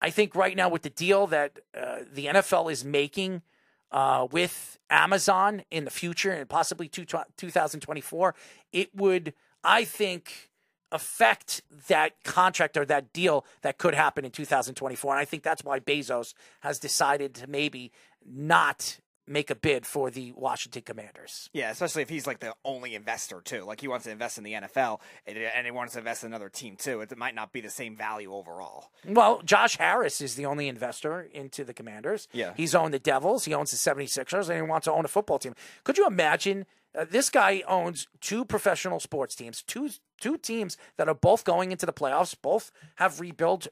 I 0.00 0.10
think 0.10 0.34
right 0.34 0.56
now 0.56 0.68
with 0.68 0.82
the 0.82 0.90
deal 0.90 1.26
that 1.28 1.58
uh, 1.76 2.00
the 2.12 2.26
NFL 2.26 2.70
is 2.70 2.84
making 2.84 3.42
uh, 3.90 4.26
with 4.30 4.78
Amazon 4.90 5.62
in 5.70 5.84
the 5.84 5.90
future 5.90 6.30
and 6.30 6.48
possibly 6.48 6.88
two, 6.88 7.04
2024, 7.04 8.34
it 8.72 8.94
would, 8.94 9.32
I 9.62 9.84
think, 9.84 10.50
affect 10.92 11.62
that 11.88 12.22
contract 12.24 12.76
or 12.76 12.84
that 12.84 13.12
deal 13.12 13.44
that 13.62 13.78
could 13.78 13.94
happen 13.94 14.24
in 14.24 14.30
2024. 14.30 15.12
And 15.14 15.20
I 15.20 15.24
think 15.24 15.42
that's 15.42 15.64
why 15.64 15.80
Bezos 15.80 16.34
has 16.60 16.78
decided 16.78 17.34
to 17.36 17.48
maybe 17.48 17.90
not 18.24 18.98
make 19.26 19.50
a 19.50 19.54
bid 19.54 19.86
for 19.86 20.10
the 20.10 20.32
Washington 20.32 20.82
Commanders. 20.82 21.48
Yeah, 21.52 21.70
especially 21.70 22.02
if 22.02 22.08
he's 22.08 22.26
like 22.26 22.40
the 22.40 22.54
only 22.64 22.94
investor 22.94 23.40
too. 23.40 23.64
Like 23.64 23.80
he 23.80 23.88
wants 23.88 24.04
to 24.04 24.10
invest 24.10 24.38
in 24.38 24.44
the 24.44 24.52
NFL 24.52 25.00
and, 25.26 25.64
he 25.64 25.70
wants 25.70 25.94
to 25.94 26.00
invest 26.00 26.24
in 26.24 26.28
another 26.28 26.48
team 26.48 26.76
too. 26.76 27.00
It 27.00 27.16
might 27.16 27.34
not 27.34 27.52
be 27.52 27.60
the 27.60 27.70
same 27.70 27.96
value 27.96 28.32
overall. 28.32 28.90
Well, 29.06 29.40
Josh 29.42 29.76
Harris 29.78 30.20
is 30.20 30.34
the 30.34 30.46
only 30.46 30.68
investor 30.68 31.22
into 31.22 31.64
the 31.64 31.74
Commanders. 31.74 32.28
Yeah. 32.32 32.52
He's 32.56 32.74
owned 32.74 32.92
the 32.92 32.98
Devils, 32.98 33.44
he 33.44 33.54
owns 33.54 33.70
the 33.70 33.76
76ers, 33.76 34.48
and 34.48 34.56
he 34.56 34.62
wants 34.62 34.84
to 34.84 34.92
own 34.92 35.04
a 35.04 35.08
football 35.08 35.38
team. 35.38 35.54
Could 35.84 35.98
you 35.98 36.06
imagine? 36.06 36.66
Uh, 36.96 37.04
this 37.10 37.28
guy 37.28 37.62
owns 37.66 38.06
two 38.20 38.44
professional 38.44 39.00
sports 39.00 39.34
teams, 39.34 39.62
two 39.62 39.90
two 40.20 40.38
teams 40.38 40.76
that 40.96 41.08
are 41.08 41.14
both 41.14 41.44
going 41.44 41.72
into 41.72 41.86
the 41.86 41.92
playoffs. 41.92 42.36
Both 42.40 42.70
have 42.96 43.20
rebuilt 43.20 43.66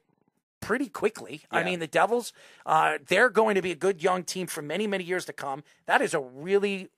pretty 0.62 0.88
quickly. 0.88 1.42
I 1.50 1.62
mean, 1.64 1.80
the 1.80 1.86
Devils, 1.86 2.32
uh, 2.64 2.98
they're 3.06 3.28
going 3.28 3.56
to 3.56 3.62
be 3.62 3.72
a 3.72 3.76
good 3.76 4.02
young 4.02 4.22
team 4.24 4.46
for 4.46 4.62
many, 4.62 4.86
many 4.86 5.04
years 5.04 5.26
to 5.26 5.34
come. 5.34 5.62
That 5.84 6.00
is 6.00 6.14
a 6.14 6.20
really, 6.20 6.88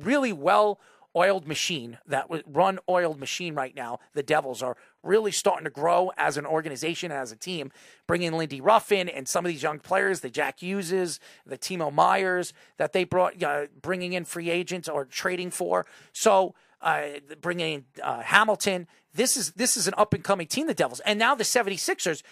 really 0.00 0.32
well 0.32 0.80
oiled 1.14 1.46
machine 1.46 1.98
that 2.06 2.26
run 2.46 2.78
oiled 2.88 3.20
machine 3.20 3.54
right 3.54 3.76
now. 3.76 3.98
The 4.14 4.22
Devils 4.22 4.62
are 4.62 4.76
really 5.02 5.30
starting 5.30 5.64
to 5.64 5.70
grow 5.70 6.10
as 6.16 6.36
an 6.36 6.46
organization, 6.46 7.12
as 7.12 7.30
a 7.30 7.36
team, 7.36 7.70
bringing 8.06 8.32
Lindy 8.32 8.60
Ruffin 8.60 9.08
and 9.08 9.28
some 9.28 9.44
of 9.44 9.52
these 9.52 9.62
young 9.62 9.78
players, 9.78 10.20
the 10.20 10.30
Jack 10.30 10.60
Hugheses, 10.60 11.18
the 11.44 11.58
Timo 11.58 11.92
Meiers 11.92 12.52
that 12.78 12.92
they 12.92 13.04
brought, 13.04 13.42
uh, 13.42 13.66
bringing 13.80 14.14
in 14.14 14.24
free 14.24 14.50
agents 14.50 14.88
or 14.88 15.04
trading 15.04 15.50
for. 15.50 15.84
So 16.12 16.54
uh, 16.82 17.02
bringing 17.40 17.74
in 17.74 17.84
uh, 18.02 18.20
Hamilton. 18.20 18.86
This 19.14 19.36
is 19.36 19.52
this 19.52 19.76
is 19.76 19.86
an 19.86 19.94
up 19.98 20.14
and 20.14 20.24
coming 20.24 20.46
team, 20.46 20.66
the 20.66 20.74
Devils, 20.74 21.00
and 21.00 21.18
now 21.18 21.34
the 21.34 21.44
76ers. 21.44 22.22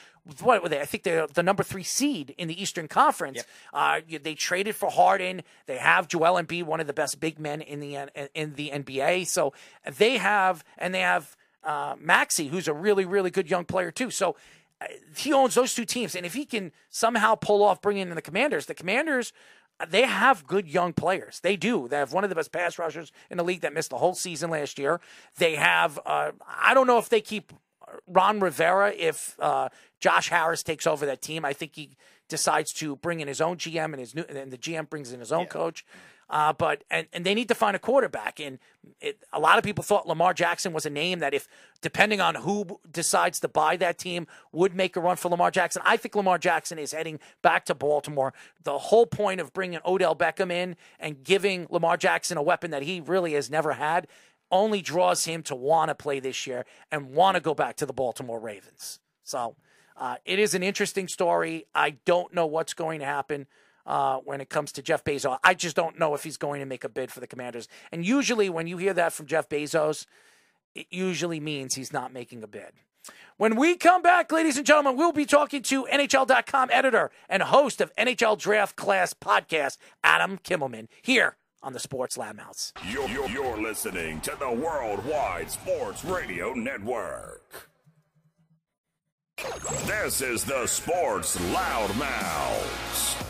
What 0.40 0.62
were 0.62 0.68
they? 0.68 0.81
I 0.81 0.85
think 0.85 1.05
they're 1.05 1.27
the 1.27 1.43
number 1.43 1.62
three 1.62 1.82
seed 1.82 2.35
in 2.39 2.48
the 2.48 2.60
Eastern 2.60 2.89
Conference. 2.89 3.36
Yep. 3.36 3.47
Uh, 3.72 4.18
they 4.22 4.35
traded 4.35 4.77
for 4.77 4.90
Harden. 4.90 5.43
They 5.66 5.77
have 5.77 6.09
Joel 6.09 6.43
Embiid, 6.43 6.64
one 6.64 6.81
of 6.81 6.86
the 6.86 6.93
best 6.93 7.20
big 7.20 7.39
men 7.39 7.60
in 7.60 7.81
the 7.81 8.09
in 8.35 8.55
the 8.55 8.70
NBA. 8.74 9.27
So 9.27 9.52
they 9.97 10.16
have, 10.16 10.64
and 10.78 10.94
they 10.94 11.01
have 11.01 11.36
uh, 11.64 11.97
Maxey, 11.98 12.48
who's 12.48 12.68
a 12.68 12.74
really 12.74 13.05
really 13.05 13.31
good 13.31 13.51
young 13.51 13.64
player 13.64 13.90
too. 13.90 14.10
So 14.10 14.36
uh, 14.81 14.86
he 15.16 15.32
owns 15.32 15.55
those 15.55 15.74
two 15.74 15.85
teams, 15.85 16.14
and 16.14 16.24
if 16.24 16.32
he 16.32 16.47
can 16.47 16.72
somehow 16.89 17.35
pull 17.35 17.62
off 17.62 17.82
bringing 17.82 18.09
in 18.09 18.14
the 18.14 18.22
Commanders, 18.22 18.66
the 18.66 18.74
Commanders 18.74 19.32
they 19.89 20.02
have 20.02 20.47
good 20.47 20.69
young 20.69 20.93
players. 20.93 21.40
They 21.40 21.57
do. 21.57 21.89
They 21.89 21.97
have 21.97 22.12
one 22.12 22.24
of 22.24 22.31
the 22.31 22.36
best 22.36 22.52
pass 22.52 22.78
rushers 22.78 23.12
in 23.31 23.39
the 23.39 23.44
league 23.44 23.61
that 23.62 23.73
missed 23.73 23.90
the 23.90 23.98
whole 23.98 24.15
season 24.15 24.51
last 24.51 24.78
year. 24.78 25.01
They 25.36 25.57
have. 25.57 25.98
Uh, 26.05 26.32
I 26.47 26.74
don't 26.74 26.86
know 26.86 26.98
if 26.98 27.09
they 27.09 27.20
keep 27.20 27.52
Ron 28.07 28.40
Rivera 28.40 28.93
if 28.97 29.36
uh, 29.40 29.69
Josh 30.01 30.28
Harris 30.28 30.62
takes 30.62 30.86
over 30.86 31.07
that 31.07 31.23
team. 31.23 31.44
I 31.44 31.52
think 31.52 31.77
he 31.77 31.97
decides 32.28 32.73
to 32.74 32.97
bring 32.97 33.20
in 33.20 33.28
his 33.28 33.40
own 33.40 33.57
GM 33.57 33.86
and 33.86 33.98
his 33.98 34.15
new, 34.15 34.24
and 34.28 34.51
the 34.51 34.59
GM 34.59 34.89
brings 34.89 35.12
in 35.12 35.20
his 35.20 35.32
own 35.32 35.43
yeah. 35.43 35.47
coach. 35.47 35.85
Uh, 36.31 36.52
but 36.52 36.85
and, 36.90 37.09
and 37.12 37.27
they 37.27 37.35
need 37.35 37.48
to 37.48 37.57
find 37.57 37.74
a 37.74 37.78
quarterback. 37.78 38.39
And 38.39 38.61
it, 39.01 39.19
a 39.32 39.40
lot 39.40 39.59
of 39.59 39.65
people 39.65 39.82
thought 39.82 40.07
Lamar 40.07 40.32
Jackson 40.32 40.73
was 40.73 40.86
a 40.86 40.90
name 40.90 41.19
that, 41.19 41.35
if 41.35 41.48
depending 41.81 42.20
on 42.20 42.36
who 42.36 42.78
decides 42.90 43.40
to 43.40 43.48
buy 43.48 43.77
that 43.78 43.98
team, 43.98 44.28
would 44.52 44.74
make 44.74 44.94
a 44.94 45.01
run 45.01 45.16
for 45.16 45.28
Lamar 45.28 45.51
Jackson. 45.51 45.82
I 45.85 45.97
think 45.97 46.15
Lamar 46.15 46.39
Jackson 46.39 46.78
is 46.78 46.93
heading 46.93 47.19
back 47.43 47.65
to 47.65 47.74
Baltimore. 47.74 48.32
The 48.62 48.78
whole 48.78 49.07
point 49.07 49.40
of 49.40 49.52
bringing 49.52 49.81
Odell 49.85 50.15
Beckham 50.15 50.52
in 50.52 50.77
and 51.01 51.24
giving 51.24 51.66
Lamar 51.69 51.97
Jackson 51.97 52.39
a 52.39 52.43
weapon 52.43 52.70
that 52.70 52.85
he 52.85 53.01
really 53.01 53.32
has 53.32 53.51
never 53.51 53.73
had 53.73 54.07
only 54.52 54.82
draws 54.82 55.24
him 55.24 55.43
to 55.44 55.55
want 55.55 55.89
to 55.89 55.94
play 55.94 56.20
this 56.20 56.47
year 56.47 56.65
and 56.93 57.11
want 57.11 57.35
to 57.36 57.40
go 57.40 57.55
back 57.55 57.77
to 57.77 57.86
the 57.86 57.93
Baltimore 57.93 58.40
Ravens. 58.40 59.01
So 59.24 59.57
uh, 59.97 60.16
it 60.24 60.39
is 60.39 60.55
an 60.55 60.62
interesting 60.62 61.09
story. 61.09 61.66
I 61.74 61.90
don't 62.05 62.32
know 62.32 62.47
what's 62.47 62.74
going 62.74 63.01
to 63.01 63.07
happen 63.07 63.47
uh, 63.86 64.19
when 64.19 64.40
it 64.40 64.48
comes 64.48 64.73
to 64.73 64.82
Jeff 64.82 65.05
Bezos. 65.05 65.39
I 65.43 65.55
just 65.55 65.77
don't 65.77 65.98
know 65.98 66.15
if 66.15 66.23
he's 66.23 66.36
going 66.36 66.61
to 66.61 66.66
make 66.66 66.85
a 66.85 66.89
bid 66.89 67.11
for 67.11 67.20
the 67.20 67.27
Commanders. 67.27 67.69
And 67.93 68.05
usually, 68.05 68.48
when 68.48 68.66
you 68.66 68.77
hear 68.77 68.94
that 68.94 69.12
from 69.12 69.27
Jeff 69.27 69.48
Bezos, 69.48 70.07
it 70.74 70.86
usually 70.90 71.40
means 71.40 71.74
he's 71.74 71.93
not 71.93 72.12
making 72.12 72.43
a 72.43 72.47
bid. 72.47 72.73
When 73.36 73.57
we 73.57 73.77
come 73.77 74.02
back, 74.02 74.31
ladies 74.31 74.59
and 74.59 74.66
gentlemen, 74.66 74.97
we'll 74.97 75.12
be 75.12 75.24
talking 75.24 75.62
to 75.62 75.86
NHL.com 75.86 76.69
editor 76.70 77.11
and 77.28 77.43
host 77.43 77.81
of 77.81 77.94
NHL 77.97 78.39
Draft 78.39 78.77
Class 78.77 79.15
podcast, 79.15 79.78
Adam 80.05 80.39
Kimelman, 80.39 80.89
here 81.01 81.36
on 81.62 81.73
the 81.73 81.81
Sports 81.81 82.16
Loudmouths. 82.16 82.73
You're, 82.90 83.09
you're, 83.09 83.28
you're 83.28 83.61
listening 83.61 84.20
to 84.23 84.36
the 84.39 84.51
Worldwide 84.51 85.51
Sports 85.51 86.05
Radio 86.05 86.52
Network. 86.52 87.70
This 89.86 90.20
is 90.20 90.44
the 90.44 90.66
Sports 90.66 91.39
Loudmouths. 91.39 93.30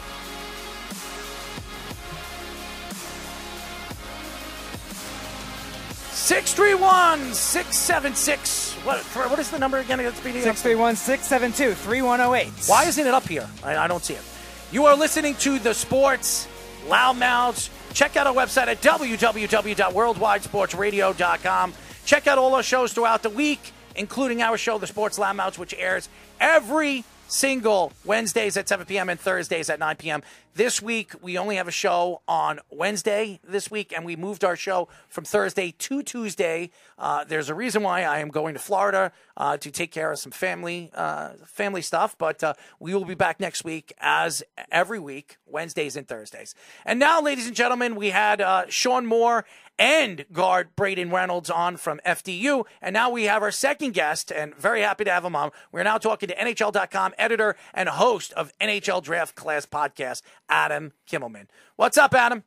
631 6.21 7.33
676. 7.35 8.75
What, 8.85 8.99
what 9.01 9.39
is 9.39 9.51
the 9.51 9.59
number 9.59 9.79
again? 9.79 9.99
631 9.99 10.95
672 10.95 11.75
3108. 11.75 12.69
Why 12.69 12.85
isn't 12.85 13.07
it 13.07 13.15
up 13.15 13.27
here? 13.27 13.49
I, 13.65 13.77
I 13.77 13.89
don't 13.89 14.05
see 14.05 14.13
it. 14.15 14.23
You 14.71 14.85
are 14.85 14.95
listening 14.97 15.35
to 15.37 15.59
the 15.59 15.73
Sports 15.75 16.47
Loudmouths. 16.87 17.71
Check 17.95 18.17
out 18.17 18.27
our 18.27 18.35
website 18.35 18.67
at 18.69 18.83
www.worldwidesportsradio.com. 18.83 21.73
Check 22.05 22.27
out 22.27 22.37
all 22.39 22.55
our 22.55 22.63
shows 22.63 22.93
throughout 22.93 23.23
the 23.23 23.31
week, 23.31 23.73
including 23.97 24.43
our 24.43 24.59
show, 24.59 24.77
The 24.79 24.87
Sports 24.87 25.19
Loudmouths, 25.19 25.57
which 25.59 25.75
airs 25.77 26.09
every 26.39 27.05
single 27.31 27.93
Wednesdays 28.05 28.57
at 28.57 28.69
7 28.69 28.87
p.m. 28.87 29.09
and 29.09 29.19
Thursdays 29.19 29.71
at 29.71 29.79
9 29.79 29.97
p.m. 29.97 30.23
This 30.55 30.83
week, 30.83 31.13
we 31.23 31.39
only 31.39 31.57
have 31.57 31.69
a 31.69 31.73
show 31.73 32.23
on 32.27 32.59
Wednesday 32.71 33.39
this 33.45 33.71
week, 33.71 33.93
and 33.95 34.05
we 34.05 34.17
moved 34.17 34.45
our 34.45 34.57
show 34.57 34.89
from 35.09 35.23
Thursday 35.25 35.71
to 35.71 36.03
Tuesday. 36.03 36.71
Uh, 36.99 37.23
there's 37.23 37.49
a 37.49 37.55
reason 37.55 37.85
why 37.85 38.03
I 38.03 38.19
am 38.19 38.29
going 38.29 38.55
to 38.55 38.61
Florida 38.61 39.13
uh, 39.37 39.57
to 39.59 39.71
take 39.71 39.93
care 39.93 40.11
of 40.11 40.19
some 40.19 40.33
family 40.33 40.91
uh, 40.93 41.31
family 41.47 41.83
stuff, 41.83 42.19
but 42.19 42.43
uh, 42.43 42.55
we 42.81 42.93
will 42.95 43.05
be 43.05 43.15
back 43.15 43.39
next 43.39 43.63
week 43.65 43.93
as 44.01 44.43
every 44.73 44.99
week, 44.99 45.37
Wednesdays 45.47 45.95
and 45.95 46.09
Thursdays. 46.09 46.55
And 46.85 46.99
now, 46.99 47.23
ladies 47.23 47.47
and 47.47 47.55
gentlemen, 47.55 47.95
we 47.95 48.11
had 48.11 48.41
uh, 48.41 48.65
Sean 48.69 49.07
Moore 49.07 49.47
and 49.81 50.27
guard 50.31 50.77
Brayden 50.77 51.11
Reynolds 51.11 51.49
on 51.49 51.79
from 51.79 52.01
FDU. 52.07 52.65
And 52.83 52.93
now 52.93 53.09
we 53.09 53.25
have 53.25 53.43
our 53.43 53.51
second 53.51 53.95
guest, 53.95 54.31
and 54.31 54.55
very 54.55 54.83
happy 54.83 55.05
to 55.05 55.11
have 55.11 55.25
him 55.25 55.35
on. 55.35 55.51
We're 55.73 55.83
now 55.83 55.97
talking 55.97 56.29
to 56.29 56.37
NHL.com 56.37 57.15
editor 57.17 57.57
and 57.73 57.89
host 57.89 58.35
of 58.35 58.53
NHL 58.61 59.03
Draft 59.03 59.35
Class 59.35 59.65
Podcast, 59.65 60.21
Adam 60.51 60.93
Kimelman. 61.11 61.47
What's 61.77 61.97
up, 61.97 62.15
Adam? 62.15 62.45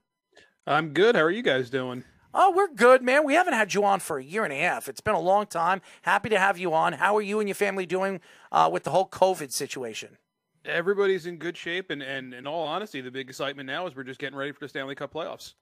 I'm 0.67 0.93
good. 0.93 1.15
How 1.15 1.23
are 1.23 1.31
you 1.31 1.41
guys 1.41 1.71
doing? 1.71 2.03
Oh, 2.35 2.51
we're 2.51 2.71
good, 2.73 3.01
man. 3.01 3.25
We 3.25 3.33
haven't 3.33 3.53
had 3.53 3.73
you 3.73 3.83
on 3.83 3.99
for 3.99 4.17
a 4.19 4.23
year 4.23 4.43
and 4.43 4.53
a 4.53 4.57
half. 4.57 4.87
It's 4.87 5.01
been 5.01 5.15
a 5.15 5.19
long 5.19 5.47
time. 5.47 5.81
Happy 6.03 6.29
to 6.29 6.39
have 6.39 6.57
you 6.59 6.73
on. 6.73 6.93
How 6.93 7.15
are 7.17 7.21
you 7.21 7.39
and 7.39 7.49
your 7.49 7.55
family 7.55 7.85
doing 7.87 8.21
uh, 8.51 8.69
with 8.71 8.83
the 8.83 8.91
whole 8.91 9.07
COVID 9.07 9.51
situation? 9.51 10.17
Everybody's 10.65 11.25
in 11.25 11.37
good 11.37 11.57
shape, 11.57 11.89
and, 11.89 12.01
and 12.01 12.33
in 12.33 12.47
all 12.47 12.65
honesty, 12.65 13.01
the 13.01 13.11
big 13.11 13.27
excitement 13.27 13.67
now 13.67 13.85
is 13.85 13.95
we're 13.95 14.03
just 14.03 14.19
getting 14.19 14.37
ready 14.37 14.51
for 14.51 14.61
the 14.61 14.69
Stanley 14.69 14.95
Cup 14.95 15.13
playoffs. 15.13 15.55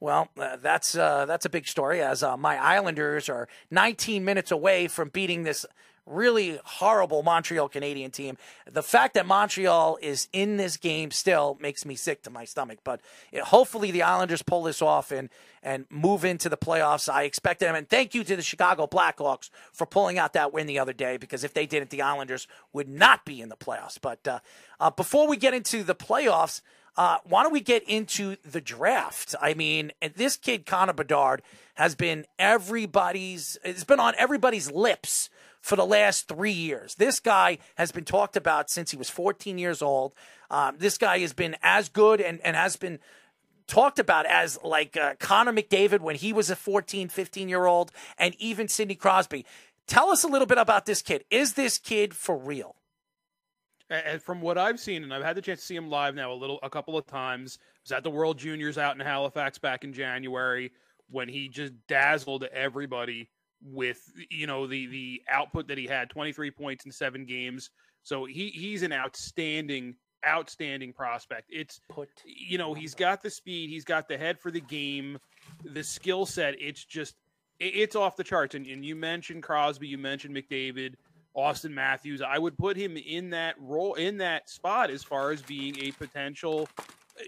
Well, 0.00 0.28
uh, 0.38 0.56
that's 0.56 0.96
uh, 0.96 1.26
that's 1.26 1.44
a 1.44 1.50
big 1.50 1.66
story. 1.66 2.00
As 2.00 2.22
uh, 2.22 2.36
my 2.36 2.56
Islanders 2.56 3.28
are 3.28 3.48
19 3.70 4.24
minutes 4.24 4.50
away 4.50 4.86
from 4.86 5.08
beating 5.08 5.42
this 5.42 5.66
really 6.08 6.58
horrible 6.64 7.22
Montreal 7.22 7.68
Canadian 7.68 8.10
team. 8.10 8.36
The 8.70 8.82
fact 8.82 9.14
that 9.14 9.26
Montreal 9.26 9.98
is 10.00 10.28
in 10.32 10.56
this 10.56 10.76
game 10.76 11.10
still 11.10 11.58
makes 11.60 11.84
me 11.84 11.94
sick 11.94 12.22
to 12.22 12.30
my 12.30 12.44
stomach. 12.44 12.78
But 12.82 13.00
it, 13.32 13.42
hopefully 13.42 13.90
the 13.90 14.02
Islanders 14.02 14.42
pull 14.42 14.62
this 14.62 14.82
off 14.82 15.10
and 15.10 15.28
and 15.62 15.86
move 15.90 16.24
into 16.24 16.48
the 16.48 16.56
playoffs. 16.56 17.12
I 17.12 17.24
expect 17.24 17.60
them. 17.60 17.74
And 17.74 17.88
thank 17.88 18.14
you 18.14 18.24
to 18.24 18.36
the 18.36 18.42
Chicago 18.42 18.86
Blackhawks 18.86 19.50
for 19.72 19.86
pulling 19.86 20.18
out 20.18 20.32
that 20.34 20.52
win 20.52 20.66
the 20.66 20.78
other 20.78 20.92
day 20.92 21.16
because 21.16 21.44
if 21.44 21.52
they 21.52 21.66
didn't, 21.66 21.90
the 21.90 22.02
Islanders 22.02 22.46
would 22.72 22.88
not 22.88 23.24
be 23.24 23.40
in 23.40 23.48
the 23.48 23.56
playoffs. 23.56 23.98
But 24.00 24.26
uh, 24.26 24.38
uh, 24.80 24.90
before 24.90 25.28
we 25.28 25.36
get 25.36 25.54
into 25.54 25.82
the 25.82 25.94
playoffs. 25.94 26.60
Uh, 26.98 27.18
why 27.22 27.44
don't 27.44 27.52
we 27.52 27.60
get 27.60 27.84
into 27.84 28.34
the 28.44 28.60
draft? 28.60 29.36
I 29.40 29.54
mean, 29.54 29.92
this 30.16 30.36
kid 30.36 30.66
Connor 30.66 30.92
Bedard 30.92 31.42
has 31.76 31.94
been 31.94 32.26
everybody's. 32.40 33.56
It's 33.62 33.84
been 33.84 34.00
on 34.00 34.14
everybody's 34.18 34.68
lips 34.68 35.30
for 35.60 35.76
the 35.76 35.86
last 35.86 36.26
three 36.26 36.50
years. 36.50 36.96
This 36.96 37.20
guy 37.20 37.58
has 37.76 37.92
been 37.92 38.04
talked 38.04 38.36
about 38.36 38.68
since 38.68 38.90
he 38.90 38.96
was 38.96 39.08
14 39.08 39.58
years 39.58 39.80
old. 39.80 40.12
Um, 40.50 40.74
this 40.80 40.98
guy 40.98 41.20
has 41.20 41.32
been 41.32 41.56
as 41.62 41.88
good 41.88 42.20
and, 42.20 42.40
and 42.40 42.56
has 42.56 42.74
been 42.74 42.98
talked 43.68 44.00
about 44.00 44.26
as 44.26 44.58
like 44.64 44.96
uh, 44.96 45.14
Connor 45.20 45.52
McDavid 45.52 46.00
when 46.00 46.16
he 46.16 46.32
was 46.32 46.50
a 46.50 46.56
14, 46.56 47.10
15 47.10 47.48
year 47.48 47.66
old, 47.66 47.92
and 48.18 48.34
even 48.40 48.66
Sidney 48.66 48.96
Crosby. 48.96 49.46
Tell 49.86 50.10
us 50.10 50.24
a 50.24 50.28
little 50.28 50.48
bit 50.48 50.58
about 50.58 50.84
this 50.84 51.00
kid. 51.00 51.24
Is 51.30 51.52
this 51.52 51.78
kid 51.78 52.12
for 52.12 52.36
real? 52.36 52.74
And 53.90 54.22
from 54.22 54.40
what 54.40 54.58
I've 54.58 54.78
seen, 54.78 55.02
and 55.02 55.14
I've 55.14 55.22
had 55.22 55.36
the 55.36 55.42
chance 55.42 55.60
to 55.60 55.66
see 55.66 55.76
him 55.76 55.88
live 55.88 56.14
now 56.14 56.32
a 56.32 56.34
little, 56.34 56.58
a 56.62 56.68
couple 56.68 56.98
of 56.98 57.06
times. 57.06 57.58
I 57.60 57.66
was 57.84 57.92
at 57.92 58.02
the 58.02 58.10
World 58.10 58.38
Juniors 58.38 58.76
out 58.76 58.94
in 58.94 59.00
Halifax 59.00 59.58
back 59.58 59.82
in 59.82 59.92
January 59.92 60.70
when 61.10 61.28
he 61.28 61.48
just 61.48 61.72
dazzled 61.86 62.44
everybody 62.52 63.30
with 63.62 64.00
you 64.30 64.46
know 64.46 64.66
the 64.66 64.86
the 64.86 65.22
output 65.30 65.66
that 65.68 65.78
he 65.78 65.86
had 65.86 66.10
23 66.10 66.50
points 66.50 66.84
in 66.84 66.92
seven 66.92 67.24
games. 67.24 67.70
So 68.02 68.24
he 68.24 68.48
he's 68.48 68.82
an 68.82 68.92
outstanding 68.92 69.96
outstanding 70.26 70.92
prospect. 70.92 71.48
It's 71.50 71.80
put 71.88 72.08
you 72.24 72.58
know 72.58 72.74
he's 72.74 72.94
got 72.94 73.22
the 73.22 73.30
speed 73.30 73.70
he's 73.70 73.84
got 73.84 74.08
the 74.08 74.18
head 74.18 74.38
for 74.38 74.50
the 74.50 74.60
game 74.60 75.18
the 75.64 75.82
skill 75.82 76.26
set. 76.26 76.54
It's 76.60 76.84
just 76.84 77.16
it's 77.60 77.96
off 77.96 78.16
the 78.16 78.24
charts. 78.24 78.54
And, 78.54 78.66
and 78.66 78.84
you 78.84 78.94
mentioned 78.94 79.42
crosby 79.42 79.88
you 79.88 79.98
mentioned 79.98 80.36
mcdavid 80.36 80.94
Auston 81.38 81.70
Matthews. 81.70 82.20
I 82.20 82.38
would 82.38 82.58
put 82.58 82.76
him 82.76 82.96
in 82.96 83.30
that 83.30 83.54
role, 83.60 83.94
in 83.94 84.18
that 84.18 84.50
spot, 84.50 84.90
as 84.90 85.04
far 85.04 85.30
as 85.30 85.40
being 85.42 85.78
a 85.80 85.92
potential, 85.92 86.68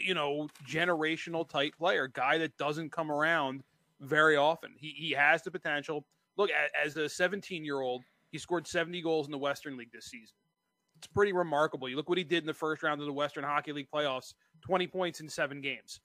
you 0.05 0.15
know, 0.15 0.49
generational 0.69 1.49
type 1.49 1.75
player, 1.79 2.09
guy 2.09 2.37
that 2.39 2.57
doesn't 2.57 2.91
come 2.91 3.11
around 3.11 3.63
very 4.01 4.37
often. 4.37 4.73
He 4.77 4.91
he 4.97 5.13
has 5.13 5.43
the 5.43 5.51
potential. 5.51 6.05
Look, 6.37 6.51
as 6.85 6.97
a 6.97 7.09
17 7.09 7.65
year 7.65 7.81
old, 7.81 8.03
he 8.33 8.39
scored 8.39 8.67
70 8.67 9.01
goals 9.03 9.27
in 9.27 9.33
the 9.33 9.39
Western 9.39 9.77
League 9.77 9.93
this 9.93 10.07
season. 10.07 10.35
It's 10.99 11.07
pretty 11.07 11.33
remarkable. 11.33 11.89
You 11.89 11.97
look 11.97 12.09
what 12.09 12.19
he 12.19 12.25
did 12.25 12.43
in 12.43 12.47
the 12.47 12.55
first 12.55 12.83
round 12.83 13.01
of 13.01 13.07
the 13.07 13.13
Western 13.13 13.45
Hockey 13.45 13.73
League 13.73 13.89
playoffs 13.95 14.35
20 14.63 14.87
points 14.87 15.21
in 15.21 15.29
seven 15.29 15.61
games. 15.61 16.01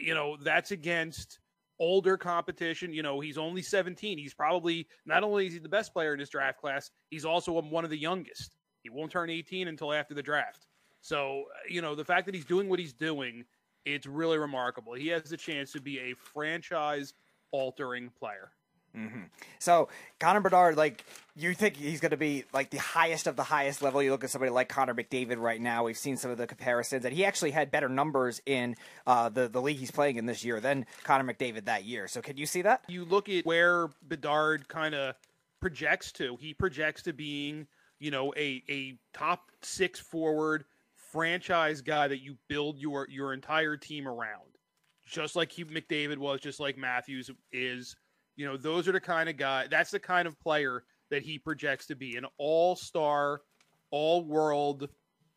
You 0.00 0.14
know, 0.14 0.36
that's 0.36 0.70
against 0.70 1.38
older 1.82 2.16
competition. 2.16 2.94
You 2.94 3.02
know, 3.02 3.18
he's 3.18 3.36
only 3.36 3.60
17. 3.60 4.16
He's 4.16 4.32
probably 4.32 4.86
not 5.04 5.24
only 5.24 5.48
is 5.48 5.52
he 5.52 5.58
the 5.58 5.68
best 5.68 5.92
player 5.92 6.14
in 6.14 6.20
his 6.20 6.30
draft 6.30 6.60
class, 6.60 6.90
he's 7.10 7.24
also 7.24 7.60
one 7.60 7.84
of 7.84 7.90
the 7.90 7.98
youngest. 7.98 8.56
He 8.84 8.88
won't 8.88 9.10
turn 9.10 9.28
18 9.28 9.66
until 9.68 9.92
after 9.92 10.14
the 10.14 10.22
draft. 10.22 10.66
So, 11.00 11.44
you 11.68 11.82
know, 11.82 11.96
the 11.96 12.04
fact 12.04 12.26
that 12.26 12.34
he's 12.34 12.44
doing 12.44 12.68
what 12.68 12.78
he's 12.78 12.92
doing, 12.92 13.44
it's 13.84 14.06
really 14.06 14.38
remarkable. 14.38 14.94
He 14.94 15.08
has 15.08 15.24
the 15.24 15.36
chance 15.36 15.72
to 15.72 15.80
be 15.80 15.98
a 15.98 16.14
franchise 16.14 17.12
altering 17.50 18.10
player. 18.10 18.52
Mm-hmm. 18.96 19.22
So 19.58 19.88
Connor 20.20 20.40
Bedard, 20.40 20.76
like 20.76 21.04
you 21.34 21.54
think 21.54 21.76
he's 21.76 22.00
going 22.00 22.10
to 22.10 22.16
be 22.18 22.44
like 22.52 22.70
the 22.70 22.78
highest 22.78 23.26
of 23.26 23.36
the 23.36 23.42
highest 23.42 23.80
level. 23.80 24.02
You 24.02 24.10
look 24.10 24.22
at 24.22 24.30
somebody 24.30 24.50
like 24.50 24.68
Connor 24.68 24.94
McDavid 24.94 25.38
right 25.38 25.60
now. 25.60 25.84
We've 25.84 25.96
seen 25.96 26.16
some 26.16 26.30
of 26.30 26.36
the 26.36 26.46
comparisons, 26.46 27.04
and 27.04 27.14
he 27.14 27.24
actually 27.24 27.52
had 27.52 27.70
better 27.70 27.88
numbers 27.88 28.42
in 28.44 28.76
uh, 29.06 29.30
the 29.30 29.48
the 29.48 29.62
league 29.62 29.78
he's 29.78 29.90
playing 29.90 30.16
in 30.16 30.26
this 30.26 30.44
year 30.44 30.60
than 30.60 30.84
Connor 31.04 31.32
McDavid 31.32 31.64
that 31.64 31.84
year. 31.84 32.06
So 32.06 32.20
can 32.20 32.36
you 32.36 32.46
see 32.46 32.62
that? 32.62 32.82
You 32.88 33.04
look 33.04 33.28
at 33.28 33.46
where 33.46 33.88
Bedard 34.06 34.68
kind 34.68 34.94
of 34.94 35.14
projects 35.60 36.12
to. 36.12 36.36
He 36.36 36.52
projects 36.52 37.02
to 37.04 37.14
being 37.14 37.66
you 37.98 38.10
know 38.10 38.34
a 38.36 38.62
a 38.68 38.98
top 39.14 39.50
six 39.62 40.00
forward 40.00 40.64
franchise 41.12 41.80
guy 41.80 42.08
that 42.08 42.20
you 42.20 42.36
build 42.48 42.78
your 42.78 43.06
your 43.08 43.32
entire 43.32 43.78
team 43.78 44.06
around, 44.06 44.58
just 45.06 45.34
like 45.34 45.50
he, 45.50 45.64
McDavid 45.64 46.18
was, 46.18 46.40
just 46.40 46.60
like 46.60 46.76
Matthews 46.76 47.30
is 47.52 47.96
you 48.36 48.46
know, 48.46 48.56
those 48.56 48.88
are 48.88 48.92
the 48.92 49.00
kind 49.00 49.28
of 49.28 49.36
guy. 49.36 49.66
That's 49.68 49.90
the 49.90 49.98
kind 49.98 50.26
of 50.26 50.38
player 50.40 50.84
that 51.10 51.22
he 51.22 51.38
projects 51.38 51.86
to 51.86 51.96
be 51.96 52.16
an 52.16 52.26
all-star, 52.38 53.42
all-world. 53.90 54.88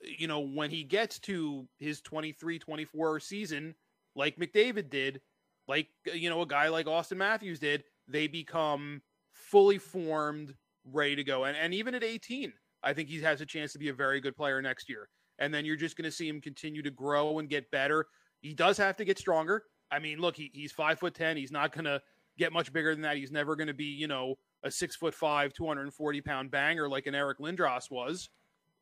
You 0.02 0.28
know, 0.28 0.40
when 0.40 0.70
he 0.70 0.84
gets 0.84 1.20
to 1.20 1.68
his 1.78 2.02
23, 2.02 2.60
24 2.60 3.20
season, 3.20 3.76
like 4.16 4.38
McDavid 4.38 4.90
did, 4.90 5.22
like 5.68 5.88
you 6.14 6.30
know, 6.30 6.42
a 6.42 6.48
guy 6.48 6.70
like 6.70 6.86
Auston 6.86 7.18
Matthews 7.18 7.60
did, 7.60 7.84
they 8.08 8.28
become 8.28 9.02
fully 9.34 9.78
formed, 9.78 10.56
ready 10.92 11.16
to 11.16 11.24
go. 11.24 11.46
And 11.46 11.58
and 11.58 11.74
even 11.74 11.96
at 11.96 12.04
18, 12.04 12.54
I 12.84 12.94
think 12.94 13.10
he 13.10 13.20
has 13.22 13.42
a 13.42 13.46
chance 13.46 13.74
to 13.74 13.80
be 13.80 13.90
a 13.90 13.94
very 13.94 14.22
good 14.22 14.36
player 14.36 14.62
next 14.62 14.90
year. 14.90 15.10
And 15.40 15.54
then 15.54 15.66
you're 15.66 15.76
just 15.76 15.98
going 15.98 16.06
to 16.06 16.16
see 16.16 16.30
him 16.30 16.40
continue 16.40 16.82
to 16.82 16.92
grow 16.92 17.40
and 17.40 17.50
get 17.50 17.70
better. 17.72 18.06
He 18.42 18.54
does 18.54 18.78
have 18.78 18.96
to 18.98 19.06
get 19.06 19.20
stronger. 19.20 19.64
I 19.92 20.00
mean, 20.00 20.20
look, 20.20 20.38
he, 20.38 20.50
he's 20.54 20.72
five 20.72 21.00
foot 21.00 21.14
ten. 21.14 21.36
He's 21.36 21.52
not 21.52 21.74
going 21.74 21.86
to 21.86 22.02
get 22.38 22.54
much 22.54 22.72
bigger 22.74 22.94
than 22.94 23.02
that. 23.02 23.18
He's 23.18 23.32
never 23.32 23.56
going 23.56 23.68
to 23.68 23.74
be, 23.74 23.86
you 23.86 24.08
know, 24.08 24.36
a 24.64 24.72
six 24.72 24.96
foot 24.96 25.14
five, 25.14 25.54
240 25.54 26.22
pound 26.22 26.52
banger 26.52 26.90
like 26.90 27.08
an 27.08 27.16
Eric 27.16 27.40
Lindros 27.40 27.90
was. 27.90 28.30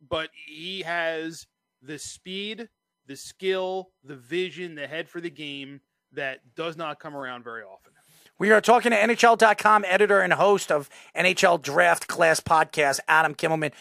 But 0.10 0.30
he 0.34 0.82
has 0.82 1.48
the 1.82 1.98
speed, 1.98 2.68
the 3.08 3.16
skill, 3.16 3.92
the 4.04 4.16
vision, 4.16 4.76
the 4.76 4.88
head 4.88 5.10
for 5.10 5.22
the 5.22 5.30
game 5.30 5.82
that 6.14 6.40
does 6.56 6.78
not 6.78 7.00
come 7.00 7.16
around 7.16 7.44
very 7.44 7.64
often. 7.64 7.92
We 8.40 8.52
are 8.52 8.62
talking 8.62 8.92
to 8.92 8.98
NHL.com 8.98 9.86
editor 9.88 10.20
and 10.20 10.34
host 10.34 10.72
of 10.72 10.90
NHL 11.16 11.62
Draft 11.62 12.08
Class 12.08 12.40
podcast, 12.40 13.00
Adam 13.08 13.36
Kimelman 13.36 13.72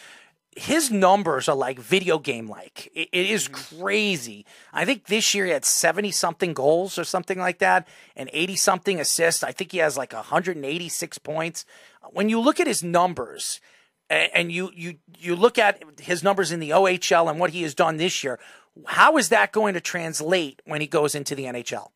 his 0.55 0.91
numbers 0.91 1.47
are 1.47 1.55
like 1.55 1.79
video 1.79 2.19
game 2.19 2.47
like. 2.47 2.91
It, 2.93 3.09
it 3.11 3.29
is 3.29 3.47
mm-hmm. 3.47 3.81
crazy. 3.81 4.45
I 4.71 4.85
think 4.85 5.07
this 5.07 5.33
year 5.33 5.45
he 5.45 5.51
had 5.51 5.65
70 5.65 6.11
something 6.11 6.53
goals 6.53 6.97
or 6.97 7.03
something 7.03 7.39
like 7.39 7.59
that 7.59 7.87
and 8.15 8.29
80 8.33 8.55
something 8.55 8.99
assists. 8.99 9.43
I 9.43 9.51
think 9.51 9.71
he 9.71 9.79
has 9.79 9.97
like 9.97 10.13
186 10.13 11.17
points. 11.19 11.65
When 12.11 12.29
you 12.29 12.39
look 12.39 12.59
at 12.59 12.67
his 12.67 12.83
numbers 12.83 13.61
and 14.09 14.51
you 14.51 14.69
you 14.75 14.95
you 15.17 15.35
look 15.35 15.57
at 15.57 15.81
his 15.99 16.23
numbers 16.23 16.51
in 16.51 16.59
the 16.59 16.71
OHL 16.71 17.29
and 17.29 17.39
what 17.39 17.51
he 17.51 17.63
has 17.63 17.73
done 17.73 17.97
this 17.97 18.23
year, 18.23 18.39
how 18.85 19.17
is 19.17 19.29
that 19.29 19.51
going 19.51 19.73
to 19.73 19.81
translate 19.81 20.61
when 20.65 20.81
he 20.81 20.87
goes 20.87 21.15
into 21.15 21.35
the 21.35 21.45
NHL? 21.45 21.89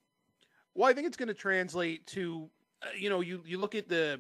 Well, 0.73 0.89
I 0.89 0.93
think 0.93 1.07
it's 1.07 1.17
going 1.17 1.27
to 1.27 1.33
translate 1.33 2.07
to 2.07 2.49
uh, 2.81 2.87
you 2.97 3.09
know, 3.09 3.21
you 3.21 3.41
you 3.45 3.57
look 3.57 3.75
at 3.75 3.87
the 3.87 4.19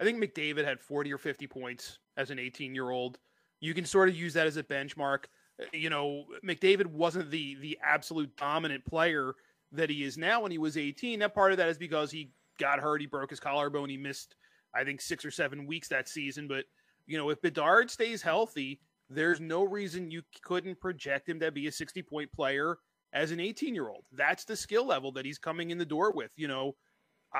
I 0.00 0.04
think 0.04 0.22
McDavid 0.22 0.64
had 0.64 0.80
40 0.80 1.12
or 1.12 1.18
50 1.18 1.46
points 1.46 1.98
as 2.16 2.30
an 2.30 2.38
18-year-old 2.38 3.18
you 3.60 3.74
can 3.74 3.84
sort 3.84 4.08
of 4.08 4.16
use 4.16 4.34
that 4.34 4.46
as 4.46 4.56
a 4.56 4.62
benchmark. 4.62 5.24
Uh, 5.60 5.66
you 5.72 5.90
know, 5.90 6.24
McDavid 6.44 6.86
wasn't 6.86 7.30
the 7.30 7.56
the 7.60 7.78
absolute 7.82 8.34
dominant 8.36 8.84
player 8.84 9.34
that 9.72 9.90
he 9.90 10.04
is 10.04 10.16
now 10.16 10.42
when 10.42 10.52
he 10.52 10.58
was 10.58 10.76
18. 10.76 11.18
That 11.18 11.34
part 11.34 11.52
of 11.52 11.58
that 11.58 11.68
is 11.68 11.78
because 11.78 12.10
he 12.10 12.30
got 12.58 12.80
hurt, 12.80 13.00
he 13.00 13.06
broke 13.06 13.30
his 13.30 13.40
collarbone, 13.40 13.88
he 13.88 13.96
missed 13.96 14.34
I 14.74 14.84
think 14.84 15.00
6 15.00 15.24
or 15.24 15.30
7 15.30 15.66
weeks 15.66 15.88
that 15.88 16.08
season, 16.08 16.46
but 16.46 16.64
you 17.06 17.16
know, 17.16 17.30
if 17.30 17.40
Bedard 17.40 17.90
stays 17.90 18.20
healthy, 18.20 18.80
there's 19.08 19.40
no 19.40 19.64
reason 19.64 20.10
you 20.10 20.22
couldn't 20.42 20.78
project 20.78 21.28
him 21.28 21.40
to 21.40 21.50
be 21.50 21.66
a 21.66 21.72
60 21.72 22.02
point 22.02 22.30
player 22.32 22.76
as 23.12 23.30
an 23.30 23.40
18 23.40 23.74
year 23.74 23.88
old. 23.88 24.04
That's 24.12 24.44
the 24.44 24.56
skill 24.56 24.86
level 24.86 25.10
that 25.12 25.24
he's 25.24 25.38
coming 25.38 25.70
in 25.70 25.78
the 25.78 25.86
door 25.86 26.12
with. 26.12 26.30
You 26.36 26.48
know, 26.48 26.76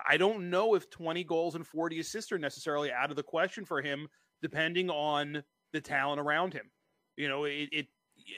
I 0.09 0.17
don't 0.17 0.51
know 0.51 0.75
if 0.75 0.91
20 0.91 1.23
goals 1.25 1.55
and 1.55 1.67
40 1.67 2.01
assists 2.01 2.33
are 2.33 2.39
necessarily 2.39 2.91
out 2.91 3.11
of 3.11 3.17
the 3.17 3.23
question 3.23 3.65
for 3.65 3.83
him, 3.83 4.09
depending 4.43 4.91
on 4.91 5.43
the 5.73 5.81
talent 5.81 6.21
around 6.21 6.53
him. 6.53 6.71
You 7.17 7.29
know, 7.29 7.45
it, 7.45 7.69
it 7.73 7.87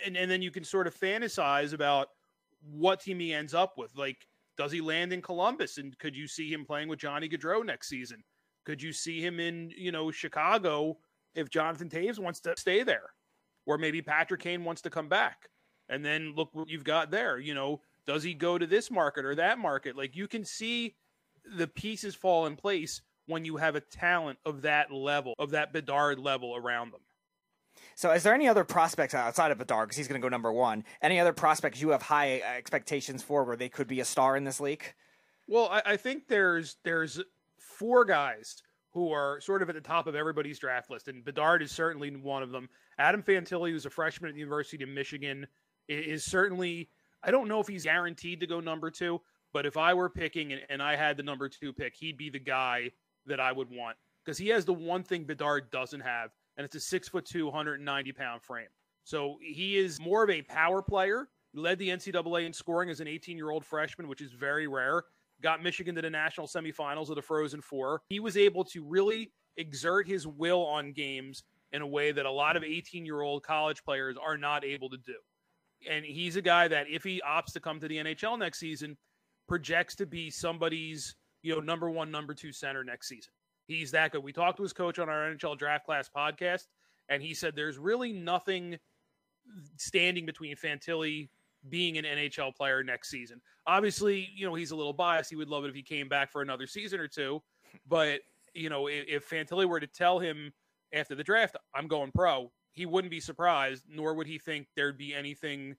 and, 0.05 0.17
and 0.17 0.31
then 0.31 0.43
you 0.43 0.51
can 0.51 0.65
sort 0.65 0.87
of 0.87 0.95
fantasize 0.95 1.73
about 1.73 2.09
what 2.63 3.01
team 3.01 3.21
he 3.21 3.33
ends 3.33 3.55
up 3.55 3.75
with. 3.77 3.97
Like, 3.97 4.27
does 4.57 4.73
he 4.73 4.81
land 4.81 5.13
in 5.13 5.23
Columbus? 5.23 5.79
And 5.79 5.97
could 5.99 6.17
you 6.17 6.27
see 6.27 6.53
him 6.53 6.65
playing 6.65 6.89
with 6.89 6.99
Johnny 6.99 7.29
Gaudreau 7.29 7.65
next 7.65 7.89
season? 7.89 8.23
Could 8.65 8.83
you 8.83 8.93
see 8.93 9.25
him 9.25 9.41
in, 9.41 9.71
you 9.77 9.93
know, 9.93 10.11
Chicago 10.11 10.99
if 11.35 11.49
Jonathan 11.49 11.89
Toews 11.89 12.19
wants 12.19 12.41
to 12.41 12.55
stay 12.57 12.83
there? 12.83 13.11
Or 13.67 13.79
maybe 13.79 14.03
Patrick 14.03 14.43
Kane 14.43 14.65
wants 14.65 14.83
to 14.83 14.91
come 14.91 15.09
back. 15.09 15.49
And 15.89 16.05
then 16.05 16.35
look 16.37 16.51
what 16.53 16.69
you've 16.69 16.85
got 16.85 17.11
there. 17.11 17.39
You 17.39 17.55
know, 17.55 17.81
does 18.07 18.23
he 18.23 18.35
go 18.35 18.59
to 18.59 18.67
this 18.67 18.91
market 18.91 19.25
or 19.25 19.35
that 19.35 19.59
market? 19.59 19.97
Like 19.97 20.17
you 20.17 20.29
can 20.29 20.45
see 20.45 20.95
the 21.57 21.67
pieces 21.67 22.15
fall 22.15 22.47
in 22.47 22.57
place 22.57 23.01
when 23.27 23.45
you 23.45 23.57
have 23.57 23.77
a 23.77 23.81
talent 23.81 24.39
of 24.45 24.63
that 24.63 24.93
level, 24.93 25.35
of 25.39 25.51
that 25.51 25.73
Bedard 25.73 26.19
level 26.19 26.57
around 26.57 26.93
them. 26.93 27.01
So, 27.95 28.11
is 28.13 28.23
there 28.23 28.35
any 28.35 28.49
other 28.49 28.65
prospects 28.65 29.15
outside 29.15 29.51
of 29.51 29.59
Bedard, 29.59 29.89
because 29.89 29.97
he's 29.97 30.09
going 30.09 30.21
to 30.21 30.25
go 30.25 30.29
number 30.29 30.53
one? 30.53 30.85
Any 31.03 31.21
other 31.21 31.33
prospects 31.33 31.81
you 31.81 31.91
have 31.91 32.03
high 32.03 32.41
expectations 32.41 33.23
for 33.23 33.45
where 33.45 33.57
they 33.57 33.69
could 33.69 33.87
be 33.87 34.01
a 34.01 34.05
star 34.05 34.37
in 34.37 34.45
this 34.45 34.61
league? 34.61 34.95
Well, 35.47 35.69
I, 35.71 35.83
I 35.85 35.97
think 35.97 36.29
there's 36.29 36.77
there's 36.85 37.21
four 37.59 38.05
guys 38.05 38.63
who 38.93 39.13
are 39.13 39.41
sort 39.41 39.63
of 39.63 39.69
at 39.69 39.75
the 39.75 39.81
top 39.81 40.07
of 40.07 40.15
everybody's 40.15 40.59
draft 40.59 40.91
list, 40.91 41.09
and 41.09 41.25
Bedard 41.25 41.63
is 41.63 41.71
certainly 41.71 42.11
one 42.17 42.43
of 42.43 42.51
them. 42.51 42.69
Adam 42.99 43.23
Fantilli, 43.23 43.71
who's 43.71 43.87
a 43.87 43.91
freshman 43.91 44.29
at 44.29 44.35
the 44.35 44.41
University 44.41 44.83
of 44.83 44.91
Michigan, 44.91 45.47
is 45.89 46.25
certainly. 46.25 46.91
I 47.23 47.31
don't 47.31 47.49
know 47.49 47.61
if 47.61 47.69
he's 47.69 47.85
guaranteed 47.85 48.41
to 48.41 48.47
go 48.47 48.61
number 48.61 48.91
two, 48.91 49.21
but 49.53 49.67
if 49.67 49.77
I 49.77 49.93
were 49.93 50.09
picking 50.09 50.53
and, 50.53 50.63
and 50.71 50.83
I 50.83 50.97
had 50.97 51.19
the 51.19 51.23
number 51.23 51.51
two 51.51 51.73
pick, 51.73 51.95
he'd 51.95 52.17
be 52.17 52.31
the 52.31 52.39
guy 52.39 52.91
that 53.27 53.41
I 53.41 53.53
would 53.53 53.69
want 53.71 53.97
because 54.25 54.39
he 54.39 54.49
has 54.49 54.65
the 54.65 54.73
one 54.73 55.03
thing 55.03 55.25
Bedard 55.25 55.71
doesn't 55.71 56.01
have, 56.01 56.31
and 56.61 56.67
it's 56.67 56.75
a 56.75 56.81
six 56.81 57.09
foot 57.09 57.25
two, 57.25 57.47
190 57.47 58.13
pound 58.13 58.43
frame. 58.43 58.67
So 59.05 59.39
he 59.41 59.79
is 59.79 59.99
more 59.99 60.23
of 60.23 60.29
a 60.29 60.43
power 60.43 60.83
player. 60.83 61.27
He 61.55 61.59
Led 61.59 61.79
the 61.79 61.89
NCAA 61.89 62.45
in 62.45 62.53
scoring 62.53 62.91
as 62.91 63.01
an 63.01 63.09
18 63.09 63.39
year 63.39 63.49
old 63.49 63.65
freshman, 63.65 64.09
which 64.09 64.21
is 64.21 64.33
very 64.33 64.67
rare. 64.67 65.05
Got 65.43 65.63
Michigan 65.63 65.95
to 65.95 66.03
the 66.03 66.11
national 66.11 66.47
semifinals 66.47 67.09
of 67.09 67.17
the 67.17 67.23
Frozen 67.23 67.63
Four. 67.63 68.03
He 68.11 68.21
was 68.21 68.37
able 68.37 68.63
to 68.65 68.85
really 68.85 69.33
exert 69.57 70.07
his 70.07 70.27
will 70.27 70.61
on 70.67 70.93
games 70.93 71.45
in 71.73 71.81
a 71.81 71.87
way 71.87 72.13
that 72.13 72.27
a 72.27 72.31
lot 72.31 72.59
of 72.59 72.63
18 72.63 73.07
year 73.07 73.23
old 73.23 73.43
college 73.43 73.83
players 73.83 74.19
are 74.23 74.37
not 74.37 74.63
able 74.63 74.91
to 74.91 74.99
do. 74.99 75.17
And 75.91 76.05
he's 76.05 76.37
a 76.37 76.43
guy 76.43 76.69
that, 76.69 76.89
if 76.91 77.03
he 77.03 77.23
opts 77.27 77.55
to 77.55 77.61
come 77.61 77.81
to 77.81 77.89
the 77.89 77.97
NHL 77.97 78.39
next 78.39 78.59
season, 78.59 78.99
projects 79.49 79.97
to 79.97 80.05
be 80.05 80.31
somebody's 80.31 81.17
you 81.43 81.55
know 81.55 81.63
number 81.63 81.89
one, 81.89 82.11
number 82.11 82.35
two 82.35 82.53
center 82.53 82.85
next 82.85 83.09
season. 83.09 83.33
He's 83.71 83.93
that 83.93 84.11
good. 84.11 84.25
We 84.25 84.33
talked 84.33 84.57
to 84.57 84.65
his 84.65 84.73
coach 84.73 84.99
on 84.99 85.09
our 85.09 85.31
NHL 85.31 85.57
Draft 85.57 85.87
Class 85.87 86.11
podcast, 86.15 86.67
and 87.09 87.23
he 87.23 87.35
said 87.35 87.55
there's 87.55 87.79
really 87.79 88.13
nothing 88.13 88.77
standing 89.77 90.27
between 90.27 90.57
Fantilli 90.57 91.29
being 91.69 91.97
an 91.97 92.05
NHL 92.05 92.53
player 92.57 92.83
next 92.83 93.11
season. 93.11 93.41
Obviously, 93.69 94.29
you 94.35 94.45
know, 94.45 94.55
he's 94.57 94.73
a 94.73 94.77
little 94.77 94.93
biased. 94.93 95.31
He 95.31 95.37
would 95.37 95.49
love 95.49 95.65
it 95.65 95.69
if 95.69 95.77
he 95.77 95.85
came 95.85 96.09
back 96.09 96.33
for 96.33 96.43
another 96.43 96.67
season 96.67 96.99
or 96.99 97.07
two. 97.07 97.41
But, 97.89 98.23
you 98.55 98.71
know, 98.71 98.89
if, 98.89 99.05
if 99.07 99.31
Fantilli 99.31 99.69
were 99.69 99.79
to 99.79 99.87
tell 99.87 100.19
him 100.19 100.53
after 100.93 101.15
the 101.15 101.23
draft, 101.23 101.57
I'm 101.73 101.87
going 101.87 102.11
pro, 102.13 102.51
he 102.73 102.87
wouldn't 102.87 103.13
be 103.13 103.21
surprised, 103.21 103.85
nor 103.89 104.15
would 104.15 104.27
he 104.27 104.39
think 104.39 104.67
there'd 104.75 104.99
be 104.99 105.15
anything. 105.15 105.77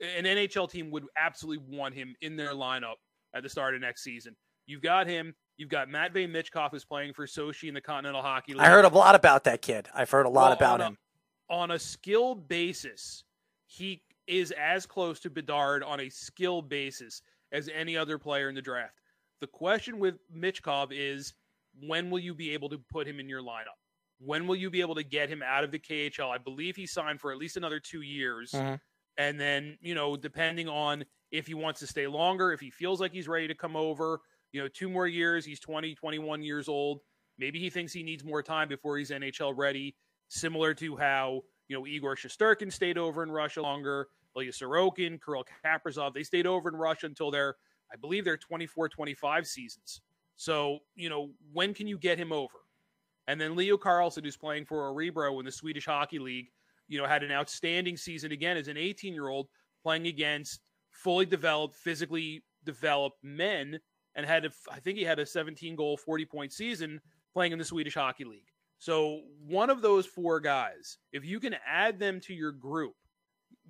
An 0.00 0.24
NHL 0.24 0.70
team 0.70 0.90
would 0.90 1.04
absolutely 1.18 1.76
want 1.76 1.94
him 1.94 2.14
in 2.22 2.36
their 2.36 2.52
lineup 2.52 2.96
at 3.34 3.42
the 3.42 3.48
start 3.50 3.74
of 3.74 3.82
next 3.82 4.04
season. 4.04 4.34
You've 4.66 4.82
got 4.82 5.06
him. 5.06 5.34
You've 5.56 5.70
got 5.70 5.88
Matvey 5.88 6.26
Michkov 6.26 6.70
who's 6.70 6.84
playing 6.84 7.14
for 7.14 7.26
Sochi 7.26 7.68
in 7.68 7.74
the 7.74 7.80
Continental 7.80 8.22
Hockey 8.22 8.52
League. 8.52 8.62
I 8.62 8.68
heard 8.68 8.84
a 8.84 8.88
lot 8.88 9.14
about 9.14 9.44
that 9.44 9.62
kid. 9.62 9.88
I've 9.94 10.10
heard 10.10 10.26
a 10.26 10.30
lot 10.30 10.48
well, 10.48 10.52
about 10.52 10.80
on 10.80 10.86
him. 10.92 10.98
A, 11.48 11.52
on 11.54 11.70
a 11.70 11.78
skill 11.78 12.34
basis, 12.34 13.24
he 13.66 14.02
is 14.26 14.52
as 14.52 14.86
close 14.86 15.20
to 15.20 15.30
Bedard 15.30 15.82
on 15.82 16.00
a 16.00 16.08
skill 16.08 16.60
basis 16.60 17.22
as 17.52 17.70
any 17.74 17.96
other 17.96 18.18
player 18.18 18.48
in 18.48 18.54
the 18.54 18.62
draft. 18.62 19.00
The 19.40 19.46
question 19.46 19.98
with 19.98 20.16
Michkov 20.34 20.88
is 20.90 21.34
when 21.80 22.10
will 22.10 22.18
you 22.18 22.34
be 22.34 22.52
able 22.52 22.68
to 22.70 22.78
put 22.90 23.06
him 23.06 23.20
in 23.20 23.28
your 23.28 23.42
lineup? 23.42 23.78
When 24.18 24.46
will 24.46 24.56
you 24.56 24.70
be 24.70 24.80
able 24.80 24.94
to 24.94 25.04
get 25.04 25.28
him 25.28 25.42
out 25.42 25.62
of 25.62 25.70
the 25.70 25.78
KHL? 25.78 26.30
I 26.30 26.38
believe 26.38 26.74
he 26.74 26.86
signed 26.86 27.20
for 27.20 27.32
at 27.32 27.38
least 27.38 27.56
another 27.56 27.78
two 27.78 28.00
years. 28.00 28.52
Mm-hmm. 28.52 28.74
And 29.18 29.40
then, 29.40 29.78
you 29.80 29.94
know, 29.94 30.16
depending 30.16 30.68
on 30.68 31.04
if 31.30 31.46
he 31.46 31.54
wants 31.54 31.80
to 31.80 31.86
stay 31.86 32.06
longer, 32.06 32.52
if 32.52 32.60
he 32.60 32.70
feels 32.70 33.00
like 33.00 33.12
he's 33.12 33.28
ready 33.28 33.48
to 33.48 33.54
come 33.54 33.76
over, 33.76 34.20
you 34.56 34.62
know, 34.62 34.68
two 34.68 34.88
more 34.88 35.06
years. 35.06 35.44
He's 35.44 35.60
20, 35.60 35.94
21 35.94 36.42
years 36.42 36.66
old. 36.66 37.00
Maybe 37.38 37.60
he 37.60 37.68
thinks 37.68 37.92
he 37.92 38.02
needs 38.02 38.24
more 38.24 38.42
time 38.42 38.68
before 38.68 38.96
he's 38.96 39.10
NHL 39.10 39.52
ready, 39.54 39.94
similar 40.28 40.72
to 40.72 40.96
how, 40.96 41.42
you 41.68 41.76
know, 41.76 41.86
Igor 41.86 42.16
Shesterkin 42.16 42.72
stayed 42.72 42.96
over 42.96 43.22
in 43.22 43.30
Russia 43.30 43.60
longer, 43.60 44.08
Ilya 44.34 44.52
Sorokin, 44.52 45.22
Kirill 45.22 45.44
Kaprizov, 45.62 46.14
they 46.14 46.22
stayed 46.22 46.46
over 46.46 46.70
in 46.70 46.74
Russia 46.74 47.04
until 47.04 47.30
their, 47.30 47.56
I 47.92 47.96
believe, 47.96 48.24
their 48.24 48.38
24 48.38 48.88
25 48.88 49.46
seasons. 49.46 50.00
So, 50.36 50.78
you 50.94 51.10
know, 51.10 51.32
when 51.52 51.74
can 51.74 51.86
you 51.86 51.98
get 51.98 52.18
him 52.18 52.32
over? 52.32 52.56
And 53.28 53.38
then 53.38 53.56
Leo 53.56 53.76
Carlsson, 53.76 54.24
who's 54.24 54.38
playing 54.38 54.64
for 54.64 54.90
Örebro 54.90 55.38
in 55.38 55.44
the 55.44 55.52
Swedish 55.52 55.84
Hockey 55.84 56.18
League, 56.18 56.48
you 56.88 56.98
know, 56.98 57.06
had 57.06 57.22
an 57.22 57.30
outstanding 57.30 57.98
season 57.98 58.32
again 58.32 58.56
as 58.56 58.68
an 58.68 58.78
18 58.78 59.12
year 59.12 59.28
old 59.28 59.48
playing 59.82 60.06
against 60.06 60.60
fully 60.92 61.26
developed, 61.26 61.74
physically 61.74 62.42
developed 62.64 63.18
men, 63.22 63.78
and 64.16 64.26
had, 64.26 64.44
a, 64.44 64.50
I 64.70 64.80
think 64.80 64.98
he 64.98 65.04
had 65.04 65.20
a 65.20 65.26
17 65.26 65.76
goal, 65.76 65.96
40 65.96 66.24
point 66.24 66.52
season 66.52 67.00
playing 67.32 67.52
in 67.52 67.58
the 67.58 67.64
Swedish 67.64 67.94
Hockey 67.94 68.24
League. 68.24 68.50
So 68.78 69.20
one 69.46 69.70
of 69.70 69.82
those 69.82 70.06
four 70.06 70.40
guys, 70.40 70.98
if 71.12 71.24
you 71.24 71.38
can 71.38 71.54
add 71.66 71.98
them 71.98 72.20
to 72.20 72.34
your 72.34 72.52
group, 72.52 72.94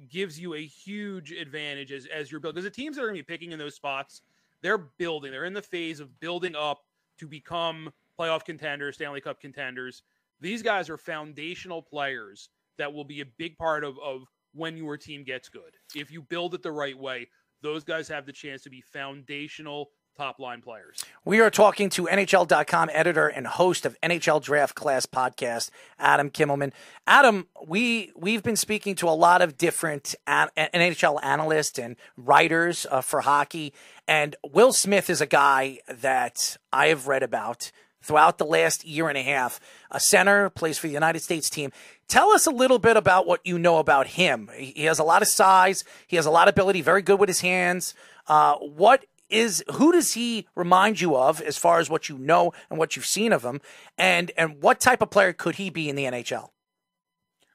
gives 0.09 0.39
you 0.39 0.55
a 0.55 0.65
huge 0.65 1.33
advantage 1.33 1.93
as, 1.93 2.07
as 2.07 2.31
you're 2.31 2.41
building. 2.41 2.57
Because 2.57 2.71
the 2.71 2.83
teams 2.83 2.97
that 2.97 3.03
are 3.03 3.07
going 3.07 3.19
to 3.19 3.23
be 3.23 3.35
picking 3.35 3.53
in 3.53 3.59
those 3.59 3.75
spots, 3.75 4.23
they're 4.63 4.79
building. 4.79 5.33
They're 5.33 5.45
in 5.45 5.53
the 5.53 5.63
phase 5.63 6.01
of 6.01 6.19
building 6.21 6.55
up 6.55 6.81
to 7.19 7.27
become 7.27 7.93
playoff 8.19 8.45
contenders, 8.45 8.97
Stanley 8.97 9.21
Cup 9.21 9.41
contenders. 9.41 10.03
These 10.41 10.63
guys 10.63 10.91
are 10.91 10.99
foundational 10.99 11.83
players 11.83 12.51
that 12.79 12.93
will 12.93 13.05
be 13.05 13.21
a 13.21 13.27
big 13.39 13.57
part 13.57 13.85
of, 13.85 13.99
of 14.01 14.25
when 14.55 14.77
your 14.77 14.97
team 14.97 15.25
gets 15.25 15.49
good. 15.49 15.77
If 15.95 16.11
you 16.11 16.23
build 16.23 16.55
it 16.55 16.63
the 16.63 16.73
right 16.73 16.99
way, 16.99 17.29
those 17.63 17.85
guys 17.85 18.09
have 18.09 18.27
the 18.27 18.33
chance 18.33 18.63
to 18.63 18.71
be 18.71 18.81
foundational 18.81 19.91
top 20.17 20.39
line 20.39 20.63
players. 20.63 21.05
We 21.25 21.41
are 21.41 21.51
talking 21.51 21.91
to 21.91 22.05
NHL.com 22.05 22.91
editor 22.93 23.29
and 23.29 23.47
host 23.47 23.85
of 23.85 23.97
NHL 24.03 24.43
Draft 24.43 24.75
Class 24.75 25.05
podcast, 25.05 25.71
Adam 25.99 26.31
Kimelman. 26.31 26.73
Adam, 27.07 27.49
we 27.67 28.13
we've 28.17 28.43
been 28.43 28.57
speaking 28.57 28.95
to 28.97 29.09
a 29.09 29.11
lot 29.11 29.43
of 29.43 29.59
different 29.59 30.15
an, 30.27 30.49
NHL 30.57 31.23
analysts 31.23 31.79
and 31.79 31.97
writers 32.17 32.87
uh, 32.91 33.03
for 33.03 33.21
hockey, 33.21 33.75
and 34.09 34.37
Will 34.45 34.73
Smith 34.73 35.11
is 35.11 35.21
a 35.21 35.27
guy 35.27 35.81
that 35.87 36.57
I 36.73 36.87
have 36.87 37.07
read 37.09 37.23
about 37.23 37.71
throughout 38.01 38.39
the 38.39 38.47
last 38.47 38.87
year 38.87 39.09
and 39.09 39.19
a 39.19 39.23
half. 39.23 39.61
A 39.91 40.01
center, 40.01 40.49
plays 40.49 40.79
for 40.79 40.87
the 40.87 40.95
United 40.95 41.21
States 41.21 41.51
team. 41.51 41.73
Tell 42.09 42.31
us 42.31 42.47
a 42.47 42.51
little 42.51 42.79
bit 42.79 42.97
about 42.97 43.27
what 43.27 43.41
you 43.45 43.59
know 43.59 43.79
about 43.79 44.07
him. 44.07 44.49
He 44.57 44.85
has 44.85 44.99
a 44.99 45.05
lot 45.05 45.21
of 45.23 45.29
size. 45.29 45.85
He 46.07 46.17
has 46.17 46.25
a 46.25 46.31
lot 46.31 46.49
of 46.49 46.55
ability. 46.55 46.81
Very 46.81 47.03
good 47.03 47.19
with 47.19 47.29
his 47.29 47.41
hands. 47.41 47.95
Uh, 48.29 48.55
what 48.57 49.05
is 49.29 49.65
who 49.73 49.93
does 49.93 50.13
he 50.13 50.47
remind 50.55 51.01
you 51.01 51.17
of 51.17 51.41
as 51.41 51.57
far 51.57 51.79
as 51.79 51.91
what 51.91 52.09
you 52.09 52.19
know 52.19 52.53
and 52.71 52.79
what 52.79 52.97
you've 52.97 53.07
seen 53.07 53.33
of 53.33 53.45
him, 53.45 53.61
and 53.99 54.33
and 54.37 54.63
what 54.63 54.81
type 54.81 55.03
of 55.03 55.11
player 55.11 55.33
could 55.33 55.57
he 55.57 55.71
be 55.71 55.89
in 55.89 55.97
the 55.97 56.05
NHL? 56.05 56.51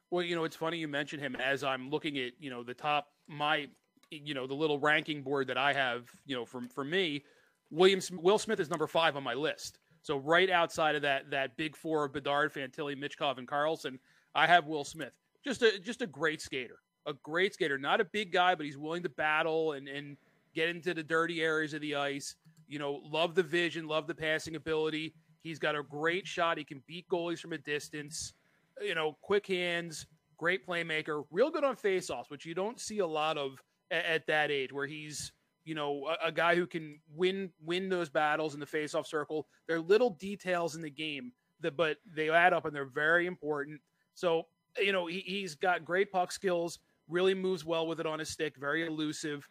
Well, 0.10 0.24
you 0.24 0.36
know, 0.36 0.44
it's 0.44 0.58
funny 0.58 0.78
you 0.78 0.90
mentioned 0.90 1.22
him 1.22 1.36
as 1.36 1.64
I'm 1.64 1.90
looking 1.90 2.18
at 2.18 2.34
you 2.40 2.50
know 2.50 2.64
the 2.64 2.74
top 2.74 3.08
my 3.28 3.68
you 4.10 4.34
know 4.34 4.46
the 4.46 4.54
little 4.54 4.80
ranking 4.80 5.24
board 5.24 5.48
that 5.48 5.58
I 5.58 5.74
have 5.74 6.10
you 6.26 6.36
know 6.36 6.46
for 6.46 6.62
for 6.74 6.84
me. 6.84 7.24
Williams 7.72 8.12
Will 8.12 8.38
Smith 8.38 8.60
is 8.60 8.70
number 8.70 8.88
five 8.88 9.16
on 9.16 9.24
my 9.24 9.34
list. 9.34 9.80
So 10.02 10.18
right 10.18 10.50
outside 10.50 10.96
of 10.96 11.02
that 11.04 11.32
that 11.32 11.56
big 11.58 11.76
four 11.76 12.06
of 12.06 12.14
Bedard, 12.14 12.54
Fantilli, 12.54 12.96
Michkov, 12.96 13.38
and 13.38 13.48
Carlsson, 13.48 13.98
I 14.36 14.48
have 14.48 14.68
Will 14.68 14.84
Smith. 14.84 15.14
Just 15.44 15.62
a 15.62 15.80
just 15.80 16.02
a 16.02 16.08
great 16.08 16.42
skater, 16.42 16.80
a 17.06 17.14
great 17.14 17.54
skater. 17.54 17.78
Not 17.78 18.02
a 18.02 18.06
big 18.06 18.32
guy, 18.32 18.56
but 18.56 18.66
he's 18.66 18.78
willing 18.78 19.04
to 19.04 19.10
battle 19.10 19.74
and 19.74 19.88
and 19.88 20.18
get 20.54 20.70
into 20.70 20.94
the 20.94 21.04
dirty 21.04 21.42
areas 21.42 21.74
of 21.74 21.82
the 21.82 21.96
ice. 21.96 22.36
You 22.68 22.80
know, 22.80 23.02
love 23.04 23.36
the 23.36 23.44
vision, 23.44 23.88
love 23.88 24.08
the 24.08 24.16
passing 24.16 24.56
ability. 24.56 25.14
He's 25.42 25.60
got 25.60 25.76
a 25.76 25.84
great 25.84 26.28
shot. 26.28 26.58
He 26.58 26.64
can 26.64 26.82
beat 26.88 27.08
goalies 27.10 27.40
from 27.40 27.54
a 27.54 27.58
distance. 27.58 28.34
You 28.82 28.96
know, 28.96 29.18
quick 29.22 29.48
hands, 29.48 30.06
great 30.38 30.66
playmaker, 30.66 31.24
real 31.32 31.52
good 31.52 31.64
on 31.64 31.76
faceoffs, 31.76 32.30
which 32.30 32.46
you 32.46 32.56
don't 32.56 32.80
see 32.80 33.00
a 33.00 33.08
lot 33.08 33.38
of 33.38 33.62
at, 33.90 34.06
at 34.06 34.28
that 34.28 34.52
age, 34.52 34.72
where 34.72 34.88
he's 34.88 35.32
you 35.66 35.76
know 35.76 36.08
a, 36.08 36.28
a, 36.28 36.32
guy 36.32 36.56
who 36.56 36.66
can 36.66 37.00
win 37.14 37.52
win 37.64 37.90
those 37.90 38.10
battles 38.10 38.54
in 38.54 38.60
the 38.60 38.66
faceoff 38.66 39.06
circle. 39.06 39.48
They're 39.68 39.82
little 39.82 40.12
details 40.12 40.76
in 40.76 40.82
the 40.82 40.90
game 40.90 41.32
that, 41.62 41.78
but 41.78 41.98
they 42.16 42.30
add 42.30 42.54
up 42.54 42.66
and 42.66 42.76
they're 42.76 42.86
very 42.86 43.28
important. 43.28 43.82
So 44.14 44.48
you 44.80 44.92
know 44.92 45.08
he, 45.08 45.20
he's 45.20 45.56
got 45.56 45.86
great 45.86 46.12
puck 46.12 46.32
skills, 46.32 46.80
really 47.08 47.34
moves 47.34 47.66
well 47.66 47.86
with 47.86 48.00
it 48.00 48.06
on 48.06 48.20
his 48.20 48.30
stick, 48.30 48.56
very 48.58 48.86
elusive 48.86 49.48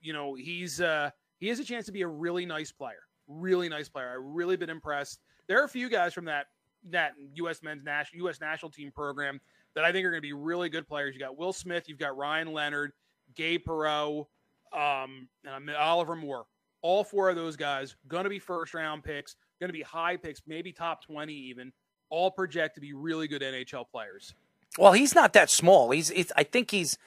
you 0.00 0.12
know, 0.12 0.34
he's 0.34 0.80
uh, 0.80 1.10
he 1.38 1.48
has 1.48 1.58
a 1.58 1.64
chance 1.64 1.86
to 1.86 1.92
be 1.92 2.02
a 2.02 2.06
really 2.08 2.46
nice 2.46 2.72
player, 2.72 3.00
really 3.28 3.68
nice 3.68 3.88
player. 3.88 4.14
I've 4.16 4.24
really 4.24 4.56
been 4.56 4.70
impressed. 4.70 5.20
There 5.48 5.60
are 5.60 5.64
a 5.64 5.68
few 5.68 5.88
guys 5.88 6.14
from 6.14 6.26
that 6.26 6.46
that 6.90 7.12
U.S. 7.34 7.62
men's 7.62 7.84
national 7.84 8.24
U.S. 8.24 8.40
national 8.40 8.70
team 8.70 8.90
program 8.90 9.40
that 9.74 9.84
I 9.84 9.92
think 9.92 10.04
are 10.06 10.10
going 10.10 10.22
to 10.22 10.26
be 10.26 10.32
really 10.32 10.68
good 10.68 10.86
players. 10.86 11.14
You 11.14 11.20
got 11.20 11.36
Will 11.36 11.52
Smith, 11.52 11.88
you've 11.88 11.98
got 11.98 12.16
Ryan 12.16 12.52
Leonard, 12.52 12.92
Gabe 13.34 13.62
Perreault, 13.66 14.26
um, 14.72 15.28
and 15.44 15.70
Oliver 15.70 16.16
Moore. 16.16 16.44
All 16.82 17.04
four 17.04 17.28
of 17.28 17.36
those 17.36 17.56
guys 17.56 17.96
going 18.08 18.24
to 18.24 18.30
be 18.30 18.38
first 18.38 18.72
round 18.72 19.04
picks, 19.04 19.36
going 19.60 19.68
to 19.68 19.74
be 19.74 19.82
high 19.82 20.16
picks, 20.16 20.40
maybe 20.46 20.72
top 20.72 21.04
twenty 21.04 21.34
even. 21.34 21.72
All 22.08 22.30
project 22.30 22.74
to 22.74 22.80
be 22.80 22.92
really 22.92 23.28
good 23.28 23.42
NHL 23.42 23.84
players. 23.88 24.34
Well, 24.78 24.92
he's 24.92 25.14
not 25.14 25.32
that 25.34 25.50
small. 25.50 25.90
He's, 25.90 26.08
he's 26.08 26.32
I 26.36 26.42
think 26.42 26.70
he's 26.70 26.98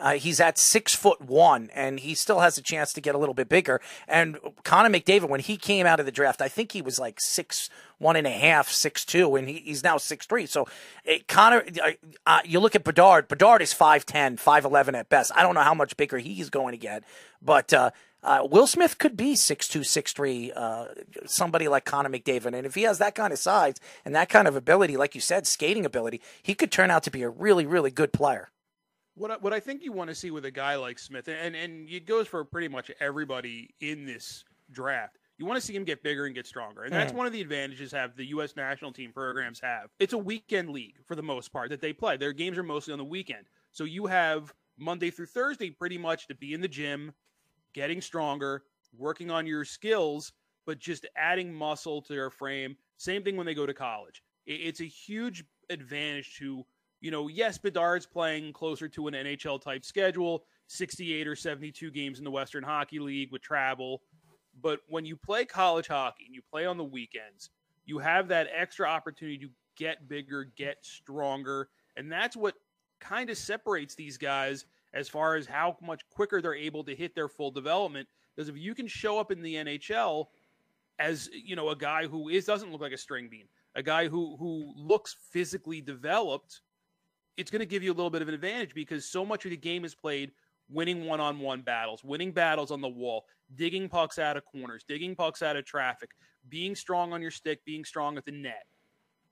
uh, 0.00 0.12
he's 0.12 0.40
at 0.40 0.58
six 0.58 0.94
foot 0.94 1.20
one, 1.20 1.70
and 1.74 2.00
he 2.00 2.14
still 2.14 2.40
has 2.40 2.58
a 2.58 2.62
chance 2.62 2.92
to 2.94 3.00
get 3.00 3.14
a 3.14 3.18
little 3.18 3.34
bit 3.34 3.48
bigger. 3.48 3.80
And 4.08 4.38
Connor 4.64 4.88
McDavid, 4.88 5.28
when 5.28 5.40
he 5.40 5.56
came 5.56 5.86
out 5.86 6.00
of 6.00 6.06
the 6.06 6.12
draft, 6.12 6.40
I 6.40 6.48
think 6.48 6.72
he 6.72 6.82
was 6.82 6.98
like 6.98 7.20
six 7.20 7.68
one 7.98 8.16
and 8.16 8.26
a 8.26 8.30
half, 8.30 8.70
six 8.70 9.04
two, 9.04 9.36
and 9.36 9.48
he, 9.48 9.58
he's 9.58 9.84
now 9.84 9.98
six 9.98 10.26
three. 10.26 10.46
So 10.46 10.66
it, 11.04 11.28
Connor, 11.28 11.64
uh, 11.82 11.90
uh, 12.26 12.40
you 12.44 12.60
look 12.60 12.74
at 12.74 12.82
Bedard. 12.82 13.28
Bedard 13.28 13.60
is 13.60 13.74
5'10", 13.74 14.40
5'11 14.40 14.94
at 14.94 15.08
best. 15.10 15.30
I 15.34 15.42
don't 15.42 15.54
know 15.54 15.60
how 15.60 15.74
much 15.74 15.96
bigger 15.96 16.18
he's 16.18 16.50
going 16.50 16.72
to 16.72 16.78
get, 16.78 17.04
but. 17.42 17.72
Uh, 17.72 17.90
uh, 18.22 18.46
Will 18.50 18.66
Smith 18.66 18.98
could 18.98 19.16
be 19.16 19.34
six 19.34 19.66
two, 19.66 19.82
six 19.82 20.12
three, 20.12 20.52
uh, 20.52 20.88
somebody 21.24 21.68
like 21.68 21.86
Connor 21.86 22.10
McDavid. 22.10 22.54
And 22.54 22.66
if 22.66 22.74
he 22.74 22.82
has 22.82 22.98
that 22.98 23.14
kind 23.14 23.32
of 23.32 23.38
size 23.38 23.76
and 24.04 24.14
that 24.14 24.28
kind 24.28 24.46
of 24.46 24.56
ability, 24.56 24.98
like 24.98 25.14
you 25.14 25.22
said, 25.22 25.46
skating 25.46 25.86
ability, 25.86 26.20
he 26.42 26.54
could 26.54 26.70
turn 26.70 26.90
out 26.90 27.02
to 27.04 27.10
be 27.10 27.22
a 27.22 27.30
really, 27.30 27.64
really 27.64 27.90
good 27.90 28.12
player. 28.12 28.50
What 29.14 29.30
I, 29.30 29.36
what 29.36 29.52
I 29.52 29.60
think 29.60 29.82
you 29.82 29.92
want 29.92 30.08
to 30.08 30.14
see 30.14 30.30
with 30.30 30.44
a 30.44 30.50
guy 30.50 30.76
like 30.76 30.98
Smith, 30.98 31.28
and 31.28 31.54
and 31.54 31.88
it 31.88 32.06
goes 32.06 32.28
for 32.28 32.44
pretty 32.44 32.68
much 32.68 32.90
everybody 33.00 33.74
in 33.80 34.06
this 34.06 34.44
draft. 34.70 35.18
You 35.36 35.46
want 35.46 35.58
to 35.58 35.66
see 35.66 35.74
him 35.74 35.84
get 35.84 36.02
bigger 36.02 36.26
and 36.26 36.34
get 36.34 36.46
stronger, 36.46 36.84
and 36.84 36.92
that's 36.92 37.12
mm. 37.12 37.16
one 37.16 37.26
of 37.26 37.32
the 37.32 37.40
advantages 37.40 37.92
have 37.92 38.14
the 38.14 38.26
U.S. 38.26 38.56
national 38.56 38.92
team 38.92 39.12
programs 39.12 39.58
have. 39.60 39.88
It's 39.98 40.12
a 40.12 40.18
weekend 40.18 40.70
league 40.70 40.96
for 41.06 41.14
the 41.14 41.22
most 41.22 41.52
part 41.52 41.70
that 41.70 41.80
they 41.80 41.92
play. 41.92 42.16
Their 42.16 42.32
games 42.32 42.58
are 42.58 42.62
mostly 42.62 42.92
on 42.92 42.98
the 42.98 43.04
weekend, 43.04 43.46
so 43.72 43.84
you 43.84 44.06
have 44.06 44.52
Monday 44.78 45.10
through 45.10 45.26
Thursday 45.26 45.70
pretty 45.70 45.98
much 45.98 46.26
to 46.28 46.34
be 46.34 46.54
in 46.54 46.60
the 46.60 46.68
gym, 46.68 47.12
getting 47.74 48.00
stronger, 48.00 48.64
working 48.96 49.30
on 49.30 49.46
your 49.46 49.64
skills, 49.64 50.32
but 50.66 50.78
just 50.78 51.06
adding 51.16 51.52
muscle 51.52 52.02
to 52.02 52.12
their 52.12 52.30
frame. 52.30 52.76
Same 52.96 53.22
thing 53.22 53.36
when 53.36 53.46
they 53.46 53.54
go 53.54 53.66
to 53.66 53.74
college. 53.74 54.22
It's 54.46 54.80
a 54.80 54.84
huge 54.84 55.44
advantage 55.68 56.36
to 56.38 56.64
you 57.00 57.10
know, 57.10 57.28
yes, 57.28 57.58
Bedard's 57.58 58.06
playing 58.06 58.52
closer 58.52 58.88
to 58.88 59.08
an 59.08 59.14
NHL 59.14 59.60
type 59.60 59.84
schedule, 59.84 60.44
68 60.66 61.26
or 61.26 61.34
72 61.34 61.90
games 61.90 62.18
in 62.18 62.24
the 62.24 62.30
Western 62.30 62.62
Hockey 62.62 62.98
League 62.98 63.32
with 63.32 63.42
travel. 63.42 64.02
But 64.62 64.80
when 64.88 65.04
you 65.04 65.16
play 65.16 65.44
college 65.44 65.88
hockey 65.88 66.24
and 66.26 66.34
you 66.34 66.42
play 66.50 66.66
on 66.66 66.76
the 66.76 66.84
weekends, 66.84 67.50
you 67.86 67.98
have 67.98 68.28
that 68.28 68.48
extra 68.54 68.86
opportunity 68.86 69.38
to 69.38 69.50
get 69.76 70.08
bigger, 70.08 70.44
get 70.56 70.76
stronger. 70.82 71.68
And 71.96 72.12
that's 72.12 72.36
what 72.36 72.54
kind 73.00 73.30
of 73.30 73.38
separates 73.38 73.94
these 73.94 74.18
guys 74.18 74.66
as 74.92 75.08
far 75.08 75.36
as 75.36 75.46
how 75.46 75.76
much 75.80 76.02
quicker 76.10 76.42
they're 76.42 76.54
able 76.54 76.84
to 76.84 76.94
hit 76.94 77.14
their 77.14 77.28
full 77.28 77.50
development. 77.50 78.06
Because 78.34 78.48
if 78.48 78.56
you 78.56 78.74
can 78.74 78.86
show 78.86 79.18
up 79.18 79.32
in 79.32 79.40
the 79.42 79.54
NHL 79.54 80.26
as, 80.98 81.30
you 81.32 81.56
know, 81.56 81.70
a 81.70 81.76
guy 81.76 82.06
who 82.06 82.28
is 82.28 82.44
doesn't 82.44 82.70
look 82.70 82.80
like 82.80 82.92
a 82.92 82.98
string 82.98 83.28
bean, 83.30 83.46
a 83.74 83.82
guy 83.82 84.08
who 84.08 84.36
who 84.36 84.72
looks 84.76 85.16
physically 85.30 85.80
developed 85.80 86.60
it's 87.40 87.50
going 87.50 87.60
to 87.60 87.66
give 87.66 87.82
you 87.82 87.90
a 87.90 87.94
little 87.94 88.10
bit 88.10 88.20
of 88.20 88.28
an 88.28 88.34
advantage 88.34 88.74
because 88.74 89.06
so 89.06 89.24
much 89.24 89.46
of 89.46 89.50
the 89.50 89.56
game 89.56 89.82
is 89.82 89.94
played 89.94 90.30
winning 90.68 91.06
one-on-one 91.06 91.62
battles, 91.62 92.04
winning 92.04 92.32
battles 92.32 92.70
on 92.70 92.82
the 92.82 92.88
wall, 92.88 93.24
digging 93.54 93.88
pucks 93.88 94.18
out 94.18 94.36
of 94.36 94.44
corners, 94.44 94.84
digging 94.86 95.16
pucks 95.16 95.42
out 95.42 95.56
of 95.56 95.64
traffic, 95.64 96.10
being 96.50 96.74
strong 96.74 97.14
on 97.14 97.22
your 97.22 97.30
stick, 97.30 97.64
being 97.64 97.82
strong 97.82 98.18
at 98.18 98.26
the 98.26 98.30
net. 98.30 98.66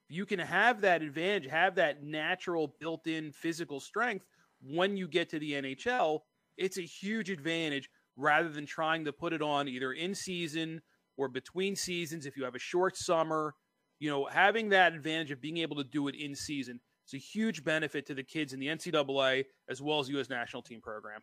You 0.09 0.25
can 0.25 0.39
have 0.39 0.81
that 0.81 1.03
advantage, 1.03 1.51
have 1.51 1.75
that 1.75 2.03
natural 2.03 2.75
built-in 2.81 3.31
physical 3.31 3.79
strength 3.79 4.25
when 4.63 4.97
you 4.97 5.07
get 5.07 5.29
to 5.29 5.39
the 5.39 5.53
NHL. 5.53 6.21
It's 6.57 6.79
a 6.79 6.83
huge 6.83 7.29
advantage 7.29 7.91
rather 8.17 8.49
than 8.49 8.65
trying 8.65 9.05
to 9.05 9.13
put 9.13 9.35
it 9.35 9.43
on 9.43 9.69
either 9.69 9.93
in 9.93 10.15
season 10.15 10.81
or 11.19 11.29
between 11.29 11.77
seasons 11.77 12.25
if 12.25 12.39
you 12.39 12.45
have 12.45 12.55
a 12.55 12.59
short 12.59 12.97
summer. 12.97 13.55
You 14.01 14.09
know, 14.09 14.25
having 14.25 14.71
that 14.71 14.95
advantage 14.95 15.31
of 15.31 15.43
being 15.43 15.59
able 15.59 15.77
to 15.77 15.85
do 15.85 16.09
it 16.09 16.15
in 16.15 16.35
season 16.35 16.81
it's 17.09 17.15
a 17.15 17.27
huge 17.27 17.65
benefit 17.65 18.05
to 18.07 18.15
the 18.15 18.23
kids 18.23 18.53
in 18.53 18.61
the 18.61 18.67
NCAA 18.67 19.47
as 19.67 19.81
well 19.81 19.99
as 19.99 20.11
U.S. 20.11 20.29
national 20.29 20.61
team 20.61 20.83
program. 20.83 21.23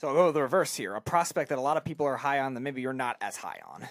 So 0.00 0.06
I'll 0.06 0.14
go 0.14 0.30
the 0.30 0.42
reverse 0.42 0.76
here. 0.76 0.94
A 0.94 1.00
prospect 1.00 1.48
that 1.48 1.58
a 1.58 1.60
lot 1.60 1.76
of 1.76 1.84
people 1.84 2.06
are 2.06 2.16
high 2.16 2.38
on 2.38 2.54
that 2.54 2.60
maybe 2.60 2.82
you're 2.82 2.92
not 2.92 3.16
as 3.20 3.36
high 3.36 3.60
on. 3.68 3.88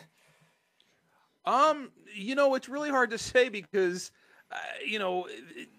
Um, 1.46 1.92
you 2.14 2.36
know, 2.36 2.56
it's 2.56 2.68
really 2.68 2.90
hard 2.90 3.12
to 3.12 3.18
say 3.18 3.48
because, 3.48 4.12
uh, 4.52 4.58
you 4.86 5.00
know, 5.00 5.28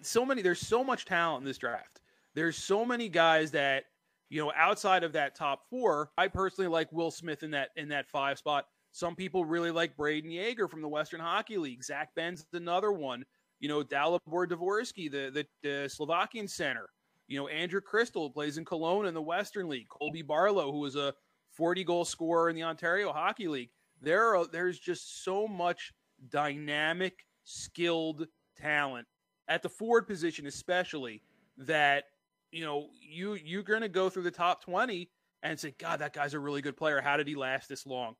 so 0.01 0.25
many. 0.25 0.41
There's 0.41 0.59
so 0.59 0.83
much 0.83 1.05
talent 1.05 1.41
in 1.41 1.45
this 1.45 1.59
draft. 1.59 2.01
There's 2.33 2.57
so 2.57 2.83
many 2.83 3.07
guys 3.07 3.51
that 3.51 3.85
you 4.29 4.43
know 4.43 4.51
outside 4.55 5.03
of 5.03 5.13
that 5.13 5.35
top 5.35 5.61
four. 5.69 6.09
I 6.17 6.27
personally 6.27 6.69
like 6.69 6.91
Will 6.91 7.11
Smith 7.11 7.43
in 7.43 7.51
that 7.51 7.69
in 7.75 7.89
that 7.89 8.07
five 8.07 8.39
spot. 8.39 8.65
Some 8.91 9.15
people 9.15 9.45
really 9.45 9.69
like 9.69 9.95
Brayden 9.95 10.33
Yager 10.33 10.67
from 10.67 10.81
the 10.81 10.87
Western 10.87 11.19
Hockey 11.19 11.57
League. 11.57 11.83
Zach 11.83 12.15
Ben's 12.15 12.39
is 12.39 12.47
another 12.53 12.91
one. 12.91 13.23
You 13.59 13.67
know, 13.67 13.83
Dalibor 13.83 14.47
Dvorsky, 14.47 15.11
the, 15.11 15.31
the, 15.31 15.45
the 15.63 15.89
Slovakian 15.89 16.47
center. 16.47 16.89
You 17.27 17.39
know, 17.39 17.47
Andrew 17.47 17.81
Cristall 17.81 18.33
plays 18.33 18.57
in 18.57 18.65
Kelowna 18.65 19.07
in 19.07 19.13
the 19.13 19.21
Western 19.21 19.69
League. 19.69 19.89
Colby 19.89 20.21
Barlow, 20.21 20.71
who 20.71 20.79
was 20.79 20.95
a 20.95 21.13
40 21.51 21.83
goal 21.83 22.05
scorer 22.05 22.49
in 22.49 22.55
the 22.55 22.63
Ontario 22.63 23.11
Hockey 23.11 23.47
League. 23.47 23.69
There 24.01 24.35
are, 24.35 24.47
there's 24.47 24.79
just 24.79 25.23
so 25.23 25.47
much 25.47 25.93
dynamic, 26.29 27.25
skilled 27.43 28.27
talent 28.57 29.07
at 29.47 29.61
the 29.61 29.69
forward 29.69 30.07
position, 30.07 30.47
especially 30.47 31.21
that 31.57 32.05
you 32.51 32.63
know 32.63 32.87
you 33.01 33.33
you're 33.33 33.63
going 33.63 33.81
to 33.81 33.89
go 33.89 34.09
through 34.09 34.23
the 34.23 34.31
top 34.31 34.63
20 34.63 35.09
and 35.43 35.59
say, 35.59 35.73
God, 35.77 35.99
that 35.99 36.13
guy's 36.13 36.33
a 36.33 36.39
really 36.39 36.61
good 36.61 36.77
player. 36.77 37.01
How 37.01 37.17
did 37.17 37.27
he 37.27 37.35
last 37.35 37.69
this 37.69 37.85
long? 37.85 38.15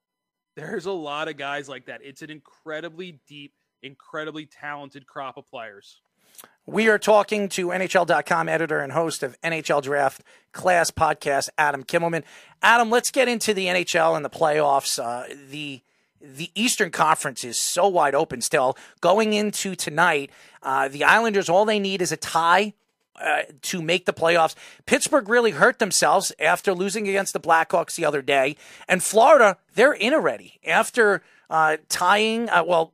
There's 0.56 0.86
a 0.86 0.92
lot 0.92 1.28
of 1.28 1.38
guys 1.38 1.70
like 1.70 1.86
that. 1.86 2.02
It's 2.04 2.22
an 2.22 2.30
incredibly 2.30 3.20
deep, 3.28 3.54
incredibly 3.82 4.46
talented 4.46 5.08
crop 5.08 5.38
of 5.38 5.48
players. 5.48 6.02
We 6.66 6.88
are 6.88 7.00
talking 7.00 7.50
to 7.50 7.68
NHL.com 7.68 8.48
editor 8.48 8.80
and 8.80 8.94
host 8.94 9.24
of 9.24 9.40
NHL 9.42 9.82
Draft 9.82 10.22
Class 10.52 10.92
Podcast, 10.92 11.50
Adam 11.58 11.84
Kimelman. 11.84 12.24
Adam, 12.62 12.90
let's 12.90 13.12
get 13.12 13.28
into 13.28 13.54
the 13.54 13.66
NHL 13.66 14.16
and 14.16 14.24
the 14.24 14.30
playoffs. 14.30 15.04
Uh, 15.04 15.34
the 15.50 15.82
the 16.22 16.52
Eastern 16.54 16.92
Conference 16.92 17.46
is 17.46 17.58
so 17.58 17.88
wide 17.88 18.14
open 18.14 18.42
still. 18.42 18.78
Going 19.00 19.34
into 19.34 19.74
tonight, 19.74 20.30
uh, 20.62 20.90
the 20.90 21.06
Islanders, 21.06 21.48
all 21.48 21.64
they 21.64 21.80
need 21.80 22.02
is 22.02 22.12
a 22.12 22.18
tie 22.18 22.74
uh, 23.20 23.44
to 23.62 23.82
make 23.82 24.06
the 24.06 24.14
playoffs. 24.14 24.54
Pittsburgh 24.86 25.30
really 25.30 25.52
hurt 25.52 25.80
themselves 25.80 26.32
after 26.40 26.74
losing 26.74 27.08
against 27.08 27.34
the 27.34 27.40
Blackhawks 27.40 27.96
the 27.96 28.06
other 28.06 28.22
day. 28.22 28.58
And 28.88 29.02
Florida, 29.02 29.58
they're 29.76 29.94
in 29.94 30.14
already 30.14 30.60
after 30.66 31.22
uh, 31.50 31.78
tying, 31.88 32.50
uh, 32.50 32.64
well, 32.66 32.92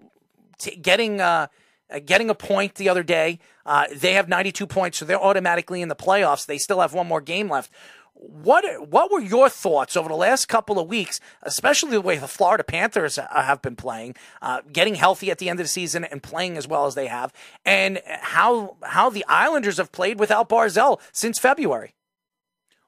t- 0.57 0.75
getting. 0.75 1.21
Uh, 1.21 1.47
uh, 1.93 1.99
getting 2.03 2.31
a 2.31 2.35
point 2.35 2.75
the 2.75 2.89
other 2.89 3.03
day. 3.03 3.37
Uh, 3.63 3.85
they 3.93 4.13
have 4.13 4.27
92 4.27 4.65
points, 4.65 4.97
so 4.97 5.05
they're 5.05 5.21
automatically 5.21 5.83
in 5.83 5.87
the 5.87 5.95
playoffs. 5.95 6.47
They 6.47 6.57
still 6.57 6.81
have 6.81 6.95
one 6.95 7.05
more 7.05 7.21
game 7.21 7.47
left. 7.47 7.71
What 8.15 8.89
what 8.89 9.11
were 9.11 9.19
your 9.19 9.49
thoughts 9.49 9.95
over 9.95 10.09
the 10.09 10.15
last 10.15 10.47
couple 10.47 10.79
of 10.79 10.87
weeks, 10.87 11.19
especially 11.43 11.91
the 11.91 12.01
way 12.01 12.17
the 12.17 12.27
Florida 12.27 12.63
Panthers 12.63 13.17
have 13.17 13.61
been 13.61 13.75
playing, 13.75 14.15
uh, 14.41 14.61
getting 14.71 14.95
healthy 14.95 15.29
at 15.29 15.37
the 15.37 15.47
end 15.47 15.59
of 15.59 15.65
the 15.65 15.69
season 15.69 16.05
and 16.05 16.23
playing 16.23 16.57
as 16.57 16.67
well 16.67 16.85
as 16.87 16.95
they 16.95 17.07
have, 17.07 17.33
and 17.65 18.01
how 18.05 18.77
how 18.83 19.09
the 19.09 19.25
Islanders 19.27 19.77
have 19.77 19.91
played 19.91 20.17
without 20.17 20.49
Barzal 20.49 20.99
since 21.11 21.37
February? 21.37 21.93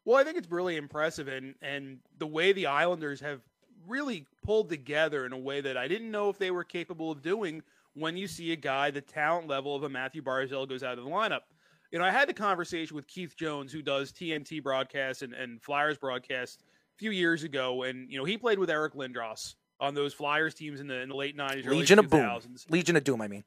Well, 0.06 0.18
I 0.18 0.24
think 0.24 0.38
it's 0.38 0.50
really 0.50 0.78
impressive, 0.78 1.28
and 1.28 1.56
and 1.62 2.00
the 2.18 2.26
way 2.26 2.54
the 2.54 2.68
Islanders 2.68 3.20
have 3.20 3.42
really 3.88 4.26
pulled 4.44 4.70
together 4.70 5.26
in 5.26 5.34
a 5.34 5.38
way 5.38 5.62
that 5.62 5.78
I 5.78 5.88
didn't 5.88 6.12
know 6.12 6.30
if 6.30 6.38
they 6.38 6.52
were 6.52 6.64
capable 6.64 7.12
of 7.12 7.22
doing 7.22 7.64
when 7.94 8.16
you 8.16 8.28
see 8.28 8.52
a 8.52 8.56
guy 8.56 8.92
the 8.92 9.02
talent 9.02 9.48
level 9.48 9.76
of 9.76 9.84
a 9.84 9.90
Matthew 9.90 10.22
Barzal 10.22 10.68
goes 10.68 10.84
out 10.84 10.98
of 10.98 11.04
the 11.04 11.10
lineup. 11.10 11.42
You 11.92 12.00
know, 12.00 12.06
I 12.06 12.12
had 12.12 12.28
the 12.28 12.34
conversation 12.34 12.96
with 12.96 13.08
Keith 13.08 13.36
Jones, 13.36 13.72
who 13.72 13.82
does 13.82 14.12
TNT 14.12 14.62
broadcasts 14.62 15.22
and, 15.22 15.34
and 15.34 15.62
Flyers 15.62 15.98
broadcasts 15.98 16.62
a 16.62 16.98
few 16.98 17.12
years 17.12 17.44
ago, 17.44 17.84
and 17.84 18.12
you 18.12 18.18
know 18.18 18.26
he 18.26 18.38
played 18.38 18.60
with 18.60 18.70
Eric 18.70 18.94
Lindros 18.94 19.56
on 19.80 19.94
those 19.94 20.14
Flyers 20.14 20.54
teams 20.54 20.82
in 20.82 20.88
the 20.88 21.00
in 21.00 21.10
the 21.10 21.16
late 21.16 21.36
nineties, 21.36 21.66
Legion 21.66 22.00
of 22.00 22.10
Boom, 22.10 22.42
Legion 22.70 22.96
of 22.98 23.04
Doom. 23.04 23.22
I 23.22 23.28
mean, 23.28 23.44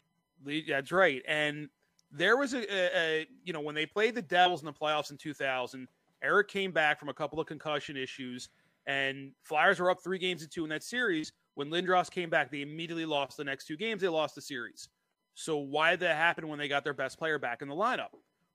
that's 0.67 0.91
right. 0.91 1.23
And 1.29 1.69
there 2.11 2.37
was 2.37 2.55
a, 2.55 2.63
a, 2.63 2.91
a 2.97 3.27
you 3.45 3.53
know 3.53 3.61
when 3.61 3.75
they 3.75 3.87
played 3.87 4.15
the 4.15 4.23
Devils 4.23 4.61
in 4.61 4.67
the 4.67 4.73
playoffs 4.73 5.11
in 5.11 5.19
2000, 5.19 5.87
Eric 6.23 6.49
came 6.49 6.73
back 6.73 6.99
from 6.99 7.09
a 7.09 7.15
couple 7.15 7.41
of 7.41 7.47
concussion 7.47 7.97
issues, 7.97 8.49
and 8.87 9.33
Flyers 9.45 9.79
were 9.79 9.91
up 9.91 9.99
three 10.03 10.19
games 10.19 10.43
to 10.43 10.49
two 10.49 10.65
in 10.65 10.71
that 10.71 10.83
series. 10.83 11.33
When 11.55 11.69
Lindros 11.69 12.11
came 12.11 12.31
back, 12.31 12.51
they 12.51 12.63
immediately 12.63 13.07
lost 13.07 13.37
the 13.37 13.45
next 13.45 13.67
two 13.67 13.77
games. 13.77 14.01
They 14.03 14.09
lost 14.09 14.35
the 14.35 14.43
series. 14.43 14.89
So 15.35 15.59
why 15.59 15.93
did 15.93 16.01
that 16.01 16.17
happen 16.17 16.49
when 16.49 16.59
they 16.59 16.69
got 16.69 16.85
their 16.85 16.95
best 16.95 17.19
player 17.19 17.39
back 17.39 17.63
in 17.63 17.69
the 17.69 17.75
lineup? 17.75 18.09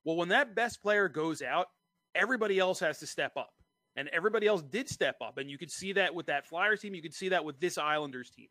Well, 0.03 0.18
when 0.18 0.30
that 0.30 0.56
best 0.56 0.81
player 0.81 1.07
goes 1.07 1.41
out, 1.41 1.68
everybody 2.14 2.60
else 2.60 2.80
has 2.80 2.99
to 2.99 3.07
step 3.07 3.34
up. 3.38 3.53
And 3.97 4.10
everybody 4.10 4.45
else 4.45 4.61
did 4.61 4.89
step 4.89 5.15
up. 5.22 5.38
And 5.38 5.49
you 5.49 5.57
could 5.57 5.72
see 5.72 5.93
that 5.93 6.14
with 6.14 6.26
that 6.26 6.45
Flyers 6.47 6.81
team. 6.81 6.93
You 6.93 7.02
could 7.02 7.14
see 7.14 7.30
that 7.30 7.45
with 7.45 7.60
this 7.60 7.77
Islanders 7.77 8.30
team. 8.30 8.47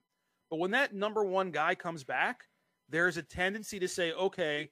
But 0.50 0.58
when 0.58 0.70
that 0.70 0.94
number 0.94 1.22
one 1.22 1.50
guy 1.50 1.74
comes 1.74 2.02
back, 2.02 2.44
there's 2.88 3.16
a 3.16 3.22
tendency 3.22 3.78
to 3.80 3.88
say, 3.88 4.12
okay, 4.12 4.70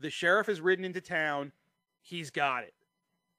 the 0.00 0.10
sheriff 0.10 0.46
has 0.48 0.60
ridden 0.60 0.84
into 0.84 1.00
town. 1.00 1.52
He's 2.02 2.30
got 2.30 2.64
it. 2.64 2.74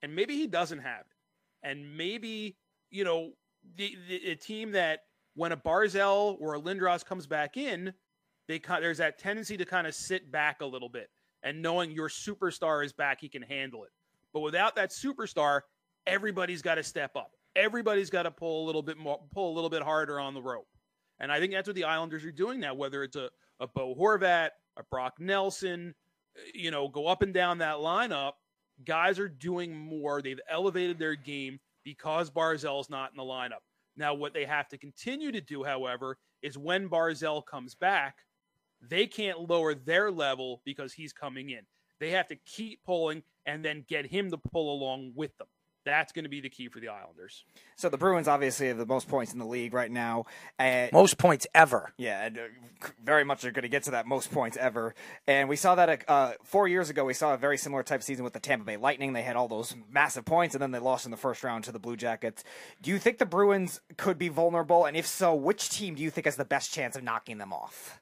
And 0.02 0.16
maybe 0.16 0.36
he 0.36 0.48
doesn't 0.48 0.80
have 0.80 1.02
it. 1.02 1.68
And 1.68 1.98
maybe, 1.98 2.56
you 2.92 3.04
know, 3.04 3.32
the, 3.76 3.96
the, 4.08 4.22
the 4.26 4.36
team 4.36 4.72
that 4.72 5.02
when 5.36 5.52
a 5.52 5.58
Barzal 5.58 6.38
or 6.40 6.56
a 6.56 6.62
Lindros 6.62 7.06
comes 7.06 7.28
back 7.28 7.58
in, 7.58 7.94
they 8.48 8.60
there's 8.60 8.98
that 8.98 9.20
tendency 9.20 9.58
to 9.58 9.66
kind 9.66 9.86
of 9.86 9.94
sit 9.94 10.32
back 10.32 10.62
a 10.62 10.66
little 10.66 10.90
bit 10.90 11.10
and 11.44 11.62
knowing 11.62 11.92
your 11.92 12.10
superstar 12.10 12.84
is 12.84 12.94
back, 12.94 13.22
he 13.22 13.30
can 13.30 13.42
handle 13.42 13.84
it. 13.84 13.92
But 14.34 14.42
without 14.42 14.76
that 14.76 14.92
superstar, 14.92 15.62
everybody's 16.06 16.62
got 16.62 16.76
to 16.76 16.84
step 16.84 17.16
up. 17.16 17.32
Everybody's 17.56 18.10
got 18.10 18.24
to 18.24 18.32
pull 18.32 18.64
a 18.64 18.66
little 18.66 18.82
bit 18.82 18.98
more, 18.98 19.20
pull 19.34 19.52
a 19.52 19.56
little 19.56 19.70
bit 19.70 19.82
harder 19.82 20.20
on 20.20 20.34
the 20.34 20.42
rope. 20.42 20.68
And 21.20 21.32
I 21.32 21.40
think 21.40 21.52
that's 21.52 21.68
what 21.68 21.76
the 21.76 21.84
Islanders 21.84 22.24
are 22.26 22.32
doing 22.32 22.60
now, 22.60 22.74
whether 22.74 23.04
it's 23.04 23.16
a, 23.16 23.30
a 23.60 23.68
Bo 23.68 23.96
Horvat, 23.96 24.50
a 24.78 24.84
Brock 24.90 25.16
Nelson, 25.20 25.94
eh, 26.38 26.52
you 26.54 26.72
know, 26.72 26.88
go 26.88 27.08
up 27.08 27.22
and 27.22 27.34
down 27.34 27.58
that 27.58 27.78
lineup. 27.78 28.34
Guys 28.86 29.20
are 29.20 29.28
doing 29.28 29.76
more. 29.76 30.22
They've 30.22 30.40
elevated 30.50 31.00
their 31.00 31.16
game 31.16 31.60
because 31.90 32.30
Barzal's 32.30 32.88
not 32.88 33.10
in 33.10 33.18
the 33.18 33.24
lineup. 33.24 33.64
Now, 33.98 34.14
what 34.14 34.32
they 34.32 34.46
have 34.46 34.68
to 34.70 34.78
continue 34.78 35.32
to 35.32 35.42
do, 35.42 35.64
however, 35.64 36.20
is 36.44 36.56
when 36.56 36.88
Barzal 36.88 37.44
comes 37.44 37.74
back, 37.74 38.18
they 38.80 39.08
can't 39.08 39.50
lower 39.50 39.74
their 39.74 40.12
level 40.12 40.62
because 40.66 40.94
he's 40.94 41.12
coming 41.12 41.50
in. 41.50 41.62
They 42.00 42.12
have 42.12 42.28
to 42.28 42.36
keep 42.46 42.84
pulling 42.86 43.24
and 43.48 43.66
then 43.66 43.86
get 43.90 44.06
him 44.06 44.30
to 44.30 44.38
pull 44.38 44.72
along 44.72 45.14
with 45.16 45.36
them. 45.40 45.48
That's 45.86 46.12
going 46.12 46.24
to 46.24 46.30
be 46.30 46.42
the 46.42 46.50
key 46.50 46.68
for 46.68 46.80
the 46.80 46.90
Islanders. 46.90 47.46
So 47.76 47.90
the 47.90 47.98
Bruins 47.98 48.28
obviously 48.28 48.68
have 48.68 48.78
the 48.78 48.86
most 48.86 49.08
points 49.08 49.34
in 49.34 49.40
the 49.40 49.46
league 49.46 49.74
right 49.74 49.90
now. 49.90 50.26
And, 50.58 50.92
most 50.92 51.18
points 51.18 51.48
ever. 51.56 51.94
Yeah, 51.98 52.26
and, 52.26 52.38
uh, 52.38 52.42
very 53.04 53.24
much 53.24 53.46
are 53.46 53.52
going 53.52 53.64
to 53.64 53.70
get 53.70 53.84
to 53.84 53.92
that 53.92 54.06
most 54.06 54.32
points 54.32 54.58
ever. 54.58 54.94
And 55.26 55.48
we 55.48 55.56
saw 55.56 55.76
that 55.76 56.04
uh, 56.08 56.34
four 56.44 56.68
years 56.68 56.90
ago. 56.90 57.06
We 57.06 57.14
saw 57.14 57.34
a 57.34 57.38
very 57.38 57.58
similar 57.58 57.84
type 57.84 58.02
of 58.02 58.04
season 58.04 58.24
with 58.24 58.34
the 58.34 58.40
Tampa 58.40 58.66
Bay 58.66 58.78
Lightning. 58.78 59.14
They 59.14 59.24
had 59.24 59.36
all 59.36 59.48
those 59.48 59.74
massive 59.90 60.26
points, 60.26 60.54
and 60.54 60.62
then 60.62 60.72
they 60.72 60.80
lost 60.80 61.06
in 61.06 61.12
the 61.12 61.18
first 61.18 61.44
round 61.44 61.64
to 61.64 61.72
the 61.72 61.80
Blue 61.80 61.96
Jackets. 61.96 62.44
Do 62.82 62.92
you 62.92 63.00
think 63.00 63.18
the 63.18 63.26
Bruins 63.26 63.80
could 63.98 64.18
be 64.18 64.30
vulnerable? 64.30 64.86
And 64.86 64.98
if 64.98 65.08
so, 65.08 65.34
which 65.34 65.70
team 65.70 65.96
do 65.96 66.04
you 66.04 66.10
think 66.10 66.26
has 66.26 66.36
the 66.36 66.46
best 66.46 66.74
chance 66.74 66.96
of 66.96 67.04
knocking 67.04 67.38
them 67.38 67.54
off? 67.54 68.00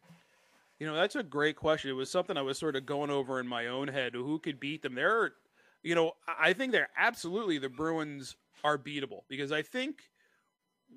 You 0.80 0.86
know, 0.86 0.96
that's 0.96 1.16
a 1.16 1.24
great 1.24 1.56
question. 1.56 1.90
It 1.90 1.94
was 1.94 2.12
something 2.12 2.38
I 2.38 2.44
was 2.44 2.58
sort 2.58 2.76
of 2.76 2.86
going 2.86 3.10
over 3.10 3.40
in 3.40 3.48
my 3.48 3.68
own 3.68 3.88
head. 3.88 4.14
Who 4.14 4.38
could 4.38 4.60
beat 4.60 4.84
them? 4.84 4.94
There, 4.96 5.34
you 5.84 5.96
know, 5.96 6.14
I 6.28 6.54
think 6.54 6.72
they're 6.72 6.90
absolutely 6.98 7.58
the 7.58 7.70
Bruins 7.70 8.36
are 8.64 8.78
beatable 8.78 9.22
because 9.30 9.52
I 9.52 9.62
think 9.62 10.02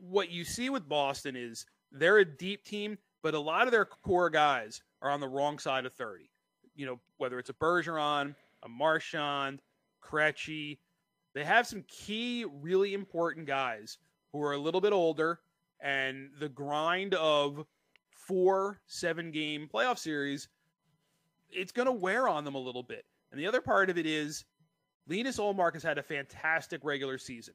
what 0.00 0.30
you 0.30 0.44
see 0.44 0.70
with 0.70 0.88
Boston 0.88 1.36
is 1.36 1.66
they're 1.92 2.18
a 2.18 2.24
deep 2.24 2.64
team, 2.64 2.98
but 3.22 3.34
a 3.34 3.40
lot 3.40 3.66
of 3.66 3.72
their 3.72 3.84
core 3.84 4.30
guys 4.30 4.82
are 5.02 5.10
on 5.10 5.20
the 5.20 5.28
wrong 5.28 5.58
side 5.58 5.86
of 5.86 5.92
30. 5.94 6.30
You 6.74 6.86
know, 6.86 7.00
whether 7.18 7.38
it's 7.38 7.50
a 7.50 7.54
Bergeron, 7.54 8.34
a 8.62 8.68
Marchand, 8.68 9.60
Krejci, 10.02 10.78
they 11.34 11.44
have 11.44 11.66
some 11.66 11.84
key, 11.88 12.44
really 12.60 12.94
important 12.94 13.46
guys 13.46 13.98
who 14.32 14.42
are 14.42 14.52
a 14.52 14.58
little 14.58 14.80
bit 14.80 14.92
older, 14.92 15.40
and 15.80 16.30
the 16.38 16.48
grind 16.48 17.14
of 17.14 17.64
four 18.10 18.80
seven 18.86 19.30
game 19.30 19.68
playoff 19.72 19.98
series, 19.98 20.48
it's 21.50 21.72
going 21.72 21.86
to 21.86 21.92
wear 21.92 22.28
on 22.28 22.44
them 22.44 22.54
a 22.54 22.60
little 22.60 22.82
bit. 22.82 23.04
And 23.30 23.40
the 23.40 23.46
other 23.46 23.60
part 23.60 23.90
of 23.90 23.98
it 23.98 24.06
is 24.06 24.44
Linus 25.10 25.38
Ullmark 25.38 25.74
has 25.74 25.82
had 25.82 25.98
a 25.98 26.02
fantastic 26.02 26.80
regular 26.84 27.18
season. 27.18 27.54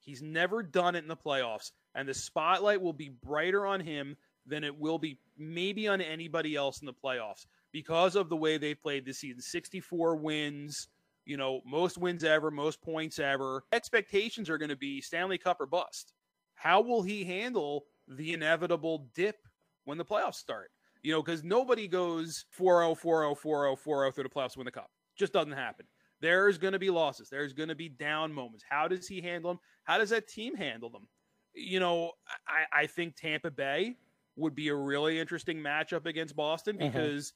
He's 0.00 0.22
never 0.22 0.62
done 0.62 0.94
it 0.94 1.04
in 1.04 1.08
the 1.08 1.16
playoffs, 1.16 1.70
and 1.94 2.08
the 2.08 2.14
spotlight 2.14 2.82
will 2.82 2.92
be 2.92 3.08
brighter 3.08 3.64
on 3.64 3.80
him 3.80 4.16
than 4.44 4.64
it 4.64 4.78
will 4.78 4.98
be 4.98 5.18
maybe 5.38 5.88
on 5.88 6.00
anybody 6.00 6.54
else 6.54 6.80
in 6.80 6.86
the 6.86 6.92
playoffs 6.92 7.46
because 7.72 8.16
of 8.16 8.28
the 8.28 8.36
way 8.36 8.58
they 8.58 8.74
played 8.74 9.04
this 9.04 9.18
season 9.18 9.40
64 9.40 10.16
wins, 10.16 10.88
you 11.24 11.36
know, 11.36 11.60
most 11.64 11.96
wins 11.96 12.24
ever, 12.24 12.50
most 12.50 12.82
points 12.82 13.18
ever. 13.18 13.64
Expectations 13.72 14.50
are 14.50 14.58
going 14.58 14.68
to 14.68 14.76
be 14.76 15.00
Stanley 15.00 15.38
Cup 15.38 15.60
or 15.60 15.66
bust. 15.66 16.12
How 16.54 16.80
will 16.80 17.02
he 17.02 17.24
handle 17.24 17.86
the 18.08 18.32
inevitable 18.32 19.08
dip 19.14 19.36
when 19.84 19.98
the 19.98 20.04
playoffs 20.04 20.34
start. 20.34 20.70
You 21.02 21.12
know, 21.12 21.22
because 21.22 21.42
nobody 21.44 21.88
goes 21.88 22.44
4 22.50 22.82
0, 22.82 22.94
4 22.94 23.22
0, 23.22 23.34
4 23.34 23.64
0, 23.64 23.76
4 23.76 24.02
0 24.02 24.10
through 24.12 24.24
the 24.24 24.28
playoffs 24.28 24.52
to 24.52 24.58
win 24.58 24.66
the 24.66 24.72
cup. 24.72 24.90
Just 25.16 25.32
doesn't 25.32 25.52
happen. 25.52 25.86
There's 26.20 26.58
going 26.58 26.72
to 26.72 26.78
be 26.78 26.90
losses. 26.90 27.28
There's 27.28 27.52
going 27.52 27.68
to 27.68 27.74
be 27.74 27.88
down 27.88 28.32
moments. 28.32 28.64
How 28.68 28.88
does 28.88 29.06
he 29.06 29.20
handle 29.20 29.50
them? 29.52 29.60
How 29.84 29.98
does 29.98 30.10
that 30.10 30.28
team 30.28 30.54
handle 30.54 30.90
them? 30.90 31.08
You 31.54 31.80
know, 31.80 32.12
I, 32.48 32.82
I 32.82 32.86
think 32.86 33.16
Tampa 33.16 33.50
Bay 33.50 33.96
would 34.36 34.54
be 34.54 34.68
a 34.68 34.74
really 34.74 35.18
interesting 35.18 35.58
matchup 35.58 36.06
against 36.06 36.36
Boston 36.36 36.76
mm-hmm. 36.76 36.86
because 36.86 37.32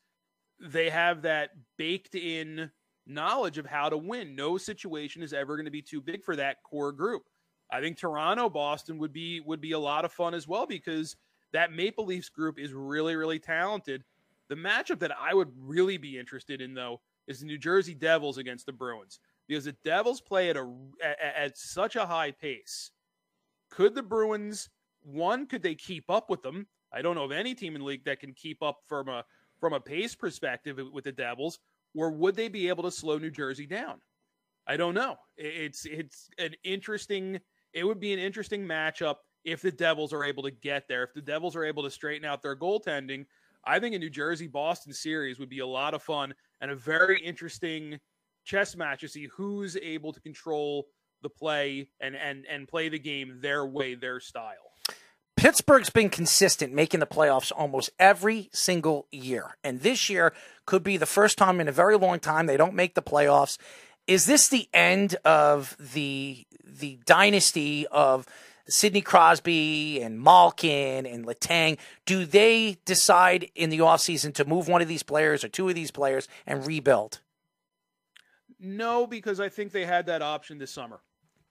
mm-hmm. 0.62 0.72
they 0.72 0.90
have 0.90 1.22
that 1.22 1.50
baked 1.76 2.14
in 2.14 2.70
knowledge 3.06 3.58
of 3.58 3.66
how 3.66 3.88
to 3.88 3.96
win. 3.96 4.36
No 4.36 4.56
situation 4.56 5.22
is 5.22 5.32
ever 5.32 5.56
going 5.56 5.64
to 5.64 5.70
be 5.70 5.82
too 5.82 6.00
big 6.00 6.24
for 6.24 6.36
that 6.36 6.62
core 6.62 6.92
group. 6.92 7.22
I 7.72 7.80
think 7.80 7.98
Toronto 7.98 8.48
Boston 8.48 8.98
would 8.98 9.12
be 9.12 9.40
would 9.40 9.60
be 9.60 9.72
a 9.72 9.78
lot 9.78 10.04
of 10.04 10.12
fun 10.12 10.34
as 10.34 10.48
well 10.48 10.66
because 10.66 11.16
that 11.52 11.72
Maple 11.72 12.04
Leafs 12.04 12.28
group 12.28 12.58
is 12.58 12.72
really 12.72 13.16
really 13.16 13.38
talented. 13.38 14.04
The 14.48 14.56
matchup 14.56 14.98
that 15.00 15.12
I 15.18 15.34
would 15.34 15.50
really 15.56 15.96
be 15.96 16.18
interested 16.18 16.60
in 16.60 16.74
though 16.74 17.00
is 17.30 17.40
the 17.40 17.46
New 17.46 17.58
Jersey 17.58 17.94
Devils 17.94 18.38
against 18.38 18.66
the 18.66 18.72
Bruins 18.72 19.20
because 19.46 19.64
the 19.64 19.76
Devils 19.84 20.20
play 20.20 20.50
at 20.50 20.56
a 20.56 20.72
at, 21.02 21.18
at 21.36 21.58
such 21.58 21.96
a 21.96 22.06
high 22.06 22.32
pace. 22.32 22.90
Could 23.70 23.94
the 23.94 24.02
Bruins 24.02 24.68
one 25.02 25.46
could 25.46 25.62
they 25.62 25.74
keep 25.74 26.10
up 26.10 26.28
with 26.28 26.42
them? 26.42 26.66
I 26.92 27.02
don't 27.02 27.14
know 27.14 27.24
of 27.24 27.32
any 27.32 27.54
team 27.54 27.74
in 27.74 27.82
the 27.82 27.86
league 27.86 28.04
that 28.04 28.20
can 28.20 28.34
keep 28.34 28.62
up 28.62 28.78
from 28.88 29.08
a 29.08 29.24
from 29.58 29.72
a 29.72 29.80
pace 29.80 30.14
perspective 30.14 30.80
with 30.92 31.04
the 31.04 31.12
Devils, 31.12 31.58
or 31.94 32.10
would 32.10 32.34
they 32.34 32.48
be 32.48 32.68
able 32.68 32.82
to 32.84 32.90
slow 32.90 33.18
New 33.18 33.30
Jersey 33.30 33.66
down? 33.66 34.00
I 34.66 34.76
don't 34.76 34.94
know. 34.94 35.16
It's 35.36 35.86
it's 35.86 36.28
an 36.38 36.54
interesting. 36.64 37.40
It 37.72 37.84
would 37.84 38.00
be 38.00 38.12
an 38.12 38.18
interesting 38.18 38.62
matchup 38.66 39.16
if 39.44 39.62
the 39.62 39.70
Devils 39.70 40.12
are 40.12 40.24
able 40.24 40.42
to 40.42 40.50
get 40.50 40.88
there. 40.88 41.04
If 41.04 41.14
the 41.14 41.22
Devils 41.22 41.54
are 41.54 41.64
able 41.64 41.82
to 41.84 41.90
straighten 41.90 42.24
out 42.24 42.42
their 42.42 42.56
goaltending, 42.56 43.26
I 43.64 43.78
think 43.78 43.94
a 43.94 43.98
New 43.98 44.10
Jersey 44.10 44.48
Boston 44.48 44.92
series 44.92 45.38
would 45.38 45.48
be 45.48 45.60
a 45.60 45.66
lot 45.66 45.94
of 45.94 46.02
fun 46.02 46.34
and 46.60 46.70
a 46.70 46.76
very 46.76 47.20
interesting 47.20 48.00
chess 48.44 48.76
match 48.76 49.00
to 49.00 49.08
see 49.08 49.28
who's 49.34 49.76
able 49.76 50.12
to 50.12 50.20
control 50.20 50.86
the 51.22 51.28
play 51.28 51.88
and 52.00 52.16
and 52.16 52.46
and 52.46 52.68
play 52.68 52.88
the 52.88 52.98
game 52.98 53.38
their 53.40 53.66
way, 53.66 53.94
their 53.94 54.20
style. 54.20 54.70
Pittsburgh's 55.36 55.88
been 55.88 56.10
consistent 56.10 56.74
making 56.74 57.00
the 57.00 57.06
playoffs 57.06 57.50
almost 57.56 57.88
every 57.98 58.50
single 58.52 59.06
year. 59.10 59.56
And 59.64 59.80
this 59.80 60.10
year 60.10 60.34
could 60.66 60.82
be 60.82 60.98
the 60.98 61.06
first 61.06 61.38
time 61.38 61.60
in 61.60 61.68
a 61.68 61.72
very 61.72 61.96
long 61.96 62.20
time 62.20 62.44
they 62.44 62.58
don't 62.58 62.74
make 62.74 62.94
the 62.94 63.02
playoffs. 63.02 63.56
Is 64.06 64.26
this 64.26 64.48
the 64.48 64.68
end 64.74 65.16
of 65.24 65.76
the 65.78 66.44
the 66.62 66.98
dynasty 67.06 67.86
of 67.86 68.26
Sidney 68.68 69.00
Crosby 69.00 70.00
and 70.00 70.20
Malkin 70.20 71.06
and 71.06 71.26
Letang, 71.26 71.78
Do 72.06 72.24
they 72.24 72.78
decide 72.84 73.50
in 73.54 73.70
the 73.70 73.78
offseason 73.78 74.34
to 74.34 74.44
move 74.44 74.68
one 74.68 74.82
of 74.82 74.88
these 74.88 75.02
players 75.02 75.44
or 75.44 75.48
two 75.48 75.68
of 75.68 75.74
these 75.74 75.90
players 75.90 76.28
and 76.46 76.66
rebuild? 76.66 77.20
No, 78.58 79.06
because 79.06 79.40
I 79.40 79.48
think 79.48 79.72
they 79.72 79.86
had 79.86 80.06
that 80.06 80.22
option 80.22 80.58
this 80.58 80.70
summer. 80.70 81.00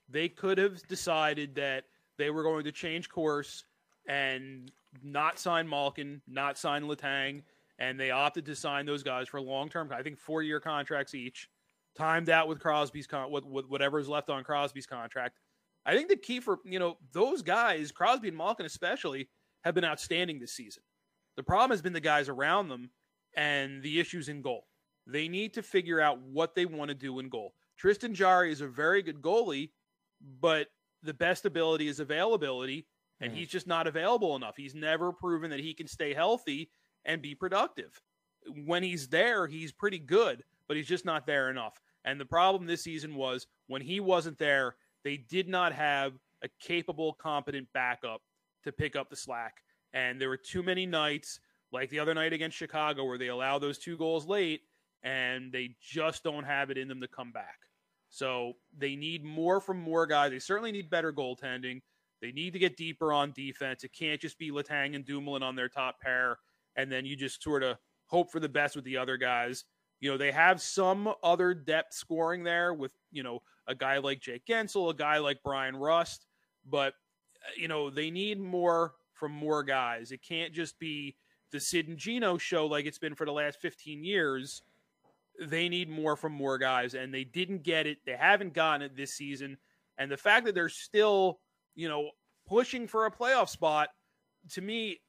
They 0.08 0.30
could 0.30 0.58
have 0.58 0.86
decided 0.88 1.56
that 1.56 1.86
they 2.18 2.30
were 2.30 2.44
going 2.44 2.64
to 2.66 2.72
change 2.72 3.10
course 3.10 3.64
and 4.08 4.72
not 5.04 5.40
sign 5.40 5.68
Malkin, 5.68 6.22
not 6.28 6.58
sign 6.58 6.84
Letang, 6.84 7.44
and 7.80 8.00
they 8.00 8.12
opted 8.12 8.46
to 8.46 8.56
sign 8.56 8.86
those 8.86 9.04
guys 9.04 9.28
for 9.28 9.40
long 9.40 9.70
term. 9.70 9.90
I 9.92 10.04
think 10.04 10.20
four 10.20 10.44
year 10.44 10.60
contracts 10.60 11.16
each, 11.16 11.50
timed 11.96 12.30
out 12.30 12.48
with 12.48 12.60
Crosby's 12.60 13.08
con- 13.08 13.32
whatever 13.32 14.00
is 14.00 14.10
left 14.10 14.30
on 14.30 14.44
Crosby's 14.44 14.86
contract. 14.86 15.40
I 15.86 15.96
think 15.96 16.10
the 16.10 16.18
key 16.18 16.40
for 16.40 16.60
you 16.66 16.80
know 16.80 16.98
those 17.14 17.42
guys, 17.42 17.92
Crosby 17.92 18.28
and 18.28 18.38
Malkin 18.38 18.66
especially, 18.66 19.30
have 19.64 19.76
been 19.76 19.86
outstanding 19.86 20.40
this 20.40 20.54
season. 20.54 20.84
The 21.36 21.44
problem 21.44 21.72
has 21.72 21.82
been 21.82 21.94
the 21.94 22.02
guys 22.02 22.30
around 22.30 22.68
them 22.68 22.90
and 23.36 23.82
the 23.82 24.00
issues 24.00 24.30
in 24.30 24.42
goal. 24.42 24.68
They 25.08 25.28
need 25.28 25.54
to 25.56 25.64
figure 25.64 26.02
out 26.02 26.22
what 26.22 26.56
they 26.56 26.66
want 26.66 26.90
to 26.90 26.96
do 26.96 27.20
in 27.20 27.30
goal. 27.30 27.54
Tristan 27.78 28.14
Jarry 28.14 28.52
is 28.52 28.62
a 28.62 28.68
very 28.68 29.02
good 29.02 29.22
goalie, 29.22 29.72
but 30.42 30.68
the 31.02 31.14
best 31.14 31.46
ability 31.46 31.88
is 31.88 32.00
availability 32.00 32.86
and 33.22 33.32
mm. 33.32 33.36
he's 33.36 33.48
just 33.48 33.68
not 33.68 33.88
available 33.88 34.36
enough. 34.36 34.56
He's 34.58 34.76
never 34.76 35.12
proven 35.12 35.50
that 35.52 35.60
he 35.60 35.74
can 35.74 35.88
stay 35.88 36.14
healthy 36.14 36.70
and 37.06 37.22
be 37.22 37.36
productive. 37.36 38.00
When 38.66 38.84
he's 38.84 39.08
there, 39.08 39.48
he's 39.48 39.72
pretty 39.72 40.00
good, 40.00 40.44
but 40.68 40.78
he's 40.78 40.88
just 40.88 41.06
not 41.06 41.26
there 41.26 41.50
enough. 41.50 41.80
And 42.06 42.20
the 42.20 42.26
problem 42.26 42.66
this 42.66 42.84
season 42.84 43.16
was 43.16 43.48
when 43.68 43.82
he 43.82 44.00
wasn't 44.00 44.38
there, 44.38 44.76
they 45.04 45.18
did 45.18 45.48
not 45.48 45.74
have 45.74 46.14
a 46.44 46.50
capable, 46.60 47.14
competent 47.14 47.68
backup 47.74 48.22
to 48.64 48.72
pick 48.72 48.96
up 48.96 49.10
the 49.10 49.16
slack. 49.16 49.56
And 49.94 50.20
there 50.20 50.30
were 50.30 50.38
too 50.38 50.64
many 50.64 50.86
nights, 50.86 51.40
like 51.72 51.90
the 51.90 52.00
other 52.00 52.14
night 52.14 52.34
against 52.34 52.58
Chicago, 52.58 53.06
where 53.06 53.18
they 53.18 53.28
allow 53.28 53.60
those 53.60 53.78
two 53.78 53.98
goals 53.98 54.26
late 54.26 54.62
and 55.04 55.52
they 55.52 55.76
just 55.82 56.24
don't 56.24 56.44
have 56.44 56.70
it 56.70 56.78
in 56.78 56.88
them 56.88 57.02
to 57.02 57.08
come 57.08 57.32
back. 57.32 57.60
So 58.10 58.54
they 58.78 58.96
need 58.96 59.24
more 59.24 59.62
from 59.62 59.80
more 59.80 60.06
guys. 60.06 60.32
They 60.32 60.40
certainly 60.40 60.72
need 60.72 60.90
better 60.90 61.14
goaltending. 61.14 61.82
They 62.22 62.32
need 62.32 62.54
to 62.54 62.60
get 62.60 62.76
deeper 62.76 63.14
on 63.14 63.32
defense. 63.32 63.84
It 63.84 63.94
can't 63.94 64.20
just 64.20 64.38
be 64.38 64.52
Letang 64.52 64.96
and 64.96 65.06
Dumoulin 65.06 65.44
on 65.44 65.56
their 65.56 65.70
top 65.70 66.02
pair, 66.02 66.38
and 66.76 66.92
then 66.92 67.06
you 67.06 67.16
just 67.16 67.42
sort 67.42 67.64
of 67.64 67.78
hope 68.08 68.32
for 68.32 68.40
the 68.40 68.50
best 68.50 68.76
with 68.76 68.84
the 68.84 68.98
other 68.98 69.16
guys. 69.16 69.64
You 70.02 70.12
know, 70.12 70.18
they 70.18 70.32
have 70.32 70.62
some 70.62 71.14
other 71.24 71.54
depth 71.54 71.94
scoring 71.94 72.44
there 72.44 72.74
with, 72.74 72.94
you 73.12 73.24
know, 73.24 73.42
a 73.70 73.76
guy 73.76 74.00
like 74.00 74.20
Jake 74.20 74.46
Guentzel, 74.46 74.90
a 74.90 74.94
guy 74.94 75.20
like 75.20 75.42
Bryan 75.44 75.76
Rust, 75.76 76.26
but, 76.70 76.94
uh, 77.46 77.52
you 77.58 77.68
know, 77.68 77.90
they 77.90 78.12
need 78.12 78.40
more 78.40 78.96
from 79.14 79.32
more 79.32 79.64
guys. 79.64 80.12
It 80.12 80.22
can't 80.22 80.54
just 80.54 80.78
be 80.80 81.16
the 81.52 81.60
Sid 81.60 81.88
and 81.88 81.98
Gino 81.98 82.38
show 82.38 82.66
like 82.68 82.86
it's 82.86 83.00
been 83.00 83.16
for 83.16 83.26
the 83.26 83.32
last 83.32 83.62
15 83.62 84.04
years. 84.04 84.62
They 85.42 85.70
need 85.70 85.90
more 85.90 86.18
from 86.18 86.34
more 86.34 86.58
guys, 86.58 86.96
and 86.96 87.14
they 87.14 87.24
didn't 87.24 87.64
get 87.64 87.88
it. 87.88 88.00
They 88.06 88.18
haven't 88.18 88.54
gotten 88.54 88.82
it 88.82 88.98
this 88.98 89.14
season. 89.14 89.58
And 89.98 90.12
the 90.12 90.18
fact 90.18 90.46
that 90.46 90.56
they're 90.56 90.68
still 90.68 91.40
you 91.80 91.88
know, 91.88 92.12
pushing 92.46 92.88
for 92.88 93.06
a 93.06 93.12
playoff 93.12 93.48
spot, 93.48 93.88
to 94.52 94.62
me, 94.62 95.00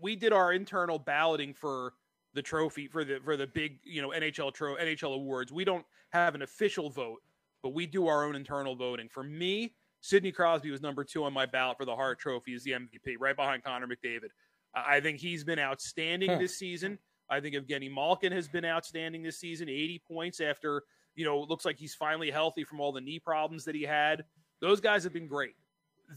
we 0.00 0.16
did 0.16 0.32
our 0.32 0.54
internal 0.54 0.98
balloting 0.98 1.52
for 1.52 1.92
the 2.32 2.40
trophy 2.40 2.88
for 2.88 3.04
the 3.04 3.20
for 3.22 3.36
the 3.36 3.46
big 3.46 3.78
you 3.84 4.00
know 4.00 4.08
NHL 4.08 4.54
tro- 4.54 4.76
NHL 4.76 5.14
awards. 5.14 5.52
We 5.52 5.64
don't 5.66 5.84
have 6.10 6.34
an 6.34 6.40
official 6.40 6.88
vote, 6.88 7.20
but 7.64 7.74
we 7.74 7.86
do 7.86 8.06
our 8.06 8.24
own 8.24 8.36
internal 8.36 8.76
voting. 8.76 9.08
For 9.08 9.24
me, 9.24 9.74
Sidney 10.00 10.30
Crosby 10.30 10.70
was 10.70 10.82
number 10.82 11.02
two 11.02 11.24
on 11.24 11.32
my 11.32 11.46
ballot 11.46 11.78
for 11.78 11.84
the 11.84 11.96
Hart 11.96 12.20
Trophy 12.20 12.54
as 12.54 12.62
the 12.62 12.72
MVP, 12.72 13.16
right 13.18 13.34
behind 13.34 13.64
Connor 13.64 13.88
McDavid. 13.88 14.28
I 14.72 15.00
think 15.00 15.18
he's 15.18 15.42
been 15.42 15.58
outstanding 15.58 16.30
huh. 16.30 16.38
this 16.38 16.58
season. 16.58 16.98
I 17.28 17.40
think 17.40 17.56
Evgeny 17.56 17.92
Malkin 17.92 18.32
has 18.32 18.46
been 18.46 18.64
outstanding 18.64 19.22
this 19.22 19.40
season. 19.40 19.68
80 19.68 20.02
points 20.06 20.40
after 20.40 20.84
you 21.16 21.24
know 21.24 21.40
looks 21.40 21.64
like 21.64 21.78
he's 21.78 21.94
finally 21.94 22.30
healthy 22.30 22.62
from 22.62 22.80
all 22.80 22.92
the 22.92 23.00
knee 23.00 23.18
problems 23.18 23.64
that 23.64 23.74
he 23.74 23.82
had. 23.82 24.24
Those 24.60 24.80
guys 24.80 25.02
have 25.02 25.12
been 25.12 25.26
great 25.26 25.54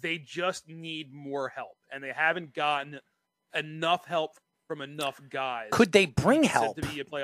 they 0.02 0.18
just 0.18 0.68
need 0.68 1.14
more 1.14 1.50
help, 1.50 1.78
and 1.92 2.04
they 2.04 2.12
haven't 2.12 2.54
gotten 2.54 3.00
enough 3.54 4.06
help 4.06 4.32
from 4.68 4.82
enough 4.82 5.22
guys. 5.30 5.70
Could 5.72 5.94
they 5.94 6.06
bring 6.06 6.44
help? 6.44 6.78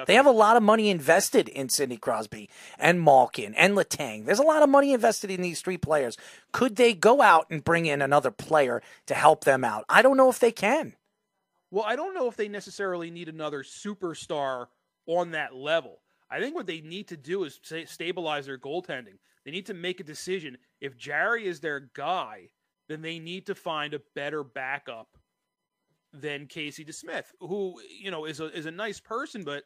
They 0.07 0.15
have 0.15 0.25
a 0.25 0.31
lot 0.31 0.55
of 0.55 0.63
money 0.63 0.89
invested 0.89 1.49
in 1.49 1.69
Sidney 1.69 1.97
Crosby 1.97 2.49
and 2.79 3.01
Malkin 3.01 3.53
and 3.55 3.75
Letang. 3.75 4.25
There's 4.25 4.39
a 4.39 4.43
lot 4.43 4.63
of 4.63 4.69
money 4.69 4.93
invested 4.93 5.29
in 5.29 5.41
these 5.41 5.61
three 5.61 5.77
players. 5.77 6.17
Could 6.51 6.77
they 6.77 6.93
go 6.93 7.21
out 7.21 7.47
and 7.49 7.63
bring 7.63 7.85
in 7.85 8.01
another 8.01 8.31
player 8.31 8.81
to 9.07 9.13
help 9.13 9.43
them 9.43 9.63
out? 9.63 9.83
I 9.89 10.01
don't 10.01 10.17
know 10.17 10.29
if 10.29 10.39
they 10.39 10.51
can. 10.51 10.93
Well, 11.69 11.85
I 11.85 11.95
don't 11.95 12.13
know 12.13 12.27
if 12.27 12.35
they 12.35 12.47
necessarily 12.47 13.11
need 13.11 13.29
another 13.29 13.63
superstar 13.63 14.67
on 15.05 15.31
that 15.31 15.53
level. 15.55 15.99
I 16.29 16.39
think 16.39 16.55
what 16.55 16.67
they 16.67 16.81
need 16.81 17.09
to 17.09 17.17
do 17.17 17.43
is 17.43 17.59
stabilize 17.85 18.45
their 18.45 18.57
goaltending. 18.57 19.17
They 19.45 19.51
need 19.51 19.65
to 19.65 19.73
make 19.73 19.99
a 19.99 20.03
decision. 20.03 20.57
If 20.79 20.97
Jarry 20.97 21.45
is 21.45 21.59
their 21.59 21.91
guy, 21.93 22.49
then 22.87 23.01
they 23.01 23.19
need 23.19 23.47
to 23.47 23.55
find 23.55 23.93
a 23.93 24.01
better 24.15 24.43
backup 24.43 25.17
than 26.13 26.47
Casey 26.47 26.85
DeSmith, 26.85 27.25
who 27.39 27.75
you 27.99 28.11
know 28.11 28.25
is 28.25 28.39
a 28.39 28.55
is 28.55 28.65
a 28.65 28.71
nice 28.71 28.99
person, 28.99 29.43
but 29.43 29.63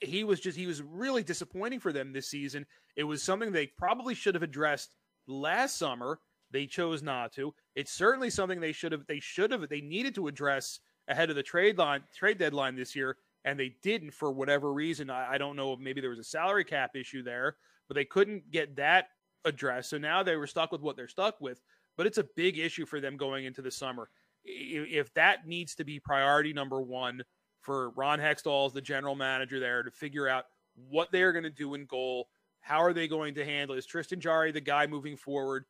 he 0.00 0.24
was 0.24 0.40
just 0.40 0.56
he 0.56 0.66
was 0.66 0.82
really 0.82 1.22
disappointing 1.22 1.80
for 1.80 1.92
them 1.92 2.12
this 2.12 2.28
season. 2.28 2.66
It 2.96 3.04
was 3.04 3.22
something 3.22 3.50
they 3.50 3.66
probably 3.66 4.14
should 4.14 4.34
have 4.34 4.42
addressed 4.42 4.94
last 5.26 5.76
summer. 5.76 6.20
They 6.50 6.66
chose 6.66 7.02
not 7.02 7.32
to. 7.34 7.54
It's 7.74 7.92
certainly 7.92 8.30
something 8.30 8.60
they 8.60 8.72
should 8.72 8.92
have 8.92 9.06
they 9.06 9.20
should 9.20 9.50
have 9.50 9.68
they 9.68 9.80
needed 9.80 10.14
to 10.16 10.28
address 10.28 10.80
ahead 11.08 11.30
of 11.30 11.36
the 11.36 11.42
trade 11.42 11.78
line 11.78 12.02
trade 12.14 12.38
deadline 12.38 12.76
this 12.76 12.94
year, 12.94 13.16
and 13.44 13.58
they 13.58 13.76
didn't 13.82 14.12
for 14.12 14.30
whatever 14.30 14.72
reason. 14.72 15.10
I, 15.10 15.34
I 15.34 15.38
don't 15.38 15.56
know. 15.56 15.76
Maybe 15.76 16.00
there 16.00 16.10
was 16.10 16.18
a 16.18 16.24
salary 16.24 16.64
cap 16.64 16.94
issue 16.94 17.22
there, 17.22 17.56
but 17.88 17.94
they 17.94 18.04
couldn't 18.04 18.50
get 18.50 18.76
that 18.76 19.08
addressed. 19.44 19.90
So 19.90 19.98
now 19.98 20.22
they 20.22 20.36
were 20.36 20.46
stuck 20.46 20.72
with 20.72 20.82
what 20.82 20.96
they're 20.96 21.08
stuck 21.08 21.40
with. 21.40 21.60
But 21.96 22.06
it's 22.06 22.18
a 22.18 22.28
big 22.36 22.58
issue 22.58 22.84
for 22.84 23.00
them 23.00 23.16
going 23.16 23.46
into 23.46 23.62
the 23.62 23.70
summer. 23.70 24.10
If 24.46 25.12
that 25.14 25.46
needs 25.46 25.74
to 25.74 25.84
be 25.84 25.98
priority 25.98 26.52
number 26.52 26.80
one 26.80 27.22
for 27.60 27.90
Ron 27.90 28.20
Hextall 28.20 28.66
as 28.66 28.72
the 28.72 28.80
general 28.80 29.16
manager 29.16 29.58
there 29.58 29.82
to 29.82 29.90
figure 29.90 30.28
out 30.28 30.44
what 30.88 31.10
they're 31.10 31.32
going 31.32 31.44
to 31.44 31.50
do 31.50 31.74
in 31.74 31.86
goal, 31.86 32.28
how 32.60 32.82
are 32.82 32.92
they 32.92 33.08
going 33.08 33.34
to 33.34 33.44
handle? 33.44 33.76
Is 33.76 33.86
Tristan 33.86 34.20
Jarry 34.20 34.52
the 34.52 34.60
guy 34.60 34.86
moving 34.86 35.16
forward? 35.16 35.64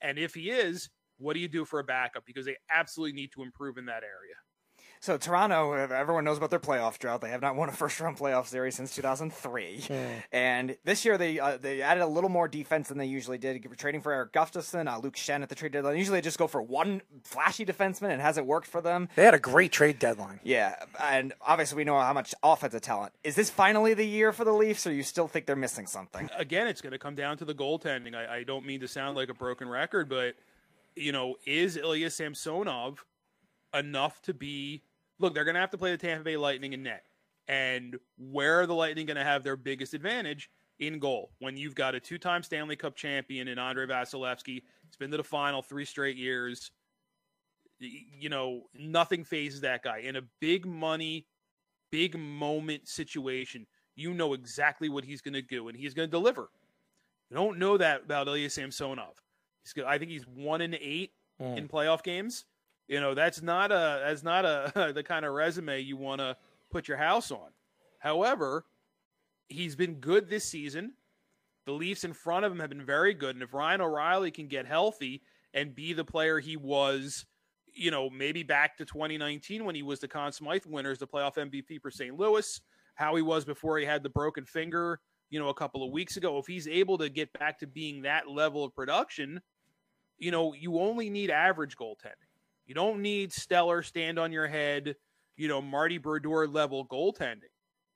And 0.00 0.18
if 0.18 0.34
he 0.34 0.50
is, 0.50 0.88
what 1.18 1.34
do 1.34 1.40
you 1.40 1.48
do 1.48 1.64
for 1.64 1.80
a 1.80 1.84
backup? 1.84 2.24
Because 2.24 2.46
they 2.46 2.56
absolutely 2.72 3.14
need 3.14 3.32
to 3.32 3.42
improve 3.42 3.78
in 3.78 3.86
that 3.86 4.02
area. 4.02 4.34
So 5.02 5.16
Toronto, 5.16 5.72
everyone 5.72 6.24
knows 6.24 6.36
about 6.36 6.50
their 6.50 6.58
playoff 6.60 6.98
drought. 6.98 7.22
They 7.22 7.30
have 7.30 7.40
not 7.40 7.56
won 7.56 7.70
a 7.70 7.72
first 7.72 7.98
round 8.00 8.18
playoff 8.18 8.48
series 8.48 8.74
since 8.74 8.94
2003, 8.94 9.86
and 10.30 10.76
this 10.84 11.06
year 11.06 11.16
they 11.16 11.40
uh, 11.40 11.56
they 11.56 11.80
added 11.80 12.02
a 12.02 12.06
little 12.06 12.28
more 12.28 12.46
defense 12.48 12.88
than 12.88 12.98
they 12.98 13.06
usually 13.06 13.38
did, 13.38 13.66
trading 13.78 14.02
for 14.02 14.12
Erik 14.12 14.34
Gustafsson, 14.34 14.92
uh, 14.92 14.98
Luke 14.98 15.16
Schenn 15.16 15.40
at 15.42 15.48
the 15.48 15.54
trade 15.54 15.72
deadline. 15.72 15.96
Usually 15.96 16.18
they 16.18 16.22
just 16.22 16.36
go 16.38 16.46
for 16.46 16.60
one 16.60 17.00
flashy 17.24 17.64
defenseman, 17.64 18.10
and 18.10 18.20
hasn't 18.20 18.46
worked 18.46 18.66
for 18.66 18.82
them. 18.82 19.08
They 19.16 19.24
had 19.24 19.32
a 19.32 19.38
great 19.38 19.72
trade 19.72 19.98
deadline. 19.98 20.38
Yeah, 20.42 20.76
and 21.02 21.32
obviously 21.40 21.78
we 21.78 21.84
know 21.84 21.98
how 21.98 22.12
much 22.12 22.34
offensive 22.42 22.82
talent. 22.82 23.14
Is 23.24 23.34
this 23.34 23.48
finally 23.48 23.94
the 23.94 24.06
year 24.06 24.34
for 24.34 24.44
the 24.44 24.52
Leafs, 24.52 24.86
or 24.86 24.92
you 24.92 25.02
still 25.02 25.28
think 25.28 25.46
they're 25.46 25.56
missing 25.56 25.86
something? 25.86 26.28
Again, 26.36 26.66
it's 26.66 26.82
going 26.82 26.92
to 26.92 26.98
come 26.98 27.14
down 27.14 27.38
to 27.38 27.46
the 27.46 27.54
goaltending. 27.54 28.14
I, 28.14 28.36
I 28.40 28.42
don't 28.42 28.66
mean 28.66 28.80
to 28.80 28.88
sound 28.88 29.16
like 29.16 29.30
a 29.30 29.34
broken 29.34 29.66
record, 29.66 30.10
but 30.10 30.34
you 30.94 31.12
know, 31.12 31.36
is 31.46 31.78
Ilya 31.78 32.10
Samsonov 32.10 33.06
enough 33.72 34.20
to 34.22 34.34
be? 34.34 34.82
Look, 35.20 35.34
they're 35.34 35.44
going 35.44 35.54
to 35.54 35.60
have 35.60 35.70
to 35.70 35.78
play 35.78 35.92
the 35.92 35.98
Tampa 35.98 36.24
Bay 36.24 36.36
Lightning 36.36 36.72
in 36.72 36.82
net, 36.82 37.04
and 37.46 37.96
where 38.18 38.60
are 38.60 38.66
the 38.66 38.74
Lightning 38.74 39.06
going 39.06 39.16
to 39.18 39.24
have 39.24 39.44
their 39.44 39.56
biggest 39.56 39.94
advantage? 39.94 40.50
In 40.78 40.98
goal, 40.98 41.30
when 41.40 41.58
you've 41.58 41.74
got 41.74 41.94
a 41.94 42.00
two-time 42.00 42.42
Stanley 42.42 42.74
Cup 42.74 42.96
champion 42.96 43.48
in 43.48 43.58
Andrei 43.58 43.84
Vasilevskiy, 43.86 44.62
he's 44.86 44.96
been 44.98 45.10
to 45.10 45.18
the 45.18 45.22
final 45.22 45.60
three 45.60 45.84
straight 45.84 46.16
years. 46.16 46.70
You 47.78 48.30
know, 48.30 48.62
nothing 48.74 49.22
fazes 49.24 49.60
that 49.60 49.82
guy 49.82 49.98
in 49.98 50.16
a 50.16 50.22
big 50.40 50.64
money, 50.64 51.26
big 51.92 52.18
moment 52.18 52.88
situation. 52.88 53.66
You 53.94 54.14
know 54.14 54.32
exactly 54.32 54.88
what 54.88 55.04
he's 55.04 55.20
going 55.20 55.34
to 55.34 55.42
do, 55.42 55.68
and 55.68 55.76
he's 55.76 55.92
going 55.92 56.08
to 56.08 56.10
deliver. 56.10 56.48
You 57.28 57.36
don't 57.36 57.58
know 57.58 57.76
that 57.76 58.04
about 58.04 58.26
Ilya 58.28 58.48
Samsonov. 58.48 59.20
He's. 59.62 59.84
I 59.84 59.98
think 59.98 60.10
he's 60.10 60.26
one 60.26 60.62
in 60.62 60.74
eight 60.80 61.12
Mm. 61.40 61.56
in 61.56 61.68
playoff 61.68 62.02
games. 62.02 62.44
You 62.90 62.98
know 62.98 63.14
that's 63.14 63.40
not 63.40 63.70
a 63.70 64.02
that's 64.04 64.24
not 64.24 64.44
a 64.44 64.92
the 64.94 65.04
kind 65.04 65.24
of 65.24 65.32
resume 65.32 65.78
you 65.80 65.96
want 65.96 66.20
to 66.20 66.36
put 66.72 66.88
your 66.88 66.96
house 66.96 67.30
on. 67.30 67.50
However, 68.00 68.64
he's 69.48 69.76
been 69.76 69.94
good 69.94 70.28
this 70.28 70.44
season. 70.44 70.94
The 71.66 71.72
Leafs 71.72 72.02
in 72.02 72.12
front 72.12 72.44
of 72.44 72.50
him 72.50 72.58
have 72.58 72.70
been 72.70 72.84
very 72.84 73.14
good, 73.14 73.36
and 73.36 73.44
if 73.44 73.54
Ryan 73.54 73.80
O'Reilly 73.80 74.32
can 74.32 74.48
get 74.48 74.66
healthy 74.66 75.22
and 75.54 75.72
be 75.72 75.92
the 75.92 76.04
player 76.04 76.40
he 76.40 76.56
was, 76.56 77.26
you 77.72 77.92
know, 77.92 78.10
maybe 78.10 78.42
back 78.42 78.76
to 78.78 78.84
2019 78.84 79.64
when 79.64 79.76
he 79.76 79.84
was 79.84 80.00
the 80.00 80.08
Conn 80.08 80.32
Smythe 80.32 80.66
winners, 80.66 80.98
the 80.98 81.06
playoff 81.06 81.36
MVP 81.36 81.80
for 81.80 81.92
St. 81.92 82.18
Louis, 82.18 82.60
how 82.96 83.14
he 83.14 83.22
was 83.22 83.44
before 83.44 83.78
he 83.78 83.84
had 83.84 84.02
the 84.02 84.08
broken 84.08 84.44
finger, 84.44 84.98
you 85.28 85.38
know, 85.38 85.48
a 85.48 85.54
couple 85.54 85.84
of 85.84 85.92
weeks 85.92 86.16
ago. 86.16 86.38
If 86.38 86.48
he's 86.48 86.66
able 86.66 86.98
to 86.98 87.08
get 87.08 87.32
back 87.38 87.60
to 87.60 87.68
being 87.68 88.02
that 88.02 88.28
level 88.28 88.64
of 88.64 88.74
production, 88.74 89.40
you 90.18 90.32
know, 90.32 90.54
you 90.54 90.80
only 90.80 91.08
need 91.08 91.30
average 91.30 91.76
goaltending. 91.76 92.29
You 92.70 92.74
don't 92.74 93.02
need 93.02 93.32
stellar, 93.32 93.82
stand 93.82 94.16
on 94.16 94.30
your 94.30 94.46
head, 94.46 94.94
you 95.36 95.48
know, 95.48 95.60
Marty 95.60 95.98
Brodeur 95.98 96.46
level 96.46 96.86
goaltending. 96.86 97.50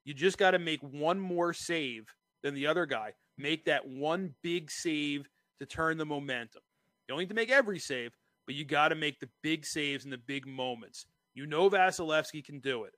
You 0.04 0.14
just 0.14 0.36
got 0.36 0.50
to 0.50 0.58
make 0.58 0.80
one 0.80 1.20
more 1.20 1.52
save 1.52 2.08
than 2.42 2.54
the 2.54 2.66
other 2.66 2.84
guy. 2.84 3.12
Make 3.38 3.66
that 3.66 3.86
one 3.86 4.34
big 4.42 4.72
save 4.72 5.28
to 5.60 5.66
turn 5.66 5.96
the 5.96 6.04
momentum. 6.04 6.62
You 7.06 7.12
don't 7.12 7.20
need 7.20 7.28
to 7.28 7.36
make 7.36 7.52
every 7.52 7.78
save, 7.78 8.16
but 8.46 8.56
you 8.56 8.64
got 8.64 8.88
to 8.88 8.96
make 8.96 9.20
the 9.20 9.28
big 9.44 9.64
saves 9.64 10.04
in 10.04 10.10
the 10.10 10.18
big 10.18 10.44
moments. 10.44 11.06
You 11.36 11.46
know 11.46 11.70
Vasilevskiy 11.70 12.44
can 12.44 12.58
do 12.58 12.82
it. 12.82 12.94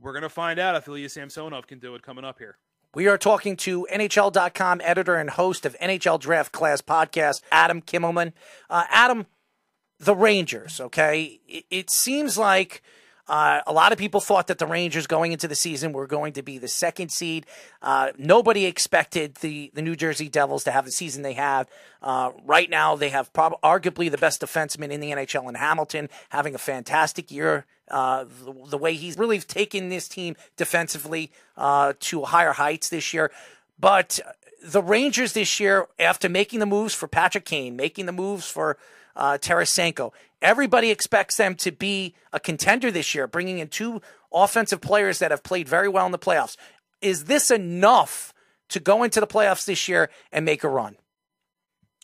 We're 0.00 0.10
going 0.12 0.22
to 0.22 0.28
find 0.28 0.58
out 0.58 0.74
if 0.74 0.88
Ilya 0.88 1.10
Samsonov 1.10 1.68
can 1.68 1.78
do 1.78 1.94
it 1.94 2.02
coming 2.02 2.24
up 2.24 2.40
here. 2.40 2.58
We 2.96 3.06
are 3.06 3.18
talking 3.18 3.56
to 3.58 3.86
NHL.com 3.92 4.80
editor 4.82 5.16
and 5.16 5.30
host 5.30 5.66
of 5.66 5.76
NHL 5.80 6.18
Draft 6.18 6.50
Class 6.50 6.80
podcast, 6.80 7.42
Adam 7.52 7.82
Kimelman. 7.82 8.32
Uh, 8.70 8.84
Adam, 8.90 9.26
the 9.98 10.14
Rangers, 10.14 10.80
okay? 10.80 11.40
It, 11.48 11.64
it 11.70 11.90
seems 11.90 12.36
like 12.36 12.82
uh, 13.28 13.60
a 13.66 13.72
lot 13.72 13.92
of 13.92 13.98
people 13.98 14.20
thought 14.20 14.46
that 14.46 14.58
the 14.58 14.66
Rangers 14.66 15.06
going 15.06 15.32
into 15.32 15.48
the 15.48 15.54
season 15.54 15.92
were 15.92 16.06
going 16.06 16.32
to 16.34 16.42
be 16.42 16.58
the 16.58 16.68
second 16.68 17.10
seed. 17.10 17.44
Uh, 17.82 18.12
nobody 18.16 18.66
expected 18.66 19.36
the, 19.36 19.70
the 19.74 19.82
New 19.82 19.96
Jersey 19.96 20.28
Devils 20.28 20.64
to 20.64 20.70
have 20.70 20.84
the 20.84 20.92
season 20.92 21.22
they 21.22 21.32
have. 21.32 21.68
Uh, 22.00 22.30
right 22.44 22.70
now, 22.70 22.94
they 22.94 23.08
have 23.08 23.32
prob- 23.32 23.60
arguably 23.62 24.10
the 24.10 24.18
best 24.18 24.40
defenseman 24.40 24.90
in 24.90 25.00
the 25.00 25.10
NHL 25.10 25.48
in 25.48 25.56
Hamilton, 25.56 26.08
having 26.28 26.54
a 26.54 26.58
fantastic 26.58 27.30
year. 27.30 27.66
Uh, 27.88 28.24
the, 28.24 28.54
the 28.70 28.78
way 28.78 28.94
he's 28.94 29.16
really 29.16 29.38
taken 29.38 29.88
this 29.88 30.08
team 30.08 30.36
defensively 30.56 31.30
uh, 31.56 31.92
to 32.00 32.24
higher 32.24 32.52
heights 32.52 32.88
this 32.88 33.12
year. 33.14 33.30
But 33.78 34.18
the 34.62 34.82
Rangers 34.82 35.32
this 35.32 35.60
year, 35.60 35.86
after 35.98 36.28
making 36.28 36.60
the 36.60 36.66
moves 36.66 36.94
for 36.94 37.06
Patrick 37.06 37.44
Kane, 37.44 37.76
making 37.76 38.06
the 38.06 38.12
moves 38.12 38.48
for 38.48 38.76
uh, 39.16 39.38
Tarasenko, 39.40 40.12
everybody 40.42 40.90
expects 40.90 41.36
them 41.36 41.54
to 41.56 41.72
be 41.72 42.14
a 42.32 42.38
contender 42.38 42.90
this 42.90 43.14
year, 43.14 43.26
bringing 43.26 43.58
in 43.58 43.68
two 43.68 44.00
offensive 44.32 44.80
players 44.80 45.18
that 45.18 45.30
have 45.30 45.42
played 45.42 45.68
very 45.68 45.88
well 45.88 46.06
in 46.06 46.12
the 46.12 46.18
playoffs. 46.18 46.56
Is 47.00 47.24
this 47.24 47.50
enough 47.50 48.32
to 48.68 48.80
go 48.80 49.02
into 49.02 49.20
the 49.20 49.26
playoffs 49.26 49.64
this 49.64 49.88
year 49.88 50.10
and 50.32 50.44
make 50.44 50.64
a 50.64 50.68
run? 50.68 50.96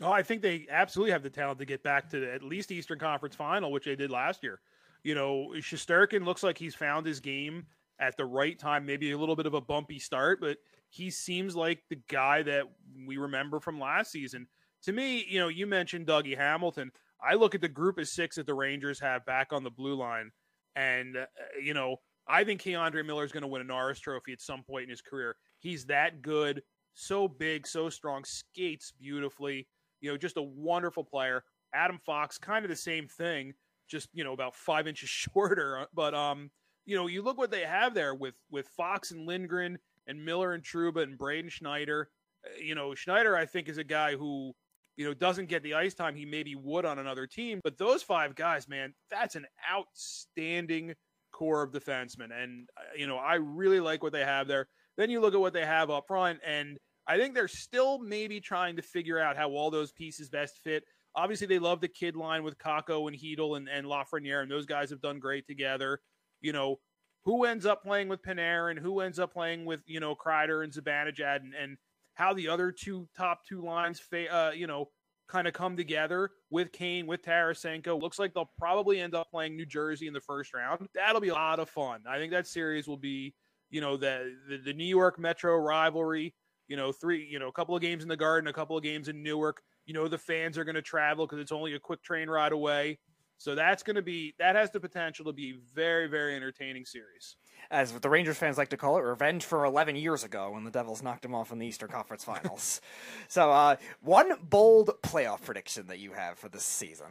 Oh, 0.00 0.10
I 0.10 0.22
think 0.22 0.42
they 0.42 0.66
absolutely 0.70 1.12
have 1.12 1.22
the 1.22 1.30
talent 1.30 1.58
to 1.58 1.64
get 1.64 1.82
back 1.82 2.10
to 2.10 2.32
at 2.32 2.42
least 2.42 2.72
Eastern 2.72 2.98
Conference 2.98 3.36
Final, 3.36 3.70
which 3.70 3.84
they 3.84 3.94
did 3.94 4.10
last 4.10 4.42
year. 4.42 4.60
You 5.04 5.14
know, 5.14 5.52
Shesterkin 5.56 6.24
looks 6.24 6.42
like 6.42 6.58
he's 6.58 6.74
found 6.74 7.06
his 7.06 7.20
game 7.20 7.66
at 8.00 8.16
the 8.16 8.24
right 8.24 8.58
time. 8.58 8.86
Maybe 8.86 9.12
a 9.12 9.18
little 9.18 9.36
bit 9.36 9.46
of 9.46 9.54
a 9.54 9.60
bumpy 9.60 9.98
start, 9.98 10.40
but 10.40 10.58
he 10.88 11.10
seems 11.10 11.54
like 11.54 11.82
the 11.88 12.00
guy 12.08 12.42
that 12.42 12.64
we 13.06 13.16
remember 13.16 13.60
from 13.60 13.80
last 13.80 14.10
season. 14.10 14.46
To 14.84 14.92
me, 14.92 15.24
you 15.28 15.38
know, 15.38 15.48
you 15.48 15.66
mentioned 15.66 16.06
Dougie 16.06 16.36
Hamilton. 16.36 16.90
I 17.24 17.34
look 17.34 17.54
at 17.54 17.60
the 17.60 17.68
group 17.68 17.98
of 17.98 18.08
six 18.08 18.36
that 18.36 18.46
the 18.46 18.54
Rangers 18.54 18.98
have 19.00 19.24
back 19.24 19.52
on 19.52 19.62
the 19.62 19.70
blue 19.70 19.94
line, 19.94 20.30
and 20.74 21.16
uh, 21.16 21.26
you 21.62 21.72
know, 21.74 21.96
I 22.26 22.44
think 22.44 22.62
K'Andre 22.62 23.04
Miller 23.04 23.24
is 23.24 23.32
going 23.32 23.42
to 23.42 23.48
win 23.48 23.62
a 23.62 23.64
Norris 23.64 24.00
Trophy 24.00 24.32
at 24.32 24.40
some 24.40 24.62
point 24.62 24.84
in 24.84 24.90
his 24.90 25.00
career. 25.00 25.36
He's 25.60 25.84
that 25.86 26.22
good, 26.22 26.62
so 26.94 27.28
big, 27.28 27.66
so 27.66 27.88
strong, 27.88 28.24
skates 28.24 28.92
beautifully. 28.92 29.68
You 30.00 30.10
know, 30.10 30.16
just 30.16 30.36
a 30.36 30.42
wonderful 30.42 31.04
player. 31.04 31.44
Adam 31.74 31.98
Fox, 32.04 32.38
kind 32.38 32.64
of 32.64 32.68
the 32.68 32.76
same 32.76 33.06
thing, 33.06 33.54
just 33.88 34.08
you 34.12 34.24
know, 34.24 34.32
about 34.32 34.56
five 34.56 34.86
inches 34.88 35.08
shorter. 35.08 35.86
But 35.94 36.14
um, 36.14 36.50
you 36.86 36.96
know, 36.96 37.06
you 37.06 37.22
look 37.22 37.38
what 37.38 37.52
they 37.52 37.62
have 37.62 37.94
there 37.94 38.14
with 38.14 38.34
with 38.50 38.66
Fox 38.76 39.12
and 39.12 39.26
Lindgren 39.26 39.78
and 40.08 40.24
Miller 40.24 40.54
and 40.54 40.62
Trouba 40.64 41.02
and 41.04 41.16
Braden 41.16 41.50
Schneider. 41.50 42.10
Uh, 42.44 42.58
You 42.60 42.74
know, 42.74 42.94
Schneider, 42.96 43.36
I 43.36 43.46
think, 43.46 43.68
is 43.68 43.78
a 43.78 43.84
guy 43.84 44.16
who 44.16 44.54
you 44.96 45.04
know 45.04 45.14
doesn't 45.14 45.48
get 45.48 45.62
the 45.62 45.74
ice 45.74 45.94
time 45.94 46.14
he 46.14 46.24
maybe 46.24 46.54
would 46.54 46.84
on 46.84 46.98
another 46.98 47.26
team. 47.26 47.60
But 47.62 47.78
those 47.78 48.02
five 48.02 48.34
guys, 48.34 48.68
man, 48.68 48.94
that's 49.10 49.36
an 49.36 49.46
outstanding 49.70 50.94
core 51.32 51.62
of 51.62 51.72
defensemen, 51.72 52.30
and 52.32 52.68
uh, 52.76 52.82
you 52.96 53.06
know, 53.06 53.16
I 53.16 53.34
really 53.34 53.80
like 53.80 54.02
what 54.02 54.12
they 54.12 54.24
have 54.24 54.48
there. 54.48 54.68
Then 54.96 55.10
you 55.10 55.20
look 55.20 55.34
at 55.34 55.40
what 55.40 55.54
they 55.54 55.64
have 55.64 55.90
up 55.90 56.04
front, 56.06 56.40
and 56.46 56.78
I 57.06 57.16
think 57.16 57.34
they're 57.34 57.48
still 57.48 57.98
maybe 57.98 58.40
trying 58.40 58.76
to 58.76 58.82
figure 58.82 59.18
out 59.18 59.36
how 59.36 59.50
all 59.50 59.70
those 59.70 59.92
pieces 59.92 60.28
best 60.28 60.60
fit. 60.62 60.84
Obviously, 61.14 61.46
they 61.46 61.58
love 61.58 61.80
the 61.80 61.88
kid 61.88 62.16
line 62.16 62.42
with 62.42 62.58
Kakko 62.58 63.08
and 63.08 63.18
Chytil 63.18 63.56
and, 63.56 63.68
and 63.68 63.86
Lafreniere, 63.86 64.42
and 64.42 64.50
those 64.50 64.66
guys 64.66 64.90
have 64.90 65.00
done 65.00 65.18
great 65.18 65.46
together. 65.46 66.00
You 66.40 66.52
know, 66.52 66.78
who 67.24 67.44
ends 67.44 67.66
up 67.66 67.82
playing 67.82 68.08
with 68.08 68.22
Panarin, 68.22 68.78
who 68.78 69.00
ends 69.00 69.18
up 69.18 69.32
playing 69.32 69.64
with, 69.64 69.82
you 69.86 70.00
know, 70.00 70.14
Kreider 70.14 70.64
and 70.64 70.72
Zibanejad, 70.72 71.36
and, 71.36 71.54
and 71.54 71.76
how 72.14 72.32
the 72.32 72.48
other 72.48 72.72
two 72.72 73.08
top 73.16 73.44
two 73.46 73.62
lines, 73.62 74.00
fa- 74.00 74.34
uh, 74.34 74.50
you 74.52 74.66
know, 74.66 74.88
kind 75.28 75.48
of 75.48 75.54
come 75.54 75.76
together 75.76 76.30
with 76.50 76.72
Kane, 76.72 77.06
with 77.06 77.22
Tarasenko. 77.22 78.00
Looks 78.00 78.18
like 78.18 78.34
they'll 78.34 78.50
probably 78.58 79.00
end 79.00 79.14
up 79.14 79.30
playing 79.30 79.56
New 79.56 79.66
Jersey 79.66 80.06
in 80.06 80.12
the 80.12 80.20
first 80.20 80.52
round. 80.52 80.86
That'll 80.94 81.20
be 81.20 81.28
a 81.28 81.34
lot 81.34 81.58
of 81.58 81.70
fun. 81.70 82.02
I 82.08 82.18
think 82.18 82.32
that 82.32 82.46
series 82.46 82.86
will 82.86 82.98
be, 82.98 83.34
you 83.70 83.80
know, 83.80 83.96
the 83.96 84.34
the, 84.48 84.58
the 84.58 84.72
New 84.72 84.84
York 84.84 85.18
Metro 85.18 85.56
rivalry. 85.56 86.34
You 86.68 86.76
know, 86.76 86.92
three, 86.92 87.26
you 87.30 87.38
know, 87.38 87.48
a 87.48 87.52
couple 87.52 87.74
of 87.74 87.82
games 87.82 88.02
in 88.02 88.08
the 88.08 88.16
Garden, 88.16 88.48
a 88.48 88.52
couple 88.52 88.76
of 88.76 88.82
games 88.82 89.08
in 89.08 89.22
Newark. 89.22 89.62
You 89.84 89.94
know, 89.94 90.08
the 90.08 90.16
fans 90.16 90.56
are 90.56 90.64
going 90.64 90.76
to 90.76 90.82
travel 90.82 91.26
because 91.26 91.40
it's 91.40 91.52
only 91.52 91.74
a 91.74 91.78
quick 91.78 92.02
train 92.02 92.30
ride 92.30 92.52
away. 92.52 92.98
So 93.36 93.54
that's 93.56 93.82
going 93.82 93.96
to 93.96 94.02
be 94.02 94.34
that 94.38 94.54
has 94.54 94.70
the 94.70 94.80
potential 94.80 95.24
to 95.24 95.32
be 95.32 95.56
very 95.74 96.06
very 96.06 96.36
entertaining 96.36 96.84
series. 96.84 97.36
As 97.72 97.92
the 97.92 98.10
Rangers 98.10 98.36
fans 98.36 98.58
like 98.58 98.68
to 98.68 98.76
call 98.76 98.98
it, 98.98 99.00
revenge 99.00 99.44
for 99.44 99.64
11 99.64 99.96
years 99.96 100.22
ago 100.22 100.50
when 100.52 100.62
the 100.64 100.70
Devils 100.70 101.02
knocked 101.02 101.22
them 101.22 101.34
off 101.34 101.50
in 101.50 101.58
the 101.58 101.66
Eastern 101.66 101.88
Conference 101.88 102.22
Finals. 102.22 102.82
so, 103.28 103.50
uh, 103.50 103.76
one 104.02 104.34
bold 104.42 104.90
playoff 105.02 105.42
prediction 105.42 105.86
that 105.86 105.98
you 105.98 106.12
have 106.12 106.38
for 106.38 106.50
this 106.50 106.64
season. 106.64 107.06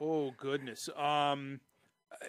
Oh 0.00 0.32
goodness. 0.36 0.88
Um, 0.96 1.60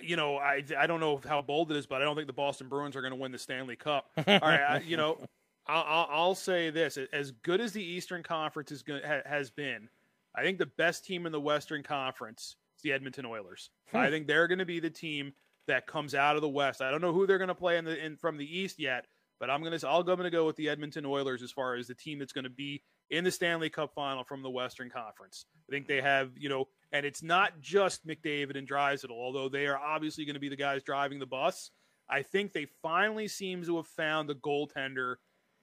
you 0.02 0.16
know, 0.16 0.38
I 0.38 0.64
I 0.78 0.88
don't 0.88 1.00
know 1.00 1.22
how 1.28 1.42
bold 1.42 1.72
it 1.72 1.78
is, 1.78 1.86
but 1.86 2.02
I 2.02 2.06
don't 2.06 2.16
think 2.16 2.28
the 2.28 2.34
Boston 2.34 2.68
Bruins 2.68 2.96
are 2.96 3.02
going 3.02 3.14
to 3.14 3.20
win 3.20 3.32
the 3.32 3.38
Stanley 3.38 3.76
Cup. 3.76 4.10
All 4.18 4.24
right, 4.26 4.62
I, 4.62 4.80
you 4.86 4.98
know, 4.98 5.20
I'll, 5.68 5.84
I'll, 5.88 6.08
I'll 6.10 6.36
say 6.36 6.70
this: 6.70 6.98
as 7.12 7.32
good 7.32 7.62
as 7.62 7.72
the 7.74 7.84
Eastern 7.84 8.24
Conference 8.24 8.72
is 8.72 8.84
going, 8.84 9.02
ha, 9.06 9.20
has 9.26 9.50
been, 9.50 9.90
I 10.36 10.44
think 10.44 10.58
the 10.58 10.66
best 10.66 11.06
team 11.06 11.26
in 11.26 11.32
the 11.32 11.40
Western 11.40 11.84
Conference 11.84 12.56
is 12.76 12.82
the 12.82 12.92
Edmonton 12.92 13.26
Oilers. 13.26 13.70
Hmm. 13.92 13.98
I 13.98 14.10
think 14.10 14.28
they're 14.28 14.48
going 14.48 14.60
to 14.60 14.66
be 14.66 14.80
the 14.80 14.90
team 14.90 15.34
that 15.68 15.88
comes 15.88 16.16
out 16.16 16.36
of 16.36 16.42
the 16.42 16.50
West. 16.50 16.82
I 16.82 16.92
don't 16.92 17.02
know 17.02 17.14
who 17.14 17.26
they're 17.26 17.38
going 17.38 17.48
to 17.48 17.56
play 17.56 17.78
in 17.78 17.86
the 17.86 17.98
in 18.04 18.18
from 18.18 18.38
the 18.38 18.60
East 18.60 18.80
yet, 18.80 19.06
but 19.40 19.50
I'm 19.50 19.62
going 19.64 19.78
to 19.78 19.88
I'll 19.88 20.04
going 20.04 20.20
to 20.20 20.30
go 20.30 20.46
with 20.46 20.56
the 20.56 20.70
Edmonton 20.70 21.06
Oilers 21.06 21.42
as 21.42 21.52
far 21.52 21.76
as 21.76 21.88
the 21.88 21.96
team 21.96 22.20
that's 22.20 22.34
going 22.34 22.44
to 22.44 22.50
be 22.50 22.84
in 23.10 23.24
the 23.24 23.32
Stanley 23.32 23.70
Cup 23.70 23.94
final 23.94 24.24
from 24.24 24.42
the 24.42 24.50
Western 24.50 24.90
Conference. 24.90 25.46
I 25.70 25.72
think 25.72 25.88
they 25.88 26.02
have, 26.02 26.32
you 26.38 26.50
know, 26.50 26.68
and 26.92 27.06
it's 27.06 27.24
not 27.24 27.60
just 27.62 28.08
McDavid 28.08 28.58
and 28.58 28.68
Draisaitl, 28.68 29.12
although 29.12 29.50
they 29.50 29.68
are 29.68 29.78
obviously 29.78 30.26
going 30.26 30.36
to 30.36 30.40
be 30.40 30.50
the 30.50 30.56
guys 30.56 30.84
driving 30.84 31.20
the 31.20 31.26
bus. 31.26 31.72
I 32.10 32.22
think 32.22 32.54
they 32.54 32.68
finally 32.82 33.28
seem 33.28 33.64
to 33.64 33.78
have 33.78 33.88
found 33.88 34.30
the 34.30 34.36
goaltender 34.36 35.16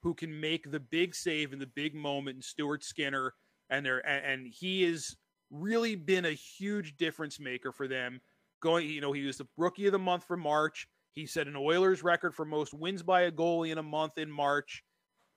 who 0.02 0.14
can 0.14 0.40
make 0.40 0.70
the 0.70 0.80
big 0.80 1.14
save 1.14 1.52
in 1.52 1.58
the 1.58 1.66
big 1.66 1.94
moment 1.94 2.36
in 2.36 2.42
Stuart 2.42 2.82
Skinner, 2.82 3.34
and 3.68 3.84
they 3.84 3.90
and, 3.90 4.24
and 4.24 4.46
he 4.46 4.82
has 4.84 5.16
really 5.50 5.96
been 5.96 6.24
a 6.24 6.32
huge 6.32 6.96
difference 6.96 7.38
maker 7.38 7.72
for 7.72 7.88
them. 7.88 8.20
Going, 8.60 8.88
you 8.88 9.00
know, 9.00 9.12
he 9.12 9.24
was 9.24 9.38
the 9.38 9.48
rookie 9.56 9.86
of 9.86 9.92
the 9.92 9.98
month 9.98 10.24
for 10.24 10.36
March. 10.36 10.86
He 11.12 11.26
set 11.26 11.48
an 11.48 11.56
Oilers 11.56 12.02
record 12.02 12.34
for 12.34 12.44
most 12.44 12.72
wins 12.72 13.02
by 13.02 13.22
a 13.22 13.32
goalie 13.32 13.72
in 13.72 13.78
a 13.78 13.82
month 13.82 14.18
in 14.18 14.30
March. 14.30 14.84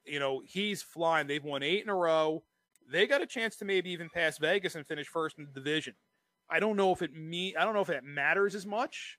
You 0.06 0.20
know, 0.20 0.42
he's 0.46 0.84
flying. 0.84 1.28
They've 1.28 1.44
won 1.44 1.64
eight 1.64 1.84
in 1.84 1.90
a 1.90 1.96
row. 1.96 2.44
they 2.92 3.08
got 3.08 3.22
a 3.22 3.26
chance 3.26 3.56
to 3.58 3.66
maybe 3.66 3.90
even 3.92 4.10
pass 4.10 4.38
Vegas 4.38 4.76
and 4.76 4.86
finish 4.86 5.08
first 5.08 5.38
in 5.40 5.46
the 5.46 5.52
division. 5.52 5.94
I 6.50 6.60
don't 6.60 6.76
know 6.76 6.92
if 6.92 7.02
it 7.02 7.14
me 7.16 7.56
I 7.56 7.64
don't 7.64 7.74
know 7.74 7.82
if 7.82 7.88
that 7.88 8.04
matters 8.04 8.54
as 8.54 8.66
much, 8.66 9.18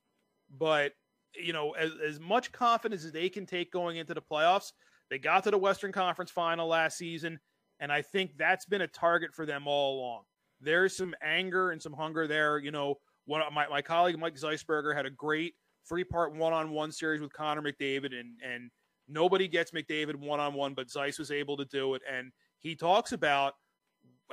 but 0.57 0.93
you 1.35 1.53
know, 1.53 1.73
as, 1.73 1.91
as 2.07 2.21
much 2.21 2.53
confidence 2.53 3.05
as 3.05 3.13
they 3.13 3.29
can 3.29 3.47
take 3.47 3.73
going 3.73 3.97
into 3.97 4.15
the 4.15 4.23
playoffs, 4.23 4.73
they 5.11 5.19
got 5.19 5.45
to 5.45 5.51
the 5.51 5.59
Western 5.59 5.91
Conference 5.91 6.31
final 6.31 6.69
last 6.69 6.97
season, 6.97 7.41
and 7.81 7.91
I 7.91 8.03
think 8.03 8.37
that's 8.37 8.67
been 8.67 8.83
a 8.83 8.87
target 8.87 9.35
for 9.35 9.47
them 9.47 9.67
all 9.67 9.99
along. 9.99 10.23
There's 10.61 10.97
some 10.97 11.15
anger 11.23 11.71
and 11.73 11.83
some 11.83 11.93
hunger 11.93 12.27
there. 12.27 12.59
You 12.59 12.71
know, 12.71 12.97
one 13.27 13.43
my, 13.53 13.67
my 13.69 13.83
colleague 13.83 14.19
Mike 14.19 14.37
Zeisberger 14.37 14.95
had 14.95 15.07
a 15.07 15.11
great 15.11 15.55
three 15.89 16.05
part 16.05 16.35
one 16.35 16.53
on 16.53 16.71
one 16.71 16.93
series 16.93 17.21
with 17.21 17.33
Connor 17.33 17.63
McDavid, 17.63 18.19
and 18.19 18.39
and 18.45 18.71
nobody 19.09 19.49
gets 19.49 19.73
McDavid 19.73 20.17
one 20.17 20.41
on 20.41 20.55
one, 20.55 20.75
but 20.75 20.91
Zeiss 20.91 21.19
was 21.19 21.31
able 21.31 21.57
to 21.57 21.65
do 21.67 21.95
it. 21.95 22.03
And 22.11 22.33
he 22.61 22.75
talks 22.75 23.13
about 23.13 23.55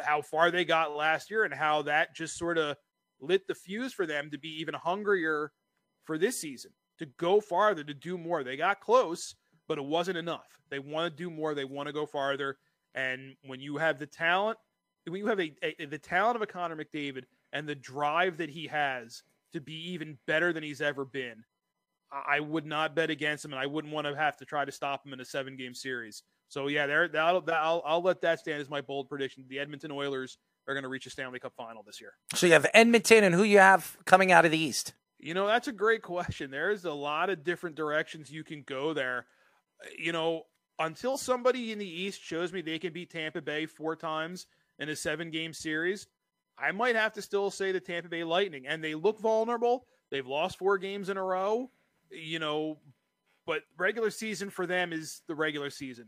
how 0.02 0.22
far 0.22 0.52
they 0.52 0.66
got 0.66 0.96
last 0.96 1.30
year 1.30 1.44
and 1.44 1.54
how 1.54 1.82
that 1.84 2.16
just 2.16 2.38
sort 2.38 2.58
of 2.58 2.78
lit 3.20 3.48
the 3.48 3.56
fuse 3.56 3.94
for 3.94 4.06
them 4.06 4.30
to 4.32 4.38
be 4.38 4.50
even 4.62 4.74
hungrier 4.74 5.52
for 6.06 6.18
this 6.18 6.40
season, 6.40 6.72
to 7.00 7.06
go 7.18 7.40
farther, 7.42 7.84
to 7.84 7.94
do 7.94 8.18
more. 8.18 8.44
They 8.44 8.58
got 8.58 8.80
close, 8.80 9.36
but 9.68 9.78
it 9.78 9.86
wasn't 9.86 10.18
enough. 10.18 10.60
They 10.70 10.80
want 10.80 11.12
to 11.12 11.24
do 11.24 11.30
more, 11.30 11.54
they 11.54 11.66
want 11.66 11.88
to 11.88 11.94
go 11.94 12.06
farther. 12.06 12.58
And 12.96 13.36
when 13.46 13.60
you 13.60 13.78
have 13.78 14.00
the 14.00 14.08
talent, 14.08 14.58
when 15.06 15.20
you 15.20 15.28
have 15.28 15.40
a, 15.40 15.54
a 15.64 15.86
the 15.86 15.98
talent 15.98 16.36
of 16.36 16.42
a 16.42 16.48
Connor 16.48 16.76
McDavid 16.76 17.24
and 17.52 17.68
the 17.68 17.76
drive 17.76 18.38
that 18.38 18.50
he 18.50 18.68
has 18.68 19.24
to 19.54 19.62
be 19.62 19.92
even 19.92 20.18
better 20.28 20.54
than 20.54 20.64
he's 20.64 20.82
ever 20.82 21.06
been, 21.06 21.44
I 22.12 22.40
would 22.40 22.66
not 22.66 22.96
bet 22.96 23.10
against 23.10 23.46
him, 23.46 23.54
and 23.54 23.60
I 23.60 23.66
wouldn't 23.68 23.94
want 23.94 24.08
to 24.08 24.16
have 24.16 24.38
to 24.38 24.46
try 24.46 24.66
to 24.66 24.72
stop 24.72 25.06
him 25.06 25.14
in 25.14 25.20
a 25.22 25.26
seven 25.26 25.56
game 25.56 25.74
series. 25.74 26.24
So 26.50 26.68
yeah, 26.68 26.86
there 26.86 27.08
that'll, 27.08 27.44
I'll, 27.52 27.82
I'll 27.86 28.02
let 28.02 28.22
that 28.22 28.40
stand 28.40 28.62
as 28.62 28.70
my 28.70 28.82
bold 28.82 29.08
prediction. 29.08 29.46
The 29.48 29.60
Edmonton 29.60 29.92
Oilers 29.92 30.38
are 30.68 30.74
going 30.74 30.84
to 30.84 30.90
reach 30.90 31.06
a 31.06 31.10
Stanley 31.10 31.40
Cup 31.40 31.54
final 31.56 31.84
this 31.84 32.02
year. 32.02 32.14
So 32.36 32.48
you 32.48 32.54
have 32.54 32.68
Edmonton, 32.74 33.24
and 33.24 33.34
who 33.34 33.44
you 33.44 33.60
have 33.60 33.98
coming 34.06 34.32
out 34.32 34.46
of 34.46 34.52
the 34.52 34.58
East? 34.58 34.94
You 35.18 35.34
know, 35.34 35.48
that's 35.48 35.68
a 35.68 35.72
great 35.72 36.02
question. 36.02 36.52
There's 36.52 36.84
a 36.84 36.94
lot 36.94 37.30
of 37.30 37.44
different 37.44 37.76
directions 37.76 38.32
you 38.32 38.44
can 38.44 38.64
go 38.64 38.94
there. 38.94 39.28
You 39.98 40.12
know, 40.12 40.44
until 40.80 41.18
somebody 41.18 41.72
in 41.72 41.80
the 41.80 41.88
East 41.90 42.22
shows 42.22 42.52
me 42.52 42.62
they 42.62 42.80
can 42.80 42.92
beat 42.92 43.12
Tampa 43.12 43.42
Bay 43.42 43.66
four 43.66 43.96
times 43.96 44.48
in 44.80 44.90
a 44.90 44.96
seven 44.96 45.32
game 45.32 45.54
series, 45.54 46.08
I 46.62 46.72
might 46.72 46.96
have 46.96 47.14
to 47.14 47.22
still 47.22 47.50
say 47.50 47.72
the 47.72 47.80
Tampa 47.80 48.10
Bay 48.10 48.24
Lightning. 48.24 48.68
And 48.68 48.84
they 48.84 48.96
look 48.96 49.20
vulnerable. 49.20 49.86
They've 50.12 50.28
lost 50.28 50.58
four 50.58 50.78
games 50.78 51.10
in 51.10 51.18
a 51.18 51.24
row, 51.24 51.72
you 52.10 52.40
know, 52.40 52.80
but 53.46 53.64
regular 53.78 54.12
season 54.12 54.50
for 54.50 54.68
them 54.68 54.94
is 54.94 55.22
the 55.28 55.36
regular 55.36 55.70
season. 55.70 56.08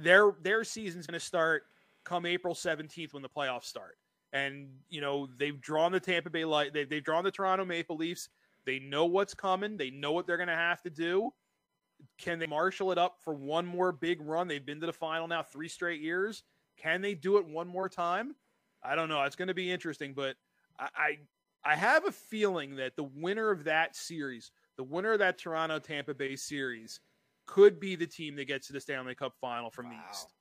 Their 0.00 0.32
their 0.42 0.64
season's 0.64 1.06
going 1.06 1.18
to 1.18 1.24
start 1.24 1.64
come 2.04 2.26
April 2.26 2.54
17th 2.54 3.12
when 3.12 3.22
the 3.22 3.28
playoffs 3.28 3.64
start. 3.64 3.98
And, 4.32 4.68
you 4.88 5.00
know, 5.00 5.28
they've 5.38 5.60
drawn 5.60 5.92
the 5.92 6.00
Tampa 6.00 6.30
Bay 6.30 6.44
Light, 6.44 6.72
they've, 6.72 6.88
they've 6.88 7.04
drawn 7.04 7.24
the 7.24 7.30
Toronto 7.30 7.64
Maple 7.64 7.96
Leafs. 7.96 8.28
They 8.64 8.78
know 8.78 9.04
what's 9.06 9.34
coming, 9.34 9.76
they 9.76 9.90
know 9.90 10.12
what 10.12 10.26
they're 10.26 10.36
going 10.36 10.48
to 10.48 10.54
have 10.54 10.82
to 10.82 10.90
do. 10.90 11.30
Can 12.18 12.38
they 12.38 12.46
marshal 12.46 12.92
it 12.92 12.98
up 12.98 13.16
for 13.22 13.34
one 13.34 13.64
more 13.64 13.92
big 13.92 14.20
run? 14.20 14.48
They've 14.48 14.64
been 14.64 14.80
to 14.80 14.86
the 14.86 14.92
final 14.92 15.26
now 15.26 15.42
three 15.42 15.68
straight 15.68 16.00
years. 16.00 16.42
Can 16.76 17.00
they 17.00 17.14
do 17.14 17.38
it 17.38 17.46
one 17.46 17.68
more 17.68 17.88
time? 17.88 18.34
I 18.86 18.94
don't 18.94 19.08
know. 19.08 19.22
It's 19.22 19.36
going 19.36 19.48
to 19.48 19.54
be 19.54 19.70
interesting, 19.70 20.12
but 20.14 20.36
I, 20.78 20.88
I, 20.96 21.18
I 21.72 21.76
have 21.76 22.06
a 22.06 22.12
feeling 22.12 22.76
that 22.76 22.96
the 22.96 23.04
winner 23.04 23.50
of 23.50 23.64
that 23.64 23.96
series, 23.96 24.50
the 24.76 24.84
winner 24.84 25.12
of 25.12 25.18
that 25.20 25.38
Toronto 25.38 25.78
Tampa 25.78 26.14
Bay 26.14 26.36
series, 26.36 27.00
could 27.46 27.78
be 27.78 27.96
the 27.96 28.06
team 28.06 28.36
that 28.36 28.46
gets 28.46 28.66
to 28.68 28.72
the 28.72 28.80
Stanley 28.80 29.14
Cup 29.14 29.34
final 29.40 29.70
from 29.70 29.86
wow. 29.86 29.92
the 29.92 30.10
East. 30.10 30.32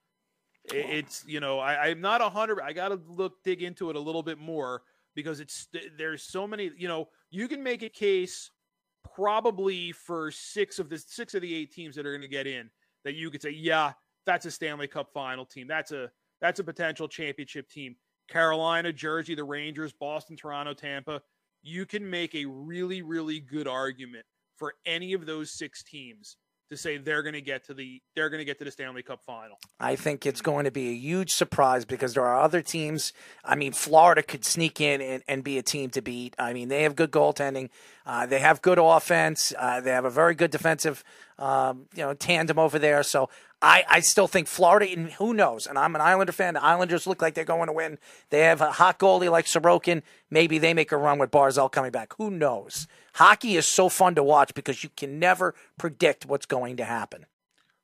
It's 0.68 1.24
you 1.28 1.40
know 1.40 1.60
I, 1.60 1.90
I'm 1.90 2.02
not 2.02 2.22
a 2.22 2.30
hundred. 2.30 2.60
I 2.62 2.74
got 2.74 2.90
to 2.90 3.00
look 3.08 3.44
dig 3.44 3.62
into 3.62 3.92
it 3.92 3.96
a 3.96 4.00
little 4.00 4.24
bit 4.24 4.40
more 4.40 4.82
because 5.14 5.40
it's 5.40 5.68
there's 5.96 6.24
so 6.24 6.48
many. 6.48 6.72
You 6.76 6.88
know 6.88 7.10
you 7.30 7.48
can 7.48 7.62
make 7.62 7.84
a 7.84 7.90
case 7.90 8.50
probably 9.14 9.92
for 9.92 10.32
six 10.32 10.80
of 10.80 10.90
the 10.90 10.98
six 10.98 11.36
of 11.36 11.44
the 11.44 11.54
eight 11.54 11.72
teams 11.72 11.96
that 11.96 12.08
are 12.08 12.12
going 12.12 12.24
to 12.24 12.28
get 12.28 12.48
in 12.48 12.72
that 13.04 13.14
you 13.14 13.30
could 13.30 13.44
say 13.44 13.52
yeah 13.52 13.94
that's 14.26 14.46
a 14.46 14.52
Stanley 14.52 14.88
Cup 14.88 15.12
final 15.14 15.46
team. 15.46 15.68
That's 15.68 15.92
a 15.92 16.12
that's 16.42 16.60
a 16.60 16.64
potential 16.64 17.08
championship 17.08 17.70
team. 17.70 17.96
Carolina, 18.28 18.92
Jersey, 18.92 19.36
the 19.36 19.44
Rangers, 19.44 19.94
Boston, 19.94 20.36
Toronto, 20.36 20.74
Tampa. 20.74 21.22
You 21.62 21.86
can 21.86 22.10
make 22.10 22.36
a 22.36 22.45
really 22.45 23.02
really 23.02 23.40
good 23.40 23.68
argument 23.68 24.26
for 24.58 24.74
any 24.86 25.14
of 25.14 25.26
those 25.26 25.52
six 25.52 25.84
teams 25.84 26.38
to 26.70 26.78
say 26.78 26.98
they're 26.98 27.22
going 27.22 27.34
to 27.34 27.42
get 27.42 27.66
to 27.66 27.74
the 27.74 28.02
they're 28.16 28.30
going 28.30 28.40
to 28.40 28.45
get 28.45 28.58
to 28.60 28.66
the 28.66 28.72
Stanley 28.72 29.04
Cup 29.04 29.22
final. 29.24 29.58
I 29.80 29.95
think 29.95 30.26
it's 30.26 30.42
going 30.42 30.66
to 30.66 30.72
be 30.72 30.90
a 30.90 30.94
huge 30.94 31.32
surprise 31.32 31.86
because 31.86 32.14
there 32.16 32.26
are 32.26 32.42
other 32.42 32.62
teams. 32.62 33.14
I 33.44 33.56
mean, 33.56 33.72
Florida 33.72 34.24
could 34.24 34.44
sneak 34.44 34.82
in 34.82 35.02
and, 35.02 35.24
and 35.28 35.44
be 35.44 35.58
a 35.58 35.64
team 35.64 35.90
to 35.92 36.02
beat. 36.02 36.36
I 36.40 36.54
mean, 36.54 36.70
they 36.70 36.84
have 36.84 36.95
good 36.95 37.12
goaltending, 37.12 37.70
uh, 38.06 38.26
they 38.26 38.40
have 38.40 38.62
good 38.62 38.80
offense, 38.80 39.54
uh, 39.58 39.82
they 39.82 39.92
have 39.92 40.06
a 40.06 40.10
very 40.10 40.34
good 40.34 40.52
defensive, 40.52 41.04
um, 41.38 41.86
you 41.94 42.04
know, 42.04 42.14
tandem 42.14 42.58
over 42.58 42.80
there. 42.80 43.04
So 43.04 43.30
I, 43.66 43.84
I 43.90 44.00
still 44.02 44.27
think 44.27 44.48
Florida, 44.48 44.85
and 44.92 45.11
who 45.14 45.34
knows? 45.34 45.66
And 45.66 45.76
I'm 45.80 45.95
an 45.95 46.02
Islander 46.02 46.32
fan. 46.32 46.53
The 46.53 46.64
Islanders 46.64 47.08
look 47.08 47.19
like 47.19 47.34
they're 47.34 47.44
going 47.44 47.66
to 47.66 47.74
win. 47.74 47.98
They 48.30 48.42
have 48.42 48.61
a 48.61 48.74
hot 48.74 49.00
goalie 49.00 49.32
like 49.32 49.45
Sorokin. 49.45 50.03
Maybe 50.30 50.60
they 50.60 50.76
make 50.76 50.92
a 50.92 50.98
run 50.98 51.18
with 51.18 51.32
Barzal 51.32 51.72
coming 51.72 51.90
back. 51.90 52.14
Who 52.19 52.30
knows? 52.30 52.85
Hockey 53.16 53.56
is 53.56 53.66
so 53.68 53.90
fun 53.90 54.14
to 54.16 54.24
watch 54.24 54.53
because 54.53 54.84
you 54.84 54.92
can 54.95 55.18
never 55.18 55.56
predict 55.80 56.27
what's 56.27 56.45
going 56.45 56.77
to 56.77 56.85
happen. 56.85 57.26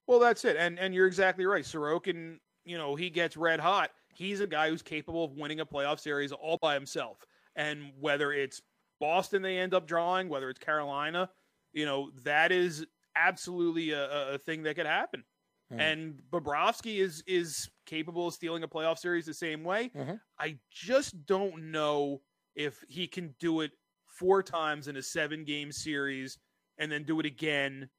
Well, 0.06 0.20
that's 0.20 0.46
it. 0.46 0.56
And 0.56 0.78
and 0.78 0.94
you're 0.94 1.08
exactly 1.08 1.46
right. 1.46 1.64
Sorokin, 1.64 2.38
you 2.64 2.78
know, 2.78 2.94
he 2.94 3.10
gets 3.10 3.36
red 3.36 3.60
hot. 3.60 3.90
He's 4.14 4.40
a 4.40 4.48
guy 4.48 4.70
who's 4.70 4.84
capable 4.84 5.26
of 5.26 5.32
winning 5.32 5.62
a 5.62 5.66
playoff 5.66 6.00
series 6.00 6.32
all 6.32 6.60
by 6.62 6.76
himself. 6.76 7.18
And 7.56 7.92
whether 8.00 8.32
it's 8.32 8.62
Boston 9.00 9.42
they 9.42 9.58
end 9.58 9.74
up 9.74 9.88
drawing, 9.88 10.30
whether 10.30 10.50
it's 10.52 10.60
Carolina, 10.60 11.32
you 11.74 11.86
know, 11.86 12.12
that 12.24 12.52
is 12.52 12.86
absolutely 13.16 13.92
a, 13.92 14.34
a 14.34 14.38
thing 14.38 14.62
that 14.64 14.76
could 14.76 14.86
happen. 14.86 15.24
Mm-hmm. 15.72 15.80
And 15.80 16.22
Bobrovsky 16.32 16.98
is 16.98 17.24
is 17.28 17.70
capable 17.86 18.28
of 18.28 18.34
stealing 18.34 18.64
a 18.64 18.68
playoff 18.68 19.00
series 19.00 19.26
the 19.26 19.34
same 19.34 19.64
way. 19.64 19.92
Mm-hmm. 19.96 20.16
I 20.40 20.58
just 20.70 21.26
don't 21.26 21.72
know 21.72 22.22
if 22.56 22.84
he 22.90 23.08
can 23.08 23.36
do 23.40 23.62
it 23.62 23.72
four 24.06 24.44
times 24.44 24.88
in 24.88 24.98
a 24.98 25.02
seven 25.02 25.46
game 25.46 25.72
series 25.72 26.38
and 26.78 26.92
then 26.92 27.04
do 27.04 27.20
it 27.20 27.26
again 27.26 27.90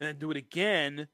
and 0.00 0.08
then 0.08 0.18
do 0.18 0.30
it 0.30 0.36
again 0.36 1.06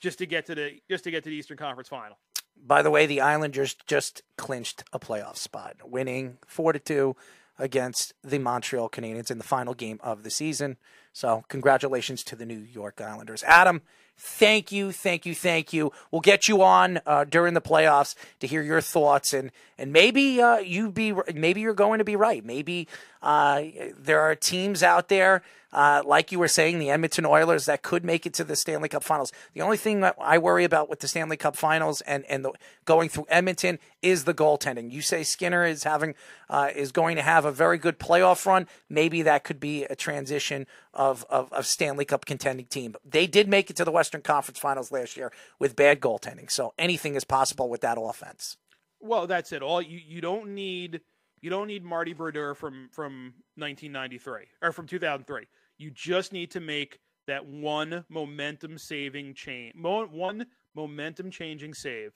just 0.00 0.18
to 0.18 0.26
get 0.26 0.46
to 0.46 0.54
the 0.54 0.80
just 0.88 1.04
to 1.04 1.10
get 1.10 1.24
to 1.24 1.30
the 1.30 1.36
Eastern 1.36 1.56
Conference 1.56 1.88
final. 1.88 2.18
By 2.56 2.82
the 2.82 2.90
way, 2.90 3.06
the 3.06 3.20
Islanders 3.20 3.76
just 3.86 4.22
clinched 4.38 4.84
a 4.92 4.98
playoff 4.98 5.36
spot, 5.36 5.76
winning 5.84 6.38
four 6.46 6.72
to 6.72 6.78
two 6.78 7.16
against 7.58 8.14
the 8.22 8.38
Montreal 8.38 8.88
Canadiens 8.88 9.30
in 9.30 9.38
the 9.38 9.44
final 9.44 9.74
game 9.74 9.98
of 10.02 10.22
the 10.22 10.30
season. 10.30 10.76
So, 11.12 11.44
congratulations 11.48 12.22
to 12.24 12.36
the 12.36 12.46
New 12.46 12.58
York 12.58 13.00
Islanders. 13.00 13.42
Adam, 13.44 13.82
thank 14.16 14.72
you, 14.72 14.92
thank 14.92 15.26
you, 15.26 15.34
thank 15.34 15.72
you. 15.72 15.92
We'll 16.10 16.20
get 16.20 16.48
you 16.48 16.62
on 16.62 17.00
uh, 17.06 17.24
during 17.24 17.54
the 17.54 17.60
playoffs 17.60 18.14
to 18.40 18.46
hear 18.46 18.62
your 18.62 18.80
thoughts, 18.80 19.32
and 19.32 19.50
and 19.78 19.92
maybe 19.92 20.40
uh, 20.40 20.58
you 20.58 20.90
be 20.90 21.14
maybe 21.34 21.60
you're 21.60 21.74
going 21.74 21.98
to 21.98 22.04
be 22.04 22.16
right. 22.16 22.44
Maybe 22.44 22.88
uh, 23.22 23.62
there 23.98 24.20
are 24.20 24.34
teams 24.34 24.82
out 24.82 25.08
there 25.08 25.42
uh, 25.76 26.02
like 26.06 26.32
you 26.32 26.38
were 26.38 26.48
saying, 26.48 26.78
the 26.78 26.88
Edmonton 26.88 27.26
Oilers 27.26 27.66
that 27.66 27.82
could 27.82 28.02
make 28.02 28.24
it 28.24 28.32
to 28.34 28.44
the 28.44 28.56
Stanley 28.56 28.88
Cup 28.88 29.04
Finals. 29.04 29.30
The 29.52 29.60
only 29.60 29.76
thing 29.76 30.00
that 30.00 30.16
I 30.18 30.38
worry 30.38 30.64
about 30.64 30.88
with 30.88 31.00
the 31.00 31.08
Stanley 31.08 31.36
Cup 31.36 31.54
Finals 31.54 32.00
and 32.02 32.24
and 32.30 32.46
the, 32.46 32.52
going 32.86 33.10
through 33.10 33.26
Edmonton 33.28 33.78
is 34.00 34.24
the 34.24 34.32
goaltending. 34.32 34.90
You 34.90 35.02
say 35.02 35.22
Skinner 35.22 35.66
is 35.66 35.84
having 35.84 36.14
uh, 36.48 36.70
is 36.74 36.92
going 36.92 37.16
to 37.16 37.22
have 37.22 37.44
a 37.44 37.52
very 37.52 37.76
good 37.76 37.98
playoff 37.98 38.46
run. 38.46 38.66
Maybe 38.88 39.20
that 39.22 39.44
could 39.44 39.60
be 39.60 39.84
a 39.84 39.94
transition 39.94 40.66
of, 40.96 41.24
of 41.30 41.52
of 41.52 41.66
Stanley 41.66 42.04
Cup 42.04 42.24
contending 42.24 42.66
team. 42.66 42.96
They 43.04 43.26
did 43.26 43.48
make 43.48 43.70
it 43.70 43.76
to 43.76 43.84
the 43.84 43.92
Western 43.92 44.22
Conference 44.22 44.58
Finals 44.58 44.90
last 44.90 45.16
year 45.16 45.30
with 45.60 45.76
bad 45.76 46.00
goaltending, 46.00 46.50
so 46.50 46.72
anything 46.78 47.14
is 47.14 47.24
possible 47.24 47.68
with 47.68 47.82
that 47.82 47.98
offense. 48.00 48.56
Well, 49.00 49.26
that's 49.26 49.52
it. 49.52 49.62
All 49.62 49.80
you 49.80 50.00
you 50.04 50.20
don't 50.20 50.54
need 50.54 51.00
you 51.40 51.50
don't 51.50 51.68
need 51.68 51.84
Marty 51.84 52.12
Brodeur 52.12 52.54
from 52.54 52.88
from 52.90 53.34
1993 53.56 54.46
or 54.62 54.72
from 54.72 54.86
2003. 54.86 55.46
You 55.78 55.90
just 55.90 56.32
need 56.32 56.50
to 56.52 56.60
make 56.60 56.98
that 57.26 57.44
one 57.44 58.04
momentum 58.08 58.78
saving 58.78 59.34
change, 59.34 59.74
one 59.76 60.46
momentum 60.74 61.30
changing 61.30 61.74
save, 61.74 62.12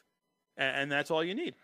and, 0.56 0.90
that's 0.90 1.10
all 1.10 1.24
you 1.24 1.34
need. 1.34 1.54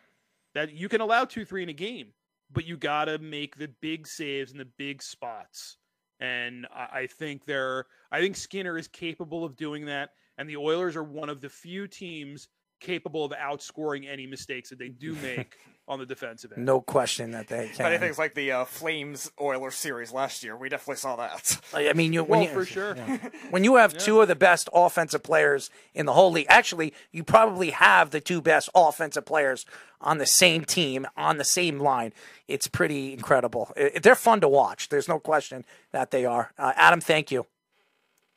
That 0.54 0.72
you 0.72 0.88
can 0.88 1.00
allow 1.00 1.24
two, 1.24 1.44
three 1.44 1.62
in 1.62 1.68
a 1.68 1.74
game, 1.74 2.08
but 2.50 2.66
you 2.66 2.76
got 2.76 3.06
to 3.06 3.18
make 3.18 3.56
the 3.56 3.68
big 3.80 4.06
saves 4.06 4.52
in 4.52 4.58
the 4.58 4.68
big 4.78 5.02
spots. 5.02 5.76
And 6.20 6.66
I 6.74 7.06
think 7.06 7.44
they're, 7.44 7.84
I 8.10 8.20
think 8.20 8.36
Skinner 8.36 8.78
is 8.78 8.88
capable 8.88 9.44
of 9.44 9.56
doing 9.56 9.84
that. 9.86 10.10
And 10.38 10.48
the 10.48 10.56
Oilers 10.56 10.96
are 10.96 11.02
one 11.02 11.28
of 11.28 11.40
the 11.40 11.48
few 11.48 11.86
teams 11.86 12.48
capable 12.80 13.24
of 13.24 13.32
outscoring 13.32 14.08
any 14.10 14.26
mistakes 14.26 14.70
that 14.70 14.78
they 14.78 14.88
do 14.88 15.14
make 15.22 15.56
on 15.88 16.00
the 16.00 16.06
defensive 16.06 16.52
end. 16.56 16.64
No 16.64 16.80
question 16.80 17.30
that 17.30 17.46
they 17.46 17.66
If 17.66 17.76
can. 17.76 17.86
anything's 17.86 18.18
like 18.18 18.34
the 18.34 18.50
uh, 18.50 18.64
Flames 18.64 19.30
Oilers 19.40 19.76
series 19.76 20.12
last 20.12 20.42
year, 20.42 20.56
we 20.56 20.68
definitely 20.68 20.96
saw 20.96 21.14
that. 21.16 21.60
I 21.72 21.92
mean, 21.92 22.12
you 22.12 22.24
when 22.24 22.40
Well, 22.40 22.48
you, 22.48 22.54
for 22.54 22.64
sure. 22.64 22.94
when 23.50 23.62
you 23.62 23.76
have 23.76 23.96
two 23.96 24.20
of 24.20 24.26
the 24.26 24.34
best 24.34 24.68
offensive 24.72 25.22
players 25.22 25.70
in 25.94 26.04
the 26.06 26.12
whole 26.12 26.32
league, 26.32 26.46
actually, 26.48 26.92
you 27.12 27.22
probably 27.22 27.70
have 27.70 28.10
the 28.10 28.20
two 28.20 28.42
best 28.42 28.68
offensive 28.74 29.24
players 29.24 29.64
on 30.00 30.18
the 30.18 30.26
same 30.26 30.64
team 30.64 31.06
on 31.16 31.38
the 31.38 31.44
same 31.44 31.78
line. 31.78 32.12
It's 32.48 32.66
pretty 32.66 33.12
incredible. 33.12 33.72
It- 33.76 34.02
they're 34.02 34.16
fun 34.16 34.40
to 34.40 34.48
watch. 34.48 34.88
There's 34.88 35.06
no 35.08 35.20
question 35.20 35.64
that 35.92 36.10
they 36.10 36.24
are. 36.24 36.50
Uh, 36.58 36.72
Adam, 36.74 37.00
thank 37.00 37.30
you. 37.30 37.46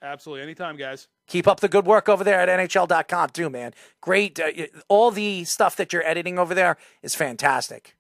Absolutely. 0.03 0.43
Anytime, 0.43 0.77
guys. 0.77 1.08
Keep 1.30 1.48
up 1.48 1.59
the 1.61 1.69
good 1.69 1.85
work 1.85 2.09
over 2.09 2.24
there 2.24 2.40
at 2.41 2.49
NHL.com 2.49 3.30
too, 3.30 3.49
man. 3.49 3.74
Great. 4.01 4.40
Uh, 4.40 4.49
all 4.90 5.11
the 5.11 5.45
stuff 5.45 5.75
that 5.77 5.93
you're 5.93 6.06
editing 6.06 6.38
over 6.38 6.53
there 6.53 6.75
is 7.01 7.16
fantastic. 7.16 7.95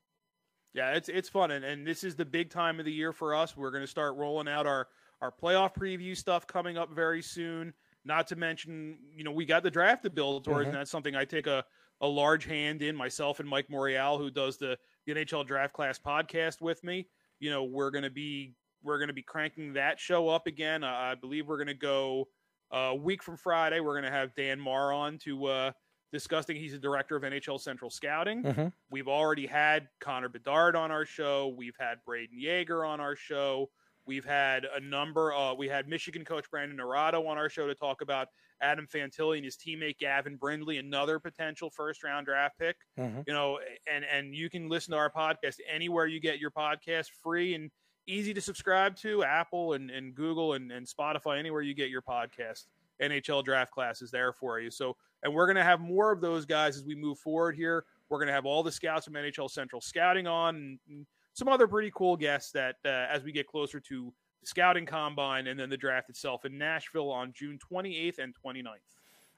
Yeah, 0.73 0.91
it's 0.91 1.09
it's 1.09 1.29
fun, 1.29 1.51
and, 1.51 1.63
and 1.65 1.85
this 1.87 2.03
is 2.03 2.15
the 2.15 2.25
big 2.25 2.49
time 2.49 2.79
of 2.79 2.85
the 2.85 2.91
year 2.91 3.11
for 3.13 3.33
us. 3.33 3.55
We're 3.57 3.71
going 3.71 3.83
to 3.83 3.87
start 3.87 4.15
rolling 4.17 4.47
out 4.47 4.67
our 4.67 4.87
our 5.21 5.31
playoff 5.31 5.73
preview 5.75 6.15
stuff 6.17 6.45
coming 6.47 6.77
up 6.77 6.91
very 6.91 7.21
soon. 7.21 7.73
Not 8.05 8.27
to 8.27 8.35
mention, 8.35 8.97
you 9.13 9.23
know, 9.23 9.31
we 9.31 9.45
got 9.45 9.61
the 9.63 9.71
draft 9.71 10.03
to 10.03 10.09
build 10.09 10.45
towards, 10.45 10.65
Mhm. 10.65 10.69
and 10.69 10.77
that's 10.77 10.89
something 10.91 11.15
I 11.15 11.25
take 11.25 11.47
a, 11.47 11.65
a 12.01 12.07
large 12.07 12.45
hand 12.45 12.81
in. 12.81 12.95
Myself 12.95 13.39
and 13.41 13.49
Mike 13.49 13.67
Morreale, 13.67 14.17
who 14.17 14.31
does 14.31 14.57
the, 14.57 14.77
the 15.05 15.13
NHL 15.13 15.45
Draft 15.45 15.73
Class 15.73 15.99
podcast 15.99 16.61
with 16.61 16.81
me. 16.83 17.07
You 17.39 17.49
know, 17.51 17.63
we're 17.65 17.91
going 17.91 18.05
to 18.05 18.09
be 18.09 18.55
we're 18.81 18.97
going 18.97 19.09
to 19.09 19.13
be 19.13 19.21
cranking 19.21 19.73
that 19.73 19.99
show 19.99 20.29
up 20.29 20.47
again. 20.47 20.83
Uh, 20.83 20.87
I 20.87 21.15
believe 21.15 21.47
we're 21.47 21.57
going 21.57 21.67
to 21.67 21.73
go 21.73 22.29
a 22.71 22.95
week 22.95 23.23
from 23.23 23.37
Friday. 23.37 23.79
We're 23.79 23.93
going 23.99 24.11
to 24.11 24.17
have 24.17 24.33
Dan 24.35 24.59
Marr 24.59 24.91
on 24.93 25.17
to 25.19 25.45
uh, 25.45 25.71
discussing. 26.11 26.55
He's 26.55 26.71
the 26.73 26.77
director 26.79 27.15
of 27.15 27.23
NHL 27.23 27.59
Central 27.59 27.89
Scouting. 27.89 28.43
Mhm. 28.43 28.73
We've 28.89 29.07
already 29.07 29.45
had 29.47 29.87
Connor 29.99 30.29
Bedard 30.29 30.75
on 30.75 30.91
our 30.91 31.05
show. 31.05 31.49
We've 31.49 31.75
had 31.79 31.99
Brayden 32.07 32.29
Yager 32.33 32.85
on 32.85 32.99
our 32.99 33.15
show. 33.15 33.69
We've 34.05 34.25
had 34.25 34.65
a 34.65 34.79
number. 34.79 35.33
Uh, 35.33 35.53
we 35.53 35.67
had 35.67 35.87
Michigan 35.87 36.25
coach 36.25 36.49
Brandon 36.49 36.77
Naurato 36.77 37.27
on 37.27 37.37
our 37.37 37.49
show 37.49 37.67
to 37.67 37.75
talk 37.75 38.01
about 38.01 38.27
Adam 38.61 38.87
Fantilli 38.87 39.37
and 39.37 39.45
his 39.45 39.55
teammate 39.55 39.99
Gavin 39.99 40.35
Brindley, 40.35 40.77
another 40.79 41.19
potential 41.19 41.69
first 41.69 42.03
round 42.03 42.25
draft 42.25 42.57
pick. 42.57 42.75
Mhm. 42.97 43.23
You 43.27 43.33
know, 43.33 43.59
and 43.87 44.03
and 44.03 44.33
you 44.35 44.49
can 44.49 44.67
listen 44.67 44.91
to 44.93 44.97
our 44.97 45.11
podcast 45.11 45.59
anywhere 45.67 46.07
you 46.07 46.19
get 46.19 46.39
your 46.39 46.51
podcast, 46.51 47.09
free 47.23 47.53
and 47.53 47.71
easy 48.07 48.33
to 48.33 48.41
subscribe 48.41 48.95
to. 48.97 49.23
Apple 49.23 49.73
and, 49.73 49.89
and 49.89 50.15
Google 50.15 50.53
and, 50.53 50.71
and 50.71 50.87
Spotify, 50.87 51.39
anywhere 51.39 51.61
you 51.61 51.73
get 51.73 51.89
your 51.89 52.01
podcast. 52.01 52.65
NHL 53.01 53.43
draft 53.43 53.71
class 53.71 54.01
is 54.01 54.11
there 54.11 54.33
for 54.33 54.59
you. 54.59 54.69
So, 54.69 54.95
and 55.23 55.33
we're 55.33 55.45
going 55.45 55.55
to 55.55 55.63
have 55.63 55.79
more 55.79 56.11
of 56.11 56.21
those 56.21 56.45
guys 56.45 56.77
as 56.77 56.83
we 56.83 56.95
move 56.95 57.17
forward 57.19 57.55
here. 57.55 57.85
We're 58.09 58.17
going 58.17 58.27
to 58.27 58.33
have 58.33 58.45
all 58.45 58.63
the 58.63 58.71
scouts 58.71 59.05
from 59.05 59.13
NHL 59.13 59.49
Central 59.49 59.81
Scouting 59.81 60.27
on 60.27 60.79
and, 60.89 61.05
some 61.33 61.47
other 61.47 61.67
pretty 61.67 61.91
cool 61.95 62.17
guests 62.17 62.51
that 62.51 62.75
uh, 62.83 62.89
as 62.89 63.23
we 63.23 63.31
get 63.31 63.47
closer 63.47 63.79
to 63.79 64.11
the 64.41 64.47
scouting 64.47 64.85
combine 64.85 65.47
and 65.47 65.57
then 65.57 65.69
the 65.69 65.77
draft 65.77 66.09
itself 66.09 66.43
in 66.43 66.57
Nashville 66.57 67.09
on 67.09 67.31
June 67.33 67.57
28th 67.71 68.19
and 68.19 68.35
29th. 68.45 68.65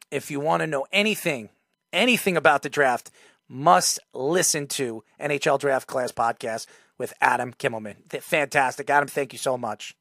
If 0.09 0.31
you 0.31 0.39
want 0.39 0.61
to 0.61 0.67
know 0.67 0.87
anything, 0.91 1.49
anything 1.93 2.37
about 2.37 2.63
the 2.63 2.69
draft, 2.69 3.11
must 3.47 3.99
listen 4.13 4.65
to 4.65 5.03
NHL 5.19 5.59
Draft 5.59 5.85
Class 5.85 6.11
podcast 6.11 6.65
with 7.01 7.13
Adam 7.19 7.51
Kimelman. 7.51 7.95
Fantastic. 8.21 8.87
Adam, 8.91 9.07
thank 9.07 9.33
you 9.33 9.39
so 9.39 9.57
much. 9.57 9.95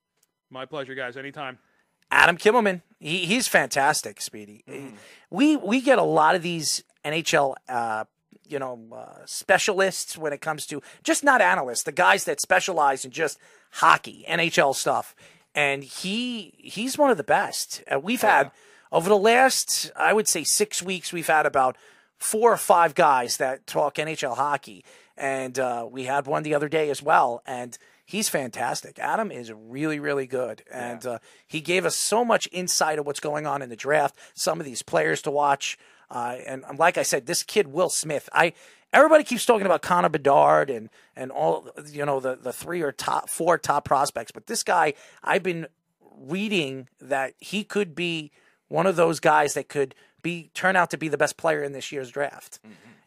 My 0.50 0.66
pleasure, 0.66 0.94
guys. 0.94 1.16
Anytime. 1.16 1.58
Adam 2.10 2.36
Kimelman, 2.36 2.82
he, 2.98 3.24
he's 3.24 3.48
fantastic, 3.48 4.20
Speedy. 4.20 4.62
We 5.30 5.56
we 5.56 5.80
get 5.80 5.98
a 5.98 6.02
lot 6.04 6.34
of 6.34 6.42
these 6.42 6.84
NHL, 7.04 7.54
uh, 7.68 8.04
you 8.46 8.58
know, 8.58 8.78
uh, 8.92 9.24
specialists 9.24 10.18
when 10.18 10.34
it 10.34 10.42
comes 10.42 10.66
to 10.66 10.82
just 11.02 11.24
not 11.24 11.40
analysts, 11.40 11.84
the 11.84 11.92
guys 11.92 12.24
that 12.24 12.40
specialize 12.40 13.04
in 13.04 13.12
just 13.12 13.38
hockey, 13.70 14.26
NHL 14.28 14.74
stuff, 14.74 15.14
and 15.54 15.82
he 15.82 16.52
he's 16.58 16.98
one 16.98 17.10
of 17.10 17.16
the 17.16 17.24
best. 17.24 17.82
Uh, 17.90 17.98
we've 17.98 18.22
had 18.22 18.50
over 18.92 19.08
the 19.08 19.16
last, 19.16 19.90
I 19.96 20.12
would 20.12 20.28
say, 20.28 20.44
six 20.44 20.82
weeks, 20.82 21.12
we've 21.12 21.28
had 21.28 21.46
about 21.46 21.76
four 22.18 22.52
or 22.52 22.58
five 22.58 22.94
guys 22.94 23.38
that 23.38 23.66
talk 23.66 23.94
NHL 23.94 24.36
hockey, 24.36 24.84
and 25.20 25.58
uh, 25.58 25.86
we 25.88 26.04
had 26.04 26.26
one 26.26 26.42
the 26.42 26.54
other 26.54 26.68
day 26.68 26.88
as 26.88 27.02
well, 27.02 27.42
and 27.46 27.76
he's 28.06 28.28
fantastic. 28.28 28.98
Adam 28.98 29.30
is 29.30 29.52
really, 29.52 30.00
really 30.00 30.26
good, 30.26 30.62
and 30.72 31.04
uh, 31.06 31.18
he 31.46 31.60
gave 31.60 31.84
us 31.84 31.94
so 31.94 32.24
much 32.24 32.48
insight 32.50 32.98
of 32.98 33.06
what's 33.06 33.20
going 33.20 33.46
on 33.46 33.60
in 33.60 33.68
the 33.68 33.76
draft, 33.76 34.16
some 34.34 34.58
of 34.58 34.66
these 34.66 34.82
players 34.82 35.20
to 35.22 35.30
watch, 35.30 35.78
uh, 36.10 36.38
and 36.46 36.64
um, 36.64 36.76
like 36.76 36.96
I 36.96 37.02
said, 37.02 37.26
this 37.26 37.42
kid 37.42 37.68
Will 37.68 37.90
Smith, 37.90 38.28
I. 38.32 38.54
Everybody 38.92 39.22
keeps 39.22 39.46
talking 39.46 39.66
about 39.66 39.82
Connor 39.82 40.08
Bedard 40.08 40.68
and, 40.68 40.90
and 41.14 41.30
all 41.30 41.68
you 41.92 42.04
know 42.04 42.18
the, 42.18 42.34
the 42.34 42.52
three 42.52 42.82
or 42.82 42.90
top 42.90 43.30
four 43.30 43.56
top 43.56 43.84
prospects, 43.84 44.32
but 44.32 44.48
this 44.48 44.64
guy 44.64 44.94
I've 45.22 45.44
been 45.44 45.68
reading 46.18 46.88
that 47.00 47.34
he 47.38 47.62
could 47.62 47.94
be 47.94 48.32
one 48.66 48.86
of 48.86 48.96
those 48.96 49.20
guys 49.20 49.54
that 49.54 49.68
could 49.68 49.94
be 50.22 50.50
turn 50.54 50.74
out 50.74 50.90
to 50.90 50.98
be 50.98 51.06
the 51.06 51.16
best 51.16 51.36
player 51.36 51.62
in 51.62 51.72
this 51.72 51.92
year's 51.92 52.10
draft. 52.10 52.58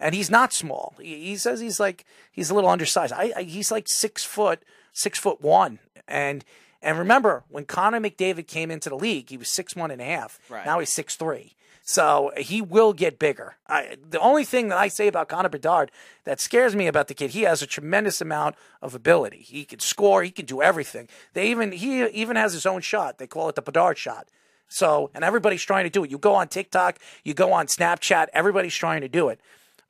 And 0.04 0.14
he's 0.14 0.30
not 0.30 0.52
small. 0.52 0.96
He, 1.00 1.30
he 1.30 1.38
says 1.38 1.62
he's 1.62 1.80
like 1.80 2.04
he's 2.30 2.50
a 2.50 2.54
little 2.54 2.70
undersized. 2.70 3.14
I, 3.14 3.32
I 3.38 3.44
he's 3.44 3.72
like 3.72 3.88
six 3.88 4.26
foot 4.26 4.62
six 4.92 5.18
foot 5.18 5.42
one. 5.42 5.80
And 6.10 6.44
and 6.82 7.00
remember 7.00 7.46
when 7.48 7.64
Connor 7.64 8.02
McDavid 8.02 8.46
came 8.46 8.70
into 8.70 8.90
the 8.90 8.98
league, 8.98 9.30
he 9.30 9.38
was 9.38 9.48
six 9.48 9.78
one 9.78 9.92
and 9.92 10.02
a 10.02 10.06
half. 10.06 10.42
Right. 10.50 10.66
Now 10.66 10.80
he's 10.80 10.90
six 10.90 11.16
three. 11.16 11.56
So 11.86 12.32
he 12.36 12.62
will 12.62 12.92
get 12.92 13.18
bigger. 13.18 13.56
I, 13.68 13.98
the 14.10 14.20
only 14.20 14.44
thing 14.44 14.68
that 14.70 14.78
I 14.78 14.90
say 14.90 15.08
about 15.08 15.30
Connor 15.30 15.50
Bedard 15.50 15.90
that 16.26 16.40
scares 16.42 16.76
me 16.76 16.88
about 16.88 17.08
the 17.08 17.14
kid, 17.14 17.32
he 17.32 17.42
has 17.44 17.62
a 17.62 17.68
tremendous 17.68 18.22
amount 18.22 18.56
of 18.82 18.96
ability. 18.96 19.38
He 19.38 19.64
can 19.64 19.80
score. 19.80 20.24
He 20.24 20.32
can 20.32 20.46
do 20.46 20.62
everything. 20.62 21.08
They 21.34 21.50
even 21.50 21.72
he 21.72 22.06
even 22.08 22.36
has 22.36 22.52
his 22.52 22.66
own 22.66 22.82
shot. 22.82 23.20
They 23.20 23.28
call 23.28 23.48
it 23.48 23.56
the 23.56 23.62
Bedard 23.62 23.98
shot. 23.98 24.28
So 24.68 25.12
and 25.16 25.24
everybody's 25.24 25.64
trying 25.64 25.86
to 25.86 25.90
do 25.90 26.04
it. 26.04 26.12
You 26.12 26.18
go 26.18 26.36
on 26.36 26.50
TikTok, 26.50 27.00
you 27.24 27.34
go 27.34 27.54
on 27.54 27.68
Snapchat. 27.68 28.28
Everybody's 28.34 28.76
trying 28.76 29.00
to 29.00 29.08
do 29.08 29.30
it. 29.30 29.40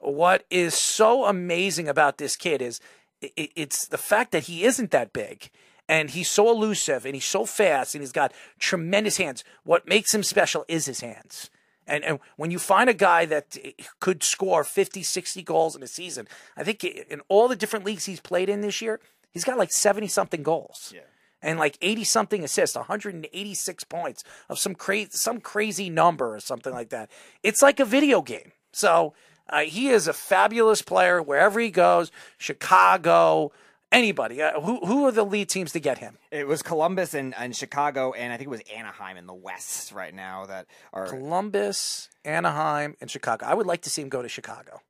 What 0.03 0.45
is 0.49 0.73
so 0.73 1.25
amazing 1.25 1.87
about 1.87 2.17
this 2.17 2.35
kid 2.35 2.61
is 2.61 2.79
it's 3.21 3.87
the 3.87 3.97
fact 3.97 4.31
that 4.31 4.43
he 4.43 4.63
isn't 4.63 4.91
that 4.91 5.13
big 5.13 5.49
and 5.87 6.09
he's 6.09 6.29
so 6.29 6.49
elusive 6.49 7.05
and 7.05 7.15
he's 7.15 7.25
so 7.25 7.45
fast 7.45 7.95
and 7.95 8.01
he's 8.01 8.11
got 8.11 8.33
tremendous 8.59 9.17
hands. 9.17 9.43
What 9.63 9.87
makes 9.87 10.13
him 10.13 10.23
special 10.23 10.65
is 10.67 10.85
his 10.85 11.01
hands. 11.01 11.49
And, 11.85 12.03
and 12.03 12.19
when 12.37 12.51
you 12.51 12.59
find 12.59 12.89
a 12.89 12.93
guy 12.93 13.25
that 13.25 13.57
could 13.99 14.23
score 14.23 14.63
50, 14.63 15.03
60 15.03 15.41
goals 15.43 15.75
in 15.75 15.83
a 15.83 15.87
season, 15.87 16.27
I 16.55 16.63
think 16.63 16.83
in 16.83 17.21
all 17.27 17.47
the 17.47 17.55
different 17.55 17.85
leagues 17.85 18.05
he's 18.05 18.21
played 18.21 18.49
in 18.49 18.61
this 18.61 18.81
year, 18.81 18.99
he's 19.31 19.43
got 19.43 19.57
like 19.57 19.71
70 19.71 20.07
something 20.07 20.43
goals. 20.43 20.93
Yeah. 20.95 21.01
And 21.41 21.59
like 21.59 21.77
80 21.81 22.05
something 22.05 22.43
assists, 22.43 22.77
186 22.77 23.83
points 23.83 24.23
of 24.47 24.59
some 24.59 24.75
crazy 24.75 25.09
some 25.11 25.41
crazy 25.41 25.89
number 25.89 26.33
or 26.33 26.39
something 26.39 26.71
like 26.71 26.89
that. 26.89 27.11
It's 27.41 27.61
like 27.61 27.81
a 27.81 27.85
video 27.85 28.21
game. 28.21 28.53
So 28.71 29.13
uh, 29.49 29.61
he 29.61 29.89
is 29.89 30.07
a 30.07 30.13
fabulous 30.13 30.81
player 30.81 31.21
wherever 31.21 31.59
he 31.59 31.69
goes. 31.69 32.11
Chicago, 32.37 33.51
anybody. 33.91 34.41
Uh, 34.41 34.59
who 34.61 34.85
who 34.85 35.05
are 35.05 35.11
the 35.11 35.23
lead 35.25 35.49
teams 35.49 35.71
to 35.73 35.79
get 35.79 35.97
him? 35.97 36.17
It 36.31 36.47
was 36.47 36.61
Columbus 36.61 37.13
and, 37.13 37.33
and 37.37 37.55
Chicago, 37.55 38.13
and 38.13 38.33
I 38.33 38.37
think 38.37 38.47
it 38.47 38.51
was 38.51 38.61
Anaheim 38.73 39.17
in 39.17 39.27
the 39.27 39.33
West 39.33 39.91
right 39.91 40.13
now 40.13 40.45
that 40.45 40.67
are. 40.91 41.07
Columbus, 41.07 42.09
Anaheim, 42.25 42.95
and 43.01 43.09
Chicago. 43.09 43.45
I 43.45 43.53
would 43.53 43.67
like 43.67 43.81
to 43.81 43.89
see 43.89 44.01
him 44.01 44.09
go 44.09 44.21
to 44.21 44.29
Chicago. 44.29 44.81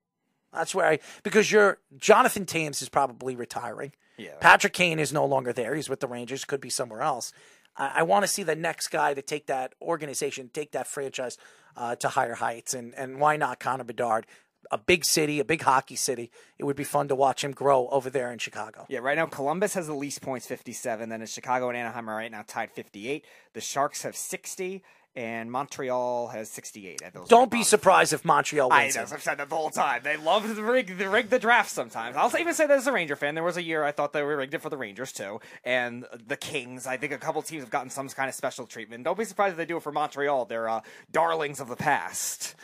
That's 0.53 0.75
where 0.75 0.85
I 0.85 0.99
because 1.23 1.51
you're 1.51 1.79
Jonathan 1.97 2.45
Toews 2.45 2.81
is 2.81 2.89
probably 2.89 3.35
retiring. 3.35 3.91
Yeah. 4.17 4.35
Patrick 4.39 4.73
Kane 4.73 4.99
is 4.99 5.11
no 5.11 5.25
longer 5.25 5.51
there. 5.51 5.73
He's 5.73 5.89
with 5.89 5.99
the 5.99 6.07
Rangers. 6.07 6.45
Could 6.45 6.61
be 6.61 6.69
somewhere 6.69 7.01
else. 7.01 7.33
I, 7.75 7.93
I 7.97 8.03
want 8.03 8.23
to 8.23 8.27
see 8.27 8.43
the 8.43 8.55
next 8.55 8.89
guy 8.89 9.15
to 9.15 9.21
take 9.21 9.47
that 9.47 9.73
organization, 9.81 10.51
take 10.53 10.71
that 10.73 10.87
franchise 10.87 11.37
uh, 11.75 11.95
to 11.95 12.09
higher 12.09 12.35
heights, 12.35 12.73
and 12.73 12.93
and 12.95 13.19
why 13.19 13.37
not 13.37 13.59
Connor 13.59 13.83
Bedard? 13.83 14.27
A 14.73 14.77
big 14.79 15.05
city, 15.05 15.39
a 15.39 15.45
big 15.45 15.61
hockey 15.61 15.95
city. 15.95 16.31
It 16.57 16.63
would 16.63 16.75
be 16.75 16.83
fun 16.83 17.07
to 17.09 17.15
watch 17.15 17.43
him 17.43 17.51
grow 17.51 17.87
over 17.89 18.09
there 18.09 18.31
in 18.31 18.39
Chicago. 18.39 18.87
Yeah, 18.89 18.99
right 18.99 19.15
now 19.15 19.27
Columbus 19.27 19.75
has 19.75 19.85
the 19.85 19.93
least 19.93 20.23
points, 20.23 20.47
57. 20.47 21.09
Then 21.09 21.21
it's 21.21 21.31
Chicago 21.31 21.69
and 21.69 21.77
Anaheim 21.77 22.09
are 22.09 22.15
right 22.15 22.31
now 22.31 22.43
tied 22.47 22.71
58. 22.71 23.23
The 23.53 23.61
Sharks 23.61 24.01
have 24.01 24.15
60, 24.15 24.81
and 25.15 25.51
Montreal 25.51 26.29
has 26.29 26.49
68. 26.49 27.03
At 27.03 27.13
those 27.13 27.27
Don't 27.27 27.51
be 27.51 27.61
surprised 27.63 28.13
if 28.13 28.25
Montreal 28.25 28.69
wins. 28.69 28.97
I 28.97 29.01
know, 29.01 29.07
I've 29.13 29.21
said 29.21 29.37
that 29.37 29.49
the 29.49 29.55
whole 29.55 29.69
time. 29.69 30.01
They 30.03 30.17
love 30.17 30.43
to 30.43 30.63
rig, 30.63 30.97
to 30.97 31.07
rig 31.07 31.29
the 31.29 31.37
draft 31.37 31.69
sometimes. 31.69 32.15
I'll 32.15 32.35
even 32.39 32.55
say 32.55 32.65
that 32.65 32.75
as 32.75 32.87
a 32.87 32.91
Ranger 32.91 33.15
fan. 33.15 33.35
There 33.35 33.43
was 33.43 33.57
a 33.57 33.63
year 33.63 33.83
I 33.83 33.91
thought 33.91 34.11
they 34.13 34.23
were 34.23 34.37
rigged 34.37 34.55
it 34.55 34.61
for 34.61 34.69
the 34.69 34.77
Rangers 34.77 35.11
too, 35.11 35.39
and 35.63 36.05
the 36.25 36.37
Kings. 36.37 36.87
I 36.87 36.97
think 36.97 37.13
a 37.13 37.19
couple 37.19 37.41
teams 37.43 37.61
have 37.61 37.69
gotten 37.69 37.91
some 37.91 38.09
kind 38.09 38.27
of 38.27 38.33
special 38.33 38.65
treatment. 38.65 39.03
Don't 39.03 39.17
be 39.17 39.25
surprised 39.25 39.51
if 39.51 39.57
they 39.57 39.65
do 39.65 39.77
it 39.77 39.83
for 39.83 39.91
Montreal. 39.91 40.45
They're 40.45 40.67
uh, 40.67 40.81
darlings 41.11 41.59
of 41.59 41.67
the 41.67 41.75
past. 41.75 42.55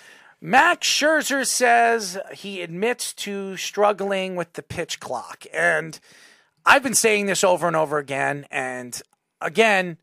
Max 0.41 0.87
Scherzer 0.87 1.45
says 1.45 2.17
he 2.33 2.61
admits 2.61 3.13
to 3.13 3.57
struggling 3.57 4.35
with 4.35 4.53
the 4.53 4.63
pitch 4.63 4.99
clock. 4.99 5.45
And 5.53 5.99
I've 6.65 6.83
been 6.83 6.93
saying 6.93 7.25
this 7.25 7.43
over 7.43 7.67
and 7.67 7.75
over 7.75 7.97
again. 7.97 8.45
And 8.49 9.01
again, 9.41 9.97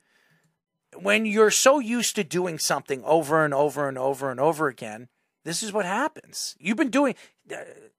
when 0.94 1.26
you're 1.26 1.50
so 1.50 1.78
used 1.78 2.16
to 2.16 2.24
doing 2.24 2.58
something 2.58 3.02
over 3.04 3.44
and 3.44 3.54
over 3.54 3.88
and 3.88 3.96
over 3.96 4.30
and 4.30 4.40
over 4.40 4.68
again, 4.68 5.08
this 5.44 5.62
is 5.62 5.72
what 5.72 5.84
happens. 5.84 6.56
You've 6.58 6.76
been 6.76 6.90
doing. 6.90 7.14
Uh, 7.50 7.56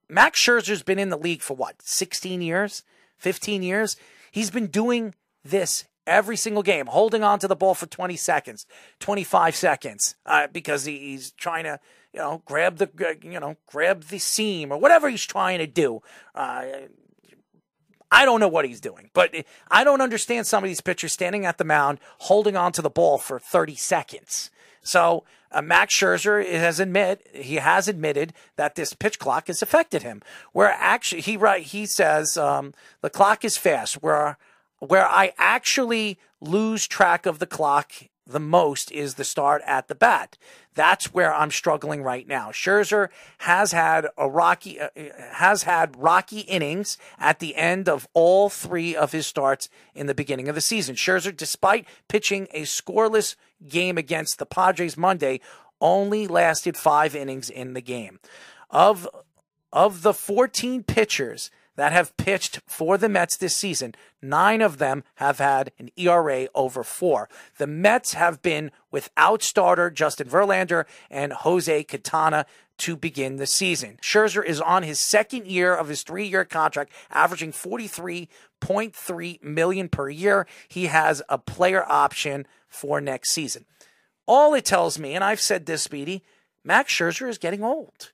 Max 0.08 0.40
Scherzer's 0.40 0.82
been 0.82 0.98
in 0.98 1.10
the 1.10 1.18
league 1.18 1.42
for 1.42 1.54
what, 1.54 1.82
16 1.82 2.40
years, 2.40 2.82
15 3.18 3.62
years. 3.62 3.96
He's 4.30 4.50
been 4.50 4.66
doing 4.68 5.14
this 5.44 5.84
every 6.06 6.36
single 6.36 6.62
game, 6.62 6.86
holding 6.86 7.22
on 7.22 7.38
to 7.40 7.48
the 7.48 7.56
ball 7.56 7.74
for 7.74 7.86
20 7.86 8.16
seconds, 8.16 8.66
25 9.00 9.54
seconds, 9.54 10.14
uh, 10.24 10.46
because 10.48 10.84
he, 10.84 10.98
he's 10.98 11.32
trying 11.32 11.64
to, 11.64 11.78
you 12.12 12.20
know, 12.20 12.42
grab 12.44 12.78
the, 12.78 12.90
you 13.22 13.38
know, 13.38 13.56
grab 13.66 14.04
the 14.04 14.18
seam 14.18 14.72
or 14.72 14.78
whatever 14.78 15.08
he's 15.08 15.24
trying 15.24 15.58
to 15.58 15.66
do. 15.66 16.00
Uh, 16.34 16.64
I 18.10 18.24
don't 18.24 18.40
know 18.40 18.48
what 18.48 18.64
he's 18.64 18.80
doing, 18.80 19.10
but 19.12 19.34
I 19.70 19.84
don't 19.84 20.00
understand 20.00 20.46
some 20.46 20.64
of 20.64 20.68
these 20.68 20.80
pitchers 20.80 21.12
standing 21.12 21.44
at 21.44 21.58
the 21.58 21.64
mound, 21.64 22.00
holding 22.20 22.56
on 22.56 22.72
to 22.72 22.82
the 22.82 22.90
ball 22.90 23.18
for 23.18 23.38
30 23.38 23.74
seconds. 23.74 24.50
So 24.82 25.24
uh, 25.52 25.60
Max 25.60 25.94
Scherzer 25.94 26.46
has 26.50 26.80
admit 26.80 27.26
he 27.34 27.56
has 27.56 27.88
admitted 27.88 28.32
that 28.56 28.74
this 28.74 28.94
pitch 28.94 29.18
clock 29.18 29.48
has 29.48 29.60
affected 29.60 30.02
him. 30.02 30.22
Where 30.52 30.70
actually 30.70 31.22
he 31.22 31.36
right 31.36 31.62
he 31.62 31.84
says 31.84 32.36
um, 32.36 32.72
the 33.02 33.10
clock 33.10 33.44
is 33.44 33.58
fast. 33.58 34.02
Where 34.02 34.38
where 34.78 35.06
I 35.06 35.32
actually 35.36 36.18
lose 36.40 36.86
track 36.86 37.26
of 37.26 37.38
the 37.38 37.46
clock 37.46 37.92
the 38.28 38.38
most 38.38 38.92
is 38.92 39.14
the 39.14 39.24
start 39.24 39.62
at 39.66 39.88
the 39.88 39.94
bat. 39.94 40.36
That's 40.74 41.12
where 41.14 41.34
I'm 41.34 41.50
struggling 41.50 42.02
right 42.02 42.28
now. 42.28 42.50
Scherzer 42.50 43.08
has 43.38 43.72
had 43.72 44.06
a 44.16 44.28
rocky 44.28 44.78
uh, 44.78 44.90
has 45.32 45.62
had 45.62 45.96
rocky 45.96 46.40
innings 46.40 46.98
at 47.18 47.38
the 47.38 47.56
end 47.56 47.88
of 47.88 48.06
all 48.12 48.50
three 48.50 48.94
of 48.94 49.12
his 49.12 49.26
starts 49.26 49.70
in 49.94 50.06
the 50.06 50.14
beginning 50.14 50.48
of 50.48 50.54
the 50.54 50.60
season. 50.60 50.94
Scherzer, 50.94 51.34
despite 51.34 51.86
pitching 52.06 52.46
a 52.52 52.62
scoreless 52.62 53.34
game 53.66 53.96
against 53.96 54.38
the 54.38 54.46
Padres 54.46 54.96
Monday, 54.96 55.40
only 55.80 56.26
lasted 56.28 56.76
five 56.76 57.16
innings 57.16 57.48
in 57.48 57.72
the 57.72 57.80
game. 57.80 58.20
Of 58.70 59.08
of 59.72 60.02
the 60.02 60.14
14 60.14 60.82
pitchers 60.82 61.50
that 61.78 61.92
have 61.92 62.16
pitched 62.16 62.58
for 62.66 62.98
the 62.98 63.08
Mets 63.08 63.36
this 63.36 63.54
season, 63.54 63.94
nine 64.20 64.60
of 64.60 64.78
them 64.78 65.04
have 65.14 65.38
had 65.38 65.70
an 65.78 65.90
ERA 65.96 66.48
over 66.52 66.82
four. 66.82 67.28
The 67.56 67.68
Mets 67.68 68.14
have 68.14 68.42
been 68.42 68.72
without 68.90 69.44
starter 69.44 69.88
Justin 69.88 70.26
Verlander 70.26 70.86
and 71.08 71.32
Jose 71.32 71.84
Quintana 71.84 72.46
to 72.78 72.96
begin 72.96 73.36
the 73.36 73.46
season. 73.46 73.96
Scherzer 74.02 74.44
is 74.44 74.60
on 74.60 74.82
his 74.82 74.98
second 74.98 75.46
year 75.46 75.72
of 75.72 75.86
his 75.86 76.02
three-year 76.02 76.44
contract, 76.44 76.92
averaging 77.12 77.52
43.3 77.52 79.42
million 79.44 79.88
per 79.88 80.08
year. 80.08 80.48
He 80.66 80.86
has 80.86 81.22
a 81.28 81.38
player 81.38 81.84
option 81.88 82.44
for 82.68 83.00
next 83.00 83.30
season. 83.30 83.66
All 84.26 84.52
it 84.52 84.64
tells 84.64 84.98
me, 84.98 85.14
and 85.14 85.22
I've 85.22 85.40
said 85.40 85.66
this, 85.66 85.84
Speedy, 85.84 86.24
Max 86.64 86.92
Scherzer 86.92 87.28
is 87.28 87.38
getting 87.38 87.62
old. 87.62 88.10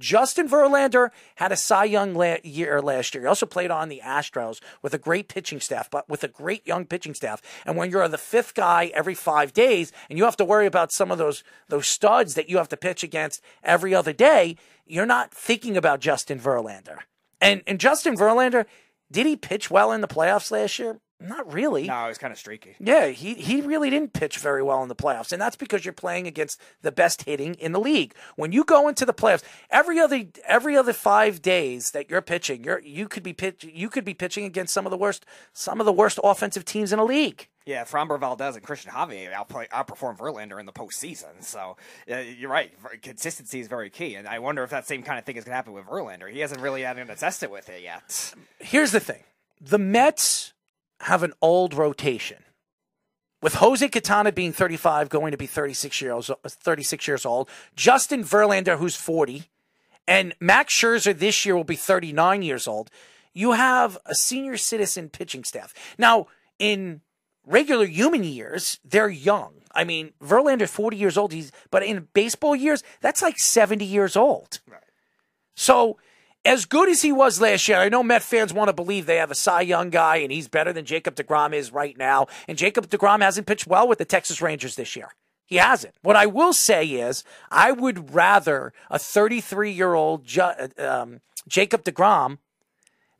Justin 0.00 0.48
Verlander 0.48 1.10
had 1.36 1.52
a 1.52 1.56
Cy 1.56 1.84
Young 1.84 2.14
la- 2.14 2.38
year 2.42 2.80
last 2.80 3.14
year. 3.14 3.22
He 3.22 3.28
also 3.28 3.46
played 3.46 3.70
on 3.70 3.88
the 3.88 4.00
Astros 4.02 4.60
with 4.82 4.94
a 4.94 4.98
great 4.98 5.28
pitching 5.28 5.60
staff, 5.60 5.88
but 5.90 6.08
with 6.08 6.24
a 6.24 6.28
great 6.28 6.66
young 6.66 6.86
pitching 6.86 7.14
staff. 7.14 7.40
And 7.64 7.76
when 7.76 7.90
you're 7.90 8.08
the 8.08 8.18
fifth 8.18 8.54
guy 8.54 8.90
every 8.94 9.14
five 9.14 9.52
days, 9.52 9.92
and 10.08 10.18
you 10.18 10.24
have 10.24 10.36
to 10.38 10.44
worry 10.44 10.66
about 10.66 10.90
some 10.90 11.12
of 11.12 11.18
those 11.18 11.44
those 11.68 11.86
studs 11.86 12.34
that 12.34 12.48
you 12.48 12.56
have 12.56 12.68
to 12.70 12.76
pitch 12.76 13.04
against 13.04 13.42
every 13.62 13.94
other 13.94 14.12
day, 14.12 14.56
you're 14.86 15.06
not 15.06 15.32
thinking 15.32 15.76
about 15.76 16.00
Justin 16.00 16.40
Verlander. 16.40 17.00
And 17.40 17.62
and 17.66 17.78
Justin 17.78 18.16
Verlander, 18.16 18.64
did 19.12 19.26
he 19.26 19.36
pitch 19.36 19.70
well 19.70 19.92
in 19.92 20.00
the 20.00 20.08
playoffs 20.08 20.50
last 20.50 20.78
year? 20.78 20.98
Not 21.20 21.52
really. 21.52 21.86
No, 21.86 22.06
it 22.06 22.08
was 22.08 22.18
kind 22.18 22.32
of 22.32 22.38
streaky. 22.38 22.76
Yeah, 22.80 23.08
he 23.08 23.34
he 23.34 23.60
really 23.60 23.90
didn't 23.90 24.14
pitch 24.14 24.38
very 24.38 24.62
well 24.62 24.82
in 24.82 24.88
the 24.88 24.94
playoffs, 24.94 25.32
and 25.32 25.40
that's 25.40 25.56
because 25.56 25.84
you're 25.84 25.92
playing 25.92 26.26
against 26.26 26.60
the 26.80 26.90
best 26.90 27.22
hitting 27.22 27.54
in 27.54 27.72
the 27.72 27.80
league. 27.80 28.14
When 28.36 28.52
you 28.52 28.64
go 28.64 28.88
into 28.88 29.04
the 29.04 29.12
playoffs, 29.12 29.42
every 29.70 29.98
other 29.98 30.24
every 30.46 30.76
other 30.76 30.94
five 30.94 31.42
days 31.42 31.90
that 31.90 32.08
you're 32.08 32.22
pitching, 32.22 32.64
you're 32.64 32.80
you 32.80 33.06
could 33.06 33.22
be 33.22 33.34
pitch 33.34 33.64
you 33.70 33.90
could 33.90 34.04
be 34.04 34.14
pitching 34.14 34.44
against 34.44 34.72
some 34.72 34.86
of 34.86 34.90
the 34.90 34.96
worst 34.96 35.26
some 35.52 35.78
of 35.78 35.84
the 35.86 35.92
worst 35.92 36.18
offensive 36.24 36.64
teams 36.64 36.90
in 36.90 36.98
the 36.98 37.04
league. 37.04 37.48
Yeah, 37.66 37.84
Framber 37.84 38.18
Valdez 38.18 38.56
and 38.56 38.64
Cristian 38.64 38.88
Javier 38.88 39.32
outplay, 39.32 39.68
outperform 39.68 40.16
Verlander 40.16 40.58
in 40.58 40.64
the 40.64 40.72
postseason. 40.72 41.44
So 41.44 41.76
uh, 42.10 42.16
you're 42.16 42.50
right. 42.50 42.72
Consistency 43.02 43.60
is 43.60 43.68
very 43.68 43.90
key, 43.90 44.14
and 44.14 44.26
I 44.26 44.38
wonder 44.38 44.64
if 44.64 44.70
that 44.70 44.88
same 44.88 45.02
kind 45.02 45.18
of 45.18 45.26
thing 45.26 45.36
is 45.36 45.44
going 45.44 45.52
to 45.52 45.56
happen 45.56 45.74
with 45.74 45.84
Verlander. 45.84 46.32
He 46.32 46.40
hasn't 46.40 46.62
really 46.62 46.82
had 46.82 46.94
to 46.94 47.14
test 47.14 47.42
it 47.42 47.50
with 47.50 47.68
it 47.68 47.82
yet. 47.82 48.34
Here's 48.58 48.92
the 48.92 49.00
thing: 49.00 49.22
the 49.60 49.78
Mets 49.78 50.54
have 51.00 51.22
an 51.22 51.32
old 51.40 51.74
rotation. 51.74 52.44
With 53.42 53.54
Jose 53.54 53.88
Quintana 53.88 54.32
being 54.32 54.52
35, 54.52 55.08
going 55.08 55.30
to 55.30 55.38
be 55.38 55.46
36 55.46 56.00
years, 56.02 56.30
36 56.46 57.08
years 57.08 57.24
old, 57.24 57.48
Justin 57.74 58.22
Verlander, 58.22 58.78
who's 58.78 58.96
40, 58.96 59.44
and 60.06 60.34
Max 60.40 60.74
Scherzer 60.74 61.18
this 61.18 61.46
year 61.46 61.56
will 61.56 61.64
be 61.64 61.76
39 61.76 62.42
years 62.42 62.68
old, 62.68 62.90
you 63.32 63.52
have 63.52 63.96
a 64.04 64.14
senior 64.14 64.56
citizen 64.56 65.08
pitching 65.08 65.44
staff. 65.44 65.72
Now, 65.96 66.26
in 66.58 67.00
regular 67.46 67.86
human 67.86 68.24
years, 68.24 68.78
they're 68.84 69.08
young. 69.08 69.54
I 69.74 69.84
mean, 69.84 70.12
Verlander 70.22 70.68
40 70.68 70.96
years 70.96 71.16
old, 71.16 71.32
he's 71.32 71.52
but 71.70 71.82
in 71.82 72.08
baseball 72.12 72.56
years, 72.56 72.82
that's 73.00 73.22
like 73.22 73.38
70 73.38 73.84
years 73.84 74.16
old. 74.16 74.60
Right. 74.68 74.82
So 75.54 75.96
as 76.44 76.64
good 76.64 76.88
as 76.88 77.02
he 77.02 77.12
was 77.12 77.40
last 77.40 77.68
year, 77.68 77.78
I 77.78 77.88
know 77.88 78.02
Met 78.02 78.22
fans 78.22 78.52
want 78.52 78.68
to 78.68 78.72
believe 78.72 79.06
they 79.06 79.16
have 79.16 79.30
a 79.30 79.34
Cy 79.34 79.62
Young 79.62 79.90
guy 79.90 80.16
and 80.16 80.32
he's 80.32 80.48
better 80.48 80.72
than 80.72 80.84
Jacob 80.84 81.14
DeGrom 81.14 81.52
is 81.52 81.72
right 81.72 81.96
now. 81.98 82.26
And 82.48 82.56
Jacob 82.56 82.88
DeGrom 82.88 83.20
hasn't 83.20 83.46
pitched 83.46 83.66
well 83.66 83.86
with 83.86 83.98
the 83.98 84.04
Texas 84.04 84.40
Rangers 84.40 84.76
this 84.76 84.96
year. 84.96 85.14
He 85.46 85.56
hasn't. 85.56 85.94
What 86.02 86.16
I 86.16 86.26
will 86.26 86.52
say 86.52 86.86
is, 86.86 87.24
I 87.50 87.72
would 87.72 88.14
rather 88.14 88.72
a 88.88 88.98
33 88.98 89.72
year 89.72 89.94
old 89.94 90.26
um, 90.78 91.20
Jacob 91.48 91.84
DeGrom 91.84 92.38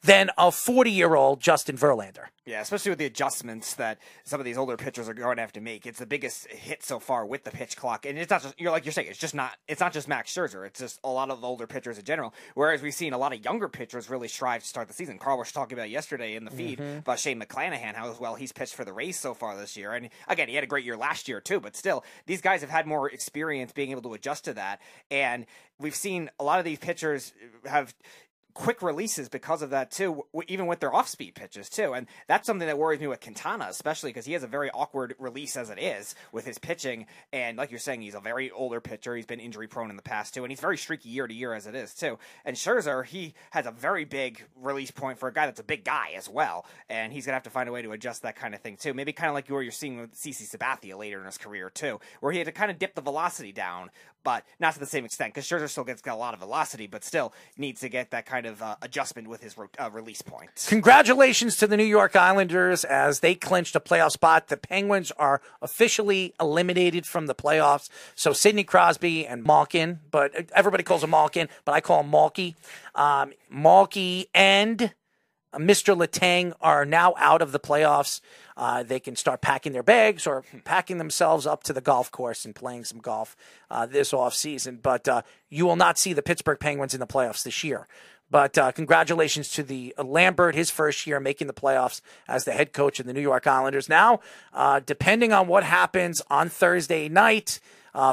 than 0.02 0.30
a 0.38 0.50
40 0.50 0.90
year 0.90 1.14
old 1.14 1.40
Justin 1.40 1.76
Verlander. 1.76 2.26
Yeah, 2.46 2.62
especially 2.62 2.90
with 2.90 2.98
the 2.98 3.04
adjustments 3.04 3.74
that 3.74 3.98
some 4.24 4.40
of 4.40 4.46
these 4.46 4.56
older 4.56 4.76
pitchers 4.76 5.08
are 5.08 5.14
going 5.14 5.36
to 5.36 5.42
have 5.42 5.52
to 5.52 5.60
make. 5.60 5.86
It's 5.86 5.98
the 5.98 6.06
biggest 6.06 6.48
hit 6.48 6.82
so 6.82 6.98
far 6.98 7.24
with 7.24 7.44
the 7.44 7.50
pitch 7.50 7.76
clock, 7.76 8.06
and 8.06 8.18
it's 8.18 8.30
not 8.30 8.42
just 8.42 8.58
you're 8.58 8.72
like 8.72 8.84
you're 8.84 8.92
saying. 8.92 9.08
It's 9.08 9.18
just 9.18 9.34
not. 9.34 9.52
It's 9.68 9.80
not 9.80 9.92
just 9.92 10.08
Max 10.08 10.32
Scherzer. 10.34 10.66
It's 10.66 10.80
just 10.80 10.98
a 11.04 11.10
lot 11.10 11.30
of 11.30 11.40
the 11.40 11.46
older 11.46 11.66
pitchers 11.66 11.98
in 11.98 12.04
general. 12.04 12.34
Whereas 12.54 12.82
we've 12.82 12.94
seen 12.94 13.12
a 13.12 13.18
lot 13.18 13.32
of 13.32 13.44
younger 13.44 13.68
pitchers 13.68 14.10
really 14.10 14.26
strive 14.26 14.62
to 14.62 14.68
start 14.68 14.88
the 14.88 14.94
season. 14.94 15.18
Carl 15.18 15.38
was 15.38 15.52
talking 15.52 15.78
about 15.78 15.90
yesterday 15.90 16.34
in 16.34 16.44
the 16.44 16.50
feed 16.50 16.78
mm-hmm. 16.78 16.98
about 16.98 17.18
Shane 17.18 17.40
McClanahan, 17.40 17.94
how 17.94 18.16
well 18.18 18.34
he's 18.34 18.52
pitched 18.52 18.74
for 18.74 18.84
the 18.84 18.92
Rays 18.92 19.18
so 19.18 19.34
far 19.34 19.56
this 19.56 19.76
year. 19.76 19.92
And 19.92 20.08
again, 20.26 20.48
he 20.48 20.54
had 20.54 20.64
a 20.64 20.68
great 20.68 20.84
year 20.84 20.96
last 20.96 21.28
year 21.28 21.40
too. 21.40 21.60
But 21.60 21.76
still, 21.76 22.04
these 22.26 22.40
guys 22.40 22.62
have 22.62 22.70
had 22.70 22.86
more 22.86 23.08
experience 23.10 23.72
being 23.72 23.90
able 23.90 24.02
to 24.02 24.14
adjust 24.14 24.46
to 24.46 24.54
that. 24.54 24.80
And 25.10 25.46
we've 25.78 25.94
seen 25.94 26.30
a 26.40 26.44
lot 26.44 26.58
of 26.58 26.64
these 26.64 26.78
pitchers 26.78 27.32
have 27.66 27.94
quick 28.54 28.82
releases 28.82 29.28
because 29.28 29.62
of 29.62 29.70
that 29.70 29.90
too, 29.90 30.24
even 30.48 30.66
with 30.66 30.80
their 30.80 30.92
off-speed 30.94 31.34
pitches 31.34 31.68
too, 31.68 31.92
and 31.92 32.06
that's 32.26 32.46
something 32.46 32.66
that 32.66 32.78
worries 32.78 33.00
me 33.00 33.06
with 33.06 33.20
Quintana, 33.20 33.66
especially 33.68 34.10
because 34.10 34.26
he 34.26 34.32
has 34.32 34.42
a 34.42 34.48
very 34.48 34.70
awkward 34.70 35.14
release 35.18 35.56
as 35.56 35.70
it 35.70 35.78
is 35.78 36.14
with 36.32 36.44
his 36.44 36.58
pitching, 36.58 37.06
and 37.32 37.56
like 37.56 37.70
you're 37.70 37.78
saying, 37.78 38.02
he's 38.02 38.14
a 38.14 38.20
very 38.20 38.50
older 38.50 38.80
pitcher. 38.80 39.14
He's 39.14 39.26
been 39.26 39.40
injury 39.40 39.68
prone 39.68 39.90
in 39.90 39.96
the 39.96 40.02
past 40.02 40.34
too, 40.34 40.44
and 40.44 40.50
he's 40.50 40.60
very 40.60 40.76
streaky 40.76 41.08
year 41.08 41.26
to 41.26 41.34
year 41.34 41.54
as 41.54 41.66
it 41.66 41.74
is 41.74 41.94
too. 41.94 42.18
And 42.44 42.56
Scherzer, 42.56 43.04
he 43.04 43.34
has 43.50 43.66
a 43.66 43.70
very 43.70 44.04
big 44.04 44.44
release 44.60 44.90
point 44.90 45.18
for 45.18 45.28
a 45.28 45.32
guy 45.32 45.46
that's 45.46 45.60
a 45.60 45.64
big 45.64 45.84
guy 45.84 46.12
as 46.16 46.28
well, 46.28 46.66
and 46.88 47.12
he's 47.12 47.26
gonna 47.26 47.36
have 47.36 47.44
to 47.44 47.50
find 47.50 47.68
a 47.68 47.72
way 47.72 47.82
to 47.82 47.92
adjust 47.92 48.22
that 48.22 48.36
kind 48.36 48.54
of 48.54 48.60
thing 48.60 48.76
too. 48.76 48.94
Maybe 48.94 49.12
kind 49.12 49.28
of 49.28 49.34
like 49.34 49.48
you 49.48 49.60
you're 49.60 49.72
seeing 49.72 50.00
with 50.00 50.14
CC 50.14 50.48
Sabathia 50.48 50.96
later 50.96 51.20
in 51.20 51.26
his 51.26 51.38
career 51.38 51.70
too, 51.70 52.00
where 52.20 52.32
he 52.32 52.38
had 52.38 52.46
to 52.46 52.52
kind 52.52 52.70
of 52.70 52.78
dip 52.78 52.94
the 52.94 53.00
velocity 53.00 53.52
down, 53.52 53.90
but 54.24 54.44
not 54.58 54.74
to 54.74 54.80
the 54.80 54.86
same 54.86 55.04
extent 55.04 55.34
because 55.34 55.46
Scherzer 55.46 55.68
still 55.68 55.84
gets 55.84 56.02
got 56.02 56.14
a 56.14 56.16
lot 56.16 56.34
of 56.34 56.40
velocity, 56.40 56.86
but 56.86 57.04
still 57.04 57.32
needs 57.56 57.80
to 57.80 57.88
get 57.88 58.10
that 58.10 58.26
kind 58.26 58.46
of 58.46 58.49
uh, 58.60 58.76
adjustment 58.82 59.28
with 59.28 59.42
his 59.42 59.56
uh, 59.58 59.90
release 59.90 60.22
point. 60.22 60.50
Congratulations 60.68 61.56
to 61.58 61.66
the 61.66 61.76
New 61.76 61.84
York 61.84 62.16
Islanders 62.16 62.84
as 62.84 63.20
they 63.20 63.34
clinched 63.34 63.76
a 63.76 63.80
playoff 63.80 64.12
spot. 64.12 64.48
The 64.48 64.56
Penguins 64.56 65.10
are 65.12 65.40
officially 65.62 66.34
eliminated 66.40 67.06
from 67.06 67.26
the 67.26 67.34
playoffs. 67.34 67.88
So 68.14 68.32
Sidney 68.32 68.64
Crosby 68.64 69.26
and 69.26 69.44
Malkin, 69.44 70.00
but 70.10 70.50
everybody 70.54 70.82
calls 70.82 71.04
him 71.04 71.10
Malkin, 71.10 71.48
but 71.64 71.72
I 71.72 71.80
call 71.80 72.02
him 72.02 72.10
Malky. 72.10 72.54
Um, 72.94 73.32
Malky 73.52 74.26
and 74.34 74.92
Mr. 75.54 75.96
Letang 75.96 76.52
are 76.60 76.84
now 76.84 77.14
out 77.18 77.42
of 77.42 77.52
the 77.52 77.58
playoffs. 77.58 78.20
Uh, 78.56 78.82
they 78.82 79.00
can 79.00 79.16
start 79.16 79.40
packing 79.40 79.72
their 79.72 79.82
bags 79.82 80.26
or 80.26 80.44
packing 80.64 80.98
themselves 80.98 81.46
up 81.46 81.62
to 81.64 81.72
the 81.72 81.80
golf 81.80 82.10
course 82.10 82.44
and 82.44 82.54
playing 82.54 82.84
some 82.84 82.98
golf 82.98 83.36
uh, 83.70 83.86
this 83.86 84.12
off 84.12 84.34
season. 84.34 84.78
But 84.80 85.08
uh, 85.08 85.22
you 85.48 85.66
will 85.66 85.76
not 85.76 85.98
see 85.98 86.12
the 86.12 86.22
Pittsburgh 86.22 86.60
Penguins 86.60 86.94
in 86.94 87.00
the 87.00 87.06
playoffs 87.06 87.42
this 87.42 87.64
year. 87.64 87.88
But 88.30 88.56
uh, 88.56 88.72
congratulations 88.72 89.50
to 89.50 89.62
the 89.62 89.94
uh, 89.98 90.04
Lambert, 90.04 90.54
his 90.54 90.70
first 90.70 91.06
year 91.06 91.18
making 91.18 91.46
the 91.46 91.52
playoffs 91.52 92.00
as 92.28 92.44
the 92.44 92.52
head 92.52 92.72
coach 92.72 93.00
of 93.00 93.06
the 93.06 93.12
New 93.12 93.20
York 93.20 93.46
Islanders. 93.46 93.88
Now, 93.88 94.20
uh, 94.52 94.80
depending 94.84 95.32
on 95.32 95.48
what 95.48 95.64
happens 95.64 96.22
on 96.30 96.48
Thursday 96.48 97.08
night, 97.08 97.60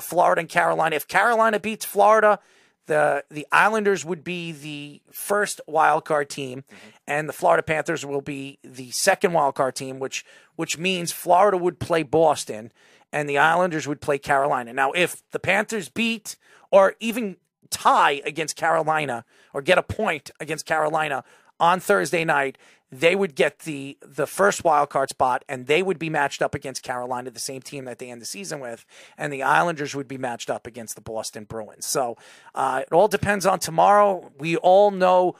Florida 0.01 0.41
and 0.41 0.49
Carolina. 0.49 0.95
If 0.95 1.07
Carolina 1.07 1.59
beats 1.59 1.85
Florida, 1.85 2.39
the 2.87 3.23
the 3.29 3.45
Islanders 3.51 4.03
would 4.03 4.23
be 4.23 4.51
the 4.51 5.01
first 5.11 5.61
wild 5.67 6.05
card 6.05 6.29
team, 6.29 6.63
mm-hmm. 6.63 6.89
and 7.07 7.29
the 7.29 7.33
Florida 7.33 7.63
Panthers 7.63 8.05
will 8.05 8.21
be 8.21 8.59
the 8.63 8.91
second 8.91 9.33
wild 9.33 9.55
card 9.55 9.75
team, 9.75 9.99
which 9.99 10.25
which 10.55 10.77
means 10.77 11.11
Florida 11.11 11.57
would 11.57 11.79
play 11.79 12.03
Boston, 12.03 12.71
and 13.13 13.29
the 13.29 13.37
Islanders 13.37 13.87
would 13.87 14.01
play 14.01 14.17
Carolina. 14.17 14.73
Now, 14.73 14.91
if 14.93 15.21
the 15.31 15.39
Panthers 15.39 15.89
beat 15.89 16.37
or 16.71 16.95
even 16.99 17.37
tie 17.69 18.21
against 18.25 18.55
Carolina 18.55 19.25
or 19.53 19.61
get 19.61 19.77
a 19.77 19.83
point 19.83 20.31
against 20.39 20.65
Carolina 20.65 21.23
on 21.59 21.79
Thursday 21.79 22.23
night, 22.23 22.57
they 22.91 23.15
would 23.15 23.35
get 23.35 23.59
the 23.59 23.97
the 24.01 24.27
first 24.27 24.63
wild 24.63 24.89
card 24.89 25.09
spot 25.09 25.43
and 25.49 25.67
they 25.67 25.83
would 25.83 25.99
be 25.99 26.09
matched 26.09 26.41
up 26.41 26.55
against 26.55 26.83
Carolina, 26.83 27.29
the 27.31 27.39
same 27.39 27.61
team 27.61 27.85
that 27.85 27.99
they 27.99 28.09
end 28.09 28.21
the 28.21 28.25
season 28.25 28.59
with, 28.59 28.85
and 29.17 29.33
the 29.33 29.43
Islanders 29.43 29.93
would 29.93 30.07
be 30.07 30.17
matched 30.17 30.49
up 30.49 30.65
against 30.65 30.95
the 30.95 31.01
Boston 31.01 31.43
Bruins. 31.43 31.85
So 31.85 32.17
uh, 32.55 32.83
it 32.85 32.93
all 32.93 33.07
depends 33.07 33.45
on 33.45 33.59
tomorrow. 33.59 34.31
We 34.37 34.55
all 34.57 34.91
know 34.91 35.35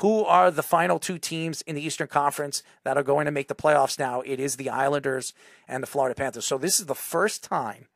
who 0.00 0.24
are 0.24 0.50
the 0.50 0.62
final 0.62 0.98
two 0.98 1.18
teams 1.18 1.62
in 1.62 1.74
the 1.74 1.82
Eastern 1.82 2.06
Conference 2.06 2.62
that 2.84 2.96
are 2.96 3.02
going 3.02 3.24
to 3.24 3.32
make 3.32 3.48
the 3.48 3.54
playoffs 3.54 3.98
now. 3.98 4.20
It 4.20 4.38
is 4.38 4.56
the 4.56 4.68
Islanders 4.68 5.32
and 5.66 5.82
the 5.82 5.86
Florida 5.86 6.14
Panthers. 6.14 6.46
So 6.46 6.58
this 6.58 6.78
is 6.78 6.86
the 6.86 6.94
first 6.94 7.42
time 7.42 7.86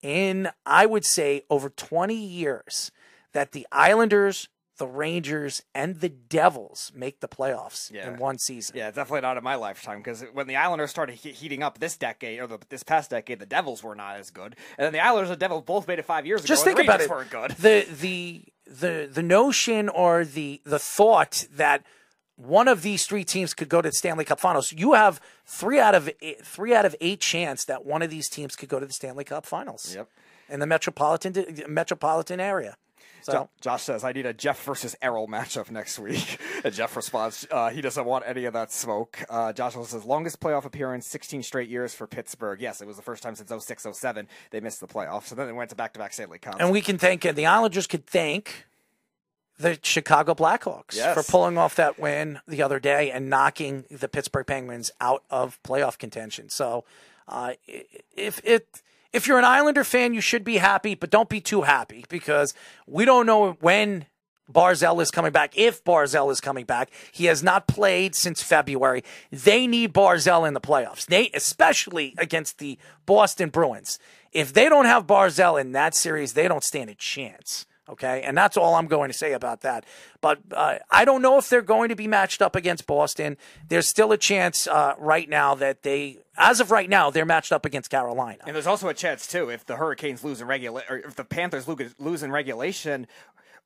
in 0.00 0.48
I 0.64 0.86
would 0.86 1.04
say 1.04 1.42
over 1.50 1.68
20 1.68 2.14
years 2.14 2.92
that 3.38 3.52
the 3.52 3.64
Islanders 3.70 4.48
the 4.78 4.86
Rangers 4.86 5.60
and 5.74 5.98
the 6.00 6.08
Devils 6.08 6.92
make 6.94 7.18
the 7.18 7.26
playoffs 7.26 7.92
Yeah. 7.92 8.08
in 8.12 8.16
one 8.18 8.38
season. 8.38 8.76
Yeah, 8.76 8.92
definitely 8.92 9.22
not 9.22 9.36
in 9.36 9.42
my 9.42 9.56
lifetime 9.56 9.98
because 9.98 10.24
when 10.32 10.46
the 10.46 10.54
Islanders 10.54 10.90
started 10.90 11.16
he- 11.16 11.32
heating 11.32 11.64
up 11.64 11.80
this 11.80 11.96
decade 11.96 12.38
or 12.38 12.46
the, 12.46 12.58
this 12.68 12.84
past 12.84 13.10
decade, 13.10 13.40
the 13.40 13.46
Devils 13.46 13.82
were 13.82 13.96
not 13.96 14.16
as 14.20 14.30
good, 14.30 14.54
and 14.76 14.84
then 14.86 14.92
the 14.92 15.00
Islanders 15.00 15.30
and 15.30 15.36
the 15.36 15.40
Devils 15.44 15.64
both 15.64 15.88
made 15.88 15.98
it 15.98 16.04
five 16.04 16.26
years 16.26 16.42
ago. 16.42 16.46
Just 16.46 16.64
think 16.64 16.78
about 16.78 17.00
it. 17.00 17.10
Weren't 17.10 17.28
good. 17.30 17.50
The 17.52 17.86
the 17.90 18.42
the 18.66 19.08
the 19.12 19.22
notion 19.22 19.88
or 19.88 20.24
the 20.24 20.60
the 20.64 20.78
thought 20.78 21.46
that 21.52 21.82
one 22.36 22.68
of 22.68 22.82
these 22.82 23.04
three 23.04 23.24
teams 23.24 23.54
could 23.54 23.68
go 23.68 23.82
to 23.82 23.88
the 23.88 23.94
Stanley 23.94 24.24
Cup 24.24 24.38
Finals. 24.38 24.70
You 24.72 24.92
have 24.92 25.20
three 25.44 25.80
out 25.80 25.96
of 25.96 26.08
eight, 26.22 26.46
three 26.46 26.72
out 26.72 26.84
of 26.86 26.94
eight 27.00 27.18
chance 27.20 27.64
that 27.64 27.84
one 27.84 28.00
of 28.02 28.10
these 28.10 28.28
teams 28.28 28.54
could 28.54 28.68
go 28.68 28.78
to 28.78 28.86
the 28.86 28.92
Stanley 28.92 29.24
Cup 29.24 29.44
Finals. 29.44 29.92
Yep. 29.96 30.08
In 30.48 30.60
the 30.60 30.66
metropolitan 30.66 31.64
metropolitan 31.66 32.38
area. 32.38 32.76
So 33.28 33.32
Jo- 33.32 33.50
Josh 33.60 33.82
says, 33.82 34.04
I 34.04 34.12
need 34.12 34.26
a 34.26 34.32
Jeff 34.32 34.62
versus 34.64 34.96
Errol 35.00 35.28
matchup 35.28 35.70
next 35.70 35.98
week. 35.98 36.38
and 36.64 36.74
Jeff 36.74 36.96
responds, 36.96 37.46
uh, 37.50 37.70
he 37.70 37.80
doesn't 37.80 38.04
want 38.04 38.24
any 38.26 38.44
of 38.46 38.52
that 38.54 38.72
smoke. 38.72 39.18
Uh, 39.30 39.52
Josh 39.52 39.76
also 39.76 39.96
says, 39.98 40.04
longest 40.04 40.40
playoff 40.40 40.64
appearance, 40.64 41.06
16 41.06 41.42
straight 41.42 41.68
years 41.68 41.94
for 41.94 42.06
Pittsburgh. 42.06 42.60
Yes, 42.60 42.80
it 42.80 42.86
was 42.86 42.96
the 42.96 43.02
first 43.02 43.22
time 43.22 43.34
since 43.34 43.52
06 43.64 43.86
07 43.92 44.26
they 44.50 44.60
missed 44.60 44.80
the 44.80 44.86
playoffs. 44.88 45.30
And 45.30 45.38
then 45.38 45.46
they 45.46 45.52
went 45.52 45.70
to 45.70 45.76
back 45.76 45.92
to 45.92 45.98
back 45.98 46.12
Stanley 46.12 46.38
Cups. 46.38 46.56
And 46.60 46.70
we 46.72 46.80
can 46.80 46.98
thank 46.98 47.22
the 47.22 47.46
Islanders 47.46 47.86
could 47.86 48.06
thank 48.06 48.66
the 49.58 49.78
Chicago 49.82 50.34
Blackhawks 50.34 50.94
Yes. 50.94 51.14
for 51.14 51.28
pulling 51.30 51.58
off 51.58 51.74
that 51.76 51.98
win 51.98 52.40
the 52.46 52.62
other 52.62 52.78
day 52.78 53.10
and 53.10 53.28
knocking 53.28 53.84
the 53.90 54.08
Pittsburgh 54.08 54.46
Penguins 54.46 54.90
out 55.00 55.24
of 55.30 55.60
playoff 55.62 55.98
contention. 55.98 56.48
So, 56.48 56.84
uh, 57.26 57.54
if 58.16 58.40
it 58.44 58.82
if 59.12 59.26
you're 59.26 59.38
an 59.38 59.44
Islander 59.44 59.84
fan, 59.84 60.14
you 60.14 60.20
should 60.20 60.44
be 60.44 60.58
happy, 60.58 60.94
but 60.94 61.10
don't 61.10 61.28
be 61.28 61.40
too 61.40 61.62
happy 61.62 62.04
because 62.08 62.54
we 62.86 63.04
don't 63.04 63.26
know 63.26 63.52
when 63.60 64.06
Barzal 64.52 65.00
is 65.02 65.10
coming 65.10 65.32
back. 65.32 65.56
If 65.56 65.84
Barzal 65.84 66.30
is 66.30 66.40
coming 66.40 66.64
back, 66.64 66.90
he 67.12 67.26
has 67.26 67.42
not 67.42 67.66
played 67.66 68.14
since 68.14 68.42
February. 68.42 69.02
They 69.30 69.66
need 69.66 69.92
Barzal 69.92 70.46
in 70.46 70.54
the 70.54 70.60
playoffs, 70.60 71.06
they, 71.06 71.30
especially 71.34 72.14
against 72.18 72.58
the 72.58 72.78
Boston 73.06 73.50
Bruins. 73.50 73.98
If 74.32 74.52
they 74.52 74.68
don't 74.68 74.86
have 74.86 75.06
Barzal 75.06 75.60
in 75.60 75.72
that 75.72 75.94
series, 75.94 76.34
they 76.34 76.48
don't 76.48 76.64
stand 76.64 76.90
a 76.90 76.94
chance. 76.94 77.66
Okay, 77.88 78.22
and 78.22 78.36
that's 78.36 78.56
all 78.56 78.74
I'm 78.74 78.86
going 78.86 79.08
to 79.08 79.16
say 79.16 79.32
about 79.32 79.62
that. 79.62 79.84
But 80.20 80.40
uh, 80.52 80.78
I 80.90 81.06
don't 81.06 81.22
know 81.22 81.38
if 81.38 81.48
they're 81.48 81.62
going 81.62 81.88
to 81.88 81.96
be 81.96 82.06
matched 82.06 82.42
up 82.42 82.54
against 82.54 82.86
Boston. 82.86 83.38
There's 83.68 83.88
still 83.88 84.12
a 84.12 84.18
chance 84.18 84.66
uh, 84.66 84.94
right 84.98 85.26
now 85.28 85.54
that 85.54 85.82
they, 85.84 86.18
as 86.36 86.60
of 86.60 86.70
right 86.70 86.90
now, 86.90 87.10
they're 87.10 87.24
matched 87.24 87.50
up 87.50 87.64
against 87.64 87.88
Carolina. 87.90 88.42
And 88.46 88.54
there's 88.54 88.66
also 88.66 88.88
a 88.88 88.94
chance 88.94 89.26
too 89.26 89.48
if 89.48 89.64
the 89.64 89.76
Hurricanes 89.76 90.22
lose 90.22 90.40
in 90.42 90.46
regula- 90.46 90.82
or 90.90 90.98
if 90.98 91.14
the 91.16 91.24
Panthers 91.24 91.66
lose 91.98 92.22
in 92.22 92.30
regulation, 92.30 93.06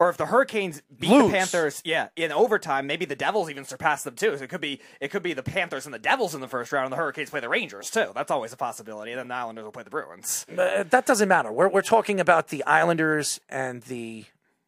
or 0.02 0.10
if 0.10 0.16
the 0.16 0.26
Hurricanes 0.26 0.82
beat 0.98 1.10
Lose. 1.10 1.26
the 1.30 1.38
Panthers, 1.38 1.82
yeah, 1.84 2.08
in 2.16 2.32
overtime, 2.32 2.86
maybe 2.86 3.04
the 3.04 3.14
Devils 3.16 3.48
even 3.50 3.64
surpass 3.64 4.02
them 4.02 4.14
too. 4.16 4.36
So 4.36 4.42
it 4.44 4.50
could 4.50 4.60
be 4.60 4.80
it 5.00 5.08
could 5.12 5.22
be 5.22 5.32
the 5.32 5.42
Panthers 5.42 5.84
and 5.86 5.94
the 5.94 5.98
Devils 5.98 6.34
in 6.34 6.40
the 6.40 6.48
first 6.48 6.72
round, 6.72 6.86
and 6.86 6.92
the 6.92 6.96
Hurricanes 6.96 7.30
play 7.30 7.40
the 7.40 7.48
Rangers 7.48 7.88
too. 7.90 8.10
That's 8.14 8.30
always 8.30 8.52
a 8.52 8.56
possibility. 8.56 9.12
And 9.12 9.20
then 9.20 9.28
the 9.28 9.34
Islanders 9.34 9.64
will 9.64 9.72
play 9.72 9.84
the 9.84 9.90
Bruins. 9.90 10.44
Uh, 10.50 10.82
that 10.90 11.06
doesn't 11.06 11.28
matter. 11.28 11.52
We're 11.52 11.68
we're 11.68 11.82
talking 11.82 12.18
about 12.20 12.48
the 12.48 12.64
Islanders 12.64 13.40
and 13.48 13.82
the 13.84 14.24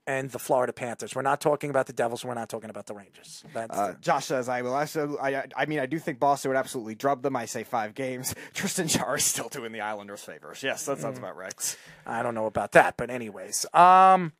and 0.06 0.30
the 0.32 0.38
Florida 0.38 0.70
Panthers. 0.72 1.14
We're 1.16 1.22
not 1.22 1.40
talking 1.40 1.70
about 1.70 1.86
the 1.86 1.94
Devils. 1.94 2.26
We're 2.26 2.34
not 2.34 2.50
talking 2.50 2.68
about 2.68 2.84
the 2.86 2.94
Rangers. 2.94 3.42
That's 3.54 3.76
Uh, 3.76 3.94
Josh 4.02 4.26
says, 4.26 4.50
"I 4.50 4.60
will 4.60 4.74
also. 4.74 5.16
I, 5.16 5.44
I 5.56 5.64
mean, 5.64 5.78
I 5.80 5.86
do 5.86 5.98
think 5.98 6.18
Boston 6.20 6.50
would 6.50 6.58
absolutely 6.58 6.94
drub 6.94 7.22
them. 7.22 7.34
I 7.36 7.46
say 7.46 7.64
five 7.64 7.94
games. 7.94 8.34
Tristan 8.54 8.86
Jarry 8.86 9.16
is 9.18 9.24
still 9.24 9.48
doing 9.48 9.72
the 9.72 9.80
Islanders 9.80 10.20
favors. 10.22 10.62
Yes, 10.62 10.84
that 10.86 10.98
Mm. 10.98 11.00
sounds 11.00 11.18
about 11.18 11.36
right. 11.36 11.76
I 12.06 12.22
don't 12.22 12.34
know 12.34 12.44
about 12.46 12.72
that, 12.72 12.98
but 12.98 13.08
anyways, 13.10 13.64
um, 13.72 14.32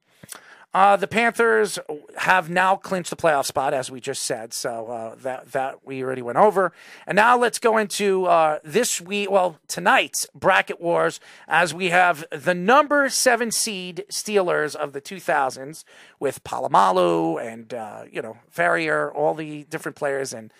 uh, 0.75 0.97
the 0.97 1.07
Panthers 1.07 1.78
have 2.17 2.51
now 2.51 2.75
clinched 2.75 3.11
the 3.11 3.17
playoff 3.17 3.47
spot, 3.47 3.73
as 3.73 3.93
we 3.93 4.01
just 4.01 4.25
said. 4.25 4.53
So 4.53 4.89
uh, 4.89 5.15
that 5.23 5.53
that 5.53 5.86
we 5.86 6.03
already 6.03 6.20
went 6.20 6.36
over, 6.36 6.73
and 7.07 7.15
now 7.15 7.39
let's 7.39 7.61
go 7.61 7.78
into 7.78 8.27
uh, 8.27 8.59
this 8.65 9.01
week. 9.01 9.31
Well, 9.31 9.61
tonight's 9.69 10.27
bracket 10.35 10.81
wars, 10.81 11.20
as 11.47 11.73
we 11.73 11.91
have 11.91 12.25
the 12.33 12.55
number 12.55 13.09
seven 13.09 13.53
seed 13.53 14.05
Steelers 14.11 14.75
of 14.75 14.93
the 14.93 15.01
2000s 15.01 15.85
with 16.19 16.43
Polamalu 16.43 17.41
and 17.41 17.73
uh, 17.73 18.03
you 18.11 18.20
know 18.20 18.39
Farrior, 18.53 19.15
all 19.15 19.35
the 19.35 19.62
different 19.70 19.94
players, 19.94 20.33
and 20.33 20.53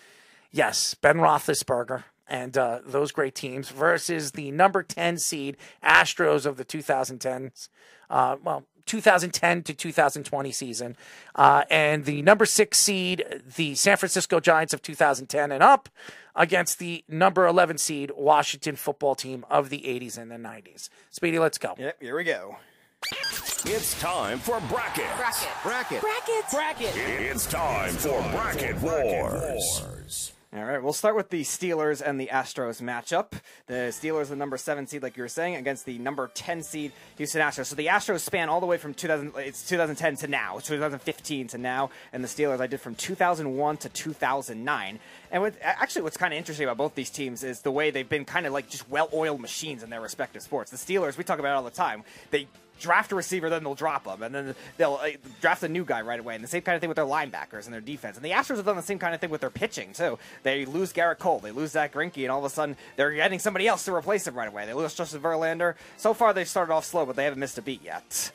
yes, 0.49 0.93
Ben 0.93 1.17
Roethlisberger 1.17 2.05
and 2.27 2.57
uh, 2.57 2.79
those 2.85 3.11
great 3.11 3.35
teams 3.35 3.69
versus 3.69 4.31
the 4.31 4.49
number 4.49 4.81
10 4.81 5.17
seed 5.17 5.57
Astros 5.83 6.45
of 6.45 6.57
the 6.57 6.65
2010s, 6.65 7.69
uh, 8.09 8.37
well, 8.43 8.63
2010 8.85 9.63
to 9.63 9.73
2020 9.73 10.51
season, 10.51 10.95
uh, 11.35 11.63
and 11.69 12.05
the 12.05 12.21
number 12.21 12.45
six 12.45 12.77
seed, 12.77 13.23
the 13.55 13.75
San 13.75 13.97
Francisco 13.97 14.39
Giants 14.39 14.73
of 14.73 14.81
2010 14.81 15.51
and 15.51 15.63
up, 15.63 15.89
against 16.35 16.79
the 16.79 17.03
number 17.07 17.47
11 17.47 17.77
seed 17.77 18.11
Washington 18.15 18.75
football 18.75 19.15
team 19.15 19.45
of 19.49 19.69
the 19.69 19.79
80s 19.79 20.17
and 20.17 20.29
the 20.29 20.35
90s. 20.35 20.89
Speedy, 21.09 21.39
let's 21.39 21.57
go. 21.57 21.75
Yep, 21.77 22.01
here 22.01 22.15
we 22.15 22.23
go. 22.23 22.57
It's 23.67 23.99
time 23.99 24.39
for 24.39 24.59
bracket. 24.61 25.05
Bracket. 25.17 25.49
Bracket. 25.63 26.01
Bracket. 26.01 26.51
Bracket. 26.51 26.95
It's 26.95 27.45
time 27.45 27.93
for 27.93 28.21
bracket 28.31 28.79
wars. 28.81 30.33
All 30.57 30.63
right, 30.63 30.81
we'll 30.81 30.93
start 30.93 31.17
with 31.17 31.31
the 31.31 31.41
Steelers 31.41 32.01
and 32.01 32.17
the 32.17 32.27
Astros 32.27 32.81
matchup. 32.81 33.33
The 33.67 33.91
Steelers, 33.91 34.29
the 34.29 34.37
number 34.37 34.55
seven 34.55 34.87
seed, 34.87 35.03
like 35.03 35.17
you 35.17 35.23
were 35.23 35.27
saying, 35.27 35.55
against 35.55 35.85
the 35.85 35.97
number 35.97 36.29
ten 36.33 36.63
seed 36.63 36.93
Houston 37.17 37.41
Astros. 37.41 37.65
So 37.65 37.75
the 37.75 37.87
Astros 37.87 38.21
span 38.21 38.47
all 38.47 38.61
the 38.61 38.65
way 38.65 38.77
from 38.77 38.93
2000, 38.93 39.33
it's 39.35 39.67
2010 39.67 40.15
to 40.17 40.27
now, 40.27 40.57
it's 40.57 40.67
2015 40.67 41.47
to 41.49 41.57
now, 41.57 41.89
and 42.13 42.23
the 42.23 42.29
Steelers 42.29 42.61
I 42.61 42.67
did 42.67 42.79
from 42.79 42.95
2001 42.95 43.77
to 43.77 43.89
2009. 43.89 44.99
And 45.29 45.41
what, 45.41 45.55
actually, 45.61 46.03
what's 46.03 46.15
kind 46.15 46.33
of 46.33 46.37
interesting 46.37 46.63
about 46.63 46.77
both 46.77 46.95
these 46.95 47.09
teams 47.09 47.43
is 47.43 47.59
the 47.59 47.71
way 47.71 47.91
they've 47.91 48.07
been 48.07 48.23
kind 48.23 48.45
of 48.45 48.53
like 48.53 48.69
just 48.69 48.89
well-oiled 48.89 49.41
machines 49.41 49.83
in 49.83 49.89
their 49.89 49.99
respective 49.99 50.41
sports. 50.41 50.71
The 50.71 50.77
Steelers, 50.77 51.17
we 51.17 51.25
talk 51.25 51.39
about 51.39 51.51
it 51.51 51.55
all 51.55 51.63
the 51.63 51.69
time. 51.69 52.05
They 52.31 52.47
draft 52.79 53.11
a 53.11 53.15
receiver, 53.15 53.49
then 53.49 53.63
they'll 53.63 53.75
drop 53.75 54.03
them, 54.03 54.23
and 54.23 54.33
then 54.33 54.55
they'll 54.77 54.99
uh, 55.01 55.09
draft 55.41 55.63
a 55.63 55.69
new 55.69 55.85
guy 55.85 56.01
right 56.01 56.19
away. 56.19 56.35
And 56.35 56.43
the 56.43 56.47
same 56.47 56.61
kind 56.61 56.75
of 56.75 56.81
thing 56.81 56.89
with 56.89 56.97
their 56.97 57.05
linebackers 57.05 57.65
and 57.65 57.73
their 57.73 57.81
defense. 57.81 58.17
And 58.17 58.25
the 58.25 58.31
Astros 58.31 58.57
have 58.57 58.65
done 58.65 58.75
the 58.75 58.81
same 58.81 58.99
kind 58.99 59.13
of 59.13 59.21
thing 59.21 59.29
with 59.29 59.41
their 59.41 59.49
pitching 59.49 59.93
too. 59.93 60.19
They 60.43 60.65
lose 60.65 60.93
Gerrit 60.93 61.19
Cole, 61.19 61.39
they 61.39 61.51
lose 61.51 61.71
Zack 61.71 61.93
Greinke, 61.93 62.23
and 62.23 62.31
all 62.31 62.39
of 62.39 62.45
a 62.45 62.49
sudden 62.49 62.75
they're 62.95 63.11
getting 63.11 63.39
somebody 63.39 63.67
else 63.67 63.85
to 63.85 63.93
replace 63.93 64.27
him 64.27 64.35
right 64.35 64.47
away. 64.47 64.65
They 64.65 64.73
lose 64.73 64.93
Justin 64.93 65.21
Verlander. 65.21 65.75
So 65.97 66.13
far 66.13 66.33
they've 66.33 66.47
started 66.47 66.73
off 66.73 66.85
slow, 66.85 67.05
but 67.05 67.15
they 67.15 67.23
haven't 67.23 67.39
missed 67.39 67.57
a 67.57 67.61
beat 67.61 67.83
yet. 67.83 68.31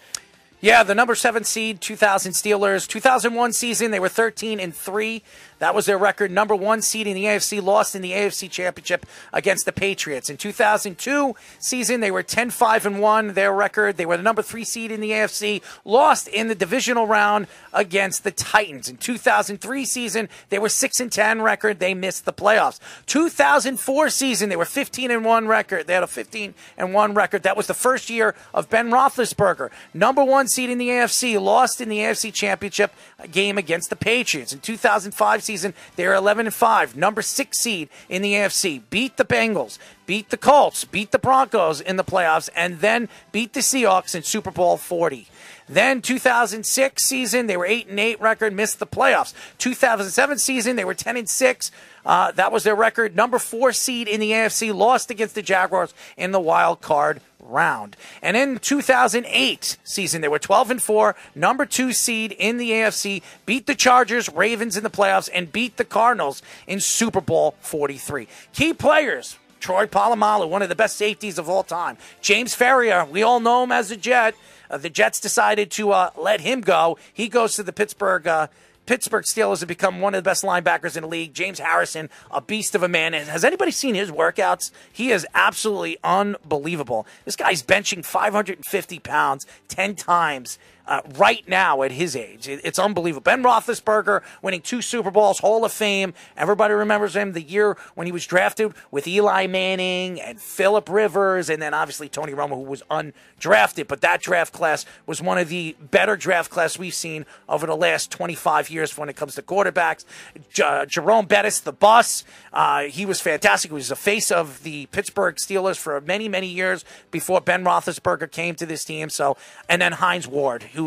Yeah, 0.62 0.82
the 0.82 0.94
number 0.94 1.14
seven 1.14 1.44
seed, 1.44 1.80
2000 1.80 2.32
Steelers. 2.32 2.86
2001 2.86 3.54
season, 3.54 3.90
they 3.92 4.00
were 4.00 4.10
13 4.10 4.60
and 4.60 4.74
three. 4.74 5.22
That 5.60 5.74
was 5.74 5.84
their 5.84 5.98
record. 5.98 6.30
Number 6.30 6.56
one 6.56 6.80
seed 6.80 7.06
in 7.06 7.14
the 7.14 7.24
AFC, 7.24 7.62
lost 7.62 7.94
in 7.94 8.00
the 8.00 8.12
AFC 8.12 8.50
Championship 8.50 9.04
against 9.30 9.66
the 9.66 9.72
Patriots. 9.72 10.30
In 10.30 10.38
2002 10.38 11.36
season, 11.58 12.00
they 12.00 12.10
were 12.10 12.22
10 12.22 12.48
5 12.48 12.86
and 12.86 13.00
one. 13.00 13.34
Their 13.34 13.52
record, 13.52 13.98
they 13.98 14.06
were 14.06 14.16
the 14.16 14.22
number 14.22 14.40
three 14.40 14.64
seed 14.64 14.90
in 14.90 15.00
the 15.00 15.10
AFC, 15.10 15.62
lost 15.84 16.28
in 16.28 16.48
the 16.48 16.54
divisional 16.54 17.06
round 17.06 17.46
against 17.74 18.24
the 18.24 18.30
Titans. 18.30 18.88
In 18.88 18.96
2003 18.96 19.84
season, 19.84 20.30
they 20.48 20.58
were 20.58 20.70
6 20.70 20.98
and 20.98 21.12
10 21.12 21.42
record. 21.42 21.78
They 21.78 21.92
missed 21.92 22.24
the 22.24 22.32
playoffs. 22.32 22.80
2004 23.04 24.08
season, 24.08 24.48
they 24.48 24.56
were 24.56 24.64
15 24.64 25.10
and 25.10 25.26
one 25.26 25.46
record. 25.46 25.86
They 25.86 25.92
had 25.92 26.02
a 26.02 26.06
15 26.06 26.54
and 26.78 26.94
one 26.94 27.12
record. 27.12 27.42
That 27.42 27.58
was 27.58 27.66
the 27.66 27.74
first 27.74 28.08
year 28.08 28.34
of 28.54 28.70
Ben 28.70 28.90
Roethlisberger. 28.90 29.70
Number 29.92 30.24
one 30.24 30.48
seed 30.48 30.70
in 30.70 30.78
the 30.78 30.88
AFC, 30.88 31.38
lost 31.38 31.82
in 31.82 31.90
the 31.90 31.98
AFC 31.98 32.32
Championship 32.32 32.94
game 33.30 33.58
against 33.58 33.90
the 33.90 33.96
Patriots. 33.96 34.54
In 34.54 34.60
2005 34.60 35.49
season, 35.50 35.74
They're 35.96 36.14
11 36.14 36.46
and 36.46 36.54
5, 36.54 36.96
number 36.96 37.22
six 37.22 37.58
seed 37.58 37.88
in 38.08 38.22
the 38.22 38.34
AFC, 38.34 38.82
beat 38.88 39.16
the 39.16 39.24
Bengals, 39.24 39.78
beat 40.06 40.30
the 40.30 40.36
Colts, 40.36 40.84
beat 40.84 41.10
the 41.10 41.18
Broncos 41.18 41.80
in 41.80 41.96
the 41.96 42.04
playoffs, 42.04 42.48
and 42.54 42.78
then 42.78 43.08
beat 43.32 43.52
the 43.52 43.60
Seahawks 43.60 44.14
in 44.14 44.22
Super 44.22 44.52
Bowl 44.52 44.76
40. 44.76 45.26
Then 45.68 46.02
2006 46.02 47.04
season, 47.04 47.46
they 47.48 47.56
were 47.56 47.66
8 47.66 47.88
and 47.88 47.98
8 47.98 48.20
record, 48.20 48.52
missed 48.52 48.78
the 48.78 48.86
playoffs. 48.86 49.34
2007 49.58 50.38
season, 50.38 50.76
they 50.76 50.84
were 50.84 50.94
10 50.94 51.16
and 51.16 51.28
6. 51.28 51.70
Uh, 52.06 52.30
that 52.32 52.52
was 52.52 52.62
their 52.62 52.76
record. 52.76 53.16
Number 53.16 53.38
four 53.38 53.72
seed 53.72 54.06
in 54.06 54.20
the 54.20 54.30
AFC, 54.30 54.74
lost 54.74 55.10
against 55.10 55.34
the 55.34 55.42
Jaguars 55.42 55.94
in 56.16 56.30
the 56.30 56.40
wild 56.40 56.80
card 56.80 57.20
round. 57.50 57.96
And 58.22 58.36
in 58.36 58.58
2008 58.58 59.78
season, 59.84 60.20
they 60.20 60.28
were 60.28 60.38
12 60.38 60.70
and 60.70 60.82
4, 60.82 61.16
number 61.34 61.66
2 61.66 61.92
seed 61.92 62.32
in 62.32 62.56
the 62.56 62.70
AFC, 62.70 63.22
beat 63.46 63.66
the 63.66 63.74
Chargers, 63.74 64.28
Ravens 64.28 64.76
in 64.76 64.82
the 64.82 64.90
playoffs 64.90 65.28
and 65.32 65.52
beat 65.52 65.76
the 65.76 65.84
Cardinals 65.84 66.42
in 66.66 66.80
Super 66.80 67.20
Bowl 67.20 67.54
43. 67.60 68.28
Key 68.52 68.72
players 68.72 69.38
Troy 69.60 69.86
Polamalu, 69.86 70.48
one 70.48 70.62
of 70.62 70.68
the 70.68 70.74
best 70.74 70.96
safeties 70.96 71.38
of 71.38 71.48
all 71.48 71.62
time. 71.62 71.98
James 72.20 72.56
Farrior, 72.56 73.08
we 73.08 73.22
all 73.22 73.40
know 73.40 73.62
him 73.62 73.72
as 73.72 73.90
a 73.90 73.96
Jet. 73.96 74.34
Uh, 74.70 74.78
the 74.78 74.90
Jets 74.90 75.20
decided 75.20 75.70
to 75.72 75.92
uh, 75.92 76.10
let 76.16 76.40
him 76.40 76.60
go. 76.60 76.98
He 77.12 77.28
goes 77.28 77.56
to 77.56 77.62
the 77.62 77.72
Pittsburgh 77.72 78.26
uh, 78.26 78.46
Pittsburgh 78.90 79.22
Steelers 79.22 79.60
have 79.60 79.68
become 79.68 80.00
one 80.00 80.16
of 80.16 80.18
the 80.18 80.28
best 80.28 80.42
linebackers 80.42 80.96
in 80.96 81.02
the 81.02 81.08
league. 81.08 81.32
James 81.32 81.60
Harrison, 81.60 82.10
a 82.28 82.40
beast 82.40 82.74
of 82.74 82.82
a 82.82 82.88
man. 82.88 83.14
And 83.14 83.28
has 83.28 83.44
anybody 83.44 83.70
seen 83.70 83.94
his 83.94 84.10
workouts? 84.10 84.72
He 84.92 85.12
is 85.12 85.24
absolutely 85.32 85.96
unbelievable. 86.02 87.06
This 87.24 87.36
guy's 87.36 87.62
benching 87.62 88.04
550 88.04 88.98
pounds 88.98 89.46
10 89.68 89.94
times 89.94 90.58
uh, 90.90 91.00
right 91.16 91.48
now 91.48 91.82
at 91.82 91.92
his 91.92 92.16
age. 92.16 92.48
It, 92.48 92.60
it's 92.64 92.78
unbelievable. 92.78 93.22
Ben 93.22 93.42
Roethlisberger 93.42 94.22
winning 94.42 94.60
two 94.60 94.82
Super 94.82 95.10
Bowls, 95.10 95.38
Hall 95.38 95.64
of 95.64 95.72
Fame. 95.72 96.12
Everybody 96.36 96.74
remembers 96.74 97.14
him 97.14 97.32
the 97.32 97.42
year 97.42 97.76
when 97.94 98.06
he 98.06 98.12
was 98.12 98.26
drafted 98.26 98.74
with 98.90 99.06
Eli 99.06 99.46
Manning 99.46 100.20
and 100.20 100.40
Philip 100.40 100.88
Rivers, 100.88 101.48
and 101.48 101.62
then 101.62 101.72
obviously 101.74 102.08
Tony 102.08 102.32
Romo, 102.32 102.56
who 102.56 102.62
was 102.62 102.82
undrafted. 102.90 103.86
But 103.86 104.00
that 104.00 104.20
draft 104.20 104.52
class 104.52 104.84
was 105.06 105.22
one 105.22 105.38
of 105.38 105.48
the 105.48 105.76
better 105.80 106.16
draft 106.16 106.50
class 106.50 106.76
we've 106.76 106.92
seen 106.92 107.24
over 107.48 107.66
the 107.66 107.76
last 107.76 108.10
25 108.10 108.68
years 108.68 108.98
when 108.98 109.08
it 109.08 109.14
comes 109.14 109.36
to 109.36 109.42
quarterbacks. 109.42 110.04
J- 110.52 110.86
Jerome 110.88 111.26
Bettis, 111.26 111.60
the 111.60 111.72
bus, 111.72 112.24
uh, 112.52 112.82
he 112.82 113.06
was 113.06 113.20
fantastic. 113.20 113.70
He 113.70 113.74
was 113.74 113.88
the 113.88 113.96
face 113.96 114.32
of 114.32 114.64
the 114.64 114.86
Pittsburgh 114.86 115.36
Steelers 115.36 115.76
for 115.76 116.00
many, 116.00 116.28
many 116.28 116.48
years 116.48 116.84
before 117.12 117.40
Ben 117.40 117.64
Roethlisberger 117.64 118.30
came 118.32 118.56
to 118.56 118.66
this 118.66 118.84
team. 118.84 119.08
So, 119.08 119.36
and 119.68 119.80
then 119.80 119.92
Hines 119.92 120.26
Ward, 120.26 120.64
who 120.74 120.79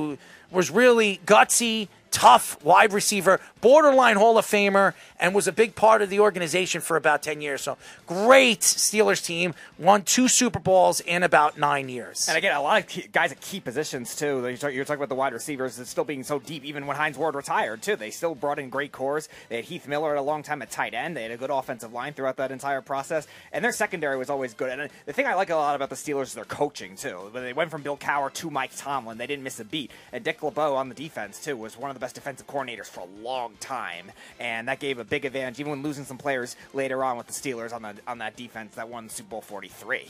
was 0.51 0.71
really 0.71 1.19
gutsy, 1.25 1.87
tough 2.13 2.63
wide 2.63 2.93
receiver, 2.93 3.41
borderline 3.59 4.15
Hall 4.15 4.37
of 4.37 4.45
Famer, 4.45 4.93
and 5.19 5.33
was 5.33 5.47
a 5.47 5.51
big 5.51 5.75
part 5.75 6.01
of 6.01 6.09
the 6.09 6.19
organization 6.19 6.79
for 6.79 6.95
about 6.95 7.23
10 7.23 7.41
years. 7.41 7.61
So 7.61 7.77
great 8.07 8.59
Steelers 8.61 9.25
team, 9.25 9.53
won 9.77 10.03
two 10.03 10.27
Super 10.27 10.59
Bowls 10.59 11.01
in 11.01 11.23
about 11.23 11.57
nine 11.57 11.89
years. 11.89 12.27
And 12.29 12.37
again, 12.37 12.55
a 12.55 12.61
lot 12.61 12.83
of 12.83 13.11
guys 13.11 13.31
at 13.31 13.41
key 13.41 13.59
positions, 13.59 14.15
too. 14.15 14.47
You're 14.47 14.85
talking, 14.85 14.95
about 14.95 15.09
the 15.09 15.15
wide 15.15 15.33
receivers, 15.33 15.79
it's 15.79 15.89
still 15.89 16.03
being 16.03 16.23
so 16.23 16.39
deep, 16.39 16.63
even 16.63 16.85
when 16.85 16.95
Hines 16.95 17.17
Ward 17.17 17.35
retired, 17.35 17.81
too. 17.81 17.95
They 17.95 18.11
still 18.11 18.35
brought 18.35 18.59
in 18.59 18.69
great 18.69 18.91
cores. 18.91 19.27
They 19.49 19.55
had 19.55 19.65
Heath 19.65 19.87
Miller 19.87 20.11
at 20.11 20.19
a 20.19 20.21
long 20.21 20.43
time 20.43 20.61
at 20.61 20.69
tight 20.69 20.93
end. 20.93 21.17
They 21.17 21.23
had 21.23 21.31
a 21.31 21.37
good 21.37 21.49
offensive 21.49 21.91
line 21.91 22.13
throughout 22.13 22.37
that 22.37 22.51
entire 22.51 22.81
process. 22.81 23.27
And 23.51 23.65
their 23.65 23.71
secondary 23.71 24.17
was 24.17 24.29
always 24.29 24.53
good. 24.53 24.77
And 24.77 24.91
the 25.05 25.13
thing 25.13 25.25
I 25.25 25.33
like 25.33 25.49
a 25.49 25.55
lot 25.55 25.75
about 25.75 25.89
the 25.89 25.95
Steelers 25.95 26.23
is 26.23 26.33
their 26.35 26.45
coaching, 26.45 26.95
too. 26.95 27.31
They 27.33 27.53
went 27.53 27.71
from 27.71 27.81
Bill 27.81 27.97
Cowher 27.97 28.31
to 28.33 28.51
Mike 28.51 28.71
Tomlin, 28.75 29.17
they 29.17 29.27
didn't 29.27 29.43
miss 29.43 29.59
a 29.59 29.65
beat. 29.65 29.89
And 30.11 30.23
Dick 30.23 30.43
LeBeau 30.43 30.75
on 30.75 30.89
the 30.89 30.95
defense, 30.95 31.43
too, 31.43 31.57
was 31.57 31.75
one 31.75 31.89
of 31.89 31.95
the 31.95 32.02
best 32.03 32.15
defensive 32.15 32.45
coordinators 32.47 32.87
for 32.87 32.99
a 32.99 33.23
long 33.23 33.53
time. 33.61 34.11
And 34.37 34.67
that 34.67 34.79
gave 34.79 34.99
a 34.99 35.05
big 35.05 35.23
advantage, 35.23 35.61
even 35.61 35.69
when 35.71 35.83
losing 35.83 36.03
some 36.03 36.17
players 36.17 36.57
later 36.73 37.01
on 37.01 37.15
with 37.15 37.27
the 37.27 37.33
Steelers 37.33 37.71
on, 37.71 37.81
the, 37.81 37.95
on 38.05 38.17
that 38.17 38.35
defense 38.35 38.75
that 38.75 38.89
won 38.89 39.07
Super 39.07 39.29
Bowl 39.29 39.41
43. 39.41 40.09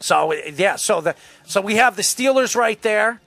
So 0.00 0.32
yeah, 0.32 0.76
so 0.76 1.00
the 1.00 1.14
so 1.44 1.60
we 1.60 1.76
have 1.76 1.94
the 1.94 2.02
Steelers 2.02 2.56
right 2.56 2.80
there, 2.80 3.20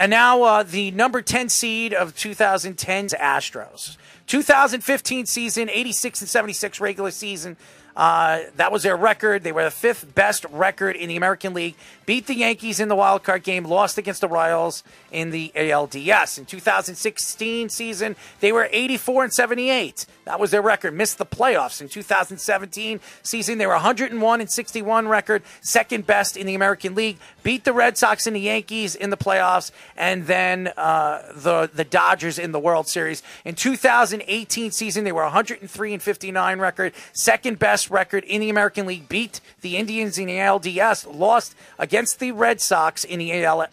and 0.00 0.10
now 0.10 0.42
uh, 0.42 0.62
the 0.64 0.90
number 0.90 1.22
ten 1.22 1.48
seed 1.48 1.94
of 1.94 2.14
2010's 2.14 3.14
Astros. 3.14 3.96
2015 4.26 5.24
season, 5.26 5.70
86 5.70 6.20
and 6.20 6.28
76 6.28 6.80
regular 6.80 7.10
season. 7.10 7.56
Uh, 7.98 8.44
that 8.54 8.70
was 8.70 8.84
their 8.84 8.96
record. 8.96 9.42
They 9.42 9.50
were 9.50 9.64
the 9.64 9.72
fifth 9.72 10.14
best 10.14 10.44
record 10.52 10.94
in 10.94 11.08
the 11.08 11.16
American 11.16 11.52
League. 11.52 11.74
Beat 12.06 12.28
the 12.28 12.36
Yankees 12.36 12.78
in 12.78 12.88
the 12.88 12.94
wild 12.94 13.24
card 13.24 13.42
game. 13.42 13.64
Lost 13.64 13.98
against 13.98 14.20
the 14.20 14.28
Royals 14.28 14.84
in 15.10 15.30
the 15.30 15.50
ALDS. 15.56 16.38
In 16.38 16.46
2016 16.46 17.68
season, 17.68 18.14
they 18.38 18.52
were 18.52 18.68
84 18.70 19.24
and 19.24 19.32
78. 19.32 20.06
That 20.26 20.38
was 20.38 20.52
their 20.52 20.62
record. 20.62 20.94
Missed 20.94 21.18
the 21.18 21.26
playoffs. 21.26 21.80
In 21.80 21.88
2017 21.88 23.00
season, 23.24 23.58
they 23.58 23.66
were 23.66 23.72
101 23.72 24.40
and 24.40 24.48
61 24.48 25.08
record, 25.08 25.42
second 25.60 26.06
best 26.06 26.36
in 26.36 26.46
the 26.46 26.54
American 26.54 26.94
League. 26.94 27.18
Beat 27.42 27.64
the 27.64 27.72
Red 27.72 27.98
Sox 27.98 28.28
and 28.28 28.36
the 28.36 28.40
Yankees 28.40 28.94
in 28.94 29.10
the 29.10 29.16
playoffs, 29.16 29.72
and 29.96 30.26
then 30.26 30.70
uh, 30.76 31.22
the 31.34 31.68
the 31.74 31.84
Dodgers 31.84 32.38
in 32.38 32.52
the 32.52 32.60
World 32.60 32.86
Series. 32.86 33.24
In 33.44 33.56
2018 33.56 34.70
season, 34.70 35.02
they 35.02 35.12
were 35.12 35.22
103 35.22 35.92
and 35.92 36.02
59 36.02 36.58
record, 36.60 36.92
second 37.12 37.58
best 37.58 37.87
record 37.90 38.24
in 38.24 38.40
the 38.40 38.50
American 38.50 38.86
League. 38.86 39.08
Beat 39.08 39.40
the 39.60 39.76
Indians 39.76 40.18
in 40.18 40.26
the 40.26 40.36
ALDS. 40.36 41.06
Lost 41.12 41.54
against 41.78 42.20
the 42.20 42.32
Red 42.32 42.60
Sox 42.60 43.04
in 43.04 43.18
the 43.18 43.44
AL, 43.44 43.66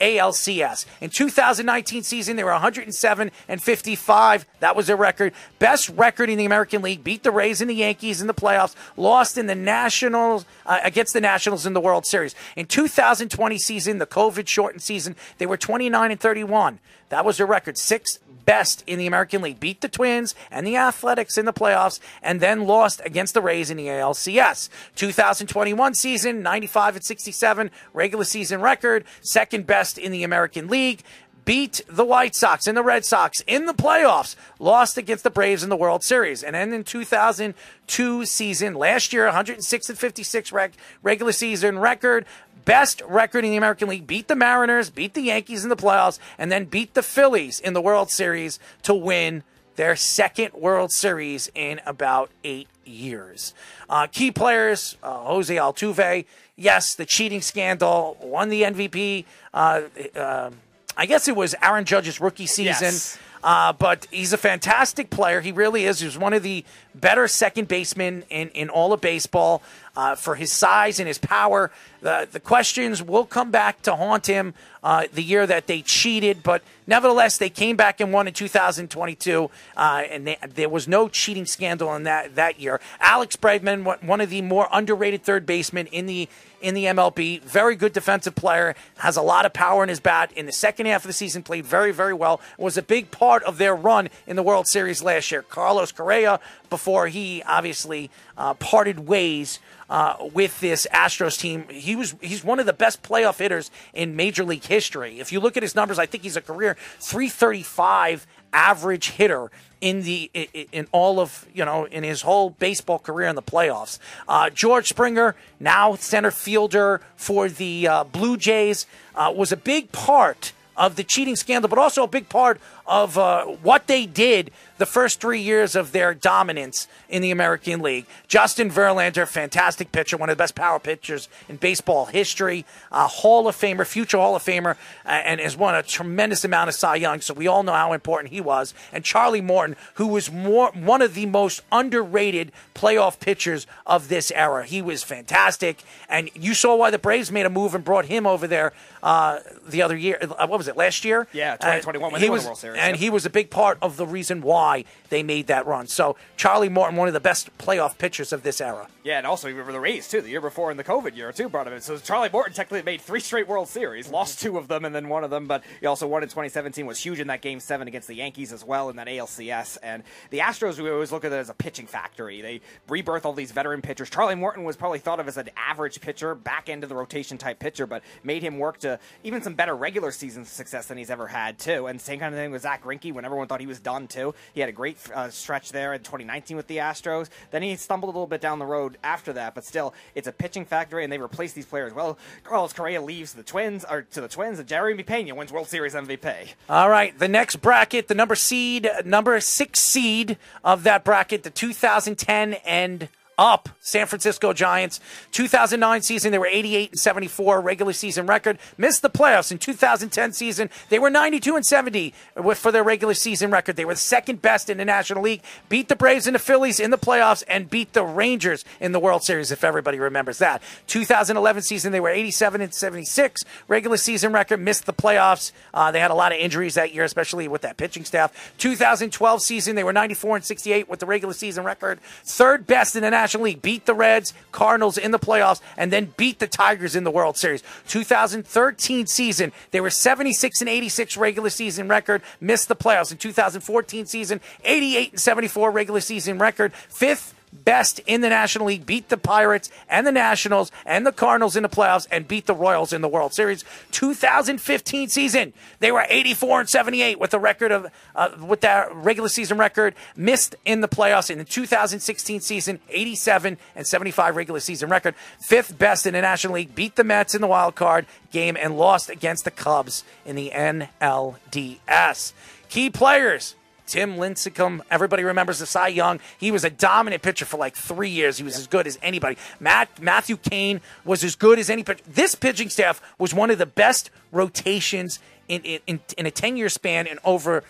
ALCS. 0.00 0.86
In 1.00 1.10
2019 1.10 2.02
season, 2.02 2.36
they 2.36 2.44
were 2.44 2.50
107 2.50 3.30
and 3.48 3.62
55. 3.62 4.46
That 4.60 4.74
was 4.76 4.88
their 4.88 4.96
record. 4.96 5.32
Best 5.58 5.88
record 5.90 6.28
in 6.28 6.38
the 6.38 6.44
American 6.44 6.82
League. 6.82 7.04
Beat 7.04 7.22
the 7.22 7.30
Rays 7.30 7.60
and 7.60 7.70
the 7.70 7.74
Yankees 7.74 8.20
in 8.20 8.26
the 8.26 8.34
playoffs. 8.34 8.74
Lost 8.96 9.38
in 9.38 9.46
the 9.46 9.54
Nationals 9.54 10.44
uh, 10.66 10.80
against 10.82 11.12
the 11.12 11.20
Nationals 11.20 11.66
in 11.66 11.72
the 11.72 11.80
World 11.80 12.04
Series. 12.04 12.34
In 12.56 12.66
2020 12.66 13.58
season, 13.58 13.98
the 13.98 14.06
COVID 14.06 14.48
shortened 14.48 14.82
season, 14.82 15.14
they 15.38 15.46
were 15.46 15.56
29 15.56 16.10
and 16.10 16.20
31. 16.20 16.80
That 17.10 17.24
was 17.24 17.36
their 17.36 17.46
record. 17.46 17.76
Sixth 17.78 18.18
best 18.44 18.82
in 18.86 18.98
the 18.98 19.06
American 19.06 19.42
League. 19.42 19.60
Beat 19.60 19.80
the 19.80 19.88
Twins 19.88 20.34
and 20.50 20.66
the 20.66 20.76
Athletics 20.76 21.38
in 21.38 21.44
the 21.44 21.52
playoffs, 21.52 22.00
and 22.22 22.40
then 22.40 22.66
lost 22.66 23.00
against 23.04 23.34
the 23.34 23.42
Rays 23.42 23.70
in 23.70 23.76
the 23.76 23.86
ALCS. 23.86 24.68
2021 24.96 25.94
season, 25.94 26.42
95 26.42 26.96
and 26.96 27.04
67 27.04 27.70
regular 27.92 28.24
season 28.24 28.60
record, 28.60 29.04
second 29.20 29.66
best 29.66 29.98
in 29.98 30.12
the 30.12 30.24
American 30.24 30.68
League. 30.68 31.02
Beat 31.44 31.80
the 31.88 32.04
White 32.04 32.36
Sox 32.36 32.68
and 32.68 32.76
the 32.76 32.84
Red 32.84 33.04
Sox 33.04 33.40
in 33.48 33.66
the 33.66 33.74
playoffs, 33.74 34.36
lost 34.60 34.96
against 34.96 35.24
the 35.24 35.30
Braves 35.30 35.64
in 35.64 35.70
the 35.70 35.76
World 35.76 36.04
Series. 36.04 36.44
And 36.44 36.54
then 36.54 36.72
in 36.72 36.84
2002 36.84 38.24
season, 38.26 38.74
last 38.74 39.12
year, 39.12 39.24
106 39.24 39.88
and 39.88 39.98
56 39.98 40.52
reg- 40.52 40.74
regular 41.02 41.32
season 41.32 41.80
record, 41.80 42.26
best 42.64 43.02
record 43.06 43.44
in 43.44 43.50
the 43.50 43.56
American 43.56 43.88
League, 43.88 44.06
beat 44.06 44.28
the 44.28 44.36
Mariners, 44.36 44.90
beat 44.90 45.14
the 45.14 45.22
Yankees 45.22 45.64
in 45.64 45.70
the 45.70 45.76
playoffs, 45.76 46.18
and 46.38 46.50
then 46.50 46.64
beat 46.64 46.94
the 46.94 47.02
Phillies 47.02 47.60
in 47.60 47.72
the 47.72 47.80
World 47.80 48.10
Series 48.10 48.58
to 48.82 48.94
win 48.94 49.42
their 49.76 49.96
second 49.96 50.52
World 50.54 50.92
Series 50.92 51.50
in 51.54 51.80
about 51.86 52.30
eight 52.44 52.68
years. 52.84 53.54
Uh, 53.88 54.06
key 54.06 54.30
players, 54.30 54.96
uh, 55.02 55.24
Jose 55.24 55.54
Altuve, 55.54 56.24
yes, 56.56 56.94
the 56.94 57.06
cheating 57.06 57.40
scandal, 57.40 58.16
won 58.20 58.48
the 58.48 58.62
MVP. 58.62 59.24
Uh, 59.54 59.82
uh, 60.14 60.50
I 60.96 61.06
guess 61.06 61.28
it 61.28 61.36
was 61.36 61.54
Aaron 61.62 61.84
Judge's 61.84 62.20
rookie 62.20 62.46
season. 62.46 62.92
Yes. 62.92 63.18
Uh, 63.42 63.72
but 63.72 64.06
he's 64.10 64.32
a 64.32 64.38
fantastic 64.38 65.10
player. 65.10 65.40
He 65.40 65.50
really 65.50 65.84
is. 65.84 66.00
He's 66.00 66.16
one 66.16 66.32
of 66.32 66.42
the 66.44 66.64
better 66.94 67.26
second 67.26 67.66
basemen 67.66 68.24
in, 68.30 68.50
in 68.50 68.68
all 68.68 68.92
of 68.92 69.00
baseball 69.00 69.62
uh, 69.96 70.14
for 70.14 70.34
his 70.34 70.52
size 70.52 70.98
and 70.98 71.06
his 71.06 71.18
power. 71.18 71.70
The, 72.00 72.28
the 72.30 72.40
questions 72.40 73.02
will 73.02 73.24
come 73.24 73.50
back 73.50 73.82
to 73.82 73.94
haunt 73.94 74.26
him 74.26 74.54
uh, 74.82 75.06
the 75.12 75.22
year 75.22 75.46
that 75.46 75.68
they 75.68 75.82
cheated, 75.82 76.42
but 76.42 76.62
nevertheless, 76.88 77.38
they 77.38 77.50
came 77.50 77.76
back 77.76 78.00
and 78.00 78.12
won 78.12 78.26
in 78.26 78.34
2022, 78.34 79.48
uh, 79.76 80.02
and 80.10 80.26
they, 80.26 80.36
there 80.54 80.68
was 80.68 80.88
no 80.88 81.08
cheating 81.08 81.46
scandal 81.46 81.94
in 81.94 82.02
that, 82.02 82.34
that 82.34 82.58
year. 82.58 82.80
Alex 83.00 83.36
Bregman, 83.36 83.84
one- 84.02 84.20
of 84.20 84.30
the 84.30 84.42
more 84.42 84.68
underrated 84.72 85.22
third 85.22 85.46
basemen 85.46 85.86
in 85.88 86.06
the 86.06 86.28
in 86.60 86.74
the 86.74 86.84
MLB. 86.84 87.42
Very 87.42 87.74
good 87.74 87.92
defensive 87.92 88.36
player, 88.36 88.76
has 88.98 89.16
a 89.16 89.22
lot 89.22 89.44
of 89.44 89.52
power 89.52 89.82
in 89.82 89.88
his 89.88 89.98
bat. 89.98 90.30
In 90.36 90.46
the 90.46 90.52
second 90.52 90.86
half 90.86 91.02
of 91.02 91.08
the 91.08 91.12
season, 91.12 91.42
played 91.42 91.66
very, 91.66 91.90
very 91.90 92.14
well. 92.14 92.40
Was 92.56 92.76
a 92.76 92.82
big 92.82 93.10
part 93.10 93.42
of 93.42 93.58
their 93.58 93.74
run 93.74 94.08
in 94.28 94.36
the 94.36 94.44
World 94.44 94.68
Series 94.68 95.02
last 95.02 95.32
year. 95.32 95.42
Carlos 95.42 95.90
Correa, 95.90 96.38
before 96.70 97.08
he 97.08 97.42
obviously 97.42 98.10
uh, 98.38 98.54
parted 98.54 99.08
ways 99.08 99.58
uh, 99.92 100.16
with 100.32 100.58
this 100.60 100.86
Astros 100.90 101.38
team, 101.38 101.68
he 101.68 101.94
was 101.94 102.16
he's 102.22 102.42
one 102.42 102.58
of 102.58 102.64
the 102.64 102.72
best 102.72 103.02
playoff 103.02 103.38
hitters 103.38 103.70
in 103.92 104.16
Major 104.16 104.42
League 104.42 104.64
history. 104.64 105.20
If 105.20 105.32
you 105.32 105.38
look 105.38 105.58
at 105.58 105.62
his 105.62 105.74
numbers, 105.74 105.98
I 105.98 106.06
think 106.06 106.22
he's 106.22 106.34
a 106.34 106.40
career 106.40 106.78
335 106.98 108.26
average 108.54 109.10
hitter 109.10 109.50
in 109.82 110.00
the 110.02 110.30
in, 110.72 110.88
all 110.92 111.20
of 111.20 111.46
you 111.52 111.62
know 111.66 111.84
in 111.84 112.04
his 112.04 112.22
whole 112.22 112.48
baseball 112.48 113.00
career 113.00 113.28
in 113.28 113.36
the 113.36 113.42
playoffs. 113.42 113.98
Uh, 114.26 114.48
George 114.48 114.88
Springer, 114.88 115.36
now 115.60 115.94
center 115.96 116.30
fielder 116.30 117.02
for 117.14 117.50
the 117.50 117.86
uh, 117.86 118.04
Blue 118.04 118.38
Jays, 118.38 118.86
uh, 119.14 119.30
was 119.36 119.52
a 119.52 119.58
big 119.58 119.92
part 119.92 120.54
of 120.74 120.96
the 120.96 121.04
cheating 121.04 121.36
scandal, 121.36 121.68
but 121.68 121.78
also 121.78 122.02
a 122.02 122.08
big 122.08 122.30
part 122.30 122.58
of 122.86 123.16
uh, 123.18 123.44
what 123.44 123.86
they 123.86 124.06
did 124.06 124.50
the 124.82 124.86
first 124.86 125.20
three 125.20 125.40
years 125.40 125.76
of 125.76 125.92
their 125.92 126.12
dominance 126.12 126.88
in 127.08 127.22
the 127.22 127.30
American 127.30 127.80
League. 127.80 128.04
Justin 128.26 128.68
Verlander, 128.68 129.28
fantastic 129.28 129.92
pitcher, 129.92 130.16
one 130.16 130.28
of 130.28 130.36
the 130.36 130.42
best 130.42 130.56
power 130.56 130.80
pitchers 130.80 131.28
in 131.48 131.56
baseball 131.56 132.06
history, 132.06 132.64
a 132.90 133.06
Hall 133.06 133.46
of 133.46 133.54
Famer, 133.54 133.86
future 133.86 134.16
Hall 134.16 134.34
of 134.34 134.42
Famer, 134.42 134.72
uh, 135.06 135.08
and 135.08 135.40
has 135.40 135.56
won 135.56 135.76
a 135.76 135.84
tremendous 135.84 136.44
amount 136.44 136.68
of 136.68 136.74
Cy 136.74 136.96
Young. 136.96 137.20
So 137.20 137.32
we 137.32 137.46
all 137.46 137.62
know 137.62 137.72
how 137.72 137.92
important 137.92 138.32
he 138.32 138.40
was. 138.40 138.74
And 138.92 139.04
Charlie 139.04 139.40
Morton, 139.40 139.76
who 139.94 140.08
was 140.08 140.32
more 140.32 140.72
one 140.72 141.00
of 141.00 141.14
the 141.14 141.26
most 141.26 141.62
underrated 141.70 142.50
playoff 142.74 143.20
pitchers 143.20 143.68
of 143.86 144.08
this 144.08 144.32
era. 144.32 144.64
He 144.64 144.82
was 144.82 145.04
fantastic, 145.04 145.84
and 146.08 146.28
you 146.34 146.54
saw 146.54 146.74
why 146.74 146.90
the 146.90 146.98
Braves 146.98 147.30
made 147.30 147.46
a 147.46 147.50
move 147.50 147.76
and 147.76 147.84
brought 147.84 148.06
him 148.06 148.26
over 148.26 148.48
there 148.48 148.72
uh, 149.02 149.38
the 149.66 149.82
other 149.82 149.96
year. 149.96 150.18
Uh, 150.20 150.46
what 150.46 150.58
was 150.58 150.68
it 150.68 150.76
last 150.76 151.04
year? 151.04 151.28
Yeah, 151.32 151.52
2021 151.56 152.12
when 152.12 152.20
he 152.20 152.30
was, 152.30 152.46
the 152.72 152.78
World 152.78 152.84
Series. 152.84 152.88
and 152.88 152.96
Yep. 152.96 153.00
he 153.00 153.10
was 153.10 153.26
a 153.26 153.30
big 153.30 153.50
part 153.50 153.78
of 153.82 153.96
the 153.96 154.06
reason 154.06 154.40
why 154.42 154.84
they 155.08 155.22
made 155.22 155.46
that 155.48 155.66
run. 155.66 155.86
So 155.86 156.16
Charlie 156.36 156.68
Morton, 156.68 156.96
one 156.96 157.08
of 157.08 157.14
the 157.14 157.20
best 157.20 157.56
playoff 157.58 157.98
pitchers 157.98 158.32
of 158.32 158.42
this 158.42 158.60
era. 158.60 158.88
Yeah, 159.04 159.18
and 159.18 159.26
also 159.26 159.52
for 159.64 159.72
the 159.72 159.80
Rays 159.80 160.08
too. 160.08 160.20
The 160.20 160.30
year 160.30 160.40
before 160.40 160.70
in 160.70 160.76
the 160.76 160.84
COVID 160.84 161.16
year 161.16 161.32
too 161.32 161.48
brought 161.48 161.66
him 161.66 161.72
in. 161.72 161.80
So 161.80 161.96
Charlie 161.98 162.28
Morton 162.32 162.54
technically 162.54 162.82
made 162.82 163.00
three 163.00 163.20
straight 163.20 163.48
World 163.48 163.68
Series, 163.68 164.08
lost 164.08 164.40
two 164.40 164.58
of 164.58 164.68
them 164.68 164.84
and 164.84 164.94
then 164.94 165.08
one 165.08 165.24
of 165.24 165.30
them, 165.30 165.46
but 165.46 165.62
he 165.80 165.86
also 165.86 166.06
won 166.06 166.22
in 166.22 166.28
2017. 166.28 166.86
Was 166.86 166.98
huge 167.00 167.18
in 167.20 167.26
that 167.28 167.42
Game 167.42 167.58
Seven 167.60 167.88
against 167.88 168.08
the 168.08 168.14
Yankees 168.14 168.52
as 168.52 168.64
well 168.64 168.88
in 168.90 168.96
that 168.96 169.08
ALCS. 169.08 169.78
And 169.82 170.02
the 170.30 170.38
Astros, 170.38 170.78
we 170.80 170.88
always 170.90 171.10
look 171.12 171.24
at 171.24 171.32
it 171.32 171.36
as 171.36 171.50
a 171.50 171.54
pitching 171.54 171.86
factory. 171.86 172.40
They 172.40 172.60
rebirth 172.88 173.26
all 173.26 173.32
these 173.32 173.50
veteran 173.52 173.82
pitchers. 173.82 174.08
Charlie 174.08 174.34
Morton 174.36 174.64
was 174.64 174.76
probably 174.76 174.98
thought 175.00 175.18
of 175.20 175.26
as 175.28 175.36
an 175.36 175.50
average 175.56 176.00
pitcher, 176.00 176.34
back 176.34 176.68
end 176.68 176.82
of 176.84 176.88
the 176.88 176.94
rotation 176.94 177.38
type 177.38 177.58
pitcher, 177.58 177.86
but 177.86 178.02
made 178.22 178.42
him 178.42 178.58
work 178.58 178.78
to 178.78 178.98
even 179.24 179.42
some 179.42 179.54
better 179.54 179.74
regular 179.74 180.12
season 180.12 180.44
success 180.44 180.86
than 180.86 180.96
he's 180.98 181.10
ever 181.10 181.26
had 181.26 181.58
too. 181.58 181.86
And 181.88 182.00
same 182.00 182.20
kind 182.20 182.32
of 182.34 182.38
thing 182.40 182.52
with 182.52 182.61
Zack 182.62 182.84
Greinke 182.84 183.12
when 183.12 183.24
everyone 183.24 183.48
thought 183.48 183.60
he 183.60 183.66
was 183.66 183.80
done 183.80 184.06
too. 184.06 184.34
He 184.54 184.60
had 184.60 184.68
a 184.68 184.72
great 184.72 184.96
uh, 185.14 185.30
stretch 185.30 185.72
there 185.72 185.92
in 185.92 186.00
2019 186.00 186.56
with 186.56 186.66
the 186.66 186.78
Astros. 186.78 187.28
Then 187.50 187.62
he 187.62 187.76
stumbled 187.76 188.08
a 188.08 188.12
little 188.12 188.26
bit 188.26 188.40
down 188.40 188.58
the 188.58 188.66
road 188.66 188.98
after 189.02 189.32
that, 189.34 189.54
but 189.54 189.64
still, 189.64 189.94
it's 190.14 190.28
a 190.28 190.32
pitching 190.32 190.64
factory, 190.64 191.04
and 191.04 191.12
they 191.12 191.18
replace 191.18 191.52
these 191.52 191.66
players. 191.66 191.92
Well, 191.92 192.18
Carlos 192.44 192.72
Correa 192.72 193.02
leaves 193.02 193.32
the 193.32 193.42
Twins, 193.42 193.84
or 193.88 194.02
to 194.02 194.20
the 194.20 194.28
Twins, 194.28 194.58
and 194.58 194.68
Jeremy 194.68 195.02
Pena 195.02 195.34
wins 195.34 195.52
World 195.52 195.68
Series 195.68 195.94
MVP. 195.94 196.54
All 196.68 196.88
right, 196.88 197.18
the 197.18 197.28
next 197.28 197.56
bracket, 197.56 198.08
the 198.08 198.14
number 198.14 198.34
seed, 198.34 198.88
number 199.04 199.38
six 199.40 199.80
seed 199.80 200.38
of 200.64 200.84
that 200.84 201.04
bracket, 201.04 201.42
the 201.42 201.50
2010 201.50 202.54
and 202.64 203.08
up 203.38 203.68
San 203.80 204.06
Francisco 204.06 204.52
Giants. 204.52 205.00
2009 205.32 206.02
season, 206.02 206.32
they 206.32 206.38
were 206.38 206.46
88 206.46 206.90
and 206.92 207.00
74 207.00 207.60
regular 207.60 207.92
season 207.92 208.26
record. 208.26 208.58
Missed 208.78 209.02
the 209.02 209.10
playoffs 209.10 209.50
in 209.50 209.58
2010 209.58 210.32
season. 210.32 210.70
They 210.88 210.98
were 210.98 211.10
92 211.10 211.56
and 211.56 211.64
70 211.66 212.14
with- 212.36 212.58
for 212.58 212.70
their 212.70 212.82
regular 212.84 213.14
season 213.14 213.50
record. 213.50 213.76
They 213.76 213.84
were 213.84 213.94
the 213.94 214.00
second 214.00 214.42
best 214.42 214.68
in 214.70 214.78
the 214.78 214.84
National 214.84 215.22
League. 215.22 215.42
Beat 215.68 215.88
the 215.88 215.96
Braves 215.96 216.26
and 216.26 216.34
the 216.34 216.38
Phillies 216.38 216.78
in 216.78 216.90
the 216.90 216.98
playoffs 216.98 217.42
and 217.48 217.68
beat 217.70 217.94
the 217.94 218.04
Rangers 218.04 218.64
in 218.80 218.92
the 218.92 219.00
World 219.00 219.24
Series, 219.24 219.50
if 219.50 219.64
everybody 219.64 219.98
remembers 219.98 220.38
that. 220.38 220.62
2011 220.86 221.62
season, 221.62 221.90
they 221.92 222.00
were 222.00 222.10
87 222.10 222.60
and 222.60 222.72
76 222.74 223.42
regular 223.66 223.96
season 223.96 224.32
record. 224.32 224.60
Missed 224.60 224.86
the 224.86 224.92
playoffs. 224.92 225.52
Uh, 225.72 225.90
they 225.90 226.00
had 226.00 226.10
a 226.10 226.14
lot 226.14 226.32
of 226.32 226.38
injuries 226.38 226.74
that 226.74 226.94
year, 226.94 227.04
especially 227.04 227.48
with 227.48 227.62
that 227.62 227.76
pitching 227.76 228.04
staff. 228.04 228.52
2012 228.58 229.42
season, 229.42 229.74
they 229.74 229.84
were 229.84 229.92
94 229.92 230.36
and 230.36 230.44
68 230.44 230.88
with 230.88 231.00
the 231.00 231.06
regular 231.06 231.34
season 231.34 231.64
record. 231.64 231.98
Third 232.24 232.66
best 232.66 232.94
in 232.94 233.02
the 233.02 233.10
National 233.10 233.21
League. 233.42 233.62
Beat 233.62 233.86
the 233.86 233.94
Reds, 233.94 234.34
Cardinals 234.50 234.98
in 234.98 235.10
the 235.10 235.18
playoffs, 235.18 235.60
and 235.76 235.92
then 235.92 236.12
beat 236.16 236.38
the 236.38 236.46
Tigers 236.46 236.96
in 236.96 237.04
the 237.04 237.10
World 237.10 237.36
Series. 237.36 237.62
2013 237.88 239.06
season, 239.06 239.52
they 239.70 239.80
were 239.80 239.90
76 239.90 240.60
and 240.60 240.68
86 240.68 241.16
regular 241.16 241.50
season 241.50 241.88
record. 241.88 242.22
Missed 242.40 242.68
the 242.68 242.76
playoffs. 242.76 243.12
In 243.12 243.18
2014 243.18 244.06
season, 244.06 244.40
88 244.64 245.12
and 245.12 245.20
74 245.20 245.70
regular 245.70 246.00
season 246.00 246.38
record. 246.38 246.72
Fifth 246.74 247.34
best 247.52 248.00
in 248.06 248.20
the 248.20 248.28
National 248.28 248.66
League, 248.66 248.86
beat 248.86 249.08
the 249.08 249.16
Pirates 249.16 249.70
and 249.88 250.06
the 250.06 250.12
Nationals 250.12 250.72
and 250.84 251.06
the 251.06 251.12
Cardinals 251.12 251.56
in 251.56 251.62
the 251.62 251.68
playoffs, 251.68 252.06
and 252.10 252.26
beat 252.26 252.46
the 252.46 252.54
Royals 252.54 252.92
in 252.92 253.02
the 253.02 253.08
World 253.08 253.34
Series. 253.34 253.64
2015 253.92 255.08
season, 255.08 255.52
they 255.80 255.92
were 255.92 256.04
84 256.08 256.60
and 256.60 256.68
78 256.68 257.20
with 257.20 257.34
a 257.34 257.38
record 257.38 257.72
of 257.72 257.86
uh, 258.14 258.30
with 258.40 258.60
that 258.62 258.94
regular 258.94 259.28
season 259.28 259.58
record. 259.58 259.94
Missed 260.16 260.54
in 260.64 260.80
the 260.80 260.88
playoffs 260.88 261.30
in 261.30 261.38
the 261.38 261.44
2016 261.44 262.40
season, 262.40 262.80
87 262.88 263.58
and 263.76 263.86
75 263.86 264.36
regular 264.36 264.60
season 264.60 264.88
record. 264.88 265.14
Fifth 265.40 265.78
best 265.78 266.06
in 266.06 266.14
the 266.14 266.20
National 266.20 266.54
League, 266.54 266.74
beat 266.74 266.96
the 266.96 267.04
Mets 267.04 267.34
in 267.34 267.40
the 267.40 267.46
wild 267.46 267.74
card 267.74 268.06
game, 268.30 268.56
and 268.56 268.76
lost 268.76 269.10
against 269.10 269.44
the 269.44 269.50
Cubs 269.50 270.04
in 270.24 270.36
the 270.36 270.50
NLDS. 270.50 272.32
Key 272.68 272.90
players. 272.90 273.54
Tim 273.86 274.16
Lincecum, 274.16 274.80
everybody 274.90 275.24
remembers 275.24 275.58
the 275.58 275.66
Cy 275.66 275.88
Young. 275.88 276.20
He 276.38 276.50
was 276.50 276.64
a 276.64 276.70
dominant 276.70 277.22
pitcher 277.22 277.44
for 277.44 277.56
like 277.56 277.74
three 277.76 278.10
years. 278.10 278.38
He 278.38 278.44
was 278.44 278.56
as 278.56 278.66
good 278.66 278.86
as 278.86 278.98
anybody. 279.02 279.36
Matt 279.60 280.00
Matthew 280.00 280.36
Cain 280.36 280.80
was 281.04 281.24
as 281.24 281.36
good 281.36 281.58
as 281.58 281.68
any 281.68 281.82
pitcher. 281.82 282.04
This 282.06 282.34
pitching 282.34 282.70
staff 282.70 283.02
was 283.18 283.34
one 283.34 283.50
of 283.50 283.58
the 283.58 283.66
best 283.66 284.10
rotations 284.30 285.18
in 285.48 285.62
in, 285.62 285.80
in, 285.86 286.00
in 286.16 286.26
a 286.26 286.30
ten 286.30 286.56
year 286.56 286.68
span 286.68 287.06
and 287.06 287.18
over 287.24 287.64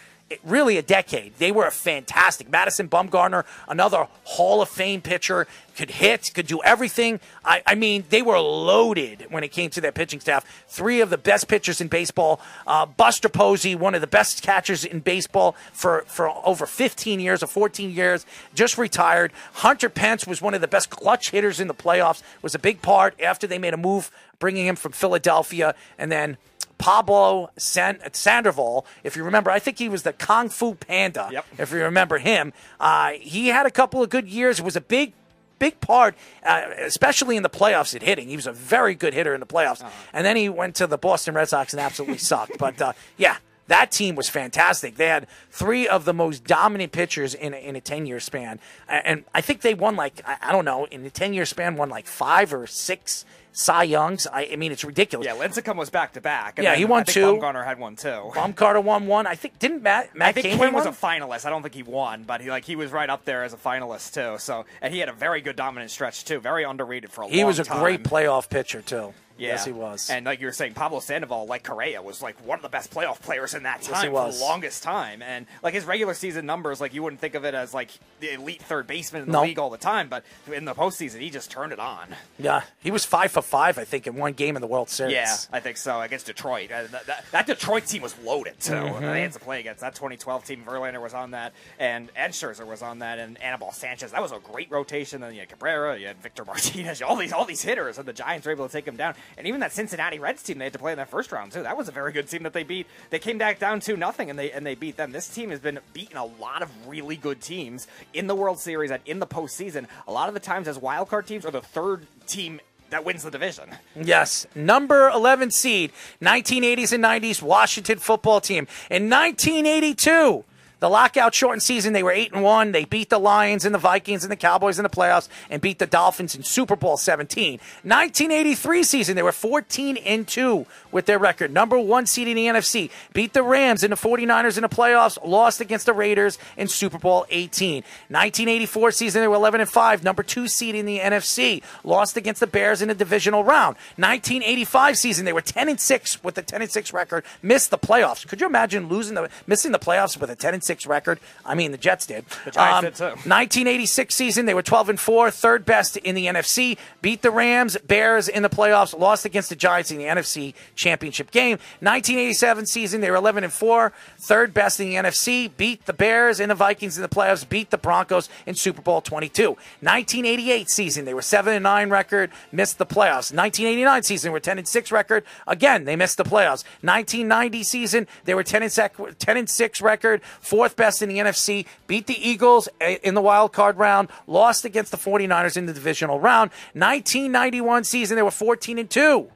really 0.44 0.76
a 0.76 0.82
decade. 0.82 1.34
They 1.38 1.52
were 1.52 1.66
a 1.66 1.70
fantastic. 1.70 2.50
Madison 2.50 2.88
Bumgarner, 2.88 3.44
another 3.68 4.08
Hall 4.24 4.62
of 4.62 4.68
Fame 4.68 5.00
pitcher, 5.00 5.46
could 5.76 5.90
hit, 5.90 6.32
could 6.34 6.46
do 6.46 6.62
everything. 6.62 7.20
I, 7.44 7.62
I 7.66 7.74
mean, 7.74 8.04
they 8.10 8.22
were 8.22 8.38
loaded 8.38 9.26
when 9.30 9.42
it 9.42 9.48
came 9.48 9.70
to 9.70 9.80
their 9.80 9.92
pitching 9.92 10.20
staff. 10.20 10.44
Three 10.68 11.00
of 11.00 11.10
the 11.10 11.18
best 11.18 11.48
pitchers 11.48 11.80
in 11.80 11.88
baseball. 11.88 12.40
Uh, 12.66 12.86
Buster 12.86 13.28
Posey, 13.28 13.74
one 13.74 13.94
of 13.94 14.00
the 14.00 14.06
best 14.06 14.42
catchers 14.42 14.84
in 14.84 15.00
baseball 15.00 15.56
for, 15.72 16.04
for 16.06 16.28
over 16.46 16.66
15 16.66 17.20
years 17.20 17.42
or 17.42 17.46
14 17.46 17.90
years, 17.90 18.26
just 18.54 18.78
retired. 18.78 19.32
Hunter 19.54 19.88
Pence 19.88 20.26
was 20.26 20.42
one 20.42 20.54
of 20.54 20.60
the 20.60 20.68
best 20.68 20.90
clutch 20.90 21.30
hitters 21.30 21.60
in 21.60 21.68
the 21.68 21.74
playoffs, 21.74 22.22
was 22.42 22.54
a 22.54 22.58
big 22.58 22.82
part 22.82 23.18
after 23.20 23.46
they 23.46 23.58
made 23.58 23.74
a 23.74 23.78
move 23.78 24.10
bringing 24.38 24.66
him 24.66 24.76
from 24.76 24.92
Philadelphia. 24.92 25.74
And 25.98 26.10
then 26.10 26.36
Pablo 26.82 27.48
San- 27.56 28.00
Sandoval, 28.12 28.84
if 29.04 29.16
you 29.16 29.22
remember, 29.22 29.52
I 29.52 29.60
think 29.60 29.78
he 29.78 29.88
was 29.88 30.02
the 30.02 30.12
Kung 30.12 30.48
Fu 30.48 30.74
Panda. 30.74 31.28
If 31.56 31.70
you 31.70 31.78
remember 31.84 32.18
him, 32.18 32.52
uh, 32.80 33.12
he 33.12 33.48
had 33.48 33.66
a 33.66 33.70
couple 33.70 34.02
of 34.02 34.10
good 34.10 34.26
years. 34.26 34.58
It 34.58 34.64
was 34.64 34.74
a 34.74 34.80
big, 34.80 35.12
big 35.60 35.80
part, 35.80 36.16
uh, 36.44 36.62
especially 36.78 37.36
in 37.36 37.44
the 37.44 37.48
playoffs 37.48 37.94
at 37.94 38.02
hitting. 38.02 38.28
He 38.28 38.34
was 38.34 38.48
a 38.48 38.52
very 38.52 38.96
good 38.96 39.14
hitter 39.14 39.32
in 39.32 39.38
the 39.38 39.46
playoffs, 39.46 39.88
and 40.12 40.26
then 40.26 40.34
he 40.34 40.48
went 40.48 40.74
to 40.74 40.88
the 40.88 40.98
Boston 40.98 41.34
Red 41.36 41.48
Sox 41.48 41.72
and 41.72 41.78
absolutely 41.80 42.18
sucked. 42.18 42.58
But 42.58 42.82
uh, 42.82 42.92
yeah. 43.16 43.36
That 43.68 43.92
team 43.92 44.16
was 44.16 44.28
fantastic. 44.28 44.96
They 44.96 45.06
had 45.06 45.26
three 45.50 45.86
of 45.86 46.04
the 46.04 46.12
most 46.12 46.44
dominant 46.44 46.92
pitchers 46.92 47.34
in 47.34 47.54
a, 47.54 47.56
in 47.56 47.76
a 47.76 47.80
ten 47.80 48.06
year 48.06 48.20
span, 48.20 48.58
and 48.88 49.24
I 49.34 49.40
think 49.40 49.60
they 49.60 49.74
won 49.74 49.96
like 49.96 50.20
I, 50.26 50.52
don't 50.52 50.64
know 50.64 50.86
in 50.86 51.04
a 51.04 51.10
ten 51.10 51.32
year 51.32 51.46
span 51.46 51.76
won 51.76 51.88
like 51.88 52.06
five 52.06 52.52
or 52.52 52.66
six 52.66 53.24
Cy 53.52 53.84
Youngs. 53.84 54.26
I, 54.26 54.48
I 54.52 54.56
mean 54.56 54.72
it's 54.72 54.84
ridiculous. 54.84 55.26
Yeah, 55.26 55.36
Lincecum 55.36 55.76
was 55.76 55.90
back 55.90 56.14
to 56.14 56.20
back. 56.20 56.58
Yeah, 56.60 56.74
he 56.74 56.84
won 56.84 57.00
I 57.00 57.04
think 57.04 57.14
two. 57.14 57.36
Bumgarner 57.36 57.64
had 57.64 57.78
one 57.78 57.96
too. 57.96 58.30
Bumgarner 58.34 58.82
won 58.82 59.06
one. 59.06 59.26
I 59.26 59.36
think 59.36 59.58
didn't 59.58 59.82
Matt 59.82 60.14
Matt 60.16 60.30
I 60.30 60.32
think 60.32 60.46
Cain 60.46 60.58
win 60.58 60.72
was 60.72 60.86
a 60.86 60.90
finalist. 60.90 61.44
I 61.44 61.50
don't 61.50 61.62
think 61.62 61.74
he 61.74 61.82
won, 61.82 62.24
but 62.24 62.40
he 62.40 62.50
like 62.50 62.64
he 62.64 62.76
was 62.76 62.90
right 62.90 63.08
up 63.08 63.24
there 63.24 63.44
as 63.44 63.52
a 63.52 63.58
finalist 63.58 64.14
too. 64.14 64.38
So 64.38 64.64
and 64.80 64.92
he 64.92 65.00
had 65.00 65.08
a 65.08 65.12
very 65.12 65.40
good 65.40 65.56
dominant 65.56 65.90
stretch 65.90 66.24
too. 66.24 66.40
Very 66.40 66.64
underrated 66.64 67.10
for 67.10 67.22
a 67.22 67.24
long 67.24 67.30
time. 67.30 67.38
He 67.38 67.44
was 67.44 67.58
a 67.58 67.64
time. 67.64 67.78
great 67.78 68.02
playoff 68.02 68.48
pitcher 68.48 68.82
too. 68.82 69.14
Yeah. 69.38 69.48
Yes, 69.48 69.64
he 69.64 69.72
was. 69.72 70.10
And 70.10 70.26
like 70.26 70.40
you 70.40 70.46
were 70.46 70.52
saying, 70.52 70.74
Pablo 70.74 71.00
Sandoval, 71.00 71.46
like 71.46 71.64
Correa, 71.64 72.00
was 72.02 72.22
like 72.22 72.36
one 72.46 72.58
of 72.58 72.62
the 72.62 72.68
best 72.68 72.90
playoff 72.92 73.20
players 73.20 73.54
in 73.54 73.62
that 73.64 73.78
Yes, 73.82 73.90
time 73.90 74.10
he 74.10 74.16
for 74.16 74.30
the 74.32 74.38
longest 74.38 74.82
time. 74.82 75.22
And 75.22 75.46
like 75.62 75.74
his 75.74 75.84
regular 75.84 76.14
season 76.14 76.46
numbers, 76.46 76.80
like 76.80 76.94
you 76.94 77.02
wouldn't 77.02 77.20
think 77.20 77.34
of 77.34 77.44
it 77.44 77.54
as 77.54 77.72
like 77.74 77.90
the 78.20 78.32
elite 78.34 78.62
third 78.62 78.86
baseman 78.86 79.22
in 79.22 79.28
the 79.28 79.32
No. 79.32 79.42
league 79.42 79.58
all 79.58 79.70
the 79.70 79.78
time, 79.78 80.08
but 80.08 80.24
in 80.52 80.64
the 80.64 80.74
postseason, 80.74 81.20
he 81.20 81.30
just 81.30 81.50
turned 81.50 81.72
it 81.72 81.78
on. 81.80 82.08
yeah, 82.38 82.62
he 82.80 82.90
was 82.90 83.04
five 83.04 83.32
for 83.32 83.42
five, 83.42 83.78
I 83.78 83.84
think, 83.84 84.06
in 84.06 84.14
one 84.16 84.32
game 84.34 84.56
in 84.56 84.60
the 84.62 84.68
World 84.68 84.88
Series. 84.90 85.14
Yeah, 85.14 85.36
I 85.52 85.60
think 85.60 85.76
so 85.76 86.00
against 86.00 86.26
Detroit. 86.26 86.70
Uh, 86.70 86.82
that, 86.90 87.06
that, 87.06 87.24
that 87.32 87.46
Detroit 87.46 87.86
team 87.86 88.02
was 88.02 88.16
loaded 88.20 88.60
too. 88.60 88.72
Mhm. 88.74 89.00
They 89.00 89.22
had 89.22 89.32
to 89.32 89.40
play 89.40 89.60
against 89.60 89.80
that 89.80 89.94
2012 89.94 90.44
team. 90.44 90.64
Verlander 90.66 91.00
was 91.00 91.14
on 91.14 91.32
that, 91.32 91.52
and 91.78 92.10
Ed 92.16 92.30
Scherzer 92.32 92.66
was 92.66 92.82
on 92.82 93.00
that, 93.00 93.18
and 93.18 93.40
Anibal 93.42 93.72
Sanchez. 93.72 94.12
That 94.12 94.22
was 94.22 94.32
a 94.32 94.38
great 94.38 94.70
rotation. 94.70 95.20
Then 95.20 95.34
you 95.34 95.40
had 95.40 95.48
Cabrera, 95.48 95.98
you 95.98 96.06
had 96.06 96.18
Victor 96.18 96.44
Martinez, 96.46 97.02
all 97.02 97.16
these 97.16 97.32
all 97.32 97.44
these 97.44 97.62
hitters, 97.62 97.98
and 97.98 98.06
the 98.06 98.12
Giants 98.12 98.46
were 98.46 98.52
able 98.52 98.66
to 98.66 98.72
take 98.72 98.86
him 98.86 98.96
down. 98.96 99.14
And 99.36 99.46
even 99.46 99.60
that 99.60 99.72
Cincinnati 99.72 100.18
Reds 100.18 100.42
team 100.42 100.58
they 100.58 100.64
had 100.64 100.72
to 100.72 100.78
play 100.78 100.92
in 100.92 100.98
that 100.98 101.10
first 101.10 101.32
round 101.32 101.52
too. 101.52 101.62
That 101.62 101.76
was 101.76 101.88
a 101.88 101.92
very 101.92 102.12
good 102.12 102.28
team 102.28 102.42
that 102.42 102.52
they 102.52 102.62
beat. 102.62 102.86
They 103.10 103.18
came 103.18 103.38
back 103.38 103.58
down 103.58 103.80
two 103.80 103.96
nothing, 103.96 104.30
and 104.30 104.38
they 104.38 104.50
and 104.50 104.64
they 104.66 104.74
beat 104.74 104.96
them. 104.96 105.12
This 105.12 105.28
team 105.28 105.50
has 105.50 105.60
been 105.60 105.80
beating 105.92 106.16
a 106.16 106.24
lot 106.24 106.62
of 106.62 106.70
really 106.86 107.16
good 107.16 107.40
teams 107.40 107.86
in 108.12 108.26
the 108.26 108.34
World 108.34 108.58
Series 108.58 108.90
and 108.90 109.02
in 109.06 109.18
the 109.18 109.26
postseason. 109.26 109.86
A 110.06 110.12
lot 110.12 110.28
of 110.28 110.34
the 110.34 110.40
times 110.40 110.68
as 110.68 110.78
wild 110.78 111.08
card 111.08 111.26
teams 111.26 111.44
or 111.44 111.50
the 111.50 111.62
third 111.62 112.06
team 112.26 112.60
that 112.92 113.04
wins 113.04 113.22
the 113.22 113.30
division. 113.30 113.70
Yes, 113.96 114.46
number 114.54 115.08
11 115.08 115.50
seed, 115.50 115.92
1980s 116.20 116.92
and 116.92 117.02
90s 117.02 117.42
Washington 117.42 117.98
football 117.98 118.40
team. 118.40 118.68
In 118.90 119.08
1982, 119.08 120.44
The 120.82 120.90
lockout 120.90 121.32
shortened 121.32 121.62
season, 121.62 121.92
they 121.92 122.02
were 122.02 122.10
eight 122.10 122.32
and 122.32 122.42
one. 122.42 122.72
They 122.72 122.84
beat 122.84 123.08
the 123.08 123.20
Lions 123.20 123.64
and 123.64 123.72
the 123.72 123.78
Vikings 123.78 124.24
and 124.24 124.32
the 124.32 124.36
Cowboys 124.36 124.80
in 124.80 124.82
the 124.82 124.90
playoffs, 124.90 125.28
and 125.48 125.62
beat 125.62 125.78
the 125.78 125.86
Dolphins 125.86 126.34
in 126.34 126.42
Super 126.42 126.74
Bowl 126.74 126.96
17. 126.96 127.60
1983 127.84 128.82
season, 128.82 129.14
they 129.14 129.22
were 129.22 129.30
14 129.30 129.96
and 129.98 130.26
two 130.26 130.66
with 130.90 131.06
their 131.06 131.20
record, 131.20 131.52
number 131.52 131.78
one 131.78 132.04
seed 132.06 132.26
in 132.26 132.34
the 132.34 132.46
NFC. 132.46 132.90
Beat 133.12 133.32
the 133.32 133.44
Rams 133.44 133.84
and 133.84 133.92
the 133.92 133.96
49ers 133.96 134.56
in 134.56 134.62
the 134.62 134.68
playoffs, 134.68 135.24
lost 135.24 135.60
against 135.60 135.86
the 135.86 135.92
Raiders 135.92 136.36
in 136.56 136.66
Super 136.66 136.98
Bowl 136.98 137.26
18. 137.30 137.84
1984 138.08 138.90
season, 138.90 139.20
they 139.20 139.28
were 139.28 139.36
11 139.36 139.60
and 139.60 139.70
five, 139.70 140.02
number 140.02 140.24
two 140.24 140.48
seed 140.48 140.74
in 140.74 140.84
the 140.84 140.98
NFC, 140.98 141.62
lost 141.84 142.16
against 142.16 142.40
the 142.40 142.48
Bears 142.48 142.82
in 142.82 142.88
the 142.88 142.94
divisional 142.96 143.44
round. 143.44 143.76
1985 143.98 144.98
season, 144.98 145.26
they 145.26 145.32
were 145.32 145.40
10 145.40 145.68
and 145.68 145.80
six 145.80 146.24
with 146.24 146.36
a 146.38 146.42
10 146.42 146.60
and 146.60 146.70
six 146.72 146.92
record, 146.92 147.24
missed 147.40 147.70
the 147.70 147.78
playoffs. 147.78 148.26
Could 148.26 148.40
you 148.40 148.48
imagine 148.48 148.88
losing 148.88 149.14
the 149.14 149.30
missing 149.46 149.70
the 149.70 149.78
playoffs 149.78 150.20
with 150.20 150.28
a 150.28 150.34
10 150.34 150.54
and 150.54 150.64
six 150.72 150.86
record? 150.86 151.20
I 151.44 151.54
mean, 151.54 151.70
the 151.70 151.76
Jets 151.76 152.06
did. 152.06 152.24
The 152.46 152.50
Giants 152.50 152.78
um, 152.78 152.84
did 152.84 152.94
too. 152.96 153.28
1986 153.28 154.14
season, 154.14 154.46
they 154.46 154.54
were 154.54 154.62
12 154.62 154.88
and 154.88 154.98
four, 155.00 155.30
third 155.30 155.66
best 155.66 155.98
in 155.98 156.14
the 156.14 156.26
NFC. 156.26 156.78
Beat 157.02 157.20
the 157.20 157.30
Rams, 157.30 157.76
Bears 157.86 158.26
in 158.26 158.42
the 158.42 158.48
playoffs, 158.48 158.98
lost 158.98 159.26
against 159.26 159.50
the 159.50 159.56
Giants 159.56 159.90
in 159.90 159.98
the 159.98 160.04
NFC 160.04 160.54
Championship 160.74 161.30
game. 161.30 161.58
1987 161.80 162.64
season, 162.64 163.02
they 163.02 163.10
were 163.10 163.18
11 163.18 163.44
and 163.44 163.52
four, 163.52 163.92
third 164.18 164.54
best 164.54 164.80
in 164.80 164.88
the 164.88 164.94
NFC. 164.94 165.50
Beat 165.54 165.84
the 165.84 165.92
Bears 165.92 166.40
and 166.40 166.50
the 166.50 166.54
Vikings 166.54 166.96
in 166.96 167.02
the 167.02 167.08
playoffs. 167.08 167.46
Beat 167.46 167.70
the 167.70 167.76
Broncos 167.76 168.30
in 168.46 168.54
Super 168.54 168.80
Bowl 168.80 169.02
22. 169.02 169.48
1988 169.80 170.70
season, 170.70 171.04
they 171.04 171.12
were 171.12 171.20
seven 171.20 171.52
and 171.52 171.64
nine 171.64 171.90
record, 171.90 172.30
missed 172.50 172.78
the 172.78 172.86
playoffs. 172.86 173.30
1989 173.30 174.04
season, 174.04 174.30
they 174.30 174.32
were 174.32 174.40
10 174.40 174.56
and 174.56 174.66
six 174.66 174.90
record. 174.90 175.24
Again, 175.46 175.84
they 175.84 175.96
missed 175.96 176.16
the 176.16 176.24
playoffs. 176.24 176.64
1990 176.80 177.62
season, 177.62 178.06
they 178.24 178.34
were 178.34 178.42
10 178.42 178.62
and, 178.62 178.72
sec- 178.72 179.18
10 179.18 179.36
and 179.36 179.50
six 179.50 179.82
record, 179.82 180.22
fourth 180.62 180.76
best 180.76 181.02
in 181.02 181.08
the 181.08 181.18
NFC. 181.18 181.66
Beat 181.88 182.06
the 182.06 182.14
Eagles 182.14 182.68
in 182.80 183.14
the 183.14 183.20
wild 183.20 183.52
card 183.52 183.78
round, 183.78 184.08
lost 184.28 184.64
against 184.64 184.92
the 184.92 184.96
49ers 184.96 185.56
in 185.56 185.66
the 185.66 185.72
divisional 185.72 186.20
round. 186.20 186.52
1991 186.74 187.82
season, 187.82 188.14
they 188.14 188.22
were 188.22 188.30
14 188.30 188.78
and 188.78 188.88
two. 188.88 189.28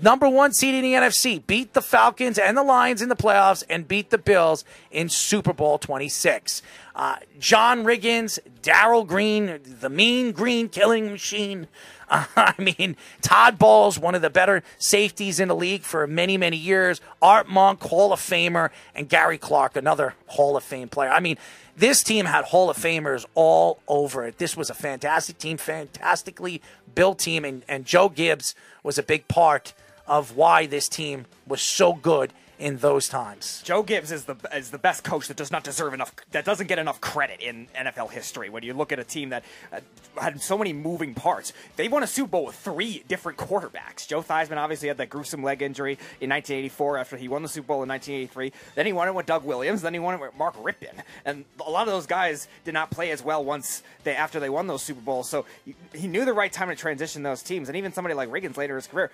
Number 0.00 0.28
one 0.28 0.52
seed 0.52 0.74
in 0.74 0.82
the 0.82 0.94
NFC, 0.94 1.46
beat 1.46 1.74
the 1.74 1.82
Falcons 1.82 2.38
and 2.38 2.56
the 2.56 2.62
Lions 2.62 3.02
in 3.02 3.10
the 3.10 3.16
playoffs, 3.16 3.62
and 3.68 3.86
beat 3.86 4.08
the 4.10 4.18
Bills 4.18 4.64
in 4.90 5.10
Super 5.10 5.52
Bowl 5.52 5.78
26. 5.78 6.62
Uh, 6.94 7.16
John 7.38 7.84
Riggins, 7.84 8.38
Darrell 8.62 9.04
Green, 9.04 9.60
the 9.62 9.90
mean 9.90 10.32
green 10.32 10.70
killing 10.70 11.10
machine. 11.10 11.68
Uh, 12.08 12.24
I 12.36 12.54
mean, 12.56 12.96
Todd 13.20 13.58
Bowles, 13.58 13.98
one 13.98 14.14
of 14.14 14.22
the 14.22 14.30
better 14.30 14.62
safeties 14.78 15.38
in 15.38 15.48
the 15.48 15.56
league 15.56 15.82
for 15.82 16.06
many, 16.06 16.38
many 16.38 16.56
years. 16.56 17.02
Art 17.20 17.48
Monk, 17.48 17.82
Hall 17.82 18.14
of 18.14 18.20
Famer, 18.20 18.70
and 18.94 19.10
Gary 19.10 19.36
Clark, 19.36 19.76
another 19.76 20.14
Hall 20.26 20.56
of 20.56 20.64
Fame 20.64 20.88
player. 20.88 21.10
I 21.10 21.20
mean, 21.20 21.36
this 21.76 22.02
team 22.02 22.24
had 22.24 22.46
Hall 22.46 22.70
of 22.70 22.78
Famers 22.78 23.26
all 23.34 23.80
over 23.86 24.24
it. 24.24 24.38
This 24.38 24.56
was 24.56 24.70
a 24.70 24.74
fantastic 24.74 25.36
team, 25.36 25.58
fantastically 25.58 26.62
built 26.96 27.20
team, 27.20 27.44
and, 27.44 27.62
and 27.68 27.84
Joe 27.84 28.08
Gibbs 28.08 28.56
was 28.82 28.98
a 28.98 29.04
big 29.04 29.28
part 29.28 29.72
of 30.08 30.36
why 30.36 30.66
this 30.66 30.88
team 30.88 31.26
was 31.46 31.62
so 31.62 31.92
good 31.92 32.32
in 32.58 32.78
those 32.78 33.08
times. 33.08 33.62
Joe 33.64 33.82
Gibbs 33.82 34.10
is 34.10 34.24
the 34.24 34.36
is 34.54 34.70
the 34.70 34.78
best 34.78 35.04
coach 35.04 35.28
that 35.28 35.36
does 35.36 35.50
not 35.50 35.64
deserve 35.64 35.92
enough 35.94 36.14
that 36.32 36.44
doesn't 36.44 36.66
get 36.66 36.78
enough 36.78 37.00
credit 37.00 37.40
in 37.40 37.68
NFL 37.76 38.10
history. 38.10 38.48
When 38.48 38.62
you 38.62 38.74
look 38.74 38.92
at 38.92 38.98
a 38.98 39.04
team 39.04 39.30
that 39.30 39.44
uh, 39.72 39.80
had 40.20 40.40
so 40.40 40.56
many 40.56 40.72
moving 40.72 41.14
parts, 41.14 41.52
they 41.76 41.88
won 41.88 42.02
a 42.02 42.06
Super 42.06 42.30
Bowl 42.30 42.46
with 42.46 42.56
three 42.56 43.04
different 43.08 43.38
quarterbacks. 43.38 44.06
Joe 44.06 44.22
Theismann 44.22 44.56
obviously 44.56 44.88
had 44.88 44.96
that 44.98 45.10
gruesome 45.10 45.42
leg 45.42 45.62
injury 45.62 45.92
in 46.20 46.30
1984 46.30 46.98
after 46.98 47.16
he 47.16 47.28
won 47.28 47.42
the 47.42 47.48
Super 47.48 47.68
Bowl 47.68 47.82
in 47.82 47.88
1983. 47.88 48.52
Then 48.74 48.86
he 48.86 48.92
won 48.92 49.08
it 49.08 49.14
with 49.14 49.26
Doug 49.26 49.44
Williams. 49.44 49.82
Then 49.82 49.92
he 49.92 49.98
won 49.98 50.14
it 50.14 50.20
with 50.20 50.36
Mark 50.36 50.54
Rypien, 50.56 51.02
and 51.24 51.44
a 51.64 51.70
lot 51.70 51.86
of 51.86 51.92
those 51.92 52.06
guys 52.06 52.48
did 52.64 52.74
not 52.74 52.90
play 52.90 53.10
as 53.10 53.22
well 53.22 53.44
once 53.44 53.82
they 54.04 54.16
after 54.16 54.40
they 54.40 54.48
won 54.48 54.66
those 54.66 54.82
Super 54.82 55.00
Bowls. 55.00 55.28
So 55.28 55.44
he, 55.92 56.06
knew 56.06 56.24
the 56.24 56.32
right 56.32 56.52
time 56.52 56.68
to 56.68 56.76
transition 56.76 57.22
those 57.22 57.42
teams, 57.42 57.68
and 57.68 57.76
even 57.76 57.92
somebody 57.92 58.14
like 58.14 58.30
Riggins 58.30 58.56
later 58.56 58.74
in 58.74 58.78
his 58.78 58.86
career. 58.86 59.10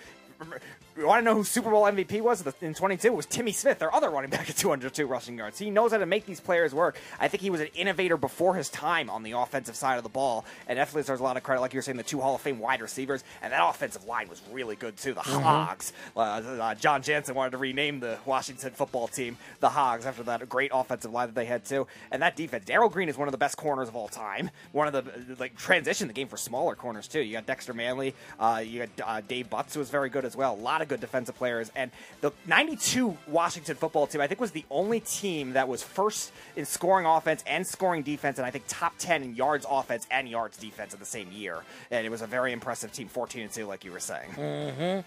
You 0.96 1.06
want 1.06 1.20
to 1.20 1.24
know 1.24 1.34
who 1.34 1.44
Super 1.44 1.70
Bowl 1.70 1.84
MVP 1.84 2.20
was 2.20 2.46
in 2.60 2.74
22? 2.74 3.08
It 3.08 3.14
was 3.14 3.24
Timmy 3.24 3.52
Smith, 3.52 3.78
their 3.78 3.94
other 3.94 4.10
running 4.10 4.28
back 4.30 4.50
at 4.50 4.56
202 4.56 5.06
rushing 5.06 5.38
yards. 5.38 5.58
He 5.58 5.70
knows 5.70 5.92
how 5.92 5.98
to 5.98 6.04
make 6.04 6.26
these 6.26 6.38
players 6.40 6.74
work. 6.74 6.98
I 7.18 7.28
think 7.28 7.40
he 7.42 7.48
was 7.48 7.62
an 7.62 7.68
innovator 7.74 8.18
before 8.18 8.54
his 8.56 8.68
time 8.68 9.08
on 9.08 9.22
the 9.22 9.32
offensive 9.32 9.74
side 9.74 9.96
of 9.96 10.02
the 10.02 10.10
ball, 10.10 10.44
and 10.68 10.76
definitely 10.76 11.02
deserves 11.02 11.20
a 11.20 11.24
lot 11.24 11.38
of 11.38 11.42
credit, 11.42 11.62
like 11.62 11.72
you 11.72 11.78
were 11.78 11.82
saying, 11.82 11.96
the 11.96 12.02
two 12.02 12.20
Hall 12.20 12.34
of 12.34 12.42
Fame 12.42 12.58
wide 12.58 12.82
receivers, 12.82 13.24
and 13.40 13.54
that 13.54 13.66
offensive 13.66 14.04
line 14.04 14.28
was 14.28 14.42
really 14.52 14.76
good 14.76 14.98
too. 14.98 15.14
The 15.14 15.20
Mhm. 15.22 15.40
Hogs. 15.42 15.94
Uh, 16.14 16.20
uh, 16.20 16.74
John 16.74 17.00
Jansen 17.02 17.34
wanted 17.34 17.52
to 17.52 17.58
rename 17.58 18.00
the 18.00 18.18
Washington 18.26 18.72
football 18.72 19.08
team 19.08 19.38
the 19.60 19.70
Hogs 19.70 20.04
after 20.04 20.22
that 20.24 20.46
great 20.50 20.72
offensive 20.74 21.10
line 21.10 21.28
that 21.28 21.34
they 21.34 21.46
had 21.46 21.64
too, 21.64 21.86
and 22.10 22.20
that 22.20 22.36
defense. 22.36 22.66
Darrell 22.66 22.90
Green 22.90 23.08
is 23.08 23.16
one 23.16 23.28
of 23.28 23.32
the 23.32 23.38
best 23.38 23.56
corners 23.56 23.88
of 23.88 23.96
all 23.96 24.08
time. 24.08 24.50
One 24.72 24.86
of 24.86 24.92
the 24.92 25.36
like 25.38 25.56
transition 25.56 26.06
the 26.08 26.12
game 26.14 26.28
for 26.28 26.36
smaller 26.36 26.74
corners 26.74 27.08
too. 27.08 27.20
You 27.20 27.32
got 27.32 27.46
Dexter 27.46 27.72
Manley, 27.72 28.14
uh, 28.38 28.62
you 28.64 28.86
got 28.96 29.08
uh, 29.08 29.20
Dave 29.26 29.48
Butz 29.48 29.72
who 29.72 29.78
was 29.80 29.88
very 29.88 30.10
good 30.10 30.24
as 30.26 30.31
well. 30.36 30.54
A 30.54 30.56
lot 30.56 30.82
of 30.82 30.88
good 30.88 31.00
defensive 31.00 31.36
players, 31.36 31.70
and 31.74 31.90
the 32.20 32.32
'92 32.46 33.16
Washington 33.26 33.76
football 33.76 34.06
team 34.06 34.20
I 34.20 34.26
think 34.26 34.40
was 34.40 34.52
the 34.52 34.64
only 34.70 35.00
team 35.00 35.52
that 35.54 35.68
was 35.68 35.82
first 35.82 36.32
in 36.56 36.64
scoring 36.64 37.06
offense 37.06 37.42
and 37.46 37.66
scoring 37.66 38.02
defense, 38.02 38.38
and 38.38 38.46
I 38.46 38.50
think 38.50 38.64
top 38.68 38.94
ten 38.98 39.22
in 39.22 39.34
yards 39.36 39.66
offense 39.68 40.06
and 40.10 40.28
yards 40.28 40.56
defense 40.56 40.94
in 40.94 41.00
the 41.00 41.06
same 41.06 41.30
year. 41.32 41.62
And 41.90 42.06
it 42.06 42.10
was 42.10 42.22
a 42.22 42.26
very 42.26 42.52
impressive 42.52 42.92
team, 42.92 43.08
14 43.08 43.42
and 43.42 43.50
two, 43.50 43.66
like 43.66 43.84
you 43.84 43.92
were 43.92 44.00
saying. 44.00 44.30
hmm 44.32 45.00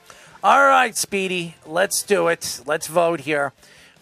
All 0.43 0.63
right, 0.67 0.95
Speedy, 0.95 1.55
let's 1.65 2.03
do 2.03 2.27
it. 2.27 2.61
Let's 2.65 2.87
vote 2.87 3.21
here. 3.21 3.53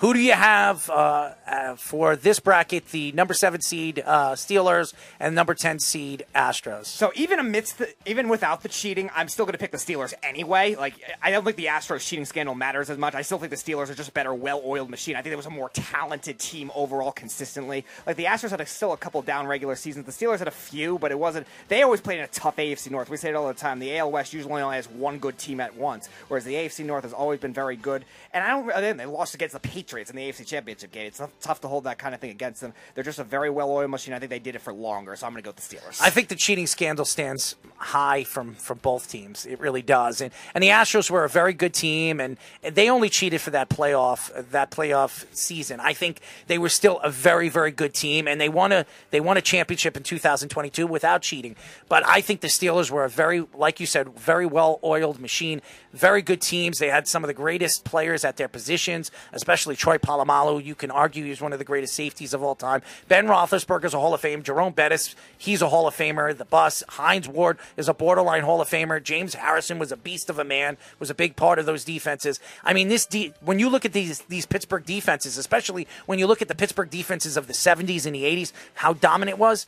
Who 0.03 0.14
do 0.14 0.19
you 0.19 0.33
have 0.33 0.90
uh, 0.90 1.32
uh, 1.48 1.75
for 1.75 2.17
this 2.17 2.41
bracket? 2.41 2.90
The 2.90 3.14
number 3.14 3.33
seven 3.33 3.61
seed 3.61 4.03
uh, 4.06 4.33
Steelers 4.33 4.93
and 5.17 5.33
number 5.33 5.53
ten 5.53 5.80
seed 5.80 6.25
Astros. 6.35 6.88
So 6.88 7.14
even 7.15 7.40
amidst 7.40 7.77
the, 7.77 7.88
even 8.06 8.27
without 8.27 8.64
the 8.64 8.67
cheating, 8.67 9.09
I'm 9.15 9.30
still 9.30 9.45
going 9.45 9.53
to 9.53 9.57
pick 9.57 9.72
the 9.72 9.77
Steelers 9.77 10.14
anyway. 10.22 10.75
Like 10.75 10.95
I 11.22 11.32
don't 11.32 11.45
think 11.45 11.56
the 11.56 11.67
Astros 11.67 12.06
cheating 12.06 12.25
scandal 12.25 12.53
matters 12.53 12.90
as 12.90 12.98
much. 12.98 13.15
I 13.15 13.22
still 13.22 13.38
think 13.38 13.51
the 13.51 13.56
Steelers 13.56 13.90
are 13.90 13.93
just 13.93 14.09
a 14.09 14.11
better, 14.11 14.33
well-oiled 14.33 14.90
machine. 14.90 15.15
I 15.15 15.22
think 15.22 15.30
there 15.30 15.38
was 15.38 15.45
a 15.45 15.49
more 15.49 15.69
talented 15.69 16.38
team 16.38 16.69
overall, 16.75 17.14
consistently. 17.14 17.85
Like 18.06 18.17
the 18.17 18.25
Astros 18.25 18.49
had 18.49 18.59
a, 18.59 18.65
still 18.65 18.91
a 18.91 18.98
couple 18.98 19.22
down 19.22 19.48
regular 19.48 19.77
seasons. 19.77 20.06
The 20.06 20.11
Steelers 20.11 20.40
had 20.40 20.49
a 20.49 20.51
few, 20.51 20.99
but 20.99 21.11
it 21.11 21.17
wasn't. 21.17 21.48
They 21.69 21.82
always 21.82 22.01
played 22.01 22.17
in 22.17 22.25
a 22.25 22.27
tough 22.27 22.57
AFC 22.57 22.91
North. 22.91 23.09
We 23.09 23.15
say 23.15 23.30
it 23.30 23.35
all 23.35 23.48
the 23.48 23.53
time. 23.53 23.80
The 23.80 23.98
AL 23.99 24.11
West 24.11 24.33
usually 24.33 24.61
only 24.61 24.75
has 24.75 24.90
one 24.90 25.19
good 25.19 25.38
team 25.38 25.61
at 25.61 25.77
once, 25.77 26.09
whereas 26.27 26.43
the 26.43 26.56
AFC 26.56 26.83
North 26.83 27.06
has 27.06 27.14
always 27.14 27.40
been 27.40 27.53
very 27.53 27.77
good. 27.77 28.03
And 28.33 28.43
I 28.43 28.49
don't. 28.49 28.67
Then 28.67 28.98
they 28.98 29.06
lost 29.06 29.33
against 29.33 29.53
the 29.53 29.61
Patriots 29.61 29.92
in 30.01 30.15
the 30.15 30.30
AFC 30.30 30.45
Championship 30.45 30.91
game. 30.91 31.07
It's 31.07 31.17
tough, 31.17 31.31
tough 31.41 31.61
to 31.61 31.67
hold 31.67 31.83
that 31.85 31.97
kind 31.97 32.13
of 32.13 32.22
thing 32.22 32.31
against 32.31 32.61
them. 32.61 32.73
They're 32.93 33.03
just 33.03 33.19
a 33.19 33.23
very 33.23 33.49
well-oiled 33.49 33.89
machine. 33.89 34.13
I 34.13 34.19
think 34.19 34.30
they 34.30 34.39
did 34.39 34.55
it 34.55 34.61
for 34.61 34.73
longer, 34.73 35.15
so 35.15 35.25
I'm 35.25 35.33
going 35.33 35.43
to 35.43 35.45
go 35.45 35.53
with 35.55 35.67
the 35.67 35.75
Steelers. 35.75 36.01
I 36.01 36.09
think 36.09 36.27
the 36.27 36.35
cheating 36.35 36.67
scandal 36.67 37.05
stands 37.05 37.55
high 37.77 38.23
from 38.23 38.53
from 38.55 38.80
both 38.80 39.09
teams. 39.09 39.45
It 39.45 39.59
really 39.59 39.81
does. 39.81 40.22
And 40.22 40.31
and 40.53 40.63
the 40.63 40.69
Astros 40.69 41.09
were 41.09 41.23
a 41.23 41.30
very 41.30 41.53
good 41.53 41.73
team, 41.73 42.19
and 42.19 42.38
they 42.61 42.89
only 42.89 43.09
cheated 43.09 43.41
for 43.41 43.49
that 43.51 43.69
playoff 43.69 44.51
that 44.51 44.72
playoff 44.72 45.25
season. 45.35 45.80
I 45.80 45.93
think 45.93 46.22
they 46.47 46.57
were 46.57 46.69
still 46.69 46.99
a 46.99 47.09
very 47.09 47.49
very 47.49 47.72
good 47.72 47.93
team, 47.93 48.27
and 48.27 48.39
they 48.39 48.49
won 48.49 48.72
a 48.72 48.85
they 49.11 49.19
won 49.19 49.38
a 49.38 49.41
championship 49.41 49.97
in 49.97 50.03
2022 50.03 50.88
without 50.88 51.22
cheating. 51.22 51.55
But 51.89 52.05
I 52.07 52.22
think 52.22 52.41
the 52.41 52.47
Steelers 52.47 52.89
were 52.89 53.03
a 53.03 53.09
very 53.09 53.45
like 53.53 53.80
you 53.80 53.85
said 53.85 54.17
very 54.17 54.45
well 54.45 54.80
oiled 54.83 55.19
machine. 55.19 55.61
Very 55.93 56.23
good 56.23 56.41
teams. 56.41 56.80
They 56.80 56.89
had 56.89 57.07
some 57.07 57.23
of 57.23 57.27
the 57.27 57.35
greatest 57.35 57.83
players 57.83 58.25
at 58.25 58.38
their 58.38 58.47
positions, 58.47 59.11
especially 59.31 59.75
Troy 59.75 59.99
Polamalu. 59.99 60.63
You 60.65 60.73
can 60.73 60.89
argue 60.89 61.23
he's 61.23 61.39
one 61.39 61.53
of 61.53 61.59
the 61.59 61.65
greatest 61.65 61.93
safeties 61.93 62.33
of 62.33 62.41
all 62.41 62.55
time. 62.55 62.81
Ben 63.07 63.27
Roethlisberger's 63.27 63.93
a 63.93 63.99
Hall 63.99 64.15
of 64.15 64.22
Fame. 64.22 64.41
Jerome 64.41 64.73
Bettis, 64.73 65.15
he's 65.38 65.61
a 65.61 65.69
Hall 65.69 65.88
of 65.88 65.95
Famer. 65.95 66.35
The 66.35 66.45
bus. 66.45 66.83
Hines 66.89 67.30
Ward 67.30 67.59
is 67.77 67.88
a 67.88 67.93
borderline 67.93 68.41
Hall 68.41 68.59
of 68.59 68.67
Famer. 68.67 69.01
James 69.03 69.35
Harrison 69.35 69.77
was 69.77 69.91
a 69.91 69.97
beast 69.97 70.31
of 70.31 70.39
a 70.39 70.43
man. 70.43 70.77
Was 70.99 71.11
a 71.11 71.15
big 71.15 71.35
part 71.35 71.59
of 71.59 71.67
those 71.67 71.83
defenses. 71.83 72.39
I 72.63 72.73
mean, 72.73 72.88
this 72.88 73.05
de- 73.05 73.33
when 73.41 73.59
you 73.59 73.69
look 73.69 73.85
at 73.85 73.93
these 73.93 74.22
these 74.22 74.47
Pittsburgh 74.47 74.85
defenses, 74.85 75.38
especially 75.38 75.88
when 76.07 76.17
you 76.17 76.25
look 76.25 76.41
at 76.41 76.47
the 76.47 76.55
Pittsburgh 76.55 76.89
defenses 76.89 77.38
of 77.38 77.45
the 77.45 77.53
70s 77.53 78.07
and 78.07 78.15
the 78.15 78.23
80s, 78.23 78.51
how 78.75 78.93
dominant 78.93 79.38
it 79.38 79.39
was 79.39 79.67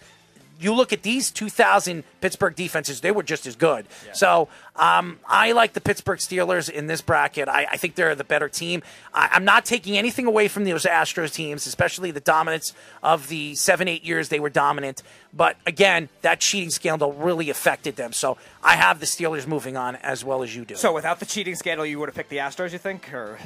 you 0.60 0.74
look 0.74 0.94
at 0.94 1.02
these 1.04 1.32
2000 1.32 2.04
Pittsburgh 2.22 2.56
defenses, 2.56 3.02
they 3.02 3.12
were 3.12 3.24
just 3.24 3.46
as 3.46 3.56
good. 3.56 3.86
So 4.14 4.48
um, 4.76 5.20
I 5.28 5.52
like 5.52 5.74
the 5.74 5.82
Pittsburgh 5.82 6.20
Steelers 6.20 6.70
in 6.70 6.88
this 6.88 7.02
bracket. 7.02 7.48
I, 7.50 7.68
I 7.72 7.78
think 7.78 7.96
they're 7.96 8.16
the 8.16 8.24
better 8.24 8.48
team. 8.50 8.82
I, 9.14 9.30
I'm 9.34 9.46
not 9.46 9.66
taking 9.66 9.98
anything 9.98 10.26
away 10.26 10.48
from 10.48 10.64
those 10.64 10.84
Astros 10.86 11.34
teams, 11.34 11.68
especially 11.68 12.12
the 12.12 12.20
dominance 12.20 12.74
of 13.04 13.28
the 13.28 13.56
seven, 13.56 13.88
eight 13.88 14.04
years 14.04 14.30
they 14.30 14.40
were 14.40 14.50
dominant. 14.50 15.04
But 15.34 15.58
again, 15.66 16.08
that 16.22 16.40
cheating 16.40 16.70
scandal 16.70 17.14
really 17.14 17.50
affected 17.50 17.96
them. 17.98 18.14
So 18.14 18.38
I 18.64 18.76
have 18.76 19.00
the 19.00 19.06
Steelers 19.06 19.46
moving 19.46 19.76
on 19.78 19.98
as 19.98 20.24
well 20.24 20.42
as 20.44 20.56
you 20.56 20.64
do. 20.66 20.76
So 20.76 20.94
without 20.94 21.20
the 21.20 21.26
cheating 21.26 21.56
scandal, 21.56 21.86
you 21.86 22.00
would 22.00 22.08
have 22.10 22.16
picked 22.16 22.30
the 22.30 22.38
Astros, 22.38 22.72
you 22.72 22.78
think, 22.80 23.14
or? 23.14 23.38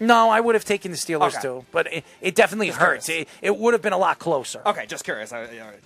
no, 0.00 0.28
I 0.30 0.40
would 0.40 0.54
have 0.54 0.64
taken 0.64 0.90
the 0.90 0.96
Steelers 0.96 1.32
Okay. 1.34 1.42
too, 1.42 1.64
but 1.72 1.92
it, 1.92 2.04
it 2.20 2.34
definitely 2.34 2.68
Just 2.68 2.78
hurts. 2.78 3.06
curious. 3.06 3.28
It, 3.42 3.46
it 3.46 3.56
would 3.56 3.74
have 3.74 3.82
been 3.82 3.92
a 3.92 3.98
lot 3.98 4.18
closer. 4.18 4.60
Okay, 4.66 4.86
just 4.86 5.04
curious. 5.04 5.32
I, 5.32 5.42
all 5.42 5.46
right. 5.46 5.80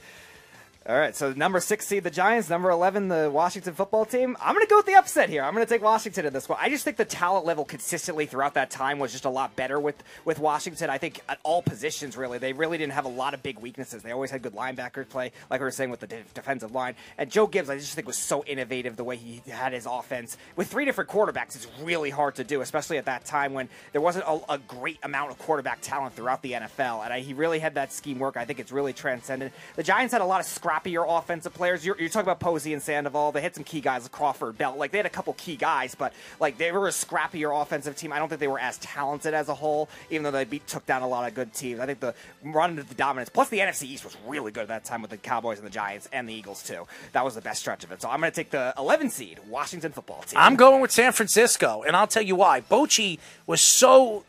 All 0.85 0.99
right, 0.99 1.15
so 1.15 1.33
number 1.33 1.61
six 1.61 1.86
seed 1.86 2.02
the 2.02 2.11
Giants, 2.11 2.51
number 2.51 2.69
eleven 2.69 3.07
the 3.07 3.31
Washington 3.33 3.73
football 3.73 4.05
team. 4.05 4.36
I'm 4.43 4.52
going 4.52 4.67
to 4.67 4.69
go 4.69 4.78
with 4.78 4.86
the 4.86 4.94
upset 4.94 5.28
here. 5.28 5.44
I'm 5.44 5.55
going 5.55 5.65
to 5.65 5.73
take 5.73 5.81
Washington 5.81 6.27
in 6.27 6.33
this 6.33 6.49
one. 6.49 6.59
I 6.61 6.70
just 6.70 6.83
think 6.85 6.97
the 6.97 7.05
talent 7.05 7.47
level 7.47 7.65
consistently 7.65 8.27
throughout 8.27 8.55
that 8.55 8.69
time 8.69 8.99
was 8.99 9.12
just 9.12 9.25
a 9.25 9.31
lot 9.31 9.55
better 9.55 9.78
with 9.78 10.02
with 10.25 10.41
Washington. 10.41 10.91
I 10.91 10.99
think 10.99 11.20
at 11.28 11.39
all 11.44 11.62
positions 11.62 12.17
really, 12.17 12.39
they 12.39 12.52
really 12.52 12.78
didn't 12.78 12.94
have 12.94 13.05
a 13.05 13.09
lot 13.09 13.33
of 13.33 13.44
big 13.44 13.61
weaknesses. 13.61 14.02
They 14.02 14.11
always 14.11 14.33
had 14.33 14.43
good 14.43 14.55
linebacker 14.55 15.09
play, 15.09 15.31
like 15.49 15.61
we 15.61 15.65
were 15.65 15.70
saying 15.70 15.91
with 15.91 16.01
the 16.01 16.09
de- 16.09 16.25
defensive 16.35 16.73
line. 16.73 16.97
And 17.17 17.31
Joe 17.31 17.47
Gibbs, 17.47 17.70
I 17.70 17.78
just 17.78 17.94
think 17.94 18.09
was 18.09 18.19
so 18.19 18.43
innovative 18.43 18.97
the 18.97 19.05
way 19.05 19.15
he 19.15 19.41
had 19.49 19.75
his 19.75 19.86
offense 19.86 20.36
with 20.57 20.67
three 20.67 20.85
different 20.85 21.09
quarterbacks. 21.09 21.55
It's 21.55 21.69
really 21.81 22.11
hard 22.11 22.35
to 22.36 22.44
do, 22.44 22.61
especially 22.61 22.99
at 22.99 23.05
that 23.05 23.25
time 23.25 23.55
when 23.55 23.69
there 23.93 24.01
wasn't 24.01 24.25
a, 24.27 24.55
a 24.55 24.59
great 24.59 24.99
amount 25.05 25.31
of 25.31 25.39
quarterback 25.39 25.81
talent 25.81 26.17
throughout 26.17 26.43
the 26.43 26.52
NFL. 26.52 27.05
And 27.05 27.12
I, 27.12 27.20
he 27.20 27.35
really 27.35 27.61
had 27.61 27.77
that 27.77 27.93
scheme 27.93 28.19
work. 28.19 28.36
I 28.36 28.44
think 28.47 28.59
it's 28.59 28.73
really 28.73 28.93
transcended. 28.93 29.52
The 29.77 29.85
Giants 29.85 30.12
had 30.12 30.23
a 30.23 30.27
lot 30.27 30.41
of 30.41 30.47
scrappier 30.73 31.05
offensive 31.09 31.55
players. 31.55 31.84
You're, 31.84 31.99
you're 31.99 32.09
talking 32.09 32.26
about 32.26 32.41
Posey 32.41 32.73
and 32.73 32.83
Sandoval. 32.83 33.33
They 33.33 33.41
had 33.41 33.55
some 33.55 33.65
key 33.65 33.81
guys, 33.81 34.07
Crawford, 34.09 34.59
Bell. 34.59 34.76
Like 34.76 34.91
they 34.91 34.99
had 34.99 35.07
a 35.07 35.10
couple 35.10 35.33
key 35.34 35.57
guys, 35.57 35.94
but 35.94 36.12
like 36.41 36.59
they 36.59 36.73
were 36.73 36.89
a 36.89 36.91
scrappier 36.91 37.60
offensive 37.60 37.97
team. 37.97 38.12
I 38.12 38.18
don't 38.18 38.28
think 38.28 38.41
they 38.41 38.49
were 38.49 38.59
as 38.59 38.78
talented 38.78 39.34
as 39.34 39.49
a 39.49 39.55
whole, 39.55 39.89
even 40.10 40.25
though 40.25 40.31
they 40.31 40.44
beat, 40.44 40.67
took 40.67 40.86
down 40.86 41.02
a 41.02 41.09
lot 41.09 41.28
of 41.28 41.34
good 41.34 41.52
teams. 41.52 41.81
I 41.81 41.86
think 41.86 42.01
the 42.01 42.15
run 42.42 42.70
into 42.70 42.83
the 42.83 42.94
dominance, 42.94 43.28
plus 43.28 43.49
the 43.49 43.59
NFC 43.59 43.84
East 43.84 44.05
was 44.05 44.17
really 44.26 44.52
good 44.52 44.62
at 44.62 44.68
that 44.68 44.84
time 44.84 45.02
with 45.02 45.10
the 45.10 45.17
Cowboys 45.17 45.59
and 45.59 45.67
the 45.67 45.70
Giants 45.70 46.09
and 46.12 46.28
the 46.28 46.34
Eagles 46.34 46.62
too. 46.62 46.86
That 47.12 47.25
was 47.25 47.34
the 47.34 47.41
best 47.41 47.60
stretch 47.60 47.84
of 47.84 47.92
it. 47.92 48.02
So 48.02 48.09
I'm 48.09 48.20
going 48.20 48.33
to 48.33 48.36
take 48.36 48.51
the 48.51 48.75
11 48.78 49.10
seed 49.10 49.41
Washington 49.49 49.92
football 49.92 50.23
team. 50.23 50.39
I'm 50.41 50.57
going 50.57 50.81
with 50.81 50.91
San 50.91 51.12
Francisco, 51.12 51.83
and 51.86 51.97
I'll 51.97 52.07
tell 52.07 52.23
you 52.23 52.36
why. 52.36 52.60
Bochy 52.60 53.18
was 53.47 53.60
so 53.60 54.25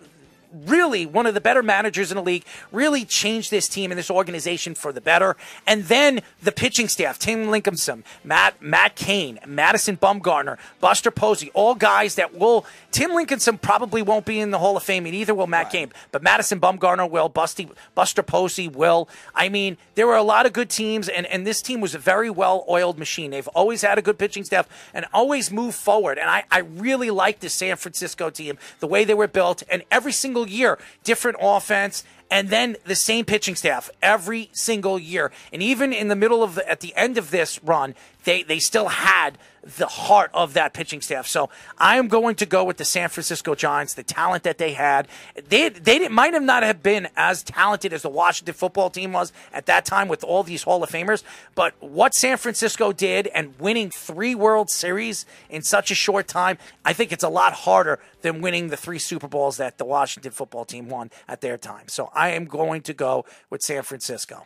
really 0.54 1.06
one 1.06 1.26
of 1.26 1.34
the 1.34 1.42
better 1.42 1.64
managers 1.64 2.12
in 2.12 2.16
the 2.16 2.24
league, 2.24 2.46
really 2.72 3.06
changed 3.06 3.52
this 3.52 3.68
team 3.68 3.92
and 3.92 3.98
this 3.98 4.12
organization 4.12 4.76
for 4.76 4.92
the 4.92 5.02
better. 5.02 5.36
And 5.68 5.84
then 5.86 6.22
the 6.42 6.52
pitching 6.52 6.88
staff, 6.88 7.20
Tim 7.20 7.48
Lincecum, 7.48 8.04
Matt 8.24 8.62
Matt 8.62 8.96
Cain, 8.96 9.40
Madison 9.46 9.98
Bumgarner, 9.98 10.58
Buster 10.80 11.12
Posey, 11.12 11.52
all 11.54 11.76
guys 11.76 12.16
that 12.16 12.36
will 12.36 12.66
Tim 12.92 13.12
Lincecum 13.12 13.60
probably 13.60 14.04
won't 14.04 14.26
be 14.26 14.40
in 14.40 14.52
the 14.52 14.60
Hall 14.60 14.78
of 14.78 14.84
Fame, 14.84 15.08
and 15.08 15.16
either 15.16 15.34
will 15.34 15.48
Matt 15.48 15.72
Cain, 15.72 15.92
but 16.12 16.22
Madison 16.22 16.60
Bumgarner 16.60 17.10
will, 17.10 17.28
Busty, 17.30 17.72
Buster 17.96 18.22
Posey 18.22 18.68
will. 18.68 19.10
I 19.34 19.50
mean, 19.50 19.78
there 19.96 20.06
were 20.06 20.16
a 20.16 20.24
lot 20.24 20.46
of 20.46 20.54
good 20.54 20.70
teams, 20.70 21.10
and, 21.10 21.26
and 21.26 21.46
this 21.46 21.62
team 21.62 21.82
was 21.82 21.96
a 21.96 22.00
very 22.00 22.30
well 22.30 22.64
oiled 22.70 23.00
machine. 23.00 23.32
They've 23.32 23.48
always 23.50 23.82
had 23.82 23.98
a 23.98 24.02
good 24.02 24.20
pitching 24.20 24.44
staff 24.44 24.70
and 24.94 25.06
always 25.12 25.52
moved 25.52 25.76
forward. 25.76 26.20
And 26.20 26.30
I, 26.30 26.44
I 26.52 26.60
really 26.60 27.10
like 27.10 27.40
the 27.40 27.50
San 27.50 27.78
Francisco 27.78 28.30
team, 28.30 28.60
the 28.80 28.88
way 28.88 29.04
they 29.04 29.16
were 29.16 29.28
built, 29.28 29.64
and 29.70 29.84
every 29.90 30.12
single 30.12 30.43
year, 30.48 30.78
different 31.04 31.38
offense 31.42 32.04
and 32.34 32.50
then 32.50 32.76
the 32.86 32.96
same 32.96 33.26
pitching 33.26 33.56
staff 33.56 33.92
every 34.02 34.50
single 34.54 34.98
year. 34.98 35.32
And 35.54 35.62
even 35.62 35.94
in 35.94 36.08
the 36.08 36.16
middle 36.16 36.42
of 36.42 36.56
the, 36.56 36.68
at 36.68 36.80
the 36.80 36.92
end 36.96 37.20
of 37.20 37.30
this 37.30 37.64
run, 37.64 37.94
they, 38.24 38.44
they 38.44 38.60
still 38.60 38.88
had 38.88 39.38
the 39.78 39.88
heart 39.88 40.30
of 40.34 40.54
that 40.54 40.74
pitching 40.74 41.02
staff. 41.02 41.26
So 41.26 41.50
I 41.78 41.98
am 41.98 42.08
going 42.08 42.36
to 42.36 42.46
go 42.46 42.64
with 42.64 42.78
the 42.78 42.86
San 42.86 43.10
Francisco 43.10 43.56
Giants, 43.56 43.94
the 43.94 44.04
talent 44.04 44.44
that 44.44 44.58
they 44.58 44.74
had. 44.74 45.08
They, 45.48 45.70
they 45.70 46.08
might 46.10 46.34
have 46.34 46.44
not 46.44 46.64
have 46.64 46.84
been 46.84 47.08
as 47.16 47.44
talented 47.44 47.94
as 47.94 48.02
the 48.02 48.10
Washington 48.10 48.54
football 48.54 48.90
team 48.90 49.14
was 49.14 49.32
at 49.54 49.66
that 49.68 49.86
time 49.86 50.08
with 50.08 50.24
all 50.24 50.44
these 50.44 50.64
Hall 50.64 50.84
of 50.84 50.90
Famers. 50.90 51.24
But 51.56 51.74
what 51.80 52.14
San 52.14 52.38
Francisco 52.38 52.92
did 52.92 53.28
and 53.28 53.58
winning 53.60 53.90
three 53.90 54.36
World 54.36 54.70
Series 54.70 55.26
in 55.50 55.62
such 55.62 55.92
a 55.92 55.96
short 55.96 56.28
time, 56.28 56.58
I 56.84 56.92
think 56.92 57.12
it's 57.12 57.24
a 57.24 57.30
lot 57.30 57.54
harder 57.54 58.00
than 58.22 58.42
winning 58.42 58.68
the 58.68 58.78
three 58.78 59.00
Super 59.00 59.28
Bowls 59.28 59.58
that 59.58 59.78
the 59.78 59.86
Washington 59.86 60.32
football 60.32 60.66
team 60.66 60.90
won 60.90 61.10
at 61.28 61.42
their 61.42 61.58
time. 61.58 61.88
So 61.88 62.10
I 62.14 62.30
am 62.30 62.46
going 62.46 62.82
to 62.82 62.94
go 62.94 63.26
with 63.50 63.62
San 63.62 63.84
Francisco. 63.84 64.46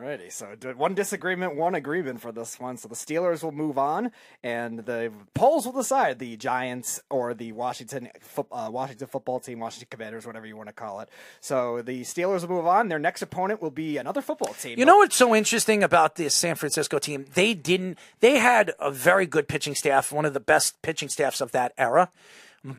Alrighty, 0.00 0.32
so 0.32 0.46
one 0.76 0.94
disagreement, 0.94 1.56
one 1.56 1.74
agreement 1.74 2.22
for 2.22 2.32
this 2.32 2.58
one. 2.58 2.78
So 2.78 2.88
the 2.88 2.94
Steelers 2.94 3.42
will 3.42 3.52
move 3.52 3.76
on, 3.76 4.12
and 4.42 4.78
the 4.78 5.12
polls 5.34 5.66
will 5.66 5.74
decide 5.74 6.18
the 6.18 6.38
Giants 6.38 7.02
or 7.10 7.34
the 7.34 7.52
Washington 7.52 8.08
uh, 8.50 8.70
Washington 8.72 9.08
football 9.08 9.40
team, 9.40 9.60
Washington 9.60 9.88
Commanders, 9.90 10.26
whatever 10.26 10.46
you 10.46 10.56
want 10.56 10.68
to 10.68 10.72
call 10.72 11.00
it. 11.00 11.10
So 11.40 11.82
the 11.82 12.00
Steelers 12.00 12.40
will 12.42 12.56
move 12.56 12.66
on. 12.66 12.88
Their 12.88 12.98
next 12.98 13.20
opponent 13.20 13.60
will 13.60 13.70
be 13.70 13.98
another 13.98 14.22
football 14.22 14.54
team. 14.54 14.78
You 14.78 14.86
know 14.86 14.96
what's 14.98 15.16
so 15.16 15.34
interesting 15.34 15.82
about 15.82 16.16
this 16.16 16.34
San 16.34 16.54
Francisco 16.54 16.98
team? 16.98 17.26
They 17.34 17.52
didn't. 17.52 17.98
They 18.20 18.38
had 18.38 18.72
a 18.80 18.90
very 18.90 19.26
good 19.26 19.48
pitching 19.48 19.74
staff, 19.74 20.12
one 20.12 20.24
of 20.24 20.32
the 20.32 20.40
best 20.40 20.80
pitching 20.80 21.10
staffs 21.10 21.42
of 21.42 21.52
that 21.52 21.74
era, 21.76 22.08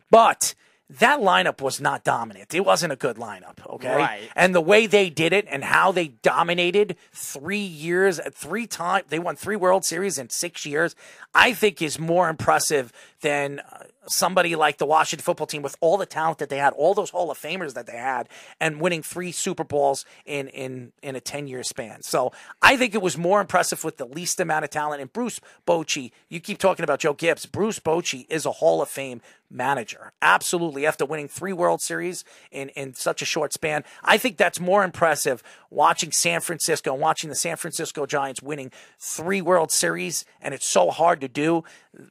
but 0.10 0.56
that 1.00 1.20
lineup 1.20 1.62
was 1.62 1.80
not 1.80 2.04
dominant. 2.04 2.54
It 2.54 2.66
wasn't 2.66 2.94
a 2.94 2.96
good 2.96 3.16
lineup, 3.16 3.66
okay? 3.66 3.96
Right. 3.96 4.30
And 4.36 4.54
the 4.54 4.62
way 4.62 4.88
they 4.88 5.10
did 5.10 5.32
it 5.32 5.48
and 5.50 5.64
how 5.64 5.92
they 5.92 6.10
dominated 6.10 6.98
three 7.14 7.60
years, 7.60 8.20
three 8.34 8.68
times, 8.68 9.06
they 9.10 9.20
won 9.20 9.36
three 9.36 9.56
World 9.56 9.86
Series 9.86 10.18
in 10.18 10.30
six 10.30 10.66
years, 10.66 10.96
I 11.34 11.54
think 11.54 11.82
is 11.82 11.98
more 11.98 12.30
impressive 12.30 12.92
than 13.22 13.60
uh, 13.60 13.84
somebody 14.08 14.56
like 14.56 14.78
the 14.78 14.86
Washington 14.86 15.24
football 15.24 15.48
team 15.48 15.62
with 15.62 15.76
all 15.80 15.98
the 15.98 16.06
talent 16.06 16.40
that 16.40 16.50
they 16.50 16.58
had, 16.58 16.74
all 16.74 16.94
those 16.94 17.12
Hall 17.12 17.32
of 17.32 17.38
Famers 17.38 17.74
that 17.74 17.88
they 17.88 17.98
had, 17.98 18.28
and 18.60 18.82
winning 18.82 19.02
three 19.04 19.32
Super 19.32 19.64
Bowls 19.64 20.06
in 20.26 20.48
in 20.50 20.92
in 21.02 21.16
a 21.16 21.22
ten 21.22 21.48
year 21.48 21.64
span. 21.64 22.02
So 22.02 22.32
I 22.62 22.78
think 22.78 22.94
it 22.94 23.02
was 23.02 23.18
more 23.18 23.40
impressive 23.40 23.84
with 23.84 23.98
the 23.98 24.06
least 24.06 24.40
amount 24.40 24.66
of 24.66 24.72
talent. 24.72 25.02
And 25.02 25.12
Bruce 25.14 25.40
Bochy, 25.66 26.12
you 26.30 26.40
keep 26.40 26.58
talking 26.58 26.84
about 26.84 27.00
Joe 27.00 27.14
Gibbs. 27.14 27.46
Bruce 27.46 27.80
Bochy 27.80 28.26
is 28.30 28.46
a 28.46 28.52
Hall 28.52 28.82
of 28.82 28.90
Fame 28.90 29.22
manager. 29.50 30.14
Absolutely. 30.22 30.86
After 30.86 31.06
winning 31.06 31.28
three 31.28 31.54
World 31.54 31.82
Series 31.82 32.24
in, 32.52 32.70
in 32.70 32.94
such 32.94 33.22
a 33.22 33.26
short 33.26 33.54
span, 33.54 33.84
I 34.04 34.18
think 34.18 34.38
that's 34.38 34.60
more 34.60 34.84
impressive 34.84 35.44
watching 35.70 36.12
San 36.12 36.42
Francisco 36.42 36.94
and 36.94 37.02
watching 37.02 37.30
the 37.30 37.36
San 37.36 37.58
Francisco 37.58 38.06
Giants 38.06 38.42
winning 38.42 38.72
three 38.98 39.42
World 39.42 39.72
Series, 39.72 40.26
and 40.42 40.54
it's 40.54 40.66
so 40.66 40.90
hard 40.90 41.22
to 41.22 41.28
do, 41.28 41.64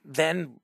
than 0.05 0.60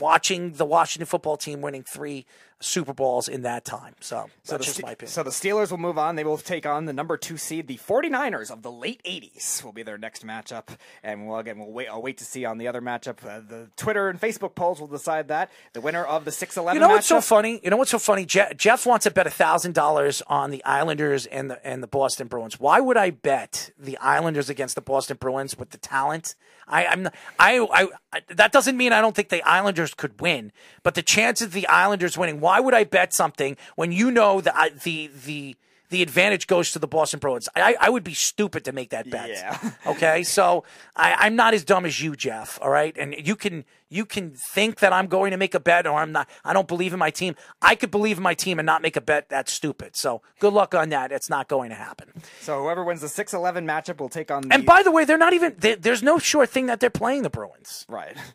watching 0.00 0.52
the 0.52 0.64
Washington 0.64 1.06
football 1.06 1.36
team 1.36 1.60
winning 1.60 1.82
three 1.82 2.26
Super 2.60 2.92
Bowls 2.92 3.28
in 3.28 3.42
that 3.42 3.64
time. 3.64 3.94
So, 4.00 4.28
So 4.42 4.56
that's 4.56 4.66
the, 4.66 4.72
just 4.72 4.82
my 4.82 4.92
opinion. 4.92 5.12
so 5.12 5.22
the 5.22 5.30
Steelers 5.30 5.70
will 5.70 5.78
move 5.78 5.96
on. 5.96 6.16
They 6.16 6.24
will 6.24 6.38
take 6.38 6.66
on 6.66 6.86
the 6.86 6.92
number 6.92 7.16
two 7.16 7.36
seed, 7.36 7.68
the 7.68 7.76
49ers 7.76 8.50
of 8.50 8.62
the 8.62 8.72
late 8.72 9.00
80s 9.04 9.62
will 9.62 9.72
be 9.72 9.82
their 9.84 9.96
next 9.98 10.26
matchup. 10.26 10.76
And 11.02 11.28
we'll, 11.28 11.38
again, 11.38 11.58
we'll 11.58 11.70
wait, 11.70 11.86
I'll 11.88 12.02
wait 12.02 12.18
to 12.18 12.24
see 12.24 12.44
on 12.44 12.58
the 12.58 12.66
other 12.66 12.80
matchup. 12.80 13.24
Uh, 13.24 13.40
the 13.46 13.68
Twitter 13.76 14.08
and 14.08 14.20
Facebook 14.20 14.54
polls 14.56 14.80
will 14.80 14.88
decide 14.88 15.28
that. 15.28 15.50
The 15.72 15.80
winner 15.80 16.04
of 16.04 16.24
the 16.24 16.30
6-11 16.32 16.74
You 16.74 16.80
know 16.80 16.88
what's 16.88 17.06
so 17.06 17.20
funny? 17.20 17.60
You 17.62 17.70
know 17.70 17.76
what's 17.76 17.90
so 17.92 17.98
funny? 17.98 18.24
Je- 18.24 18.52
Jeff 18.56 18.86
wants 18.86 19.04
to 19.04 19.10
bet 19.12 19.32
thousand 19.32 19.74
dollars 19.74 20.22
on 20.26 20.50
the 20.50 20.64
Islanders 20.64 21.26
and 21.26 21.50
the 21.50 21.64
and 21.66 21.82
the 21.82 21.86
Boston 21.86 22.26
Bruins. 22.26 22.58
Why 22.58 22.80
would 22.80 22.96
I 22.96 23.10
bet 23.10 23.70
the 23.78 23.96
Islanders 23.98 24.48
against 24.50 24.74
the 24.74 24.80
Boston 24.80 25.16
Bruins 25.20 25.56
with 25.58 25.70
the 25.70 25.78
talent? 25.78 26.34
I, 26.66 26.86
I'm 26.86 27.04
not- 27.04 27.14
I, 27.38 27.58
I 27.60 27.88
I 28.12 28.20
that 28.34 28.52
doesn't 28.52 28.76
mean 28.76 28.92
I 28.92 29.00
don't 29.00 29.14
think 29.14 29.28
the 29.28 29.42
Islanders 29.42 29.94
could 29.94 30.20
win, 30.20 30.50
but 30.82 30.94
the 30.94 31.02
chances 31.02 31.46
of 31.48 31.52
the 31.52 31.66
Islanders 31.68 32.18
winning. 32.18 32.40
Why 32.48 32.60
would 32.60 32.72
I 32.72 32.84
bet 32.84 33.12
something 33.12 33.58
when 33.76 33.92
you 33.92 34.10
know 34.10 34.40
that 34.40 34.56
I, 34.56 34.70
the 34.70 35.10
the 35.26 35.54
the 35.90 36.00
advantage 36.00 36.46
goes 36.46 36.72
to 36.72 36.78
the 36.78 36.86
Boston 36.86 37.20
Bruins? 37.20 37.46
I, 37.54 37.76
I 37.78 37.90
would 37.90 38.04
be 38.04 38.14
stupid 38.14 38.64
to 38.64 38.72
make 38.72 38.88
that 38.88 39.10
bet. 39.10 39.28
Yeah. 39.28 39.58
okay, 39.86 40.22
so 40.22 40.64
I, 40.96 41.14
I'm 41.18 41.36
not 41.36 41.52
as 41.52 41.62
dumb 41.62 41.84
as 41.84 42.02
you, 42.02 42.16
Jeff. 42.16 42.58
All 42.62 42.70
right, 42.70 42.96
and 42.96 43.14
you 43.22 43.36
can 43.36 43.66
you 43.90 44.06
can 44.06 44.30
think 44.30 44.78
that 44.78 44.94
I'm 44.94 45.08
going 45.08 45.32
to 45.32 45.36
make 45.36 45.54
a 45.54 45.60
bet 45.60 45.86
or 45.86 45.98
I'm 45.98 46.10
not. 46.10 46.26
I 46.42 46.54
don't 46.54 46.66
believe 46.66 46.94
in 46.94 46.98
my 46.98 47.10
team. 47.10 47.36
I 47.60 47.74
could 47.74 47.90
believe 47.90 48.16
in 48.16 48.22
my 48.22 48.32
team 48.32 48.58
and 48.58 48.64
not 48.64 48.80
make 48.80 48.96
a 48.96 49.02
bet. 49.02 49.28
That's 49.28 49.52
stupid. 49.52 49.94
So 49.94 50.22
good 50.40 50.54
luck 50.54 50.74
on 50.74 50.88
that. 50.88 51.12
It's 51.12 51.28
not 51.28 51.48
going 51.48 51.68
to 51.68 51.76
happen. 51.76 52.08
So 52.40 52.62
whoever 52.62 52.82
wins 52.82 53.02
the 53.02 53.08
6-11 53.08 53.66
matchup 53.66 54.00
will 54.00 54.08
take 54.08 54.30
on 54.30 54.42
the... 54.42 54.54
And 54.54 54.64
by 54.64 54.82
the 54.82 54.90
way, 54.90 55.04
they're 55.04 55.18
not 55.18 55.34
even. 55.34 55.54
They, 55.58 55.74
there's 55.74 56.02
no 56.02 56.18
sure 56.18 56.46
thing 56.46 56.64
that 56.64 56.80
they're 56.80 56.88
playing 56.88 57.24
the 57.24 57.30
Bruins. 57.30 57.84
Right. 57.90 58.16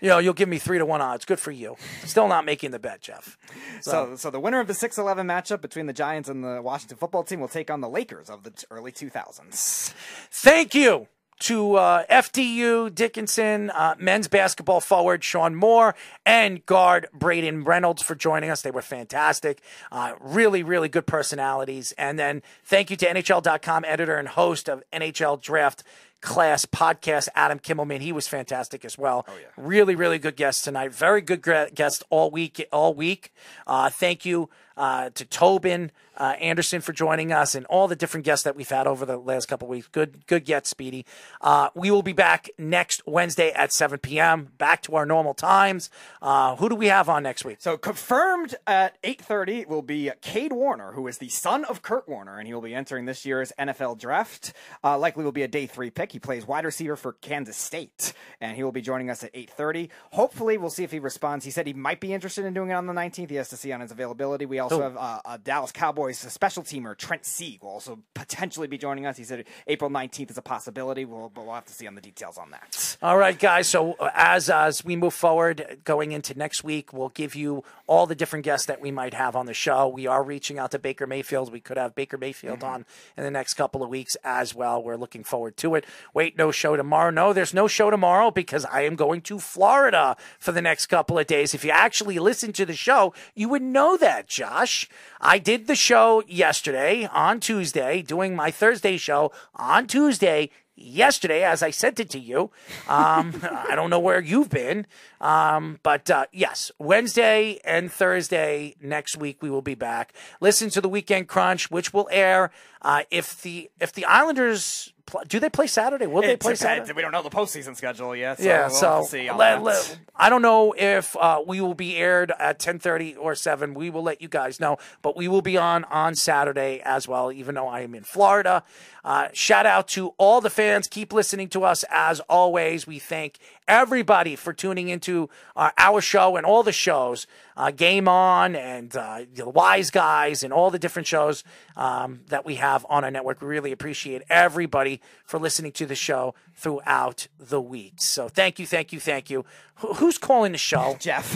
You 0.00 0.08
know, 0.08 0.18
you'll 0.18 0.34
give 0.34 0.48
me 0.48 0.58
three 0.58 0.78
to 0.78 0.86
one 0.86 1.00
odds. 1.00 1.24
Good 1.24 1.40
for 1.40 1.50
you. 1.50 1.76
Still 2.04 2.28
not 2.28 2.44
making 2.44 2.70
the 2.70 2.78
bet, 2.78 3.00
Jeff. 3.00 3.36
So, 3.80 4.16
so 4.16 4.30
the 4.30 4.40
winner 4.40 4.60
of 4.60 4.66
the 4.66 4.72
6-11 4.72 5.26
matchup 5.26 5.60
between 5.60 5.86
the 5.86 5.92
Giants 5.92 6.28
and 6.28 6.42
the 6.42 6.60
Washington 6.62 6.96
football 6.96 7.22
team 7.22 7.40
will 7.40 7.48
take 7.48 7.70
on 7.70 7.80
the 7.80 7.88
Lakers 7.88 8.30
of 8.30 8.42
the 8.42 8.52
early 8.70 8.92
2000s. 8.92 9.92
Thank 10.30 10.74
you 10.74 11.08
to 11.40 11.74
uh, 11.76 12.04
FDU 12.10 12.94
Dickinson 12.94 13.70
uh, 13.70 13.94
men's 13.98 14.28
basketball 14.28 14.80
forward 14.80 15.24
Sean 15.24 15.54
Moore 15.54 15.94
and 16.24 16.64
guard 16.66 17.08
Brayden 17.18 17.66
Reynolds 17.66 18.02
for 18.02 18.14
joining 18.14 18.50
us. 18.50 18.62
They 18.62 18.70
were 18.70 18.82
fantastic, 18.82 19.62
uh, 19.90 20.14
really, 20.20 20.62
really 20.62 20.88
good 20.88 21.06
personalities. 21.06 21.92
And 21.92 22.18
then 22.18 22.42
thank 22.64 22.90
you 22.90 22.96
to 22.98 23.06
NHL.com 23.06 23.84
editor 23.86 24.16
and 24.16 24.28
host 24.28 24.68
of 24.68 24.82
NHL 24.92 25.40
Draft 25.40 25.82
Class 26.20 26.66
podcast, 26.66 27.28
Adam 27.34 27.58
Kimelman. 27.58 28.00
He 28.00 28.12
was 28.12 28.28
fantastic 28.28 28.84
as 28.84 28.98
well. 28.98 29.24
Oh, 29.28 29.32
yeah. 29.40 29.46
Really, 29.56 29.94
really 29.94 30.18
good 30.18 30.36
guest 30.36 30.64
tonight. 30.64 30.92
Very 30.92 31.20
good 31.20 31.42
guest 31.42 32.04
all 32.10 32.30
week. 32.30 32.66
All 32.72 32.94
week. 32.94 33.32
Uh, 33.66 33.90
thank 33.90 34.24
you 34.24 34.50
uh, 34.76 35.10
to 35.10 35.24
Tobin 35.24 35.90
uh, 36.20 36.34
Anderson 36.38 36.82
for 36.82 36.92
joining 36.92 37.32
us, 37.32 37.54
and 37.54 37.64
all 37.66 37.88
the 37.88 37.96
different 37.96 38.26
guests 38.26 38.44
that 38.44 38.54
we've 38.54 38.68
had 38.68 38.86
over 38.86 39.06
the 39.06 39.16
last 39.16 39.46
couple 39.46 39.66
weeks. 39.66 39.88
Good, 39.88 40.26
good 40.26 40.44
get, 40.44 40.66
Speedy. 40.66 41.06
Uh, 41.40 41.70
we 41.74 41.90
will 41.90 42.02
be 42.02 42.12
back 42.12 42.50
next 42.58 43.00
Wednesday 43.06 43.50
at 43.52 43.72
7 43.72 43.98
p.m. 43.98 44.52
Back 44.58 44.82
to 44.82 44.96
our 44.96 45.06
normal 45.06 45.32
times. 45.32 45.88
Uh, 46.20 46.56
who 46.56 46.68
do 46.68 46.74
we 46.74 46.88
have 46.88 47.08
on 47.08 47.22
next 47.22 47.44
week? 47.44 47.56
So 47.60 47.78
confirmed 47.78 48.54
at 48.66 49.00
8:30 49.02 49.66
will 49.66 49.82
be 49.82 50.10
Cade 50.20 50.52
Warner, 50.52 50.92
who 50.92 51.06
is 51.06 51.18
the 51.18 51.30
son 51.30 51.64
of 51.64 51.80
Kurt 51.80 52.06
Warner, 52.08 52.38
and 52.38 52.46
he 52.46 52.52
will 52.52 52.60
be 52.60 52.74
entering 52.74 53.06
this 53.06 53.24
year's 53.24 53.52
NFL 53.58 53.98
draft. 53.98 54.52
Uh, 54.84 54.98
likely 54.98 55.24
will 55.24 55.32
be 55.32 55.42
a 55.42 55.48
day 55.48 55.66
three 55.66 55.90
pick. 55.90 56.12
He 56.12 56.18
plays 56.18 56.46
wide 56.46 56.64
receiver 56.66 56.96
for 56.96 57.14
Kansas 57.14 57.56
State, 57.56 58.12
and 58.42 58.56
he 58.56 58.62
will 58.62 58.72
be 58.72 58.82
joining 58.82 59.08
us 59.08 59.24
at 59.24 59.34
8:30. 59.34 59.88
Hopefully, 60.12 60.58
we'll 60.58 60.70
see 60.70 60.84
if 60.84 60.92
he 60.92 60.98
responds. 60.98 61.46
He 61.46 61.50
said 61.50 61.66
he 61.66 61.72
might 61.72 62.00
be 62.00 62.12
interested 62.12 62.44
in 62.44 62.52
doing 62.52 62.70
it 62.70 62.74
on 62.74 62.86
the 62.86 62.92
19th. 62.92 63.30
He 63.30 63.36
has 63.36 63.48
to 63.48 63.56
see 63.56 63.72
on 63.72 63.80
his 63.80 63.90
availability. 63.90 64.44
We 64.44 64.58
also 64.60 64.76
Cool. 64.76 64.82
have 64.90 64.96
uh, 64.96 65.20
a 65.24 65.38
Dallas 65.38 65.72
Cowboys 65.72 66.18
special 66.18 66.62
teamer 66.62 66.96
Trent 66.96 67.24
Sieg 67.24 67.62
will 67.62 67.70
also 67.70 67.98
potentially 68.14 68.66
be 68.68 68.78
joining 68.78 69.06
us. 69.06 69.16
He 69.16 69.24
said 69.24 69.44
April 69.66 69.90
19th 69.90 70.30
is 70.30 70.38
a 70.38 70.42
possibility. 70.42 71.04
We'll, 71.04 71.30
but 71.34 71.44
we'll 71.44 71.54
have 71.54 71.64
to 71.66 71.72
see 71.72 71.86
on 71.86 71.94
the 71.94 72.00
details 72.00 72.38
on 72.38 72.50
that. 72.52 72.96
All 73.02 73.16
right, 73.16 73.38
guys. 73.38 73.66
So 73.68 73.94
uh, 73.94 74.10
as 74.14 74.48
as 74.50 74.84
we 74.84 74.96
move 74.96 75.14
forward, 75.14 75.78
going 75.84 76.12
into 76.12 76.36
next 76.36 76.62
week, 76.64 76.92
we'll 76.92 77.08
give 77.10 77.34
you 77.34 77.64
all 77.86 78.06
the 78.06 78.14
different 78.14 78.44
guests 78.44 78.66
that 78.66 78.80
we 78.80 78.90
might 78.90 79.14
have 79.14 79.34
on 79.36 79.46
the 79.46 79.54
show. 79.54 79.88
We 79.88 80.06
are 80.06 80.22
reaching 80.22 80.58
out 80.58 80.70
to 80.72 80.78
Baker 80.78 81.06
Mayfield. 81.06 81.52
We 81.52 81.60
could 81.60 81.76
have 81.76 81.94
Baker 81.94 82.18
Mayfield 82.18 82.62
on 82.62 82.84
in 83.16 83.24
the 83.24 83.30
next 83.30 83.54
couple 83.54 83.82
of 83.82 83.88
weeks 83.88 84.16
as 84.22 84.54
well. 84.54 84.82
We're 84.82 84.96
looking 84.96 85.24
forward 85.24 85.56
to 85.58 85.74
it. 85.74 85.84
Wait, 86.14 86.36
no 86.38 86.50
show 86.50 86.76
tomorrow. 86.76 87.10
No, 87.10 87.32
there's 87.32 87.54
no 87.54 87.66
show 87.66 87.90
tomorrow 87.90 88.30
because 88.30 88.64
I 88.66 88.82
am 88.82 88.96
going 88.96 89.20
to 89.22 89.38
Florida 89.38 90.16
for 90.38 90.52
the 90.52 90.62
next 90.62 90.86
couple 90.86 91.18
of 91.18 91.26
days. 91.26 91.54
If 91.54 91.64
you 91.64 91.70
actually 91.70 92.18
listen 92.18 92.52
to 92.54 92.66
the 92.66 92.74
show, 92.74 93.12
you 93.34 93.48
would 93.48 93.62
know 93.62 93.96
that, 93.96 94.28
Josh. 94.50 94.88
I 95.20 95.38
did 95.38 95.68
the 95.68 95.76
show 95.76 96.24
yesterday 96.26 97.08
on 97.12 97.38
Tuesday, 97.38 98.02
doing 98.02 98.34
my 98.34 98.50
Thursday 98.50 98.96
show 98.96 99.30
on 99.54 99.86
Tuesday 99.86 100.50
yesterday, 100.74 101.44
as 101.44 101.62
I 101.62 101.70
sent 101.70 102.00
it 102.00 102.10
to 102.10 102.18
you. 102.18 102.50
Um, 102.88 103.40
I 103.68 103.76
don't 103.76 103.90
know 103.90 104.00
where 104.00 104.20
you've 104.20 104.50
been, 104.50 104.88
um, 105.20 105.78
but 105.84 106.10
uh, 106.10 106.26
yes, 106.32 106.72
Wednesday 106.80 107.60
and 107.64 107.92
Thursday 107.92 108.74
next 108.82 109.16
week 109.16 109.40
we 109.40 109.50
will 109.50 109.62
be 109.62 109.76
back. 109.76 110.14
Listen 110.40 110.68
to 110.70 110.80
the 110.80 110.88
Weekend 110.88 111.28
Crunch, 111.28 111.70
which 111.70 111.94
will 111.94 112.08
air 112.10 112.50
uh, 112.82 113.02
if 113.10 113.40
the 113.42 113.70
if 113.80 113.92
the 113.92 114.04
Islanders. 114.04 114.92
Pl- 115.10 115.22
do 115.28 115.40
they 115.40 115.50
play 115.50 115.66
Saturday? 115.66 116.06
Will 116.06 116.22
they 116.22 116.36
play 116.36 116.52
depends. 116.54 116.60
Saturday? 116.60 116.92
We 116.92 117.02
don't 117.02 117.12
know 117.12 117.22
the 117.22 117.30
postseason 117.30 117.76
schedule 117.76 118.14
yet. 118.14 118.38
So 118.38 118.44
yeah, 118.44 118.66
we'll 118.68 118.76
so 118.76 118.90
have 118.94 119.04
to 119.04 119.10
see 119.10 119.30
let- 119.30 119.62
let- 119.62 119.98
I 120.16 120.28
don't 120.28 120.42
know 120.42 120.74
if 120.76 121.16
uh, 121.16 121.42
we 121.46 121.60
will 121.60 121.74
be 121.74 121.96
aired 121.96 122.32
at 122.38 122.58
ten 122.58 122.78
thirty 122.78 123.16
or 123.16 123.34
seven. 123.34 123.74
We 123.74 123.90
will 123.90 124.02
let 124.02 124.20
you 124.20 124.28
guys 124.28 124.60
know, 124.60 124.78
but 125.02 125.16
we 125.16 125.28
will 125.28 125.42
be 125.42 125.56
on 125.56 125.84
on 125.84 126.14
Saturday 126.14 126.80
as 126.84 127.08
well. 127.08 127.32
Even 127.32 127.54
though 127.54 127.68
I 127.68 127.80
am 127.80 127.94
in 127.94 128.04
Florida, 128.04 128.62
uh, 129.04 129.28
shout 129.32 129.66
out 129.66 129.88
to 129.88 130.14
all 130.18 130.40
the 130.40 130.50
fans. 130.50 130.88
Keep 130.88 131.12
listening 131.12 131.48
to 131.50 131.64
us 131.64 131.84
as 131.90 132.20
always. 132.28 132.86
We 132.86 132.98
thank 132.98 133.38
everybody 133.70 134.34
for 134.36 134.52
tuning 134.52 134.88
into 134.88 135.30
uh, 135.54 135.70
our 135.78 136.00
show 136.00 136.36
and 136.36 136.44
all 136.44 136.62
the 136.62 136.72
shows, 136.72 137.26
uh, 137.56 137.70
Game 137.70 138.08
On 138.08 138.56
and 138.56 138.94
uh, 138.96 139.20
the 139.32 139.48
Wise 139.48 139.90
Guys 139.90 140.42
and 140.42 140.52
all 140.52 140.70
the 140.70 140.78
different 140.78 141.06
shows 141.06 141.44
um, 141.76 142.20
that 142.28 142.44
we 142.44 142.56
have 142.56 142.84
on 142.90 143.04
our 143.04 143.10
network. 143.10 143.40
We 143.40 143.46
really 143.46 143.72
appreciate 143.72 144.22
everybody 144.28 145.00
for 145.24 145.38
listening 145.38 145.72
to 145.72 145.86
the 145.86 145.94
show 145.94 146.34
throughout 146.54 147.28
the 147.38 147.60
week. 147.60 147.94
So 147.98 148.28
thank 148.28 148.58
you, 148.58 148.66
thank 148.66 148.92
you, 148.92 148.98
thank 149.00 149.30
you. 149.30 149.44
Who- 149.76 149.94
who's 149.94 150.18
calling 150.18 150.52
the 150.52 150.58
show? 150.58 150.96
Jeff. 151.00 151.34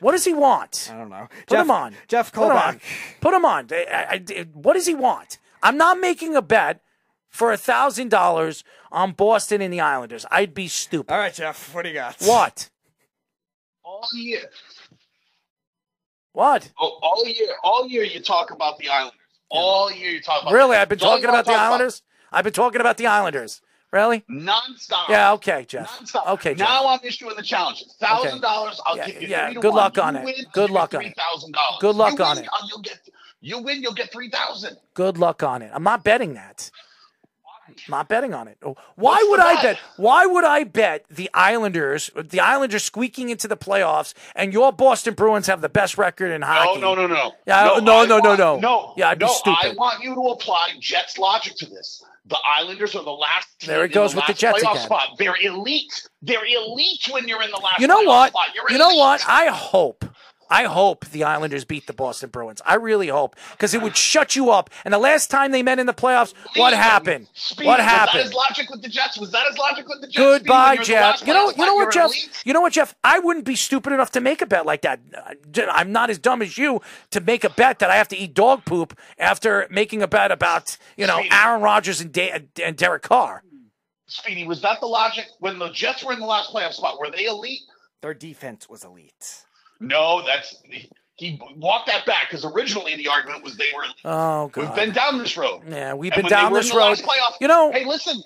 What 0.00 0.12
does 0.12 0.24
he 0.24 0.32
want? 0.34 0.90
I 0.92 0.96
don't 0.96 1.10
know. 1.10 1.28
Put 1.46 1.54
Jeff- 1.56 1.64
him 1.66 1.70
on. 1.70 1.94
Jeff, 2.08 2.32
Put 2.32 2.40
call 2.40 2.50
him 2.50 2.56
back. 2.56 2.74
on. 2.74 2.80
Put 3.20 3.34
him 3.34 3.44
on. 3.44 3.68
I- 3.70 3.84
I- 3.90 4.24
I- 4.40 4.46
what 4.54 4.72
does 4.72 4.86
he 4.86 4.94
want? 4.94 5.38
I'm 5.62 5.76
not 5.76 5.98
making 6.00 6.34
a 6.36 6.42
bet 6.42 6.80
for 7.34 7.50
a 7.52 7.56
thousand 7.56 8.10
dollars 8.10 8.62
on 8.92 9.10
Boston 9.10 9.60
and 9.60 9.72
the 9.72 9.80
Islanders. 9.80 10.24
I'd 10.30 10.54
be 10.54 10.68
stupid. 10.68 11.12
All 11.12 11.18
right, 11.18 11.34
Jeff. 11.34 11.74
What 11.74 11.82
do 11.82 11.88
you 11.88 11.94
got? 11.96 12.16
What? 12.20 12.70
All 13.82 14.08
year, 14.14 14.42
What? 16.32 16.70
oh, 16.80 16.98
all 17.02 17.26
year, 17.26 17.48
all 17.64 17.88
year 17.88 18.04
you 18.04 18.20
talk 18.20 18.50
about 18.52 18.78
the 18.78 18.88
Islanders. 18.88 19.18
All 19.50 19.90
year 19.92 20.10
you 20.10 20.20
talk 20.22 20.42
about. 20.42 20.54
Really? 20.54 20.76
I've 20.76 20.88
been 20.88 20.96
That's 20.98 21.04
all 21.06 21.10
talking 21.16 21.22
you 21.24 21.28
wanna 21.28 21.40
about 21.40 21.46
the 21.46 21.52
talk 21.52 21.60
Islanders. 21.70 22.02
I've 22.32 22.44
been 22.44 22.52
talking 22.52 22.80
about 22.80 22.96
the 22.98 23.06
Islanders. 23.08 23.60
Really? 23.92 24.20
Nonstop. 24.30 25.08
Yeah. 25.08 25.32
Okay, 25.32 25.64
Jeff. 25.68 25.88
Nonstop. 26.00 26.26
Okay, 26.34 26.54
Jeff. 26.54 26.68
Now 26.68 26.88
I'm 26.88 27.00
issuing 27.02 27.36
the 27.36 27.42
challenge. 27.42 27.84
Thousand 28.00 28.40
dollars. 28.40 28.80
I'll 28.86 28.96
Yeah, 28.96 29.06
give 29.10 29.22
you 29.22 29.28
yeah, 29.28 29.46
three 29.46 29.54
to 29.54 29.60
good 29.60 29.68
one. 29.68 29.76
luck 29.76 29.96
You 29.96 30.02
on 30.02 30.16
it. 30.16 30.24
win, 30.24 30.34
Good 30.52 30.70
luck 30.70 30.94
on 30.94 31.02
you 31.02 31.08
it. 31.08 31.16
Thousand 31.16 31.52
dollars. 31.52 31.80
Good 31.80 31.96
luck 31.96 32.18
you 32.18 32.24
on 32.24 32.36
win, 32.36 32.44
it. 32.44 32.50
uh, 32.52 32.66
You'll 32.68 32.80
get. 32.82 33.08
You 33.40 33.58
win. 33.62 33.82
You'll 33.82 33.92
get 33.92 34.10
three 34.12 34.30
thousand. 34.30 34.76
Good 34.94 35.18
luck 35.18 35.42
on 35.42 35.62
it. 35.62 35.70
I'm 35.74 35.82
not 35.82 36.02
betting 36.04 36.34
that. 36.34 36.70
Not 37.88 38.08
betting 38.08 38.34
on 38.34 38.48
it. 38.48 38.58
Oh, 38.62 38.76
Why 38.96 39.14
What's 39.14 39.28
would 39.30 39.40
the 39.40 39.44
I 39.44 39.54
bet? 39.54 39.62
bet? 39.62 39.78
Why 39.96 40.26
would 40.26 40.44
I 40.44 40.64
bet 40.64 41.04
the 41.10 41.30
Islanders, 41.34 42.10
the 42.14 42.40
Islanders 42.40 42.84
squeaking 42.84 43.30
into 43.30 43.48
the 43.48 43.56
playoffs, 43.56 44.14
and 44.34 44.52
your 44.52 44.72
Boston 44.72 45.14
Bruins 45.14 45.46
have 45.46 45.60
the 45.60 45.68
best 45.68 45.96
record 45.98 46.30
in 46.30 46.42
hockey? 46.42 46.80
No, 46.80 46.94
no, 46.94 47.06
no, 47.06 47.14
no. 47.14 47.32
Yeah, 47.46 47.64
no, 47.64 47.78
no, 47.78 48.04
no, 48.04 48.18
no, 48.18 48.28
want- 48.30 48.38
no. 48.38 48.58
No. 48.58 48.94
Yeah, 48.96 49.08
I'd 49.10 49.18
be 49.18 49.26
no, 49.26 49.32
stupid. 49.32 49.58
I 49.70 49.74
want 49.74 50.02
you 50.02 50.14
to 50.14 50.20
apply 50.20 50.70
Jets 50.80 51.18
logic 51.18 51.54
to 51.58 51.66
this. 51.66 52.02
The 52.26 52.38
Islanders 52.42 52.94
are 52.94 53.04
the 53.04 53.10
last 53.10 53.48
team 53.60 53.68
There 53.68 53.82
it 53.82 53.86
in 53.86 53.90
goes 53.92 54.12
the 54.12 54.16
with 54.16 54.26
the 54.28 54.32
Jets 54.34 54.62
again. 54.62 54.78
spot. 54.78 55.08
They're 55.18 55.36
elite. 55.42 56.08
They're 56.22 56.44
elite 56.46 57.06
when 57.10 57.28
you're 57.28 57.42
in 57.42 57.50
the 57.50 57.58
last 57.58 57.80
You 57.80 57.86
know 57.86 58.00
what? 58.02 58.30
spot. 58.30 58.46
You're 58.54 58.70
You 58.70 58.78
know 58.78 58.86
elite. 58.88 58.98
what? 58.98 59.24
I 59.28 59.46
hope. 59.48 60.06
I 60.50 60.64
hope 60.64 61.06
the 61.06 61.24
Islanders 61.24 61.64
beat 61.64 61.86
the 61.86 61.92
Boston 61.92 62.30
Bruins. 62.30 62.60
I 62.64 62.74
really 62.74 63.08
hope 63.08 63.36
because 63.52 63.74
it 63.74 63.82
would 63.82 63.96
shut 63.96 64.36
you 64.36 64.50
up. 64.50 64.70
And 64.84 64.92
the 64.92 64.98
last 64.98 65.30
time 65.30 65.50
they 65.52 65.62
met 65.62 65.78
in 65.78 65.86
the 65.86 65.94
playoffs, 65.94 66.34
what 66.56 66.72
happened? 66.72 67.28
Speedy, 67.34 67.66
what 67.66 67.78
Was 67.78 67.86
that 67.86 67.98
happened? 67.98 68.24
his 68.24 68.34
logic 68.34 68.70
with 68.70 68.82
the 68.82 68.88
Jets? 68.88 69.18
Was 69.18 69.30
that 69.32 69.46
his 69.48 69.58
logic 69.58 69.88
with 69.88 70.00
the 70.00 70.06
Jets? 70.06 70.16
Goodbye, 70.16 70.72
you're 70.72 70.72
in 70.74 70.78
the 70.80 70.84
Jeff. 70.84 71.26
You 71.26 71.34
know, 71.34 71.50
you 71.50 71.64
know 71.66 71.74
what, 71.74 71.92
Jeff? 71.92 72.12
You 72.44 72.52
know 72.52 72.60
what, 72.60 72.72
Jeff? 72.72 72.94
I 73.02 73.18
wouldn't 73.18 73.44
be 73.44 73.56
stupid 73.56 73.92
enough 73.92 74.10
to 74.12 74.20
make 74.20 74.42
a 74.42 74.46
bet 74.46 74.66
like 74.66 74.82
that. 74.82 75.00
I'm 75.70 75.92
not 75.92 76.10
as 76.10 76.18
dumb 76.18 76.42
as 76.42 76.56
you 76.58 76.80
to 77.10 77.20
make 77.20 77.44
a 77.44 77.50
bet 77.50 77.78
that 77.80 77.90
I 77.90 77.96
have 77.96 78.08
to 78.08 78.16
eat 78.16 78.34
dog 78.34 78.64
poop 78.64 78.98
after 79.18 79.66
making 79.70 80.02
a 80.02 80.08
bet 80.08 80.30
about 80.30 80.76
you 80.96 81.06
know. 81.06 81.22
Aaron 81.30 81.62
Rodgers 81.62 82.00
and, 82.00 82.12
da- 82.12 82.44
and 82.62 82.76
Derek 82.76 83.02
Carr. 83.02 83.42
Speedy, 84.06 84.46
was 84.46 84.60
that 84.62 84.80
the 84.80 84.86
logic 84.86 85.26
when 85.40 85.58
the 85.58 85.70
Jets 85.70 86.04
were 86.04 86.12
in 86.12 86.20
the 86.20 86.26
last 86.26 86.52
playoff 86.52 86.74
spot? 86.74 86.98
Were 86.98 87.10
they 87.10 87.24
elite? 87.24 87.60
Their 88.02 88.14
defense 88.14 88.68
was 88.68 88.84
elite. 88.84 89.44
No, 89.86 90.22
that's 90.26 90.56
he 91.16 91.40
walked 91.56 91.86
that 91.86 92.04
back 92.06 92.28
because 92.30 92.44
originally 92.44 92.96
the 92.96 93.08
argument 93.08 93.44
was 93.44 93.56
they 93.56 93.70
were. 93.74 93.84
Oh 94.04 94.48
God. 94.48 94.56
We've 94.56 94.74
been 94.74 94.92
down 94.92 95.18
this 95.18 95.36
road. 95.36 95.62
Yeah, 95.68 95.94
we've 95.94 96.14
been 96.14 96.26
down 96.26 96.52
this 96.52 96.74
road. 96.74 96.98
playoff- 96.98 97.36
You 97.40 97.48
know, 97.48 97.70
hey, 97.72 97.84
listen. 97.84 98.20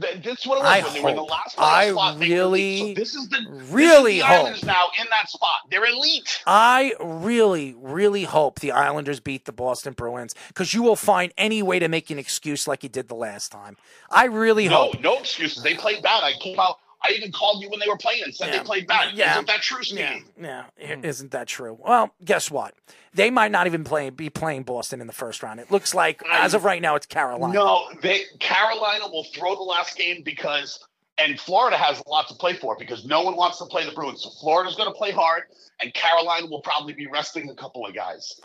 th- 0.00 0.22
That's 0.22 0.46
what 0.46 0.58
it 0.58 0.62
was 0.62 0.70
I 0.70 0.82
when 0.82 0.92
they 0.92 1.00
were 1.02 1.08
in 1.10 1.16
the 1.16 1.22
last 1.22 1.54
I 1.58 1.88
really, 2.16 2.78
So 2.88 2.94
this 2.94 3.14
is 3.14 3.28
the 3.30 3.38
really 3.70 4.18
this 4.18 4.20
is 4.20 4.20
the 4.20 4.20
hope. 4.26 4.38
Islanders 4.44 4.64
now 4.64 4.84
in 5.00 5.06
that 5.10 5.30
spot. 5.30 5.60
They're 5.70 5.84
elite. 5.86 6.42
I 6.46 6.92
really, 7.00 7.74
really 7.78 8.24
hope 8.24 8.60
the 8.60 8.72
Islanders 8.72 9.18
beat 9.18 9.46
the 9.46 9.52
Boston 9.52 9.94
Bruins 9.94 10.34
because 10.48 10.74
you 10.74 10.82
will 10.82 10.96
find 10.96 11.32
any 11.38 11.62
way 11.62 11.78
to 11.78 11.88
make 11.88 12.10
an 12.10 12.18
excuse 12.18 12.68
like 12.68 12.82
you 12.82 12.88
did 12.90 13.08
the 13.08 13.14
last 13.16 13.50
time. 13.50 13.76
I 14.10 14.26
really 14.26 14.68
No, 14.68 14.76
hope. 14.92 15.00
no 15.00 15.18
excuses. 15.18 15.62
They 15.62 15.74
played 15.74 16.02
bad. 16.02 16.22
I 16.22 16.34
came 16.34 16.60
out. 16.60 16.76
I 17.02 17.12
even 17.12 17.32
called 17.32 17.62
you 17.62 17.70
when 17.70 17.80
they 17.80 17.88
were 17.88 17.96
playing 17.96 18.22
and 18.24 18.34
said 18.34 18.48
Yeah. 18.52 18.58
they 18.58 18.64
played 18.64 18.86
bad. 18.86 19.14
Yeah. 19.14 19.32
Isn't 19.32 19.46
that 19.46 19.62
true, 19.62 19.82
Steve? 19.82 19.98
Yeah, 20.40 20.64
yeah, 20.78 20.94
hmm. 20.96 21.04
isn't 21.04 21.30
that 21.30 21.46
true? 21.48 21.78
Well, 21.80 22.14
guess 22.24 22.50
what? 22.50 22.74
They 23.14 23.30
might 23.30 23.50
not 23.50 23.66
even 23.66 23.84
play 23.84 24.10
be 24.10 24.28
playing 24.30 24.64
Boston 24.64 25.00
in 25.00 25.06
the 25.06 25.12
first 25.12 25.42
round. 25.42 25.60
It 25.60 25.70
looks 25.70 25.94
like 25.94 26.22
as 26.30 26.54
of 26.54 26.64
right 26.64 26.80
now 26.82 26.94
it's 26.96 27.06
Carolina. 27.06 27.54
No, 27.54 27.88
they 28.02 28.24
Carolina 28.38 29.08
will 29.08 29.24
throw 29.24 29.54
the 29.54 29.62
last 29.62 29.96
game 29.96 30.22
because 30.22 30.78
and 31.18 31.38
Florida 31.38 31.76
has 31.76 32.02
a 32.06 32.08
lot 32.08 32.28
to 32.28 32.34
play 32.34 32.54
for 32.54 32.76
because 32.78 33.04
no 33.04 33.22
one 33.22 33.36
wants 33.36 33.58
to 33.58 33.66
play 33.66 33.84
the 33.84 33.92
Bruins. 33.92 34.22
So 34.22 34.30
Florida's 34.40 34.74
going 34.76 34.88
to 34.90 34.94
play 34.96 35.10
hard, 35.10 35.42
and 35.80 35.92
Carolina 35.92 36.46
will 36.46 36.62
probably 36.62 36.94
be 36.94 37.06
resting 37.08 37.50
a 37.50 37.54
couple 37.54 37.84
of 37.86 37.94
guys. 37.94 38.40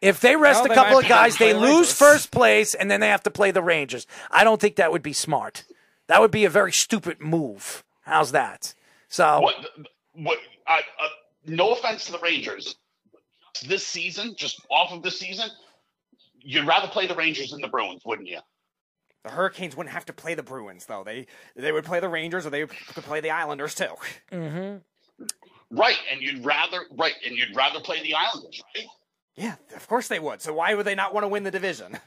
If 0.00 0.20
they 0.20 0.34
rest 0.36 0.60
No, 0.60 0.66
a 0.66 0.68
they 0.68 0.74
couple 0.74 0.98
of 0.98 1.06
guys, 1.06 1.36
they 1.38 1.52
the 1.52 1.60
lose 1.60 1.70
Rangers. 1.70 1.92
first 1.94 2.30
place 2.32 2.74
and 2.74 2.90
then 2.90 2.98
they 3.00 3.08
have 3.08 3.22
to 3.22 3.30
play 3.30 3.52
the 3.52 3.62
Rangers. 3.62 4.06
I 4.32 4.42
don't 4.42 4.60
think 4.60 4.74
that 4.76 4.90
would 4.90 5.02
be 5.02 5.12
smart. 5.12 5.64
That 6.08 6.20
would 6.20 6.32
be 6.32 6.44
a 6.44 6.50
very 6.50 6.72
stupid 6.72 7.20
move. 7.20 7.84
How's 8.12 8.32
that? 8.32 8.74
So 9.08 9.40
What? 9.40 9.54
What? 10.14 10.38
I, 10.66 10.78
uh, 10.78 11.08
no 11.46 11.72
offense 11.72 12.04
to 12.06 12.12
the 12.12 12.18
Rangers, 12.18 12.76
this 13.66 13.86
season, 13.86 14.34
just 14.36 14.60
off 14.70 14.92
of 14.92 15.02
this 15.02 15.18
season, 15.18 15.48
you'd 16.40 16.66
rather 16.66 16.88
play 16.88 17.06
the 17.06 17.14
Rangers 17.14 17.52
than 17.52 17.62
the 17.62 17.68
Bruins, 17.68 18.02
wouldn't 18.04 18.28
you? 18.28 18.40
The 19.24 19.30
Hurricanes 19.30 19.76
wouldn't 19.76 19.94
have 19.94 20.04
to 20.06 20.12
play 20.12 20.34
the 20.34 20.42
Bruins 20.42 20.84
though. 20.84 21.04
They 21.04 21.26
they 21.56 21.72
would 21.72 21.84
play 21.84 22.00
the 22.00 22.08
Rangers 22.08 22.44
or 22.44 22.50
they 22.50 22.66
could 22.66 23.04
play 23.04 23.20
the 23.20 23.30
Islanders 23.30 23.74
too. 23.74 23.94
Mm-hmm. 24.30 25.26
Right, 25.70 25.98
and 26.10 26.20
you'd 26.20 26.44
rather 26.44 26.80
right, 26.98 27.14
and 27.24 27.34
you'd 27.34 27.56
rather 27.56 27.80
play 27.80 28.02
the 28.02 28.14
Islanders, 28.14 28.62
right? 28.74 28.86
Yeah, 29.36 29.54
of 29.74 29.88
course 29.88 30.08
they 30.08 30.18
would. 30.18 30.42
So 30.42 30.52
why 30.52 30.74
would 30.74 30.84
they 30.84 30.94
not 30.94 31.14
want 31.14 31.24
to 31.24 31.28
win 31.28 31.44
the 31.44 31.50
division? 31.50 31.98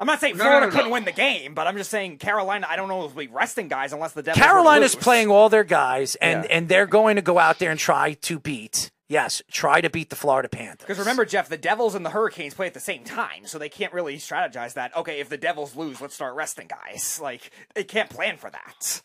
I'm 0.00 0.06
not 0.06 0.20
saying 0.20 0.36
No, 0.36 0.44
no, 0.44 0.50
Florida 0.50 0.66
no, 0.66 0.70
no. 0.70 0.76
couldn't 0.76 0.90
win 0.92 1.04
the 1.04 1.12
game, 1.12 1.54
but 1.54 1.66
I'm 1.66 1.76
just 1.76 1.90
saying 1.90 2.18
Carolina. 2.18 2.66
I 2.68 2.76
don't 2.76 2.88
know 2.88 3.04
if 3.04 3.14
we'll 3.14 3.26
be 3.26 3.32
resting 3.32 3.68
guys 3.68 3.92
unless 3.92 4.12
the 4.12 4.22
Devils 4.22 4.42
Carolina's 4.44 4.94
lose. 4.94 5.02
playing 5.02 5.28
all 5.28 5.48
their 5.48 5.64
guys, 5.64 6.14
and 6.16 6.44
Yeah. 6.44 6.50
and 6.56 6.68
they're 6.68 6.86
going 6.86 7.16
to 7.16 7.22
go 7.22 7.38
out 7.38 7.58
there 7.58 7.70
and 7.70 7.78
try 7.78 8.14
to 8.14 8.38
beat 8.38 8.90
Yes, 9.06 9.42
try 9.50 9.82
to 9.82 9.90
beat 9.90 10.08
the 10.08 10.16
Florida 10.16 10.48
Panthers. 10.48 10.78
Because 10.86 10.98
remember, 10.98 11.26
Jeff, 11.26 11.50
the 11.50 11.58
Devils 11.58 11.94
and 11.94 12.06
the 12.06 12.10
Hurricanes 12.10 12.54
play 12.54 12.66
at 12.66 12.72
the 12.74 12.80
same 12.80 13.04
time, 13.04 13.44
so 13.46 13.58
they 13.58 13.68
can't 13.68 13.92
really 13.92 14.16
strategize 14.16 14.72
that. 14.74 14.96
Okay, 14.96 15.20
if 15.20 15.28
the 15.28 15.36
Devils 15.36 15.76
lose, 15.76 16.00
let's 16.00 16.14
start 16.14 16.34
resting 16.34 16.68
guys. 16.68 17.20
Like 17.22 17.50
they 17.74 17.84
can't 17.84 18.08
plan 18.08 18.38
for 18.38 18.48
that. 18.50 19.02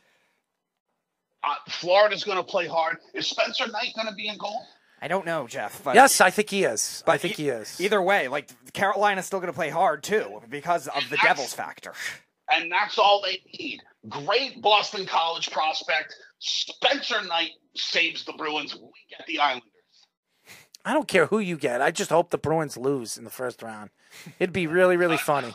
Uh, 1.44 1.56
Florida's 1.70 2.24
going 2.24 2.38
to 2.38 2.44
play 2.44 2.68
hard. 2.68 2.98
Is 3.14 3.28
Spencer 3.28 3.68
Knight 3.68 3.94
going 3.96 4.08
to 4.08 4.14
be 4.16 4.28
in 4.30 4.38
goal? 4.38 4.66
I 5.02 5.08
don't 5.08 5.26
know, 5.26 5.48
Jeff. 5.48 5.84
But 5.84 5.96
yes, 5.96 6.20
I 6.20 6.30
think 6.30 6.50
he 6.50 6.64
is. 6.64 7.04
I 7.08 7.18
think 7.18 7.40
e- 7.40 7.44
he 7.44 7.50
is. 7.50 7.80
Either 7.80 8.02
way, 8.02 8.28
like 8.28 8.50
Carolina's 8.74 9.26
still 9.26 9.40
going 9.40 9.52
to 9.52 9.56
play 9.56 9.70
hard 9.70 10.04
too 10.04 10.42
because 10.50 10.88
of 10.88 11.04
the 11.10 11.18
Devils 11.18 11.54
factor. 11.54 11.94
And 12.52 12.72
that's 12.72 12.98
all 12.98 13.22
they 13.24 13.42
need. 13.58 13.82
Great 14.08 14.62
Boston 14.62 15.06
College 15.06 15.52
prospect. 15.52 16.16
Spencer 16.40 17.24
Knight 17.24 17.52
saves 17.76 18.26
the 18.26 18.34
Bruins. 18.34 18.76
We 18.76 18.90
get 19.10 19.26
the 19.28 19.40
Islanders. 19.40 19.70
I 20.86 20.94
don't 20.94 21.08
care 21.08 21.28
who 21.28 21.40
you 21.40 21.58
get. 21.58 21.82
I 21.82 21.92
just 21.92 22.10
hope 22.10 22.30
the 22.30 22.38
Bruins 22.38 22.78
lose 22.78 23.18
in 23.18 23.24
the 23.24 23.30
first 23.30 23.62
round. 23.62 23.90
It'd 24.40 24.54
be 24.54 24.68
really, 24.68 24.98
really 24.98 25.18
funny. 25.18 25.54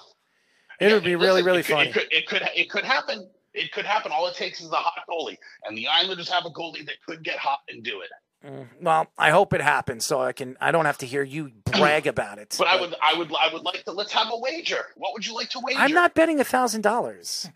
It 0.80 0.92
would 0.92 1.04
be 1.04 1.16
really, 1.16 1.42
really 1.42 1.60
it 1.60 1.66
could, 1.66 1.74
funny. 1.74 1.88
It 1.88 1.92
could, 1.92 2.06
it 2.10 2.26
could, 2.26 2.42
it 2.54 2.70
could 2.70 2.84
happen. 2.84 3.28
It 3.54 3.72
could 3.72 3.86
happen. 3.86 4.12
All 4.12 4.26
it 4.26 4.34
takes 4.34 4.60
is 4.60 4.70
a 4.70 4.76
hot 4.76 5.04
goalie, 5.08 5.38
and 5.66 5.78
the 5.78 5.86
Islanders 5.86 6.28
have 6.28 6.44
a 6.44 6.50
goalie 6.50 6.84
that 6.86 6.96
could 7.06 7.22
get 7.22 7.38
hot 7.38 7.60
and 7.68 7.82
do 7.82 8.00
it. 8.00 8.10
Mm, 8.44 8.66
Well, 8.82 9.06
I 9.16 9.30
hope 9.30 9.54
it 9.54 9.62
happens 9.62 10.04
so 10.04 10.20
I 10.20 10.32
can. 10.32 10.56
I 10.60 10.70
don't 10.70 10.84
have 10.84 10.98
to 10.98 11.06
hear 11.06 11.22
you 11.22 11.50
brag 11.64 12.06
about 12.06 12.38
it. 12.38 12.54
But 12.58 12.66
I 12.68 12.78
would, 12.78 12.94
I 13.02 13.14
would, 13.16 13.32
I 13.40 13.50
would 13.52 13.62
like 13.62 13.84
to. 13.84 13.92
Let's 13.92 14.12
have 14.12 14.26
a 14.30 14.36
wager. 14.38 14.84
What 14.96 15.14
would 15.14 15.26
you 15.26 15.34
like 15.34 15.48
to 15.50 15.60
wager? 15.60 15.78
I'm 15.78 15.92
not 15.92 16.14
betting 16.14 16.38
a 16.40 16.44
thousand 16.44 16.82
dollars. 16.82 17.48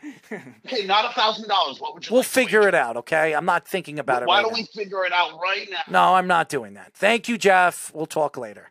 Okay, 0.66 0.86
not 0.86 1.04
a 1.04 1.14
thousand 1.14 1.48
dollars. 1.48 1.78
What 1.80 1.94
would 1.94 2.06
you? 2.08 2.12
We'll 2.14 2.20
like 2.20 2.26
to 2.28 2.32
figure 2.32 2.66
it 2.66 2.74
out. 2.74 2.96
Okay, 2.96 3.34
I'm 3.34 3.44
not 3.44 3.68
thinking 3.68 3.98
about 3.98 4.22
it 4.22 4.28
Why 4.28 4.36
right 4.38 4.42
don't 4.42 4.52
now. 4.52 4.58
we 4.58 4.64
figure 4.64 5.04
it 5.04 5.12
out 5.12 5.38
right 5.42 5.68
now? 5.70 5.82
No, 5.90 6.14
I'm 6.14 6.26
not 6.26 6.48
doing 6.48 6.72
that. 6.74 6.94
Thank 6.94 7.28
you, 7.28 7.36
Jeff. 7.36 7.92
We'll 7.94 8.06
talk 8.06 8.36
later. 8.38 8.70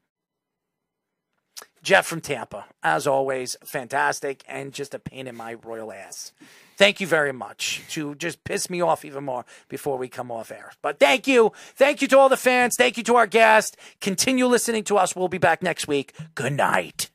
Jeff 1.83 2.05
from 2.07 2.19
Tampa, 2.21 2.65
as 2.83 3.05
always, 3.07 3.55
fantastic 3.63 4.43
and 4.47 4.73
just 4.73 4.93
a 4.93 4.99
pain 4.99 5.27
in 5.27 5.35
my 5.35 5.53
royal 5.53 5.91
ass. 5.93 6.33
Thank 6.77 7.01
you 7.01 7.07
very 7.07 7.33
much 7.33 7.81
to 7.89 8.13
just 8.15 8.43
piss 8.43 8.69
me 8.69 8.81
off 8.81 9.03
even 9.03 9.25
more 9.25 9.45
before 9.67 9.97
we 9.97 10.07
come 10.07 10.31
off 10.31 10.51
air. 10.51 10.71
But 10.83 10.99
thank 10.99 11.27
you. 11.27 11.51
Thank 11.75 12.03
you 12.03 12.07
to 12.09 12.19
all 12.19 12.29
the 12.29 12.37
fans. 12.37 12.75
Thank 12.77 12.97
you 12.97 13.03
to 13.03 13.15
our 13.15 13.25
guest. 13.25 13.75
Continue 13.99 14.45
listening 14.45 14.83
to 14.85 14.97
us. 14.97 15.15
We'll 15.15 15.27
be 15.27 15.39
back 15.39 15.63
next 15.63 15.87
week. 15.87 16.13
Good 16.35 16.53
night. 16.53 17.09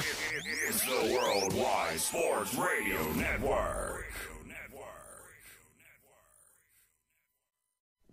It's 0.00 0.84
the 0.84 1.18
Worldwide 1.18 1.98
Sports 1.98 2.54
Radio 2.54 3.12
Network. 3.12 4.06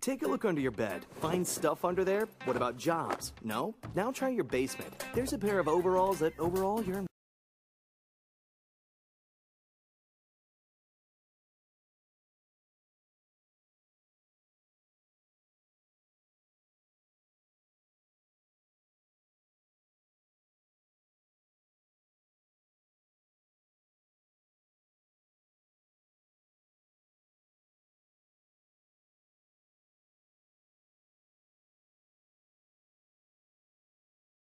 Take 0.00 0.22
a 0.22 0.28
look 0.28 0.46
under 0.46 0.62
your 0.62 0.70
bed. 0.70 1.04
Find 1.20 1.46
stuff 1.46 1.84
under 1.84 2.04
there? 2.04 2.26
What 2.46 2.56
about 2.56 2.78
jobs? 2.78 3.34
No? 3.44 3.74
Now 3.94 4.10
try 4.10 4.30
your 4.30 4.44
basement. 4.44 5.04
There's 5.14 5.34
a 5.34 5.38
pair 5.38 5.58
of 5.58 5.68
overalls 5.68 6.20
that 6.20 6.32
overall 6.38 6.82
you're 6.82 7.04